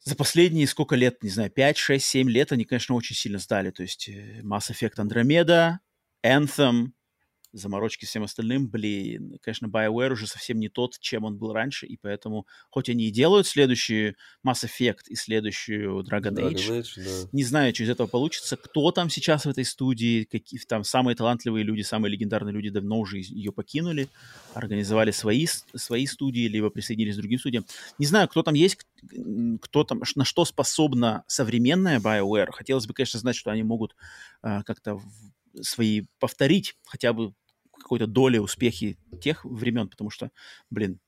за 0.00 0.14
последние 0.14 0.66
сколько 0.66 0.94
лет, 0.94 1.22
не 1.22 1.30
знаю, 1.30 1.50
5, 1.50 1.78
6, 1.78 2.04
7 2.04 2.30
лет 2.30 2.52
они, 2.52 2.64
конечно, 2.64 2.94
очень 2.94 3.16
сильно 3.16 3.38
сдали. 3.38 3.70
То 3.70 3.82
есть 3.82 4.08
э, 4.08 4.40
Mass 4.42 4.70
Effect 4.70 4.96
Andromeda, 4.98 5.78
Anthem, 6.24 6.88
заморочки 7.52 8.04
всем 8.04 8.22
остальным, 8.22 8.68
блин, 8.68 9.38
конечно, 9.40 9.66
BioWare 9.66 10.12
уже 10.12 10.26
совсем 10.26 10.58
не 10.58 10.68
тот, 10.68 10.98
чем 10.98 11.24
он 11.24 11.38
был 11.38 11.52
раньше, 11.52 11.86
и 11.86 11.96
поэтому, 11.96 12.46
хоть 12.70 12.88
они 12.88 13.06
и 13.06 13.10
делают 13.10 13.46
следующий 13.46 14.16
Mass 14.46 14.64
Effect 14.64 15.08
и 15.08 15.14
следующую 15.14 16.00
Dragon, 16.00 16.34
Dragon 16.34 16.52
Age, 16.52 16.80
Age, 16.80 17.04
да. 17.04 17.28
не 17.32 17.44
знаю, 17.44 17.74
что 17.74 17.84
из 17.84 17.90
этого 17.90 18.06
получится, 18.06 18.56
кто 18.56 18.90
там 18.92 19.10
сейчас 19.10 19.46
в 19.46 19.48
этой 19.48 19.64
студии, 19.64 20.24
какие 20.24 20.60
там 20.60 20.84
самые 20.84 21.16
талантливые 21.16 21.64
люди, 21.64 21.82
самые 21.82 22.12
легендарные 22.12 22.52
люди 22.52 22.70
давно 22.70 22.98
уже 22.98 23.18
ее 23.18 23.52
покинули, 23.52 24.08
организовали 24.54 25.10
свои, 25.10 25.46
свои 25.46 26.06
студии, 26.06 26.48
либо 26.48 26.70
присоединились 26.70 27.16
к 27.16 27.18
другим 27.18 27.38
студиям. 27.38 27.64
Не 27.98 28.06
знаю, 28.06 28.28
кто 28.28 28.42
там 28.42 28.54
есть, 28.54 28.86
кто 29.60 29.84
там, 29.84 30.02
на 30.14 30.24
что 30.24 30.44
способна 30.44 31.24
современная 31.26 32.00
BioWare. 32.00 32.50
Хотелось 32.52 32.86
бы, 32.86 32.94
конечно, 32.94 33.20
знать, 33.20 33.36
что 33.36 33.50
они 33.50 33.62
могут 33.62 33.94
а, 34.42 34.62
как-то 34.62 35.00
свои 35.62 36.02
повторить 36.18 36.76
хотя 36.84 37.12
бы 37.12 37.34
какой-то 37.72 38.06
доли 38.06 38.38
успехи 38.38 38.98
тех 39.20 39.44
времен, 39.44 39.88
потому 39.88 40.10
что, 40.10 40.30
блин, 40.70 40.98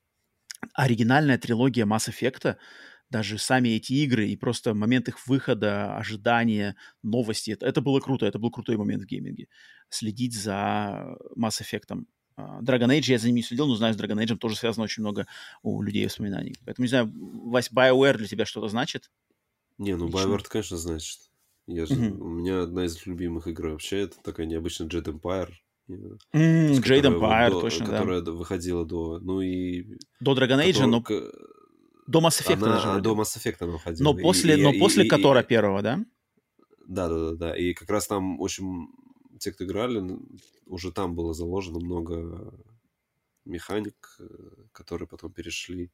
оригинальная 0.74 1.38
трилогия 1.38 1.86
Mass 1.86 2.08
Effect, 2.08 2.56
даже 3.10 3.38
сами 3.38 3.70
эти 3.70 3.94
игры 3.94 4.28
и 4.28 4.36
просто 4.36 4.74
момент 4.74 5.08
их 5.08 5.26
выхода, 5.26 5.96
ожидания, 5.96 6.76
новости, 7.02 7.52
это, 7.52 7.66
это 7.66 7.80
было 7.80 8.00
круто, 8.00 8.26
это 8.26 8.38
был 8.38 8.50
крутой 8.50 8.76
момент 8.76 9.04
в 9.04 9.06
гейминге. 9.06 9.48
Следить 9.88 10.34
за 10.34 11.16
Mass 11.36 11.62
Effect. 11.62 12.04
А, 12.36 12.60
Dragon 12.60 12.88
Age 12.88 13.10
я 13.10 13.18
за 13.18 13.26
ним 13.26 13.36
не 13.36 13.42
следил, 13.42 13.66
но 13.66 13.76
знаю, 13.76 13.94
с 13.94 13.96
Dragon 13.96 14.22
Age 14.22 14.36
тоже 14.36 14.56
связано 14.56 14.84
очень 14.84 15.02
много 15.02 15.26
у 15.62 15.80
людей 15.82 16.04
воспоминаний. 16.04 16.54
Поэтому, 16.64 16.84
не 16.84 16.90
знаю, 16.90 17.10
Вась, 17.14 17.70
BioWare 17.72 18.18
для 18.18 18.26
тебя 18.28 18.44
что-то 18.44 18.68
значит? 18.68 19.10
Не, 19.78 19.96
ну. 19.96 20.08
BioWare, 20.08 20.44
конечно, 20.46 20.76
значит. 20.76 21.18
Я 21.68 21.84
же. 21.86 21.94
У 21.94 22.28
меня 22.28 22.62
одна 22.62 22.86
из 22.86 23.04
любимых 23.06 23.46
игр 23.46 23.68
вообще, 23.68 24.00
это 24.00 24.16
такая 24.22 24.46
необычная 24.46 24.88
Jet 24.88 25.04
Empire. 25.04 25.52
с 26.32 26.80
Jade 26.80 27.02
Empire, 27.02 27.50
до- 27.50 27.60
точно, 27.60 27.86
да. 27.86 27.92
Которая 27.98 28.20
до- 28.22 28.32
выходила 28.32 28.84
до... 28.84 29.18
Ну 29.20 29.40
и... 29.40 29.84
До 30.20 30.32
Dragon 30.34 30.58
Age, 30.66 30.86
но 30.86 31.02
к- 31.02 31.32
до 32.06 32.20
Mass 32.20 32.42
Effect 32.42 32.54
она- 32.62 32.82
даже. 32.82 33.00
до 33.02 33.14
Mass 33.14 33.36
Effect 33.36 33.56
она 33.60 33.72
выходила. 33.72 34.04
Но 34.04 34.14
после, 34.18 34.58
и- 34.58 34.62
но 34.62 34.72
и- 34.72 34.78
после 34.78 35.04
и- 35.04 35.08
Котора 35.08 35.40
и- 35.42 35.46
первого, 35.46 35.80
да? 35.82 36.04
Да, 36.86 37.08
да, 37.08 37.30
да, 37.30 37.34
да. 37.36 37.56
И 37.56 37.74
как 37.74 37.88
раз 37.90 38.06
там 38.06 38.40
очень 38.40 38.88
те, 39.38 39.52
кто 39.52 39.64
играли, 39.64 40.18
уже 40.66 40.90
там 40.92 41.14
было 41.14 41.32
заложено 41.34 41.80
много 41.80 42.52
механик, 43.44 44.16
э, 44.20 44.24
которые 44.72 45.06
потом 45.08 45.32
перешли 45.32 45.90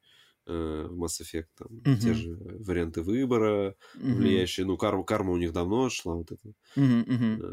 э, 0.47 0.87
в 0.89 1.03
Mass 1.03 1.21
Effect. 1.21 1.47
Там 1.57 1.69
те 1.97 2.13
Мгм. 2.13 2.15
же 2.15 2.35
варианты 2.35 3.01
выбора, 3.01 3.75
Мгм. 3.93 4.47
влияющие. 4.47 4.65
Ну, 4.65 4.77
карма, 4.77 5.03
карма 5.03 5.31
у 5.33 5.37
них 5.37 5.53
давно 5.53 5.89
шла, 5.89 6.15
вот 6.15 6.31
это. 6.31 6.53
Мгм. 6.75 7.41
Э, 7.41 7.43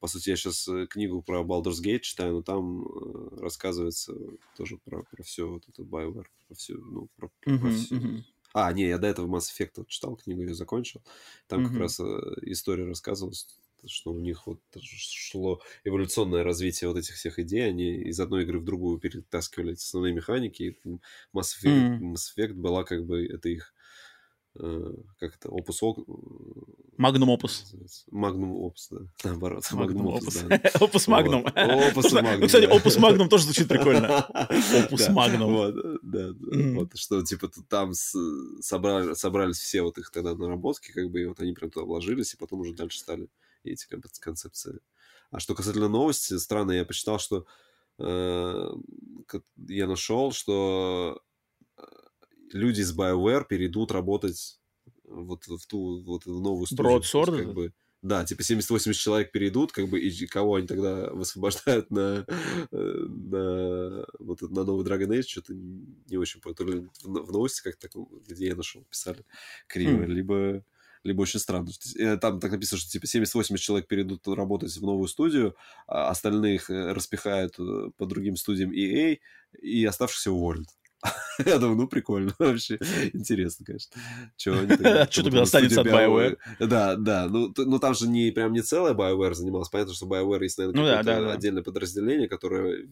По 0.00 0.08
сути, 0.08 0.30
я 0.30 0.36
сейчас 0.36 0.68
книгу 0.90 1.22
про 1.22 1.42
Baldur's 1.42 1.82
Gate 1.84 2.00
читаю, 2.00 2.34
но 2.34 2.42
там 2.42 2.82
э, 2.86 3.40
рассказывается 3.40 4.14
тоже 4.54 4.78
про, 4.84 5.04
про 5.04 5.22
все 5.22 5.48
вот 5.48 5.68
это 5.68 5.82
BioWare, 5.82 6.26
про 6.48 6.54
все, 6.56 6.74
ну, 6.74 7.08
про, 7.16 7.30
про 7.58 7.70
Мгм, 7.70 7.70
всё. 7.70 7.94
мгм. 7.94 8.24
А, 8.54 8.72
не, 8.72 8.88
я 8.88 8.98
до 8.98 9.06
этого 9.08 9.26
Mass 9.28 9.48
Effect 9.52 9.72
вот 9.78 9.88
читал 9.88 10.16
книгу, 10.16 10.42
ее 10.42 10.54
закончил. 10.54 11.02
Там 11.48 11.62
как 11.62 11.76
Мгм. 11.76 11.78
раз 11.78 12.00
э, 12.00 12.04
история 12.42 12.84
рассказывалась, 12.86 13.48
что 13.86 14.12
у 14.12 14.18
них 14.20 14.46
вот 14.46 14.60
шло 14.80 15.60
эволюционное 15.84 16.42
развитие 16.44 16.88
вот 16.88 16.98
этих 16.98 17.14
всех 17.14 17.38
идей. 17.38 17.68
Они 17.68 17.94
из 18.02 18.20
одной 18.20 18.42
игры 18.44 18.58
в 18.60 18.64
другую 18.64 18.98
перетаскивали 18.98 19.72
эти 19.72 19.82
основные 19.82 20.12
механики. 20.12 20.62
И 20.62 20.78
Mass 21.34 21.56
Effect, 21.62 21.68
Мгм. 21.96 22.12
Mass 22.14 22.20
Effect 22.36 22.54
была 22.54 22.84
как 22.84 23.04
бы, 23.06 23.24
это 23.26 23.48
их 23.48 23.74
э, 24.54 24.92
как 25.18 25.34
это, 25.36 25.48
опус 25.48 25.82
Magnum 25.82 27.34
Opus. 27.34 27.62
называется? 27.62 28.04
Magnum 28.12 28.52
Opus, 28.60 28.86
да. 28.90 28.98
Наоборот, 29.24 29.64
Magnum. 29.72 30.02
Вот. 30.02 30.22
Opus 30.22 30.92
Нужно- 30.92 32.18
Magnum, 32.20 32.38
Ну, 32.38 32.46
кстати. 32.46 32.66
Opus 32.66 33.00
Magnum 33.00 33.28
тоже 33.28 33.44
звучит 33.44 33.66
прикольно. 33.68 34.08
Да, 34.32 34.48
Magnum. 35.10 35.46
Вот, 35.52 35.74
да, 36.02 36.34
вот, 36.78 36.90
что, 36.98 37.22
типа, 37.22 37.50
там 37.68 37.92
собрались 37.94 39.56
все 39.58 39.82
вот 39.82 39.98
их 39.98 40.10
тогда 40.10 40.34
наработки, 40.34 40.92
как 40.92 41.10
бы, 41.10 41.22
и 41.22 41.24
вот 41.26 41.40
они 41.40 41.52
прям 41.54 41.70
туда 41.70 41.86
вложились, 41.86 42.34
и 42.34 42.36
потом 42.36 42.60
уже 42.60 42.74
дальше 42.74 42.98
стали 42.98 43.28
эти 43.64 43.88
кон- 43.88 44.02
концепции. 44.20 44.80
А 45.30 45.40
что 45.40 45.54
касательно 45.54 45.88
новости, 45.88 46.36
странно, 46.38 46.72
я 46.72 46.84
почитал, 46.84 47.18
что 47.18 47.46
э, 47.98 48.70
я 49.68 49.86
нашел, 49.86 50.32
что 50.32 51.22
э, 51.76 51.82
люди 52.52 52.80
из 52.80 52.96
BioWare 52.96 53.46
перейдут 53.48 53.92
работать 53.92 54.60
вот 55.04 55.46
в 55.46 55.66
ту 55.66 56.02
вот 56.04 56.26
в 56.26 56.40
новую 56.40 56.66
студию. 56.66 57.00
Broadsword 57.00 57.36
как 57.44 57.54
бы, 57.54 57.72
да, 58.02 58.24
типа 58.24 58.42
70-80 58.42 58.92
человек 58.94 59.30
перейдут, 59.30 59.72
как 59.72 59.88
бы, 59.88 60.00
и 60.00 60.26
кого 60.26 60.56
они 60.56 60.66
тогда 60.66 61.10
высвобождают 61.10 61.90
на, 61.90 62.26
э, 62.72 62.76
на, 62.76 64.06
вот, 64.18 64.42
на 64.42 64.64
новый 64.64 64.84
Dragon 64.84 65.08
Age, 65.08 65.22
что-то 65.22 65.54
не 65.54 66.16
очень 66.16 66.40
понял. 66.40 66.56
То 66.56 66.64
ли 66.64 66.88
в 67.02 67.32
новости 67.32 67.62
как-то, 67.62 67.88
где 68.26 68.48
я 68.48 68.56
нашел, 68.56 68.84
писали 68.90 69.24
криво, 69.68 70.02
Хм. 70.02 70.10
либо, 70.10 70.64
либо 71.04 71.22
очень 71.22 71.40
странно. 71.40 71.70
Э, 71.98 72.16
там 72.16 72.40
так 72.40 72.52
написано, 72.52 72.78
что 72.78 72.90
типа 72.90 73.04
70-80 73.04 73.56
человек 73.58 73.88
перейдут 73.88 74.26
работать 74.28 74.76
в 74.76 74.82
новую 74.82 75.08
студию, 75.08 75.56
а 75.86 76.10
остальных 76.10 76.70
э, 76.70 76.92
распихают 76.92 77.58
э, 77.58 77.90
по 77.96 78.06
другим 78.06 78.36
студиям 78.36 78.70
EA, 78.72 79.18
и 79.60 79.84
оставшихся 79.84 80.30
уволят. 80.30 80.66
Я 81.44 81.58
думаю, 81.58 81.76
ну 81.76 81.88
прикольно, 81.88 82.34
вообще 82.38 82.78
интересно, 83.12 83.66
конечно. 83.66 84.00
Чего 84.36 84.58
они 84.58 84.72
а 84.72 85.10
Что 85.10 85.24
тогда 85.24 85.42
останется 85.42 85.80
от 85.80 85.86
BioWare? 85.86 86.38
Да, 86.60 86.96
да, 86.96 87.28
ну, 87.28 87.52
ну 87.56 87.78
там 87.78 87.94
же 87.94 88.08
не 88.08 88.30
прям 88.30 88.52
не 88.52 88.62
целая 88.62 88.94
BioWare 88.94 89.34
занималась, 89.34 89.68
понятно, 89.68 89.94
что 89.94 90.06
BioWare 90.06 90.42
есть, 90.42 90.58
наверное, 90.58 90.80
ну, 90.80 90.86
да, 90.86 91.02
да, 91.02 91.20
да. 91.20 91.32
отдельное 91.32 91.62
подразделение, 91.62 92.28
которое 92.28 92.88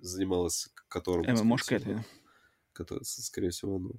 занималось 0.00 0.68
которым... 0.88 1.24
ММОшка 1.26 1.76
это. 1.76 2.04
Которое, 2.72 3.02
скорее 3.04 3.50
всего, 3.50 3.78
ну... 3.78 3.92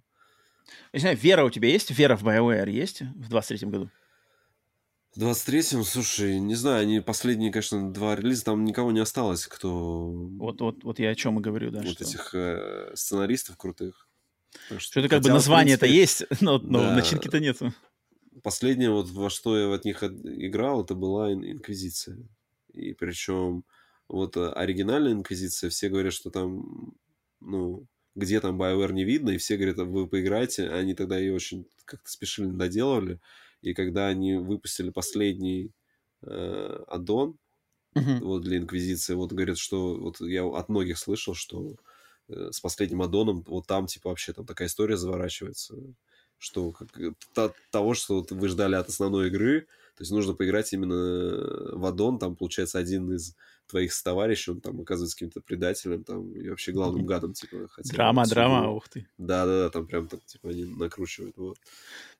Не 0.93 0.99
знаю, 0.99 1.17
вера 1.17 1.43
у 1.43 1.49
тебя 1.49 1.69
есть? 1.69 1.91
Вера 1.91 2.15
в 2.15 2.23
BioWare 2.23 2.69
есть 2.69 3.01
в 3.01 3.33
23-м 3.33 3.69
году? 3.69 3.89
В 5.15 5.19
23-м, 5.19 5.83
слушай, 5.85 6.39
не 6.39 6.55
знаю, 6.55 6.81
они 6.81 6.99
последние, 6.99 7.51
конечно, 7.51 7.93
два 7.93 8.15
релиза, 8.15 8.45
там 8.45 8.65
никого 8.65 8.91
не 8.91 8.99
осталось, 8.99 9.47
кто... 9.47 10.11
Вот, 10.11 10.59
вот, 10.59 10.83
вот 10.83 10.99
я 10.99 11.11
о 11.11 11.15
чем 11.15 11.39
и 11.39 11.41
говорю, 11.41 11.71
да. 11.71 11.81
Вот 11.81 11.93
что... 11.93 12.03
этих 12.03 12.35
э, 12.35 12.91
сценаристов 12.95 13.55
крутых. 13.55 14.09
Так 14.69 14.81
что, 14.81 14.91
что 14.91 14.99
это 14.99 15.09
как 15.09 15.23
бы 15.23 15.29
название-то 15.29 15.85
есть, 15.85 16.25
но, 16.41 16.57
но 16.59 16.79
да. 16.79 16.95
начинки-то 16.95 17.39
нету. 17.39 17.73
Последнее, 18.43 18.89
вот 18.89 19.07
во 19.09 19.29
что 19.29 19.57
я 19.57 19.73
от 19.73 19.85
них 19.85 20.03
играл, 20.03 20.83
это 20.83 20.95
была 20.95 21.31
Инквизиция. 21.31 22.17
И 22.73 22.91
причем 22.93 23.63
вот 24.09 24.35
э, 24.35 24.49
оригинальная 24.49 25.13
Инквизиция, 25.13 25.69
все 25.69 25.87
говорят, 25.87 26.11
что 26.11 26.29
там, 26.29 26.93
ну, 27.39 27.87
где 28.15 28.39
там 28.39 28.61
BioWare 28.61 28.93
не 28.93 29.03
видно, 29.03 29.31
и 29.31 29.37
все 29.37 29.57
говорят, 29.57 29.77
вы 29.77 30.07
поиграете. 30.07 30.69
Они 30.69 30.93
тогда 30.93 31.17
ее 31.17 31.33
очень 31.33 31.67
как-то 31.83 32.09
спешили, 32.09 32.47
доделывали. 32.47 33.19
И 33.61 33.73
когда 33.73 34.07
они 34.07 34.35
выпустили 34.35 34.89
последний 34.89 35.71
э, 36.21 36.83
аддон 36.87 37.37
uh-huh. 37.95 38.19
вот 38.21 38.43
для 38.43 38.57
Инквизиции, 38.57 39.13
вот 39.15 39.33
говорят, 39.33 39.57
что 39.57 39.95
вот 39.95 40.21
я 40.21 40.45
от 40.45 40.69
многих 40.69 40.97
слышал, 40.97 41.33
что 41.33 41.75
э, 42.29 42.49
с 42.51 42.59
последним 42.61 43.01
аддоном 43.01 43.43
вот 43.47 43.67
там 43.67 43.87
типа 43.87 44.09
вообще 44.09 44.33
там 44.33 44.45
такая 44.45 44.67
история 44.67 44.97
заворачивается, 44.97 45.75
что 46.37 46.71
как, 46.71 46.97
э, 46.99 47.13
та, 47.33 47.51
того, 47.71 47.93
что 47.95 48.19
вот 48.19 48.31
вы 48.31 48.47
ждали 48.47 48.75
от 48.75 48.87
основной 48.87 49.27
игры, 49.27 49.67
то 49.95 50.01
есть 50.01 50.11
нужно 50.11 50.33
поиграть 50.33 50.71
именно 50.73 51.75
в 51.77 51.85
аддон, 51.85 52.19
там 52.19 52.35
получается 52.35 52.79
один 52.79 53.13
из 53.13 53.35
твоих 53.67 53.91
товарищей, 54.03 54.51
он 54.51 54.61
там 54.61 54.81
оказывается 54.81 55.15
каким-то 55.15 55.41
предателем, 55.41 56.03
там, 56.03 56.31
и 56.33 56.49
вообще 56.49 56.71
главным 56.71 57.05
гадом, 57.05 57.33
типа, 57.33 57.67
хотя... 57.69 57.93
Драма, 57.93 58.25
драма, 58.25 58.69
ух 58.71 58.87
ты. 58.89 59.07
Да-да-да, 59.17 59.69
там 59.69 59.87
прям 59.87 60.07
так, 60.07 60.23
типа, 60.25 60.49
они 60.49 60.65
накручивают, 60.65 61.37
вот. 61.37 61.57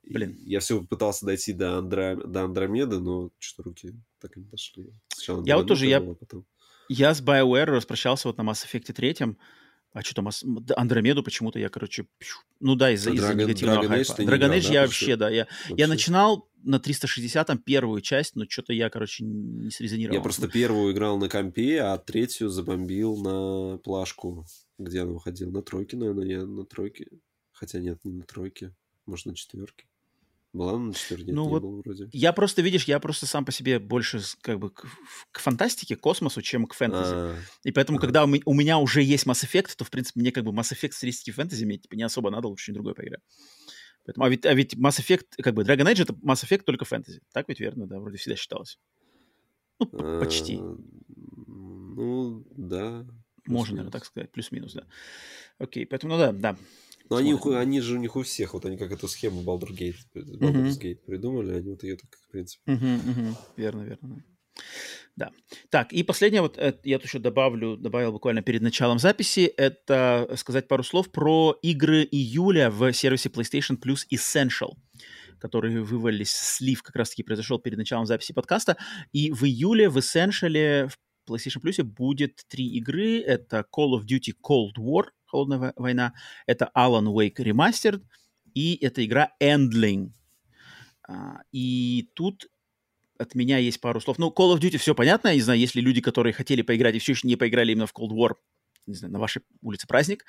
Блин. 0.04 0.32
И 0.32 0.52
я 0.52 0.60
все 0.60 0.82
пытался 0.84 1.26
дойти 1.26 1.54
до, 1.54 1.78
Андро... 1.78 2.16
до 2.16 2.44
Андромеды, 2.44 3.00
но 3.00 3.32
что-то 3.40 3.70
руки 3.70 3.94
так 4.20 4.36
и 4.38 4.40
не 4.40 4.48
дошли. 4.48 4.94
Сначала 5.10 5.46
я 5.46 5.58
вот 5.58 5.68
тоже, 5.68 5.88
я... 5.88 6.02
Потом... 6.02 6.46
Я 6.88 7.14
с 7.14 7.22
BioWare 7.22 7.66
распрощался 7.66 8.28
вот 8.28 8.38
на 8.38 8.44
Mass 8.44 8.66
Effect 8.66 8.94
3, 8.94 9.36
а 9.96 10.02
что 10.02 10.14
там, 10.14 10.30
Андромеду 10.76 11.24
почему-то 11.24 11.58
я, 11.58 11.70
короче, 11.70 12.06
ну 12.60 12.76
да, 12.76 12.92
из-за, 12.92 13.12
из 13.12 13.24
негативного 13.24 13.84
Dragon 13.84 13.88
хайпа. 13.88 14.22
Dragon 14.24 14.58
Age 14.58 14.74
я 14.74 14.82
вообще, 14.82 15.16
да, 15.16 15.30
я, 15.30 15.48
я 15.70 15.88
начинал 15.88 16.50
на 16.64 16.76
360-м 16.76 17.60
первую 17.60 18.02
часть, 18.02 18.36
но 18.36 18.44
что-то 18.46 18.74
я, 18.74 18.90
короче, 18.90 19.24
не 19.24 19.72
срезонировал. 19.72 20.18
Я 20.18 20.22
просто 20.22 20.50
первую 20.50 20.94
играл 20.94 21.18
на 21.18 21.30
компе, 21.30 21.80
а 21.82 21.98
третью 21.98 22.50
забомбил 22.50 23.16
на 23.16 23.78
плашку. 23.78 24.46
Где 24.78 25.04
она 25.04 25.14
выходила? 25.14 25.50
На 25.52 25.62
тройке, 25.62 25.96
наверное, 25.96 26.26
я 26.26 26.46
на 26.46 26.66
тройке. 26.66 27.08
Хотя 27.54 27.80
нет, 27.80 28.04
не 28.04 28.12
на 28.12 28.26
тройке, 28.26 28.76
может, 29.06 29.28
на 29.28 29.36
четверке. 29.36 29.86
Была 30.56 30.80
на 30.80 30.94
четверке? 30.94 31.34
Ну 31.34 31.50
вот, 31.50 31.64
было 31.64 31.82
вроде. 31.82 32.08
я 32.14 32.32
просто, 32.32 32.62
видишь, 32.62 32.86
я 32.86 33.02
просто 33.02 33.26
сам 33.26 33.44
по 33.44 33.52
себе 33.52 33.78
больше 33.78 34.22
как 34.42 34.58
бы 34.58 34.70
к, 34.70 34.86
к 35.32 35.40
фантастике, 35.40 35.98
космосу, 35.98 36.42
чем 36.42 36.66
к 36.66 36.74
фэнтези. 36.74 37.14
А-а-а. 37.14 37.36
И 37.66 37.74
поэтому, 37.74 37.98
а 37.98 38.02
когда 38.02 38.24
у, 38.24 38.30
у 38.46 38.54
меня 38.54 38.78
уже 38.78 39.04
есть 39.04 39.26
Mass 39.26 39.46
Effect, 39.46 39.76
то, 39.76 39.84
в 39.84 39.92
принципе, 39.92 40.22
мне 40.22 40.32
как 40.32 40.46
бы 40.46 40.52
Mass 40.52 40.72
Effect 40.72 40.94
стилистики 40.94 41.32
фэнтези 41.32 41.66
мне 41.66 41.78
типа, 41.78 41.96
не 41.96 42.04
особо 42.04 42.32
надо, 42.32 42.48
лучше 42.48 42.64
что-нибудь 42.64 42.86
другое 42.86 42.94
поиграть. 42.94 43.22
Поэтому, 44.06 44.26
а, 44.26 44.30
ведь, 44.30 44.46
а 44.46 44.54
ведь 44.54 44.76
Mass 44.76 45.02
Effect, 45.02 45.26
как 45.44 45.56
бы 45.56 45.64
Dragon 45.64 45.92
Age 45.92 46.04
это 46.04 46.14
Mass 46.14 46.46
Effect 46.46 46.64
только 46.64 46.86
фэнтези. 46.86 47.20
Так 47.34 47.50
ведь 47.50 47.60
верно, 47.60 47.86
да, 47.86 48.00
вроде 48.00 48.18
всегда 48.18 48.38
считалось. 48.38 48.80
Ну, 49.80 49.88
почти. 50.22 50.58
Ну, 50.58 52.48
да. 52.56 53.06
Можно, 53.46 53.76
наверное, 53.76 53.92
так 53.92 54.06
сказать, 54.06 54.32
плюс-минус, 54.32 54.74
да. 54.74 54.88
Окей, 55.58 55.86
поэтому, 55.86 56.14
ну 56.14 56.20
да, 56.20 56.32
да. 56.32 56.58
Но 57.10 57.18
они, 57.18 57.38
они 57.54 57.82
же 57.82 57.96
у 57.96 58.00
них 58.00 58.16
у 58.16 58.24
всех, 58.24 58.54
вот 58.54 58.66
они 58.66 58.78
как 58.78 58.92
эту 58.92 59.08
схему 59.08 59.42
Baldur's 59.42 59.76
Gate, 59.78 59.96
Baldur's 60.14 60.80
Gate 60.80 61.00
придумали, 61.06 61.54
они 61.54 61.70
вот 61.70 61.84
ее 61.84 61.98
так, 61.98 62.10
в 62.28 62.32
принципе. 62.32 62.64
Верно, 63.58 63.84
верно. 63.84 64.24
Да. 65.16 65.32
Так, 65.70 65.94
и 65.94 66.04
последнее, 66.04 66.42
вот 66.42 66.58
это, 66.58 66.80
я 66.84 66.98
тут 66.98 67.08
еще 67.08 67.20
добавлю, 67.20 67.78
добавил 67.78 68.12
буквально 68.12 68.42
перед 68.42 68.62
началом 68.62 69.00
записи, 69.00 69.46
это 69.46 70.30
сказать 70.36 70.68
пару 70.68 70.84
слов 70.84 71.10
про 71.12 71.58
игры 71.62 72.04
июля 72.04 72.70
в 72.70 72.92
сервисе 72.92 73.30
PlayStation 73.30 73.78
Plus 73.82 74.06
Essential 74.12 74.74
которые 75.38 75.84
вывалились, 75.84 76.32
слив 76.32 76.82
как 76.82 76.96
раз-таки 76.96 77.22
произошел 77.22 77.60
перед 77.60 77.78
началом 77.78 78.06
записи 78.06 78.34
подкаста. 78.34 78.78
И 79.12 79.32
в 79.32 79.44
июле 79.44 79.90
в 79.90 79.98
Essential 79.98 80.88
в 80.88 80.98
PlayStation 81.30 81.62
Plus 81.62 81.84
будет 81.84 82.42
три 82.48 82.68
игры. 82.70 83.20
Это 83.20 83.66
Call 83.72 84.00
of 84.00 84.06
Duty 84.06 84.34
Cold 84.42 84.78
War, 84.80 85.10
Холодная 85.26 85.74
война, 85.76 86.14
это 86.46 86.72
Alan 86.76 87.06
Wake 87.06 87.38
Remastered, 87.38 88.02
и 88.54 88.78
это 88.82 89.06
игра 89.06 89.32
Endling. 89.42 90.12
А, 91.08 91.42
и 91.52 92.10
тут 92.14 92.48
от 93.18 93.36
меня 93.36 93.58
есть 93.58 93.80
пару 93.82 94.02
слов. 94.02 94.18
Ну, 94.18 94.28
Call 94.28 94.56
of 94.56 94.60
Duty 94.60 94.78
все 94.78 94.96
понятно. 94.96 95.30
Я 95.30 95.36
не 95.36 95.42
знаю, 95.42 95.60
если 95.60 95.82
люди, 95.82 96.02
которые 96.02 96.34
хотели 96.34 96.62
поиграть 96.62 96.96
и 96.96 97.00
все 97.00 97.14
еще 97.14 97.28
не 97.28 97.36
поиграли 97.36 97.72
именно 97.72 97.88
в 97.88 97.94
Cold 97.94 98.12
War, 98.12 98.36
не 98.88 98.96
знаю, 98.96 99.14
на 99.14 99.20
вашей 99.20 99.42
улице 99.62 99.88
праздник. 99.88 100.26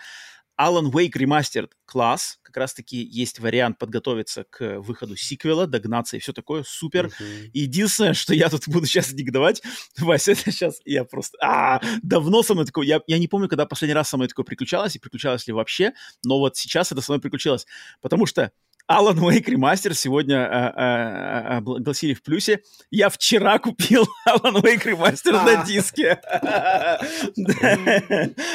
Alan 0.58 0.90
Wake 0.90 1.12
Remastered 1.12 1.70
класс. 1.84 2.38
Как 2.42 2.56
раз-таки 2.56 2.96
есть 2.96 3.38
вариант 3.38 3.78
подготовиться 3.78 4.44
к 4.44 4.80
выходу 4.80 5.16
сиквела, 5.16 5.66
догнаться 5.66 6.16
и 6.16 6.20
все 6.20 6.32
такое. 6.32 6.62
Супер. 6.64 7.06
Uh-huh. 7.06 7.50
Единственное, 7.52 8.14
что 8.14 8.34
я 8.34 8.48
тут 8.48 8.68
буду 8.68 8.86
сейчас 8.86 9.12
негодовать, 9.12 9.62
Вася, 9.98 10.32
это 10.32 10.50
сейчас 10.50 10.80
я 10.84 11.04
просто... 11.04 11.36
А, 11.42 11.80
давно 12.02 12.42
со 12.42 12.54
мной 12.54 12.66
такое... 12.66 12.86
Я, 12.86 13.00
я 13.06 13.18
не 13.18 13.28
помню, 13.28 13.48
когда 13.48 13.66
последний 13.66 13.94
раз 13.94 14.08
со 14.08 14.16
мной 14.16 14.28
такое 14.28 14.44
приключалось 14.44 14.96
и 14.96 14.98
приключалось 14.98 15.46
ли 15.46 15.52
вообще, 15.52 15.92
но 16.24 16.38
вот 16.38 16.56
сейчас 16.56 16.92
это 16.92 17.00
со 17.00 17.12
мной 17.12 17.20
приключилось. 17.20 17.66
Потому 18.00 18.26
что 18.26 18.52
Alan 18.88 19.18
Wake 19.18 19.46
Remaster 19.46 19.94
сегодня 19.94 20.46
а, 20.46 20.68
а, 20.68 21.56
а, 21.56 21.58
огласили 21.58 22.14
в 22.14 22.22
плюсе. 22.22 22.62
Я 22.90 23.08
вчера 23.08 23.58
купил 23.58 24.06
Alan 24.28 24.62
Wake 24.62 24.84
Remaster 24.84 25.32
на 25.32 25.64
диске. 25.64 26.20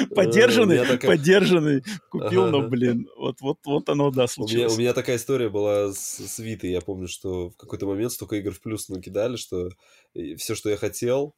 Поддержанный, 0.16 0.98
поддержанный. 0.98 1.84
Купил, 2.10 2.48
но, 2.48 2.62
блин, 2.68 3.08
вот 3.18 3.90
оно, 3.90 4.12
да, 4.12 4.28
случилось. 4.28 4.76
У 4.76 4.80
меня 4.80 4.94
такая 4.94 5.18
история 5.18 5.50
была 5.50 5.92
с 5.92 6.40
Витой. 6.40 6.72
Я 6.72 6.82
помню, 6.82 7.08
что 7.08 7.50
в 7.50 7.58
какой-то 7.58 7.86
момент 7.86 8.14
столько 8.14 8.38
игр 8.38 8.52
в 8.52 8.62
плюс 8.62 8.88
накидали, 8.90 9.36
что 9.36 9.70
все, 10.38 10.56
что 10.56 10.70
я 10.70 10.78
хотел, 10.78 11.36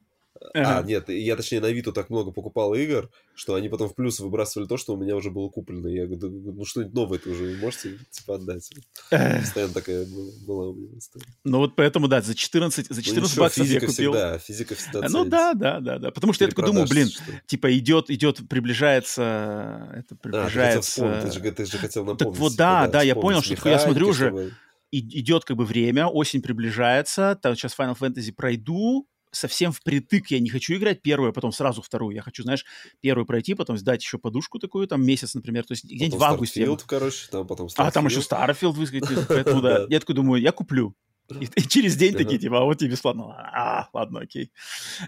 Ага. 0.54 0.80
А, 0.80 0.84
нет, 0.84 1.10
я 1.10 1.36
точнее 1.36 1.62
на 1.62 1.72
Виту 1.72 1.94
так 1.94 2.10
много 2.10 2.32
покупал 2.32 2.74
игр, 2.74 3.10
что 3.36 3.56
они 3.56 3.70
потом 3.70 3.90
в 3.90 3.96
плюс 3.96 4.20
выбрасывали 4.20 4.68
то, 4.68 4.78
что 4.78 4.94
у 4.94 4.98
меня 4.98 5.16
уже 5.16 5.30
было 5.30 5.48
куплено. 5.50 5.88
Я 5.88 6.08
говорю, 6.08 6.30
ну 6.30 6.66
что-нибудь 6.66 6.94
новое 6.94 7.18
это 7.20 7.30
уже 7.30 7.56
можете 7.58 7.98
типа 8.10 8.36
отдать. 8.36 8.70
Постоянно 9.10 9.74
такая 9.74 10.06
была 10.46 10.70
у 10.70 10.74
меня 10.74 10.98
история. 10.98 11.28
Ну 11.44 11.60
вот 11.60 11.76
поэтому, 11.76 12.08
да, 12.08 12.22
за 12.22 12.36
14, 12.36 12.88
за 12.88 13.04
14 13.04 13.38
ну, 13.38 13.44
баксов 13.44 13.68
я 13.68 13.80
купил. 13.80 14.12
Всегда, 14.12 14.38
физика 14.40 14.76
всегда 14.76 15.08
Ну 15.10 15.26
да, 15.26 15.54
да, 15.54 15.80
да, 15.80 16.00
да. 16.00 16.12
Потому 16.12 16.34
что 16.34 16.46
я 16.46 16.50
такой 16.50 16.66
думаю, 16.66 16.88
блин, 16.88 17.08
что... 17.08 17.24
типа 17.46 17.78
идет, 17.78 18.10
идет, 18.10 18.48
приближается, 18.50 19.90
это 19.96 20.16
приближается... 20.16 21.06
А, 21.06 21.22
ты, 21.22 21.28
хотел 21.28 21.42
ты, 21.42 21.48
же, 21.48 21.52
ты 21.52 21.66
же 21.66 21.78
хотел 21.78 22.06
напомнить. 22.06 22.34
Так 22.34 22.42
вот, 22.42 22.56
да, 22.56 22.88
да, 22.88 23.02
я 23.02 23.16
понял, 23.16 23.42
что 23.42 23.70
я 23.70 23.80
смотрю 23.80 24.10
уже, 24.10 24.52
идет 24.92 25.46
как 25.46 25.58
бы 25.58 25.66
время, 25.66 26.08
осень 26.08 26.42
приближается, 26.42 27.38
там 27.42 27.56
сейчас 27.56 27.78
Final 27.78 27.98
Fantasy 27.98 28.32
пройду, 28.32 29.08
совсем 29.34 29.72
впритык 29.72 30.28
я 30.28 30.40
не 30.40 30.50
хочу 30.50 30.76
играть 30.76 31.02
первую, 31.02 31.32
а 31.32 31.34
потом 31.34 31.52
сразу 31.52 31.82
вторую. 31.82 32.16
Я 32.16 32.22
хочу, 32.22 32.44
знаешь, 32.44 32.66
первую 33.02 33.26
пройти, 33.26 33.54
потом 33.54 33.78
сдать 33.78 34.02
еще 34.02 34.18
подушку 34.18 34.60
такую, 34.60 34.88
там, 34.88 35.04
месяц, 35.06 35.34
например. 35.34 35.66
То 35.66 35.74
есть 35.74 35.84
где-нибудь 35.84 36.20
в 36.20 36.24
августе. 36.24 36.64
Starfield, 36.64 36.84
короче, 36.86 37.28
там 37.30 37.48
потом 37.48 37.68
Starfield. 37.68 37.88
А, 37.88 37.92
там 37.92 38.06
еще 38.06 38.20
Starfield 38.20 38.74
выскочит, 38.74 39.26
поэтому, 39.28 39.62
да. 39.62 39.86
Я 39.90 40.00
такой 40.00 40.16
думаю, 40.16 40.42
я 40.42 40.52
куплю. 40.52 40.96
И, 41.30 41.46
и 41.56 41.62
через 41.62 41.96
день 41.96 42.14
такие, 42.16 42.38
типа, 42.38 42.60
а 42.60 42.64
вот 42.64 42.78
тебе 42.78 42.92
бесплатно. 42.92 43.34
А, 43.34 43.90
ладно, 43.94 44.22
окей. 44.22 44.52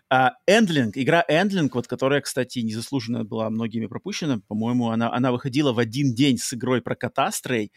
А, 0.09 0.31
Endling, 0.49 0.91
игра 0.93 1.23
Endling, 1.29 1.69
вот, 1.73 1.87
которая, 1.87 2.21
кстати, 2.21 2.59
незаслуженно 2.59 3.23
была 3.25 3.49
многими 3.49 3.85
пропущена, 3.85 4.39
по-моему, 4.47 4.89
она, 4.89 5.13
она 5.13 5.31
выходила 5.31 5.73
в 5.73 5.79
один 5.79 6.13
день 6.13 6.37
с 6.37 6.53
игрой 6.53 6.81
про 6.81 6.95
Катастрей, 6.95 7.71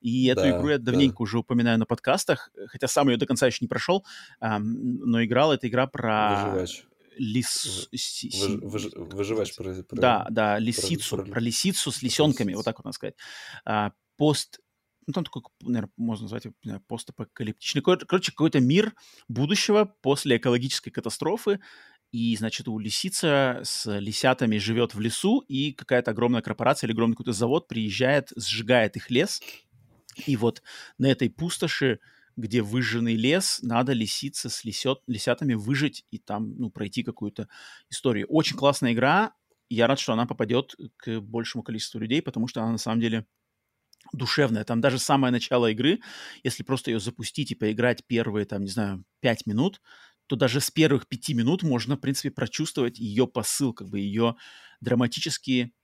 и 0.00 0.26
эту 0.26 0.42
да, 0.42 0.58
игру 0.58 0.68
я 0.70 0.78
давненько 0.78 1.18
да. 1.18 1.22
уже 1.22 1.38
упоминаю 1.38 1.78
на 1.78 1.86
подкастах, 1.86 2.50
хотя 2.66 2.88
сам 2.88 3.08
ее 3.08 3.16
до 3.16 3.26
конца 3.26 3.46
еще 3.46 3.58
не 3.60 3.68
прошел, 3.68 4.04
а, 4.40 4.58
но 4.58 5.24
играл 5.24 5.52
эта 5.52 5.68
игра 5.68 5.86
про... 5.86 6.50
Выживач. 6.52 6.84
Лис... 7.16 7.88
Выж... 7.92 8.88
Выживач 8.96 9.54
про, 9.54 9.72
про... 9.84 9.96
Да, 9.96 10.26
да, 10.30 10.58
лисицу, 10.58 11.16
про, 11.16 11.24
про... 11.24 11.32
про 11.32 11.40
лисицу 11.40 11.92
с 11.92 12.02
лисенками, 12.02 12.54
вот 12.54 12.64
так 12.64 12.78
вот 12.78 12.86
надо 12.86 12.94
сказать. 12.94 13.14
А, 13.64 13.92
пост 14.16 14.60
ну, 15.06 15.12
там 15.12 15.24
такой, 15.24 15.42
наверное, 15.62 15.90
можно 15.96 16.24
назвать 16.24 16.44
его 16.44 16.80
постапокалиптичный. 16.88 17.82
Короче, 17.82 18.32
какой-то 18.32 18.60
мир 18.60 18.94
будущего 19.28 19.84
после 20.02 20.36
экологической 20.36 20.90
катастрофы, 20.90 21.60
и, 22.12 22.36
значит, 22.36 22.68
у 22.68 22.78
лисица 22.78 23.60
с 23.64 23.98
лисятами 23.98 24.58
живет 24.58 24.94
в 24.94 25.00
лесу, 25.00 25.40
и 25.48 25.72
какая-то 25.72 26.12
огромная 26.12 26.42
корпорация 26.42 26.86
или 26.86 26.94
огромный 26.94 27.16
какой-то 27.16 27.32
завод 27.32 27.66
приезжает, 27.66 28.30
сжигает 28.36 28.96
их 28.96 29.10
лес, 29.10 29.42
и 30.26 30.36
вот 30.36 30.62
на 30.98 31.06
этой 31.06 31.28
пустоши, 31.28 31.98
где 32.36 32.62
выжженный 32.62 33.14
лес, 33.14 33.60
надо 33.62 33.92
лисице 33.92 34.48
с 34.48 34.64
лисет, 34.64 34.98
лисятами 35.06 35.54
выжить 35.54 36.04
и 36.10 36.18
там, 36.18 36.56
ну, 36.56 36.70
пройти 36.70 37.02
какую-то 37.02 37.48
историю. 37.90 38.26
Очень 38.28 38.56
классная 38.56 38.92
игра, 38.92 39.34
я 39.68 39.86
рад, 39.86 39.98
что 39.98 40.12
она 40.12 40.26
попадет 40.26 40.76
к 40.96 41.20
большему 41.20 41.62
количеству 41.62 41.98
людей, 41.98 42.22
потому 42.22 42.46
что 42.48 42.62
она 42.62 42.72
на 42.72 42.78
самом 42.78 43.00
деле 43.00 43.26
душевная. 44.12 44.64
Там 44.64 44.80
даже 44.80 44.98
самое 44.98 45.32
начало 45.32 45.70
игры, 45.70 46.00
если 46.42 46.62
просто 46.62 46.90
ее 46.90 47.00
запустить 47.00 47.50
и 47.50 47.54
поиграть 47.54 48.06
первые, 48.06 48.46
там, 48.46 48.62
не 48.62 48.70
знаю, 48.70 49.04
пять 49.20 49.46
минут, 49.46 49.80
то 50.26 50.36
даже 50.36 50.60
с 50.60 50.70
первых 50.70 51.06
пяти 51.06 51.34
минут 51.34 51.62
можно, 51.62 51.96
в 51.96 52.00
принципе, 52.00 52.30
прочувствовать 52.30 52.98
ее 52.98 53.26
посыл, 53.26 53.72
как 53.74 53.88
бы 53.88 54.00
ее 54.00 54.36
драматический 54.80 55.74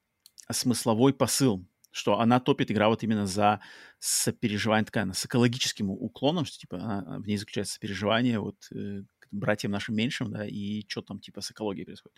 смысловой 0.50 1.12
посыл, 1.12 1.66
что 1.90 2.18
она 2.20 2.40
топит 2.40 2.70
игра 2.70 2.88
вот 2.88 3.02
именно 3.02 3.26
за 3.26 3.60
сопереживание, 3.98 4.86
такая, 4.86 5.12
с 5.12 5.26
экологическим 5.26 5.90
уклоном, 5.90 6.44
что, 6.44 6.58
типа, 6.58 6.78
она, 6.78 7.18
в 7.18 7.26
ней 7.26 7.36
заключается 7.36 7.74
сопереживание 7.74 8.38
вот 8.40 8.56
э, 8.72 9.02
братьям 9.30 9.72
нашим 9.72 9.94
меньшим, 9.94 10.30
да, 10.30 10.46
и 10.46 10.84
что 10.88 11.02
там, 11.02 11.20
типа, 11.20 11.40
с 11.40 11.50
экологией 11.50 11.84
происходит. 11.84 12.16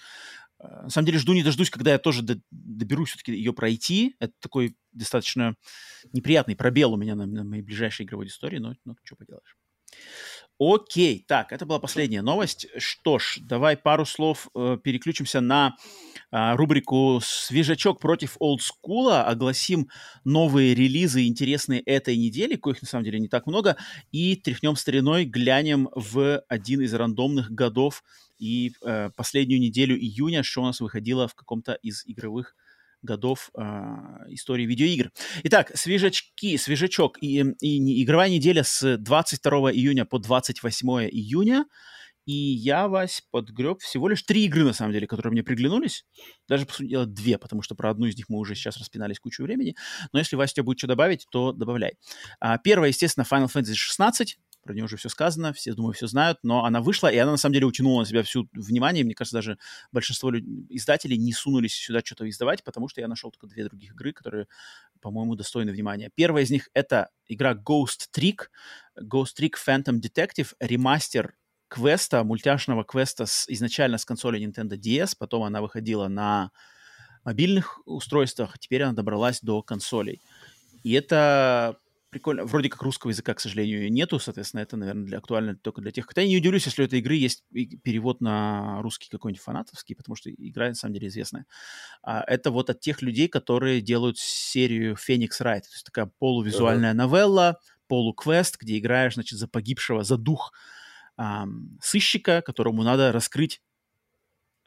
Э, 0.61 0.83
на 0.83 0.91
самом 0.91 1.07
деле, 1.07 1.19
жду 1.19 1.33
не 1.33 1.43
дождусь, 1.43 1.71
когда 1.71 1.93
я 1.93 1.99
тоже 1.99 2.23
доберусь 2.51 3.11
все-таки 3.11 3.33
ее 3.33 3.53
пройти. 3.53 4.17
Это 4.19 4.33
такой 4.41 4.77
достаточно 4.93 5.57
неприятный 6.13 6.57
пробел 6.57 6.93
у 6.93 6.97
меня 6.97 7.15
на, 7.15 7.27
на 7.27 7.45
моей 7.45 7.63
ближайшей 7.63 8.07
игровой 8.07 8.27
истории, 8.27 8.59
но, 8.59 8.75
но 8.85 8.95
что 9.05 9.17
поделаешь. 9.17 9.57
Окей, 10.65 11.25
так, 11.27 11.51
это 11.51 11.67
была 11.67 11.81
последняя 11.81 12.23
новость. 12.23 12.69
Что 12.79 13.19
ж, 13.19 13.39
давай 13.41 13.77
пару 13.77 14.07
слов 14.07 14.49
э, 14.55 14.79
переключимся 14.81 15.41
на 15.41 15.75
э, 16.31 16.55
рубрику 16.55 17.19
«Свежачок 17.21 17.99
против 17.99 18.37
олдскула». 18.39 19.25
Огласим 19.25 19.89
новые 20.25 20.77
релизы 20.77 21.27
интересные 21.27 21.81
этой 21.81 22.17
недели, 22.17 22.55
коих 22.55 22.81
на 22.81 22.87
самом 22.87 23.05
деле 23.05 23.19
не 23.19 23.27
так 23.27 23.49
много, 23.49 23.77
и 24.13 24.37
тряхнем 24.37 24.77
стариной, 24.77 25.25
глянем 25.25 25.89
в 25.97 26.45
один 26.49 26.81
из 26.83 26.95
рандомных 26.95 27.51
годов 27.51 28.05
и 28.39 28.73
э, 28.85 29.11
последнюю 29.17 29.61
неделю 29.61 29.99
июня, 29.99 30.45
что 30.45 30.63
у 30.63 30.65
нас 30.65 30.81
выходило 30.81 31.27
в 31.27 31.35
каком-то 31.35 31.73
из 31.83 32.05
игровых 32.07 32.55
годов 33.03 33.51
э, 33.57 33.63
истории 34.29 34.65
видеоигр. 34.65 35.11
Итак, 35.45 35.73
свежачки, 35.75 36.57
свежачок 36.57 37.19
и, 37.21 37.45
и 37.61 38.03
игровая 38.03 38.31
неделя 38.31 38.63
с 38.65 38.97
22 38.97 39.73
июня 39.73 40.05
по 40.05 40.19
28 40.19 40.89
июня. 41.11 41.67
И 42.25 42.33
я, 42.33 42.87
Вась, 42.87 43.21
подгреб 43.33 43.81
всего 43.81 44.09
лишь 44.09 44.23
три 44.23 44.45
игры, 44.45 44.63
на 44.65 44.73
самом 44.73 44.93
деле, 44.93 45.09
которые 45.09 45.33
мне 45.33 45.43
приглянулись. 45.43 46.05
Даже, 46.49 46.67
по 46.67 46.73
сути 46.73 46.91
дела, 46.91 47.05
две, 47.05 47.37
потому 47.37 47.63
что 47.63 47.75
про 47.75 47.91
одну 47.91 48.07
из 48.07 48.17
них 48.17 48.29
мы 48.29 48.39
уже 48.39 48.55
сейчас 48.55 48.77
распинались 48.77 49.19
кучу 49.19 49.43
времени. 49.43 49.75
Но 50.13 50.21
если, 50.21 50.37
Вася, 50.37 50.55
тебе 50.55 50.63
будет 50.63 50.79
что 50.79 50.87
добавить, 50.87 51.27
то 51.33 51.53
добавляй. 51.53 51.95
А, 52.39 52.59
первая, 52.59 52.91
естественно, 52.91 53.27
Final 53.29 53.51
Fantasy 53.53 53.75
16 53.75 54.39
про 54.63 54.75
нее 54.75 54.85
уже 54.85 54.97
все 54.97 55.09
сказано, 55.09 55.53
все, 55.53 55.75
думаю, 55.75 55.93
все 55.93 56.07
знают, 56.07 56.39
но 56.43 56.65
она 56.65 56.81
вышла, 56.81 57.09
и 57.09 57.17
она 57.17 57.33
на 57.33 57.37
самом 57.37 57.55
деле 57.55 57.67
утянула 57.67 58.01
на 58.01 58.07
себя 58.07 58.23
всю 58.23 58.49
внимание. 58.53 59.05
Мне 59.05 59.15
кажется, 59.15 59.37
даже 59.37 59.59
большинство 59.91 60.33
издателей 60.69 61.17
не 61.19 61.33
сунулись 61.33 61.75
сюда 61.75 62.01
что-то 62.05 62.29
издавать, 62.29 62.65
потому 62.65 62.89
что 62.89 63.01
я 63.01 63.09
нашел 63.09 63.31
только 63.31 63.47
две 63.47 63.65
других 63.65 63.93
игры, 63.93 64.13
которые, 64.13 64.47
по-моему, 65.01 65.35
достойны 65.35 65.73
внимания. 65.73 66.11
Первая 66.15 66.45
из 66.45 66.51
них— 66.51 66.69
это 66.75 67.11
игра 67.27 67.55
Ghost 67.55 68.09
Trick, 68.17 68.49
Ghost 69.01 69.39
Trick 69.39 69.55
Phantom 69.67 70.01
Detective, 70.01 70.55
ремастер 70.61 71.35
квеста, 71.69 72.23
мультяшного 72.23 72.85
квеста 72.85 73.27
с, 73.27 73.47
изначально 73.49 73.99
с 73.99 74.05
консоли 74.05 74.41
Nintendo 74.41 74.77
DS, 74.77 75.17
потом 75.19 75.43
она 75.43 75.63
выходила 75.63 76.09
на 76.09 76.51
мобильных 77.25 77.81
устройствах, 77.87 78.59
теперь 78.59 78.83
она 78.83 78.93
добралась 78.93 79.41
до 79.41 79.63
консолей. 79.63 80.21
И 80.83 80.93
это 80.93 81.79
прикольно. 82.13 82.45
Вроде 82.45 82.69
как 82.69 82.83
русского 82.83 83.11
языка, 83.11 83.35
к 83.35 83.41
сожалению, 83.41 83.91
нету, 83.91 84.21
соответственно, 84.21 84.61
это, 84.61 84.77
наверное, 84.77 85.05
для, 85.05 85.19
актуально 85.19 85.57
только 85.57 85.81
для 85.81 85.91
тех. 85.91 86.07
Хотя 86.07 86.21
я 86.21 86.29
не 86.29 86.37
удивлюсь, 86.37 86.67
если 86.67 86.83
у 86.83 86.85
этой 86.85 86.99
игры 87.01 87.15
есть 87.15 87.43
перевод 87.83 88.21
на 88.21 88.81
русский 88.83 89.09
какой-нибудь 89.09 89.43
фанатовский, 89.43 89.97
потому 89.97 90.15
что 90.15 90.31
игра, 90.31 90.69
на 90.69 90.75
самом 90.75 90.95
деле, 90.95 91.09
известная. 91.09 91.47
А, 92.03 92.23
это 92.27 92.51
вот 92.51 92.69
от 92.69 92.81
тех 92.81 93.01
людей, 93.01 93.29
которые 93.29 93.81
делают 93.81 94.19
серию 94.19 94.95
Phoenix 94.95 95.31
Wright. 95.41 95.63
То 95.63 95.73
есть 95.73 95.85
такая 95.85 96.13
полувизуальная 96.19 96.93
uh-huh. 96.93 97.09
новелла, 97.09 97.59
полуквест, 97.89 98.59
где 98.61 98.79
играешь, 98.79 99.15
значит, 99.15 99.39
за 99.39 99.49
погибшего, 99.49 100.05
за 100.05 100.19
дух 100.19 100.53
эм, 101.17 101.79
сыщика, 101.83 102.43
которому 102.43 102.83
надо 102.83 103.11
раскрыть, 103.11 103.63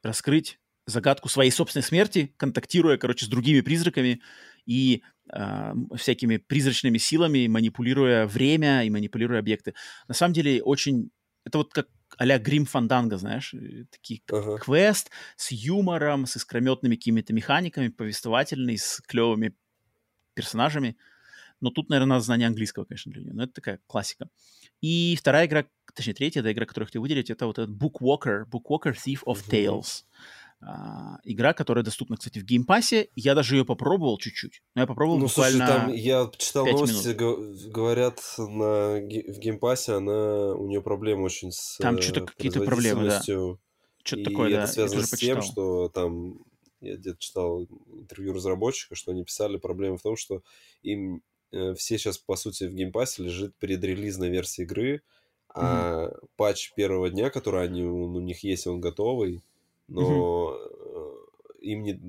раскрыть 0.01 0.59
загадку 0.87 1.29
своей 1.29 1.51
собственной 1.51 1.83
смерти, 1.83 2.33
контактируя, 2.37 2.97
короче, 2.97 3.25
с 3.25 3.29
другими 3.29 3.61
призраками 3.61 4.21
и 4.65 5.03
э, 5.31 5.73
всякими 5.95 6.37
призрачными 6.37 6.97
силами, 6.97 7.47
манипулируя 7.47 8.27
время 8.27 8.83
и 8.83 8.89
манипулируя 8.89 9.39
объекты. 9.39 9.73
На 10.07 10.13
самом 10.13 10.33
деле 10.33 10.61
очень... 10.63 11.11
Это 11.43 11.59
вот 11.59 11.73
как 11.73 11.87
а-ля 12.17 12.39
Грим 12.39 12.65
Фанданга, 12.65 13.17
знаешь, 13.17 13.53
э, 13.53 13.85
такие 13.91 14.21
uh-huh. 14.31 14.57
квест 14.59 15.11
с 15.35 15.51
юмором, 15.51 16.25
с 16.25 16.37
искрометными 16.37 16.95
какими-то 16.95 17.33
механиками, 17.33 17.89
повествовательный, 17.89 18.77
с 18.77 19.01
клевыми 19.07 19.55
персонажами. 20.33 20.97
Но 21.61 21.69
тут, 21.69 21.89
наверное, 21.89 22.15
надо 22.15 22.25
знание 22.25 22.47
английского, 22.47 22.85
конечно, 22.85 23.11
для 23.11 23.23
нее. 23.23 23.33
Но 23.33 23.43
это 23.43 23.53
такая 23.53 23.79
классика. 23.87 24.29
И 24.81 25.15
вторая 25.19 25.47
игра, 25.47 25.65
точнее, 25.93 26.13
третья 26.13 26.41
да, 26.41 26.51
игра, 26.51 26.65
которую 26.65 26.85
я 26.85 26.87
хотел 26.87 27.01
выделить, 27.01 27.29
это 27.29 27.47
вот 27.47 27.57
этот 27.59 27.75
Bookwalker, 27.75 28.45
Bookwalker 28.45 28.93
Thief 28.93 29.23
of 29.25 29.37
uh-huh. 29.37 29.49
Tales. 29.49 30.05
А, 30.67 31.19
игра, 31.23 31.53
которая 31.53 31.83
доступна, 31.83 32.17
кстати, 32.17 32.39
в 32.39 32.43
Game 32.43 32.70
Pass 32.70 32.96
е. 32.96 33.09
Я 33.13 33.35
даже 33.35 33.55
ее 33.55 33.65
попробовал 33.65 34.17
чуть-чуть. 34.17 34.63
Но 34.73 34.81
я 34.81 34.87
попробовал 34.87 35.19
ну, 35.19 35.27
буквально 35.27 35.67
слушай, 35.67 35.77
там 35.77 35.93
я 35.93 36.31
читал 36.37 36.65
новости, 36.65 37.09
минут. 37.09 37.71
говорят, 37.71 38.19
на, 38.37 38.95
в 38.95 39.39
Game 39.39 39.63
Pass 39.63 39.87
е 39.87 39.93
она, 39.93 40.55
у 40.55 40.67
нее 40.67 40.81
проблемы 40.81 41.23
очень 41.23 41.51
с 41.51 41.77
Там 41.77 42.01
что-то 42.01 42.25
какие-то 42.25 42.61
проблемы, 42.61 43.07
да. 43.07 43.21
Что-то 43.21 44.23
такое, 44.23 44.49
это 44.49 44.61
да. 44.61 44.67
связано 44.67 45.05
с 45.05 45.11
тем, 45.11 45.43
что 45.43 45.89
там, 45.89 46.39
я 46.81 46.95
где-то 46.95 47.17
читал 47.19 47.63
интервью 47.87 48.33
разработчика, 48.33 48.95
что 48.95 49.11
они 49.11 49.23
писали, 49.23 49.57
проблема 49.57 49.97
в 49.97 50.01
том, 50.01 50.15
что 50.15 50.41
им 50.81 51.21
э, 51.51 51.75
все 51.75 51.99
сейчас, 51.99 52.17
по 52.17 52.35
сути, 52.35 52.63
в 52.63 52.73
Game 52.73 52.95
Pass 52.95 53.16
е 53.16 53.21
лежит 53.21 53.55
предрелизная 53.57 54.29
версия 54.29 54.63
игры, 54.63 55.03
а 55.53 56.07
mm-hmm. 56.07 56.27
патч 56.37 56.73
первого 56.73 57.09
дня, 57.11 57.29
который 57.29 57.63
они, 57.63 57.83
у 57.83 58.19
них 58.19 58.43
есть, 58.43 58.65
он 58.65 58.79
готовый, 58.79 59.43
но 59.87 60.47
угу. 60.47 61.29
им 61.61 61.83
не, 61.83 61.99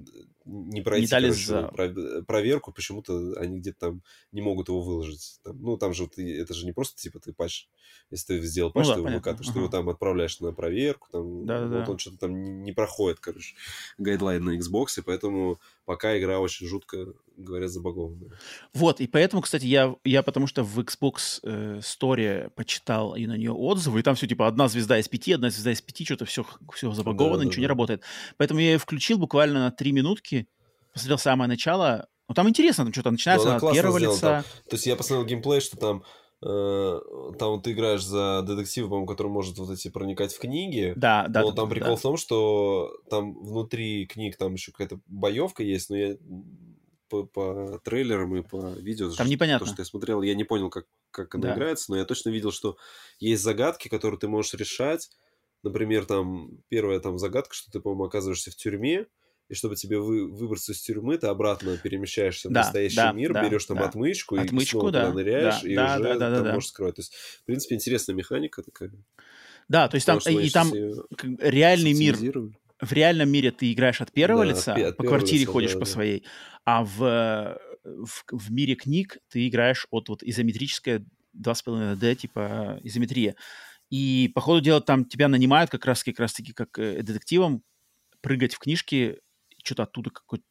не 0.44 0.81
пройти 0.81 1.07
не 1.07 1.11
дали 1.11 1.27
короче, 1.27 1.47
за... 1.47 2.23
проверку, 2.23 2.73
почему-то 2.73 3.35
они 3.39 3.59
где-то 3.59 3.78
там 3.78 4.03
не 4.32 4.43
могут 4.43 4.69
его 4.69 4.81
выложить. 4.81 5.40
Там, 5.43 5.61
ну, 5.61 5.77
там 5.77 5.93
же 5.93 6.05
вот, 6.05 6.19
это 6.19 6.55
же 6.55 6.66
не 6.66 6.73
просто 6.73 7.01
типа 7.01 7.19
ты 7.19 7.32
патч, 7.32 7.69
если 8.11 8.39
ты 8.39 8.47
сделал 8.47 8.73
патч, 8.73 8.86
ну, 8.86 8.90
да, 8.90 8.94
ты 8.94 9.01
его 9.01 9.16
выкатываешь, 9.16 9.48
ага. 9.48 9.55
ты 9.55 9.59
его 9.61 9.69
там 9.69 9.89
отправляешь 9.89 10.40
на 10.40 10.53
проверку, 10.53 11.09
там, 11.11 11.47
да, 11.47 11.62
вот 11.62 11.70
да. 11.70 11.90
он 11.90 11.98
что-то 11.98 12.19
там 12.19 12.43
не, 12.43 12.51
не 12.51 12.73
проходит, 12.73 13.20
короче, 13.20 13.57
гайдлайн 13.98 14.44
на 14.44 14.57
Xbox, 14.57 14.98
и 14.98 15.03
поэтому 15.03 15.59
пока 15.86 16.18
игра 16.18 16.40
очень 16.40 16.66
жутко, 16.66 17.06
говорят, 17.36 17.70
забагованная. 17.70 18.30
Вот, 18.74 19.00
и 19.00 19.06
поэтому, 19.06 19.40
кстати, 19.40 19.64
я, 19.64 19.94
я 20.04 20.22
потому 20.22 20.46
что 20.46 20.64
в 20.64 20.78
Xbox 20.80 21.40
э, 21.44 21.78
Store 21.78 22.50
почитал 22.50 23.14
и 23.14 23.26
на 23.26 23.36
нее 23.36 23.52
отзывы, 23.52 24.00
и 24.00 24.02
там 24.02 24.16
все 24.16 24.26
типа 24.26 24.48
одна 24.48 24.68
звезда 24.68 24.98
из 24.98 25.08
пяти, 25.08 25.32
одна 25.32 25.48
звезда 25.48 25.72
из 25.72 25.80
пяти, 25.80 26.04
что-то 26.04 26.24
все, 26.24 26.44
все 26.74 26.92
забаговано, 26.92 27.38
да, 27.38 27.44
ничего 27.44 27.56
да. 27.56 27.60
не 27.62 27.66
работает. 27.68 28.02
Поэтому 28.36 28.60
я 28.60 28.72
ее 28.72 28.78
включил 28.78 29.18
буквально 29.18 29.60
на 29.60 29.70
три 29.70 29.92
минутки, 29.92 30.48
посмотрел 30.92 31.18
самое 31.18 31.48
начало. 31.48 32.08
Ну, 32.28 32.34
там 32.34 32.48
интересно, 32.48 32.84
там 32.84 32.92
что-то 32.92 33.12
начинается 33.12 33.48
ну, 33.48 33.68
от 33.68 33.72
первого 33.72 33.98
лица. 33.98 34.20
Там. 34.20 34.42
То 34.68 34.76
есть 34.76 34.86
я 34.86 34.96
посмотрел 34.96 35.24
геймплей, 35.24 35.60
что 35.60 35.76
там 35.76 36.02
там 36.40 37.62
ты 37.62 37.72
играешь 37.72 38.04
за 38.04 38.42
детектива, 38.42 38.88
по-моему, 38.88 39.06
который 39.06 39.28
может 39.28 39.56
вот 39.58 39.70
эти 39.70 39.88
проникать 39.88 40.34
в 40.34 40.38
книги. 40.38 40.92
Да, 40.96 41.26
да. 41.28 41.42
Но 41.42 41.52
там 41.52 41.68
прикол 41.68 41.94
да. 41.94 41.96
в 41.96 42.02
том, 42.02 42.16
что 42.16 42.92
там 43.08 43.42
внутри 43.42 44.06
книг 44.06 44.36
там 44.36 44.52
еще 44.52 44.72
какая-то 44.72 45.00
боевка 45.06 45.62
есть, 45.62 45.88
но 45.88 45.96
я 45.96 46.16
по, 47.08 47.24
по 47.24 47.80
трейлерам 47.84 48.36
и 48.36 48.42
по 48.42 48.72
видео, 48.72 49.10
там 49.12 49.28
непонятно. 49.28 49.66
то, 49.66 49.72
что 49.72 49.82
я 49.82 49.86
смотрел, 49.86 50.22
я 50.22 50.34
не 50.34 50.44
понял, 50.44 50.70
как, 50.70 50.86
как 51.10 51.34
она 51.36 51.48
да. 51.48 51.54
играется, 51.54 51.90
но 51.90 51.96
я 51.96 52.04
точно 52.04 52.30
видел, 52.30 52.52
что 52.52 52.76
есть 53.18 53.42
загадки, 53.42 53.88
которые 53.88 54.18
ты 54.18 54.28
можешь 54.28 54.54
решать. 54.54 55.10
Например, 55.62 56.04
там 56.04 56.58
первая 56.68 57.00
там 57.00 57.18
загадка, 57.18 57.55
что 57.55 57.70
ты, 57.70 57.81
по-моему, 57.81 58.05
оказываешься 58.05 58.50
в 58.50 58.56
тюрьме, 58.56 59.06
и 59.49 59.55
чтобы 59.55 59.76
тебе 59.76 59.99
вы, 59.99 60.31
выбраться 60.31 60.73
из 60.73 60.81
тюрьмы, 60.81 61.18
ты 61.18 61.28
обратно 61.28 61.76
перемещаешься 61.76 62.49
да, 62.49 62.62
в 62.62 62.65
настоящий 62.65 62.97
да, 62.97 63.12
мир, 63.12 63.33
да, 63.33 63.44
берешь 63.44 63.65
там 63.65 63.78
да. 63.78 63.86
отмычку, 63.86 64.36
отмычку 64.36 64.78
и 64.78 64.81
снова 64.81 64.91
да, 64.92 65.02
туда 65.05 65.15
ныряешь, 65.15 65.62
да, 65.62 65.68
и 65.68 65.75
да, 65.75 65.94
уже 65.94 66.02
да, 66.02 66.15
да, 66.18 66.34
там 66.34 66.44
да, 66.44 66.52
можешь 66.55 66.70
скрывать. 66.70 66.97
То 66.97 67.00
есть, 67.00 67.15
в 67.15 67.44
принципе, 67.44 67.75
интересная 67.75 68.15
механика 68.15 68.62
такая. 68.62 68.92
Да, 69.68 69.89
то 69.89 69.94
есть 69.94 70.07
там, 70.07 70.18
и 70.18 70.50
там 70.50 70.73
реальный 71.41 71.92
мир, 71.92 72.16
в 72.81 72.92
реальном 72.92 73.28
мире 73.31 73.52
ты 73.52 73.73
играешь 73.73 74.00
от 74.00 74.12
первого 74.12 74.44
да, 74.44 74.50
лица, 74.50 74.75
от, 74.75 74.83
от 74.83 74.97
по 74.97 75.05
квартире 75.05 75.41
лица, 75.41 75.52
ходишь 75.52 75.73
да, 75.73 75.78
по 75.78 75.84
да. 75.84 75.91
своей, 75.91 76.25
а 76.65 76.84
в 76.84 77.58
в, 77.86 78.25
в 78.31 78.52
мире 78.52 78.75
книг 78.75 79.18
ты 79.28 79.47
играешь 79.47 79.86
от 79.91 80.08
вот 80.08 80.23
изометрическое 80.23 81.05
2,5D, 81.36 82.15
типа 82.16 82.81
изометрия. 82.83 83.36
И, 83.91 84.31
по 84.34 84.41
ходу 84.41 84.60
дела, 84.60 84.81
там 84.81 85.05
тебя 85.05 85.28
нанимают 85.28 85.70
как 85.70 85.84
раз, 85.86 86.02
как 86.02 86.18
раз 86.18 86.33
таки 86.33 86.52
как 86.52 86.78
э, 86.78 87.02
детективом 87.02 87.62
прыгать 88.20 88.55
в 88.55 88.58
книжки, 88.58 89.20
что-то 89.67 89.83
оттуда, 89.85 90.11
какой, 90.11 90.43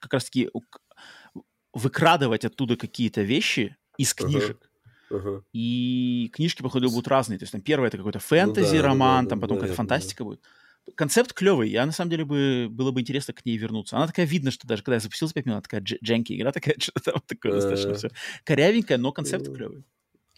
как 0.00 0.12
раз 0.12 0.24
таки 0.24 0.50
выкрадывать 1.72 2.44
оттуда 2.44 2.76
какие-то 2.76 3.22
вещи 3.22 3.76
из 3.98 4.14
книжек. 4.14 4.58
Uh-huh. 4.62 4.68
Uh-huh. 5.12 5.42
И 5.52 6.30
книжки, 6.32 6.62
походу, 6.62 6.88
будут 6.88 7.08
разные. 7.08 7.38
То 7.38 7.42
есть 7.42 7.52
там 7.52 7.60
первое 7.60 7.88
это 7.88 7.98
какой-то 7.98 8.18
фэнтези, 8.18 8.76
ну, 8.76 8.82
да, 8.82 8.88
роман, 8.88 9.24
да, 9.24 9.30
там 9.30 9.40
потом 9.40 9.56
да, 9.56 9.60
какая-то 9.60 9.76
фантастика 9.76 10.24
будет. 10.24 10.40
Концепт 10.94 11.32
клевый. 11.32 11.68
Я, 11.68 11.84
на 11.86 11.92
самом 11.92 12.10
деле, 12.10 12.24
бы, 12.24 12.68
было 12.70 12.90
бы 12.90 13.00
интересно 13.00 13.34
к 13.34 13.44
ней 13.44 13.56
вернуться. 13.56 13.96
Она 13.96 14.06
такая, 14.06 14.26
видно, 14.26 14.50
что 14.50 14.66
даже 14.66 14.82
когда 14.82 14.94
я 14.94 15.00
запустился 15.00 15.34
5 15.34 15.46
минут, 15.46 15.56
она 15.56 15.62
такая 15.62 15.80
дженки 15.82 16.32
игра, 16.32 16.50
такая, 16.50 16.76
что-то 16.78 17.12
там 17.12 17.22
такое 17.26 17.52
достаточно 17.52 17.94
все. 17.94 18.08
Корявенькая, 18.44 18.98
но 18.98 19.12
концепт 19.12 19.46
клевый. 19.46 19.84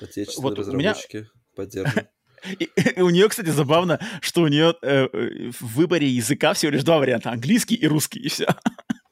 Отечественные 0.01 0.43
вот 0.43 0.59
разработчики 0.59 1.17
меня... 1.17 1.27
поддерживают. 1.55 2.09
И, 2.59 3.01
у 3.01 3.11
нее, 3.11 3.29
кстати, 3.29 3.49
забавно, 3.49 4.01
что 4.21 4.43
у 4.43 4.49
нее 4.49 4.75
э, 4.83 5.09
в 5.59 5.75
выборе 5.75 6.09
языка 6.09 6.55
всего 6.55 6.73
лишь 6.73 6.85
два 6.85 6.99
варианта. 6.99 7.31
Английский 7.31 7.75
и 7.75 7.87
русский, 7.87 8.21
и 8.21 8.29
все. 8.29 8.47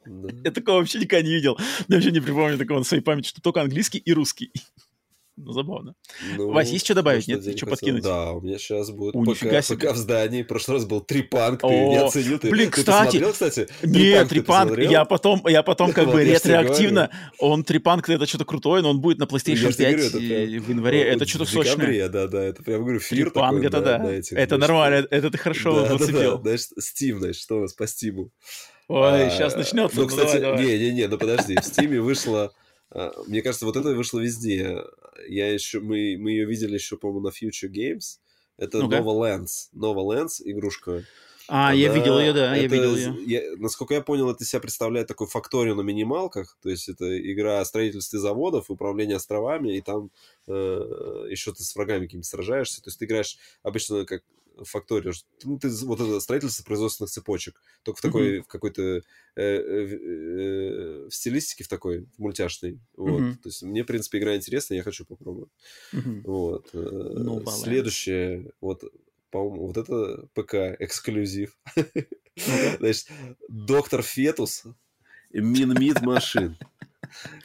Да. 0.05 0.29
Я 0.43 0.51
такого 0.51 0.77
вообще 0.77 0.99
никогда 0.99 1.25
не 1.25 1.33
видел. 1.33 1.57
Я 1.87 1.95
вообще 1.95 2.11
не 2.11 2.19
припомню 2.19 2.57
такого 2.57 2.79
на 2.79 2.85
своей 2.85 3.03
памяти, 3.03 3.29
что 3.29 3.41
только 3.41 3.61
английский 3.61 3.99
и 3.99 4.13
русский. 4.13 4.51
Ну, 5.35 5.51
забавно. 5.51 5.95
Ну, 6.37 6.51
Вась, 6.51 6.69
есть 6.69 6.85
что 6.85 6.93
добавить? 6.93 7.27
Нет? 7.27 7.57
Что 7.57 7.65
подкинуть? 7.65 8.03
Да, 8.03 8.33
у 8.33 8.41
меня 8.41 8.59
сейчас 8.59 8.91
будет 8.91 9.15
О, 9.15 9.23
пока, 9.25 9.61
пока 9.67 9.93
в 9.93 9.97
здании. 9.97 10.43
В 10.43 10.47
прошлый 10.47 10.77
раз 10.77 10.85
был 10.85 11.01
трипанк, 11.01 11.61
ты 11.61 11.67
не 11.67 11.97
оценил. 11.97 12.37
Ты, 12.37 12.51
блин, 12.51 12.69
ты 12.69 12.81
кстати, 12.81 13.17
посмотрел, 13.17 13.31
кстати? 13.31 13.67
Нет, 13.81 14.29
трипанк, 14.29 14.77
я 14.77 15.05
потом, 15.05 15.41
я 15.47 15.63
потом 15.63 15.91
как 15.91 16.11
бы 16.11 16.23
ретроактивно, 16.23 17.09
он 17.39 17.63
трипанк, 17.63 18.07
это 18.09 18.27
что-то 18.27 18.45
крутое, 18.45 18.83
но 18.83 18.91
он 18.91 19.01
будет 19.01 19.17
на 19.17 19.23
PlayStation 19.23 19.75
5 19.75 19.77
говорю, 19.77 20.05
это 20.05 20.17
прям, 20.17 20.63
в 20.63 20.69
январе, 20.69 21.01
это 21.01 21.25
что-то 21.25 21.45
сочное. 21.45 22.09
да, 22.09 22.27
да, 22.27 22.43
это 22.43 22.61
прям, 22.61 22.81
говорю, 22.83 22.99
фир 22.99 23.31
Трипанк, 23.31 23.63
это 23.63 23.81
да, 23.81 24.11
это 24.31 24.57
нормально, 24.57 25.07
это 25.09 25.31
ты 25.31 25.37
хорошо 25.37 25.85
зацепил. 25.87 26.41
Знаешь, 26.41 26.67
Steam, 26.79 27.17
значит, 27.17 27.41
что 27.41 27.57
у 27.57 27.61
нас 27.61 27.73
по 27.73 27.83
Steam? 27.83 28.29
Ой, 28.87 29.29
сейчас 29.31 29.55
начнется. 29.55 29.99
Ну, 29.99 30.07
кстати, 30.07 30.37
не-не-не, 30.37 31.07
ну 31.07 31.17
подожди, 31.17 31.55
в 31.55 31.59
Steam 31.59 31.99
вышло 32.01 32.43
а, 32.45 32.62
мне 33.27 33.41
кажется, 33.41 33.65
вот 33.65 33.75
это 33.75 33.93
вышло 33.93 34.19
везде. 34.19 34.83
Я 35.27 35.51
еще, 35.51 35.79
мы, 35.79 36.15
мы 36.19 36.31
ее 36.31 36.45
видели 36.45 36.75
еще, 36.75 36.97
по-моему, 36.97 37.21
на 37.21 37.29
Future 37.29 37.69
Games. 37.69 38.19
Это 38.57 38.79
ну 38.79 38.89
Nova 38.89 39.13
Lands. 39.13 39.69
Nova 39.73 40.03
Lands 40.05 40.41
игрушка. 40.43 41.03
А, 41.47 41.67
Она, 41.67 41.73
я 41.73 41.93
видел 41.93 42.19
ее, 42.19 42.31
да, 42.31 42.55
это, 42.55 42.61
я 42.61 42.67
видел 42.67 42.95
ее. 42.95 43.23
Я, 43.25 43.57
насколько 43.57 43.93
я 43.93 44.01
понял, 44.01 44.29
это 44.29 44.45
себя 44.45 44.61
представляет 44.61 45.07
такой 45.07 45.27
факторию 45.27 45.75
на 45.75 45.81
минималках, 45.81 46.57
то 46.61 46.69
есть 46.69 46.87
это 46.87 47.19
игра 47.19 47.59
о 47.59 47.65
строительстве 47.65 48.19
заводов, 48.19 48.69
управление 48.69 49.17
островами, 49.17 49.75
и 49.75 49.81
там 49.81 50.09
э, 50.47 51.27
еще 51.29 51.51
ты 51.51 51.63
с 51.63 51.75
врагами 51.75 52.05
какими-то 52.05 52.27
сражаешься, 52.27 52.81
то 52.81 52.87
есть 52.87 52.99
ты 52.99 53.05
играешь 53.05 53.37
обычно 53.61 54.05
как 54.05 54.23
факторию. 54.63 55.13
Ну, 55.43 55.57
ты 55.57 55.69
вот 55.85 55.99
это 55.99 56.19
строительство 56.19 56.63
производственных 56.63 57.11
цепочек, 57.11 57.61
только 57.83 57.99
в 57.99 58.01
такой, 58.01 58.39
mm-hmm. 58.39 58.43
в 58.43 58.47
какой-то 58.47 58.81
э, 58.81 59.01
э, 59.35 59.87
э, 59.95 61.07
в 61.09 61.11
стилистике 61.13 61.63
в 61.63 61.67
такой, 61.67 62.05
в 62.17 62.19
мультяшной. 62.19 62.79
Вот. 62.95 63.21
Mm-hmm. 63.21 63.35
То 63.35 63.49
есть 63.49 63.63
мне, 63.63 63.83
в 63.83 63.87
принципе, 63.87 64.19
игра 64.19 64.35
интересная, 64.35 64.77
я 64.77 64.83
хочу 64.83 65.05
попробовать. 65.05 65.49
Mm-hmm. 65.93 66.21
Вот. 66.23 66.69
No 66.73 67.41
э, 67.41 67.51
Следующее, 67.51 68.51
вот, 68.61 68.83
по-моему, 69.29 69.67
вот 69.67 69.77
это 69.77 70.27
ПК 70.33 70.55
эксклюзив. 70.79 71.57
Значит, 72.79 73.07
доктор 73.47 74.01
Фетус 74.01 74.63
Минмид 75.31 76.01
машин. 76.01 76.57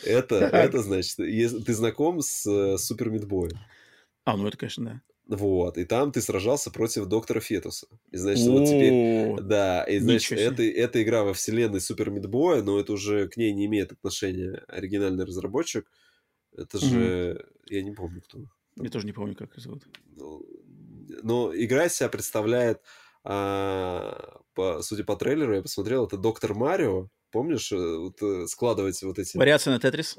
Это, 0.05 0.37
это 0.53 0.83
значит, 0.83 1.17
ты 1.17 1.75
знаком 1.75 2.21
с 2.21 2.79
Супер 2.79 3.11
Мидбоем? 3.11 3.59
А, 4.25 4.37
ну 4.37 4.47
это, 4.47 4.57
конечно, 4.57 4.85
да. 4.85 5.03
Вот, 5.29 5.77
и 5.77 5.85
там 5.85 6.11
ты 6.11 6.23
сражался 6.23 6.71
против 6.71 7.05
доктора 7.05 7.41
Фетуса. 7.41 7.87
И 8.11 8.17
значит, 8.17 8.47
вот 8.47 8.65
теперь... 8.65 9.39
Да, 9.43 9.85
и 9.85 9.99
значит, 9.99 10.39
это, 10.39 10.63
это 10.63 11.03
игра 11.03 11.23
во 11.23 11.35
вселенной 11.35 11.83
Супер 11.83 12.09
Мидбоя, 12.09 12.63
но 12.63 12.81
это 12.81 12.95
уже 12.95 13.29
к 13.29 13.37
ней 13.37 13.53
не 13.53 13.67
имеет 13.67 13.93
отношения 13.93 14.65
оригинальный 14.69 15.27
разработчик. 15.27 15.87
Это 16.57 16.79
же... 16.79 17.47
Я 17.67 17.83
не 17.83 17.93
помню, 17.93 18.23
кто. 18.23 18.47
Я 18.77 18.89
тоже 18.89 19.05
не 19.05 19.13
помню, 19.13 19.35
как 19.35 19.51
его 19.51 19.61
зовут. 19.61 19.87
Ну, 20.17 20.47
но 21.23 21.53
игра 21.55 21.91
себя 21.91 22.09
представляет, 22.09 22.81
а, 23.23 24.41
по, 24.55 24.81
судя 24.81 25.05
по 25.05 25.15
трейлеру, 25.17 25.55
я 25.55 25.63
посмотрел, 25.63 26.07
это 26.07 26.17
Доктор 26.17 26.55
Марио. 26.55 27.11
Помнишь, 27.31 27.73
э, 27.73 27.77
вот, 27.77 28.23
э, 28.23 28.47
складывать 28.47 29.03
вот 29.03 29.19
эти... 29.19 29.37
Вариация 29.37 29.73
на 29.73 29.81
Тетрис? 29.81 30.19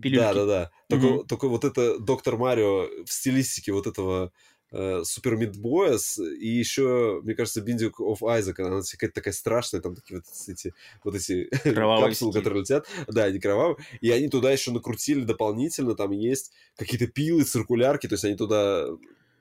Пилюльки. 0.00 0.20
Да, 0.20 0.34
да, 0.34 0.46
да. 0.46 0.70
Только, 0.88 1.04
угу. 1.04 1.24
только 1.24 1.48
вот 1.48 1.64
это 1.64 1.98
Доктор 1.98 2.36
Марио 2.36 2.88
в 3.04 3.12
стилистике 3.12 3.72
вот 3.72 3.88
этого 3.88 4.32
э, 4.70 5.02
Супер 5.04 5.36
Мидбоя 5.36 5.98
и 6.38 6.46
еще, 6.46 7.20
мне 7.24 7.34
кажется, 7.34 7.60
Биндик 7.60 8.00
оф 8.00 8.22
Айзек, 8.22 8.60
она 8.60 8.80
какая-то 8.82 9.14
такая 9.14 9.34
страшная, 9.34 9.80
там 9.80 9.96
такие 9.96 10.20
вот 10.20 10.48
эти, 10.48 10.74
вот 11.02 11.14
эти 11.16 11.48
капсулы, 11.74 12.32
которые 12.32 12.60
летят. 12.60 12.86
Да, 13.08 13.24
они 13.24 13.40
кровавые. 13.40 13.76
И 14.00 14.10
они 14.10 14.28
туда 14.28 14.52
еще 14.52 14.70
накрутили 14.70 15.24
дополнительно, 15.24 15.94
там 15.94 16.12
есть 16.12 16.52
какие-то 16.76 17.08
пилы, 17.08 17.42
циркулярки, 17.42 18.06
то 18.06 18.14
есть 18.14 18.24
они 18.24 18.36
туда 18.36 18.86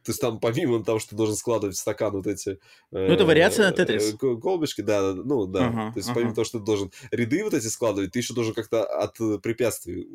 то 0.03 0.11
есть 0.11 0.21
там 0.21 0.39
помимо 0.39 0.83
того, 0.83 0.99
что 0.99 1.15
должен 1.15 1.35
складывать 1.35 1.75
в 1.75 1.79
стакан 1.79 2.13
вот 2.13 2.27
эти... 2.27 2.59
Ну, 2.91 2.99
это 2.99 3.25
вариация 3.25 3.69
на 3.69 3.75
Тетрис. 3.75 4.13
Э, 4.13 4.17
колбочки, 4.17 4.81
да, 4.81 5.13
ну 5.13 5.45
да. 5.45 5.91
То 5.93 5.99
есть 5.99 6.13
помимо 6.13 6.33
того, 6.33 6.45
что 6.45 6.59
ты 6.59 6.65
должен 6.65 6.91
ряды 7.11 7.43
вот 7.43 7.53
эти 7.53 7.67
складывать, 7.67 8.11
ты 8.11 8.19
еще 8.19 8.33
должен 8.33 8.53
как-то 8.53 8.83
от 8.83 9.17
препятствий 9.41 10.07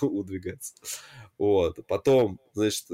удвигаться. 0.00 0.74
Вот. 1.38 1.78
Потом, 1.86 2.38
значит, 2.52 2.86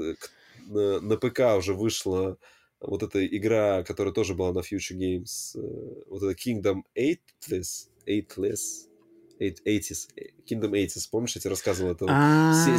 на, 0.67 0.99
на 1.01 1.17
ПК 1.17 1.57
уже 1.57 1.73
вышла 1.73 2.37
вот 2.79 3.03
эта 3.03 3.25
игра, 3.25 3.83
которая 3.83 4.13
тоже 4.13 4.35
была 4.35 4.53
на 4.53 4.59
Future 4.59 4.97
Games, 4.97 5.55
э, 5.55 6.03
вот 6.07 6.23
это 6.23 6.31
Kingdom 6.33 6.83
Eightless, 6.95 7.89
Eightless, 8.05 8.87
80s, 9.39 10.09
Kingdom 10.49 10.71
80s, 10.71 11.07
помнишь, 11.11 11.35
я 11.35 11.41
тебе 11.41 11.51
рассказывал, 11.51 11.91
это 11.91 12.05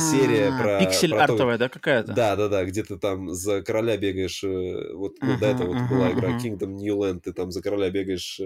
серия 0.01 0.57
про... 0.59 0.81
Пиксель-артовая, 0.81 1.59
да, 1.59 1.69
какая-то? 1.69 2.13
Да, 2.13 2.37
да, 2.37 2.49
да, 2.49 2.65
где 2.65 2.83
ты 2.83 2.99
там 2.99 3.31
за 3.31 3.63
короля 3.63 3.97
бегаешь, 3.97 4.43
э, 4.45 4.93
вот 4.95 5.17
до 5.21 5.47
этого 5.47 5.89
была 5.89 6.13
игра 6.13 6.39
Kingdom 6.39 6.75
New 6.75 6.97
Land, 6.97 7.21
ты 7.21 7.33
там 7.33 7.51
за 7.51 7.63
короля 7.63 7.91
бегаешь 7.91 8.41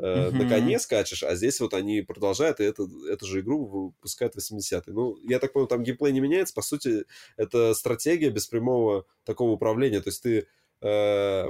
Uh-huh. 0.00 0.30
на 0.30 0.48
коне 0.48 0.78
скачешь, 0.78 1.24
а 1.24 1.34
здесь 1.34 1.58
вот 1.58 1.74
они 1.74 2.02
продолжают, 2.02 2.60
и 2.60 2.62
это, 2.62 2.86
эту 3.10 3.26
же 3.26 3.40
игру 3.40 3.66
выпускают 3.66 4.32
в 4.36 4.38
80-е. 4.38 4.94
Ну, 4.94 5.18
я 5.28 5.40
так 5.40 5.52
понял, 5.52 5.66
там 5.66 5.82
геймплей 5.82 6.12
не 6.12 6.20
меняется, 6.20 6.54
по 6.54 6.62
сути, 6.62 7.04
это 7.36 7.74
стратегия 7.74 8.30
без 8.30 8.46
прямого 8.46 9.06
такого 9.24 9.50
управления, 9.50 10.00
то 10.00 10.10
есть 10.10 10.22
ты 10.22 10.46
э, 10.82 11.46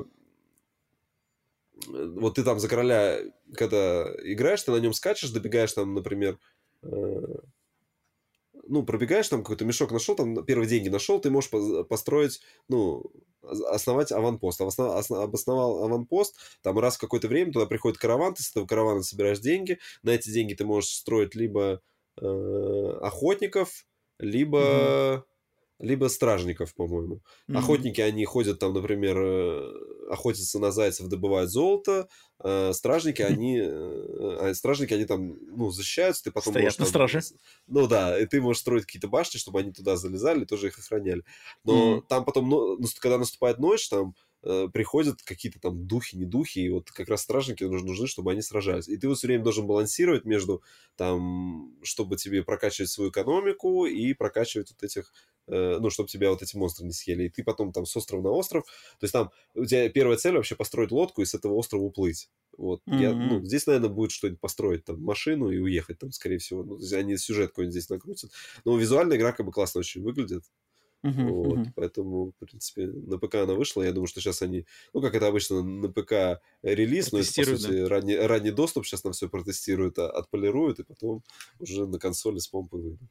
вот 1.87 2.35
ты 2.35 2.45
там 2.45 2.59
за 2.59 2.69
короля, 2.69 3.21
когда 3.55 4.05
играешь, 4.23 4.63
ты 4.63 4.73
на 4.73 4.77
нем 4.77 4.93
скачешь, 4.93 5.31
добегаешь 5.31 5.73
там, 5.73 5.95
например, 5.95 6.39
э, 6.83 6.89
ну, 8.69 8.85
пробегаешь 8.85 9.29
там 9.29 9.43
какой-то 9.43 9.65
мешок 9.65 9.93
нашел, 9.93 10.15
там 10.15 10.45
первые 10.45 10.69
деньги 10.69 10.89
нашел, 10.89 11.21
ты 11.21 11.31
можешь 11.31 11.51
построить, 11.89 12.41
ну, 12.69 13.11
основать 13.43 14.13
аванпост. 14.13 14.61
Обосновал 14.61 15.85
аванпост, 15.85 16.37
там 16.63 16.79
раз 16.79 16.97
в 16.97 17.01
какое-то 17.01 17.29
время 17.29 17.53
туда 17.53 17.67
приходит 17.67 17.99
караван, 17.99 18.35
ты 18.35 18.43
с 18.43 18.51
этого 18.51 18.67
каравана 18.67 19.03
собираешь 19.03 19.41
деньги, 19.41 19.79
на 20.03 20.11
эти 20.11 20.31
деньги 20.31 20.55
ты 20.55 20.65
можешь 20.65 20.91
строить 20.91 21.35
либо 21.35 21.81
э, 22.21 22.99
охотников, 23.03 23.87
либо... 24.19 24.59
Mm-hmm 24.59 25.23
либо 25.79 26.09
стражников, 26.09 26.75
по-моему. 26.75 27.23
Mm-hmm. 27.49 27.57
Охотники, 27.57 28.01
они 28.01 28.25
ходят 28.25 28.59
там, 28.59 28.73
например, 28.75 29.17
э, 29.19 30.09
охотятся 30.11 30.59
на 30.59 30.73
зайцев, 30.73 31.07
добывают 31.07 31.51
золото. 31.51 32.09
А 32.41 32.73
стражники, 32.73 33.23
они, 33.23 33.61
а 33.61 34.53
стражники, 34.55 34.95
они 34.95 35.05
там, 35.05 35.37
ну, 35.57 35.71
защищаются, 35.71 36.25
ты 36.25 36.31
потом 36.31 36.53
Стоят 36.53 36.65
можешь... 36.65 36.79
на 36.79 36.85
там, 36.85 36.91
страже. 36.91 37.21
Ну 37.67 37.87
да, 37.87 38.19
и 38.19 38.27
ты 38.27 38.41
можешь 38.41 38.61
строить 38.61 38.87
какие-то 38.87 39.09
башни, 39.09 39.39
чтобы 39.39 39.61
они 39.61 39.73
туда 39.73 39.97
залезали, 39.97 40.45
тоже 40.45 40.69
их 40.69 40.79
охраняли. 40.79 41.23
Но 41.65 41.99
mm-hmm. 41.99 42.05
там 42.09 42.25
потом, 42.25 42.49
ну, 42.49 42.79
когда 43.01 43.19
наступает 43.19 43.59
ночь, 43.59 43.89
там 43.89 44.15
э, 44.43 44.69
приходят 44.73 45.23
какие-то 45.23 45.61
там 45.61 45.87
духи, 45.87 46.17
не 46.17 46.25
духи, 46.25 46.59
и 46.61 46.71
вот 46.71 46.91
как 46.91 47.09
раз 47.09 47.23
стражники 47.23 47.63
нужны, 47.65 48.07
чтобы 48.09 48.33
они 48.33 48.43
сражались. 48.43 48.89
И 48.89 48.97
ты 48.97 49.09
вот 49.09 49.19
все 49.19 49.29
время 49.29 49.45
должен 49.45 49.67
балансировать 49.67 50.25
между 50.25 50.63
там, 50.97 51.73
чтобы 51.83 52.17
тебе 52.17 52.43
прокачивать 52.43 52.91
свою 52.91 53.11
экономику 53.11 53.87
и 53.87 54.13
прокачивать 54.13 54.71
вот 54.71 54.83
этих 54.83 55.13
Э, 55.38 55.38
ну, 55.49 55.91
чтобы 55.91 56.09
тебя 56.09 56.31
вот 56.31 56.43
эти 56.43 56.57
монстры 56.57 56.87
не 56.87 56.93
съели, 56.93 57.25
и 57.25 57.29
ты 57.29 57.43
потом 57.43 57.73
там 57.73 57.87
с 57.87 57.97
острова 57.97 58.23
на 58.23 58.31
остров, 58.31 58.65
то 58.65 59.05
есть 59.05 59.13
там 59.13 59.31
у 59.55 59.65
тебя 59.65 59.89
первая 59.89 60.17
цель 60.17 60.35
вообще 60.35 60.55
построить 60.55 60.91
лодку 60.91 61.23
и 61.23 61.25
с 61.25 61.35
этого 61.35 61.55
острова 61.55 61.83
уплыть. 61.83 62.31
Вот, 62.57 62.83
mm-hmm. 62.89 63.01
я, 63.01 63.15
ну, 63.15 63.45
здесь, 63.45 63.67
наверное, 63.69 63.89
будет 63.89 64.11
что-нибудь 64.11 64.41
построить, 64.41 64.85
там, 64.85 65.01
машину 65.01 65.49
и 65.51 65.59
уехать 65.59 66.01
там, 66.01 66.11
скорее 66.11 66.39
всего. 66.39 66.65
Ну, 66.65 66.79
они 66.93 67.17
сюжет 67.17 67.51
какой-нибудь 67.51 67.73
здесь 67.73 67.89
накрутят. 67.89 68.33
Но 68.65 68.77
визуально 68.77 69.15
игра 69.15 69.31
как 69.31 69.47
бы 69.47 69.53
классно 69.53 69.79
очень 69.79 70.03
выглядит. 70.03 70.43
Мгм, 71.03 71.33
Вот, 71.33 71.59
мгм. 71.59 71.73
поэтому, 71.77 72.33
в 72.33 72.45
принципе, 72.45 72.89
на 72.89 73.19
ПК 73.19 73.37
она 73.37 73.55
вышла. 73.55 73.83
Я 73.83 73.93
думаю, 73.93 74.09
что 74.09 74.21
сейчас 74.21 74.43
они, 74.43 74.67
ну, 74.93 75.01
как 75.01 75.15
это 75.15 75.29
обычно 75.29 75.63
на 75.63 75.89
ПК 75.89 76.43
релиз, 76.63 77.13
но 77.13 77.21
это, 77.21 77.33
по 77.33 77.45
сути, 77.45 77.87
ранний, 77.87 78.17
ранний 78.17 78.51
доступ. 78.51 78.85
Сейчас 78.85 79.05
нам 79.05 79.13
все 79.13 79.29
протестируют, 79.29 79.97
а- 80.01 80.11
отполируют, 80.11 80.81
и 80.81 80.83
потом 80.83 81.23
уже 81.61 81.87
на 81.87 82.01
консоли 82.01 82.41
с 82.41 82.49
помпой 82.49 82.81
выйдут. 82.81 83.09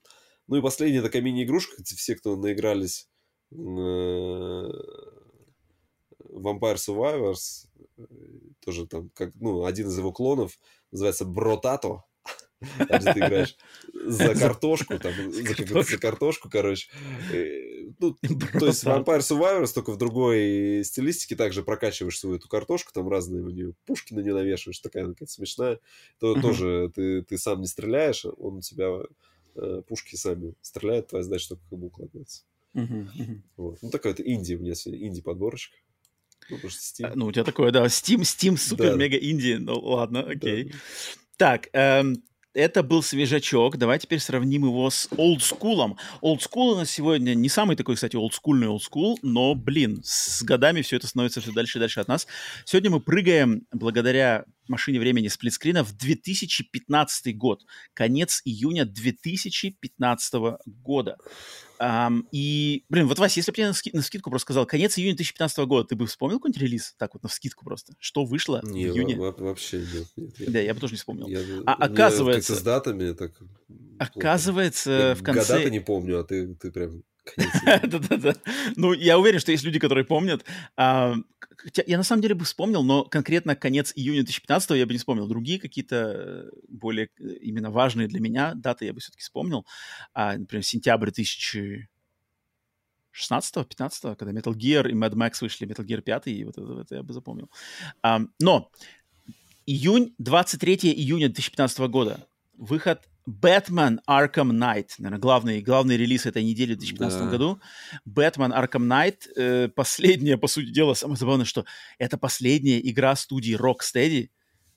Ну 0.48 0.56
и 0.58 0.62
последняя 0.62 1.02
такая 1.02 1.22
мини-игрушка. 1.22 1.84
Все, 1.84 2.16
кто 2.16 2.36
наигрались 2.36 3.08
э, 3.52 3.56
Vampire 6.24 6.76
Survivors, 6.76 7.68
э, 7.98 8.04
тоже 8.64 8.88
там, 8.88 9.10
как, 9.14 9.32
ну, 9.36 9.66
один 9.66 9.88
из 9.88 9.98
его 9.98 10.12
клонов, 10.12 10.58
называется 10.92 11.26
Бротато. 11.26 12.04
Там, 12.90 13.00
где 13.00 13.14
ты 13.14 13.20
играешь 13.20 13.56
за 13.94 14.34
картошку, 14.40 14.98
там, 14.98 15.14
за, 15.32 15.44
как- 15.44 15.58
картошку. 15.58 15.92
за 15.92 15.98
картошку, 16.00 16.50
короче. 16.50 16.90
Э, 17.32 17.86
Ну, 18.00 18.16
то 18.60 18.66
есть. 18.66 18.84
Vampire 18.84 19.20
Survivors 19.20 19.74
только 19.76 19.92
в 19.92 19.98
другой 19.98 20.82
стилистике 20.84 21.36
также 21.36 21.62
прокачиваешь 21.62 22.18
свою 22.20 22.38
эту 22.38 22.50
картошку, 22.50 22.92
там 22.94 23.08
разные 23.10 23.44
у 23.44 23.50
нее 23.50 23.74
пушки 23.86 24.14
на 24.16 24.22
нее 24.22 24.34
навешиваешь, 24.34 24.80
такая 24.80 25.06
какая-то 25.06 25.32
смешная. 25.32 25.80
То 26.20 26.34
тоже 26.42 26.92
ты, 26.96 27.22
ты 27.22 27.38
сам 27.38 27.62
не 27.62 27.68
стреляешь, 27.68 28.26
он 28.26 28.56
у 28.58 28.62
тебя 28.62 29.04
э, 29.58 29.82
пушки 29.88 30.16
сами 30.16 30.54
стреляют, 30.62 31.08
твоя 31.08 31.24
задача 31.24 31.50
только 31.50 31.64
как 31.70 31.80
бы 31.80 31.88
укладывается. 31.88 32.44
Вот. 33.58 33.80
Ну, 33.82 33.90
такой 33.90 34.12
это 34.12 34.24
инди 34.24 34.54
у 34.54 34.60
меня 34.60 34.76
сегодня, 34.76 35.08
инди-подборочка. 35.08 35.76
Ну, 36.50 36.56
потому 36.58 36.70
что 36.72 36.80
Steam. 36.82 37.08
А, 37.08 37.16
Ну, 37.16 37.26
у 37.26 37.32
тебя 37.32 37.44
такое, 37.44 37.72
да, 37.72 37.86
Steam, 37.86 38.22
Steam 38.22 38.58
супер 38.58 38.92
Да. 38.92 38.96
Ну, 39.60 39.80
ладно, 39.80 40.24
Да. 40.24 40.32
окей. 40.32 40.74
Так, 41.38 41.70
эм, 41.74 42.24
это 42.58 42.82
был 42.82 43.04
свежачок. 43.04 43.78
Давай 43.78 44.00
теперь 44.00 44.20
сравним 44.20 44.66
его 44.66 44.90
с 44.90 45.08
олдскулом. 45.16 45.98
Олдскул 46.22 46.72
у 46.72 46.76
нас 46.76 46.90
сегодня 46.90 47.36
не 47.36 47.50
самый 47.50 47.76
такой, 47.76 47.94
кстати, 47.94 48.16
олдскульный 48.16 48.68
олдскул, 48.68 49.20
но, 49.22 49.54
блин, 49.54 50.02
с 50.04 50.42
годами 50.42 50.82
все 50.82 50.96
это 50.96 51.06
становится 51.06 51.40
все 51.40 51.52
дальше 51.52 51.78
и 51.78 51.82
дальше 51.82 52.00
от 52.00 52.08
нас. 52.08 52.26
Сегодня 52.66 52.90
мы 52.90 53.00
прыгаем 53.00 53.68
благодаря 53.72 54.46
машине 54.68 55.00
времени 55.00 55.28
сплитскрина 55.28 55.84
в 55.84 55.96
2015 55.96 57.38
год. 57.38 57.62
Конец 57.94 58.42
июня 58.44 58.86
2015 58.86 60.34
года. 60.66 61.18
Ам, 61.80 62.28
и, 62.32 62.84
блин, 62.90 63.08
вот, 63.08 63.20
Вася, 63.20 63.40
если 63.40 63.52
бы 63.52 63.58
я 63.60 63.68
на, 63.68 63.74
ски- 63.74 63.92
на 63.94 64.02
скидку 64.02 64.30
просто 64.30 64.46
сказал 64.46 64.66
конец 64.66 64.98
июня 64.98 65.16
2015 65.16 65.58
года, 65.66 65.88
ты 65.88 65.96
бы 65.96 66.06
вспомнил 66.08 66.38
какой-нибудь 66.40 66.62
релиз? 66.62 66.96
Так 66.98 67.14
вот, 67.14 67.24
на 67.24 67.30
скидку 67.30 67.64
просто. 67.66 67.94
Что 68.00 68.26
вышло 68.26 68.62
Не, 68.64 68.88
в 68.88 68.96
июне? 68.96 69.16
во- 69.16 69.32
во- 69.32 69.46
вообще 69.46 69.80
нет. 69.80 70.08
нет, 70.16 70.40
я- 70.40 70.50
Да, 70.52 70.60
я 70.60 70.74
бы 70.74 70.80
тоже 70.80 70.94
не 70.94 70.98
вспомнил. 70.98 71.28
я- 71.28 71.40
А 71.66 71.74
оказывается- 71.74 72.54
как-то 72.54 72.62
с 72.62 72.64
датами 72.64 73.14
так... 73.14 73.38
плохо. 73.38 73.52
Оказывается, 74.00 74.92
Я 74.92 75.16
в 75.16 75.24
конце... 75.24 75.54
Года-то 75.54 75.70
не 75.70 75.80
помню, 75.80 76.20
а 76.20 76.24
ты, 76.24 76.56
ты 76.56 76.72
прям... 76.72 77.04
Да-да-да. 77.84 78.36
Ну, 78.76 78.94
я 78.94 79.20
уверен, 79.20 79.40
что 79.40 79.52
есть 79.52 79.64
люди, 79.64 79.80
которые 79.80 80.06
помнят. 80.06 80.46
А, 80.76 81.16
хотя 81.58 81.84
я 81.86 81.98
на 81.98 82.04
самом 82.04 82.22
деле 82.22 82.36
бы 82.36 82.46
вспомнил, 82.46 82.84
но 82.84 83.04
конкретно 83.04 83.56
конец 83.56 83.92
июня 83.96 84.24
2015 84.24 84.72
я 84.72 84.86
бы 84.86 84.94
не 84.94 85.00
вспомнил. 85.00 85.28
Другие 85.28 85.60
какие-то 85.60 85.96
э, 85.96 86.50
более 86.68 87.10
э, 87.20 87.34
именно 87.42 87.72
важные 87.72 88.08
для 88.08 88.20
меня 88.20 88.54
даты 88.56 88.86
я 88.86 88.94
бы 88.94 89.00
все-таки 89.00 89.22
вспомнил. 89.22 89.66
А, 90.14 90.38
например, 90.38 90.64
сентябрь 90.64 91.10
2016-15, 91.10 91.88
когда 94.16 94.32
Metal 94.32 94.54
Gear 94.54 94.90
и 94.90 94.94
Mad 94.94 95.14
Max 95.14 95.38
вышли, 95.42 95.68
Metal 95.68 95.86
Gear 95.86 96.02
5, 96.02 96.28
и 96.28 96.46
вот 96.46 96.58
это, 96.58 96.82
это 96.82 96.96
я 96.96 97.04
бы 97.04 97.14
запомнил. 97.14 97.50
А, 98.02 98.22
но 98.40 98.72
июнь, 99.66 100.14
23 100.18 100.94
июня 100.94 101.28
2015 101.28 101.80
года, 101.80 102.28
выход 102.54 103.08
Batman 103.28 104.00
Arkham 104.10 104.52
Knight, 104.52 104.92
наверное, 105.00 105.20
главный, 105.20 105.62
главный 105.62 105.98
релиз 105.98 106.26
этой 106.26 106.44
недели 106.44 106.74
в 106.76 106.78
2015 106.78 107.20
Да. 107.26 107.30
году. 107.30 107.60
Batman 108.08 108.54
Arkham 108.54 108.88
Knight, 108.88 109.18
э, 109.36 109.68
последняя, 109.70 110.38
по 110.38 110.48
сути 110.48 110.70
дела, 110.72 110.94
самое 110.94 111.18
забавное, 111.18 111.46
что 111.46 111.66
это 112.00 112.18
последняя 112.18 112.80
игра 112.80 113.16
студии 113.16 113.56
Rocksteady. 113.58 114.30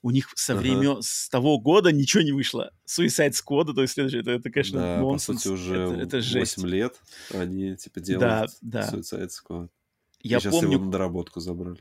У 0.03 0.11
них 0.11 0.33
со 0.35 0.55
Ага. 0.55 0.63
времен, 0.63 1.03
с 1.03 1.29
того 1.29 1.59
года 1.61 1.93
ничего 1.93 2.23
не 2.23 2.33
вышло. 2.33 2.73
Suicide 2.89 3.33
Squad, 3.33 3.75
то 3.75 3.83
есть 3.83 3.93
следующее, 3.95 4.23
это, 4.23 4.31
это 4.33 4.51
конечно, 4.51 4.81
Да, 4.81 4.97
по 4.97 5.03
нонсенс. 5.03 5.43
сути, 5.43 5.53
уже 5.53 5.75
это, 5.77 5.95
это 5.95 6.21
жесть. 6.23 6.57
8 6.57 6.69
лет 6.69 6.97
они, 7.35 7.77
типа, 7.77 8.01
Да, 8.01 8.07
делают 8.07 8.51
да. 8.63 8.91
Suicide 8.93 9.29
Squad. 9.29 9.69
Я 10.23 10.39
и 10.39 10.41
сейчас 10.41 10.55
помню, 10.55 10.73
его 10.73 10.85
на 10.87 10.91
доработку 10.91 11.39
забрали. 11.41 11.79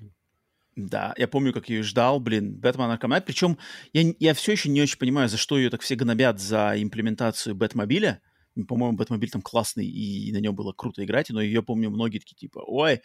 Да, 0.76 1.14
я 1.18 1.28
помню, 1.28 1.52
как 1.52 1.70
ее 1.70 1.84
ждал, 1.84 2.20
блин, 2.20 2.54
Бэтмен 2.56 2.90
Arkham 2.90 3.10
Knight. 3.10 3.24
Причем 3.26 3.58
я, 3.92 4.14
я 4.20 4.34
все 4.34 4.54
еще 4.54 4.70
не 4.70 4.82
очень 4.82 4.98
понимаю, 4.98 5.28
за 5.28 5.38
что 5.38 5.58
ее 5.58 5.70
так 5.70 5.82
все 5.82 5.96
гнобят 5.96 6.40
за 6.40 6.74
имплементацию 6.78 7.56
Бэтмобиля. 7.56 8.22
По-моему, 8.68 8.98
Бэтмобиль 8.98 9.30
там 9.30 9.42
классный, 9.42 9.86
и 9.86 10.32
на 10.32 10.38
нем 10.38 10.56
было 10.56 10.74
круто 10.74 11.04
играть, 11.04 11.30
но 11.30 11.42
ее, 11.42 11.64
помню, 11.64 11.90
многие 11.90 12.20
такие, 12.20 12.36
типа, 12.36 12.62
ой, 12.66 13.02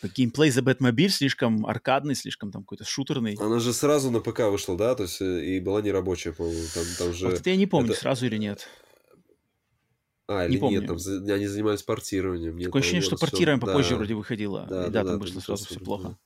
типа, 0.00 0.12
геймплей 0.14 0.50
за 0.50 0.62
Бэтмобиль 0.62 1.10
слишком 1.10 1.66
аркадный, 1.66 2.14
слишком 2.14 2.52
там 2.52 2.62
какой-то 2.62 2.84
шутерный. 2.84 3.34
Она 3.40 3.58
же 3.60 3.72
сразу 3.72 4.10
на 4.10 4.20
ПК 4.20 4.40
вышла, 4.50 4.76
да? 4.76 4.94
То 4.94 5.04
есть, 5.04 5.20
э, 5.20 5.44
и 5.44 5.60
была 5.60 5.82
нерабочая, 5.82 6.32
по-моему. 6.32 6.62
Там, 6.74 6.84
там 6.98 7.12
же... 7.14 7.26
Вот 7.26 7.34
это 7.34 7.50
я 7.50 7.56
не 7.56 7.66
помню, 7.66 7.92
это- 7.92 8.00
сразу 8.00 8.26
или 8.26 8.36
нет. 8.36 8.68
А, 10.26 10.46
не 10.46 10.54
или 10.54 10.60
помню. 10.60 10.78
нет, 10.80 10.88
там 10.88 10.98
за- 10.98 11.34
они 11.34 11.46
занимались 11.46 11.82
портированием. 11.82 12.56
Нет, 12.56 12.66
Такое 12.66 12.80
ощущение, 12.80 13.02
что 13.02 13.16
всё- 13.16 13.26
портируем 13.26 13.60
попозже 13.60 13.90
да. 13.90 13.96
вроде 13.96 14.14
выходило. 14.14 14.66
Да, 14.68 14.86
и 14.86 14.90
да, 14.90 15.02
да, 15.02 15.10
там 15.10 15.18
да, 15.18 15.18
вышло 15.18 15.40
сразу 15.40 15.66
все 15.66 15.80
плохо. 15.80 16.08
да. 16.08 16.18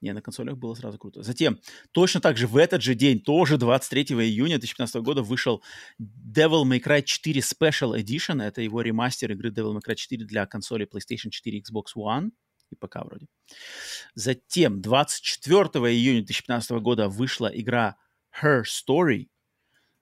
Не, 0.00 0.12
на 0.12 0.20
консолях 0.20 0.58
было 0.58 0.74
сразу 0.74 0.98
круто. 0.98 1.22
Затем, 1.22 1.58
точно 1.92 2.20
так 2.20 2.36
же 2.36 2.46
в 2.46 2.56
этот 2.56 2.82
же 2.82 2.94
день, 2.94 3.20
тоже 3.20 3.56
23 3.56 4.02
июня 4.02 4.58
2015 4.58 4.96
года, 4.96 5.22
вышел 5.22 5.62
Devil 6.00 6.64
May 6.64 6.82
Cry 6.82 7.02
4 7.02 7.40
Special 7.40 7.98
Edition. 7.98 8.42
Это 8.42 8.60
его 8.60 8.82
ремастер 8.82 9.32
игры 9.32 9.50
Devil 9.50 9.74
May 9.76 9.80
Cry 9.86 9.94
4 9.94 10.24
для 10.26 10.46
консоли 10.46 10.86
PlayStation 10.86 11.30
4, 11.30 11.60
Xbox 11.60 11.96
One 11.96 12.32
и 12.70 12.76
ПК 12.76 12.96
вроде. 13.04 13.26
Затем, 14.14 14.82
24 14.82 15.60
июня 15.90 16.20
2015 16.20 16.70
года 16.82 17.08
вышла 17.08 17.46
игра 17.46 17.96
Her 18.42 18.62
Story, 18.62 19.28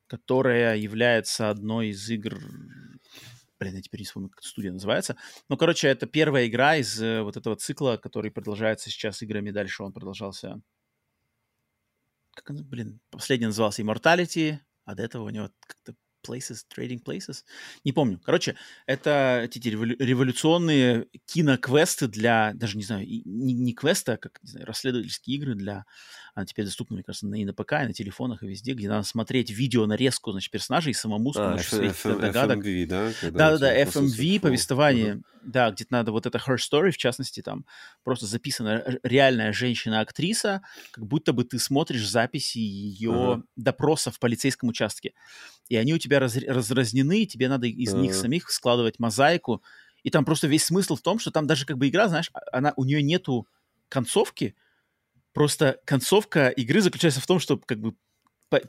которая 0.06 0.76
является 0.76 1.50
одной 1.50 1.88
из 1.88 2.10
игр... 2.10 2.38
Блин, 3.62 3.76
я 3.76 3.80
теперь 3.80 4.00
не 4.00 4.06
вспомню, 4.06 4.28
как 4.28 4.42
студия 4.42 4.72
называется. 4.72 5.16
Ну, 5.48 5.56
короче, 5.56 5.86
это 5.86 6.06
первая 6.06 6.48
игра 6.48 6.74
из 6.74 7.00
э, 7.00 7.22
вот 7.22 7.36
этого 7.36 7.54
цикла, 7.54 7.96
который 7.96 8.32
продолжается 8.32 8.90
сейчас 8.90 9.22
играми 9.22 9.52
дальше. 9.52 9.84
Он 9.84 9.92
продолжался... 9.92 10.60
Как 12.34 12.50
он, 12.50 12.64
блин, 12.64 12.98
последний 13.10 13.46
назывался 13.46 13.82
Immortality, 13.82 14.58
а 14.84 14.96
до 14.96 15.04
этого 15.04 15.22
у 15.22 15.28
него 15.28 15.52
как-то 15.60 15.94
Places, 16.26 16.64
Trading 16.76 17.04
Places. 17.04 17.44
Не 17.84 17.92
помню. 17.92 18.20
Короче, 18.24 18.56
это 18.86 19.42
эти 19.44 19.68
револю- 19.68 19.96
революционные 19.96 21.06
киноквесты 21.26 22.08
для, 22.08 22.54
даже 22.54 22.76
не 22.76 22.82
знаю, 22.82 23.06
не, 23.06 23.54
не 23.54 23.74
квесты, 23.74 24.12
а 24.12 24.16
как, 24.16 24.42
не 24.42 24.50
знаю, 24.50 24.66
расследовательские 24.66 25.36
игры 25.36 25.54
для, 25.54 25.84
а 26.34 26.46
теперь 26.46 26.64
доступны, 26.64 26.94
мне 26.94 27.02
кажется, 27.02 27.26
и 27.26 27.44
на 27.44 27.52
ПК, 27.52 27.72
и 27.82 27.86
на 27.86 27.92
телефонах, 27.92 28.42
и 28.42 28.46
везде, 28.46 28.72
где 28.72 28.88
надо 28.88 29.06
смотреть 29.06 29.50
видео 29.50 29.84
нарезку, 29.86 30.32
значит, 30.32 30.50
персонажей 30.50 30.92
и 30.92 30.94
самому 30.94 31.32
с 31.32 31.36
А, 31.36 31.50
помощью 31.50 31.92
своих 31.94 32.20
догадок 32.20 32.58
FMV, 32.64 32.86
да? 32.86 33.12
да-да-да, 33.22 33.76
FMV, 33.82 34.40
повествование, 34.40 35.20
да, 35.44 35.70
где-то 35.70 35.92
надо 35.92 36.12
вот 36.12 36.24
это 36.24 36.38
Her 36.38 36.56
Story, 36.56 36.90
в 36.90 36.96
частности, 36.96 37.42
там 37.42 37.66
просто 38.02 38.26
записана 38.26 38.68
р- 38.86 39.00
реальная 39.02 39.52
женщина-актриса, 39.52 40.62
как 40.92 41.06
будто 41.06 41.32
бы 41.32 41.44
ты 41.44 41.58
смотришь 41.58 42.08
записи 42.08 42.58
ее 42.58 43.42
допроса 43.56 44.10
в 44.10 44.18
полицейском 44.18 44.68
участке. 44.70 45.12
И 45.68 45.76
они 45.76 45.92
у 45.94 45.98
тебя 45.98 46.18
раз- 46.20 46.36
разразнены, 46.36 47.22
и 47.22 47.26
тебе 47.26 47.48
надо 47.48 47.66
из 47.66 47.92
них 47.92 48.14
самих 48.14 48.50
складывать 48.50 48.98
мозаику. 48.98 49.62
И 50.02 50.10
там 50.10 50.24
просто 50.24 50.46
весь 50.48 50.64
смысл 50.64 50.96
в 50.96 51.02
том, 51.02 51.18
что 51.18 51.30
там 51.30 51.46
даже 51.46 51.66
как 51.66 51.76
бы 51.76 51.88
игра, 51.88 52.08
знаешь, 52.08 52.30
а- 52.32 52.40
она, 52.56 52.72
у 52.76 52.84
нее 52.84 53.02
нету 53.02 53.46
концовки, 53.88 54.54
просто 55.32 55.80
концовка 55.84 56.48
игры 56.48 56.80
заключается 56.80 57.20
в 57.20 57.26
том, 57.26 57.38
что 57.40 57.58
как 57.58 57.80
бы 57.80 57.94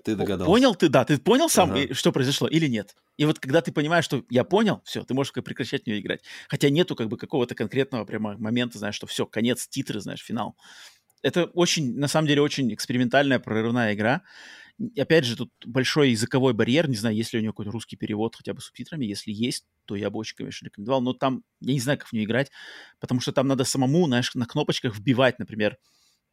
Ты 0.05 0.15
догадался. 0.15 0.45
Понял 0.49 0.75
ты, 0.75 0.87
да, 0.87 1.03
ты 1.03 1.17
понял 1.17 1.49
сам, 1.49 1.71
Ага. 1.71 1.81
и- 1.81 1.93
что 1.93 2.13
произошло 2.13 2.47
или 2.47 2.67
нет. 2.67 2.95
И 3.17 3.25
вот 3.25 3.39
когда 3.39 3.61
ты 3.61 3.71
понимаешь, 3.73 4.05
что 4.05 4.23
я 4.29 4.45
понял, 4.45 4.81
все, 4.85 5.03
ты 5.03 5.13
можешь 5.13 5.33
как 5.33 5.43
прекращать 5.43 5.83
в 5.83 5.87
нее 5.87 5.99
играть. 5.99 6.23
Хотя 6.47 6.69
нету 6.69 6.95
как 6.95 7.09
бы 7.09 7.17
какого-то 7.17 7.53
конкретного 7.53 8.05
прямо 8.05 8.37
момента, 8.37 8.77
знаешь, 8.79 8.95
что 8.95 9.07
все, 9.07 9.25
конец, 9.25 9.67
титры, 9.67 9.99
знаешь, 9.99 10.23
финал. 10.23 10.55
Это 11.23 11.45
очень, 11.45 11.95
на 11.97 12.07
самом 12.07 12.27
деле, 12.27 12.41
очень 12.41 12.73
экспериментальная, 12.73 13.39
прорывная 13.39 13.93
игра. 13.93 14.23
Опять 14.97 15.25
же, 15.25 15.37
тут 15.37 15.51
большой 15.65 16.11
языковой 16.11 16.53
барьер. 16.53 16.89
Не 16.89 16.95
знаю, 16.95 17.15
есть 17.15 17.31
ли 17.33 17.39
у 17.39 17.41
нее 17.41 17.51
какой-то 17.51 17.71
русский 17.71 17.95
перевод 17.95 18.35
хотя 18.35 18.53
бы 18.53 18.61
с 18.61 18.65
субтитрами. 18.65 19.05
Если 19.05 19.31
есть, 19.31 19.65
то 19.85 19.95
я 19.95 20.09
бы 20.09 20.19
очень, 20.19 20.35
конечно, 20.35 20.65
рекомендовал. 20.65 21.01
Но 21.01 21.13
там, 21.13 21.43
я 21.61 21.73
не 21.73 21.79
знаю, 21.79 21.99
как 21.99 22.07
в 22.07 22.13
нее 22.13 22.25
играть, 22.25 22.51
потому 22.99 23.21
что 23.21 23.31
там 23.31 23.47
надо 23.47 23.63
самому, 23.65 24.07
знаешь, 24.07 24.33
на 24.35 24.45
кнопочках 24.45 24.95
вбивать, 24.97 25.39
например, 25.39 25.77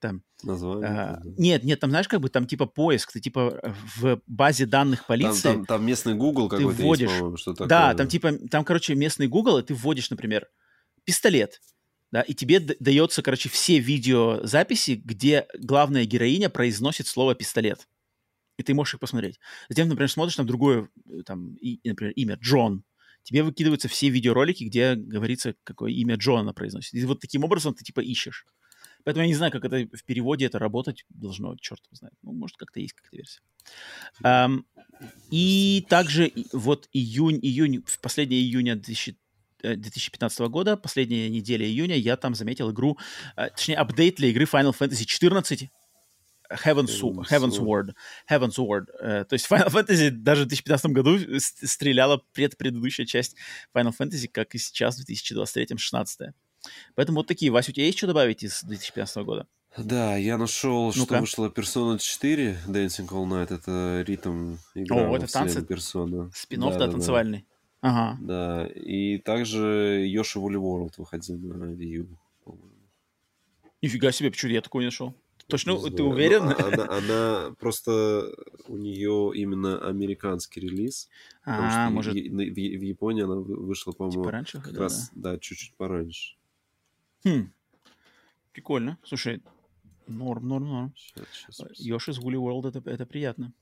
там, 0.01 0.23
Название. 0.43 0.89
а, 0.89 1.15
там, 1.23 1.35
нет, 1.37 1.62
нет, 1.65 1.79
там, 1.81 1.91
знаешь, 1.91 2.09
как 2.09 2.20
бы 2.20 2.29
там 2.29 2.47
типа 2.47 2.67
поиск, 2.67 3.12
ты 3.12 3.20
типа 3.20 3.75
в 3.97 4.20
базе 4.27 4.67
данных 4.67 5.01
Там, 5.01 5.07
полиции. 5.07 5.43
там, 5.43 5.67
там 5.67 5.87
местный 5.87 6.15
Google 6.15 6.49
какой-то 6.49 6.70
есть, 6.70 6.81
вводишь. 6.83 7.11
по-моему, 7.11 7.37
что 7.37 7.53
такое. 7.53 7.69
да, 7.69 7.95
там 7.95 8.09
типа, 8.09 8.33
там, 8.51 8.65
короче, 8.65 8.95
местный 8.95 9.29
Google, 9.29 9.59
и 9.59 9.62
ты 9.62 9.75
вводишь, 9.75 10.11
например, 10.11 10.49
пистолет, 11.05 11.61
да, 12.11 12.23
и 12.23 12.35
тебе 12.35 12.59
дается, 12.59 13.23
короче, 13.23 13.49
все 13.49 13.79
видеозаписи, 13.79 15.01
где 15.05 15.47
главная 15.59 16.05
героиня 16.07 16.51
произносит 16.51 17.07
слово 17.07 17.35
пистолет. 17.35 17.87
И 18.57 18.62
ты 18.62 18.75
можешь 18.75 18.95
их 18.95 19.01
посмотреть. 19.01 19.39
Затем, 19.69 19.89
например, 19.89 20.11
смотришь 20.11 20.37
там 20.37 20.47
другое, 20.47 20.89
э, 21.09 21.23
там, 21.25 21.55
и, 21.55 21.81
например, 21.89 22.12
имя 22.15 22.35
Джон. 22.35 22.85
тебе 23.23 23.43
выкидываются 23.43 23.89
все 23.89 24.09
видеоролики, 24.09 24.65
где 24.65 24.95
говорится, 24.95 25.55
какое 25.65 25.93
имя 25.93 26.17
Джона 26.17 26.53
произносит. 26.53 26.95
И 26.95 27.05
вот 27.05 27.20
таким 27.20 27.45
образом 27.45 27.75
ты 27.75 27.85
типа 27.85 28.01
ищешь. 28.01 28.45
Поэтому 29.05 29.23
я 29.25 29.29
не 29.29 29.35
знаю, 29.35 29.53
как 29.53 29.65
это 29.65 29.89
в 29.97 30.05
переводе 30.05 30.47
это 30.47 30.59
работать 30.59 31.05
должно, 31.09 31.57
черт 31.57 31.81
его 31.87 31.97
знает. 31.97 32.15
Ну, 32.23 32.33
может, 32.33 32.57
как-то 32.57 32.81
есть 32.81 32.95
какая-то 32.95 33.17
версия. 33.17 33.41
Um, 34.23 34.65
и 35.31 35.87
также 35.89 36.33
вот 36.53 36.89
июнь, 36.93 37.39
июнь, 37.43 37.83
в 37.87 38.01
последнее 38.01 38.41
июня 38.41 38.77
2000, 38.77 39.17
2015 39.62 40.41
года, 40.49 40.77
последняя 40.77 41.29
неделя 41.29 41.67
июня, 41.67 41.97
я 41.97 42.17
там 42.17 42.35
заметил 42.35 42.70
игру, 42.70 42.99
точнее, 43.37 43.77
апдейт 43.77 44.17
для 44.17 44.29
игры 44.29 44.45
Final 44.45 44.75
Fantasy 44.79 45.05
14 45.05 45.70
Heaven's, 46.51 47.01
Heaven's 47.31 47.59
Ward. 47.59 47.95
Heaven's 48.29 48.59
Ward. 48.59 48.87
Uh, 49.01 49.25
то 49.25 49.35
есть 49.35 49.47
Final 49.49 49.69
Fantasy 49.69 50.11
даже 50.11 50.45
в 50.45 50.49
2015 50.49 50.87
году 50.87 51.19
стреляла 51.39 52.23
предпредыдущая 52.33 53.07
часть 53.07 53.37
Final 53.75 53.93
Fantasy, 53.97 54.29
как 54.29 54.55
и 54.55 54.59
сейчас 54.59 54.99
в 54.99 55.09
2023-16. 55.09 56.33
Поэтому 56.95 57.19
вот 57.19 57.27
такие. 57.27 57.51
Вася, 57.51 57.71
у 57.71 57.75
тебя 57.75 57.87
есть 57.87 57.99
что 57.99 58.07
добавить 58.07 58.43
из 58.43 58.63
2015 58.63 59.17
года? 59.25 59.47
Да, 59.77 60.17
я 60.17 60.37
нашел, 60.37 60.87
ну 60.87 60.93
что 60.93 61.21
вышла 61.21 61.49
Persona 61.49 61.99
4 61.99 62.59
Dancing 62.67 63.09
All 63.09 63.27
Night. 63.27 63.55
Это 63.55 64.03
ритм 64.07 64.57
игра 64.75 65.09
О, 65.09 65.17
это 65.17 65.33
танцы? 65.33 65.61
Persona. 65.61 66.31
спин 66.35 66.61
да, 66.61 66.73
да, 66.73 66.79
да, 66.79 66.93
танцевальный. 66.93 67.47
Ага. 67.81 68.19
Да, 68.21 68.67
и 68.67 69.19
также 69.19 70.07
Yoshi 70.07 70.37
Woolly 70.37 70.57
World 70.57 70.95
выходил 70.99 71.39
на 71.39 71.73
Wii 71.73 71.85
U, 71.85 72.19
Нифига 73.83 74.13
себе, 74.13 74.31
почему 74.31 74.53
я 74.53 74.61
такого 74.61 74.83
не 74.83 74.89
нашел? 74.89 75.15
Точно, 75.47 75.73
не 75.73 75.91
ты 75.91 76.03
уверен? 76.03 76.45
Ну, 76.45 76.55
она, 76.59 76.97
она 76.97 77.55
просто 77.59 78.31
у 78.69 78.77
нее 78.77 79.33
именно 79.35 79.85
американский 79.87 80.61
релиз. 80.61 81.09
А, 81.45 81.91
может. 81.91 82.15
В, 82.15 82.19
в, 82.19 82.29
в 82.29 82.83
Японии 82.83 83.25
она 83.25 83.35
вышла, 83.35 83.93
по-моему, 83.93 84.23
типа 84.23 84.31
раньше 84.31 84.61
как 84.61 84.77
раз, 84.77 85.11
да, 85.15 85.39
чуть-чуть 85.39 85.75
пораньше. 85.77 86.37
Хм. 87.24 87.52
Прикольно. 88.52 88.99
Слушай, 89.05 89.42
норм, 90.07 90.49
норм, 90.49 90.68
норм. 90.68 90.94
Йошис 91.78 92.18
Woolly 92.18 92.36
World 92.36 92.68
это, 92.68 92.90
это 92.90 93.07
приятно. 93.07 93.52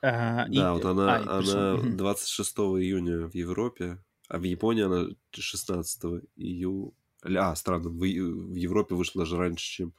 А, 0.00 0.46
да, 0.48 0.70
и... 0.70 0.74
вот 0.74 0.84
она, 0.84 1.16
а, 1.16 1.38
она 1.38 1.76
26 1.96 2.58
июня 2.58 3.26
в 3.26 3.34
Европе, 3.34 3.98
а 4.28 4.38
в 4.38 4.44
Японии 4.44 4.84
она 4.84 5.08
16 5.32 6.22
июля. 6.36 6.92
А, 7.24 7.54
странно, 7.56 7.88
в, 7.88 7.98
в 7.98 8.54
Европе 8.54 8.94
вышла 8.94 9.22
даже 9.22 9.36
раньше, 9.36 9.64
чем, 9.64 9.92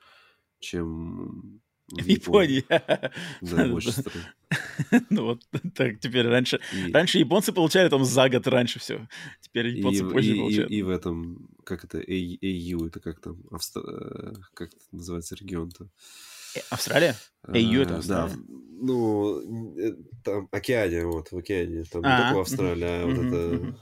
чем 0.59 1.61
в 1.92 2.06
Японии. 2.06 2.64
Ну 5.09 5.26
вот, 5.26 5.42
так 5.76 6.00
теперь 6.00 6.27
раньше... 6.27 6.59
Раньше 6.93 7.19
японцы 7.19 7.51
получали 7.51 7.90
там 7.90 8.03
за 8.03 8.30
год 8.30 8.48
раньше 8.48 8.80
все. 8.80 9.08
Теперь 9.42 9.68
японцы 9.68 10.03
позже 10.09 10.35
получают. 10.35 10.72
И 10.72 10.82
в 10.82 10.90
этом, 10.90 11.50
как 11.64 11.84
это, 11.84 12.00
AU, 12.00 12.88
это 12.88 13.00
как 13.00 13.19
там, 13.19 13.38
э, 13.51 14.34
как 14.53 14.72
называется 14.92 15.35
регион-то? 15.35 15.90
Э, 16.56 16.59
Австралия? 16.69 17.16
AU 17.48 17.82
это 17.82 17.98
Австралия. 17.98 18.30
Да, 18.30 18.40
ну, 18.82 19.77
э, 19.77 19.95
там 20.24 20.48
океане, 20.51 21.06
вот, 21.06 21.32
в 21.32 21.38
океане. 21.38 21.84
Там 21.84 22.01
не 22.01 22.08
а, 22.08 22.27
только 22.30 22.42
Австралия, 22.42 23.01
а 23.01 23.06
вот 23.06 23.26
это 23.26 23.76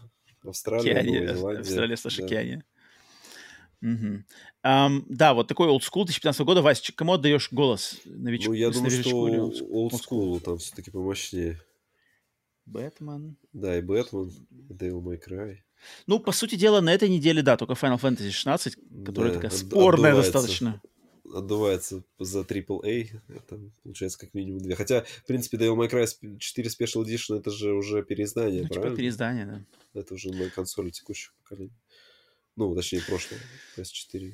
Австралия, 0.43 0.93
Новая 0.93 1.33
Зеландия. 1.35 1.59
Австралия, 1.59 1.97
Саша, 1.97 2.25
океане. 2.25 2.63
Угу. 3.81 4.23
Um, 4.65 5.03
да, 5.07 5.33
вот 5.33 5.47
такой 5.47 5.67
old 5.67 5.81
school 5.81 6.05
2015 6.05 6.41
года. 6.41 6.61
Вася, 6.61 6.91
кому 6.93 7.13
отдаешь 7.13 7.51
голос? 7.51 7.99
Новичку, 8.05 8.51
ну, 8.51 8.53
я 8.53 8.71
думаю, 8.71 8.91
что 8.91 9.27
old 9.29 9.91
school 9.91 10.39
там 10.39 10.57
все-таки 10.57 10.91
помощнее. 10.91 11.59
Бэтмен. 12.65 13.37
Да, 13.53 13.77
и 13.77 13.81
Бэтмен, 13.81 14.31
Devil 14.69 15.01
May 15.01 15.19
Cry. 15.25 15.57
Ну, 16.07 16.19
по 16.19 16.31
сути 16.31 16.55
дела, 16.55 16.81
на 16.81 16.93
этой 16.93 17.09
неделе, 17.09 17.41
да, 17.41 17.55
только 17.55 17.73
Final 17.73 17.99
Fantasy 17.99 18.31
16, 18.31 18.77
которая 19.05 19.33
да, 19.33 19.39
такая 19.39 19.51
спорная 19.51 20.11
отдувается, 20.11 20.31
достаточно. 20.33 20.81
Отдувается 21.33 22.03
за 22.19 22.41
AAA, 22.41 23.09
это 23.27 23.59
получается 23.83 24.17
как 24.17 24.33
минимум 24.33 24.59
две. 24.59 24.75
Хотя, 24.75 25.03
в 25.03 25.25
принципе, 25.25 25.57
Devil 25.57 25.75
May 25.75 25.89
Cry 25.89 26.37
4 26.39 26.69
Special 26.69 27.05
Edition 27.05 27.37
это 27.37 27.51
же 27.51 27.73
уже 27.73 28.03
переиздание, 28.03 28.63
ну, 28.63 28.69
правильно? 28.69 28.89
Типа 28.89 28.97
переиздание, 28.97 29.45
да. 29.45 29.99
Это 29.99 30.13
уже 30.15 30.31
на 30.31 30.49
консоли 30.49 30.89
текущего 30.89 31.33
поколения. 31.43 31.75
Ну, 32.57 32.75
точнее, 32.75 33.01
прошлого, 33.01 33.39
PS4. 33.77 34.33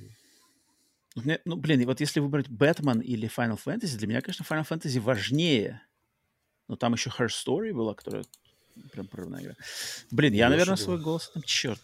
Ну, 1.16 1.38
ну, 1.46 1.56
блин, 1.58 1.82
и 1.82 1.86
вот 1.86 2.00
если 2.00 2.22
выбрать 2.22 2.50
Бэтмен 2.50 3.02
или 3.02 3.30
Final 3.30 3.60
Fantasy, 3.64 3.98
для 3.98 4.08
меня, 4.08 4.22
конечно, 4.22 4.46
Final 4.50 4.68
Fantasy 4.68 5.00
важнее. 5.00 5.82
Но 6.68 6.76
там 6.76 6.94
еще 6.94 7.12
Her 7.12 7.28
Story 7.28 7.74
была, 7.74 7.94
которая 7.94 8.24
прям 8.92 9.08
прорывная 9.08 9.44
игра. 9.44 9.54
Блин, 10.10 10.34
я, 10.34 10.50
наверное, 10.50 10.78
свой 10.78 11.00
голос 11.00 11.30
там, 11.34 11.44
черт. 11.44 11.82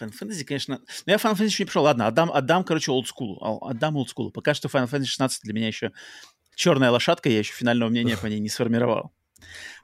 Final 0.00 0.14
Fantasy, 0.18 0.44
конечно... 0.44 0.80
Ну, 1.04 1.12
я 1.12 1.16
Final 1.16 1.34
Fantasy 1.34 1.46
еще 1.46 1.64
не 1.64 1.66
пришел. 1.66 1.82
Ладно, 1.82 2.06
отдам, 2.06 2.30
отдам 2.32 2.64
короче, 2.64 2.92
олдскулу. 2.92 3.38
Отдам 3.62 3.96
олдскулу. 3.96 4.30
Пока 4.30 4.54
что 4.54 4.68
Final 4.68 4.88
Fantasy 4.88 5.06
16 5.06 5.42
для 5.42 5.52
меня 5.52 5.66
еще 5.66 5.92
черная 6.54 6.90
лошадка, 6.90 7.28
я 7.28 7.40
еще 7.40 7.52
финального 7.52 7.90
мнения 7.90 8.16
по 8.16 8.26
ней 8.26 8.38
не 8.38 8.48
сформировал. 8.48 9.12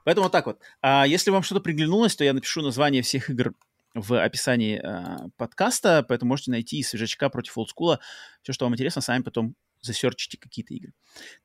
Поэтому 0.05 0.25
вот 0.25 0.31
так 0.31 0.45
вот. 0.45 0.59
А 0.81 1.05
если 1.05 1.29
вам 1.29 1.43
что-то 1.43 1.61
приглянулось, 1.61 2.15
то 2.15 2.23
я 2.23 2.33
напишу 2.33 2.61
название 2.61 3.01
всех 3.01 3.29
игр 3.29 3.53
в 3.93 4.21
описании 4.21 4.81
э, 4.81 5.29
подкаста, 5.37 6.03
поэтому 6.07 6.29
можете 6.29 6.51
найти 6.51 6.79
из 6.79 6.89
свежачка 6.89 7.29
против 7.29 7.57
олдскула 7.57 7.99
все, 8.41 8.53
что 8.53 8.65
вам 8.65 8.73
интересно, 8.73 9.01
сами 9.01 9.23
потом 9.23 9.55
засерчите 9.81 10.37
какие-то 10.37 10.73
игры. 10.73 10.93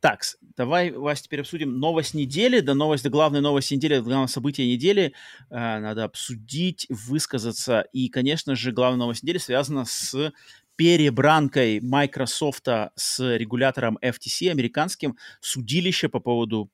Так, 0.01 0.23
давай, 0.57 0.93
Вась, 0.93 1.23
теперь 1.23 1.41
обсудим 1.41 1.79
новость 1.79 2.15
недели. 2.15 2.61
Да, 2.61 2.75
новость, 2.75 3.05
да, 3.05 3.11
главная 3.11 3.41
новость 3.41 3.71
недели, 3.73 3.99
главное 3.99 4.29
событие 4.29 4.73
недели. 4.73 5.13
Э, 5.51 5.81
надо 5.81 6.05
обсудить, 6.05 6.87
высказаться. 6.89 7.85
И, 7.93 8.09
конечно 8.09 8.55
же, 8.55 8.73
главная 8.73 9.01
новость 9.01 9.23
недели 9.23 9.39
связана 9.39 9.85
с 9.85 10.33
перебранкой 10.77 11.81
Microsoft 11.81 12.69
с 12.95 13.37
регулятором 13.37 13.99
FTC 14.01 14.51
американским 14.51 15.17
судилище 15.41 16.09
по 16.09 16.21
поводу 16.21 16.71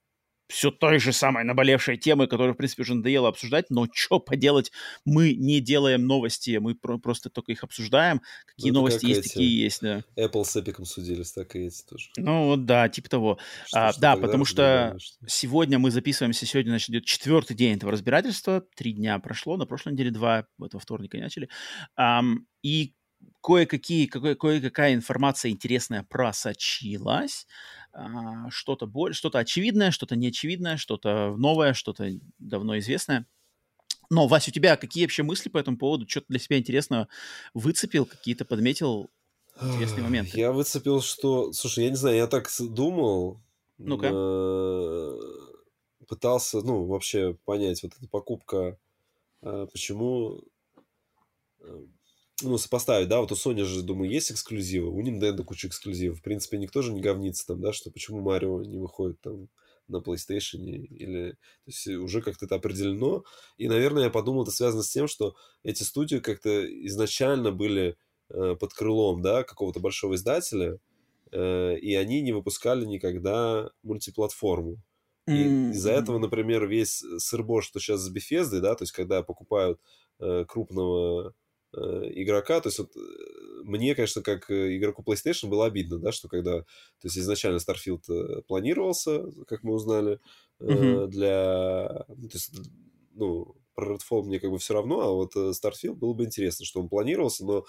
все 0.49 0.71
той 0.71 0.99
же 0.99 1.13
самой 1.13 1.45
наболевшей 1.45 1.97
темы, 1.97 2.27
которую, 2.27 2.55
в 2.55 2.57
принципе, 2.57 2.83
уже 2.83 2.95
надоело 2.95 3.29
обсуждать, 3.29 3.71
но 3.71 3.87
что 3.93 4.21
поделать, 4.21 4.73
мы 5.05 5.35
не 5.35 5.61
делаем 5.61 6.07
новости, 6.07 6.59
мы 6.59 6.75
про- 6.75 6.99
просто 6.99 7.31
только 7.31 7.53
их 7.53 7.65
обсуждаем. 7.65 8.21
Какие 8.47 8.71
ну, 8.71 8.81
новости 8.81 9.01
как 9.01 9.09
есть, 9.09 9.21
эти. 9.21 9.29
такие 9.29 9.63
есть, 9.63 9.81
да. 9.81 10.03
Apple 10.17 10.45
с 10.45 10.57
Epic 10.57 10.85
судились, 10.85 11.33
так 11.33 11.57
и 11.57 11.67
эти 11.67 11.83
тоже. 11.85 12.11
Ну, 12.17 12.47
вот 12.47 12.67
да, 12.67 12.89
типа 12.89 13.09
того. 13.09 13.39
Что, 13.67 13.89
а, 13.89 13.93
что 13.93 14.01
да, 14.01 14.17
потому 14.17 14.45
что 14.45 14.97
что... 14.99 15.27
сегодня 15.27 15.79
мы 15.79 15.91
записываемся, 15.91 16.47
сегодня, 16.47 16.71
значит, 16.71 16.91
идет 16.91 17.05
четвертый 17.05 17.57
день 17.57 17.77
этого 17.77 17.93
разбирательства, 17.93 18.65
три 18.77 18.93
дня 18.93 19.19
прошло, 19.19 19.57
на 19.57 19.67
прошлой 19.67 19.93
неделе 19.93 20.11
два, 20.11 20.47
вот 20.59 20.75
во 20.75 20.81
вторник 20.81 21.15
начали. 21.15 21.49
Um, 21.99 22.39
и 22.63 22.95
кое-какие, 23.43 24.07
кое-какая 24.07 24.95
информация 24.95 25.51
интересная 25.51 26.03
просочилась. 26.03 27.47
А, 27.95 28.51
что-то 28.51 28.87
более, 28.87 29.15
что-то 29.15 29.39
очевидное, 29.39 29.93
что-то 29.93 30.17
неочевидное, 30.17 30.77
что-то 30.77 31.37
новое, 31.37 31.75
что-то 31.75 32.11
давно 32.39 32.77
известное. 32.79 33.27
Но, 34.11 34.27
Вася, 34.27 34.51
у 34.51 34.53
тебя 34.53 34.77
какие 34.77 35.05
вообще 35.05 35.23
мысли 35.23 35.49
по 35.49 35.59
этому 35.59 35.79
поводу? 35.79 36.09
Что-то 36.09 36.27
для 36.29 36.41
себя 36.41 36.59
интересного 36.59 37.09
выцепил, 37.55 38.05
какие-то 38.05 38.45
подметил 38.45 39.11
интересные 39.61 40.03
моменты? 40.03 40.39
Я 40.39 40.51
выцепил, 40.51 41.01
что... 41.01 41.53
Слушай, 41.53 41.85
я 41.85 41.91
не 41.91 41.97
знаю, 41.97 42.17
я 42.17 42.27
так 42.27 42.51
думал. 42.59 43.41
Ну-ка. 43.79 44.11
Пытался, 46.09 46.61
ну, 46.61 46.85
вообще 46.85 47.35
понять, 47.45 47.83
вот 47.83 47.93
эта 47.97 48.09
покупка, 48.09 48.79
а, 49.41 49.67
почему 49.67 50.43
ну, 52.43 52.59
сопоставить, 52.59 53.09
да, 53.09 53.21
вот 53.21 53.31
у 53.31 53.37
Sony 53.37 53.65
же, 53.65 53.83
думаю, 53.83 54.11
есть 54.11 54.33
эксклюзивы, 54.33 54.89
у 54.89 55.01
Nintendo 55.01 55.45
куча 55.45 55.69
эксклюзивов. 55.69 56.19
В 56.19 56.23
принципе, 56.23 56.59
никто 56.59 56.83
же 56.83 56.93
не 56.93 57.01
говнится 57.01 57.47
там, 57.47 57.61
да, 57.61 57.73
что 57.73 57.91
почему 57.91 58.21
Марио 58.21 58.63
не 58.63 58.79
выходит 58.79 59.21
там 59.21 59.49
на 59.87 59.99
PlayStation 59.99 60.65
или... 60.65 61.33
То 61.33 61.67
есть 61.67 61.87
уже 61.87 62.23
как-то 62.23 62.47
это 62.47 62.57
определено. 62.57 63.23
И, 63.57 63.69
наверное, 63.69 64.05
я 64.05 64.11
подумал, 64.11 64.43
это 64.43 64.51
связано 64.51 64.83
с 64.83 64.91
тем, 64.91 65.07
что 65.07 65.37
эти 65.63 65.83
студии 65.85 66.17
как-то 66.17 66.65
изначально 66.87 67.53
были 67.53 67.97
э, 68.31 68.57
под 68.59 68.75
крылом, 68.75 69.23
да, 69.23 69.45
какого-то 69.45 69.79
большого 69.79 70.15
издателя, 70.15 70.79
э, 71.31 71.77
и 71.79 71.95
они 71.95 72.21
не 72.21 72.33
выпускали 72.33 72.85
никогда 72.85 73.71
мультиплатформу. 73.83 74.79
И 75.29 75.33
mm-hmm. 75.33 75.71
из-за 75.71 75.93
этого, 75.93 76.19
например, 76.19 76.67
весь 76.67 77.03
сырбор, 77.19 77.63
что 77.63 77.79
сейчас 77.79 78.01
с 78.01 78.13
Bethesda, 78.13 78.61
да, 78.61 78.75
то 78.75 78.83
есть 78.83 78.93
когда 78.93 79.23
покупают 79.23 79.81
э, 80.19 80.45
крупного 80.49 81.33
Э, 81.33 81.44
игрока. 81.75 82.61
То 82.61 82.69
есть 82.69 82.79
вот 82.79 82.97
э, 82.97 83.01
мне, 83.65 83.95
конечно, 83.95 84.23
как 84.23 84.51
э, 84.51 84.77
игроку 84.77 85.03
PlayStation 85.03 85.49
было 85.49 85.67
обидно, 85.67 85.99
да, 85.99 86.13
что 86.13 86.29
когда... 86.29 86.61
То 86.61 87.05
есть 87.05 87.19
изначально 87.19 87.59
Starfield 87.59 88.43
планировался, 88.43 89.25
как 89.47 89.63
мы 89.63 89.75
узнали, 89.75 90.21
mm-hmm. 90.61 91.07
для... 91.09 92.05
Ну, 92.09 92.29
то 92.29 92.37
есть, 92.37 92.53
ну, 93.15 93.57
про 93.75 93.97
Redfall 93.97 94.23
мне 94.23 94.41
как 94.41 94.51
бы 94.51 94.59
все 94.59 94.75
равно, 94.75 95.01
а 95.01 95.13
вот 95.13 95.35
Starfield 95.35 95.95
было 95.95 96.15
бы 96.15 96.25
интересно, 96.25 96.65
что 96.65 96.81
он 96.81 96.89
планировался, 96.89 97.45
но 97.45 97.65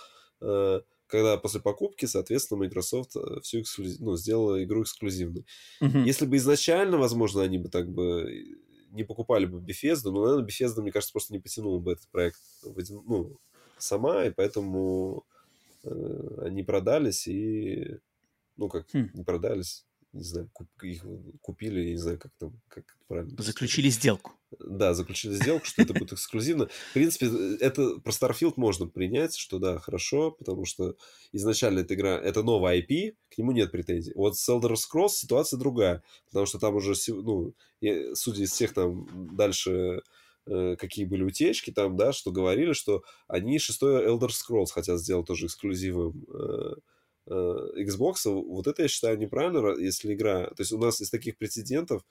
когда 1.07 1.37
после 1.37 1.61
покупки, 1.61 2.05
соответственно, 2.05 2.59
Microsoft 2.59 3.15
всю 3.43 3.61
эксклюзив, 3.61 3.99
ну, 3.99 4.17
сделала 4.17 4.63
игру 4.63 4.83
эксклюзивной. 4.83 5.45
Mm-hmm. 5.81 6.03
Если 6.03 6.25
бы 6.25 6.37
изначально, 6.37 6.97
возможно, 6.97 7.43
они 7.43 7.57
бы 7.57 7.69
так 7.69 7.89
бы 7.89 8.57
не 8.95 9.03
покупали 9.03 9.45
бы 9.45 9.59
Bethesda, 9.59 10.11
но, 10.11 10.23
наверное, 10.23 10.47
Bethesda, 10.47 10.81
мне 10.81 10.91
кажется, 10.91 11.11
просто 11.11 11.33
не 11.33 11.39
потянула 11.39 11.79
бы 11.79 11.91
этот 11.91 12.07
проект 12.09 12.39
ну, 12.63 13.39
сама, 13.77 14.25
и 14.25 14.31
поэтому 14.31 15.25
э, 15.83 16.37
они 16.41 16.63
продались 16.63 17.27
и, 17.27 17.99
ну, 18.57 18.69
как, 18.69 18.87
хм. 18.93 19.09
не 19.13 19.23
продались, 19.23 19.85
не 20.15 20.23
знаю, 20.23 20.49
куп, 20.53 20.67
их 20.81 21.05
купили, 21.41 21.81
я 21.81 21.91
не 21.91 21.97
знаю, 21.97 22.17
как 22.17 22.31
там, 22.39 22.53
как 22.69 22.85
правильно. 23.07 23.35
Заключили 23.41 23.89
сделку. 23.89 24.31
Да, 24.59 24.93
заключили 24.93 25.33
сделку, 25.33 25.65
что 25.65 25.81
это 25.81 25.93
будет 25.93 26.13
эксклюзивно. 26.13 26.67
В 26.67 26.93
принципе, 26.93 27.27
это 27.59 27.99
про 27.99 28.11
Starfield 28.11 28.53
можно 28.55 28.87
принять, 28.87 29.35
что 29.35 29.59
да, 29.59 29.77
хорошо, 29.79 30.31
потому 30.31 30.63
что 30.65 30.95
изначально 31.33 31.79
эта 31.79 31.95
игра, 31.95 32.17
это 32.17 32.43
новая 32.43 32.79
IP, 32.79 33.15
к 33.29 33.37
нему 33.37 33.51
нет 33.51 33.71
претензий. 33.71 34.13
Вот 34.15 34.37
с 34.37 34.49
Elder 34.49 34.75
Scrolls 34.75 35.09
ситуация 35.09 35.57
другая, 35.57 36.01
потому 36.27 36.45
что 36.45 36.59
там 36.59 36.75
уже, 36.75 36.93
ну, 37.07 37.53
судя 38.13 38.43
из 38.43 38.51
всех 38.51 38.73
там 38.73 39.35
дальше 39.35 40.01
какие 40.45 41.05
были 41.05 41.23
утечки 41.23 41.71
там, 41.71 41.97
да, 41.97 42.13
что 42.13 42.31
говорили, 42.31 42.73
что 42.73 43.03
они 43.27 43.59
шестой 43.59 44.05
Elder 44.05 44.29
Scrolls 44.29 44.71
хотят 44.71 44.99
сделать 44.99 45.27
тоже 45.27 45.47
эксклюзивом 45.47 46.25
э, 46.33 46.75
Э, 47.27 47.69
Xbox, 47.77 48.25
вот 48.25 48.67
это 48.67 48.83
я 48.83 48.87
считаю 48.87 49.17
неправильно, 49.17 49.75
если 49.79 50.13
игра... 50.13 50.47
То 50.47 50.61
есть 50.61 50.71
у 50.71 50.77
нас 50.77 51.01
из 51.01 51.09
таких 51.09 51.37
прецедентов, 51.37 52.05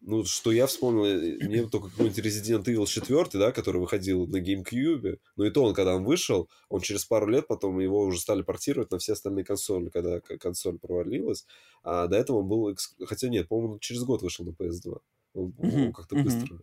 ну, 0.00 0.24
что 0.24 0.52
я 0.52 0.66
вспомнил, 0.66 1.04
э, 1.04 1.38
мне 1.46 1.68
только 1.68 1.88
какой-нибудь 1.88 2.18
Resident 2.18 2.64
Evil 2.64 2.86
4, 2.86 3.26
да, 3.34 3.52
который 3.52 3.80
выходил 3.80 4.26
на 4.26 4.38
GameCube, 4.38 5.18
но 5.36 5.44
и 5.44 5.50
то 5.50 5.62
он, 5.62 5.74
когда 5.74 5.94
он 5.94 6.04
вышел, 6.04 6.48
он 6.68 6.80
через 6.80 7.04
пару 7.04 7.28
лет 7.28 7.46
потом 7.46 7.78
его 7.78 8.02
уже 8.02 8.18
стали 8.18 8.42
портировать 8.42 8.90
на 8.90 8.98
все 8.98 9.12
остальные 9.12 9.44
консоли, 9.44 9.88
когда 9.88 10.20
консоль 10.20 10.78
провалилась, 10.78 11.46
а 11.84 12.08
до 12.08 12.16
этого 12.16 12.38
он 12.38 12.48
был... 12.48 12.76
Хотя 13.06 13.28
нет, 13.28 13.48
по-моему, 13.48 13.78
через 13.78 14.02
год 14.02 14.22
вышел 14.22 14.44
на 14.44 14.50
PS2. 14.50 14.98
Он, 15.34 15.54
mm-hmm. 15.58 15.92
как-то 15.92 16.16
mm-hmm. 16.16 16.60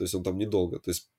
То 0.00 0.04
есть 0.04 0.14
он 0.14 0.22
там 0.22 0.38
недолго. 0.38 0.78
То 0.78 0.90
есть 0.90 1.10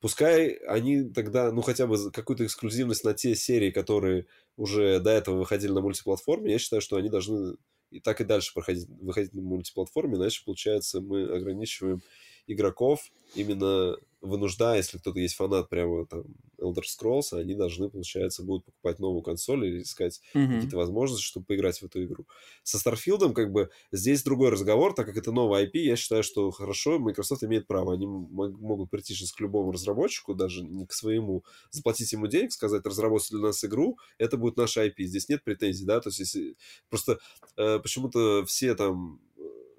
Пускай 0.00 0.48
они 0.66 1.04
тогда, 1.04 1.52
ну, 1.52 1.62
хотя 1.62 1.86
бы 1.86 2.10
какую-то 2.10 2.44
эксклюзивность 2.44 3.04
на 3.04 3.14
те 3.14 3.36
серии, 3.36 3.70
которые 3.70 4.26
уже 4.56 4.98
до 4.98 5.10
этого 5.10 5.38
выходили 5.38 5.70
на 5.70 5.80
мультиплатформе, 5.80 6.50
я 6.50 6.58
считаю, 6.58 6.82
что 6.82 6.96
они 6.96 7.08
должны 7.08 7.54
и 7.90 8.00
так 8.00 8.20
и 8.20 8.24
дальше 8.24 8.52
проходить, 8.52 8.88
выходить 9.00 9.32
на 9.32 9.42
мультиплатформе, 9.42 10.16
иначе, 10.16 10.42
получается, 10.44 11.00
мы 11.00 11.22
ограничиваем 11.22 12.02
игроков 12.48 13.12
именно 13.36 13.96
вынуждая, 14.22 14.76
если 14.78 14.98
кто-то 14.98 15.18
есть 15.18 15.34
фанат 15.34 15.68
прямо 15.68 16.06
там 16.06 16.24
Elder 16.60 16.82
Scrolls, 16.82 17.32
они 17.32 17.54
должны, 17.54 17.90
получается, 17.90 18.44
будут 18.44 18.64
покупать 18.64 19.00
новую 19.00 19.22
консоль 19.22 19.66
или 19.66 19.82
искать 19.82 20.20
mm-hmm. 20.34 20.54
какие-то 20.54 20.76
возможности, 20.76 21.24
чтобы 21.24 21.46
поиграть 21.46 21.78
в 21.80 21.82
эту 21.84 22.04
игру. 22.04 22.26
Со 22.62 22.78
Starfield, 22.78 23.32
как 23.32 23.52
бы, 23.52 23.70
здесь 23.90 24.22
другой 24.22 24.50
разговор, 24.50 24.94
так 24.94 25.06
как 25.06 25.16
это 25.16 25.32
новая 25.32 25.66
IP, 25.66 25.78
я 25.78 25.96
считаю, 25.96 26.22
что 26.22 26.50
хорошо, 26.52 26.98
Microsoft 26.98 27.42
имеет 27.44 27.66
право. 27.66 27.94
Они 27.94 28.06
могут 28.06 28.90
прийти 28.90 29.14
сейчас 29.14 29.32
к 29.32 29.40
любому 29.40 29.72
разработчику, 29.72 30.34
даже 30.34 30.62
не 30.62 30.86
к 30.86 30.92
своему, 30.92 31.44
заплатить 31.70 32.12
ему 32.12 32.28
денег, 32.28 32.52
сказать, 32.52 32.86
разработайте 32.86 33.36
для 33.36 33.46
нас 33.46 33.64
игру, 33.64 33.98
это 34.18 34.36
будет 34.36 34.56
наша 34.56 34.86
IP. 34.86 35.02
Здесь 35.04 35.28
нет 35.28 35.42
претензий, 35.42 35.84
да, 35.84 36.00
то 36.00 36.08
есть 36.08 36.20
если... 36.20 36.56
Просто 36.88 37.18
э, 37.56 37.80
почему-то 37.80 38.44
все 38.46 38.74
там 38.74 39.20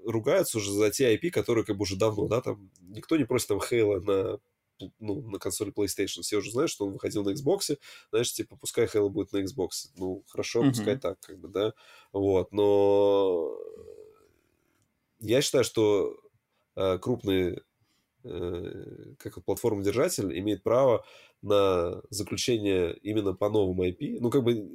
ругаются 0.05 0.57
уже 0.57 0.71
за 0.71 0.91
те 0.91 1.15
IP, 1.15 1.29
которые 1.29 1.65
как 1.65 1.77
бы 1.77 1.83
уже 1.83 1.95
давно, 1.97 2.27
да, 2.27 2.41
там 2.41 2.69
никто 2.81 3.17
не 3.17 3.25
просит 3.25 3.47
там 3.47 3.59
Хейла 3.59 3.99
на 3.99 4.39
ну, 4.99 5.21
на 5.21 5.39
консоли 5.39 5.71
PlayStation. 5.71 6.21
Все 6.21 6.37
уже 6.37 6.51
знают, 6.51 6.71
что 6.71 6.85
он 6.85 6.93
выходил 6.93 7.23
на 7.23 7.29
Xbox. 7.29 7.77
Знаешь, 8.09 8.33
типа, 8.33 8.55
пускай 8.55 8.85
Halo 8.85 9.09
будет 9.09 9.31
на 9.31 9.37
Xbox. 9.37 9.91
Ну, 9.95 10.23
хорошо, 10.27 10.63
mm-hmm. 10.63 10.69
пускай 10.69 10.97
так, 10.97 11.19
как 11.19 11.39
бы, 11.39 11.47
да. 11.47 11.73
Вот, 12.11 12.51
но 12.51 13.55
я 15.19 15.41
считаю, 15.41 15.63
что 15.63 16.17
э, 16.75 16.97
крупные 16.97 17.61
э, 18.23 19.13
как 19.19 19.43
платформа-держатель 19.43 20.37
имеет 20.39 20.63
право 20.63 21.05
на 21.41 22.01
заключение 22.09 22.97
именно 22.97 23.33
по 23.33 23.49
новому 23.49 23.85
IP. 23.85 24.17
Ну, 24.19 24.29
как 24.29 24.43
бы 24.43 24.69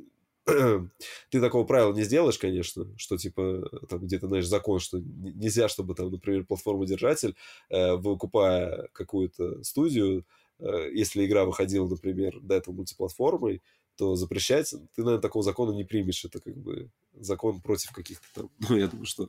ты 1.30 1.40
такого 1.40 1.64
правила 1.64 1.92
не 1.92 2.04
сделаешь, 2.04 2.38
конечно, 2.38 2.86
что 2.96 3.16
типа 3.16 3.68
там 3.88 4.00
где-то, 4.00 4.28
знаешь, 4.28 4.46
закон, 4.46 4.80
что 4.80 4.98
нельзя, 4.98 5.68
чтобы 5.68 5.94
там, 5.94 6.10
например, 6.10 6.44
платформа-держатель, 6.44 7.36
э, 7.70 7.94
выкупая 7.94 8.88
какую-то 8.92 9.62
студию, 9.62 10.24
э, 10.58 10.90
если 10.92 11.26
игра 11.26 11.44
выходила, 11.44 11.88
например, 11.88 12.40
до 12.40 12.56
этого 12.56 12.74
мультиплатформой, 12.74 13.62
то 13.98 14.14
запрещать, 14.14 14.70
ты, 14.70 15.02
наверное, 15.02 15.20
такого 15.20 15.42
закона 15.42 15.72
не 15.72 15.82
примешь. 15.82 16.24
Это 16.24 16.40
как 16.40 16.56
бы 16.56 16.88
закон 17.14 17.60
против 17.60 17.90
каких-то 17.90 18.26
там... 18.32 18.50
Ну, 18.68 18.76
я 18.76 18.86
думаю, 18.86 19.06
что... 19.06 19.28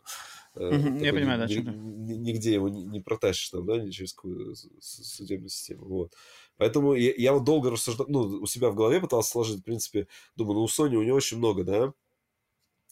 Э, 0.55 0.69
mm-hmm, 0.69 1.03
я 1.03 1.11
понимаю, 1.11 1.47
ни, 1.47 1.55
да, 1.55 1.71
ни, 1.71 2.13
Нигде 2.13 2.53
его 2.53 2.69
не, 2.69 2.83
не 2.83 2.99
протащишь 2.99 3.49
там, 3.49 3.65
да, 3.65 3.79
ни 3.79 3.89
через 3.89 4.13
какую 4.13 4.55
судебную 4.79 5.49
систему. 5.49 5.85
Вот. 5.85 6.13
Поэтому 6.59 6.93
я, 6.93 7.13
я 7.15 7.33
вот 7.33 7.45
долго 7.45 7.71
рассуждал, 7.71 8.05
ну, 8.09 8.19
у 8.19 8.45
себя 8.45 8.69
в 8.69 8.75
голове 8.75 8.99
пытался 8.99 9.31
сложить, 9.31 9.61
в 9.61 9.63
принципе, 9.63 10.07
думаю, 10.35 10.55
ну, 10.55 10.63
у 10.63 10.67
Sony 10.67 10.95
у 10.95 11.01
нее 11.01 11.13
очень 11.15 11.37
много, 11.37 11.63
да, 11.63 11.93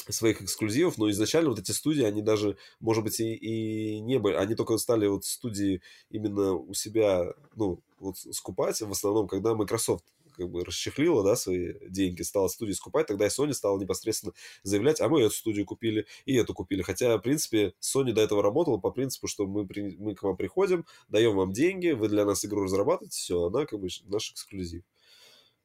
своих 0.09 0.41
эксклюзивов, 0.41 0.97
но 0.97 1.09
изначально 1.09 1.49
вот 1.49 1.59
эти 1.59 1.71
студии, 1.71 2.03
они 2.03 2.21
даже, 2.21 2.57
может 2.79 3.03
быть, 3.03 3.19
и, 3.19 3.35
и 3.35 3.99
не 3.99 4.19
были, 4.19 4.35
они 4.35 4.55
только 4.55 4.77
стали 4.77 5.05
вот 5.07 5.25
студии 5.25 5.81
именно 6.09 6.53
у 6.53 6.73
себя, 6.73 7.33
ну, 7.55 7.81
вот 7.99 8.17
скупать 8.17 8.79
в 8.81 8.91
основном, 8.91 9.27
когда 9.27 9.53
Microsoft 9.53 10.05
как 10.37 10.49
бы 10.49 10.63
расчехлила, 10.63 11.23
да, 11.23 11.35
свои 11.35 11.73
деньги, 11.89 12.21
стала 12.21 12.47
студии 12.47 12.73
скупать, 12.73 13.07
тогда 13.07 13.25
и 13.25 13.29
Sony 13.29 13.53
стала 13.53 13.79
непосредственно 13.79 14.33
заявлять, 14.63 15.01
а 15.01 15.09
мы 15.09 15.21
эту 15.21 15.35
студию 15.35 15.65
купили 15.65 16.05
и 16.25 16.35
эту 16.35 16.53
купили. 16.53 16.83
Хотя, 16.83 17.17
в 17.17 17.21
принципе, 17.21 17.73
Sony 17.81 18.13
до 18.13 18.21
этого 18.21 18.43
работала 18.43 18.77
по 18.77 18.91
принципу, 18.91 19.27
что 19.27 19.47
мы, 19.47 19.65
при, 19.67 19.95
мы 19.97 20.15
к 20.15 20.23
вам 20.23 20.37
приходим, 20.37 20.85
даем 21.09 21.35
вам 21.35 21.51
деньги, 21.51 21.91
вы 21.91 22.07
для 22.07 22.23
нас 22.23 22.45
игру 22.45 22.63
разрабатываете, 22.63 23.17
все, 23.17 23.47
она 23.47 23.65
как 23.65 23.79
бы 23.79 23.87
наш 24.05 24.31
эксклюзив. 24.31 24.83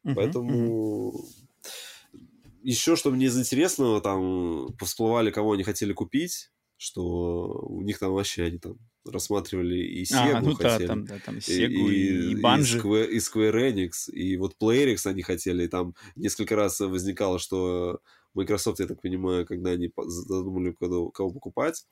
Uh-huh, 0.04 0.14
Поэтому 0.14 1.12
uh-huh. 1.12 2.18
еще, 2.62 2.96
что 2.96 3.10
мне 3.10 3.26
из 3.26 3.38
интересного, 3.38 4.00
там 4.00 4.74
всплывали, 4.78 5.30
кого 5.30 5.52
они 5.52 5.62
хотели 5.62 5.92
купить, 5.92 6.50
что 6.76 7.60
у 7.68 7.82
них 7.82 7.98
там 7.98 8.12
вообще 8.12 8.44
они 8.44 8.58
там 8.58 8.78
рассматривали 9.04 9.78
и 9.78 10.02
Sega 10.02 10.32
а, 10.32 10.40
ну 10.40 10.54
хотели. 10.54 10.78
Да, 10.78 10.86
там, 10.86 11.04
да, 11.04 11.18
там 11.24 11.36
Sega 11.36 11.68
и, 11.68 12.30
и, 12.30 12.32
и 12.32 12.34
Bungie. 12.34 12.76
И 12.76 12.78
Square, 12.78 13.08
и 13.08 13.16
Square 13.18 13.72
Enix, 13.72 14.10
и 14.12 14.36
вот 14.36 14.56
PlayerX 14.60 15.06
они 15.06 15.22
хотели, 15.22 15.64
и 15.64 15.68
там 15.68 15.94
несколько 16.16 16.56
раз 16.56 16.80
возникало, 16.80 17.38
что 17.38 18.00
Microsoft, 18.34 18.80
я 18.80 18.86
так 18.86 19.00
понимаю, 19.00 19.46
когда 19.46 19.70
они 19.70 19.92
задумали, 20.06 20.72
кого, 20.72 21.10
кого 21.10 21.30
покупать, 21.30 21.86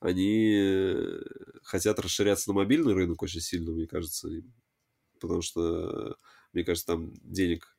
они 0.00 0.54
э, 0.56 1.22
хотят 1.62 1.98
расширяться 1.98 2.50
на 2.50 2.54
мобильный 2.54 2.94
рынок 2.94 3.22
очень 3.22 3.40
сильно, 3.40 3.72
мне 3.72 3.86
кажется, 3.86 4.28
потому 5.20 5.42
что, 5.42 6.16
мне 6.52 6.64
кажется, 6.64 6.86
там 6.86 7.12
денег 7.22 7.73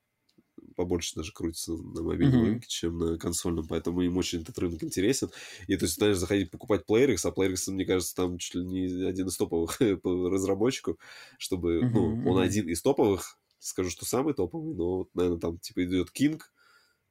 побольше 0.75 1.15
даже 1.15 1.31
крутится 1.31 1.73
на 1.73 2.03
мобильном 2.03 2.41
mm-hmm. 2.41 2.45
рынке, 2.45 2.67
чем 2.67 2.97
на 2.97 3.17
консольном, 3.17 3.67
поэтому 3.67 4.01
им 4.01 4.17
очень 4.17 4.41
этот 4.41 4.57
рынок 4.59 4.83
интересен. 4.83 5.29
И 5.67 5.75
то 5.75 5.85
есть, 5.85 5.95
знаешь, 5.95 6.17
заходить 6.17 6.51
покупать 6.51 6.83
PlayerX, 6.87 7.19
а 7.23 7.31
PlayerX, 7.31 7.71
мне 7.71 7.85
кажется, 7.85 8.15
там 8.15 8.37
чуть 8.37 8.55
ли 8.55 8.63
не 8.63 9.07
один 9.07 9.27
из 9.27 9.37
топовых 9.37 9.79
разработчиков, 10.03 10.97
чтобы, 11.37 11.79
mm-hmm. 11.79 11.89
ну, 11.89 12.29
он 12.29 12.39
один 12.39 12.67
из 12.67 12.81
топовых, 12.81 13.39
скажу, 13.59 13.89
что 13.89 14.05
самый 14.05 14.33
топовый, 14.33 14.75
но, 14.75 15.07
наверное, 15.13 15.39
там, 15.39 15.57
типа, 15.59 15.83
идет 15.85 16.09
King, 16.17 16.41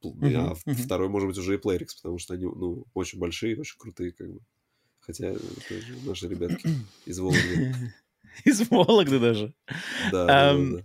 а 0.03 0.07
mm-hmm. 0.07 0.75
второй, 0.75 1.09
может 1.09 1.29
быть, 1.29 1.39
уже 1.39 1.55
и 1.55 1.59
PlayerX, 1.59 1.89
потому 2.03 2.19
что 2.19 2.35
они, 2.35 2.45
ну, 2.45 2.85
очень 2.95 3.19
большие, 3.19 3.59
очень 3.59 3.79
крутые, 3.79 4.13
как 4.13 4.31
бы. 4.31 4.41
Хотя, 5.01 5.33
опять 5.33 5.85
наши 6.05 6.29
ребятки 6.29 6.69
из 7.05 7.19
Вологды. 7.19 7.75
Из 8.45 8.69
Вологды 8.69 9.21
даже. 9.21 9.55
Да, 10.11 10.27
да, 10.27 10.57
да. 10.57 10.85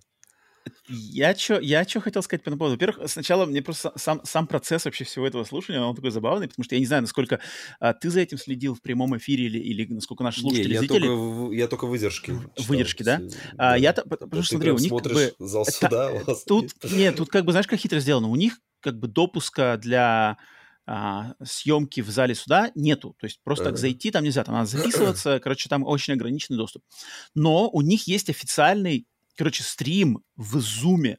Я 0.90 1.36
что 1.36 1.60
я 1.60 1.86
чё 1.86 2.02
хотел 2.02 2.24
сказать 2.24 2.44
по 2.44 2.50
этому 2.50 2.60
поводу? 2.60 2.76
Во-первых, 2.76 3.10
сначала 3.10 3.46
мне 3.46 3.62
просто 3.62 3.94
сам, 3.96 4.22
сам 4.24 4.48
процесс 4.48 4.86
вообще 4.86 5.04
всего 5.04 5.28
этого 5.28 5.44
слушания, 5.44 5.82
он 5.82 5.96
такой 5.96 6.12
забавный, 6.12 6.48
потому 6.48 6.64
что 6.64 6.76
я 6.76 6.80
не 6.80 6.88
знаю, 6.88 7.04
насколько 7.04 7.40
а, 7.80 7.94
ты 7.94 8.10
за 8.10 8.22
этим 8.22 8.38
следил 8.38 8.74
в 8.74 8.82
прямом 8.82 9.16
эфире 9.18 9.46
или, 9.46 9.60
или 9.60 9.94
насколько 9.94 10.24
наши 10.24 10.42
слушатели, 10.42 10.68
не, 10.68 10.74
я 10.74 10.80
зрители... 10.80 11.08
Только, 11.08 11.56
я 11.56 11.68
только 11.68 11.86
выдержки 11.86 12.34
Выдержки, 12.58 13.04
да? 13.04 13.20
да. 13.20 13.74
А, 13.74 13.78
я, 13.78 13.94
потому 13.94 14.42
что, 14.42 14.56
смотри, 14.56 14.72
у 14.72 14.78
них 14.78 14.92
как 14.92 15.14
бы... 15.14 15.34
зал 15.40 15.66
суда 15.66 16.12
это, 16.12 16.36
Тут, 16.48 16.72
нет, 16.92 17.16
тут 17.16 17.30
как 17.30 17.46
бы, 17.46 17.52
знаешь, 17.52 17.68
как 17.68 17.80
хитро 17.80 18.00
сделано? 18.00 18.28
У 18.30 18.36
них 18.36 18.60
как 18.82 18.98
бы 18.98 19.08
допуска 19.08 19.78
для 19.78 20.38
а, 20.92 21.36
съемки 21.44 22.02
в 22.02 22.10
зале 22.10 22.34
суда 22.34 22.72
нету. 22.74 23.16
То 23.20 23.28
есть 23.28 23.42
просто 23.44 23.66
так 23.66 23.78
зайти 23.78 24.10
там 24.10 24.24
нельзя, 24.24 24.44
там 24.44 24.56
надо 24.56 24.68
записываться, 24.68 25.40
короче, 25.40 25.70
там 25.70 25.84
очень 25.84 26.14
ограниченный 26.14 26.58
доступ. 26.58 26.82
Но 27.36 27.70
у 27.70 27.82
них 27.82 28.08
есть 28.08 28.30
официальный 28.32 29.06
короче, 29.40 29.64
стрим 29.64 30.22
в 30.36 30.60
зуме. 30.60 31.18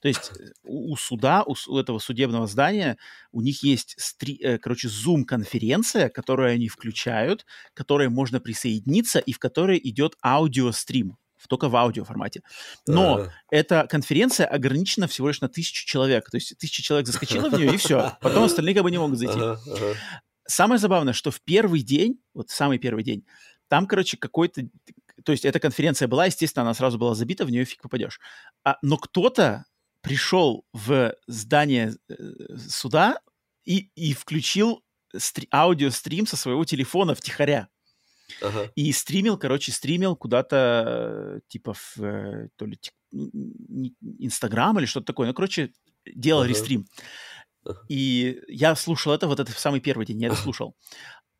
То 0.00 0.06
есть 0.06 0.30
э, 0.38 0.52
у, 0.62 0.92
у 0.92 0.96
суда, 0.96 1.42
у, 1.42 1.56
у 1.66 1.76
этого 1.76 1.98
судебного 1.98 2.46
здания, 2.46 2.98
у 3.32 3.40
них 3.40 3.64
есть, 3.64 3.96
стри, 3.98 4.38
э, 4.40 4.58
короче, 4.58 4.88
зум-конференция, 4.88 6.08
которую 6.08 6.52
они 6.52 6.68
включают, 6.68 7.44
к 7.74 7.76
которой 7.76 8.08
можно 8.10 8.38
присоединиться 8.38 9.18
и 9.18 9.32
в 9.32 9.40
которой 9.40 9.80
идет 9.82 10.14
аудиострим 10.22 11.16
только 11.48 11.68
в 11.68 11.76
аудио 11.76 12.04
формате. 12.04 12.42
Но 12.86 13.22
а 13.22 13.32
эта 13.50 13.86
конференция 13.88 14.46
ограничена 14.46 15.08
всего 15.08 15.28
лишь 15.28 15.40
на 15.40 15.48
тысячу 15.48 15.86
человек. 15.86 16.28
То 16.30 16.36
есть 16.36 16.58
тысяча 16.58 16.82
человек 16.82 17.06
заскочило 17.06 17.48
в 17.48 17.54
нее, 17.54 17.74
и 17.74 17.76
все. 17.78 18.12
Потом 18.20 18.44
остальные 18.44 18.74
как 18.74 18.84
бы 18.84 18.90
не 18.90 18.98
могут 18.98 19.18
зайти. 19.18 19.38
Самое 20.46 20.78
забавное, 20.78 21.12
что 21.12 21.30
в 21.30 21.40
первый 21.40 21.82
день, 21.82 22.20
вот 22.34 22.50
самый 22.50 22.78
первый 22.78 23.02
день, 23.02 23.24
там, 23.68 23.86
короче, 23.86 24.16
какой-то... 24.16 24.62
То 25.28 25.32
есть 25.32 25.44
эта 25.44 25.60
конференция 25.60 26.08
была, 26.08 26.24
естественно, 26.24 26.62
она 26.62 26.72
сразу 26.72 26.96
была 26.96 27.14
забита, 27.14 27.44
в 27.44 27.50
нее 27.50 27.66
фиг 27.66 27.82
попадешь. 27.82 28.18
А, 28.64 28.78
но 28.80 28.96
кто-то 28.96 29.66
пришел 30.00 30.64
в 30.72 31.14
здание 31.26 31.96
э, 32.08 32.14
суда 32.56 33.20
и, 33.66 33.90
и 33.94 34.14
включил 34.14 34.82
стри- 35.14 35.46
аудиострим 35.50 36.26
со 36.26 36.38
своего 36.38 36.64
телефона 36.64 37.14
втихаря. 37.14 37.68
Ага. 38.40 38.72
И 38.74 38.90
стримил, 38.92 39.36
короче, 39.36 39.70
стримил 39.70 40.16
куда-то, 40.16 41.42
типа, 41.48 41.74
в 41.74 41.98
э, 41.98 42.48
то 42.56 42.64
ли 42.64 42.78
Инстаграм 44.18 44.78
или 44.78 44.86
что-то 44.86 45.08
такое. 45.08 45.28
Ну, 45.28 45.34
короче, 45.34 45.74
делал 46.06 46.40
Ага. 46.40 46.48
рестрим. 46.48 46.86
И 47.90 48.40
я 48.48 48.74
слушал 48.76 49.12
это, 49.12 49.26
вот 49.26 49.40
это 49.40 49.52
в 49.52 49.58
самый 49.58 49.80
первый 49.80 50.06
день, 50.06 50.22
я 50.22 50.28
это 50.28 50.36
слушал. 50.36 50.74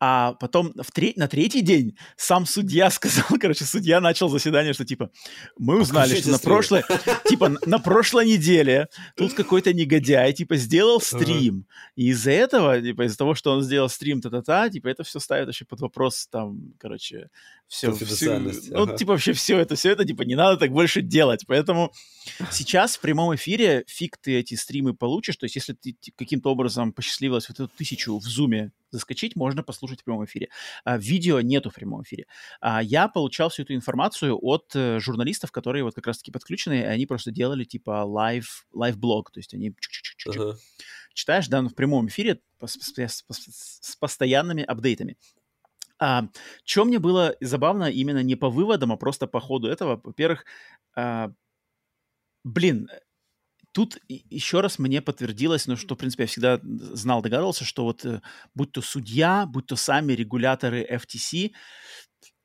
А 0.01 0.33
потом 0.33 0.73
в 0.75 0.91
тре- 0.91 1.13
на 1.17 1.27
третий 1.27 1.61
день 1.61 1.97
сам 2.15 2.45
судья 2.45 2.89
сказал, 2.91 3.25
короче, 3.39 3.65
судья 3.65 3.99
начал 3.99 4.29
заседание, 4.29 4.73
что 4.73 4.85
типа 4.85 5.11
мы 5.57 5.81
узнали, 5.81 6.09
что 6.21 6.31
на 6.31 6.37
прошлой, 6.39 6.83
типа 7.27 7.51
на 7.65 7.79
прошлой 7.79 8.25
неделе 8.25 8.87
тут 9.15 9.33
какой-то 9.33 9.73
негодяй, 9.73 10.31
типа 10.33 10.55
сделал 10.55 11.01
стрим, 11.01 11.65
и 11.95 12.07
из-за 12.09 12.31
этого, 12.31 12.81
типа 12.81 13.03
из-за 13.07 13.17
того, 13.17 13.35
что 13.35 13.51
он 13.51 13.61
сделал 13.61 13.89
стрим, 13.89 14.21
та-та-та, 14.21 14.69
типа 14.69 14.87
это 14.87 15.03
все 15.03 15.19
ставит 15.19 15.47
вообще 15.47 15.65
под 15.65 15.81
вопрос, 15.81 16.27
там, 16.31 16.73
короче, 16.79 17.29
все, 17.69 17.89
Конфиденциальность, 17.89 18.71
ну 18.71 18.81
ага. 18.83 18.97
типа 18.97 19.11
вообще 19.11 19.31
все 19.33 19.59
это, 19.59 19.75
все 19.75 19.91
это, 19.91 20.03
типа 20.03 20.23
не 20.23 20.33
надо 20.33 20.57
так 20.57 20.71
больше 20.71 21.03
делать, 21.03 21.45
поэтому 21.45 21.93
сейчас 22.51 22.97
в 22.97 22.99
прямом 22.99 23.35
эфире 23.35 23.83
фиг 23.87 24.17
ты 24.17 24.39
эти 24.39 24.55
стримы 24.55 24.95
получишь, 24.95 25.37
то 25.37 25.45
есть 25.45 25.55
если 25.55 25.73
ты 25.73 25.95
каким-то 26.17 26.49
образом 26.51 26.91
посчастливилось 26.91 27.47
вот 27.47 27.59
эту 27.59 27.67
тысячу 27.67 28.17
в 28.17 28.23
зуме 28.23 28.71
заскочить, 28.89 29.35
можно 29.35 29.61
послушать 29.61 30.01
в 30.01 30.03
прямом 30.03 30.25
эфире. 30.25 30.49
А, 30.83 30.97
видео 30.97 31.41
нету 31.41 31.69
в 31.69 31.75
прямом 31.75 32.01
эфире. 32.01 32.25
А, 32.59 32.81
я 32.81 33.07
получал 33.07 33.49
всю 33.51 33.61
эту 33.61 33.75
информацию 33.75 34.35
от 34.41 34.71
э, 34.73 34.99
журналистов, 34.99 35.51
которые 35.51 35.83
вот 35.83 35.93
как 35.93 36.07
раз-таки 36.07 36.31
подключены, 36.31 36.79
и 36.79 36.83
они 36.83 37.05
просто 37.05 37.29
делали 37.29 37.65
типа 37.65 38.03
live, 38.03 38.65
live-blog, 38.73 39.29
то 39.29 39.39
есть 39.39 39.53
они 39.53 39.75
Ага. 40.25 40.57
читаешь, 41.13 41.47
да, 41.49 41.61
в 41.61 41.75
прямом 41.75 42.07
эфире 42.07 42.39
пос- 42.59 42.79
с, 42.79 42.91
с- 42.97 43.23
с- 43.29 43.79
с 43.81 43.95
постоянными 43.95 44.63
апдейтами. 44.63 45.17
А, 45.99 46.27
что 46.63 46.85
мне 46.85 46.99
было 46.99 47.35
забавно 47.41 47.85
именно 47.89 48.23
не 48.23 48.35
по 48.35 48.49
выводам, 48.49 48.91
а 48.91 48.97
просто 48.97 49.27
по 49.27 49.39
ходу 49.39 49.67
этого, 49.67 49.99
во-первых, 50.03 50.45
а, 50.95 51.31
блин, 52.43 52.89
тут 53.73 53.97
и- 54.07 54.23
еще 54.29 54.61
раз 54.61 54.79
мне 54.79 55.01
подтвердилось, 55.01 55.67
ну, 55.67 55.75
что, 55.75 55.95
в 55.95 55.97
принципе, 55.97 56.23
я 56.23 56.27
всегда 56.27 56.59
знал, 56.63 57.21
догадывался, 57.21 57.65
что 57.65 57.83
вот 57.83 58.05
э, 58.05 58.21
будь 58.55 58.71
то 58.71 58.81
судья, 58.81 59.45
будь 59.45 59.67
то 59.67 59.75
сами 59.75 60.13
регуляторы 60.13 60.83
FTC, 60.89 61.51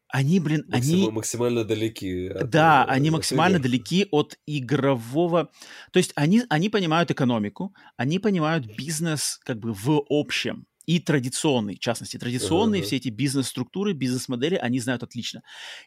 они, 0.08 0.38
блин, 0.38 0.64
Максима- 0.68 0.76
они... 0.78 1.10
максимально 1.10 1.64
далеки. 1.64 2.28
от, 2.28 2.50
Да, 2.50 2.84
э, 2.86 2.90
они 2.90 3.08
от 3.08 3.14
максимально 3.14 3.56
игр. 3.56 3.62
далеки 3.64 4.06
от 4.12 4.38
игрового... 4.46 5.50
То 5.92 5.98
есть 5.98 6.12
они, 6.14 6.42
они 6.50 6.68
понимают 6.68 7.10
экономику, 7.10 7.74
они 7.96 8.18
понимают 8.18 8.66
бизнес 8.76 9.40
как 9.44 9.58
бы 9.58 9.72
в 9.72 10.04
общем 10.08 10.66
и 10.86 11.00
традиционный, 11.00 11.76
в 11.76 11.80
частности, 11.80 12.18
традиционные 12.18 12.80
Ага. 12.80 12.86
все 12.86 12.96
эти 12.96 13.08
бизнес-структуры, 13.08 13.92
бизнес-модели, 13.92 14.56
они 14.56 14.80
знают 14.80 15.02
отлично. 15.02 15.42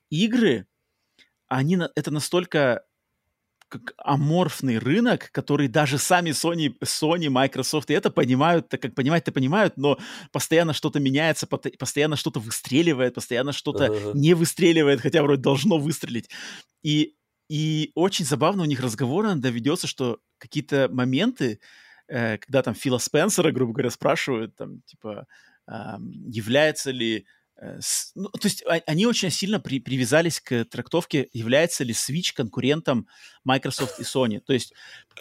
Игры, 0.09 0.67
они, 1.47 1.77
это 1.95 2.11
настолько 2.11 2.83
как 3.69 3.93
аморфный 3.97 4.77
рынок, 4.77 5.29
который 5.31 5.67
даже 5.67 5.97
сами 5.97 6.29
Sony, 6.29 6.73
Sony, 6.83 7.29
Microsoft 7.29 7.89
и 7.91 7.93
это 7.93 8.09
понимают, 8.09 8.69
так 8.69 8.81
как 8.81 8.95
понимать-то 8.95 9.33
понимают, 9.33 9.75
но 9.75 9.97
постоянно 10.31 10.71
что-то 10.71 10.99
меняется, 11.01 11.47
постоянно 11.47 12.15
что-то 12.15 12.39
выстреливает, 12.39 13.15
постоянно 13.15 13.51
что-то 13.51 13.91
Ага. 13.91 14.13
не 14.13 14.33
выстреливает, 14.35 15.01
хотя 15.01 15.21
вроде 15.21 15.41
должно 15.41 15.77
выстрелить. 15.79 16.29
И, 16.81 17.15
и 17.49 17.91
очень 17.95 18.25
забавно 18.25 18.63
у 18.63 18.65
них 18.65 18.79
разговор 18.79 19.25
иногда 19.25 19.49
ведется, 19.49 19.87
что 19.87 20.19
какие-то 20.37 20.87
моменты, 20.89 21.59
э, 22.07 22.37
когда 22.37 22.63
там 22.63 22.73
Фила 22.75 22.97
Спенсера, 22.97 23.51
грубо 23.51 23.73
говоря, 23.73 23.91
спрашивают, 23.91 24.55
там, 24.55 24.81
типа, 24.85 25.25
является 26.27 26.91
ли... 26.91 27.25
э, 27.57 27.79
с- 27.81 28.11
ну, 28.15 28.29
то 28.29 28.47
есть 28.47 28.63
а- 28.65 28.81
они 28.85 29.05
очень 29.05 29.29
сильно 29.31 29.59
при- 29.59 29.79
привязались 29.79 30.39
к 30.39 30.63
трактовке, 30.65 31.27
является 31.33 31.83
ли 31.83 31.93
Switch 31.93 32.33
конкурентом 32.33 33.07
Microsoft 33.43 33.99
и 33.99 34.03
Sony. 34.03 34.39
То 34.39 34.53
есть, 34.53 34.73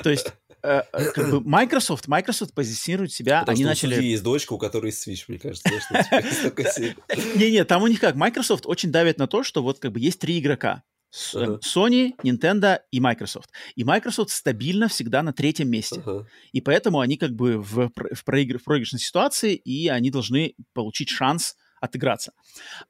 то 0.02 0.10
есть 0.10 0.32
э, 0.62 0.82
э, 0.92 1.10
как 1.12 1.30
бы 1.30 1.40
Microsoft, 1.40 2.06
Microsoft 2.08 2.54
позиционирует 2.54 3.12
себя, 3.12 3.40
Потому 3.40 3.54
они 3.56 3.62
что 3.62 3.66
у 3.66 3.70
начали... 3.70 3.94
судьи 3.96 4.10
есть 4.10 4.22
дочка, 4.22 4.52
у 4.52 4.58
которой 4.58 4.86
есть 4.86 5.06
Switch, 5.08 5.24
мне 5.28 5.38
кажется. 5.38 5.68
Не-не, 7.34 7.64
там 7.64 7.82
у 7.82 7.86
них 7.86 8.00
как, 8.00 8.14
Microsoft 8.14 8.66
очень 8.66 8.92
давит 8.92 9.18
на 9.18 9.26
то, 9.26 9.42
что 9.42 9.62
вот 9.62 9.78
как 9.78 9.92
бы 9.92 10.00
есть 10.00 10.20
три 10.20 10.38
игрока. 10.38 10.82
Э. 11.34 11.58
Sony, 11.64 12.12
Nintendo 12.22 12.78
и 12.90 13.00
Microsoft. 13.00 13.50
И 13.74 13.84
Microsoft 13.84 14.30
стабильно 14.30 14.88
всегда 14.88 15.22
на 15.22 15.32
третьем 15.32 15.70
месте. 15.70 16.02
Ага. 16.04 16.26
И 16.52 16.60
поэтому 16.60 17.00
они 17.00 17.16
как 17.16 17.32
бы 17.32 17.58
в, 17.58 17.90
в, 17.94 18.24
проигр- 18.24 18.58
в 18.58 18.64
проигрышной 18.64 19.00
ситуации, 19.00 19.54
и 19.54 19.88
они 19.88 20.10
должны 20.10 20.54
получить 20.74 21.08
шанс 21.08 21.56
отыграться. 21.80 22.32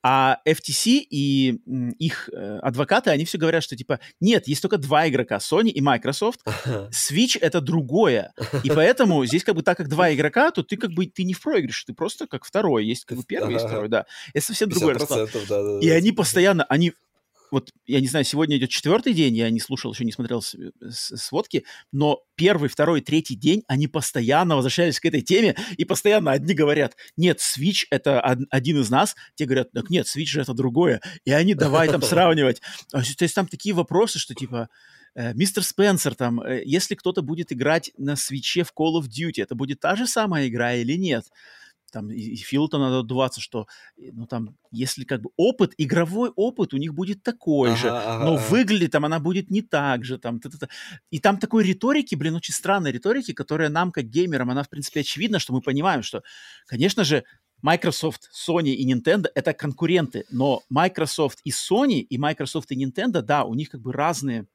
А 0.02 0.38
FTC 0.46 1.06
и 1.10 1.58
их 1.98 2.28
э, 2.32 2.58
адвокаты, 2.58 3.10
они 3.10 3.24
все 3.24 3.38
говорят, 3.38 3.62
что 3.62 3.76
типа, 3.76 4.00
нет, 4.20 4.46
есть 4.48 4.62
только 4.62 4.78
два 4.78 5.08
игрока, 5.08 5.36
Sony 5.36 5.68
и 5.68 5.80
Microsoft. 5.80 6.40
Switch 6.90 7.38
это 7.40 7.60
другое. 7.60 8.32
И 8.62 8.70
поэтому 8.70 9.24
здесь 9.26 9.44
как 9.44 9.56
бы 9.56 9.62
так 9.62 9.76
как 9.76 9.88
два 9.88 10.12
игрока, 10.14 10.50
то 10.50 10.62
ты 10.62 10.76
как 10.76 10.92
бы 10.92 11.06
ты 11.06 11.24
не 11.24 11.34
в 11.34 11.42
проигрыше, 11.42 11.86
ты 11.86 11.94
просто 11.94 12.26
как 12.26 12.44
второй. 12.44 12.86
Есть 12.86 13.04
как 13.04 13.18
бы 13.18 13.24
первый, 13.24 13.54
есть 13.54 13.66
второй, 13.66 13.88
да. 13.88 14.06
Это 14.34 14.46
совсем 14.46 14.68
другой 14.68 14.94
расклад. 14.94 15.28
50%, 15.30 15.46
да, 15.48 15.62
да, 15.62 15.78
И 15.80 15.88
они 15.90 16.12
постоянно, 16.12 16.64
они, 16.64 16.92
вот, 17.50 17.70
я 17.86 18.00
не 18.00 18.06
знаю, 18.06 18.24
сегодня 18.24 18.56
идет 18.56 18.70
четвертый 18.70 19.12
день, 19.12 19.36
я 19.36 19.50
не 19.50 19.60
слушал, 19.60 19.92
еще 19.92 20.04
не 20.04 20.12
смотрел 20.12 20.42
сводки, 20.90 21.64
но 21.92 22.20
первый, 22.34 22.68
второй, 22.68 23.00
третий 23.00 23.34
день 23.36 23.62
они 23.68 23.88
постоянно 23.88 24.56
возвращались 24.56 25.00
к 25.00 25.04
этой 25.04 25.22
теме, 25.22 25.56
и 25.76 25.84
постоянно 25.84 26.32
одни 26.32 26.54
говорят, 26.54 26.96
нет, 27.16 27.40
Switch 27.40 27.84
это 27.90 28.20
од- 28.20 28.46
один 28.50 28.80
из 28.80 28.90
нас, 28.90 29.14
те 29.34 29.44
говорят, 29.44 29.72
так 29.72 29.90
нет, 29.90 30.06
Switch 30.06 30.26
же 30.26 30.40
это 30.40 30.54
другое, 30.54 31.00
и 31.24 31.30
они 31.32 31.54
давай 31.54 31.88
там 31.88 32.00
сравнивать. 32.08 32.60
А, 32.92 33.02
То 33.02 33.22
есть 33.24 33.34
там 33.34 33.46
такие 33.46 33.74
вопросы, 33.74 34.18
что 34.18 34.34
типа, 34.34 34.68
э, 35.14 35.32
мистер 35.34 35.62
Спенсер, 35.62 36.14
там, 36.14 36.40
э, 36.40 36.62
если 36.64 36.94
кто-то 36.94 37.22
будет 37.22 37.52
играть 37.52 37.90
на 37.96 38.16
свече 38.16 38.64
в 38.64 38.72
Call 38.78 39.00
of 39.00 39.06
Duty, 39.08 39.42
это 39.42 39.54
будет 39.54 39.80
та 39.80 39.96
же 39.96 40.06
самая 40.06 40.48
игра 40.48 40.74
или 40.74 40.94
нет? 40.94 41.24
Там 41.96 42.10
и, 42.10 42.20
и 42.20 42.36
Филу-то 42.36 42.78
надо 42.78 42.98
отдуваться, 42.98 43.40
что, 43.40 43.66
э, 43.96 44.10
ну 44.12 44.26
там, 44.26 44.54
если 44.70 45.04
как 45.04 45.22
бы 45.22 45.30
опыт, 45.38 45.72
игровой 45.78 46.30
опыт 46.36 46.74
у 46.74 46.76
них 46.76 46.92
будет 46.92 47.22
такой 47.22 47.70
Ага, 47.70 47.78
же, 47.78 47.88
ага, 47.88 48.24
но 48.24 48.34
ага. 48.34 48.44
выглядит 48.50 48.90
там 48.90 49.06
она 49.06 49.18
будет 49.18 49.50
не 49.50 49.62
так 49.62 50.04
же, 50.04 50.18
там, 50.18 50.38
та-та-та. 50.38 50.68
И 51.10 51.20
там 51.20 51.38
такой 51.38 51.64
риторики, 51.64 52.14
блин, 52.14 52.34
очень 52.34 52.52
странной 52.52 52.92
риторики, 52.92 53.32
которая 53.32 53.70
нам, 53.70 53.92
как 53.92 54.04
геймерам, 54.04 54.50
она, 54.50 54.62
в 54.62 54.68
принципе, 54.68 55.00
очевидна, 55.00 55.38
что 55.38 55.54
мы 55.54 55.62
понимаем, 55.62 56.02
что, 56.02 56.22
конечно 56.66 57.02
же, 57.02 57.24
Microsoft, 57.62 58.28
Sony 58.34 58.74
и 58.74 58.92
Nintendo— 58.92 59.28
это 59.34 59.54
конкуренты, 59.54 60.26
но 60.30 60.60
Microsoft 60.68 61.40
и 61.44 61.50
Sony, 61.50 62.00
и 62.00 62.18
Microsoft 62.18 62.72
и 62.72 62.84
Nintendo, 62.84 63.22
да, 63.22 63.44
у 63.44 63.54
них 63.54 63.70
как 63.70 63.80
бы 63.80 63.94
разные 63.94 64.46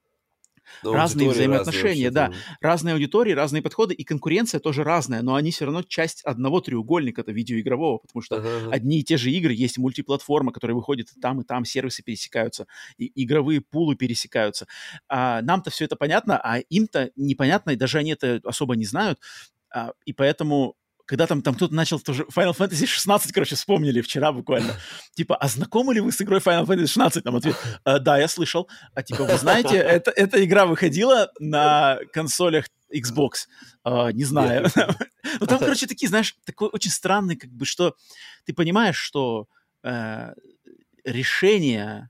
Но 0.81 0.91
разные 0.91 1.29
взаимоотношения, 1.29 2.09
вообще 2.09 2.11
да. 2.11 2.31
там. 2.31 2.45
разные 2.61 2.93
аудитории, 2.93 3.31
разные 3.33 3.61
подходы, 3.61 3.93
и 3.93 4.03
конкуренция 4.03 4.59
тоже 4.59 4.83
разная, 4.83 5.21
но 5.21 5.35
они 5.35 5.51
все 5.51 5.65
равно 5.65 5.83
часть 5.83 6.23
одного 6.23 6.61
треугольника, 6.61 7.21
это 7.21 7.31
видеоигрового, 7.31 7.97
потому 7.99 8.21
что 8.21 8.39
Ага, 8.39 8.55
ага. 8.57 8.71
одни 8.71 8.99
и 8.99 9.03
те 9.03 9.17
же 9.17 9.31
игры, 9.31 9.53
есть 9.53 9.77
мультиплатформа, 9.77 10.51
которая 10.51 10.75
выходит 10.75 11.11
и 11.15 11.19
там, 11.19 11.41
и 11.41 11.43
там, 11.43 11.65
сервисы 11.65 12.03
пересекаются, 12.03 12.67
и 12.97 13.11
игровые 13.23 13.61
пулы 13.61 13.95
пересекаются. 13.95 14.67
А 15.07 15.41
нам-то 15.41 15.69
все 15.71 15.85
это 15.85 15.95
понятно, 15.95 16.39
а 16.43 16.59
им-то 16.59 17.11
непонятно, 17.15 17.71
и 17.71 17.75
даже 17.75 17.97
они 17.97 18.11
это 18.11 18.39
особо 18.43 18.75
не 18.75 18.85
знают, 18.85 19.19
А, 19.73 19.93
и 20.05 20.13
поэтому 20.13 20.75
когда 21.05 21.27
там, 21.27 21.41
там 21.41 21.55
кто-то 21.55 21.73
начал 21.73 21.99
тоже 21.99 22.23
Final 22.35 22.55
Fantasy 22.55 22.85
16, 22.85 23.31
короче, 23.31 23.55
вспомнили 23.55 24.01
вчера 24.01 24.31
буквально. 24.31 24.75
Типа, 25.15 25.35
а 25.35 25.47
знакомы 25.47 25.93
ли 25.93 26.01
вы 26.01 26.11
с 26.11 26.21
игрой 26.21 26.39
Final 26.39 26.65
Fantasy 26.65 26.87
16? 26.87 27.23
Там 27.23 27.35
ответ, 27.35 27.55
«А, 27.83 27.99
да, 27.99 28.17
я 28.17 28.27
слышал. 28.27 28.69
А 28.93 29.03
типа, 29.03 29.23
вы 29.23 29.37
знаете, 29.37 29.75
это, 29.77 30.11
эта 30.11 30.43
игра 30.43 30.65
выходила 30.65 31.31
на 31.39 31.99
консолях 32.13 32.65
Xbox? 32.93 33.47
«А, 33.83 34.11
не 34.11 34.23
знаю. 34.23 34.67
Ну 35.39 35.45
там, 35.45 35.59
короче, 35.59 35.85
такие, 35.85 36.09
знаешь, 36.09 36.35
такой 36.45 36.69
очень 36.73 36.89
странный, 36.89 37.35
как 37.35 37.51
бы, 37.51 37.63
что 37.63 37.95
ты 38.45 38.53
понимаешь, 38.53 38.97
что 38.97 39.47
э, 39.83 40.33
решение, 41.05 42.09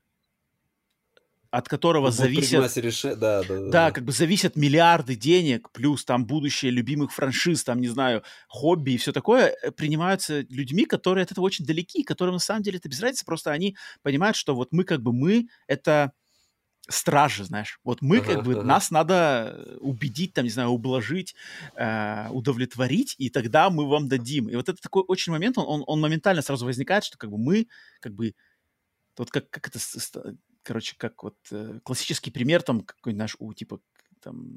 от 1.52 1.68
которого 1.68 2.04
Будут 2.06 2.16
зависят... 2.16 2.76
реше- 2.78 3.14
Да, 3.14 3.42
да, 3.42 3.60
да. 3.60 3.68
Да, 3.70 3.90
как 3.92 4.04
бы 4.04 4.12
зависят 4.12 4.56
миллиарды 4.56 5.14
денег, 5.16 5.70
плюс 5.70 6.02
там 6.02 6.24
будущее 6.24 6.70
любимых 6.70 7.12
франшиз, 7.12 7.62
там, 7.62 7.82
не 7.82 7.88
знаю, 7.88 8.22
хобби 8.48 8.92
и 8.92 8.96
все 8.96 9.12
такое, 9.12 9.54
э, 9.62 9.70
принимаются 9.70 10.40
людьми, 10.48 10.86
которые 10.86 11.24
от 11.24 11.30
этого 11.30 11.44
очень 11.44 11.66
далеки, 11.66 12.04
которым 12.04 12.34
на 12.36 12.40
самом 12.40 12.62
деле 12.62 12.78
это 12.78 12.88
без 12.88 13.00
разницы, 13.00 13.26
просто 13.26 13.50
они 13.52 13.76
понимают, 14.02 14.34
что 14.34 14.54
вот 14.54 14.72
мы 14.72 14.84
как 14.84 15.02
бы 15.02 15.12
мы— 15.12 15.48
это 15.66 16.12
стражи, 16.88 17.44
знаешь. 17.44 17.80
Вот 17.84 18.00
мы 18.00 18.16
Ага, 18.16 18.34
как 18.34 18.44
бы, 18.44 18.52
ага. 18.54 18.62
нас 18.62 18.90
надо 18.90 19.76
убедить, 19.80 20.32
там, 20.32 20.44
не 20.44 20.50
знаю, 20.50 20.70
ублажить, 20.70 21.34
э, 21.76 22.30
удовлетворить, 22.30 23.14
и 23.18 23.28
тогда 23.28 23.68
мы 23.68 23.86
вам 23.86 24.08
дадим. 24.08 24.48
И 24.48 24.56
вот 24.56 24.70
это 24.70 24.80
такой 24.80 25.04
очень 25.06 25.32
момент, 25.32 25.58
он, 25.58 25.66
он, 25.66 25.84
он 25.86 26.00
моментально 26.00 26.40
сразу 26.40 26.64
возникает, 26.64 27.04
что 27.04 27.18
как 27.18 27.30
бы 27.30 27.36
мы 27.36 27.66
как 28.00 28.14
бы 28.14 28.34
вот 29.18 29.30
как, 29.30 29.50
как 29.50 29.68
это, 29.68 29.78
короче, 30.62 30.94
как 30.96 31.22
вот 31.22 31.36
э, 31.50 31.80
классический 31.84 32.30
пример 32.30 32.62
там 32.62 32.82
какой-нибудь 32.82 33.18
наш, 33.18 33.36
у, 33.38 33.52
типа, 33.52 33.80
там, 34.22 34.56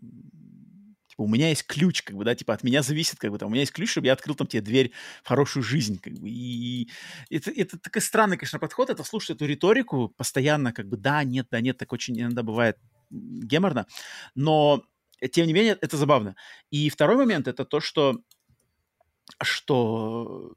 типа, 1.08 1.22
у 1.22 1.27
меня 1.27 1.50
есть 1.50 1.66
ключ, 1.66 2.03
как 2.03 2.16
бы, 2.16 2.24
да, 2.24 2.35
типа, 2.35 2.53
от 2.53 2.64
меня 2.64 2.82
зависит, 2.82 3.19
как 3.19 3.32
бы, 3.32 3.38
там, 3.38 3.50
у 3.50 3.51
меня 3.51 3.61
есть 3.61 3.74
ключ, 3.74 3.92
чтобы 3.92 4.08
я 4.08 4.14
открыл 4.14 4.35
там 4.35 4.48
тебе 4.48 4.61
дверь 4.61 4.92
в 5.24 5.27
хорошую 5.27 5.64
жизнь, 5.64 6.00
как 6.00 6.14
бы, 6.14 6.30
и 6.30 6.90
это, 7.30 7.51
это 7.51 7.80
такой 7.80 8.01
странный, 8.01 8.38
конечно, 8.38 8.59
подход, 8.59 8.90
это 8.90 9.03
слушать 9.03 9.32
эту 9.32 9.45
риторику 9.45 10.09
постоянно, 10.09 10.74
как 10.74 10.88
бы, 10.88 10.98
да, 10.98 11.24
нет, 11.24 11.48
да, 11.51 11.61
нет, 11.61 11.77
так 11.77 11.92
очень 11.93 12.19
иногда 12.19 12.43
бывает 12.43 12.77
геморно, 13.09 13.88
но, 14.35 14.84
тем 15.32 15.48
не 15.48 15.53
менее, 15.53 15.77
это 15.82 15.98
забавно. 15.98 16.35
И 16.72 16.90
второй 16.90 17.17
момент, 17.17 17.48
это 17.48 17.66
то, 17.66 17.80
что 17.80 18.19
что 19.42 20.53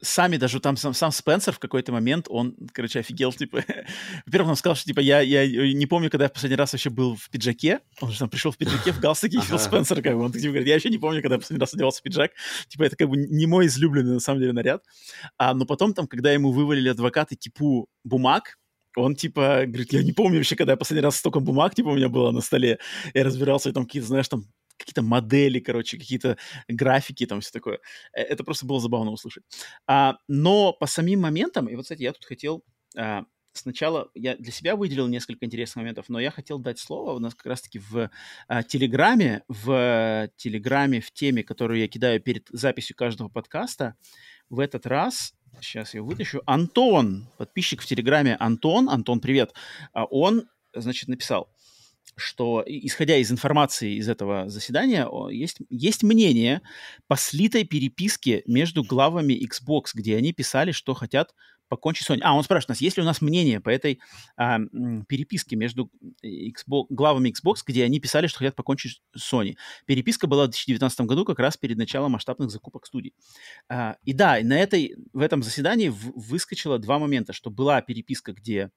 сами 0.00 0.36
даже 0.36 0.60
там 0.60 0.76
сам, 0.76 0.94
сам 0.94 1.10
Спенсер 1.10 1.52
в 1.52 1.58
какой-то 1.58 1.92
момент, 1.92 2.26
он, 2.28 2.56
короче, 2.72 3.00
офигел, 3.00 3.32
типа, 3.32 3.64
во-первых, 4.26 4.50
он 4.50 4.56
сказал, 4.56 4.76
что, 4.76 4.86
типа, 4.86 5.00
я, 5.00 5.20
я 5.20 5.46
не 5.46 5.86
помню, 5.86 6.10
когда 6.10 6.24
я 6.24 6.28
в 6.28 6.32
последний 6.32 6.56
раз 6.56 6.72
вообще 6.72 6.90
был 6.90 7.16
в 7.16 7.30
пиджаке, 7.30 7.80
он 8.00 8.10
же 8.10 8.18
там 8.18 8.28
пришел 8.28 8.50
в 8.52 8.56
пиджаке, 8.56 8.92
в 8.92 9.00
галстуке, 9.00 9.38
и 9.38 9.40
Фил 9.40 9.58
Спенсер, 9.58 10.02
как 10.02 10.14
бы, 10.14 10.24
он 10.24 10.32
типа, 10.32 10.48
говорит, 10.48 10.68
я 10.68 10.74
вообще 10.74 10.90
не 10.90 10.98
помню, 10.98 11.22
когда 11.22 11.36
я 11.36 11.38
последний 11.38 11.60
раз 11.60 11.74
одевался 11.74 12.00
в 12.00 12.02
пиджак, 12.02 12.32
типа, 12.68 12.84
это 12.84 12.96
как 12.96 13.08
бы 13.08 13.16
не 13.16 13.46
мой 13.46 13.66
излюбленный, 13.66 14.14
на 14.14 14.20
самом 14.20 14.40
деле, 14.40 14.52
наряд, 14.52 14.82
а, 15.38 15.54
но 15.54 15.64
потом 15.66 15.94
там, 15.94 16.06
когда 16.06 16.32
ему 16.32 16.52
вывалили 16.52 16.88
адвокаты 16.88 17.36
кипу 17.36 17.88
бумаг, 18.04 18.58
он, 18.96 19.14
типа, 19.14 19.64
говорит, 19.66 19.92
я 19.92 20.02
не 20.02 20.12
помню 20.12 20.38
вообще, 20.38 20.56
когда 20.56 20.72
я 20.72 20.76
последний 20.76 21.02
раз 21.02 21.16
столько 21.16 21.40
бумаг, 21.40 21.74
типа, 21.74 21.88
у 21.88 21.96
меня 21.96 22.08
было 22.08 22.30
на 22.30 22.40
столе. 22.40 22.78
Я 23.12 23.24
разбирался, 23.24 23.68
и 23.68 23.72
там 23.72 23.84
какие-то, 23.84 24.08
знаешь, 24.08 24.26
там 24.26 24.46
какие-то 24.76 25.02
модели, 25.02 25.60
короче, 25.60 25.98
какие-то 25.98 26.36
графики, 26.68 27.26
там 27.26 27.40
все 27.40 27.50
такое. 27.50 27.80
Э, 28.12 28.22
это 28.22 28.44
просто 28.44 28.66
было 28.66 28.80
забавно 28.80 29.10
услышать. 29.10 29.44
А, 29.86 30.16
но 30.28 30.72
по 30.72 30.86
самим 30.86 31.20
моментам, 31.20 31.66
и 31.68 31.74
вот, 31.74 31.82
кстати, 31.82 32.02
я 32.02 32.12
тут 32.12 32.24
хотел 32.24 32.64
а, 32.96 33.24
сначала 33.58 34.10
я 34.14 34.36
для 34.36 34.52
себя 34.52 34.76
выделил 34.76 35.08
несколько 35.08 35.44
интересных 35.44 35.76
моментов, 35.76 36.08
но 36.08 36.20
я 36.20 36.30
хотел 36.30 36.58
дать 36.58 36.78
слово 36.78 37.12
у 37.12 37.18
нас 37.18 37.34
как 37.34 37.46
раз-таки 37.46 37.78
в 37.78 38.10
а, 38.48 38.62
Телеграме, 38.62 39.42
в 39.48 40.30
Телеграме, 40.36 41.00
в 41.00 41.10
теме, 41.12 41.42
которую 41.42 41.80
я 41.80 41.88
кидаю 41.88 42.20
перед 42.20 42.48
записью 42.50 42.96
каждого 42.96 43.28
подкаста. 43.28 43.96
В 44.48 44.60
этот 44.60 44.86
раз, 44.86 45.34
сейчас 45.60 45.94
я 45.94 46.02
вытащу, 46.02 46.42
Антон, 46.46 47.28
подписчик 47.36 47.82
в 47.82 47.86
Телеграме 47.86 48.36
Антон, 48.38 48.88
Антон, 48.88 49.20
привет, 49.20 49.54
а 49.92 50.04
он, 50.04 50.48
значит, 50.72 51.08
написал, 51.08 51.50
что, 52.16 52.64
исходя 52.66 53.16
из 53.16 53.30
информации 53.30 53.96
из 53.96 54.08
этого 54.08 54.48
заседания, 54.48 55.06
есть, 55.30 55.58
есть 55.68 56.02
мнение 56.02 56.62
по 57.06 57.16
слитой 57.16 57.64
переписке 57.64 58.42
между 58.46 58.82
главами 58.82 59.34
Xbox, 59.34 59.90
где 59.94 60.16
они 60.16 60.32
писали, 60.32 60.72
что 60.72 60.94
хотят 60.94 61.34
покончить 61.68 62.08
Sony. 62.08 62.20
А, 62.22 62.34
он 62.34 62.44
спрашивает 62.44 62.70
нас, 62.70 62.80
есть 62.80 62.96
ли 62.96 63.02
у 63.02 63.06
нас 63.06 63.20
мнение 63.20 63.60
по 63.60 63.68
этой 63.68 64.00
а, 64.36 64.58
переписке 65.08 65.56
между 65.56 65.90
Xbox, 66.24 66.86
главами 66.90 67.30
Xbox, 67.30 67.56
где 67.66 67.84
они 67.84 68.00
писали, 68.00 68.26
что 68.26 68.38
хотят 68.38 68.54
покончить 68.54 69.02
Sony. 69.16 69.56
Переписка 69.84 70.26
была 70.26 70.44
в 70.44 70.48
2019 70.48 71.00
году, 71.02 71.24
как 71.24 71.38
раз 71.38 71.56
перед 71.56 71.76
началом 71.76 72.12
масштабных 72.12 72.50
закупок 72.50 72.86
студий. 72.86 73.14
А, 73.68 73.96
и 74.04 74.12
да, 74.12 74.38
на 74.42 74.58
этой, 74.58 74.96
в 75.12 75.20
этом 75.20 75.42
заседании 75.42 75.88
в, 75.88 76.12
выскочило 76.14 76.78
два 76.78 76.98
момента, 76.98 77.32
что 77.32 77.50
была 77.50 77.82
переписка, 77.82 78.32
где 78.32 78.70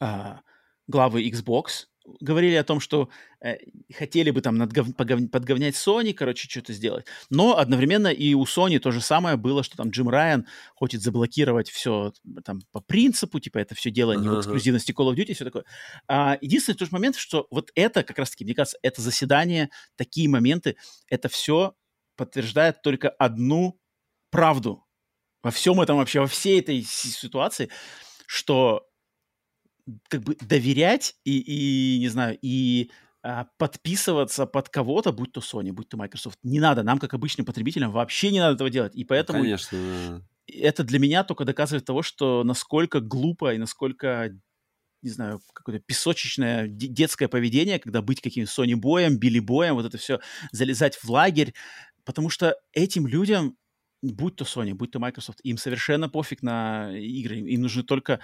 а, 0.00 0.40
главы 0.86 1.28
Xbox 1.28 1.86
говорили 2.20 2.54
о 2.54 2.64
том, 2.64 2.80
что 2.80 3.08
э, 3.40 3.56
хотели 3.94 4.30
бы 4.30 4.40
там 4.40 4.56
надгов... 4.56 4.94
подговнять 4.96 5.74
Sony, 5.74 6.12
короче, 6.12 6.48
что-то 6.48 6.72
сделать. 6.72 7.06
Но 7.30 7.58
одновременно 7.58 8.08
и 8.08 8.34
у 8.34 8.44
Sony 8.44 8.78
то 8.78 8.90
же 8.90 9.00
самое 9.00 9.36
было, 9.36 9.62
что 9.62 9.76
там 9.76 9.90
Джим 9.90 10.08
Райан 10.08 10.46
хочет 10.74 11.02
заблокировать 11.02 11.70
все 11.70 12.12
там 12.44 12.60
по 12.72 12.80
принципу, 12.80 13.40
типа 13.40 13.58
это 13.58 13.74
все 13.74 13.90
дело 13.90 14.12
не 14.12 14.26
uh-huh. 14.26 14.36
в 14.36 14.40
эксклюзивности 14.40 14.92
Call 14.92 15.12
of 15.12 15.16
Duty, 15.16 15.34
все 15.34 15.44
такое. 15.44 15.64
А, 16.08 16.38
единственный 16.40 16.76
тот 16.76 16.92
момент, 16.92 17.16
что 17.16 17.46
вот 17.50 17.70
это 17.74 18.02
как 18.02 18.18
раз-таки, 18.18 18.44
мне 18.44 18.54
кажется, 18.54 18.78
это 18.82 19.00
заседание, 19.00 19.70
такие 19.96 20.28
моменты, 20.28 20.76
это 21.08 21.28
все 21.28 21.74
подтверждает 22.16 22.82
только 22.82 23.08
одну 23.08 23.78
правду 24.30 24.84
во 25.42 25.50
всем 25.50 25.80
этом 25.80 25.96
вообще, 25.96 26.20
во 26.20 26.26
всей 26.26 26.60
этой 26.60 26.82
ситуации, 26.82 27.68
что 28.26 28.88
как 30.08 30.22
бы 30.22 30.36
доверять 30.40 31.16
и, 31.24 31.38
и 31.38 31.98
не 31.98 32.08
знаю, 32.08 32.38
и 32.40 32.90
а, 33.22 33.46
подписываться 33.58 34.46
под 34.46 34.68
кого-то, 34.68 35.12
будь 35.12 35.32
то 35.32 35.40
Sony, 35.40 35.72
будь 35.72 35.88
то 35.88 35.96
Microsoft, 35.96 36.38
не 36.42 36.60
надо. 36.60 36.82
Нам, 36.82 36.98
как 36.98 37.14
обычным 37.14 37.46
потребителям, 37.46 37.92
вообще 37.92 38.30
не 38.30 38.40
надо 38.40 38.54
этого 38.54 38.70
делать. 38.70 38.94
И 38.94 39.04
поэтому... 39.04 39.40
Конечно. 39.40 40.26
Это 40.48 40.82
для 40.82 40.98
меня 40.98 41.22
только 41.22 41.44
доказывает 41.44 41.84
того, 41.84 42.02
что 42.02 42.42
насколько 42.42 43.00
глупо 43.00 43.54
и 43.54 43.58
насколько 43.58 44.32
не 45.02 45.10
знаю, 45.10 45.40
какое-то 45.52 45.82
песочечное 45.84 46.68
детское 46.68 47.26
поведение, 47.26 47.80
когда 47.80 48.02
быть 48.02 48.20
каким-то 48.20 48.50
Sony 48.50 48.76
боем, 48.76 49.18
Билли 49.18 49.40
боем, 49.40 49.74
вот 49.74 49.84
это 49.84 49.98
все, 49.98 50.20
залезать 50.52 50.96
в 50.96 51.10
лагерь, 51.10 51.54
потому 52.04 52.30
что 52.30 52.56
этим 52.72 53.08
людям 53.08 53.56
будь 54.02 54.36
то 54.36 54.44
Sony, 54.44 54.74
будь 54.74 54.90
то 54.90 54.98
Microsoft, 54.98 55.40
им 55.42 55.56
совершенно 55.56 56.08
пофиг 56.08 56.42
на 56.42 56.92
игры, 56.96 57.36
им 57.38 57.62
нужны 57.62 57.84
только 57.84 58.20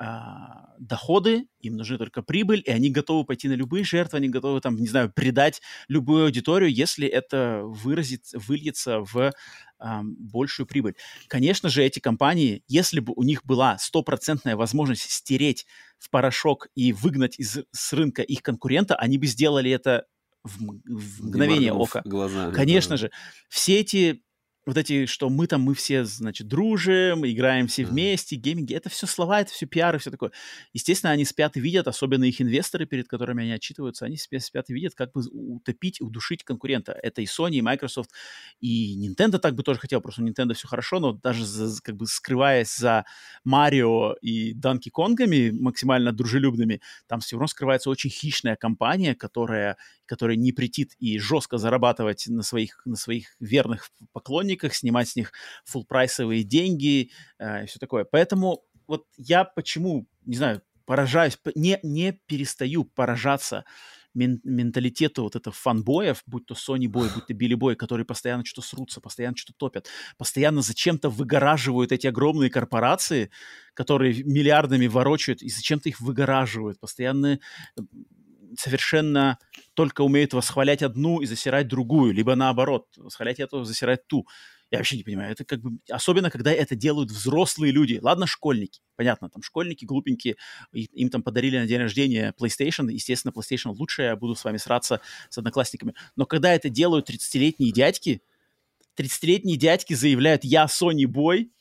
а, 0.00 0.74
доходы, 0.78 1.48
им 1.60 1.76
нужны 1.76 1.98
только 1.98 2.22
прибыль, 2.22 2.62
и 2.64 2.70
они 2.70 2.88
готовы 2.88 3.24
пойти 3.24 3.48
на 3.48 3.54
любые 3.54 3.84
жертвы, 3.84 4.18
они 4.18 4.28
готовы 4.28 4.60
там, 4.60 4.76
не 4.76 4.86
знаю, 4.86 5.12
предать 5.12 5.60
любую 5.88 6.26
аудиторию, 6.26 6.72
если 6.72 7.08
это 7.08 7.62
выразит, 7.64 8.26
выльется 8.32 9.00
в 9.00 9.32
а, 9.78 10.02
большую 10.04 10.66
прибыль. 10.66 10.94
Конечно 11.26 11.68
же, 11.68 11.82
эти 11.82 11.98
компании, 11.98 12.62
если 12.68 13.00
бы 13.00 13.12
у 13.16 13.24
них 13.24 13.44
была 13.44 13.76
стопроцентная 13.78 14.54
возможность 14.54 15.10
стереть 15.10 15.66
в 15.98 16.10
порошок 16.10 16.68
и 16.76 16.92
выгнать 16.92 17.38
из, 17.38 17.58
с 17.72 17.92
рынка 17.92 18.22
их 18.22 18.42
конкурента, 18.42 18.94
они 18.94 19.18
бы 19.18 19.26
сделали 19.26 19.70
это 19.70 20.06
в, 20.44 20.58
в 20.84 21.26
мгновение 21.26 21.72
ока. 21.72 22.02
Глазами, 22.04 22.54
Конечно 22.54 22.92
да. 22.92 22.96
же, 22.98 23.10
все 23.48 23.80
эти 23.80 24.22
вот 24.68 24.76
эти, 24.76 25.06
что 25.06 25.30
мы 25.30 25.46
там, 25.46 25.62
мы 25.62 25.74
все, 25.74 26.04
значит, 26.04 26.46
дружим, 26.46 27.26
играем 27.26 27.68
все 27.68 27.86
вместе, 27.86 28.36
гейминги, 28.36 28.74
это 28.74 28.90
все 28.90 29.06
слова, 29.06 29.40
это 29.40 29.50
все 29.50 29.64
пиар 29.64 29.96
и 29.96 29.98
все 29.98 30.10
такое. 30.10 30.30
Естественно, 30.74 31.10
они 31.10 31.24
спят 31.24 31.56
и 31.56 31.60
видят, 31.60 31.88
особенно 31.88 32.24
их 32.24 32.42
инвесторы, 32.42 32.84
перед 32.84 33.08
которыми 33.08 33.44
они 33.44 33.52
отчитываются, 33.52 34.04
они 34.04 34.18
спят 34.18 34.68
и 34.68 34.74
видят, 34.74 34.94
как 34.94 35.12
бы 35.12 35.22
утопить, 35.32 36.02
удушить 36.02 36.44
конкурента. 36.44 36.92
Это 36.92 37.22
и 37.22 37.24
Sony, 37.24 37.54
и 37.54 37.62
Microsoft, 37.62 38.10
и 38.60 39.08
Nintendo 39.08 39.38
так 39.38 39.54
бы 39.54 39.62
тоже 39.62 39.80
хотел, 39.80 40.02
просто 40.02 40.20
у 40.20 40.26
Nintendo 40.26 40.52
все 40.52 40.68
хорошо, 40.68 41.00
но 41.00 41.12
даже 41.12 41.46
за, 41.46 41.80
как 41.80 41.96
бы 41.96 42.06
скрываясь 42.06 42.76
за 42.76 43.06
Марио 43.44 44.16
и 44.20 44.52
Данки 44.52 44.90
Конгами 44.90 45.48
максимально 45.48 46.12
дружелюбными, 46.12 46.82
там 47.06 47.20
все 47.20 47.36
равно 47.36 47.46
скрывается 47.46 47.88
очень 47.88 48.10
хищная 48.10 48.56
компания, 48.56 49.14
которая 49.14 49.78
который 50.08 50.36
не 50.36 50.52
претит 50.52 50.94
и 50.98 51.18
жестко 51.18 51.58
зарабатывать 51.58 52.26
на 52.28 52.42
своих, 52.42 52.80
на 52.86 52.96
своих 52.96 53.36
верных 53.38 53.90
поклонниках, 54.12 54.57
снимать 54.74 55.08
с 55.08 55.16
них 55.16 55.32
фулл-прайсовые 55.64 56.42
деньги 56.42 57.10
э, 57.38 57.64
и 57.64 57.66
все 57.66 57.78
такое. 57.78 58.04
Поэтому 58.04 58.62
вот 58.86 59.04
я 59.16 59.44
почему, 59.44 60.06
не 60.24 60.36
знаю, 60.36 60.62
поражаюсь, 60.86 61.38
не, 61.54 61.78
не 61.82 62.12
перестаю 62.26 62.84
поражаться 62.84 63.64
мен, 64.14 64.40
менталитету 64.42 65.22
вот 65.22 65.36
этого 65.36 65.54
фанбоев, 65.54 66.22
будь 66.26 66.46
то 66.46 66.54
Sony 66.54 66.86
Boy, 66.86 67.12
будь 67.14 67.26
то 67.26 67.34
Билли 67.34 67.54
Бой, 67.54 67.76
которые 67.76 68.06
постоянно 68.06 68.44
что-то 68.44 68.66
срутся, 68.66 69.00
постоянно 69.00 69.36
что-то 69.36 69.58
топят, 69.58 69.88
постоянно 70.16 70.62
зачем-то 70.62 71.10
выгораживают 71.10 71.92
эти 71.92 72.06
огромные 72.06 72.50
корпорации, 72.50 73.30
которые 73.74 74.24
миллиардами 74.24 74.86
ворочают, 74.86 75.42
и 75.42 75.50
зачем-то 75.50 75.88
их 75.88 76.00
выгораживают, 76.00 76.80
постоянно 76.80 77.38
совершенно 78.58 79.38
только 79.74 80.02
умеют 80.02 80.32
восхвалять 80.32 80.82
одну 80.82 81.20
и 81.20 81.26
засирать 81.26 81.68
другую, 81.68 82.12
либо 82.12 82.34
наоборот, 82.34 82.86
восхвалять 82.96 83.40
эту, 83.40 83.64
засирать 83.64 84.06
ту. 84.06 84.26
Я 84.70 84.78
вообще 84.78 84.98
не 84.98 85.02
понимаю. 85.02 85.32
Это 85.32 85.44
как 85.46 85.60
бы... 85.62 85.78
Особенно, 85.88 86.30
когда 86.30 86.52
это 86.52 86.76
делают 86.76 87.10
взрослые 87.10 87.72
люди. 87.72 87.98
Ладно, 88.02 88.26
школьники. 88.26 88.82
Понятно, 88.96 89.30
там 89.30 89.42
школьники 89.42 89.86
глупенькие. 89.86 90.36
Им 90.72 91.08
там 91.08 91.22
подарили 91.22 91.58
на 91.58 91.66
день 91.66 91.78
рождения 91.78 92.34
PlayStation. 92.38 92.90
Естественно, 92.92 93.32
PlayStation 93.32 93.70
лучше. 93.70 94.02
Я 94.02 94.16
буду 94.16 94.34
с 94.34 94.44
вами 94.44 94.58
сраться 94.58 95.00
с 95.30 95.38
одноклассниками. 95.38 95.94
Но 96.16 96.26
когда 96.26 96.52
это 96.52 96.68
делают 96.68 97.08
30-летние 97.08 97.72
дядьки, 97.72 98.20
30-летние 98.98 99.56
дядьки 99.56 99.94
заявляют 99.94 100.44
«Я 100.44 100.66
Sony 100.66 101.04
Boy», 101.04 101.46
Э, 101.46 101.57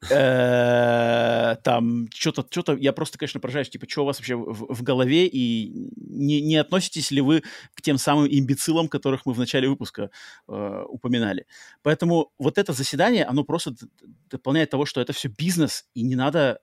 там 0.00 2.06
что-то, 2.14 2.46
что-то, 2.48 2.74
я 2.74 2.92
просто, 2.92 3.18
конечно, 3.18 3.40
поражаюсь, 3.40 3.68
типа, 3.68 3.88
что 3.88 4.02
у 4.02 4.06
вас 4.06 4.18
вообще 4.18 4.36
в, 4.36 4.74
в 4.74 4.82
голове, 4.82 5.26
и 5.26 5.90
не, 5.96 6.40
не 6.40 6.56
относитесь 6.56 7.10
ли 7.10 7.20
вы 7.20 7.42
к 7.74 7.82
тем 7.82 7.98
самым 7.98 8.28
имбецилам, 8.28 8.88
которых 8.88 9.26
мы 9.26 9.32
в 9.32 9.38
начале 9.38 9.68
выпуска 9.68 10.10
э, 10.46 10.84
упоминали. 10.88 11.46
Поэтому 11.82 12.30
вот 12.38 12.58
это 12.58 12.72
заседание, 12.72 13.24
оно 13.24 13.44
просто 13.44 13.74
дополняет 14.30 14.70
того, 14.70 14.86
что 14.86 15.00
это 15.00 15.12
все 15.12 15.28
бизнес, 15.28 15.86
и 15.94 16.02
не 16.02 16.14
надо 16.14 16.60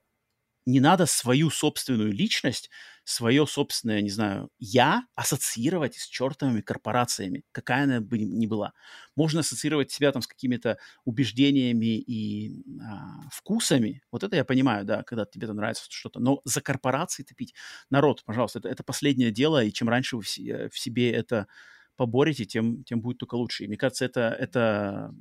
не 0.65 0.79
надо 0.79 1.05
свою 1.05 1.49
собственную 1.49 2.11
личность, 2.11 2.69
свое 3.03 3.45
собственное, 3.45 4.01
не 4.01 4.09
знаю, 4.09 4.49
я 4.57 5.05
ассоциировать 5.13 5.95
с 5.95 6.07
чертовыми 6.07 6.61
корпорациями, 6.61 7.43
какая 7.51 7.83
она 7.83 8.01
бы 8.01 8.17
ни 8.17 8.47
была. 8.47 8.73
Можно 9.15 9.41
ассоциировать 9.41 9.91
себя 9.91 10.11
там 10.11 10.23
с 10.23 10.27
какими-то 10.27 10.79
убеждениями 11.03 11.99
и 11.99 12.63
а, 12.81 13.29
вкусами. 13.31 14.01
Вот 14.11 14.23
это 14.23 14.35
я 14.35 14.43
понимаю, 14.43 14.85
да, 14.85 15.03
когда 15.03 15.25
тебе 15.25 15.45
там 15.47 15.57
нравится 15.57 15.85
что-то. 15.89 16.19
Но 16.19 16.41
за 16.45 16.61
корпорации 16.61 17.23
топить. 17.23 17.53
Народ, 17.91 18.23
пожалуйста, 18.25 18.59
это, 18.59 18.69
это 18.69 18.83
последнее 18.83 19.31
дело, 19.31 19.63
и 19.63 19.71
чем 19.71 19.87
раньше 19.87 20.17
вы 20.17 20.23
в, 20.23 20.37
э, 20.39 20.69
в 20.69 20.79
себе 20.79 21.11
это 21.11 21.47
поборете, 21.95 22.45
тем, 22.45 22.83
тем 22.83 23.01
будет 23.01 23.19
только 23.19 23.35
лучше. 23.35 23.65
И 23.65 23.67
мне 23.67 23.77
кажется, 23.77 24.05
это, 24.05 24.35
это 24.39 25.13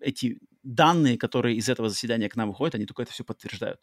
эти 0.00 0.38
данные, 0.68 1.16
которые 1.16 1.56
из 1.56 1.68
этого 1.68 1.88
заседания 1.88 2.28
к 2.28 2.36
нам 2.36 2.48
выходят, 2.50 2.74
они 2.74 2.86
только 2.86 3.02
это 3.02 3.12
все 3.12 3.24
подтверждают. 3.24 3.80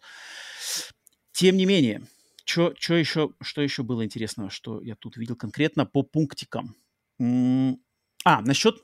Тем 1.31 1.57
не 1.57 1.65
менее, 1.65 2.07
что 2.45 2.73
еще, 2.95 3.33
что 3.41 3.61
еще 3.61 3.83
было 3.83 4.05
интересного, 4.05 4.49
что 4.49 4.81
я 4.81 4.95
тут 4.95 5.17
видел 5.17 5.35
конкретно 5.35 5.85
по 5.85 6.03
пунктикам? 6.03 6.75
А, 7.19 8.41
насчет 8.41 8.83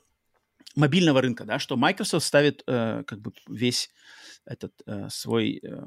мобильного 0.74 1.20
рынка, 1.20 1.44
да, 1.44 1.58
что 1.58 1.76
Microsoft 1.76 2.26
ставит 2.26 2.62
э, 2.66 3.04
как 3.06 3.20
бы 3.20 3.32
весь 3.48 3.90
этот 4.44 4.72
э, 4.86 5.08
свой 5.10 5.60
э, 5.62 5.82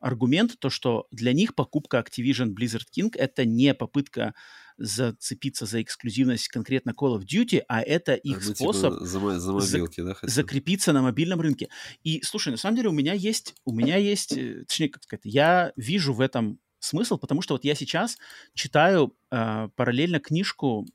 аргумент, 0.00 0.58
то, 0.58 0.70
что 0.70 1.06
для 1.10 1.32
них 1.32 1.54
покупка 1.54 1.98
Activision 1.98 2.54
Blizzard 2.54 2.86
King 2.96 3.10
это 3.14 3.44
не 3.44 3.74
попытка 3.74 4.34
зацепиться 4.78 5.66
за 5.66 5.82
эксклюзивность 5.82 6.48
конкретно 6.48 6.90
Call 6.90 7.18
of 7.18 7.24
Duty, 7.24 7.62
а 7.68 7.82
это 7.82 8.14
их 8.14 8.44
ну, 8.44 8.54
способ 8.54 8.94
типа 8.94 9.06
за, 9.06 9.38
за 9.38 9.52
мобилки, 9.52 10.00
за, 10.00 10.08
да, 10.08 10.16
закрепиться 10.22 10.92
на 10.92 11.02
мобильном 11.02 11.40
рынке. 11.40 11.68
И 12.04 12.22
слушай, 12.22 12.50
на 12.50 12.56
самом 12.56 12.76
деле 12.76 12.88
у 12.88 12.92
меня 12.92 13.12
есть, 13.12 13.54
у 13.64 13.72
меня 13.72 13.96
есть, 13.96 14.32
э, 14.36 14.64
точнее, 14.66 14.88
как 14.88 15.02
сказать, 15.02 15.22
я 15.24 15.72
вижу 15.76 16.12
в 16.12 16.20
этом 16.20 16.58
смысл, 16.78 17.18
потому 17.18 17.42
что 17.42 17.54
вот 17.54 17.64
я 17.64 17.74
сейчас 17.74 18.16
читаю 18.54 19.16
э, 19.30 19.68
параллельно 19.74 20.20
книжку, 20.20 20.86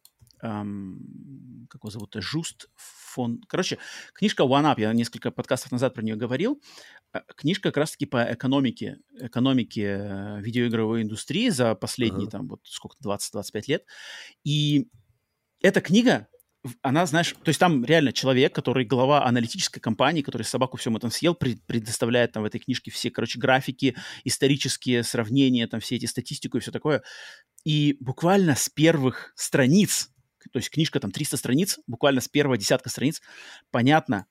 эм, 0.42 1.68
как 1.70 1.82
его 1.82 1.90
зовут, 1.90 2.16
Жуст 2.20 2.70
фон... 3.12 3.42
Короче, 3.48 3.78
книжка 4.14 4.44
One 4.44 4.64
Up, 4.64 4.80
я 4.80 4.94
несколько 4.94 5.32
подкастов 5.32 5.72
назад 5.72 5.94
про 5.94 6.02
нее 6.02 6.16
говорил. 6.16 6.62
Э, 7.14 7.20
книжка 7.36 7.70
как 7.70 7.78
раз-таки 7.78 8.06
по 8.06 8.34
экономике, 8.34 9.00
экономике 9.20 9.84
э, 9.84 10.42
видеоигровой 10.42 11.04
индустрии 11.04 11.50
за 11.50 11.76
последние, 11.76 12.28
uh-huh. 12.28 12.32
там, 12.32 12.48
вот 12.48 12.62
сколько, 12.64 12.98
20-25 13.04 13.64
лет. 13.68 13.86
И 14.44 14.88
эта 15.62 15.82
книга, 15.82 16.28
она, 16.82 17.06
знаешь, 17.06 17.32
то 17.32 17.50
есть 17.50 17.60
там 17.60 17.84
реально 17.84 18.14
человек, 18.14 18.54
который 18.54 18.86
глава 18.86 19.26
аналитической 19.26 19.80
компании, 19.80 20.22
который 20.22 20.44
собаку 20.44 20.78
всем 20.78 20.96
этом 20.96 21.10
съел, 21.10 21.36
предоставляет 21.36 22.34
там 22.34 22.44
в 22.44 22.46
этой 22.46 22.60
книжке 22.60 22.92
все, 22.92 23.10
короче, 23.10 23.40
графики, 23.40 23.96
исторические 24.24 25.04
сравнения, 25.04 25.68
там 25.68 25.80
все 25.80 25.96
эти 25.96 26.06
статистику 26.06 26.58
и 26.58 26.62
все 26.62 26.72
такое. 26.72 27.02
И 27.64 27.98
буквально 28.00 28.56
с 28.56 28.70
первых 28.70 29.34
страниц 29.36 30.10
то 30.52 30.58
есть 30.58 30.70
книжка 30.70 31.00
там 31.00 31.12
300 31.12 31.38
страниц, 31.38 31.80
буквально 31.88 32.22
с 32.22 32.28
первого 32.28 32.58
десятка 32.58 32.90
страниц, 32.90 33.22
понятно, 33.72 34.26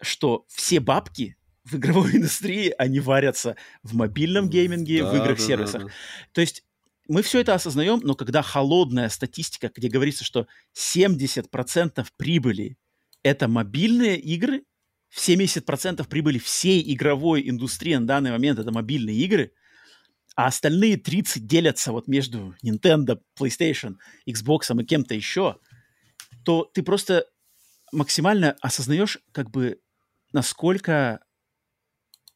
что 0.00 0.44
все 0.48 0.80
бабки 0.80 1.36
в 1.64 1.76
игровой 1.76 2.12
индустрии, 2.16 2.74
они 2.78 3.00
варятся 3.00 3.56
в 3.82 3.94
мобильном 3.94 4.48
гейминге, 4.48 5.02
да, 5.02 5.10
в 5.10 5.16
играх-сервисах. 5.16 5.82
Да, 5.82 5.88
да, 5.88 5.92
да. 5.92 6.28
То 6.32 6.40
есть 6.40 6.64
мы 7.08 7.22
все 7.22 7.40
это 7.40 7.54
осознаем, 7.54 8.00
но 8.02 8.14
когда 8.14 8.42
холодная 8.42 9.08
статистика, 9.08 9.70
где 9.74 9.88
говорится, 9.88 10.24
что 10.24 10.46
70% 10.76 12.06
прибыли— 12.16 12.76
это 13.22 13.48
мобильные 13.48 14.18
игры, 14.18 14.64
70% 15.16 16.06
прибыли 16.08 16.38
всей 16.38 16.92
игровой 16.94 17.48
индустрии 17.48 17.94
на 17.94 18.06
данный 18.06 18.30
момент— 18.30 18.58
это 18.60 18.72
мобильные 18.72 19.16
игры, 19.16 19.52
а 20.34 20.46
остальные 20.46 20.96
30 20.96 21.46
делятся 21.46 21.92
вот 21.92 22.08
между 22.08 22.54
Nintendo, 22.64 23.20
PlayStation, 23.38 23.96
Xbox 24.28 24.80
и 24.80 24.84
кем-то 24.84 25.14
еще, 25.14 25.58
то 26.44 26.64
ты 26.64 26.82
просто 26.82 27.26
максимально 27.92 28.56
осознаешь, 28.60 29.18
как 29.32 29.50
бы, 29.50 29.80
насколько 30.32 31.20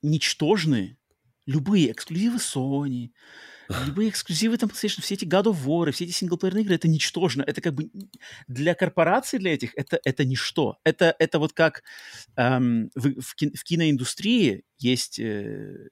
ничтожны 0.03 0.99
любые 1.47 1.93
эксклюзивы 1.93 2.37
Sony, 2.37 3.13
любые 3.87 4.11
эксклюзивы 4.11 4.59
там 4.59 4.69
PlayStation, 4.69 5.01
все 5.01 5.15
эти 5.15 5.25
God 5.25 5.45
of 5.45 5.65
War, 5.65 5.91
все 5.91 6.05
эти 6.05 6.13
синглплеерные 6.13 6.65
игры, 6.65 6.75
это 6.75 6.89
ничтожно. 6.89 7.43
Это 7.43 7.61
как 7.61 7.75
бы 7.75 7.91
для 8.47 8.75
корпораций, 8.75 9.39
для 9.39 9.55
этих, 9.55 9.73
это, 9.75 9.99
это 10.05 10.25
ничто. 10.25 10.77
Это, 10.85 11.15
это 11.19 11.39
вот 11.39 11.53
как 11.53 11.83
эм, 12.37 12.91
в, 12.95 13.21
в, 13.21 13.35
кин, 13.35 13.53
в 13.55 13.65
киноиндустрии 13.65 14.65
есть 14.79 15.19
Э, 15.19 15.89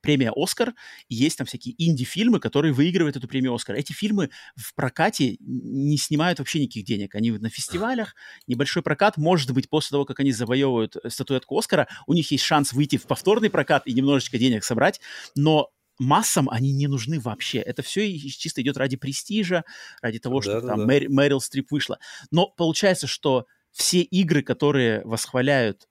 премия 0.00 0.32
«Оскар», 0.34 0.74
и 1.08 1.14
есть 1.14 1.38
там 1.38 1.46
всякие 1.46 1.74
инди-фильмы, 1.78 2.40
которые 2.40 2.72
выигрывают 2.72 3.16
эту 3.16 3.28
премию 3.28 3.54
«Оскар». 3.54 3.76
Эти 3.76 3.92
фильмы 3.92 4.30
в 4.56 4.74
прокате 4.74 5.36
не 5.40 5.96
снимают 5.96 6.38
вообще 6.38 6.60
никаких 6.60 6.84
денег. 6.84 7.14
Они 7.14 7.30
на 7.32 7.50
фестивалях, 7.50 8.14
небольшой 8.46 8.82
прокат. 8.82 9.16
Может 9.16 9.52
быть, 9.52 9.68
после 9.68 9.90
того, 9.90 10.04
как 10.04 10.20
они 10.20 10.32
завоевывают 10.32 10.96
э, 10.96 11.10
статуэтку 11.10 11.58
«Оскара», 11.58 11.88
у 12.06 12.14
них 12.14 12.30
есть 12.30 12.44
шанс 12.44 12.72
выйти 12.72 12.96
в 12.96 13.06
повторный 13.06 13.50
прокат 13.50 13.86
и 13.86 13.92
немножечко 13.92 14.38
денег 14.38 14.64
собрать, 14.64 15.00
но 15.34 15.70
массам 15.98 16.48
они 16.50 16.72
не 16.72 16.86
нужны 16.86 17.20
вообще. 17.20 17.58
Это 17.58 17.82
все 17.82 18.18
чисто 18.18 18.62
идет 18.62 18.76
ради 18.76 18.96
престижа, 18.96 19.64
ради 20.00 20.18
того, 20.18 20.40
да, 20.40 20.42
что 20.42 20.60
да, 20.60 20.68
там 20.68 20.78
да. 20.80 20.86
Мэр, 20.86 21.08
Мэрил 21.08 21.40
Стрип 21.40 21.70
вышла. 21.70 21.98
Но 22.30 22.48
получается, 22.48 23.06
что 23.06 23.46
все 23.70 24.02
игры, 24.02 24.42
которые 24.42 25.02
восхваляют 25.04 25.88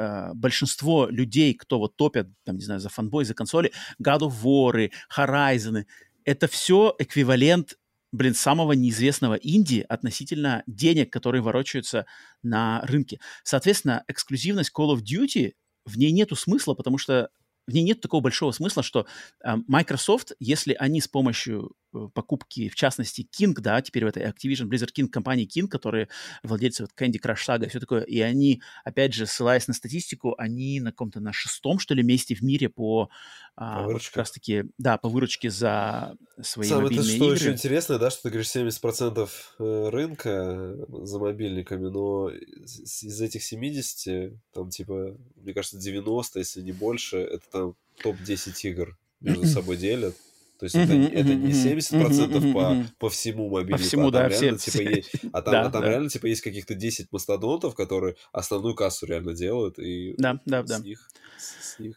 э, 0.00 0.34
большинство 0.34 1.06
людей, 1.06 1.54
кто 1.54 1.78
вот 1.78 1.96
топят, 1.96 2.28
там, 2.44 2.56
не 2.56 2.64
знаю, 2.64 2.80
за 2.80 2.88
фанбой, 2.88 3.24
за 3.24 3.34
консоли, 3.34 3.72
God 4.02 4.20
of 4.20 4.34
War, 4.42 4.90
Horizon, 5.16 5.84
это 6.24 6.48
все 6.48 6.94
эквивалент 6.98 7.76
блин, 8.12 8.34
самого 8.34 8.72
неизвестного 8.72 9.34
инди 9.34 9.84
относительно 9.88 10.62
денег, 10.66 11.12
которые 11.12 11.42
ворочаются 11.42 12.06
на 12.42 12.80
рынке. 12.82 13.20
Соответственно, 13.44 14.04
эксклюзивность 14.08 14.72
Call 14.76 14.94
of 14.94 15.02
Duty, 15.02 15.52
в 15.84 15.96
ней 15.96 16.10
нету 16.12 16.36
смысла, 16.36 16.74
потому 16.74 16.98
что 16.98 17.30
в 17.66 17.72
ней 17.72 17.82
нет 17.82 18.00
такого 18.00 18.20
большого 18.20 18.50
смысла, 18.52 18.82
что 18.82 19.06
э, 19.44 19.54
Microsoft, 19.68 20.32
если 20.40 20.74
они 20.74 21.00
с 21.00 21.08
помощью 21.08 21.72
покупки, 22.14 22.68
в 22.68 22.74
частности, 22.74 23.26
King, 23.38 23.54
да, 23.54 23.80
теперь 23.82 24.04
в 24.04 24.08
этой 24.08 24.22
Activision 24.22 24.68
Blizzard 24.68 24.90
King, 24.96 25.08
компании 25.08 25.46
King, 25.46 25.68
которые 25.68 26.08
владельцы 26.42 26.82
вот 26.82 26.92
Candy 26.98 27.20
Crush 27.20 27.46
Saga 27.46 27.66
и 27.66 27.68
все 27.68 27.80
такое, 27.80 28.02
и 28.02 28.20
они, 28.20 28.62
опять 28.84 29.14
же, 29.14 29.26
ссылаясь 29.26 29.68
на 29.68 29.74
статистику, 29.74 30.34
они 30.38 30.80
на 30.80 30.90
каком-то 30.90 31.20
на 31.20 31.32
шестом, 31.32 31.78
что 31.78 31.94
ли, 31.94 32.02
месте 32.02 32.34
в 32.34 32.42
мире 32.42 32.68
по, 32.68 33.10
а, 33.56 33.82
вот 33.86 34.02
как 34.02 34.16
раз-таки, 34.16 34.64
да, 34.78 34.98
по 34.98 35.08
выручке 35.08 35.50
за 35.50 36.16
свои 36.40 36.68
Сам 36.68 36.82
мобильные 36.82 37.06
это 37.06 37.16
что 37.16 37.24
игры. 37.26 37.36
еще 37.36 37.52
интересно, 37.52 37.98
да, 37.98 38.10
что 38.10 38.22
ты 38.22 38.30
говоришь 38.30 38.54
70% 38.54 39.28
э, 39.58 39.88
рынка 39.90 40.76
за 41.04 41.18
мобильниками, 41.18 41.88
но 41.88 42.30
из 42.30 43.20
этих 43.20 43.42
70, 43.42 44.32
там, 44.52 44.70
типа, 44.70 45.16
мне 45.36 45.54
кажется, 45.54 45.78
90, 45.78 46.38
если 46.38 46.60
не 46.62 46.72
больше, 46.72 47.18
это 47.18 47.44
там 47.50 47.74
топ-10 48.02 48.54
игр 48.62 48.96
между 49.20 49.46
собой 49.46 49.76
делят. 49.76 50.16
То 50.60 50.66
есть 50.66 50.76
это, 50.76 50.92
это 50.92 51.34
не 51.34 51.52
70% 51.52 52.52
по, 52.52 52.86
по 52.98 53.08
всему 53.08 53.48
мобильнику, 53.48 53.78
по 53.78 53.82
всему, 53.82 54.08
а 54.08 54.12
там, 54.12 54.22
да, 54.22 54.28
реально, 54.28 54.58
все, 54.58 54.70
типа, 54.70 54.90
есть, 54.90 55.10
а 55.32 55.40
там, 55.42 55.52
да, 55.52 55.62
а 55.62 55.70
там 55.70 55.82
да. 55.82 55.88
реально 55.88 56.10
типа 56.10 56.26
есть 56.26 56.42
каких-то 56.42 56.74
10 56.74 57.10
мастодонтов, 57.10 57.74
которые 57.74 58.16
основную 58.30 58.74
кассу 58.74 59.06
реально 59.06 59.32
делают, 59.32 59.78
и 59.78 60.14
да, 60.18 60.38
да, 60.44 60.62
с, 60.62 60.68
да. 60.68 60.78
Них, 60.80 61.08
с 61.38 61.78
них 61.78 61.96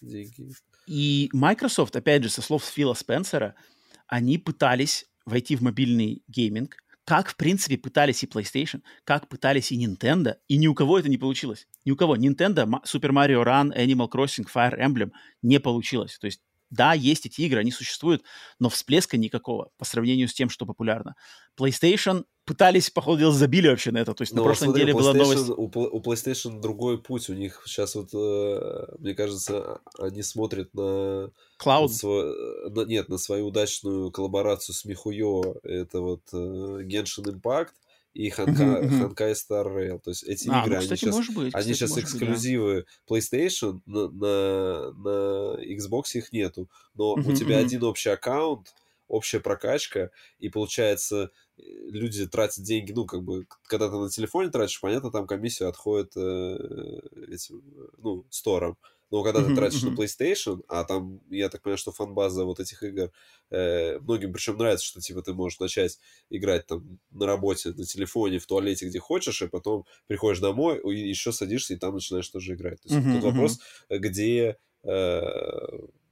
деньги. 0.00 0.52
И 0.86 1.28
Microsoft, 1.32 1.96
опять 1.96 2.22
же, 2.22 2.30
со 2.30 2.40
слов 2.40 2.64
Фила 2.64 2.94
Спенсера, 2.94 3.56
они 4.06 4.38
пытались 4.38 5.06
войти 5.26 5.56
в 5.56 5.62
мобильный 5.62 6.22
гейминг, 6.28 6.76
как, 7.04 7.30
в 7.30 7.36
принципе, 7.36 7.76
пытались 7.76 8.22
и 8.22 8.26
PlayStation, 8.26 8.80
как 9.02 9.28
пытались 9.28 9.72
и 9.72 9.84
Nintendo, 9.84 10.36
и 10.46 10.56
ни 10.56 10.68
у 10.68 10.74
кого 10.74 11.00
это 11.00 11.08
не 11.08 11.18
получилось. 11.18 11.66
Ни 11.84 11.90
у 11.90 11.96
кого. 11.96 12.16
Nintendo, 12.16 12.64
Super 12.84 13.10
Mario 13.10 13.44
Run, 13.44 13.76
Animal 13.76 14.08
Crossing, 14.08 14.46
Fire 14.46 14.78
Emblem 14.78 15.10
не 15.42 15.58
получилось. 15.58 16.16
То 16.18 16.26
есть 16.26 16.42
да, 16.74 16.92
есть 16.92 17.26
эти 17.26 17.42
игры, 17.42 17.60
они 17.60 17.70
существуют, 17.70 18.22
но 18.58 18.68
всплеска 18.68 19.16
никакого 19.16 19.70
по 19.78 19.84
сравнению 19.84 20.28
с 20.28 20.34
тем, 20.34 20.50
что 20.50 20.66
популярно. 20.66 21.14
PlayStation 21.58 22.24
пытались, 22.44 22.90
походу 22.90 23.20
дела, 23.20 23.32
забили 23.32 23.68
вообще 23.68 23.90
на 23.90 23.98
это. 23.98 24.14
То 24.14 24.22
есть 24.22 24.32
но 24.32 24.38
на 24.38 24.44
прошлой 24.44 24.66
смотри, 24.66 24.82
неделе 24.82 24.98
была 24.98 25.14
новость... 25.14 25.48
У, 25.50 25.64
у 25.64 26.02
PlayStation 26.02 26.60
другой 26.60 27.00
путь. 27.00 27.30
У 27.30 27.34
них 27.34 27.62
сейчас 27.66 27.94
вот, 27.94 28.10
э, 28.12 28.86
мне 28.98 29.14
кажется, 29.14 29.80
они 29.98 30.22
смотрят 30.22 30.74
на... 30.74 31.30
Cloud? 31.62 31.82
На 31.82 31.88
свой, 31.88 32.70
на, 32.70 32.80
нет, 32.82 33.08
на 33.08 33.18
свою 33.18 33.46
удачную 33.46 34.10
коллаборацию 34.10 34.74
с 34.74 34.84
Михуё. 34.84 35.56
Это 35.62 36.00
вот 36.00 36.22
э, 36.32 36.36
Genshin 36.36 37.24
Impact 37.24 37.70
и 38.14 38.30
Ханка, 38.30 38.88
Ханкай 38.88 39.32
Star 39.32 39.66
Rail. 39.66 39.98
То 39.98 40.10
есть 40.10 40.22
эти 40.22 40.48
а, 40.48 40.62
игры, 40.62 40.76
ну, 40.76 40.80
кстати, 40.82 41.04
они 41.04 41.12
сейчас, 41.12 41.34
быть, 41.34 41.54
они 41.54 41.72
кстати, 41.72 41.90
сейчас 41.90 41.98
эксклюзивы 41.98 42.74
быть, 42.74 42.86
да. 42.86 43.14
PlayStation, 43.14 43.80
на, 43.86 44.08
на, 44.08 44.92
на 44.92 45.62
Xbox 45.62 46.04
их 46.14 46.32
нету. 46.32 46.70
Но 46.94 47.14
у 47.14 47.32
тебя 47.34 47.58
один 47.58 47.82
общий 47.82 48.10
аккаунт, 48.10 48.72
общая 49.08 49.40
прокачка, 49.40 50.10
и 50.38 50.48
получается 50.48 51.30
э, 51.58 51.62
люди 51.90 52.26
тратят 52.26 52.64
деньги, 52.64 52.92
ну, 52.92 53.04
как 53.04 53.22
бы, 53.22 53.46
когда 53.64 53.88
ты 53.88 53.96
на 53.96 54.08
телефоне 54.08 54.50
тратишь, 54.50 54.80
понятно, 54.80 55.10
там 55.10 55.26
комиссия 55.26 55.66
отходит 55.66 56.12
э, 56.16 57.00
этим, 57.28 57.62
ну, 57.98 58.24
стором. 58.30 58.78
Но 59.14 59.22
когда 59.22 59.42
Мгм, 59.42 59.44
ты 59.44 59.52
тратишь 59.52 59.84
на 59.84 59.90
PlayStation, 59.90 60.62
а 60.68 60.84
там, 60.84 61.20
я 61.30 61.48
так 61.48 61.62
понимаю, 61.62 61.78
что 61.78 61.92
фан-база 61.92 62.44
вот 62.44 62.58
этих 62.58 62.82
игр 62.82 63.12
э, 63.50 63.98
многим 64.00 64.32
причем 64.32 64.56
нравится, 64.58 64.84
что 64.84 65.00
типа 65.00 65.22
ты 65.22 65.34
можешь 65.34 65.60
начать 65.60 66.00
играть 66.30 66.66
там 66.66 66.98
на 67.10 67.26
работе, 67.26 67.70
на 67.70 67.84
телефоне, 67.84 68.38
в 68.38 68.46
туалете, 68.46 68.86
где 68.88 68.98
хочешь, 68.98 69.42
и 69.42 69.48
потом 69.48 69.84
приходишь 70.08 70.40
домой, 70.40 70.80
и 70.94 71.08
еще 71.08 71.32
садишься, 71.32 71.74
и 71.74 71.76
там 71.76 71.94
начинаешь 71.94 72.28
тоже 72.28 72.54
играть. 72.54 72.80
То 72.82 72.88
есть 72.88 73.02
тут 73.10 73.22
вопрос, 73.22 73.60
где 73.88 74.56
э, 74.82 75.20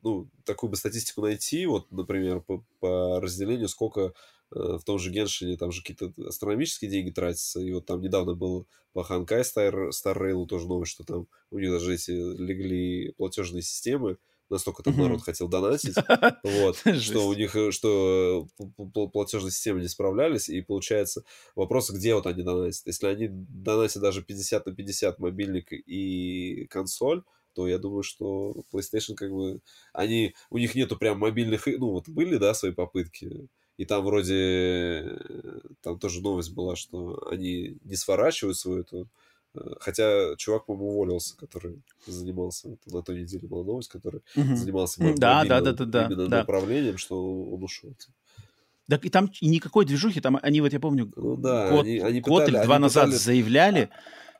ну, 0.02 0.28
такую 0.44 0.70
бы 0.70 0.76
статистику 0.76 1.22
найти, 1.22 1.66
вот, 1.66 1.90
например, 1.92 2.40
по, 2.40 2.64
по 2.80 3.20
разделению, 3.20 3.68
сколько 3.68 4.14
в 4.54 4.82
том 4.84 4.98
же 4.98 5.10
Геншине, 5.10 5.56
там 5.56 5.72
же 5.72 5.82
какие-то 5.82 6.12
астрономические 6.26 6.90
деньги 6.90 7.10
тратятся, 7.10 7.60
и 7.60 7.72
вот 7.72 7.86
там 7.86 8.00
недавно 8.00 8.34
был 8.34 8.66
по 8.92 9.02
Ханкай 9.02 9.40
Star, 9.40 9.90
Star 9.90 10.16
Rail 10.16 10.46
тоже 10.46 10.68
новость, 10.68 10.92
что 10.92 11.04
там 11.04 11.26
у 11.50 11.58
них 11.58 11.70
даже 11.70 11.94
эти 11.94 12.10
легли 12.10 13.12
платежные 13.16 13.62
системы, 13.62 14.18
настолько 14.52 14.82
там 14.82 14.96
народ 14.96 15.22
хотел 15.22 15.48
донатить, 15.48 15.96
вот, 16.44 16.76
что 17.00 17.26
у 17.26 17.32
них, 17.32 17.56
э, 17.56 17.70
что 17.70 18.46
э, 18.60 19.06
платежные 19.12 19.50
системы 19.50 19.80
не 19.80 19.88
справлялись, 19.88 20.48
и 20.48 20.60
получается 20.60 21.24
вопрос, 21.56 21.90
где 21.90 22.14
вот 22.14 22.26
они 22.26 22.42
донатят. 22.42 22.82
Если 22.84 23.06
они 23.06 23.28
донатят 23.30 24.02
даже 24.02 24.22
50 24.22 24.66
на 24.66 24.74
50 24.74 25.18
мобильник 25.18 25.72
и 25.72 26.66
консоль, 26.70 27.22
то 27.54 27.66
я 27.66 27.78
думаю, 27.78 28.02
что 28.02 28.64
PlayStation 28.72 29.14
как 29.14 29.30
бы, 29.30 29.60
они, 29.92 30.34
у 30.50 30.58
них 30.58 30.74
нету 30.74 30.96
прям 30.96 31.18
мобильных, 31.18 31.66
ну 31.66 31.90
вот 31.90 32.08
были, 32.08 32.36
да, 32.36 32.54
свои 32.54 32.72
попытки, 32.72 33.48
и 33.78 33.84
там 33.84 34.04
вроде, 34.04 34.34
э, 34.34 35.60
там 35.80 35.98
тоже 35.98 36.20
новость 36.20 36.52
была, 36.52 36.76
что 36.76 37.26
они 37.30 37.76
не 37.84 37.96
сворачивают 37.96 38.56
свою 38.58 38.80
эту, 38.80 39.08
э, 39.54 39.60
хотя 39.80 40.36
чувак, 40.36 40.66
по-моему, 40.66 40.90
уволился, 40.94 41.36
который 41.36 41.82
занимался, 42.06 42.68
вот 42.68 42.78
на 42.86 43.02
той 43.02 43.22
неделе 43.22 43.48
была 43.48 43.64
новость, 43.64 43.88
который 43.90 44.20
Мгм. 44.36 44.56
занимался 44.56 45.02
мо- 45.02 45.14
да, 45.16 45.44
да, 45.44 45.60
да, 45.60 45.72
да, 45.72 45.84
да, 45.84 46.06
именно 46.06 46.28
да. 46.28 46.38
направлением, 46.38 46.98
что 46.98 47.16
он 47.50 47.62
ушел. 47.64 47.94
Так 48.88 49.04
и 49.06 49.10
там 49.10 49.30
никакой 49.40 49.86
движухи, 49.86 50.20
там 50.20 50.38
они, 50.42 50.60
вот 50.60 50.72
я 50.72 50.80
помню, 50.80 51.10
Ну 51.16 51.36
да, 51.36 51.70
год, 51.70 51.86
они, 51.86 51.98
они 51.98 52.20
год 52.20 52.42
пытали- 52.42 52.56
или 52.58 52.64
два 52.64 52.78
назад 52.78 53.04
пытались- 53.06 53.22
заявляли, 53.22 53.88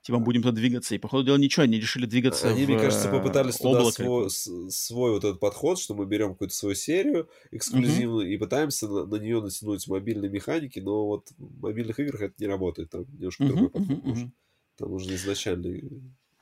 типа, 0.03 0.19
будем 0.19 0.43
туда 0.43 0.55
двигаться, 0.55 0.95
и, 0.95 0.99
по 0.99 1.09
ходу 1.09 1.25
дела, 1.25 1.37
ничего, 1.39 1.65
они 1.65 1.79
решили 1.81 2.07
двигаться 2.07 2.49
Они, 2.49 2.67
в 2.67 2.67
мне 2.67 2.77
кажется, 2.77 3.09
э, 3.09 3.11
попытались 3.11 3.59
туда 3.59 3.85
свой, 3.85 4.31
свой 4.31 5.11
вот 5.11 5.25
этот 5.25 5.41
подход, 5.41 5.79
что 5.79 5.95
мы 5.95 6.07
берем 6.07 6.31
какую-то 6.33 6.55
свою 6.55 6.75
серию 6.75 7.29
эксклюзивную 7.51 8.33
и 8.33 8.37
пытаемся 8.39 8.89
на, 8.89 9.05
на 9.07 9.17
нее 9.17 9.41
натянуть 9.43 9.87
мобильные 9.89 10.31
механики, 10.31 10.79
но 10.79 11.07
вот 11.07 11.31
в 11.37 11.61
мобильных 11.61 11.99
играх 12.01 12.23
это 12.23 12.35
не 12.39 12.47
работает, 12.47 12.91
там 12.91 13.03
немножко 13.13 13.45
Мгм, 13.45 13.47
другой 13.47 13.71
подход 13.71 13.99
мгм, 14.05 14.05
нужен. 14.05 14.33
Там 14.77 14.91
нужно 14.91 15.15
изначально 15.15 15.67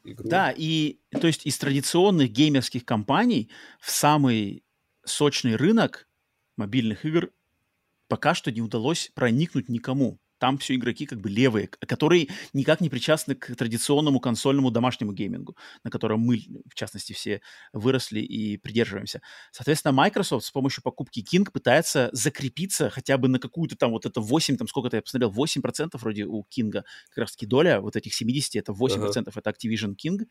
игру. 0.04 0.30
Да, 0.30 0.52
и 0.54 1.00
то 1.18 1.26
есть 1.26 1.46
из 1.46 1.58
традиционных 1.58 2.30
геймерских 2.30 2.84
компаний 2.84 3.50
в 3.80 3.90
самый 3.90 4.64
сочный 5.04 5.56
рынок 5.56 6.08
мобильных 6.56 7.04
игр 7.04 7.30
пока 8.08 8.34
что 8.34 8.52
не 8.52 8.62
удалось 8.62 9.10
проникнуть 9.14 9.68
никому. 9.68 10.20
Там 10.40 10.56
все 10.56 10.74
игроки 10.74 11.04
как 11.04 11.20
бы 11.20 11.28
левые, 11.28 11.68
которые 11.68 12.28
никак 12.54 12.80
не 12.80 12.88
причастны 12.88 13.34
к 13.34 13.54
традиционному 13.54 14.20
консольному 14.20 14.70
домашнему 14.70 15.12
геймингу, 15.12 15.54
на 15.84 15.90
котором 15.90 16.20
мы, 16.20 16.42
в 16.66 16.74
частности, 16.74 17.12
все 17.12 17.42
выросли 17.74 18.20
и 18.20 18.56
придерживаемся. 18.56 19.20
Соответственно, 19.52 19.92
Microsoft 19.92 20.46
с 20.46 20.50
помощью 20.50 20.82
покупки 20.82 21.20
King 21.20 21.50
пытается 21.50 22.08
закрепиться 22.12 22.88
хотя 22.88 23.18
бы 23.18 23.28
на 23.28 23.38
какую-то 23.38 23.76
там 23.76 23.90
вот 23.90 24.06
это 24.06 24.22
8, 24.22 24.56
там 24.56 24.66
сколько-то 24.66 24.96
я 24.96 25.02
посмотрел, 25.02 25.30
8% 25.30 25.90
вроде 25.92 26.24
у 26.24 26.42
Кинга, 26.44 26.84
как 27.10 27.18
раз 27.18 27.32
таки 27.32 27.44
доля 27.44 27.82
вот 27.82 27.96
этих 27.96 28.14
70, 28.14 28.56
это 28.56 28.72
8% 28.72 29.30
это 29.34 29.50
Activision 29.50 29.94
King. 29.94 30.26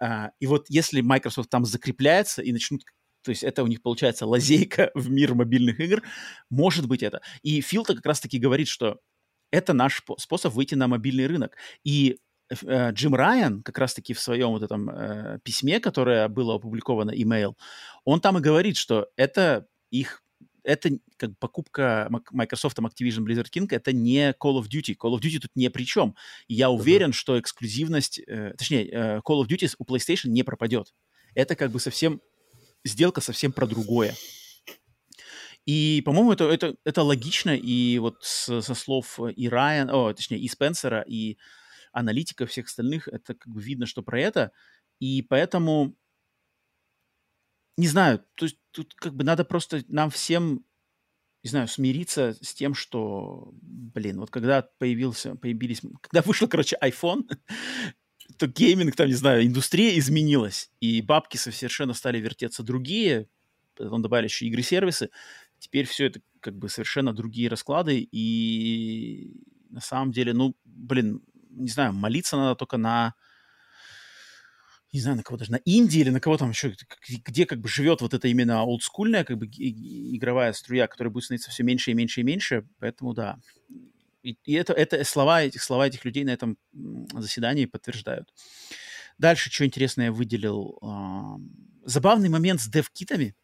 А, 0.00 0.32
и 0.40 0.46
вот 0.46 0.66
если 0.68 1.00
Microsoft 1.00 1.48
там 1.48 1.64
закрепляется 1.64 2.42
и 2.42 2.52
начнут 2.52 2.82
то 3.24 3.30
есть 3.30 3.42
это 3.42 3.62
у 3.62 3.66
них 3.66 3.82
получается 3.82 4.26
лазейка 4.26 4.90
в 4.94 5.10
мир 5.10 5.34
мобильных 5.34 5.80
игр, 5.80 6.02
может 6.50 6.86
быть 6.86 7.02
это. 7.02 7.22
И 7.42 7.60
Фил-то 7.60 7.94
как 7.94 8.06
раз-таки 8.06 8.38
говорит, 8.38 8.68
что 8.68 9.00
это 9.54 9.72
наш 9.72 10.02
спо- 10.02 10.18
способ 10.18 10.52
выйти 10.54 10.74
на 10.74 10.88
мобильный 10.88 11.26
рынок. 11.26 11.56
И 11.84 12.18
э, 12.50 12.92
Джим 12.92 13.14
Райан 13.14 13.62
как 13.62 13.78
раз-таки 13.78 14.12
в 14.12 14.20
своем 14.20 14.50
вот 14.50 14.62
этом 14.62 14.90
э, 14.90 15.38
письме, 15.44 15.80
которое 15.80 16.28
было 16.28 16.56
опубликовано, 16.56 17.12
имейл, 17.12 17.56
он 18.04 18.20
там 18.20 18.38
и 18.38 18.40
говорит, 18.40 18.76
что 18.76 19.08
это 19.16 19.66
их 19.90 20.22
это 20.64 20.88
как 21.18 21.38
покупка 21.38 22.08
Microsoft 22.30 22.78
Activision 22.78 23.26
Blizzard 23.26 23.48
King, 23.54 23.68
это 23.70 23.92
не 23.92 24.30
Call 24.30 24.58
of 24.58 24.64
Duty. 24.64 24.96
Call 24.96 25.14
of 25.14 25.20
Duty 25.20 25.38
тут 25.38 25.50
не 25.54 25.68
при 25.68 25.84
чем. 25.84 26.16
И 26.48 26.54
я 26.54 26.70
уверен, 26.70 27.12
что 27.12 27.38
эксклюзивность, 27.38 28.18
э, 28.26 28.54
точнее, 28.56 28.88
э, 28.88 29.16
Call 29.18 29.42
of 29.42 29.46
Duty 29.46 29.74
у 29.78 29.84
PlayStation 29.84 30.28
не 30.28 30.42
пропадет. 30.42 30.94
Это 31.34 31.54
как 31.54 31.70
бы 31.70 31.80
совсем 31.80 32.22
сделка 32.82 33.20
совсем 33.20 33.52
про 33.52 33.66
другое. 33.66 34.14
И, 35.66 36.02
по-моему, 36.04 36.32
это, 36.32 36.44
это, 36.44 36.76
это 36.84 37.02
логично, 37.02 37.56
и 37.56 37.98
вот 37.98 38.18
с- 38.22 38.60
со 38.60 38.74
слов 38.74 39.18
и 39.36 39.48
Райан, 39.48 39.90
о, 39.90 40.12
точнее, 40.12 40.38
и 40.38 40.48
Спенсера, 40.48 41.00
и 41.02 41.38
аналитиков 41.92 42.50
всех 42.50 42.66
остальных, 42.66 43.08
это 43.08 43.34
как 43.34 43.52
бы 43.52 43.62
видно, 43.62 43.86
что 43.86 44.02
про 44.02 44.20
это. 44.20 44.52
И 45.00 45.22
поэтому, 45.22 45.96
не 47.76 47.88
знаю, 47.88 48.24
то 48.36 48.44
есть 48.46 48.58
тут 48.70 48.94
как 48.94 49.14
бы 49.14 49.24
надо 49.24 49.44
просто 49.44 49.82
нам 49.88 50.10
всем, 50.10 50.64
не 51.44 51.50
знаю, 51.50 51.68
смириться 51.68 52.36
с 52.42 52.54
тем, 52.54 52.74
что, 52.74 53.50
блин, 53.62 54.20
вот 54.20 54.30
когда 54.30 54.68
появился, 54.78 55.36
появились, 55.36 55.82
когда 56.02 56.22
вышел, 56.26 56.48
короче, 56.48 56.78
iPhone, 56.82 57.28
то 58.38 58.46
гейминг, 58.48 58.96
там, 58.96 59.08
не 59.08 59.14
знаю, 59.14 59.46
индустрия 59.46 59.98
изменилась, 59.98 60.70
и 60.80 61.02
бабки 61.02 61.36
совершенно 61.36 61.94
стали 61.94 62.18
вертеться 62.20 62.62
другие, 62.62 63.28
потом 63.76 64.02
добавили 64.02 64.26
еще 64.28 64.46
игры-сервисы, 64.46 65.10
теперь 65.64 65.86
все 65.86 66.06
это 66.06 66.20
как 66.40 66.56
бы 66.56 66.68
совершенно 66.68 67.14
другие 67.14 67.48
расклады, 67.48 68.06
и 68.12 69.32
на 69.70 69.80
самом 69.80 70.12
деле, 70.12 70.34
ну, 70.34 70.54
блин, 70.64 71.22
не 71.48 71.70
знаю, 71.70 71.94
молиться 71.94 72.36
надо 72.36 72.54
только 72.54 72.76
на, 72.76 73.14
не 74.92 75.00
знаю, 75.00 75.16
на 75.16 75.22
кого 75.22 75.38
даже, 75.38 75.52
на 75.52 75.60
Индии 75.64 76.00
или 76.00 76.10
на 76.10 76.20
кого 76.20 76.36
там 76.36 76.50
еще, 76.50 76.74
где 77.08 77.46
как 77.46 77.60
бы 77.60 77.68
живет 77.68 78.02
вот 78.02 78.12
эта 78.12 78.28
именно 78.28 78.62
олдскульная 78.62 79.24
как 79.24 79.38
бы 79.38 79.46
игровая 79.46 80.52
струя, 80.52 80.86
которая 80.86 81.10
будет 81.10 81.24
становиться 81.24 81.50
все 81.50 81.62
меньше 81.62 81.92
и 81.92 81.94
меньше 81.94 82.20
и 82.20 82.24
меньше, 82.24 82.68
поэтому 82.78 83.14
да. 83.14 83.38
И, 84.22 84.36
и 84.44 84.52
это, 84.52 84.74
это 84.74 85.02
слова, 85.04 85.42
этих, 85.42 85.62
слова 85.62 85.86
этих 85.86 86.04
людей 86.04 86.24
на 86.24 86.30
этом 86.30 86.58
заседании 87.14 87.64
подтверждают. 87.64 88.28
Дальше, 89.16 89.50
что 89.50 89.64
интересное 89.64 90.06
я 90.06 90.12
выделил. 90.12 90.78
забавный 91.84 92.28
момент 92.28 92.60
с 92.60 92.68
дев-китами, 92.68 93.34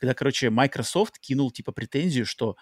когда, 0.00 0.14
короче, 0.14 0.50
Microsoft 0.50 1.18
кинул 1.18 1.50
типа 1.50 1.72
претензию, 1.72 2.26
что 2.26 2.56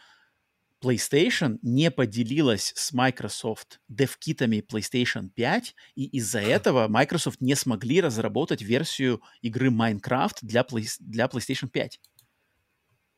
PlayStation 0.84 1.58
не 1.62 1.90
поделилась 1.90 2.72
с 2.76 2.92
Microsoft 2.92 3.80
дев-китами 3.88 4.62
PlayStation 4.66 5.30
5, 5.30 5.74
и 5.94 6.04
из-за 6.18 6.40
этого 6.40 6.88
Microsoft 6.88 7.40
не 7.40 7.54
смогли 7.54 8.00
разработать 8.02 8.60
версию 8.60 9.22
игры 9.40 9.68
Minecraft 9.68 10.38
для, 10.42 10.60
Play- 10.60 10.96
для 11.00 11.24
PlayStation 11.24 11.68
5. 11.68 12.00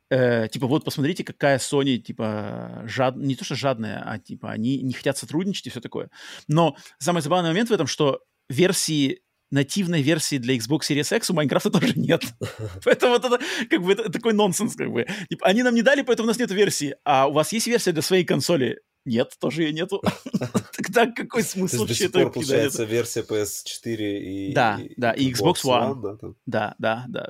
Э, 0.09 0.49
типа, 0.49 0.69
вот 0.69 0.85
посмотрите, 0.85 1.25
какая 1.25 1.59
Sony, 1.59 1.99
типа, 1.99 2.85
жад... 2.87 3.17
не 3.17 3.35
то 3.35 3.45
что 3.45 3.57
жадная, 3.57 4.03
а 4.07 4.19
типа, 4.19 4.53
они 4.53 4.81
не 4.83 4.93
хотят 4.93 5.19
сотрудничать 5.19 5.67
и 5.67 5.71
все 5.71 5.81
такое. 5.81 6.11
Но 6.47 6.77
самый 6.99 7.23
забавный 7.23 7.51
момент 7.51 7.71
в 7.71 7.73
этом, 7.73 7.89
что 7.89 8.21
версии 8.49 9.23
нативной 9.51 10.03
версии 10.03 10.39
для 10.39 10.57
Xbox 10.57 10.81
Series 10.91 11.17
X 11.17 11.31
у 11.31 11.35
Майнкрафта 11.35 11.71
тоже 11.79 11.93
нет. 11.97 12.23
Поэтому 12.85 13.13
вот 13.13 13.25
это 13.25 13.41
как 13.69 13.83
бы 13.83 13.93
это 13.93 14.11
такой 14.11 14.33
нонсенс, 14.33 14.75
как 14.75 14.91
бы. 14.91 15.07
Типа, 15.29 15.47
они 15.47 15.63
нам 15.63 15.75
не 15.75 15.83
дали, 15.83 16.03
поэтому 16.03 16.27
у 16.27 16.29
нас 16.29 16.39
нет 16.39 16.51
версии. 16.51 16.97
А 17.05 17.27
у 17.29 17.33
вас 17.33 17.53
есть 17.53 17.67
версия 17.67 17.93
для 17.93 18.03
своей 18.03 18.25
консоли? 18.25 18.81
Нет, 19.05 19.35
тоже 19.39 19.63
ее 19.63 19.73
нету. 19.73 20.03
Тогда 20.77 21.07
какой 21.07 21.45
смысл 21.45 21.87
вообще 21.87 22.07
это 22.07 22.29
получается, 22.29 22.85
версия 22.85 23.23
PS4 23.23 24.19
и... 24.19 24.53
Да, 24.53 24.81
да, 24.97 25.13
и 25.13 25.33
Xbox 25.33 25.63
One. 25.65 26.35
да. 26.45 26.75
Да, 26.79 27.05
да, 27.09 27.29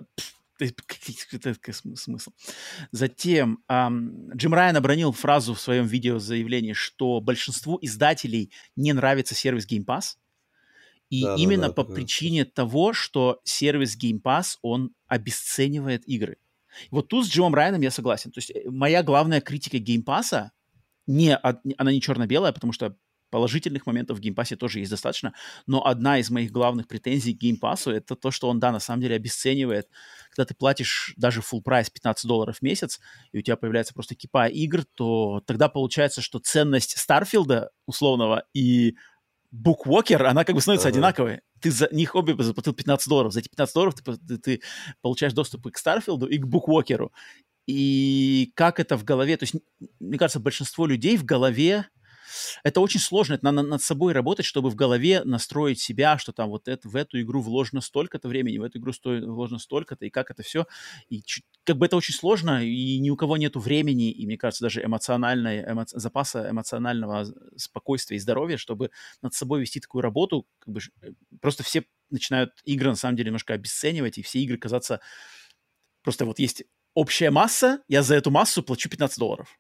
какой- 0.59 1.75
смысл. 1.75 2.31
Затем 2.93 3.59
Джим 3.71 4.55
Райан 4.55 4.77
обронил 4.77 5.13
фразу 5.13 5.53
в 5.53 5.61
своем 5.61 5.87
видеозаявлении, 5.87 6.73
что 6.73 7.21
большинству 7.21 7.79
издателей 7.83 8.51
не 8.75 8.95
нравится 8.95 9.35
сервис 9.35 9.67
Game 9.71 9.85
Pass. 9.85 10.15
И 11.09 11.23
Да-да-да, 11.23 11.43
именно 11.43 11.69
по 11.69 11.83
такое 11.83 11.97
причине 11.97 12.45
того, 12.45 12.93
что 12.93 13.41
сервис 13.45 13.97
Game 13.97 14.21
Pass, 14.21 14.57
он 14.63 14.93
обесценивает 15.07 16.07
игры. 16.09 16.39
Вот 16.91 17.09
тут 17.09 17.27
с 17.27 17.29
Джимом 17.29 17.55
Райаном 17.55 17.81
я 17.81 17.91
согласен. 17.91 18.33
То 18.33 18.39
есть 18.39 18.51
э, 18.51 18.69
моя 18.69 19.03
главная 19.03 19.41
критика 19.41 19.79
Game 19.79 20.05
Pass, 20.05 20.51
не, 21.07 21.37
она 21.37 21.93
не 21.93 22.01
черно-белая, 22.01 22.53
потому 22.53 22.73
что 22.73 22.97
положительных 23.31 23.87
моментов 23.87 24.19
в 24.19 24.21
Game 24.21 24.35
Pass 24.35 24.55
тоже 24.57 24.79
есть 24.81 24.91
достаточно, 24.91 25.35
но 25.67 25.85
одна 25.85 26.19
из 26.19 26.31
моих 26.31 26.53
главных 26.53 26.87
претензий 26.89 27.35
к 27.35 27.43
Game 27.43 27.59
Pass 27.61 27.91
это 27.91 28.15
то, 28.15 28.31
что 28.31 28.49
он, 28.49 28.61
да, 28.61 28.73
на 28.73 28.81
самом 28.81 29.03
деле 29.03 29.17
обесценивает. 29.17 29.89
Когда 30.31 30.47
ты 30.47 30.55
платишь 30.55 31.13
даже 31.17 31.41
full 31.41 31.63
прайс 31.63 31.91
15 31.91 32.27
долларов 32.27 32.59
в 32.59 32.63
месяц, 32.63 33.01
и 33.33 33.39
у 33.39 33.43
тебя 33.43 33.57
появляется 33.57 33.95
просто 33.95 34.15
кипа 34.15 34.49
игр, 34.49 34.85
то 34.95 35.43
тогда 35.47 35.69
получается, 35.69 36.23
что 36.23 36.39
ценность 36.39 36.99
Старфилда 36.99 37.71
условного 37.87 38.45
и 38.55 38.97
Bookwalker, 39.65 40.23
она 40.25 40.45
как 40.45 40.55
бы 40.55 40.61
становится 40.61 40.89
Ага. 40.89 40.97
одинаковой. 40.97 41.41
ты 41.61 41.71
за 41.71 41.89
них 41.93 42.15
обе 42.15 42.35
заплатил 42.43 42.75
15 42.75 43.09
долларов. 43.09 43.33
За 43.33 43.41
эти 43.41 43.49
15 43.49 43.75
долларов 43.75 43.95
ты, 43.95 44.17
ты, 44.17 44.39
ты 44.39 44.61
получаешь 45.01 45.33
доступ 45.33 45.67
и 45.67 45.71
к 45.71 45.79
Старфилду, 45.79 46.27
и 46.27 46.39
к 46.39 46.47
Буквокеру. 46.47 47.13
И 47.67 48.53
как 48.55 48.79
это 48.79 48.97
в 48.97 49.05
голове, 49.05 49.37
то 49.37 49.43
есть, 49.45 49.57
мне 49.99 50.19
кажется, 50.19 50.39
большинство 50.41 50.87
людей 50.87 51.17
в 51.17 51.25
голове 51.25 51.89
это 52.63 52.81
очень 52.81 53.01
сложно, 53.01 53.35
это 53.35 53.45
надо 53.45 53.63
над 53.63 53.83
собой 53.83 54.13
работать, 54.13 54.47
чтобы 54.47 54.71
в 54.71 54.75
голове 54.75 55.23
настроить 55.25 55.81
себя, 55.81 56.19
что 56.19 56.33
там 56.33 56.51
вот 56.51 56.69
это, 56.69 56.89
в 56.89 56.97
эту 56.97 57.21
игру 57.21 57.41
вложено 57.41 57.81
столько-то 57.81 58.29
времени, 58.29 58.59
в 58.59 58.63
эту 58.63 58.79
игру 58.79 58.93
сто, 58.93 59.11
вложено 59.11 59.59
столько-то, 59.59 60.07
и 60.07 60.11
как 60.11 60.31
это 60.31 60.43
все. 60.43 60.67
И 61.09 61.23
как 61.65 61.77
бы 61.79 61.87
это 61.87 61.97
очень 61.97 62.15
сложно, 62.15 62.65
и 62.65 62.99
ни 62.99 63.11
у 63.11 63.17
кого 63.17 63.37
нету 63.37 63.61
времени, 63.61 64.11
и, 64.11 64.27
мне 64.27 64.37
кажется, 64.37 64.65
даже 64.65 64.85
эмоциональной, 64.85 65.63
эмо, 65.63 65.85
запаса 65.89 66.51
эмоционального 66.51 67.27
спокойствия 67.57 68.17
и 68.17 68.21
здоровья, 68.21 68.57
чтобы 68.57 68.91
над 69.23 69.35
собой 69.35 69.61
вести 69.61 69.81
такую 69.81 70.03
работу, 70.03 70.47
как 70.59 70.75
бы 70.75 70.81
э, 71.03 71.13
просто 71.41 71.63
все 71.63 71.85
начинают 72.11 72.53
игры, 72.65 72.91
на 72.91 72.97
самом 72.97 73.17
деле, 73.17 73.29
немножко 73.29 73.55
обесценивать, 73.55 74.19
и 74.19 74.23
все 74.23 74.41
игры 74.41 74.59
казаться... 74.59 75.01
Просто 76.03 76.25
вот 76.25 76.39
есть 76.39 76.65
общая 76.95 77.31
масса, 77.31 77.83
я 77.89 78.03
за 78.03 78.15
эту 78.15 78.31
массу 78.31 78.63
плачу 78.63 78.89
15 78.89 79.19
долларов. 79.19 79.59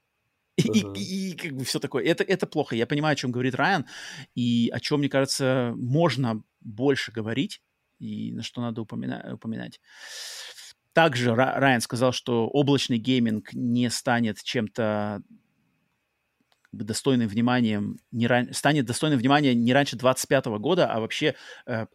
И, 0.56 0.80
и, 0.80 1.30
и 1.30 1.36
как 1.36 1.52
бы 1.52 1.64
все 1.64 1.78
такое. 1.78 2.04
Это, 2.04 2.24
это 2.24 2.46
плохо. 2.46 2.74
Я 2.74 2.86
понимаю, 2.86 3.12
о 3.12 3.16
чем 3.16 3.30
говорит 3.30 3.54
Райан, 3.54 3.86
и 4.34 4.70
о 4.72 4.80
чем, 4.80 5.00
мне 5.00 5.08
кажется, 5.08 5.74
можно 5.76 6.42
больше 6.60 7.12
говорить, 7.12 7.60
и 7.98 8.32
на 8.32 8.42
что 8.42 8.60
надо 8.62 8.80
упомина- 8.80 9.34
упоминать. 9.34 9.80
Также 10.92 11.34
Райан 11.34 11.82
сказал, 11.82 12.12
что 12.12 12.46
облачный 12.46 12.96
гейминг 12.96 13.52
не 13.52 13.90
станет 13.90 14.42
чем-то 14.42 15.22
достойным 16.72 17.28
вниманием, 17.28 17.98
не 18.10 18.26
ран... 18.26 18.52
станет 18.52 18.86
достойным 18.86 19.18
внимания 19.18 19.54
не 19.54 19.72
раньше 19.72 19.96
25 19.96 20.46
года, 20.58 20.90
а 20.90 21.00
вообще 21.00 21.34
э, 21.66 21.86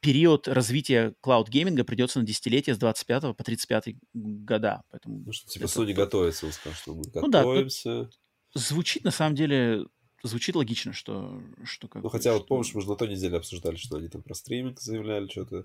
период 0.00 0.48
развития 0.48 1.14
cloud-гейминга 1.20 1.84
придется 1.84 2.20
на 2.20 2.26
десятилетие 2.26 2.74
с 2.74 2.78
25 2.78 3.36
по 3.36 3.44
35 3.44 3.96
года. 4.12 4.82
Поэтому 4.90 5.22
ну, 5.26 5.32
что, 5.32 5.48
типа, 5.48 5.64
Sony 5.64 5.92
готовится, 5.92 6.46
он 6.46 6.52
сказал, 6.52 6.76
что 6.76 6.94
мы 6.94 7.02
ну, 7.14 7.30
готовимся. 7.30 8.04
Да, 8.04 8.10
звучит, 8.54 9.04
на 9.04 9.10
самом 9.10 9.34
деле, 9.34 9.86
звучит 10.22 10.56
логично, 10.56 10.92
что... 10.92 11.42
что 11.64 11.88
как 11.88 12.02
ну, 12.02 12.08
хотя 12.08 12.30
что... 12.30 12.38
вот 12.38 12.48
помнишь, 12.48 12.74
мы 12.74 12.82
же 12.82 12.88
на 12.88 12.96
той 12.96 13.08
неделе 13.08 13.36
обсуждали, 13.36 13.76
что 13.76 13.96
они 13.96 14.08
там 14.08 14.22
про 14.22 14.34
стриминг 14.34 14.80
заявляли 14.80 15.28
что-то, 15.28 15.64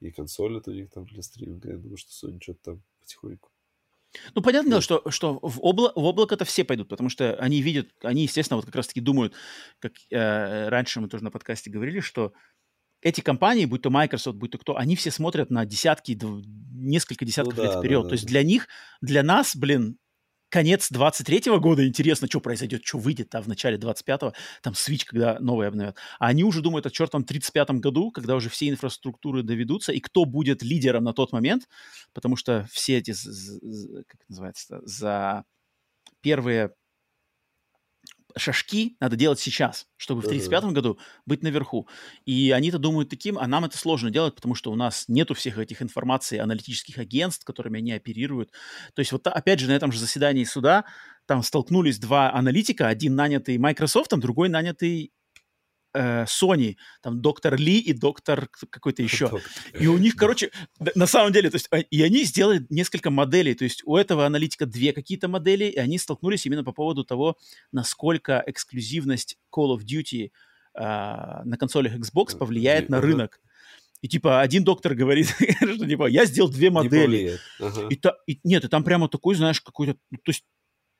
и 0.00 0.10
консоли 0.10 0.62
у 0.64 0.70
них 0.70 0.90
там 0.90 1.06
для 1.06 1.22
стриминга. 1.22 1.70
Я 1.70 1.76
думаю, 1.76 1.96
что 1.96 2.28
Sony 2.28 2.38
что-то 2.40 2.60
там 2.62 2.82
потихоньку 3.00 3.50
ну, 4.34 4.42
понятно 4.42 4.70
дело, 4.70 4.82
что, 4.82 5.02
что 5.10 5.38
в, 5.40 5.60
обла- 5.60 5.92
в 5.94 6.04
облако-то 6.04 6.44
все 6.44 6.64
пойдут, 6.64 6.88
потому 6.88 7.08
что 7.08 7.34
они 7.36 7.62
видят, 7.62 7.90
они, 8.02 8.22
естественно, 8.22 8.56
вот 8.56 8.66
как 8.66 8.74
раз-таки 8.74 9.00
думают, 9.00 9.34
как 9.78 9.92
э, 10.10 10.68
раньше 10.68 11.00
мы 11.00 11.08
тоже 11.08 11.22
на 11.22 11.30
подкасте 11.30 11.70
говорили, 11.70 12.00
что 12.00 12.32
эти 13.02 13.20
компании, 13.20 13.64
будь 13.64 13.82
то 13.82 13.90
Microsoft, 13.90 14.36
будь 14.36 14.50
то 14.50 14.58
кто, 14.58 14.76
они 14.76 14.96
все 14.96 15.10
смотрят 15.10 15.50
на 15.50 15.64
десятки, 15.64 16.18
несколько 16.72 17.24
десятков 17.24 17.56
ну, 17.56 17.62
да, 17.62 17.68
лет 17.68 17.78
вперед. 17.78 17.98
Да, 18.00 18.02
да, 18.04 18.08
то 18.08 18.12
есть 18.14 18.26
для 18.26 18.42
них, 18.42 18.68
для 19.00 19.22
нас, 19.22 19.56
блин, 19.56 19.98
конец 20.50 20.90
23-го 20.92 21.58
года 21.60 21.86
интересно, 21.86 22.26
что 22.26 22.40
произойдет, 22.40 22.84
что 22.84 22.98
выйдет 22.98 23.34
а 23.34 23.40
в 23.40 23.48
начале 23.48 23.78
25-го, 23.78 24.34
там 24.62 24.74
Switch, 24.74 25.04
когда 25.06 25.38
новый 25.38 25.68
обновят. 25.68 25.96
А 26.18 26.26
они 26.26 26.44
уже 26.44 26.60
думают 26.60 26.86
о 26.86 26.90
чертом 26.90 27.22
35-м 27.22 27.80
году, 27.80 28.10
когда 28.10 28.34
уже 28.34 28.50
все 28.50 28.68
инфраструктуры 28.68 29.42
доведутся, 29.42 29.92
и 29.92 30.00
кто 30.00 30.24
будет 30.24 30.62
лидером 30.62 31.04
на 31.04 31.14
тот 31.14 31.32
момент, 31.32 31.68
потому 32.12 32.36
что 32.36 32.66
все 32.70 32.98
эти, 32.98 33.12
как 34.06 34.28
называется, 34.28 34.80
за 34.84 35.44
первые 36.20 36.74
шажки 38.36 38.96
надо 39.00 39.16
делать 39.16 39.40
сейчас, 39.40 39.86
чтобы 39.96 40.22
в 40.22 40.26
1935 40.26 40.72
году 40.74 40.98
быть 41.26 41.42
наверху. 41.42 41.88
И 42.24 42.50
они-то 42.50 42.78
думают 42.78 43.08
таким, 43.08 43.38
а 43.38 43.46
нам 43.46 43.64
это 43.64 43.76
сложно 43.76 44.10
делать, 44.10 44.34
потому 44.34 44.54
что 44.54 44.70
у 44.70 44.76
нас 44.76 45.04
нету 45.08 45.34
всех 45.34 45.58
этих 45.58 45.82
информаций 45.82 46.38
аналитических 46.38 46.98
агентств, 46.98 47.44
которыми 47.44 47.78
они 47.78 47.92
оперируют. 47.92 48.50
То 48.94 49.00
есть 49.00 49.12
вот 49.12 49.26
опять 49.26 49.60
же 49.60 49.68
на 49.68 49.72
этом 49.72 49.92
же 49.92 49.98
заседании 49.98 50.44
суда 50.44 50.84
там 51.26 51.42
столкнулись 51.42 51.98
два 51.98 52.32
аналитика, 52.32 52.88
один 52.88 53.14
нанятый 53.14 53.56
Microsoft, 53.58 54.10
другой 54.16 54.48
нанятый 54.48 55.12
э, 55.94 56.24
Sony, 56.24 56.76
там 57.02 57.20
доктор 57.20 57.56
Ли 57.56 57.78
и 57.78 57.92
доктор 57.92 58.48
какой-то 58.48 59.02
еще. 59.02 59.30
И 59.78 59.86
у 59.86 59.98
них, 59.98 60.16
короче, 60.16 60.50
на 60.94 61.06
самом 61.06 61.32
деле, 61.32 61.50
то 61.50 61.56
есть, 61.56 61.68
а, 61.70 61.78
и 61.78 62.02
они 62.02 62.24
сделали 62.24 62.66
несколько 62.70 63.10
моделей, 63.10 63.54
то 63.54 63.64
есть 63.64 63.82
у 63.84 63.96
этого 63.96 64.26
аналитика 64.26 64.66
две 64.66 64.92
какие-то 64.92 65.28
модели, 65.28 65.64
и 65.64 65.78
они 65.78 65.98
столкнулись 65.98 66.46
именно 66.46 66.64
по 66.64 66.72
поводу 66.72 67.04
того, 67.04 67.36
насколько 67.72 68.42
эксклюзивность 68.46 69.38
Call 69.54 69.76
of 69.76 69.80
Duty 69.84 70.30
э, 70.74 70.80
на 70.80 71.56
консолях 71.58 71.94
Xbox 71.94 72.36
повлияет 72.36 72.88
на 72.88 73.00
рынок. 73.00 73.40
И 74.02 74.08
типа 74.08 74.40
один 74.40 74.64
доктор 74.64 74.94
говорит, 74.94 75.26
что 75.60 75.86
типа 75.86 76.06
я 76.06 76.24
сделал 76.24 76.50
две 76.50 76.70
модели. 76.70 77.38
Ага. 77.58 77.88
И, 77.90 77.96
та, 77.96 78.16
и 78.26 78.40
нет, 78.44 78.64
и 78.64 78.68
там 78.68 78.82
прямо 78.82 79.08
такой, 79.08 79.34
знаешь, 79.34 79.60
какой-то, 79.60 79.96
ну, 80.10 80.18
то 80.18 80.30
есть 80.30 80.44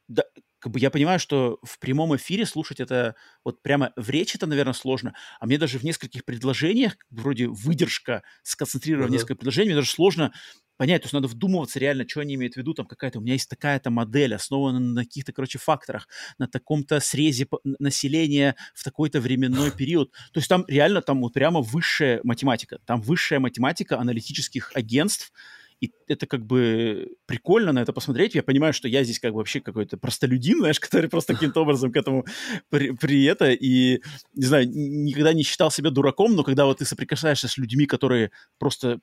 да, 0.09 0.25
как 0.60 0.72
бы 0.72 0.78
я 0.78 0.90
понимаю, 0.90 1.18
что 1.18 1.58
в 1.62 1.78
прямом 1.78 2.14
эфире 2.16 2.47
слушать 2.47 2.80
это 2.80 3.16
вот 3.44 3.62
прямо 3.62 3.92
в 3.97 4.10
речи 4.10 4.36
это, 4.36 4.47
наверное, 4.47 4.74
сложно, 4.74 5.14
а 5.40 5.47
мне 5.47 5.58
даже 5.58 5.78
в 5.78 5.82
нескольких 5.82 6.24
предложениях, 6.24 6.97
вроде 7.10 7.48
выдержка, 7.48 8.22
сконцентрировав 8.42 9.08
uh-huh. 9.08 9.12
несколько 9.12 9.34
предложений, 9.34 9.70
мне 9.70 9.76
даже 9.76 9.90
сложно 9.90 10.32
понять, 10.80 11.02
то 11.02 11.06
есть 11.06 11.12
надо 11.12 11.28
вдумываться 11.28 11.78
реально, 11.78 12.08
что 12.08 12.20
они 12.20 12.36
имеют 12.36 12.55
в 12.55 12.56
виду, 12.56 12.72
там 12.72 12.86
какая-то, 12.86 13.18
у 13.18 13.22
меня 13.22 13.34
есть 13.34 13.50
такая-то 13.50 13.90
модель, 13.90 14.34
основана 14.34 14.80
на 14.80 15.05
каких-то, 15.05 15.30
короче, 15.30 15.58
факторах, 15.58 16.08
на 16.39 16.48
таком-то 16.48 17.00
срезе 17.00 17.47
населения 17.64 18.56
в 18.74 18.82
такой-то 18.82 19.20
временной 19.20 19.70
период. 19.76 20.10
То 20.32 20.40
есть 20.40 20.48
там 20.48 20.64
реально, 20.68 21.02
там 21.02 21.20
вот 21.20 21.34
прямо 21.34 21.60
высшая 21.60 22.20
математика, 22.24 22.78
там 22.86 23.02
высшая 23.02 23.40
математика 23.40 23.98
аналитических 23.98 24.72
агентств, 24.74 25.32
и 25.81 25.92
это 26.09 26.26
как 26.26 26.44
бы 26.44 27.17
прикольно 27.26 27.73
на 27.73 27.81
это 27.81 27.92
посмотреть. 27.92 28.34
Я 28.34 28.42
понимаю, 28.42 28.73
что 28.73 28.86
я 28.86 29.02
здесь 29.02 29.18
как 29.18 29.33
бы 29.33 29.39
вообще 29.39 29.60
какой-то 29.60 29.97
простолюдин, 29.97 30.59
знаешь, 30.59 30.81
который 30.81 31.09
просто 31.09 31.34
каким-то 31.34 31.62
образом 31.62 31.91
к 31.91 31.97
этому 31.97 32.26
при, 32.68 32.91
при 32.91 33.25
это. 33.25 33.50
И, 33.50 34.02
не 34.34 34.44
знаю, 34.44 34.68
никогда 34.68 35.33
не 35.33 35.42
считал 35.42 35.70
себя 35.70 35.91
дураком, 35.91 36.34
но 36.34 36.44
когда 36.44 36.67
вот 36.67 36.78
ты 36.78 36.84
соприкасаешься 36.84 37.49
с 37.49 37.57
людьми, 37.57 37.86
которые 37.86 38.31
просто 38.59 39.00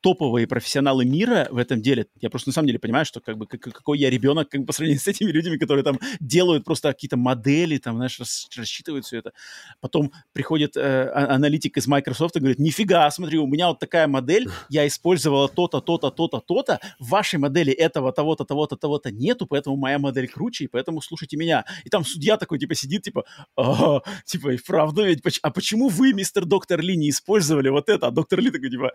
топовые 0.00 0.46
профессионалы 0.46 1.04
мира 1.04 1.48
в 1.50 1.58
этом 1.58 1.82
деле. 1.82 2.06
Я 2.20 2.30
просто 2.30 2.50
на 2.50 2.52
самом 2.52 2.66
деле 2.66 2.78
понимаю, 2.78 3.04
что 3.04 3.20
как 3.20 3.36
бы 3.36 3.46
какой 3.46 3.98
я 3.98 4.10
ребенок 4.10 4.48
как 4.48 4.60
бы, 4.60 4.66
по 4.66 4.72
сравнению 4.72 5.00
с 5.00 5.08
этими 5.08 5.30
людьми, 5.30 5.58
которые 5.58 5.84
там 5.84 5.98
делают 6.20 6.64
просто 6.64 6.92
какие-то 6.92 7.16
модели, 7.16 7.78
там, 7.78 7.96
знаешь, 7.96 8.18
рас, 8.18 8.48
рассчитывают 8.56 9.04
все 9.04 9.18
это. 9.18 9.32
Потом 9.80 10.12
приходит 10.32 10.76
э, 10.76 10.80
а, 10.80 11.34
аналитик 11.34 11.76
из 11.76 11.86
Microsoft 11.86 12.36
и 12.36 12.40
говорит, 12.40 12.58
нифига, 12.58 13.10
смотри, 13.10 13.38
у 13.38 13.46
меня 13.46 13.68
вот 13.68 13.78
такая 13.78 14.06
модель, 14.06 14.48
я 14.68 14.86
использовала 14.86 15.48
то-то, 15.48 15.80
то-то, 15.80 16.10
то-то, 16.10 16.40
то-то, 16.40 16.80
в 16.98 17.08
вашей 17.08 17.38
модели 17.38 17.72
этого, 17.72 18.12
того-то, 18.12 18.44
того-то, 18.44 18.76
того-то 18.76 19.10
нету, 19.10 19.46
поэтому 19.46 19.76
моя 19.76 19.98
модель 19.98 20.28
круче, 20.28 20.64
и 20.64 20.68
поэтому 20.68 21.00
слушайте 21.00 21.36
меня. 21.36 21.64
И 21.84 21.88
там 21.88 22.04
судья 22.04 22.36
такой, 22.36 22.58
типа, 22.58 22.74
сидит, 22.74 23.02
типа, 23.02 23.24
а, 23.56 24.00
типа, 24.24 24.54
и 24.54 24.58
правда 24.58 25.02
ведь, 25.02 25.22
а 25.42 25.50
почему 25.50 25.88
вы, 25.88 26.12
мистер 26.12 26.44
доктор 26.44 26.80
Ли, 26.80 26.96
не 26.96 27.10
использовали 27.10 27.68
вот 27.68 27.88
это? 27.88 28.08
А 28.08 28.10
доктор 28.10 28.40
Ли 28.40 28.50
такой, 28.50 28.70
типа, 28.70 28.92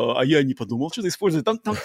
а, 0.00 0.20
а 0.20 0.24
я 0.24 0.42
не 0.42 0.54
подумал 0.54 0.90
что-то 0.90 1.08
использовать. 1.08 1.44
Там, 1.44 1.58
там, 1.58 1.76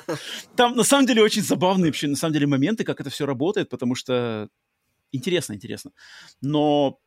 там 0.56 0.76
на 0.76 0.84
самом 0.84 1.06
деле 1.06 1.22
очень 1.22 1.42
забавные 1.42 1.90
вообще, 1.90 2.08
на 2.08 2.16
самом 2.16 2.34
деле, 2.34 2.46
моменты, 2.46 2.84
как 2.84 3.00
это 3.00 3.10
все 3.10 3.26
работает, 3.26 3.68
потому 3.68 3.94
что 3.94 4.48
интересно, 5.12 5.54
интересно. 5.54 5.92
Но 6.40 6.98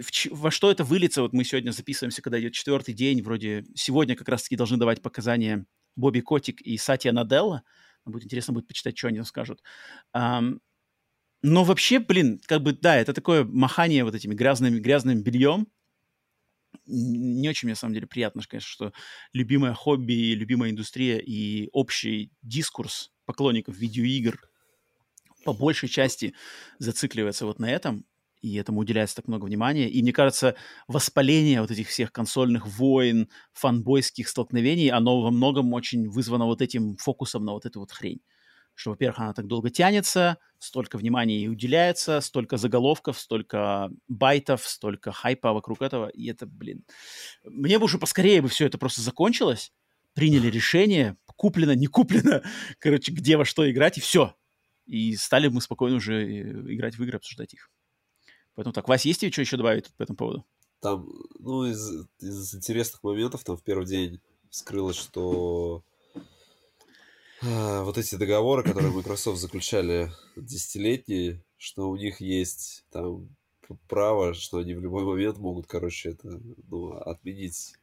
в, 0.00 0.10
во 0.30 0.50
что 0.50 0.70
это 0.70 0.84
выльется? 0.84 1.22
Вот 1.22 1.32
мы 1.32 1.44
сегодня 1.44 1.70
записываемся, 1.70 2.22
когда 2.22 2.40
идет 2.40 2.52
четвертый 2.52 2.94
день, 2.94 3.22
вроде 3.22 3.64
сегодня 3.74 4.16
как 4.16 4.28
раз-таки 4.28 4.56
должны 4.56 4.76
давать 4.76 5.02
показания 5.02 5.66
Бобби 5.96 6.20
Котик 6.20 6.60
и 6.60 6.76
Сатья 6.76 7.12
Наделла. 7.12 7.62
Будет 8.04 8.24
интересно 8.24 8.52
будет 8.52 8.66
почитать, 8.66 8.98
что 8.98 9.08
они 9.08 9.18
там 9.18 9.24
скажут. 9.24 9.62
Um, 10.14 10.58
но 11.42 11.64
вообще, 11.64 11.98
блин, 11.98 12.40
как 12.46 12.62
бы, 12.62 12.72
да, 12.72 12.96
это 12.96 13.12
такое 13.12 13.44
махание 13.44 14.04
вот 14.04 14.14
этими 14.14 14.34
грязными, 14.34 14.78
грязным 14.78 15.22
бельем, 15.22 15.68
не 16.86 17.48
очень, 17.48 17.66
мне, 17.66 17.72
на 17.72 17.76
самом 17.76 17.94
деле, 17.94 18.06
приятно, 18.06 18.42
конечно, 18.48 18.68
что 18.68 18.92
любимое 19.32 19.74
хобби, 19.74 20.34
любимая 20.34 20.70
индустрия 20.70 21.18
и 21.18 21.68
общий 21.72 22.30
дискурс 22.42 23.12
поклонников 23.26 23.76
видеоигр 23.76 24.38
по 25.44 25.52
большей 25.52 25.88
части 25.88 26.34
зацикливается 26.78 27.46
вот 27.46 27.58
на 27.58 27.70
этом, 27.70 28.04
и 28.40 28.56
этому 28.56 28.80
уделяется 28.80 29.16
так 29.16 29.28
много 29.28 29.44
внимания. 29.44 29.88
И 29.88 30.02
мне 30.02 30.12
кажется, 30.12 30.54
воспаление 30.86 31.62
вот 31.62 31.70
этих 31.70 31.88
всех 31.88 32.12
консольных 32.12 32.66
войн, 32.66 33.30
фанбойских 33.52 34.28
столкновений, 34.28 34.88
оно 34.88 35.22
во 35.22 35.30
многом 35.30 35.72
очень 35.72 36.08
вызвано 36.08 36.44
вот 36.44 36.60
этим 36.60 36.96
фокусом 36.96 37.44
на 37.44 37.52
вот 37.52 37.64
эту 37.64 37.80
вот 37.80 37.92
хрень 37.92 38.20
что, 38.74 38.90
во-первых, 38.90 39.18
она 39.20 39.32
так 39.32 39.46
долго 39.46 39.70
тянется, 39.70 40.38
столько 40.58 40.98
внимания 40.98 41.36
ей 41.36 41.48
уделяется, 41.48 42.20
столько 42.20 42.56
заголовков, 42.56 43.18
столько 43.18 43.90
байтов, 44.08 44.66
столько 44.66 45.12
хайпа 45.12 45.52
вокруг 45.52 45.82
этого, 45.82 46.08
и 46.08 46.28
это, 46.28 46.46
блин, 46.46 46.84
мне 47.44 47.78
бы 47.78 47.84
уже 47.84 47.98
поскорее 47.98 48.42
бы 48.42 48.48
все 48.48 48.66
это 48.66 48.78
просто 48.78 49.00
закончилось, 49.00 49.72
приняли 50.14 50.48
решение, 50.48 51.16
куплено, 51.36 51.72
не 51.72 51.86
куплено, 51.86 52.42
короче, 52.78 53.12
где 53.12 53.36
во 53.36 53.44
что 53.44 53.70
играть, 53.70 53.98
и 53.98 54.00
все. 54.00 54.34
И 54.86 55.16
стали 55.16 55.48
мы 55.48 55.60
спокойно 55.60 55.96
уже 55.96 56.22
э, 56.22 56.74
играть 56.74 56.96
в 56.96 57.02
игры, 57.02 57.16
обсуждать 57.16 57.54
их. 57.54 57.70
Поэтому 58.54 58.72
так, 58.72 58.88
Вася, 58.88 59.08
есть 59.08 59.26
что 59.32 59.40
еще 59.40 59.56
добавить 59.56 59.92
по 59.94 60.02
этому 60.02 60.16
поводу? 60.16 60.46
Там 60.80 61.08
ну, 61.38 61.64
из, 61.64 62.06
из 62.20 62.54
интересных 62.54 63.02
моментов 63.02 63.42
там 63.42 63.56
в 63.56 63.62
первый 63.62 63.86
день 63.86 64.20
вскрылось, 64.50 64.96
что 64.96 65.82
вот 67.44 67.98
эти 67.98 68.14
договоры, 68.14 68.62
которые 68.62 68.92
Microsoft 68.92 69.38
заключали 69.38 70.10
десятилетние, 70.36 71.42
что 71.56 71.90
у 71.90 71.96
них 71.96 72.20
есть 72.20 72.84
там 72.90 73.28
право, 73.88 74.34
что 74.34 74.58
они 74.58 74.74
в 74.74 74.80
любой 74.80 75.04
момент 75.04 75.38
могут, 75.38 75.66
короче, 75.66 76.10
это 76.10 76.40
ну, 76.68 76.92
отменить 76.92 77.74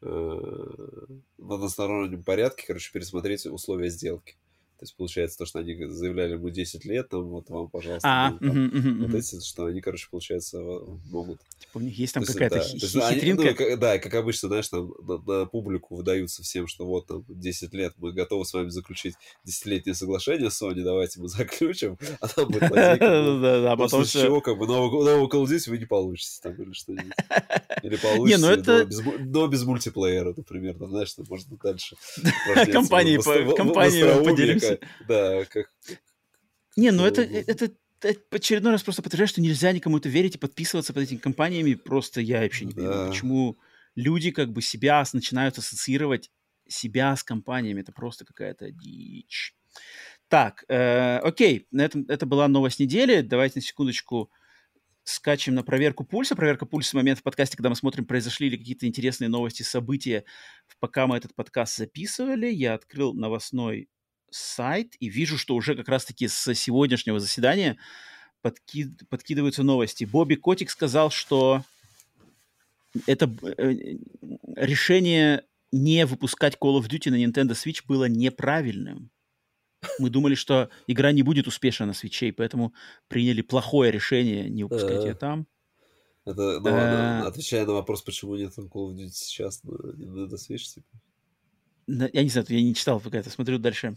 э, 0.00 0.06
в 0.06 1.52
одностороннем 1.52 2.22
порядке, 2.22 2.64
короче, 2.66 2.92
пересмотреть 2.92 3.46
условия 3.46 3.88
сделки. 3.88 4.36
То 4.82 4.84
есть 4.84 4.96
получается 4.96 5.38
то, 5.38 5.46
что 5.46 5.60
они 5.60 5.76
заявляли 5.90 6.32
ему 6.32 6.50
10 6.50 6.84
лет, 6.86 7.08
там 7.08 7.22
вот 7.28 7.48
вам, 7.50 7.68
пожалуйста, 7.68 8.08
А, 8.08 8.30
ну, 8.32 8.38
там, 8.40 8.48
мгм, 8.48 8.78
мгм, 8.78 9.06
вот 9.06 9.14
эти, 9.14 9.40
что 9.40 9.66
они, 9.66 9.80
короче, 9.80 10.08
получается, 10.10 10.58
могут 10.60 11.38
Типа 11.60 11.78
у 11.78 11.80
них 11.82 11.96
есть 11.96 12.12
там 12.14 12.24
какая-то 12.24 12.56
да, 12.56 12.62
хи- 12.64 12.78
то 12.80 12.84
есть 12.86 12.92
хи- 12.92 13.00
они- 13.00 13.14
хитринка. 13.14 13.44
ну, 13.44 13.54
как- 13.54 13.78
да, 13.78 13.98
как 14.00 14.12
обычно, 14.14 14.48
знаешь, 14.48 14.66
там 14.68 14.92
на, 15.06 15.18
на 15.18 15.46
публику 15.46 15.94
выдаются 15.94 16.42
всем, 16.42 16.66
что 16.66 16.84
вот 16.84 17.06
там 17.06 17.24
10 17.28 17.72
лет 17.74 17.92
мы 17.98 18.12
готовы 18.12 18.44
с 18.44 18.52
вами 18.52 18.70
заключить 18.70 19.14
десятилетнее 19.44 19.94
соглашение 19.94 20.50
с 20.50 20.60
Sony, 20.60 20.82
давайте 20.82 21.20
мы 21.20 21.28
заключим, 21.28 21.96
а 22.20 22.26
там 22.26 22.48
будет 22.48 22.62
ну, 22.70 22.70
Да-да-да, 22.70 23.76
после 23.76 23.84
потому 23.86 24.04
что... 24.04 24.20
чего 24.20 24.40
как 24.40 24.58
бы 24.58 24.66
нового, 24.66 25.28
Call 25.28 25.44
of 25.44 25.48
Duty 25.48 25.70
вы 25.70 25.78
не 25.78 25.86
получите 25.86 26.40
там 26.42 26.54
или 26.60 26.72
что-нибудь. 26.72 27.12
Или 27.82 27.94
Не, 27.94 27.98
получите, 27.98 28.38
ну 28.40 28.48
это- 28.48 28.88
но, 29.20 29.46
без, 29.48 29.62
мультиплеера, 29.64 30.32
например, 30.36 30.74
там, 30.78 30.90
знаешь, 30.90 31.08
что 31.08 31.24
можно 31.28 31.56
дальше 31.56 31.96
Компании 32.72 33.16
в 33.16 33.54
компании 33.54 34.24
поделимся. 34.24 34.71
Да, 35.08 35.44
как... 35.46 35.72
Не, 36.76 36.90
ну 36.90 37.04
это, 37.04 37.22
это, 37.22 37.70
очередной 38.30 38.72
раз 38.72 38.82
просто 38.82 39.02
подтверждает, 39.02 39.30
что 39.30 39.40
нельзя 39.40 39.72
никому 39.72 39.98
это 39.98 40.08
верить 40.08 40.36
и 40.36 40.38
подписываться 40.38 40.92
под 40.92 41.04
этими 41.04 41.18
компаниями. 41.18 41.74
Просто 41.74 42.20
я 42.20 42.40
вообще 42.40 42.64
не 42.64 42.72
понимаю, 42.72 43.04
Да. 43.04 43.08
почему 43.08 43.58
люди 43.94 44.30
как 44.30 44.52
бы 44.52 44.62
себя 44.62 45.04
начинают 45.12 45.58
ассоциировать 45.58 46.30
себя 46.68 47.14
с 47.14 47.22
компаниями. 47.22 47.80
Это 47.80 47.92
просто 47.92 48.24
какая-то 48.24 48.70
дичь. 48.70 49.54
Так, 50.28 50.64
э, 50.68 51.18
окей, 51.18 51.66
на 51.70 51.82
этом, 51.82 52.06
это 52.08 52.24
была 52.24 52.48
новость 52.48 52.80
недели. 52.80 53.20
Давайте 53.20 53.58
на 53.58 53.62
секундочку 53.62 54.30
скачем 55.04 55.54
на 55.54 55.62
проверку 55.62 56.04
пульса. 56.04 56.36
Проверка 56.36 56.64
пульса 56.64 56.96
момент 56.96 57.18
в 57.18 57.22
подкасте, 57.22 57.56
когда 57.56 57.68
мы 57.68 57.76
смотрим, 57.76 58.06
произошли 58.06 58.48
ли 58.48 58.56
какие-то 58.56 58.86
интересные 58.86 59.28
новости, 59.28 59.62
события, 59.62 60.24
пока 60.80 61.06
мы 61.06 61.16
этот 61.16 61.34
подкаст 61.34 61.76
записывали. 61.76 62.46
Я 62.46 62.74
открыл 62.74 63.12
новостной 63.12 63.88
сайт 64.34 64.94
и 65.00 65.08
вижу, 65.08 65.38
что 65.38 65.54
уже 65.54 65.74
как 65.74 65.88
раз-таки 65.88 66.28
с 66.28 66.54
сегодняшнего 66.54 67.20
заседания 67.20 67.76
подки- 68.42 68.90
подкидываются 69.08 69.62
новости. 69.62 70.04
Бобби 70.04 70.34
Котик 70.36 70.70
сказал, 70.70 71.10
что 71.10 71.64
это 73.06 73.30
э, 73.58 73.96
решение 74.56 75.44
не 75.70 76.04
выпускать 76.06 76.56
Call 76.60 76.78
of 76.80 76.88
Duty 76.88 77.10
на 77.10 77.22
Nintendo 77.22 77.52
Switch 77.52 77.82
было 77.86 78.06
неправильным. 78.06 79.10
Мы 79.98 80.10
думали, 80.10 80.34
что 80.34 80.68
игра 80.86 81.10
не 81.12 81.22
будет 81.22 81.46
успешна 81.46 81.86
на 81.86 81.92
свече, 81.94 82.28
и 82.28 82.32
поэтому 82.32 82.72
приняли 83.08 83.40
плохое 83.42 83.90
решение 83.90 84.48
не 84.48 84.62
выпускать 84.64 85.04
ее 85.04 85.12
Э. 85.12 85.14
там. 85.14 85.46
Это, 86.24 86.60
ну, 86.60 86.68
Э. 86.68 86.72
на- 86.72 87.26
отвечая 87.26 87.66
на 87.66 87.72
вопрос, 87.72 88.02
почему 88.02 88.36
нет 88.36 88.56
Call 88.56 88.90
of 88.90 88.94
Duty 88.96 89.08
сейчас 89.10 89.64
на 89.64 89.70
Nintendo 89.72 90.34
Switch, 90.34 90.74
типа. 90.74 90.86
На- 91.88 92.08
Я 92.12 92.22
не 92.22 92.28
знаю, 92.28 92.46
я 92.50 92.62
не 92.62 92.74
читал 92.74 93.00
пока 93.00 93.18
это, 93.18 93.30
смотрю 93.30 93.58
дальше. 93.58 93.96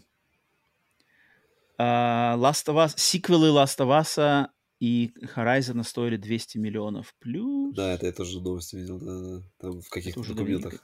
А, 1.78 2.36
Last 2.36 2.66
of 2.66 2.76
Us, 2.76 2.94
сиквелы 2.96 3.48
Last 3.48 3.78
of 3.78 3.88
Us 3.88 4.48
и 4.78 5.12
Horizon 5.34 5.82
стоили 5.84 6.16
200 6.16 6.58
миллионов 6.58 7.14
плюс. 7.18 7.74
Да, 7.74 7.94
это 7.94 8.06
я 8.06 8.12
тоже 8.12 8.40
новость 8.40 8.74
видел, 8.74 8.98
да, 8.98 9.20
да. 9.20 9.42
Там 9.58 9.80
в 9.80 9.88
каких-то 9.88 10.22
документах. 10.22 10.82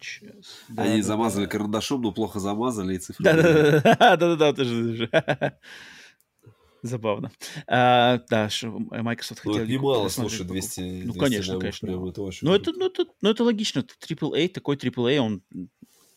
Да, 0.69 0.83
Они 0.83 1.03
да, 1.03 1.07
замазали 1.07 1.45
да. 1.45 1.51
карандашом, 1.51 2.01
но 2.01 2.13
плохо 2.13 2.41
замазали, 2.41 2.95
и 2.95 2.99
цифры... 2.99 3.23
Да, 3.23 4.17
да, 4.17 4.17
да, 4.17 4.53
да, 4.53 4.53
да. 4.53 5.59
Забавно. 6.83 7.31
А, 7.69 8.19
да, 8.29 8.49
Microsoft 8.63 9.45
Ну, 9.45 9.53
хотел 9.53 9.65
это 9.65 9.73
немало, 9.73 10.09
слушай, 10.09 10.39
покупку. 10.39 10.55
200, 10.55 10.81
Ну, 10.81 11.13
200 11.13 11.19
конечно, 11.19 11.59
конечно. 11.59 11.89
Прям 11.89 12.05
это 12.07 12.23
очень 12.23 12.47
Ну, 12.47 12.55
это, 12.55 12.73
ну, 12.73 12.87
это, 12.87 13.05
ну, 13.21 13.31
это 13.31 13.45
логично. 13.45 13.81
AAA, 13.81 14.49
такой 14.49 14.77
AAA, 14.77 15.19
он 15.19 15.43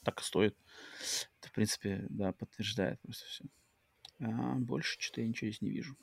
так 0.03 0.21
и 0.21 0.23
стоит. 0.23 0.55
Это, 1.39 1.49
в 1.49 1.51
принципе, 1.51 2.05
да, 2.09 2.31
подтверждает 2.31 2.99
просто 3.01 3.25
все. 3.27 3.43
Больше 4.19 4.97
что-то 4.99 5.21
я 5.21 5.27
ничего 5.27 5.49
здесь 5.49 5.61
не 5.61 5.69
вижу. 5.69 5.97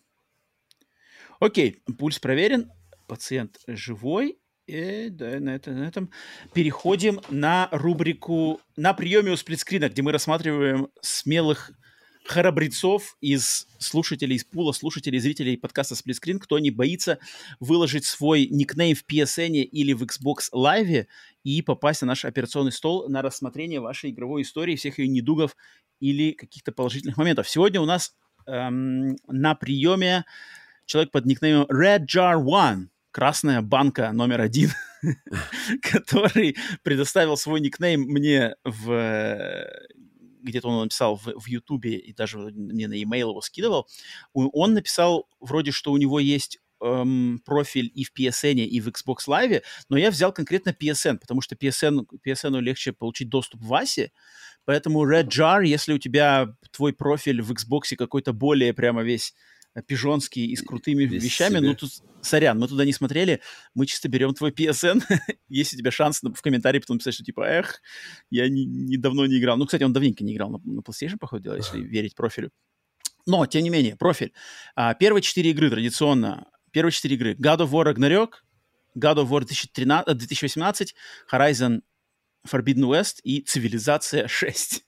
Окей, 1.40 1.82
пульс 1.98 2.18
проверен, 2.18 2.70
пациент 3.06 3.58
живой. 3.66 4.38
И 4.66 5.08
да, 5.10 5.40
на, 5.40 5.56
это, 5.56 5.72
на 5.72 5.88
этом 5.88 6.10
переходим 6.54 7.20
на 7.30 7.68
рубрику 7.72 8.60
на 8.76 8.94
приеме 8.94 9.32
у 9.32 9.36
сплитскрина, 9.36 9.88
где 9.88 10.02
мы 10.02 10.12
рассматриваем 10.12 10.88
смелых 11.00 11.72
храбрецов 12.24 13.16
из 13.20 13.66
слушателей, 13.78 14.36
из 14.36 14.44
пула 14.44 14.72
слушателей, 14.72 15.18
зрителей 15.18 15.56
подкаста 15.56 15.94
Сплитскрин, 15.94 16.38
кто 16.38 16.58
не 16.58 16.70
боится 16.70 17.18
выложить 17.60 18.04
свой 18.04 18.46
никнейм 18.46 18.96
в 18.96 19.04
PSN 19.04 19.52
или 19.52 19.92
в 19.92 20.02
Xbox 20.02 20.52
Live 20.52 21.06
и 21.44 21.62
попасть 21.62 22.02
на 22.02 22.08
наш 22.08 22.24
операционный 22.24 22.72
стол 22.72 23.08
на 23.08 23.22
рассмотрение 23.22 23.80
вашей 23.80 24.10
игровой 24.10 24.42
истории, 24.42 24.76
всех 24.76 24.98
ее 24.98 25.08
недугов 25.08 25.56
или 26.00 26.32
каких-то 26.32 26.72
положительных 26.72 27.16
моментов. 27.16 27.48
Сегодня 27.48 27.80
у 27.80 27.86
нас 27.86 28.14
эм, 28.46 29.16
на 29.26 29.54
приеме 29.54 30.24
человек 30.86 31.10
под 31.10 31.26
никнеймом 31.26 31.66
Red 31.66 32.06
Jar 32.06 32.42
One, 32.42 32.88
красная 33.10 33.62
банка 33.62 34.12
номер 34.12 34.40
один, 34.40 34.70
который 35.82 36.56
предоставил 36.82 37.36
свой 37.36 37.60
никнейм 37.60 38.02
мне 38.02 38.56
в 38.64 39.66
где-то 40.42 40.68
он 40.68 40.82
написал 40.82 41.16
в, 41.16 41.26
в 41.26 41.46
Ютубе 41.46 41.96
и 41.96 42.12
даже 42.12 42.38
мне 42.38 42.88
на 42.88 42.94
e-mail 42.94 43.30
его 43.30 43.40
скидывал. 43.40 43.88
Он 44.34 44.74
написал 44.74 45.28
вроде, 45.40 45.70
что 45.70 45.92
у 45.92 45.96
него 45.96 46.18
есть 46.18 46.58
эм, 46.80 47.40
профиль 47.44 47.90
и 47.94 48.04
в 48.04 48.12
PSN, 48.16 48.64
и 48.64 48.80
в 48.80 48.88
Xbox 48.88 49.28
Live, 49.28 49.62
но 49.88 49.96
я 49.96 50.10
взял 50.10 50.32
конкретно 50.32 50.70
PSN, 50.70 51.18
потому 51.18 51.40
что 51.40 51.54
PSN, 51.54 52.06
PSN 52.26 52.60
легче 52.60 52.92
получить 52.92 53.28
доступ 53.28 53.60
в 53.60 53.68
ВАСе, 53.68 54.12
поэтому 54.64 55.04
Red 55.08 55.28
Jar, 55.28 55.64
если 55.64 55.92
у 55.92 55.98
тебя 55.98 56.54
твой 56.70 56.92
профиль 56.92 57.42
в 57.42 57.52
Xbox 57.52 57.96
какой-то 57.96 58.32
более 58.32 58.74
прямо 58.74 59.02
весь 59.02 59.34
пижонский 59.86 60.46
и 60.46 60.56
с 60.56 60.62
крутыми 60.62 61.04
Весь 61.04 61.22
вещами, 61.24 61.56
себе. 61.58 61.68
ну 61.68 61.74
тут, 61.74 61.90
сорян, 62.20 62.58
мы 62.58 62.68
туда 62.68 62.84
не 62.84 62.92
смотрели, 62.92 63.40
мы 63.74 63.86
чисто 63.86 64.08
берем 64.08 64.34
твой 64.34 64.50
PSN, 64.50 65.02
есть 65.48 65.72
у 65.74 65.76
тебя 65.78 65.90
шанс 65.90 66.20
в 66.22 66.42
комментарии 66.42 66.78
потом 66.78 66.98
писать, 66.98 67.14
что 67.14 67.24
типа, 67.24 67.42
эх, 67.48 67.80
я 68.30 68.48
не, 68.48 68.66
не- 68.66 68.96
давно 68.98 69.24
не 69.26 69.38
играл. 69.38 69.56
Ну, 69.56 69.64
кстати, 69.64 69.82
он 69.82 69.92
давненько 69.92 70.22
не 70.24 70.34
играл 70.34 70.50
на, 70.50 70.58
на 70.58 70.80
PlayStation, 70.80 71.16
походу, 71.18 71.42
дела, 71.42 71.56
если 71.56 71.80
верить 71.80 72.14
профилю. 72.14 72.50
Но, 73.24 73.46
тем 73.46 73.62
не 73.62 73.70
менее, 73.70 73.96
профиль. 73.96 74.32
А, 74.74 74.94
первые 74.94 75.22
четыре 75.22 75.50
игры 75.52 75.70
традиционно. 75.70 76.48
Первые 76.72 76.92
четыре 76.92 77.14
игры. 77.16 77.34
God 77.34 77.58
of 77.58 77.70
War 77.70 77.84
Ragnarok, 77.92 78.30
God 78.98 79.16
of 79.16 79.28
War 79.28 79.40
2013, 79.44 80.08
э, 80.08 80.14
2018, 80.14 80.94
Horizon 81.32 81.82
Forbidden 82.46 82.84
West 82.88 83.20
и 83.22 83.40
Цивилизация 83.42 84.26
6. 84.26 84.84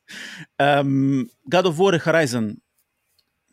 Эм, 0.58 1.30
God 1.48 1.66
of 1.66 1.76
War 1.76 1.94
и 1.94 1.98
Horizon 1.98 2.56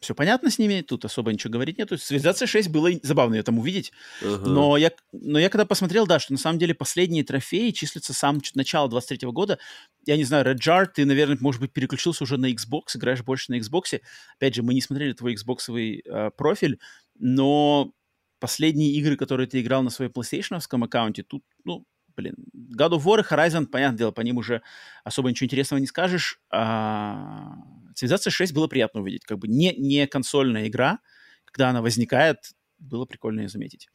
все 0.01 0.15
понятно 0.15 0.49
с 0.49 0.57
ними, 0.57 0.81
тут 0.81 1.05
особо 1.05 1.31
ничего 1.31 1.53
говорить 1.53 1.77
нету. 1.77 1.95
Цивилизация 1.95 2.47
6 2.47 2.69
было 2.69 2.89
забавно 3.03 3.35
ее 3.35 3.43
там 3.43 3.59
увидеть. 3.59 3.91
Ага. 4.23 4.49
Но 4.49 4.75
я, 4.75 4.91
но 5.11 5.37
я 5.37 5.49
когда 5.49 5.63
посмотрел, 5.63 6.07
да, 6.07 6.19
что 6.19 6.33
на 6.33 6.39
самом 6.39 6.57
деле 6.57 6.73
последние 6.73 7.23
трофеи 7.23 7.69
числятся 7.69 8.13
сам 8.13 8.41
чуть 8.41 8.55
начала 8.55 8.89
23 8.89 9.29
года. 9.29 9.59
Я 10.07 10.17
не 10.17 10.23
знаю, 10.23 10.43
Red 10.43 10.57
Jar, 10.57 10.87
ты, 10.87 11.05
наверное, 11.05 11.37
может 11.39 11.61
быть, 11.61 11.71
переключился 11.71 12.23
уже 12.23 12.37
на 12.37 12.51
Xbox, 12.51 12.95
играешь 12.95 13.23
больше 13.23 13.51
на 13.51 13.59
Xbox. 13.59 14.01
Опять 14.37 14.55
же, 14.55 14.63
мы 14.63 14.73
не 14.73 14.81
смотрели 14.81 15.13
твой 15.13 15.35
Xbox 15.35 15.71
э, 15.71 16.31
профиль, 16.31 16.79
но 17.19 17.93
последние 18.39 18.93
игры, 18.93 19.15
которые 19.17 19.45
ты 19.45 19.61
играл 19.61 19.83
на 19.83 19.91
своем 19.91 20.11
PlayStation 20.11 20.59
аккаунте, 20.83 21.21
тут, 21.21 21.43
ну, 21.63 21.85
блин, 22.15 22.35
God 22.75 22.97
of 22.97 23.03
War 23.03 23.19
и 23.19 23.23
Horizon, 23.23 23.67
понятное 23.67 23.99
дело, 23.99 24.11
по 24.11 24.21
ним 24.21 24.37
уже 24.37 24.63
особо 25.03 25.29
ничего 25.29 25.45
интересного 25.45 25.79
не 25.79 25.85
скажешь. 25.85 26.39
А 26.49 27.53
Цивилизация 27.95 28.31
6 28.31 28.53
было 28.53 28.67
приятно 28.67 29.01
увидеть. 29.01 29.25
Как 29.25 29.37
бы 29.37 29.47
не, 29.47 29.73
не 29.75 30.07
консольная 30.07 30.67
игра, 30.67 30.99
когда 31.45 31.69
она 31.69 31.81
возникает, 31.81 32.37
было 32.77 33.05
прикольно 33.05 33.41
ее 33.41 33.49
заметить. 33.49 33.87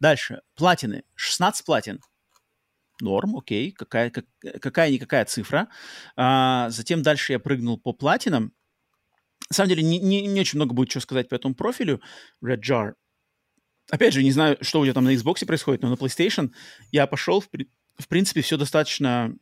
Дальше. 0.00 0.40
Платины. 0.54 1.04
16 1.14 1.64
платин. 1.64 2.00
Норм, 3.00 3.36
окей. 3.36 3.72
Какая, 3.72 4.10
как, 4.10 4.24
какая-никакая 4.60 5.24
цифра. 5.24 5.68
А, 6.16 6.70
затем 6.70 7.02
дальше 7.02 7.32
я 7.32 7.38
прыгнул 7.38 7.78
по 7.78 7.92
платинам. 7.92 8.52
На 9.50 9.54
самом 9.54 9.68
деле, 9.68 9.82
не, 9.82 9.98
не, 9.98 10.26
не 10.26 10.40
очень 10.40 10.58
много 10.58 10.74
будет 10.74 10.90
что 10.90 11.00
сказать 11.00 11.28
по 11.28 11.34
этому 11.34 11.54
профилю. 11.54 12.00
Red 12.44 12.60
Jar. 12.60 12.94
Опять 13.90 14.14
же, 14.14 14.22
не 14.22 14.32
знаю, 14.32 14.56
что 14.62 14.80
у 14.80 14.84
тебя 14.84 14.94
там 14.94 15.04
на 15.04 15.14
Xbox 15.14 15.44
происходит, 15.44 15.82
но 15.82 15.90
на 15.90 15.94
PlayStation 15.94 16.52
я 16.90 17.06
пошел, 17.06 17.40
в, 17.40 17.48
в 17.98 18.08
принципе, 18.08 18.40
все 18.40 18.56
достаточно... 18.56 19.34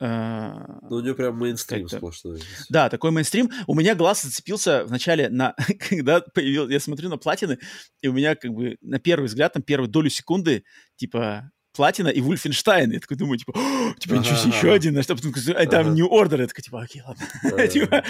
э, 0.00 0.52
Ну, 0.90 0.96
у 0.96 1.00
него 1.00 1.14
прям 1.14 1.36
мейнстрим 1.38 1.88
сплошной. 1.88 2.42
да, 2.68 2.88
такой 2.88 3.10
мейнстрим. 3.10 3.50
У 3.66 3.74
меня 3.74 3.94
глаз 3.94 4.22
зацепился 4.22 4.84
вначале 4.84 5.28
на... 5.28 5.54
Когда 5.88 6.20
появился... 6.20 6.72
Я 6.72 6.80
смотрю 6.80 7.08
на 7.08 7.16
платины, 7.16 7.58
и 8.02 8.08
у 8.08 8.12
меня 8.12 8.34
как 8.34 8.52
бы 8.52 8.76
на 8.80 8.98
первый 8.98 9.26
взгляд, 9.26 9.52
там 9.52 9.62
первую 9.62 9.88
долю 9.88 10.10
секунды, 10.10 10.64
типа, 10.96 11.50
Платина 11.74 12.08
и 12.08 12.20
Вульфенштайн. 12.20 12.92
Я 12.92 13.00
такой 13.00 13.16
думаю, 13.16 13.38
типа, 13.38 13.52
типа, 13.98 14.14
ничего 14.14 14.36
себе, 14.36 14.52
еще 14.56 14.72
один. 14.72 14.96
А 14.96 15.66
там 15.66 15.94
New 15.94 16.08
Order. 16.08 16.40
Я 16.40 16.46
такой, 16.46 16.62
типа, 16.62 16.82
окей, 16.82 17.02
ладно. 17.02 17.68
типа, 17.68 18.04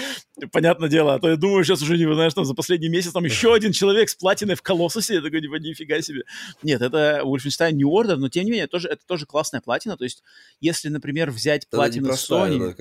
понятное 0.51 0.87
дело. 0.87 1.15
А 1.15 1.19
то 1.19 1.29
я 1.29 1.35
думаю, 1.35 1.63
сейчас 1.63 1.81
уже, 1.81 1.97
не 1.97 2.11
знаешь, 2.13 2.33
там 2.33 2.45
за 2.45 2.53
последний 2.53 2.89
месяц 2.89 3.11
там 3.11 3.25
еще 3.25 3.53
один 3.53 3.71
человек 3.71 4.09
с 4.09 4.15
Платиной 4.15 4.55
в 4.55 4.61
Колоссусе. 4.61 5.15
Я 5.15 5.21
такой, 5.21 5.41
типа, 5.41 5.55
нифига 5.55 6.01
себе. 6.01 6.23
Нет, 6.61 6.81
это 6.81 7.21
Вульфенштайн 7.23 7.75
New 7.75 7.89
Order, 7.89 8.17
но 8.17 8.29
тем 8.29 8.45
не 8.45 8.51
менее, 8.51 8.67
тоже, 8.67 8.87
это 8.87 9.05
тоже 9.05 9.25
классная 9.25 9.61
платина. 9.61 9.97
То 9.97 10.03
есть, 10.03 10.23
если, 10.61 10.89
например, 10.89 11.31
взять 11.31 11.67
платину 11.69 12.11
Sony... 12.11 12.75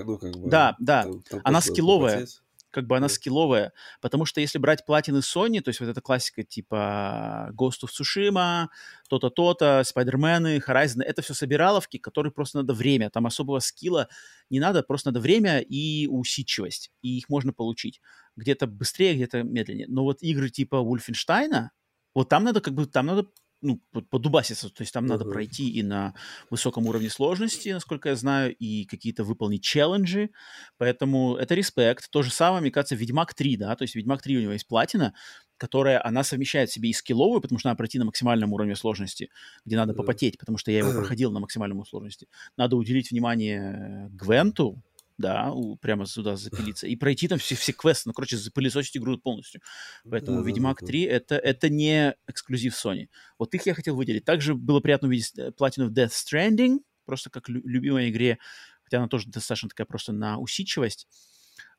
Да, 0.47 0.77
ну, 0.79 0.85
да. 0.85 1.07
Она 1.45 1.61
скилловая 1.61 2.27
как 2.75 2.87
бы 2.87 2.97
она 2.97 3.09
скилловая, 3.09 3.73
потому 4.01 4.27
что 4.27 4.41
если 4.41 4.59
брать 4.59 4.85
платины 4.85 5.19
Sony, 5.19 5.61
то 5.61 5.69
есть 5.69 5.81
вот 5.81 5.89
эта 5.89 6.01
классика 6.01 6.43
типа 6.43 7.51
Ghost 7.53 7.85
of 7.85 7.91
Tsushima, 7.91 8.67
то-то, 9.09 9.31
то-то, 9.31 9.83
Спайдермены, 9.85 10.59
Horizon, 10.59 11.03
это 11.03 11.23
все 11.23 11.35
собираловки, 11.35 11.99
которые 11.99 12.33
просто 12.33 12.59
надо 12.59 12.75
время, 12.75 13.11
там 13.11 13.27
особого 13.27 13.61
скилла 13.61 14.09
не 14.51 14.59
надо, 14.59 14.83
просто 14.83 15.11
надо 15.11 15.21
время 15.21 15.61
и 15.61 16.09
усидчивость, 16.09 16.91
и 17.01 17.17
их 17.17 17.29
можно 17.29 17.53
получить. 17.53 18.01
Где-то 18.37 18.67
быстрее, 18.67 19.15
где-то 19.15 19.45
медленнее. 19.45 19.87
Но 19.89 20.03
вот 20.03 20.23
игры 20.23 20.51
типа 20.51 20.77
Wolfenstein, 20.77 21.69
вот 22.15 22.29
там 22.29 22.45
надо 22.45 22.61
как 22.61 22.75
бы, 22.75 22.87
там 22.87 23.07
надо 23.07 23.29
ну, 23.65 23.81
подубаситься, 24.11 24.69
то 24.69 24.83
есть 24.83 24.93
там 24.93 25.05
uh-huh. 25.05 25.09
надо 25.09 25.25
пройти 25.25 25.71
и 25.71 25.83
на 25.83 26.15
высоком 26.51 26.87
уровне 26.87 27.11
сложности, 27.11 27.71
насколько 27.71 28.11
я 28.11 28.17
знаю, 28.17 28.55
и 28.55 28.85
какие-то 28.85 29.25
выполнить 29.25 29.63
челленджи, 29.63 30.31
поэтому 30.77 31.37
это 31.37 31.55
респект. 31.55 32.11
То 32.11 32.23
же 32.23 32.31
самое, 32.31 32.61
мне 32.61 32.71
кажется, 32.71 32.95
Ведьмак 32.95 33.35
3, 33.35 33.57
да, 33.57 33.75
то 33.75 33.83
есть 33.83 33.95
Ведьмак 33.95 34.23
3 34.23 34.39
у 34.39 34.41
него 34.43 34.53
есть 34.53 34.69
платина, 34.69 35.15
которая, 35.57 36.05
она 36.05 36.25
совмещает 36.25 36.71
в 36.71 36.73
себе 36.75 36.91
и 36.91 36.93
скилловую, 36.93 37.41
потому 37.41 37.59
что 37.59 37.69
надо 37.69 37.79
пройти 37.79 37.99
на 37.99 38.05
максимальном 38.05 38.53
уровне 38.53 38.77
сложности, 38.77 39.31
где 39.65 39.77
надо 39.77 39.95
попотеть, 39.95 40.39
потому 40.39 40.59
что 40.59 40.71
я 40.71 40.79
его 40.79 40.93
проходил 40.93 41.33
на 41.33 41.41
максимальном 41.41 41.85
сложности. 41.87 42.29
Надо 42.57 42.77
уделить 42.77 43.11
внимание 43.11 44.09
Гвенту, 44.11 44.83
да, 45.19 45.53
у, 45.53 45.77
прямо 45.77 46.07
сюда 46.07 46.37
запилиться, 46.37 46.87
и 46.87 46.97
пройти 46.97 47.29
там 47.29 47.39
все, 47.39 47.55
все 47.55 47.73
квесты, 47.73 48.09
ну, 48.09 48.13
короче, 48.13 48.37
запылесосить 48.37 48.97
игру 48.97 49.17
полностью. 49.19 49.61
Поэтому 50.09 50.43
да, 50.43 50.49
Ведьмак 50.49 50.81
да, 50.81 50.87
3 50.87 51.03
это, 51.03 51.37
это 51.37 51.69
не 51.69 52.15
эксклюзив 52.27 52.75
Sony. 52.75 53.09
Вот 53.39 53.55
их 53.55 53.67
я 53.67 53.75
хотел 53.75 53.97
выделить. 53.97 54.25
Также 54.25 54.55
было 54.55 54.81
приятно 54.81 55.09
увидеть 55.09 55.33
э, 55.39 55.53
платину 55.53 55.89
в 55.89 55.93
Death 55.93 56.11
Stranding, 56.11 56.79
просто 57.05 57.31
как 57.31 57.49
лю- 57.49 57.63
любимой 57.65 58.11
игре, 58.11 58.39
хотя 58.83 58.99
она 58.99 59.09
тоже 59.09 59.29
достаточно 59.29 59.69
такая 59.69 59.87
просто 59.87 60.13
на 60.13 60.39
усидчивость. 60.39 61.07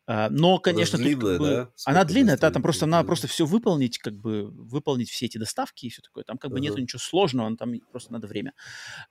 Uh, 0.07 0.27
но, 0.29 0.59
конечно, 0.59 0.99
она 0.99 1.03
длинная, 1.07 1.31
как 1.31 1.39
бы, 1.39 1.47
да? 1.47 1.69
она 1.85 2.03
длинная, 2.03 2.37
да, 2.37 2.51
там 2.51 2.61
просто 2.61 2.85
надо 2.85 3.07
просто 3.07 3.27
все 3.27 3.43
выполнить, 3.43 3.97
как 3.97 4.13
бы 4.13 4.51
выполнить 4.51 5.09
все 5.09 5.25
эти 5.25 5.39
доставки 5.39 5.87
и 5.87 5.89
все 5.89 6.03
такое. 6.03 6.23
Там 6.23 6.37
как 6.37 6.51
бы 6.51 6.57
uh-huh. 6.57 6.61
нету 6.61 6.79
ничего 6.79 6.99
сложного, 6.99 7.57
там 7.57 7.73
просто 7.91 8.13
надо 8.13 8.27
время. 8.27 8.53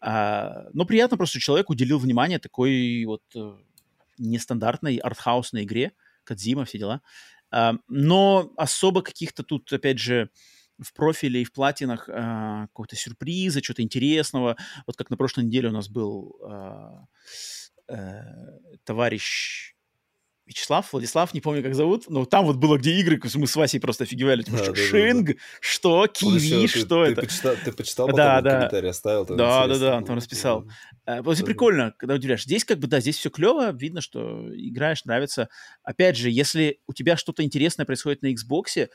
Uh, 0.00 0.70
но 0.72 0.84
приятно 0.84 1.16
просто 1.16 1.40
человек 1.40 1.68
уделил 1.68 1.98
внимание 1.98 2.38
такой 2.38 3.04
вот 3.06 3.22
э, 3.34 3.56
нестандартной 4.18 4.96
артхаусной 4.96 5.64
игре, 5.64 5.92
Кадзима, 6.24 6.64
все 6.64 6.78
дела. 6.78 7.02
А, 7.50 7.74
но 7.88 8.52
особо 8.56 9.02
каких-то 9.02 9.42
тут, 9.42 9.72
опять 9.72 9.98
же, 9.98 10.30
в 10.78 10.92
профиле 10.92 11.42
и 11.42 11.44
в 11.44 11.52
платинах 11.52 12.08
а, 12.08 12.66
какого-то 12.68 12.96
сюрприза, 12.96 13.60
чего-то 13.60 13.82
интересного. 13.82 14.56
Вот 14.86 14.96
как 14.96 15.10
на 15.10 15.16
прошлой 15.16 15.44
неделе 15.44 15.68
у 15.68 15.72
нас 15.72 15.88
был 15.88 16.36
а, 16.42 17.06
товарищ 18.84 19.73
Вячеслав, 20.46 20.92
Владислав, 20.92 21.32
не 21.32 21.40
помню, 21.40 21.62
как 21.62 21.74
зовут, 21.74 22.04
но 22.10 22.26
там 22.26 22.44
вот 22.44 22.56
было, 22.56 22.76
где 22.76 22.92
игры, 23.00 23.18
мы 23.34 23.46
с 23.46 23.56
Васей 23.56 23.80
просто 23.80 24.04
офигевали. 24.04 24.42
Типа, 24.42 24.58
да, 24.58 24.72
да, 24.72 24.74
Шинг, 24.76 25.28
да, 25.28 25.34
что, 25.60 26.06
Киви, 26.06 26.62
еще, 26.62 26.80
что 26.80 27.04
ты, 27.04 27.12
это? 27.12 27.20
Ты 27.22 27.26
почитал, 27.26 27.54
ты 27.64 27.72
почитал 27.72 28.08
да, 28.08 28.40
да. 28.42 28.50
комментарий 28.56 28.90
оставил? 28.90 29.24
Да, 29.24 29.66
да, 29.66 29.78
да, 29.78 29.96
он 29.96 30.04
там 30.04 30.16
расписал. 30.16 30.66
Да. 31.06 31.22
Просто 31.22 31.44
да. 31.44 31.46
прикольно, 31.46 31.94
когда 31.96 32.14
удивляешь. 32.14 32.44
Здесь 32.44 32.64
как 32.64 32.78
бы, 32.78 32.86
да, 32.88 33.00
здесь 33.00 33.16
все 33.16 33.30
клево, 33.30 33.72
видно, 33.72 34.02
что 34.02 34.48
играешь, 34.54 35.04
нравится. 35.06 35.48
Опять 35.82 36.16
же, 36.16 36.30
если 36.30 36.80
у 36.86 36.92
тебя 36.92 37.16
что-то 37.16 37.42
интересное 37.42 37.86
происходит 37.86 38.20
на 38.22 38.32
Xbox, 38.32 38.88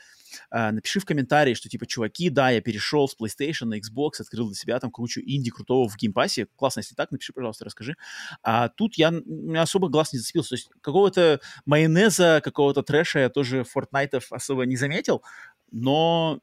а, 0.50 0.72
напиши 0.72 1.00
в 1.00 1.04
комментарии, 1.04 1.54
что 1.54 1.68
типа, 1.68 1.86
чуваки, 1.86 2.30
да, 2.30 2.50
я 2.50 2.60
перешел 2.60 3.08
с 3.08 3.16
PlayStation 3.16 3.66
на 3.66 3.78
Xbox, 3.78 4.20
открыл 4.20 4.46
для 4.48 4.56
себя 4.56 4.78
там 4.80 4.90
кучу 4.90 5.20
инди 5.20 5.50
крутого 5.50 5.88
в 5.88 5.96
Game 5.96 6.16
Pass 6.16 6.36
е. 6.36 6.46
Классно, 6.56 6.80
если 6.80 6.94
так, 6.94 7.10
напиши, 7.10 7.32
пожалуйста, 7.32 7.64
расскажи. 7.64 7.96
А 8.42 8.68
тут 8.68 8.96
я, 8.96 9.12
особо 9.56 9.88
глаз 9.88 10.12
не 10.12 10.18
зацепился. 10.18 10.50
То 10.50 10.54
есть 10.56 10.70
какого-то 10.80 11.40
майонеза, 11.64 12.40
какого-то 12.42 12.82
трэша 12.82 13.20
я 13.20 13.28
тоже 13.28 13.64
Fortnite 13.74 14.22
особо 14.30 14.66
не 14.66 14.76
заметил, 14.76 15.22
но, 15.70 16.40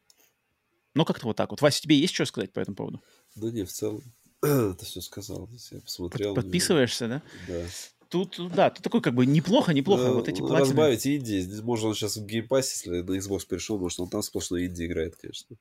но 0.93 1.05
как-то 1.05 1.27
вот 1.27 1.35
так 1.35 1.51
вот. 1.51 1.61
Вася, 1.61 1.81
тебе 1.81 1.97
есть 1.97 2.13
что 2.13 2.25
сказать 2.25 2.53
по 2.53 2.59
этому 2.59 2.75
поводу? 2.75 3.03
Да 3.35 3.51
не, 3.51 3.63
в 3.63 3.71
целом, 3.71 4.01
ты 4.41 4.85
все 4.85 5.01
сказал, 5.01 5.49
я 5.71 5.81
посмотрел. 5.81 6.35
Подписываешься, 6.35 7.07
да? 7.07 7.21
Да. 7.47 7.63
Тут, 8.09 8.39
да, 8.53 8.69
тут 8.69 8.83
такой 8.83 9.01
как 9.01 9.13
бы 9.13 9.25
неплохо, 9.25 9.73
неплохо. 9.73 10.03
Да, 10.03 10.11
вот 10.13 10.27
эти 10.27 10.39
платины. 10.39 10.59
Разбавить 10.59 11.07
инди. 11.07 11.39
Здесь 11.39 11.61
можно 11.61 11.93
сейчас 11.93 12.17
в 12.17 12.25
Game 12.25 12.51
Pass 12.51 12.76
е, 12.76 12.89
если 12.89 13.01
на 13.01 13.17
Xbox 13.17 13.47
перешел, 13.47 13.77
может, 13.79 13.99
он 13.99 14.09
там 14.09 14.21
сплошной 14.21 14.65
инди 14.65 14.85
играет, 14.85 15.15
конечно. 15.15 15.57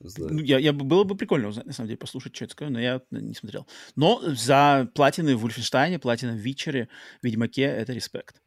Ну, 0.00 0.40
я, 0.40 0.58
я, 0.58 0.72
было 0.72 1.04
бы 1.04 1.16
прикольно 1.16 1.48
узнать, 1.48 1.66
на 1.66 1.72
самом 1.72 1.88
деле, 1.88 1.98
послушать, 1.98 2.34
что 2.34 2.44
это 2.44 2.54
такое, 2.54 2.68
но 2.68 2.80
я 2.80 3.00
не 3.10 3.34
смотрел. 3.34 3.66
Но 3.96 4.20
за 4.26 4.90
платины 4.94 5.34
в 5.34 5.40
Вульфенштайне, 5.40 5.98
платины 5.98 6.32
в 6.32 6.40
Вичере, 6.40 6.88
Ведьмаке— 7.22 7.62
это 7.62 7.92
респект. 7.92 8.42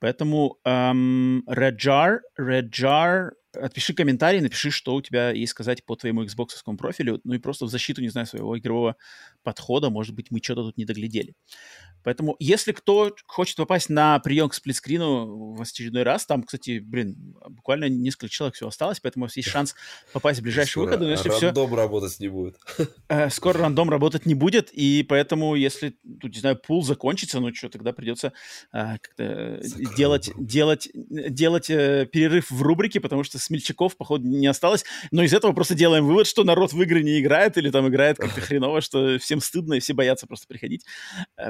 Поэтому 0.00 0.58
эм, 0.64 1.44
Red 1.48 1.78
Jar, 1.78 3.30
отпиши 3.52 3.94
комментарий, 3.94 4.40
напиши, 4.40 4.70
что 4.70 4.94
у 4.94 5.02
тебя 5.02 5.30
есть 5.30 5.50
сказать 5.50 5.84
по 5.84 5.96
твоему 5.96 6.24
Xbox 6.24 6.48
профилю, 6.76 7.20
ну 7.24 7.34
и 7.34 7.38
просто 7.38 7.66
в 7.66 7.68
защиту, 7.68 8.00
не 8.00 8.08
знаю, 8.08 8.26
своего 8.26 8.56
игрового 8.58 8.96
подхода, 9.42 9.90
может 9.90 10.14
быть, 10.14 10.30
мы 10.30 10.40
что-то 10.42 10.62
тут 10.62 10.76
не 10.76 10.84
доглядели. 10.84 11.34
Поэтому, 12.02 12.36
если 12.38 12.72
кто 12.72 13.14
хочет 13.26 13.56
попасть 13.56 13.88
на 13.88 14.18
прием 14.20 14.48
к 14.48 14.54
сплитскрину 14.54 15.54
в 15.54 15.62
очередной 15.62 16.02
раз, 16.02 16.26
там, 16.26 16.42
кстати, 16.42 16.78
блин, 16.78 17.36
буквально 17.48 17.88
несколько 17.88 18.28
человек 18.28 18.54
всего 18.54 18.68
осталось, 18.68 19.00
поэтому 19.00 19.28
есть 19.34 19.48
шанс 19.48 19.74
попасть 20.12 20.40
в 20.40 20.42
ближайшие 20.42 20.84
выходы. 20.84 21.04
Но 21.04 21.10
если 21.10 21.28
рандом 21.28 21.66
все... 21.68 21.76
работать 21.76 22.20
не 22.20 22.28
будет. 22.28 22.56
Э, 23.08 23.30
скоро 23.30 23.58
рандом 23.58 23.90
работать 23.90 24.26
не 24.26 24.34
будет, 24.34 24.70
и 24.72 25.02
поэтому, 25.02 25.54
если, 25.54 25.96
тут, 26.20 26.34
не 26.34 26.40
знаю, 26.40 26.56
пул 26.56 26.82
закончится, 26.82 27.40
ну 27.40 27.54
что, 27.54 27.68
тогда 27.68 27.92
придется 27.92 28.32
э, 28.72 28.98
как-то 28.98 29.60
делать, 29.96 30.30
делать, 30.38 30.88
делать 30.94 31.70
э, 31.70 32.06
перерыв 32.10 32.50
в 32.50 32.62
рубрике, 32.62 33.00
потому 33.00 33.24
что 33.24 33.38
смельчаков, 33.38 33.96
походу, 33.96 34.26
не 34.26 34.46
осталось. 34.46 34.84
Но 35.10 35.22
из 35.22 35.32
этого 35.32 35.52
просто 35.52 35.74
делаем 35.74 36.06
вывод, 36.06 36.26
что 36.26 36.44
народ 36.44 36.72
в 36.72 36.82
игры 36.82 37.02
не 37.02 37.20
играет 37.20 37.56
или 37.58 37.70
там 37.70 37.88
играет 37.88 38.18
как-то 38.18 38.40
хреново, 38.40 38.80
что 38.80 39.18
всем 39.18 39.40
стыдно 39.40 39.74
и 39.74 39.80
все 39.80 39.94
боятся 39.94 40.26
просто 40.26 40.46
приходить. 40.46 40.84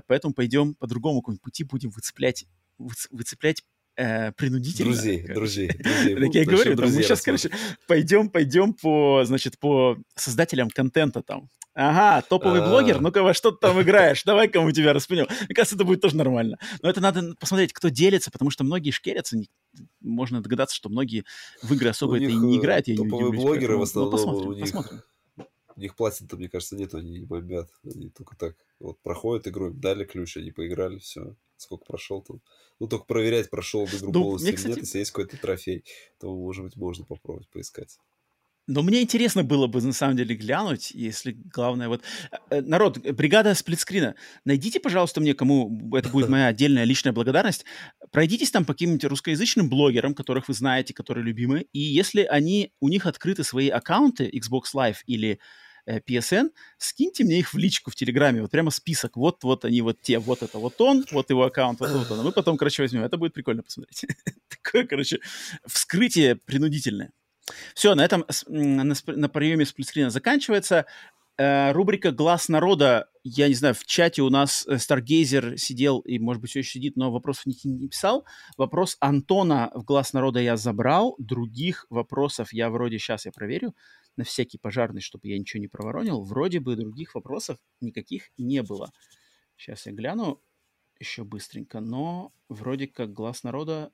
Поэтому 0.07 0.35
пойдем 0.39 0.77
по 0.77 0.87
другому 0.87 1.21
пути, 1.21 1.65
будем 1.65 1.91
выцеплять, 1.91 2.47
выцеплять 2.79 3.65
э, 3.97 4.31
принудительно. 4.31 4.93
Друзей, 4.93 5.27
друзей, 5.27 5.69
друзей. 5.69 6.15
Так 6.15 6.35
я 6.37 6.45
говорю, 6.45 6.77
там, 6.77 6.87
мы 6.87 7.03
сейчас, 7.03 7.23
короче, 7.23 7.51
пойдем, 7.89 8.31
пойдем 8.31 8.73
по, 8.73 9.25
значит, 9.25 9.59
по 9.59 9.99
создателям 10.15 10.71
контента 10.71 11.23
там. 11.23 11.51
Ага, 11.75 12.25
топовый 12.29 12.61
А-а-а. 12.61 12.71
блогер, 12.71 13.01
ну-ка 13.01 13.25
во 13.25 13.35
что 13.35 13.51
ты 13.51 13.59
там 13.63 13.83
играешь, 13.83 14.23
давай-ка 14.23 14.61
мы 14.61 14.73
тебя 14.73 14.93
распнем. 14.93 15.27
Мне 15.49 15.55
кажется, 15.57 15.75
это 15.75 15.85
будет 15.85 16.03
тоже 16.03 16.17
нормально. 16.17 16.57
Но 16.83 16.89
это 16.89 17.01
надо 17.01 17.35
посмотреть, 17.41 17.73
кто 17.73 17.89
делится, 17.89 18.31
потому 18.31 18.53
что 18.53 18.63
многие 18.63 18.93
шкерятся, 18.93 19.39
можно 20.01 20.41
догадаться, 20.41 20.77
что 20.77 20.89
многие 20.89 21.25
в 21.63 21.75
игры 21.75 21.89
особо 21.89 22.17
это 22.17 22.27
и 22.27 22.33
не 22.37 22.59
играют. 22.59 22.87
Я 22.87 22.95
топовые 22.95 23.33
блогеры 23.33 23.77
в 23.77 23.83
основном, 23.83 24.13
ну, 24.13 24.17
посмотрим, 24.17 24.51
у 24.51 24.55
них... 24.55 24.73
у 25.79 25.81
них 25.81 25.95
платят, 25.95 26.33
мне 26.33 26.49
кажется, 26.49 26.75
нет, 26.75 26.93
они 26.95 27.21
не 27.21 27.25
бомбят. 27.25 27.71
Они 27.85 28.11
только 28.11 28.37
так 28.37 28.57
вот 28.81 29.01
проходят 29.01 29.47
игру, 29.47 29.71
дали 29.71 30.05
ключ, 30.05 30.37
они 30.37 30.51
поиграли, 30.51 30.99
все. 30.99 31.37
Сколько 31.57 31.85
прошел 31.85 32.21
там. 32.21 32.41
Ну, 32.81 32.89
только 32.89 33.05
проверять, 33.07 33.49
прошел 33.49 33.87
игру 33.87 34.13
ну, 34.13 34.23
полностью 34.23 34.49
или 34.49 34.57
кстати... 34.57 34.71
нет. 34.71 34.79
Если 34.81 34.99
есть 34.99 35.11
какой-то 35.13 35.37
трофей, 35.37 35.85
то, 36.19 36.35
может 36.35 36.65
быть, 36.65 36.77
можно 36.77 37.05
попробовать 37.05 37.49
поискать. 37.49 37.97
Но 38.67 38.83
мне 38.83 39.03
интересно 39.03 39.45
было 39.45 39.67
бы, 39.67 39.81
на 39.81 39.93
самом 39.93 40.17
деле, 40.17 40.35
глянуть, 40.35 40.91
если 40.91 41.33
главное... 41.33 41.89
Вот, 41.89 42.03
э, 42.51 42.61
народ, 42.61 42.99
бригада 42.99 43.55
сплитскрина, 43.55 44.15
найдите, 44.45 44.79
пожалуйста, 44.81 45.21
мне, 45.21 45.33
кому 45.33 45.91
это 45.97 46.09
будет 46.09 46.29
моя 46.29 46.49
отдельная 46.49 46.85
личная 46.85 47.13
благодарность, 47.13 47.65
пройдитесь 48.11 48.51
там 48.51 48.65
по 48.65 48.75
каким-нибудь 48.75 49.05
русскоязычным 49.05 49.71
блогерам, 49.71 50.15
которых 50.15 50.49
вы 50.49 50.55
знаете, 50.55 50.93
которые 50.93 51.25
любимы, 51.25 51.67
и 51.73 51.79
если 51.79 52.23
они, 52.25 52.73
у 52.81 52.89
них 52.89 53.07
открыты 53.07 53.43
свои 53.43 53.69
аккаунты 53.69 54.29
Xbox 54.29 54.75
Live 54.75 54.99
или 55.07 55.35
Э, 55.35 55.41
PSN, 55.89 56.51
скиньте 56.77 57.25
мне 57.25 57.39
их 57.39 57.53
в 57.53 57.59
личку 57.59 57.91
в 57.91 57.95
Телеграме, 57.95 58.43
вот 58.43 58.51
прямо 58.51 58.71
список, 58.71 59.17
вот, 59.17 59.43
вот 59.45 59.65
они, 59.65 59.81
вот 59.81 60.01
те, 60.01 60.19
вот 60.19 60.43
это 60.43 60.59
вот 60.59 60.81
он, 60.81 61.05
вот 61.11 61.31
его 61.31 61.45
аккаунт, 61.45 61.81
вот, 61.81 61.91
вот 61.91 62.11
он. 62.11 62.21
А 62.21 62.23
мы 62.23 62.33
потом, 62.33 62.57
короче, 62.57 62.83
возьмем. 62.83 63.05
Это 63.05 63.17
будет 63.17 63.33
прикольно 63.35 63.63
посмотреть. 63.63 64.05
Такое, 64.49 64.87
короче, 64.87 65.21
вскрытие 65.67 66.37
принудительное. 66.37 67.13
Все, 67.75 67.95
на 67.95 68.05
этом 68.05 68.27
на, 68.47 68.95
на 69.07 69.29
приеме 69.29 69.65
сплитскрина 69.65 70.11
заканчивается. 70.11 70.87
Э, 71.41 71.71
рубрика 71.71 72.11
«Глаз 72.11 72.49
народа». 72.49 73.09
Я 73.23 73.47
не 73.47 73.55
знаю, 73.55 73.75
в 73.75 73.85
чате 73.85 74.23
у 74.23 74.31
нас 74.31 74.67
Старгейзер 74.77 75.57
сидел 75.57 76.01
и, 76.01 76.19
может 76.19 76.41
быть, 76.43 76.51
все 76.51 76.61
еще 76.61 76.73
сидит, 76.73 76.97
но 76.97 77.13
вопросов 77.13 77.47
не, 77.47 77.55
не 77.63 77.89
писал. 77.89 78.25
Вопрос 78.57 78.97
Антона 78.99 79.71
в 79.73 79.85
«Глаз 79.85 80.13
народа» 80.13 80.41
я 80.41 80.57
забрал. 80.57 81.15
Других 81.19 81.87
вопросов 81.91 82.53
я 82.53 82.71
вроде, 82.71 82.99
сейчас 82.99 83.25
я 83.25 83.31
проверю, 83.31 83.75
на 84.19 84.25
всякий 84.25 84.59
пожарный, 84.59 85.01
чтобы 85.01 85.29
я 85.29 85.39
ничего 85.39 85.61
не 85.61 85.69
проворонил. 85.69 86.23
Вроде 86.25 86.59
бы 86.59 86.77
других 86.77 87.15
вопросов 87.15 87.57
никаких 87.81 88.31
не 88.37 88.63
было. 88.63 88.91
Сейчас 89.57 89.87
я 89.87 89.93
гляну 89.93 90.43
еще 90.99 91.23
быстренько, 91.23 91.81
но 91.81 92.33
вроде 92.49 92.89
как 92.89 93.13
глаз 93.13 93.45
народа... 93.45 93.93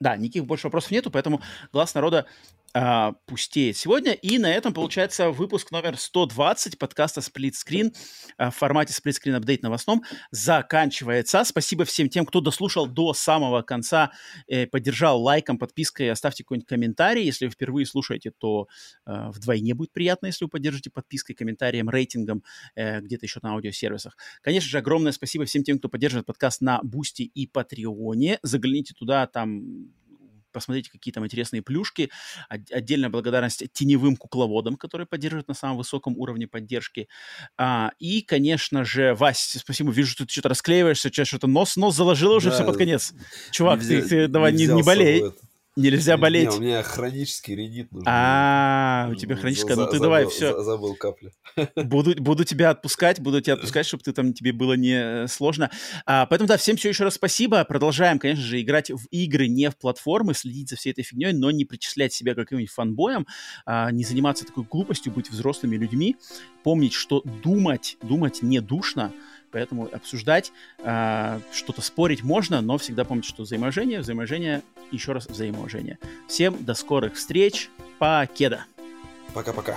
Да, 0.00 0.16
никаких 0.16 0.46
больше 0.46 0.68
вопросов 0.68 0.92
нету, 0.92 1.10
поэтому 1.10 1.42
глаз 1.72 1.92
народа 1.94 2.26
а, 2.74 3.12
пустеет 3.26 3.76
сегодня. 3.76 4.12
И 4.12 4.38
на 4.38 4.52
этом, 4.52 4.74
получается, 4.74 5.30
выпуск 5.30 5.70
номер 5.70 5.96
120 5.96 6.78
подкаста 6.78 7.20
Split 7.20 7.52
Screen 7.52 7.94
а, 8.36 8.50
в 8.50 8.56
формате 8.56 8.92
Split 8.92 9.12
Screen 9.12 9.40
Update 9.40 9.60
новостном 9.62 10.02
заканчивается. 10.30 11.44
Спасибо 11.44 11.84
всем 11.84 12.08
тем, 12.08 12.26
кто 12.26 12.40
дослушал 12.40 12.86
до 12.86 13.14
самого 13.14 13.62
конца, 13.62 14.12
э, 14.46 14.66
поддержал 14.66 15.22
лайком, 15.22 15.58
подпиской, 15.58 16.10
оставьте 16.10 16.44
какой-нибудь 16.44 16.68
комментарий. 16.68 17.24
Если 17.24 17.46
вы 17.46 17.52
впервые 17.52 17.86
слушаете, 17.86 18.32
то 18.36 18.68
э, 19.06 19.30
вдвойне 19.30 19.74
будет 19.74 19.92
приятно, 19.92 20.26
если 20.26 20.44
вы 20.44 20.50
поддержите 20.50 20.90
подпиской, 20.90 21.34
комментарием, 21.34 21.88
рейтингом, 21.88 22.44
э, 22.74 23.00
где-то 23.00 23.26
еще 23.26 23.40
на 23.42 23.52
аудиосервисах. 23.52 24.16
Конечно 24.42 24.68
же, 24.68 24.78
огромное 24.78 25.12
спасибо 25.12 25.44
всем 25.46 25.64
тем, 25.64 25.78
кто 25.78 25.88
поддерживает 25.88 26.26
подкаст 26.26 26.60
на 26.60 26.80
Boosty 26.82 27.22
и 27.22 27.46
Patreon 27.46 28.18
е. 28.18 28.38
Загляните 28.42 28.94
туда, 28.94 29.26
там 29.26 29.88
посмотрите 30.52 30.90
какие 30.90 31.12
там 31.12 31.24
интересные 31.24 31.62
плюшки. 31.62 32.10
Отдельная 32.48 33.08
благодарность 33.08 33.64
теневым 33.72 34.16
кукловодам, 34.16 34.76
которые 34.76 35.06
поддерживают 35.06 35.48
на 35.48 35.54
самом 35.54 35.78
высоком 35.78 36.16
уровне 36.16 36.46
поддержки. 36.46 37.08
А, 37.56 37.92
и, 37.98 38.22
конечно 38.22 38.84
же, 38.84 39.14
Вась, 39.14 39.56
спасибо, 39.58 39.90
вижу, 39.90 40.10
что 40.10 40.26
ты 40.26 40.32
что-то 40.32 40.50
расклеиваешься, 40.50 41.10
что-то 41.24 41.46
нос, 41.46 41.76
нос 41.76 41.96
заложил 41.96 42.32
уже 42.32 42.50
да, 42.50 42.54
все 42.54 42.64
под 42.64 42.76
конец. 42.76 43.12
Чувак, 43.50 43.80
ты, 43.80 44.02
ты 44.02 44.28
давай 44.28 44.52
не, 44.52 44.66
не 44.66 44.82
болей. 44.82 45.22
Нельзя 45.78 46.16
болеть. 46.16 46.50
Не, 46.50 46.56
у 46.56 46.60
меня 46.60 46.82
хронический 46.82 47.54
ринит 47.54 47.92
нужен. 47.92 48.04
А, 48.08 49.08
у 49.12 49.14
тебя 49.14 49.36
хроническая. 49.36 49.76
Ну 49.76 49.86
ты 49.86 50.00
давай, 50.00 50.26
все. 50.26 50.60
Забыл 50.60 50.96
капли. 50.96 51.32
Буду, 51.76 52.20
буду 52.20 52.44
тебя 52.44 52.70
отпускать, 52.70 53.20
буду 53.20 53.40
тебя 53.40 53.54
отпускать, 53.54 53.86
чтобы 53.86 54.02
ты 54.02 54.12
там 54.12 54.32
тебе 54.32 54.52
было 54.52 54.74
не 54.74 55.24
э, 55.24 55.26
сложно. 55.28 55.70
А, 56.04 56.26
поэтому 56.26 56.48
да, 56.48 56.56
всем 56.56 56.76
все 56.76 56.88
еще 56.88 57.04
раз 57.04 57.14
спасибо. 57.14 57.64
Продолжаем, 57.64 58.18
конечно 58.18 58.44
же, 58.44 58.60
играть 58.60 58.90
в 58.90 59.06
игры 59.10 59.46
не 59.46 59.70
в 59.70 59.76
платформы, 59.76 60.34
следить 60.34 60.68
за 60.68 60.76
всей 60.76 60.92
этой 60.92 61.04
фигней, 61.04 61.32
но 61.32 61.50
не 61.50 61.64
причислять 61.64 62.12
себя 62.12 62.34
каким-нибудь 62.34 62.70
фанбоем, 62.70 63.26
а, 63.64 63.90
не 63.92 64.04
заниматься 64.04 64.44
такой 64.44 64.64
глупостью, 64.64 65.12
быть 65.12 65.30
взрослыми 65.30 65.76
людьми, 65.76 66.16
помнить, 66.64 66.92
что 66.92 67.22
думать, 67.22 67.96
думать 68.02 68.42
не 68.42 68.60
душно. 68.60 69.12
Поэтому 69.50 69.88
обсуждать, 69.92 70.52
э, 70.78 71.40
что-то 71.52 71.80
спорить 71.82 72.22
можно, 72.22 72.60
но 72.60 72.78
всегда 72.78 73.04
помните, 73.04 73.28
что 73.28 73.42
взаимоуважение, 73.42 74.00
взаимоуважение, 74.00 74.62
еще 74.90 75.12
раз 75.12 75.26
взаимоуважение. 75.26 75.98
Всем 76.28 76.64
до 76.64 76.74
скорых 76.74 77.14
встреч. 77.14 77.70
Покеда. 77.98 78.64
Пока-пока. 79.34 79.76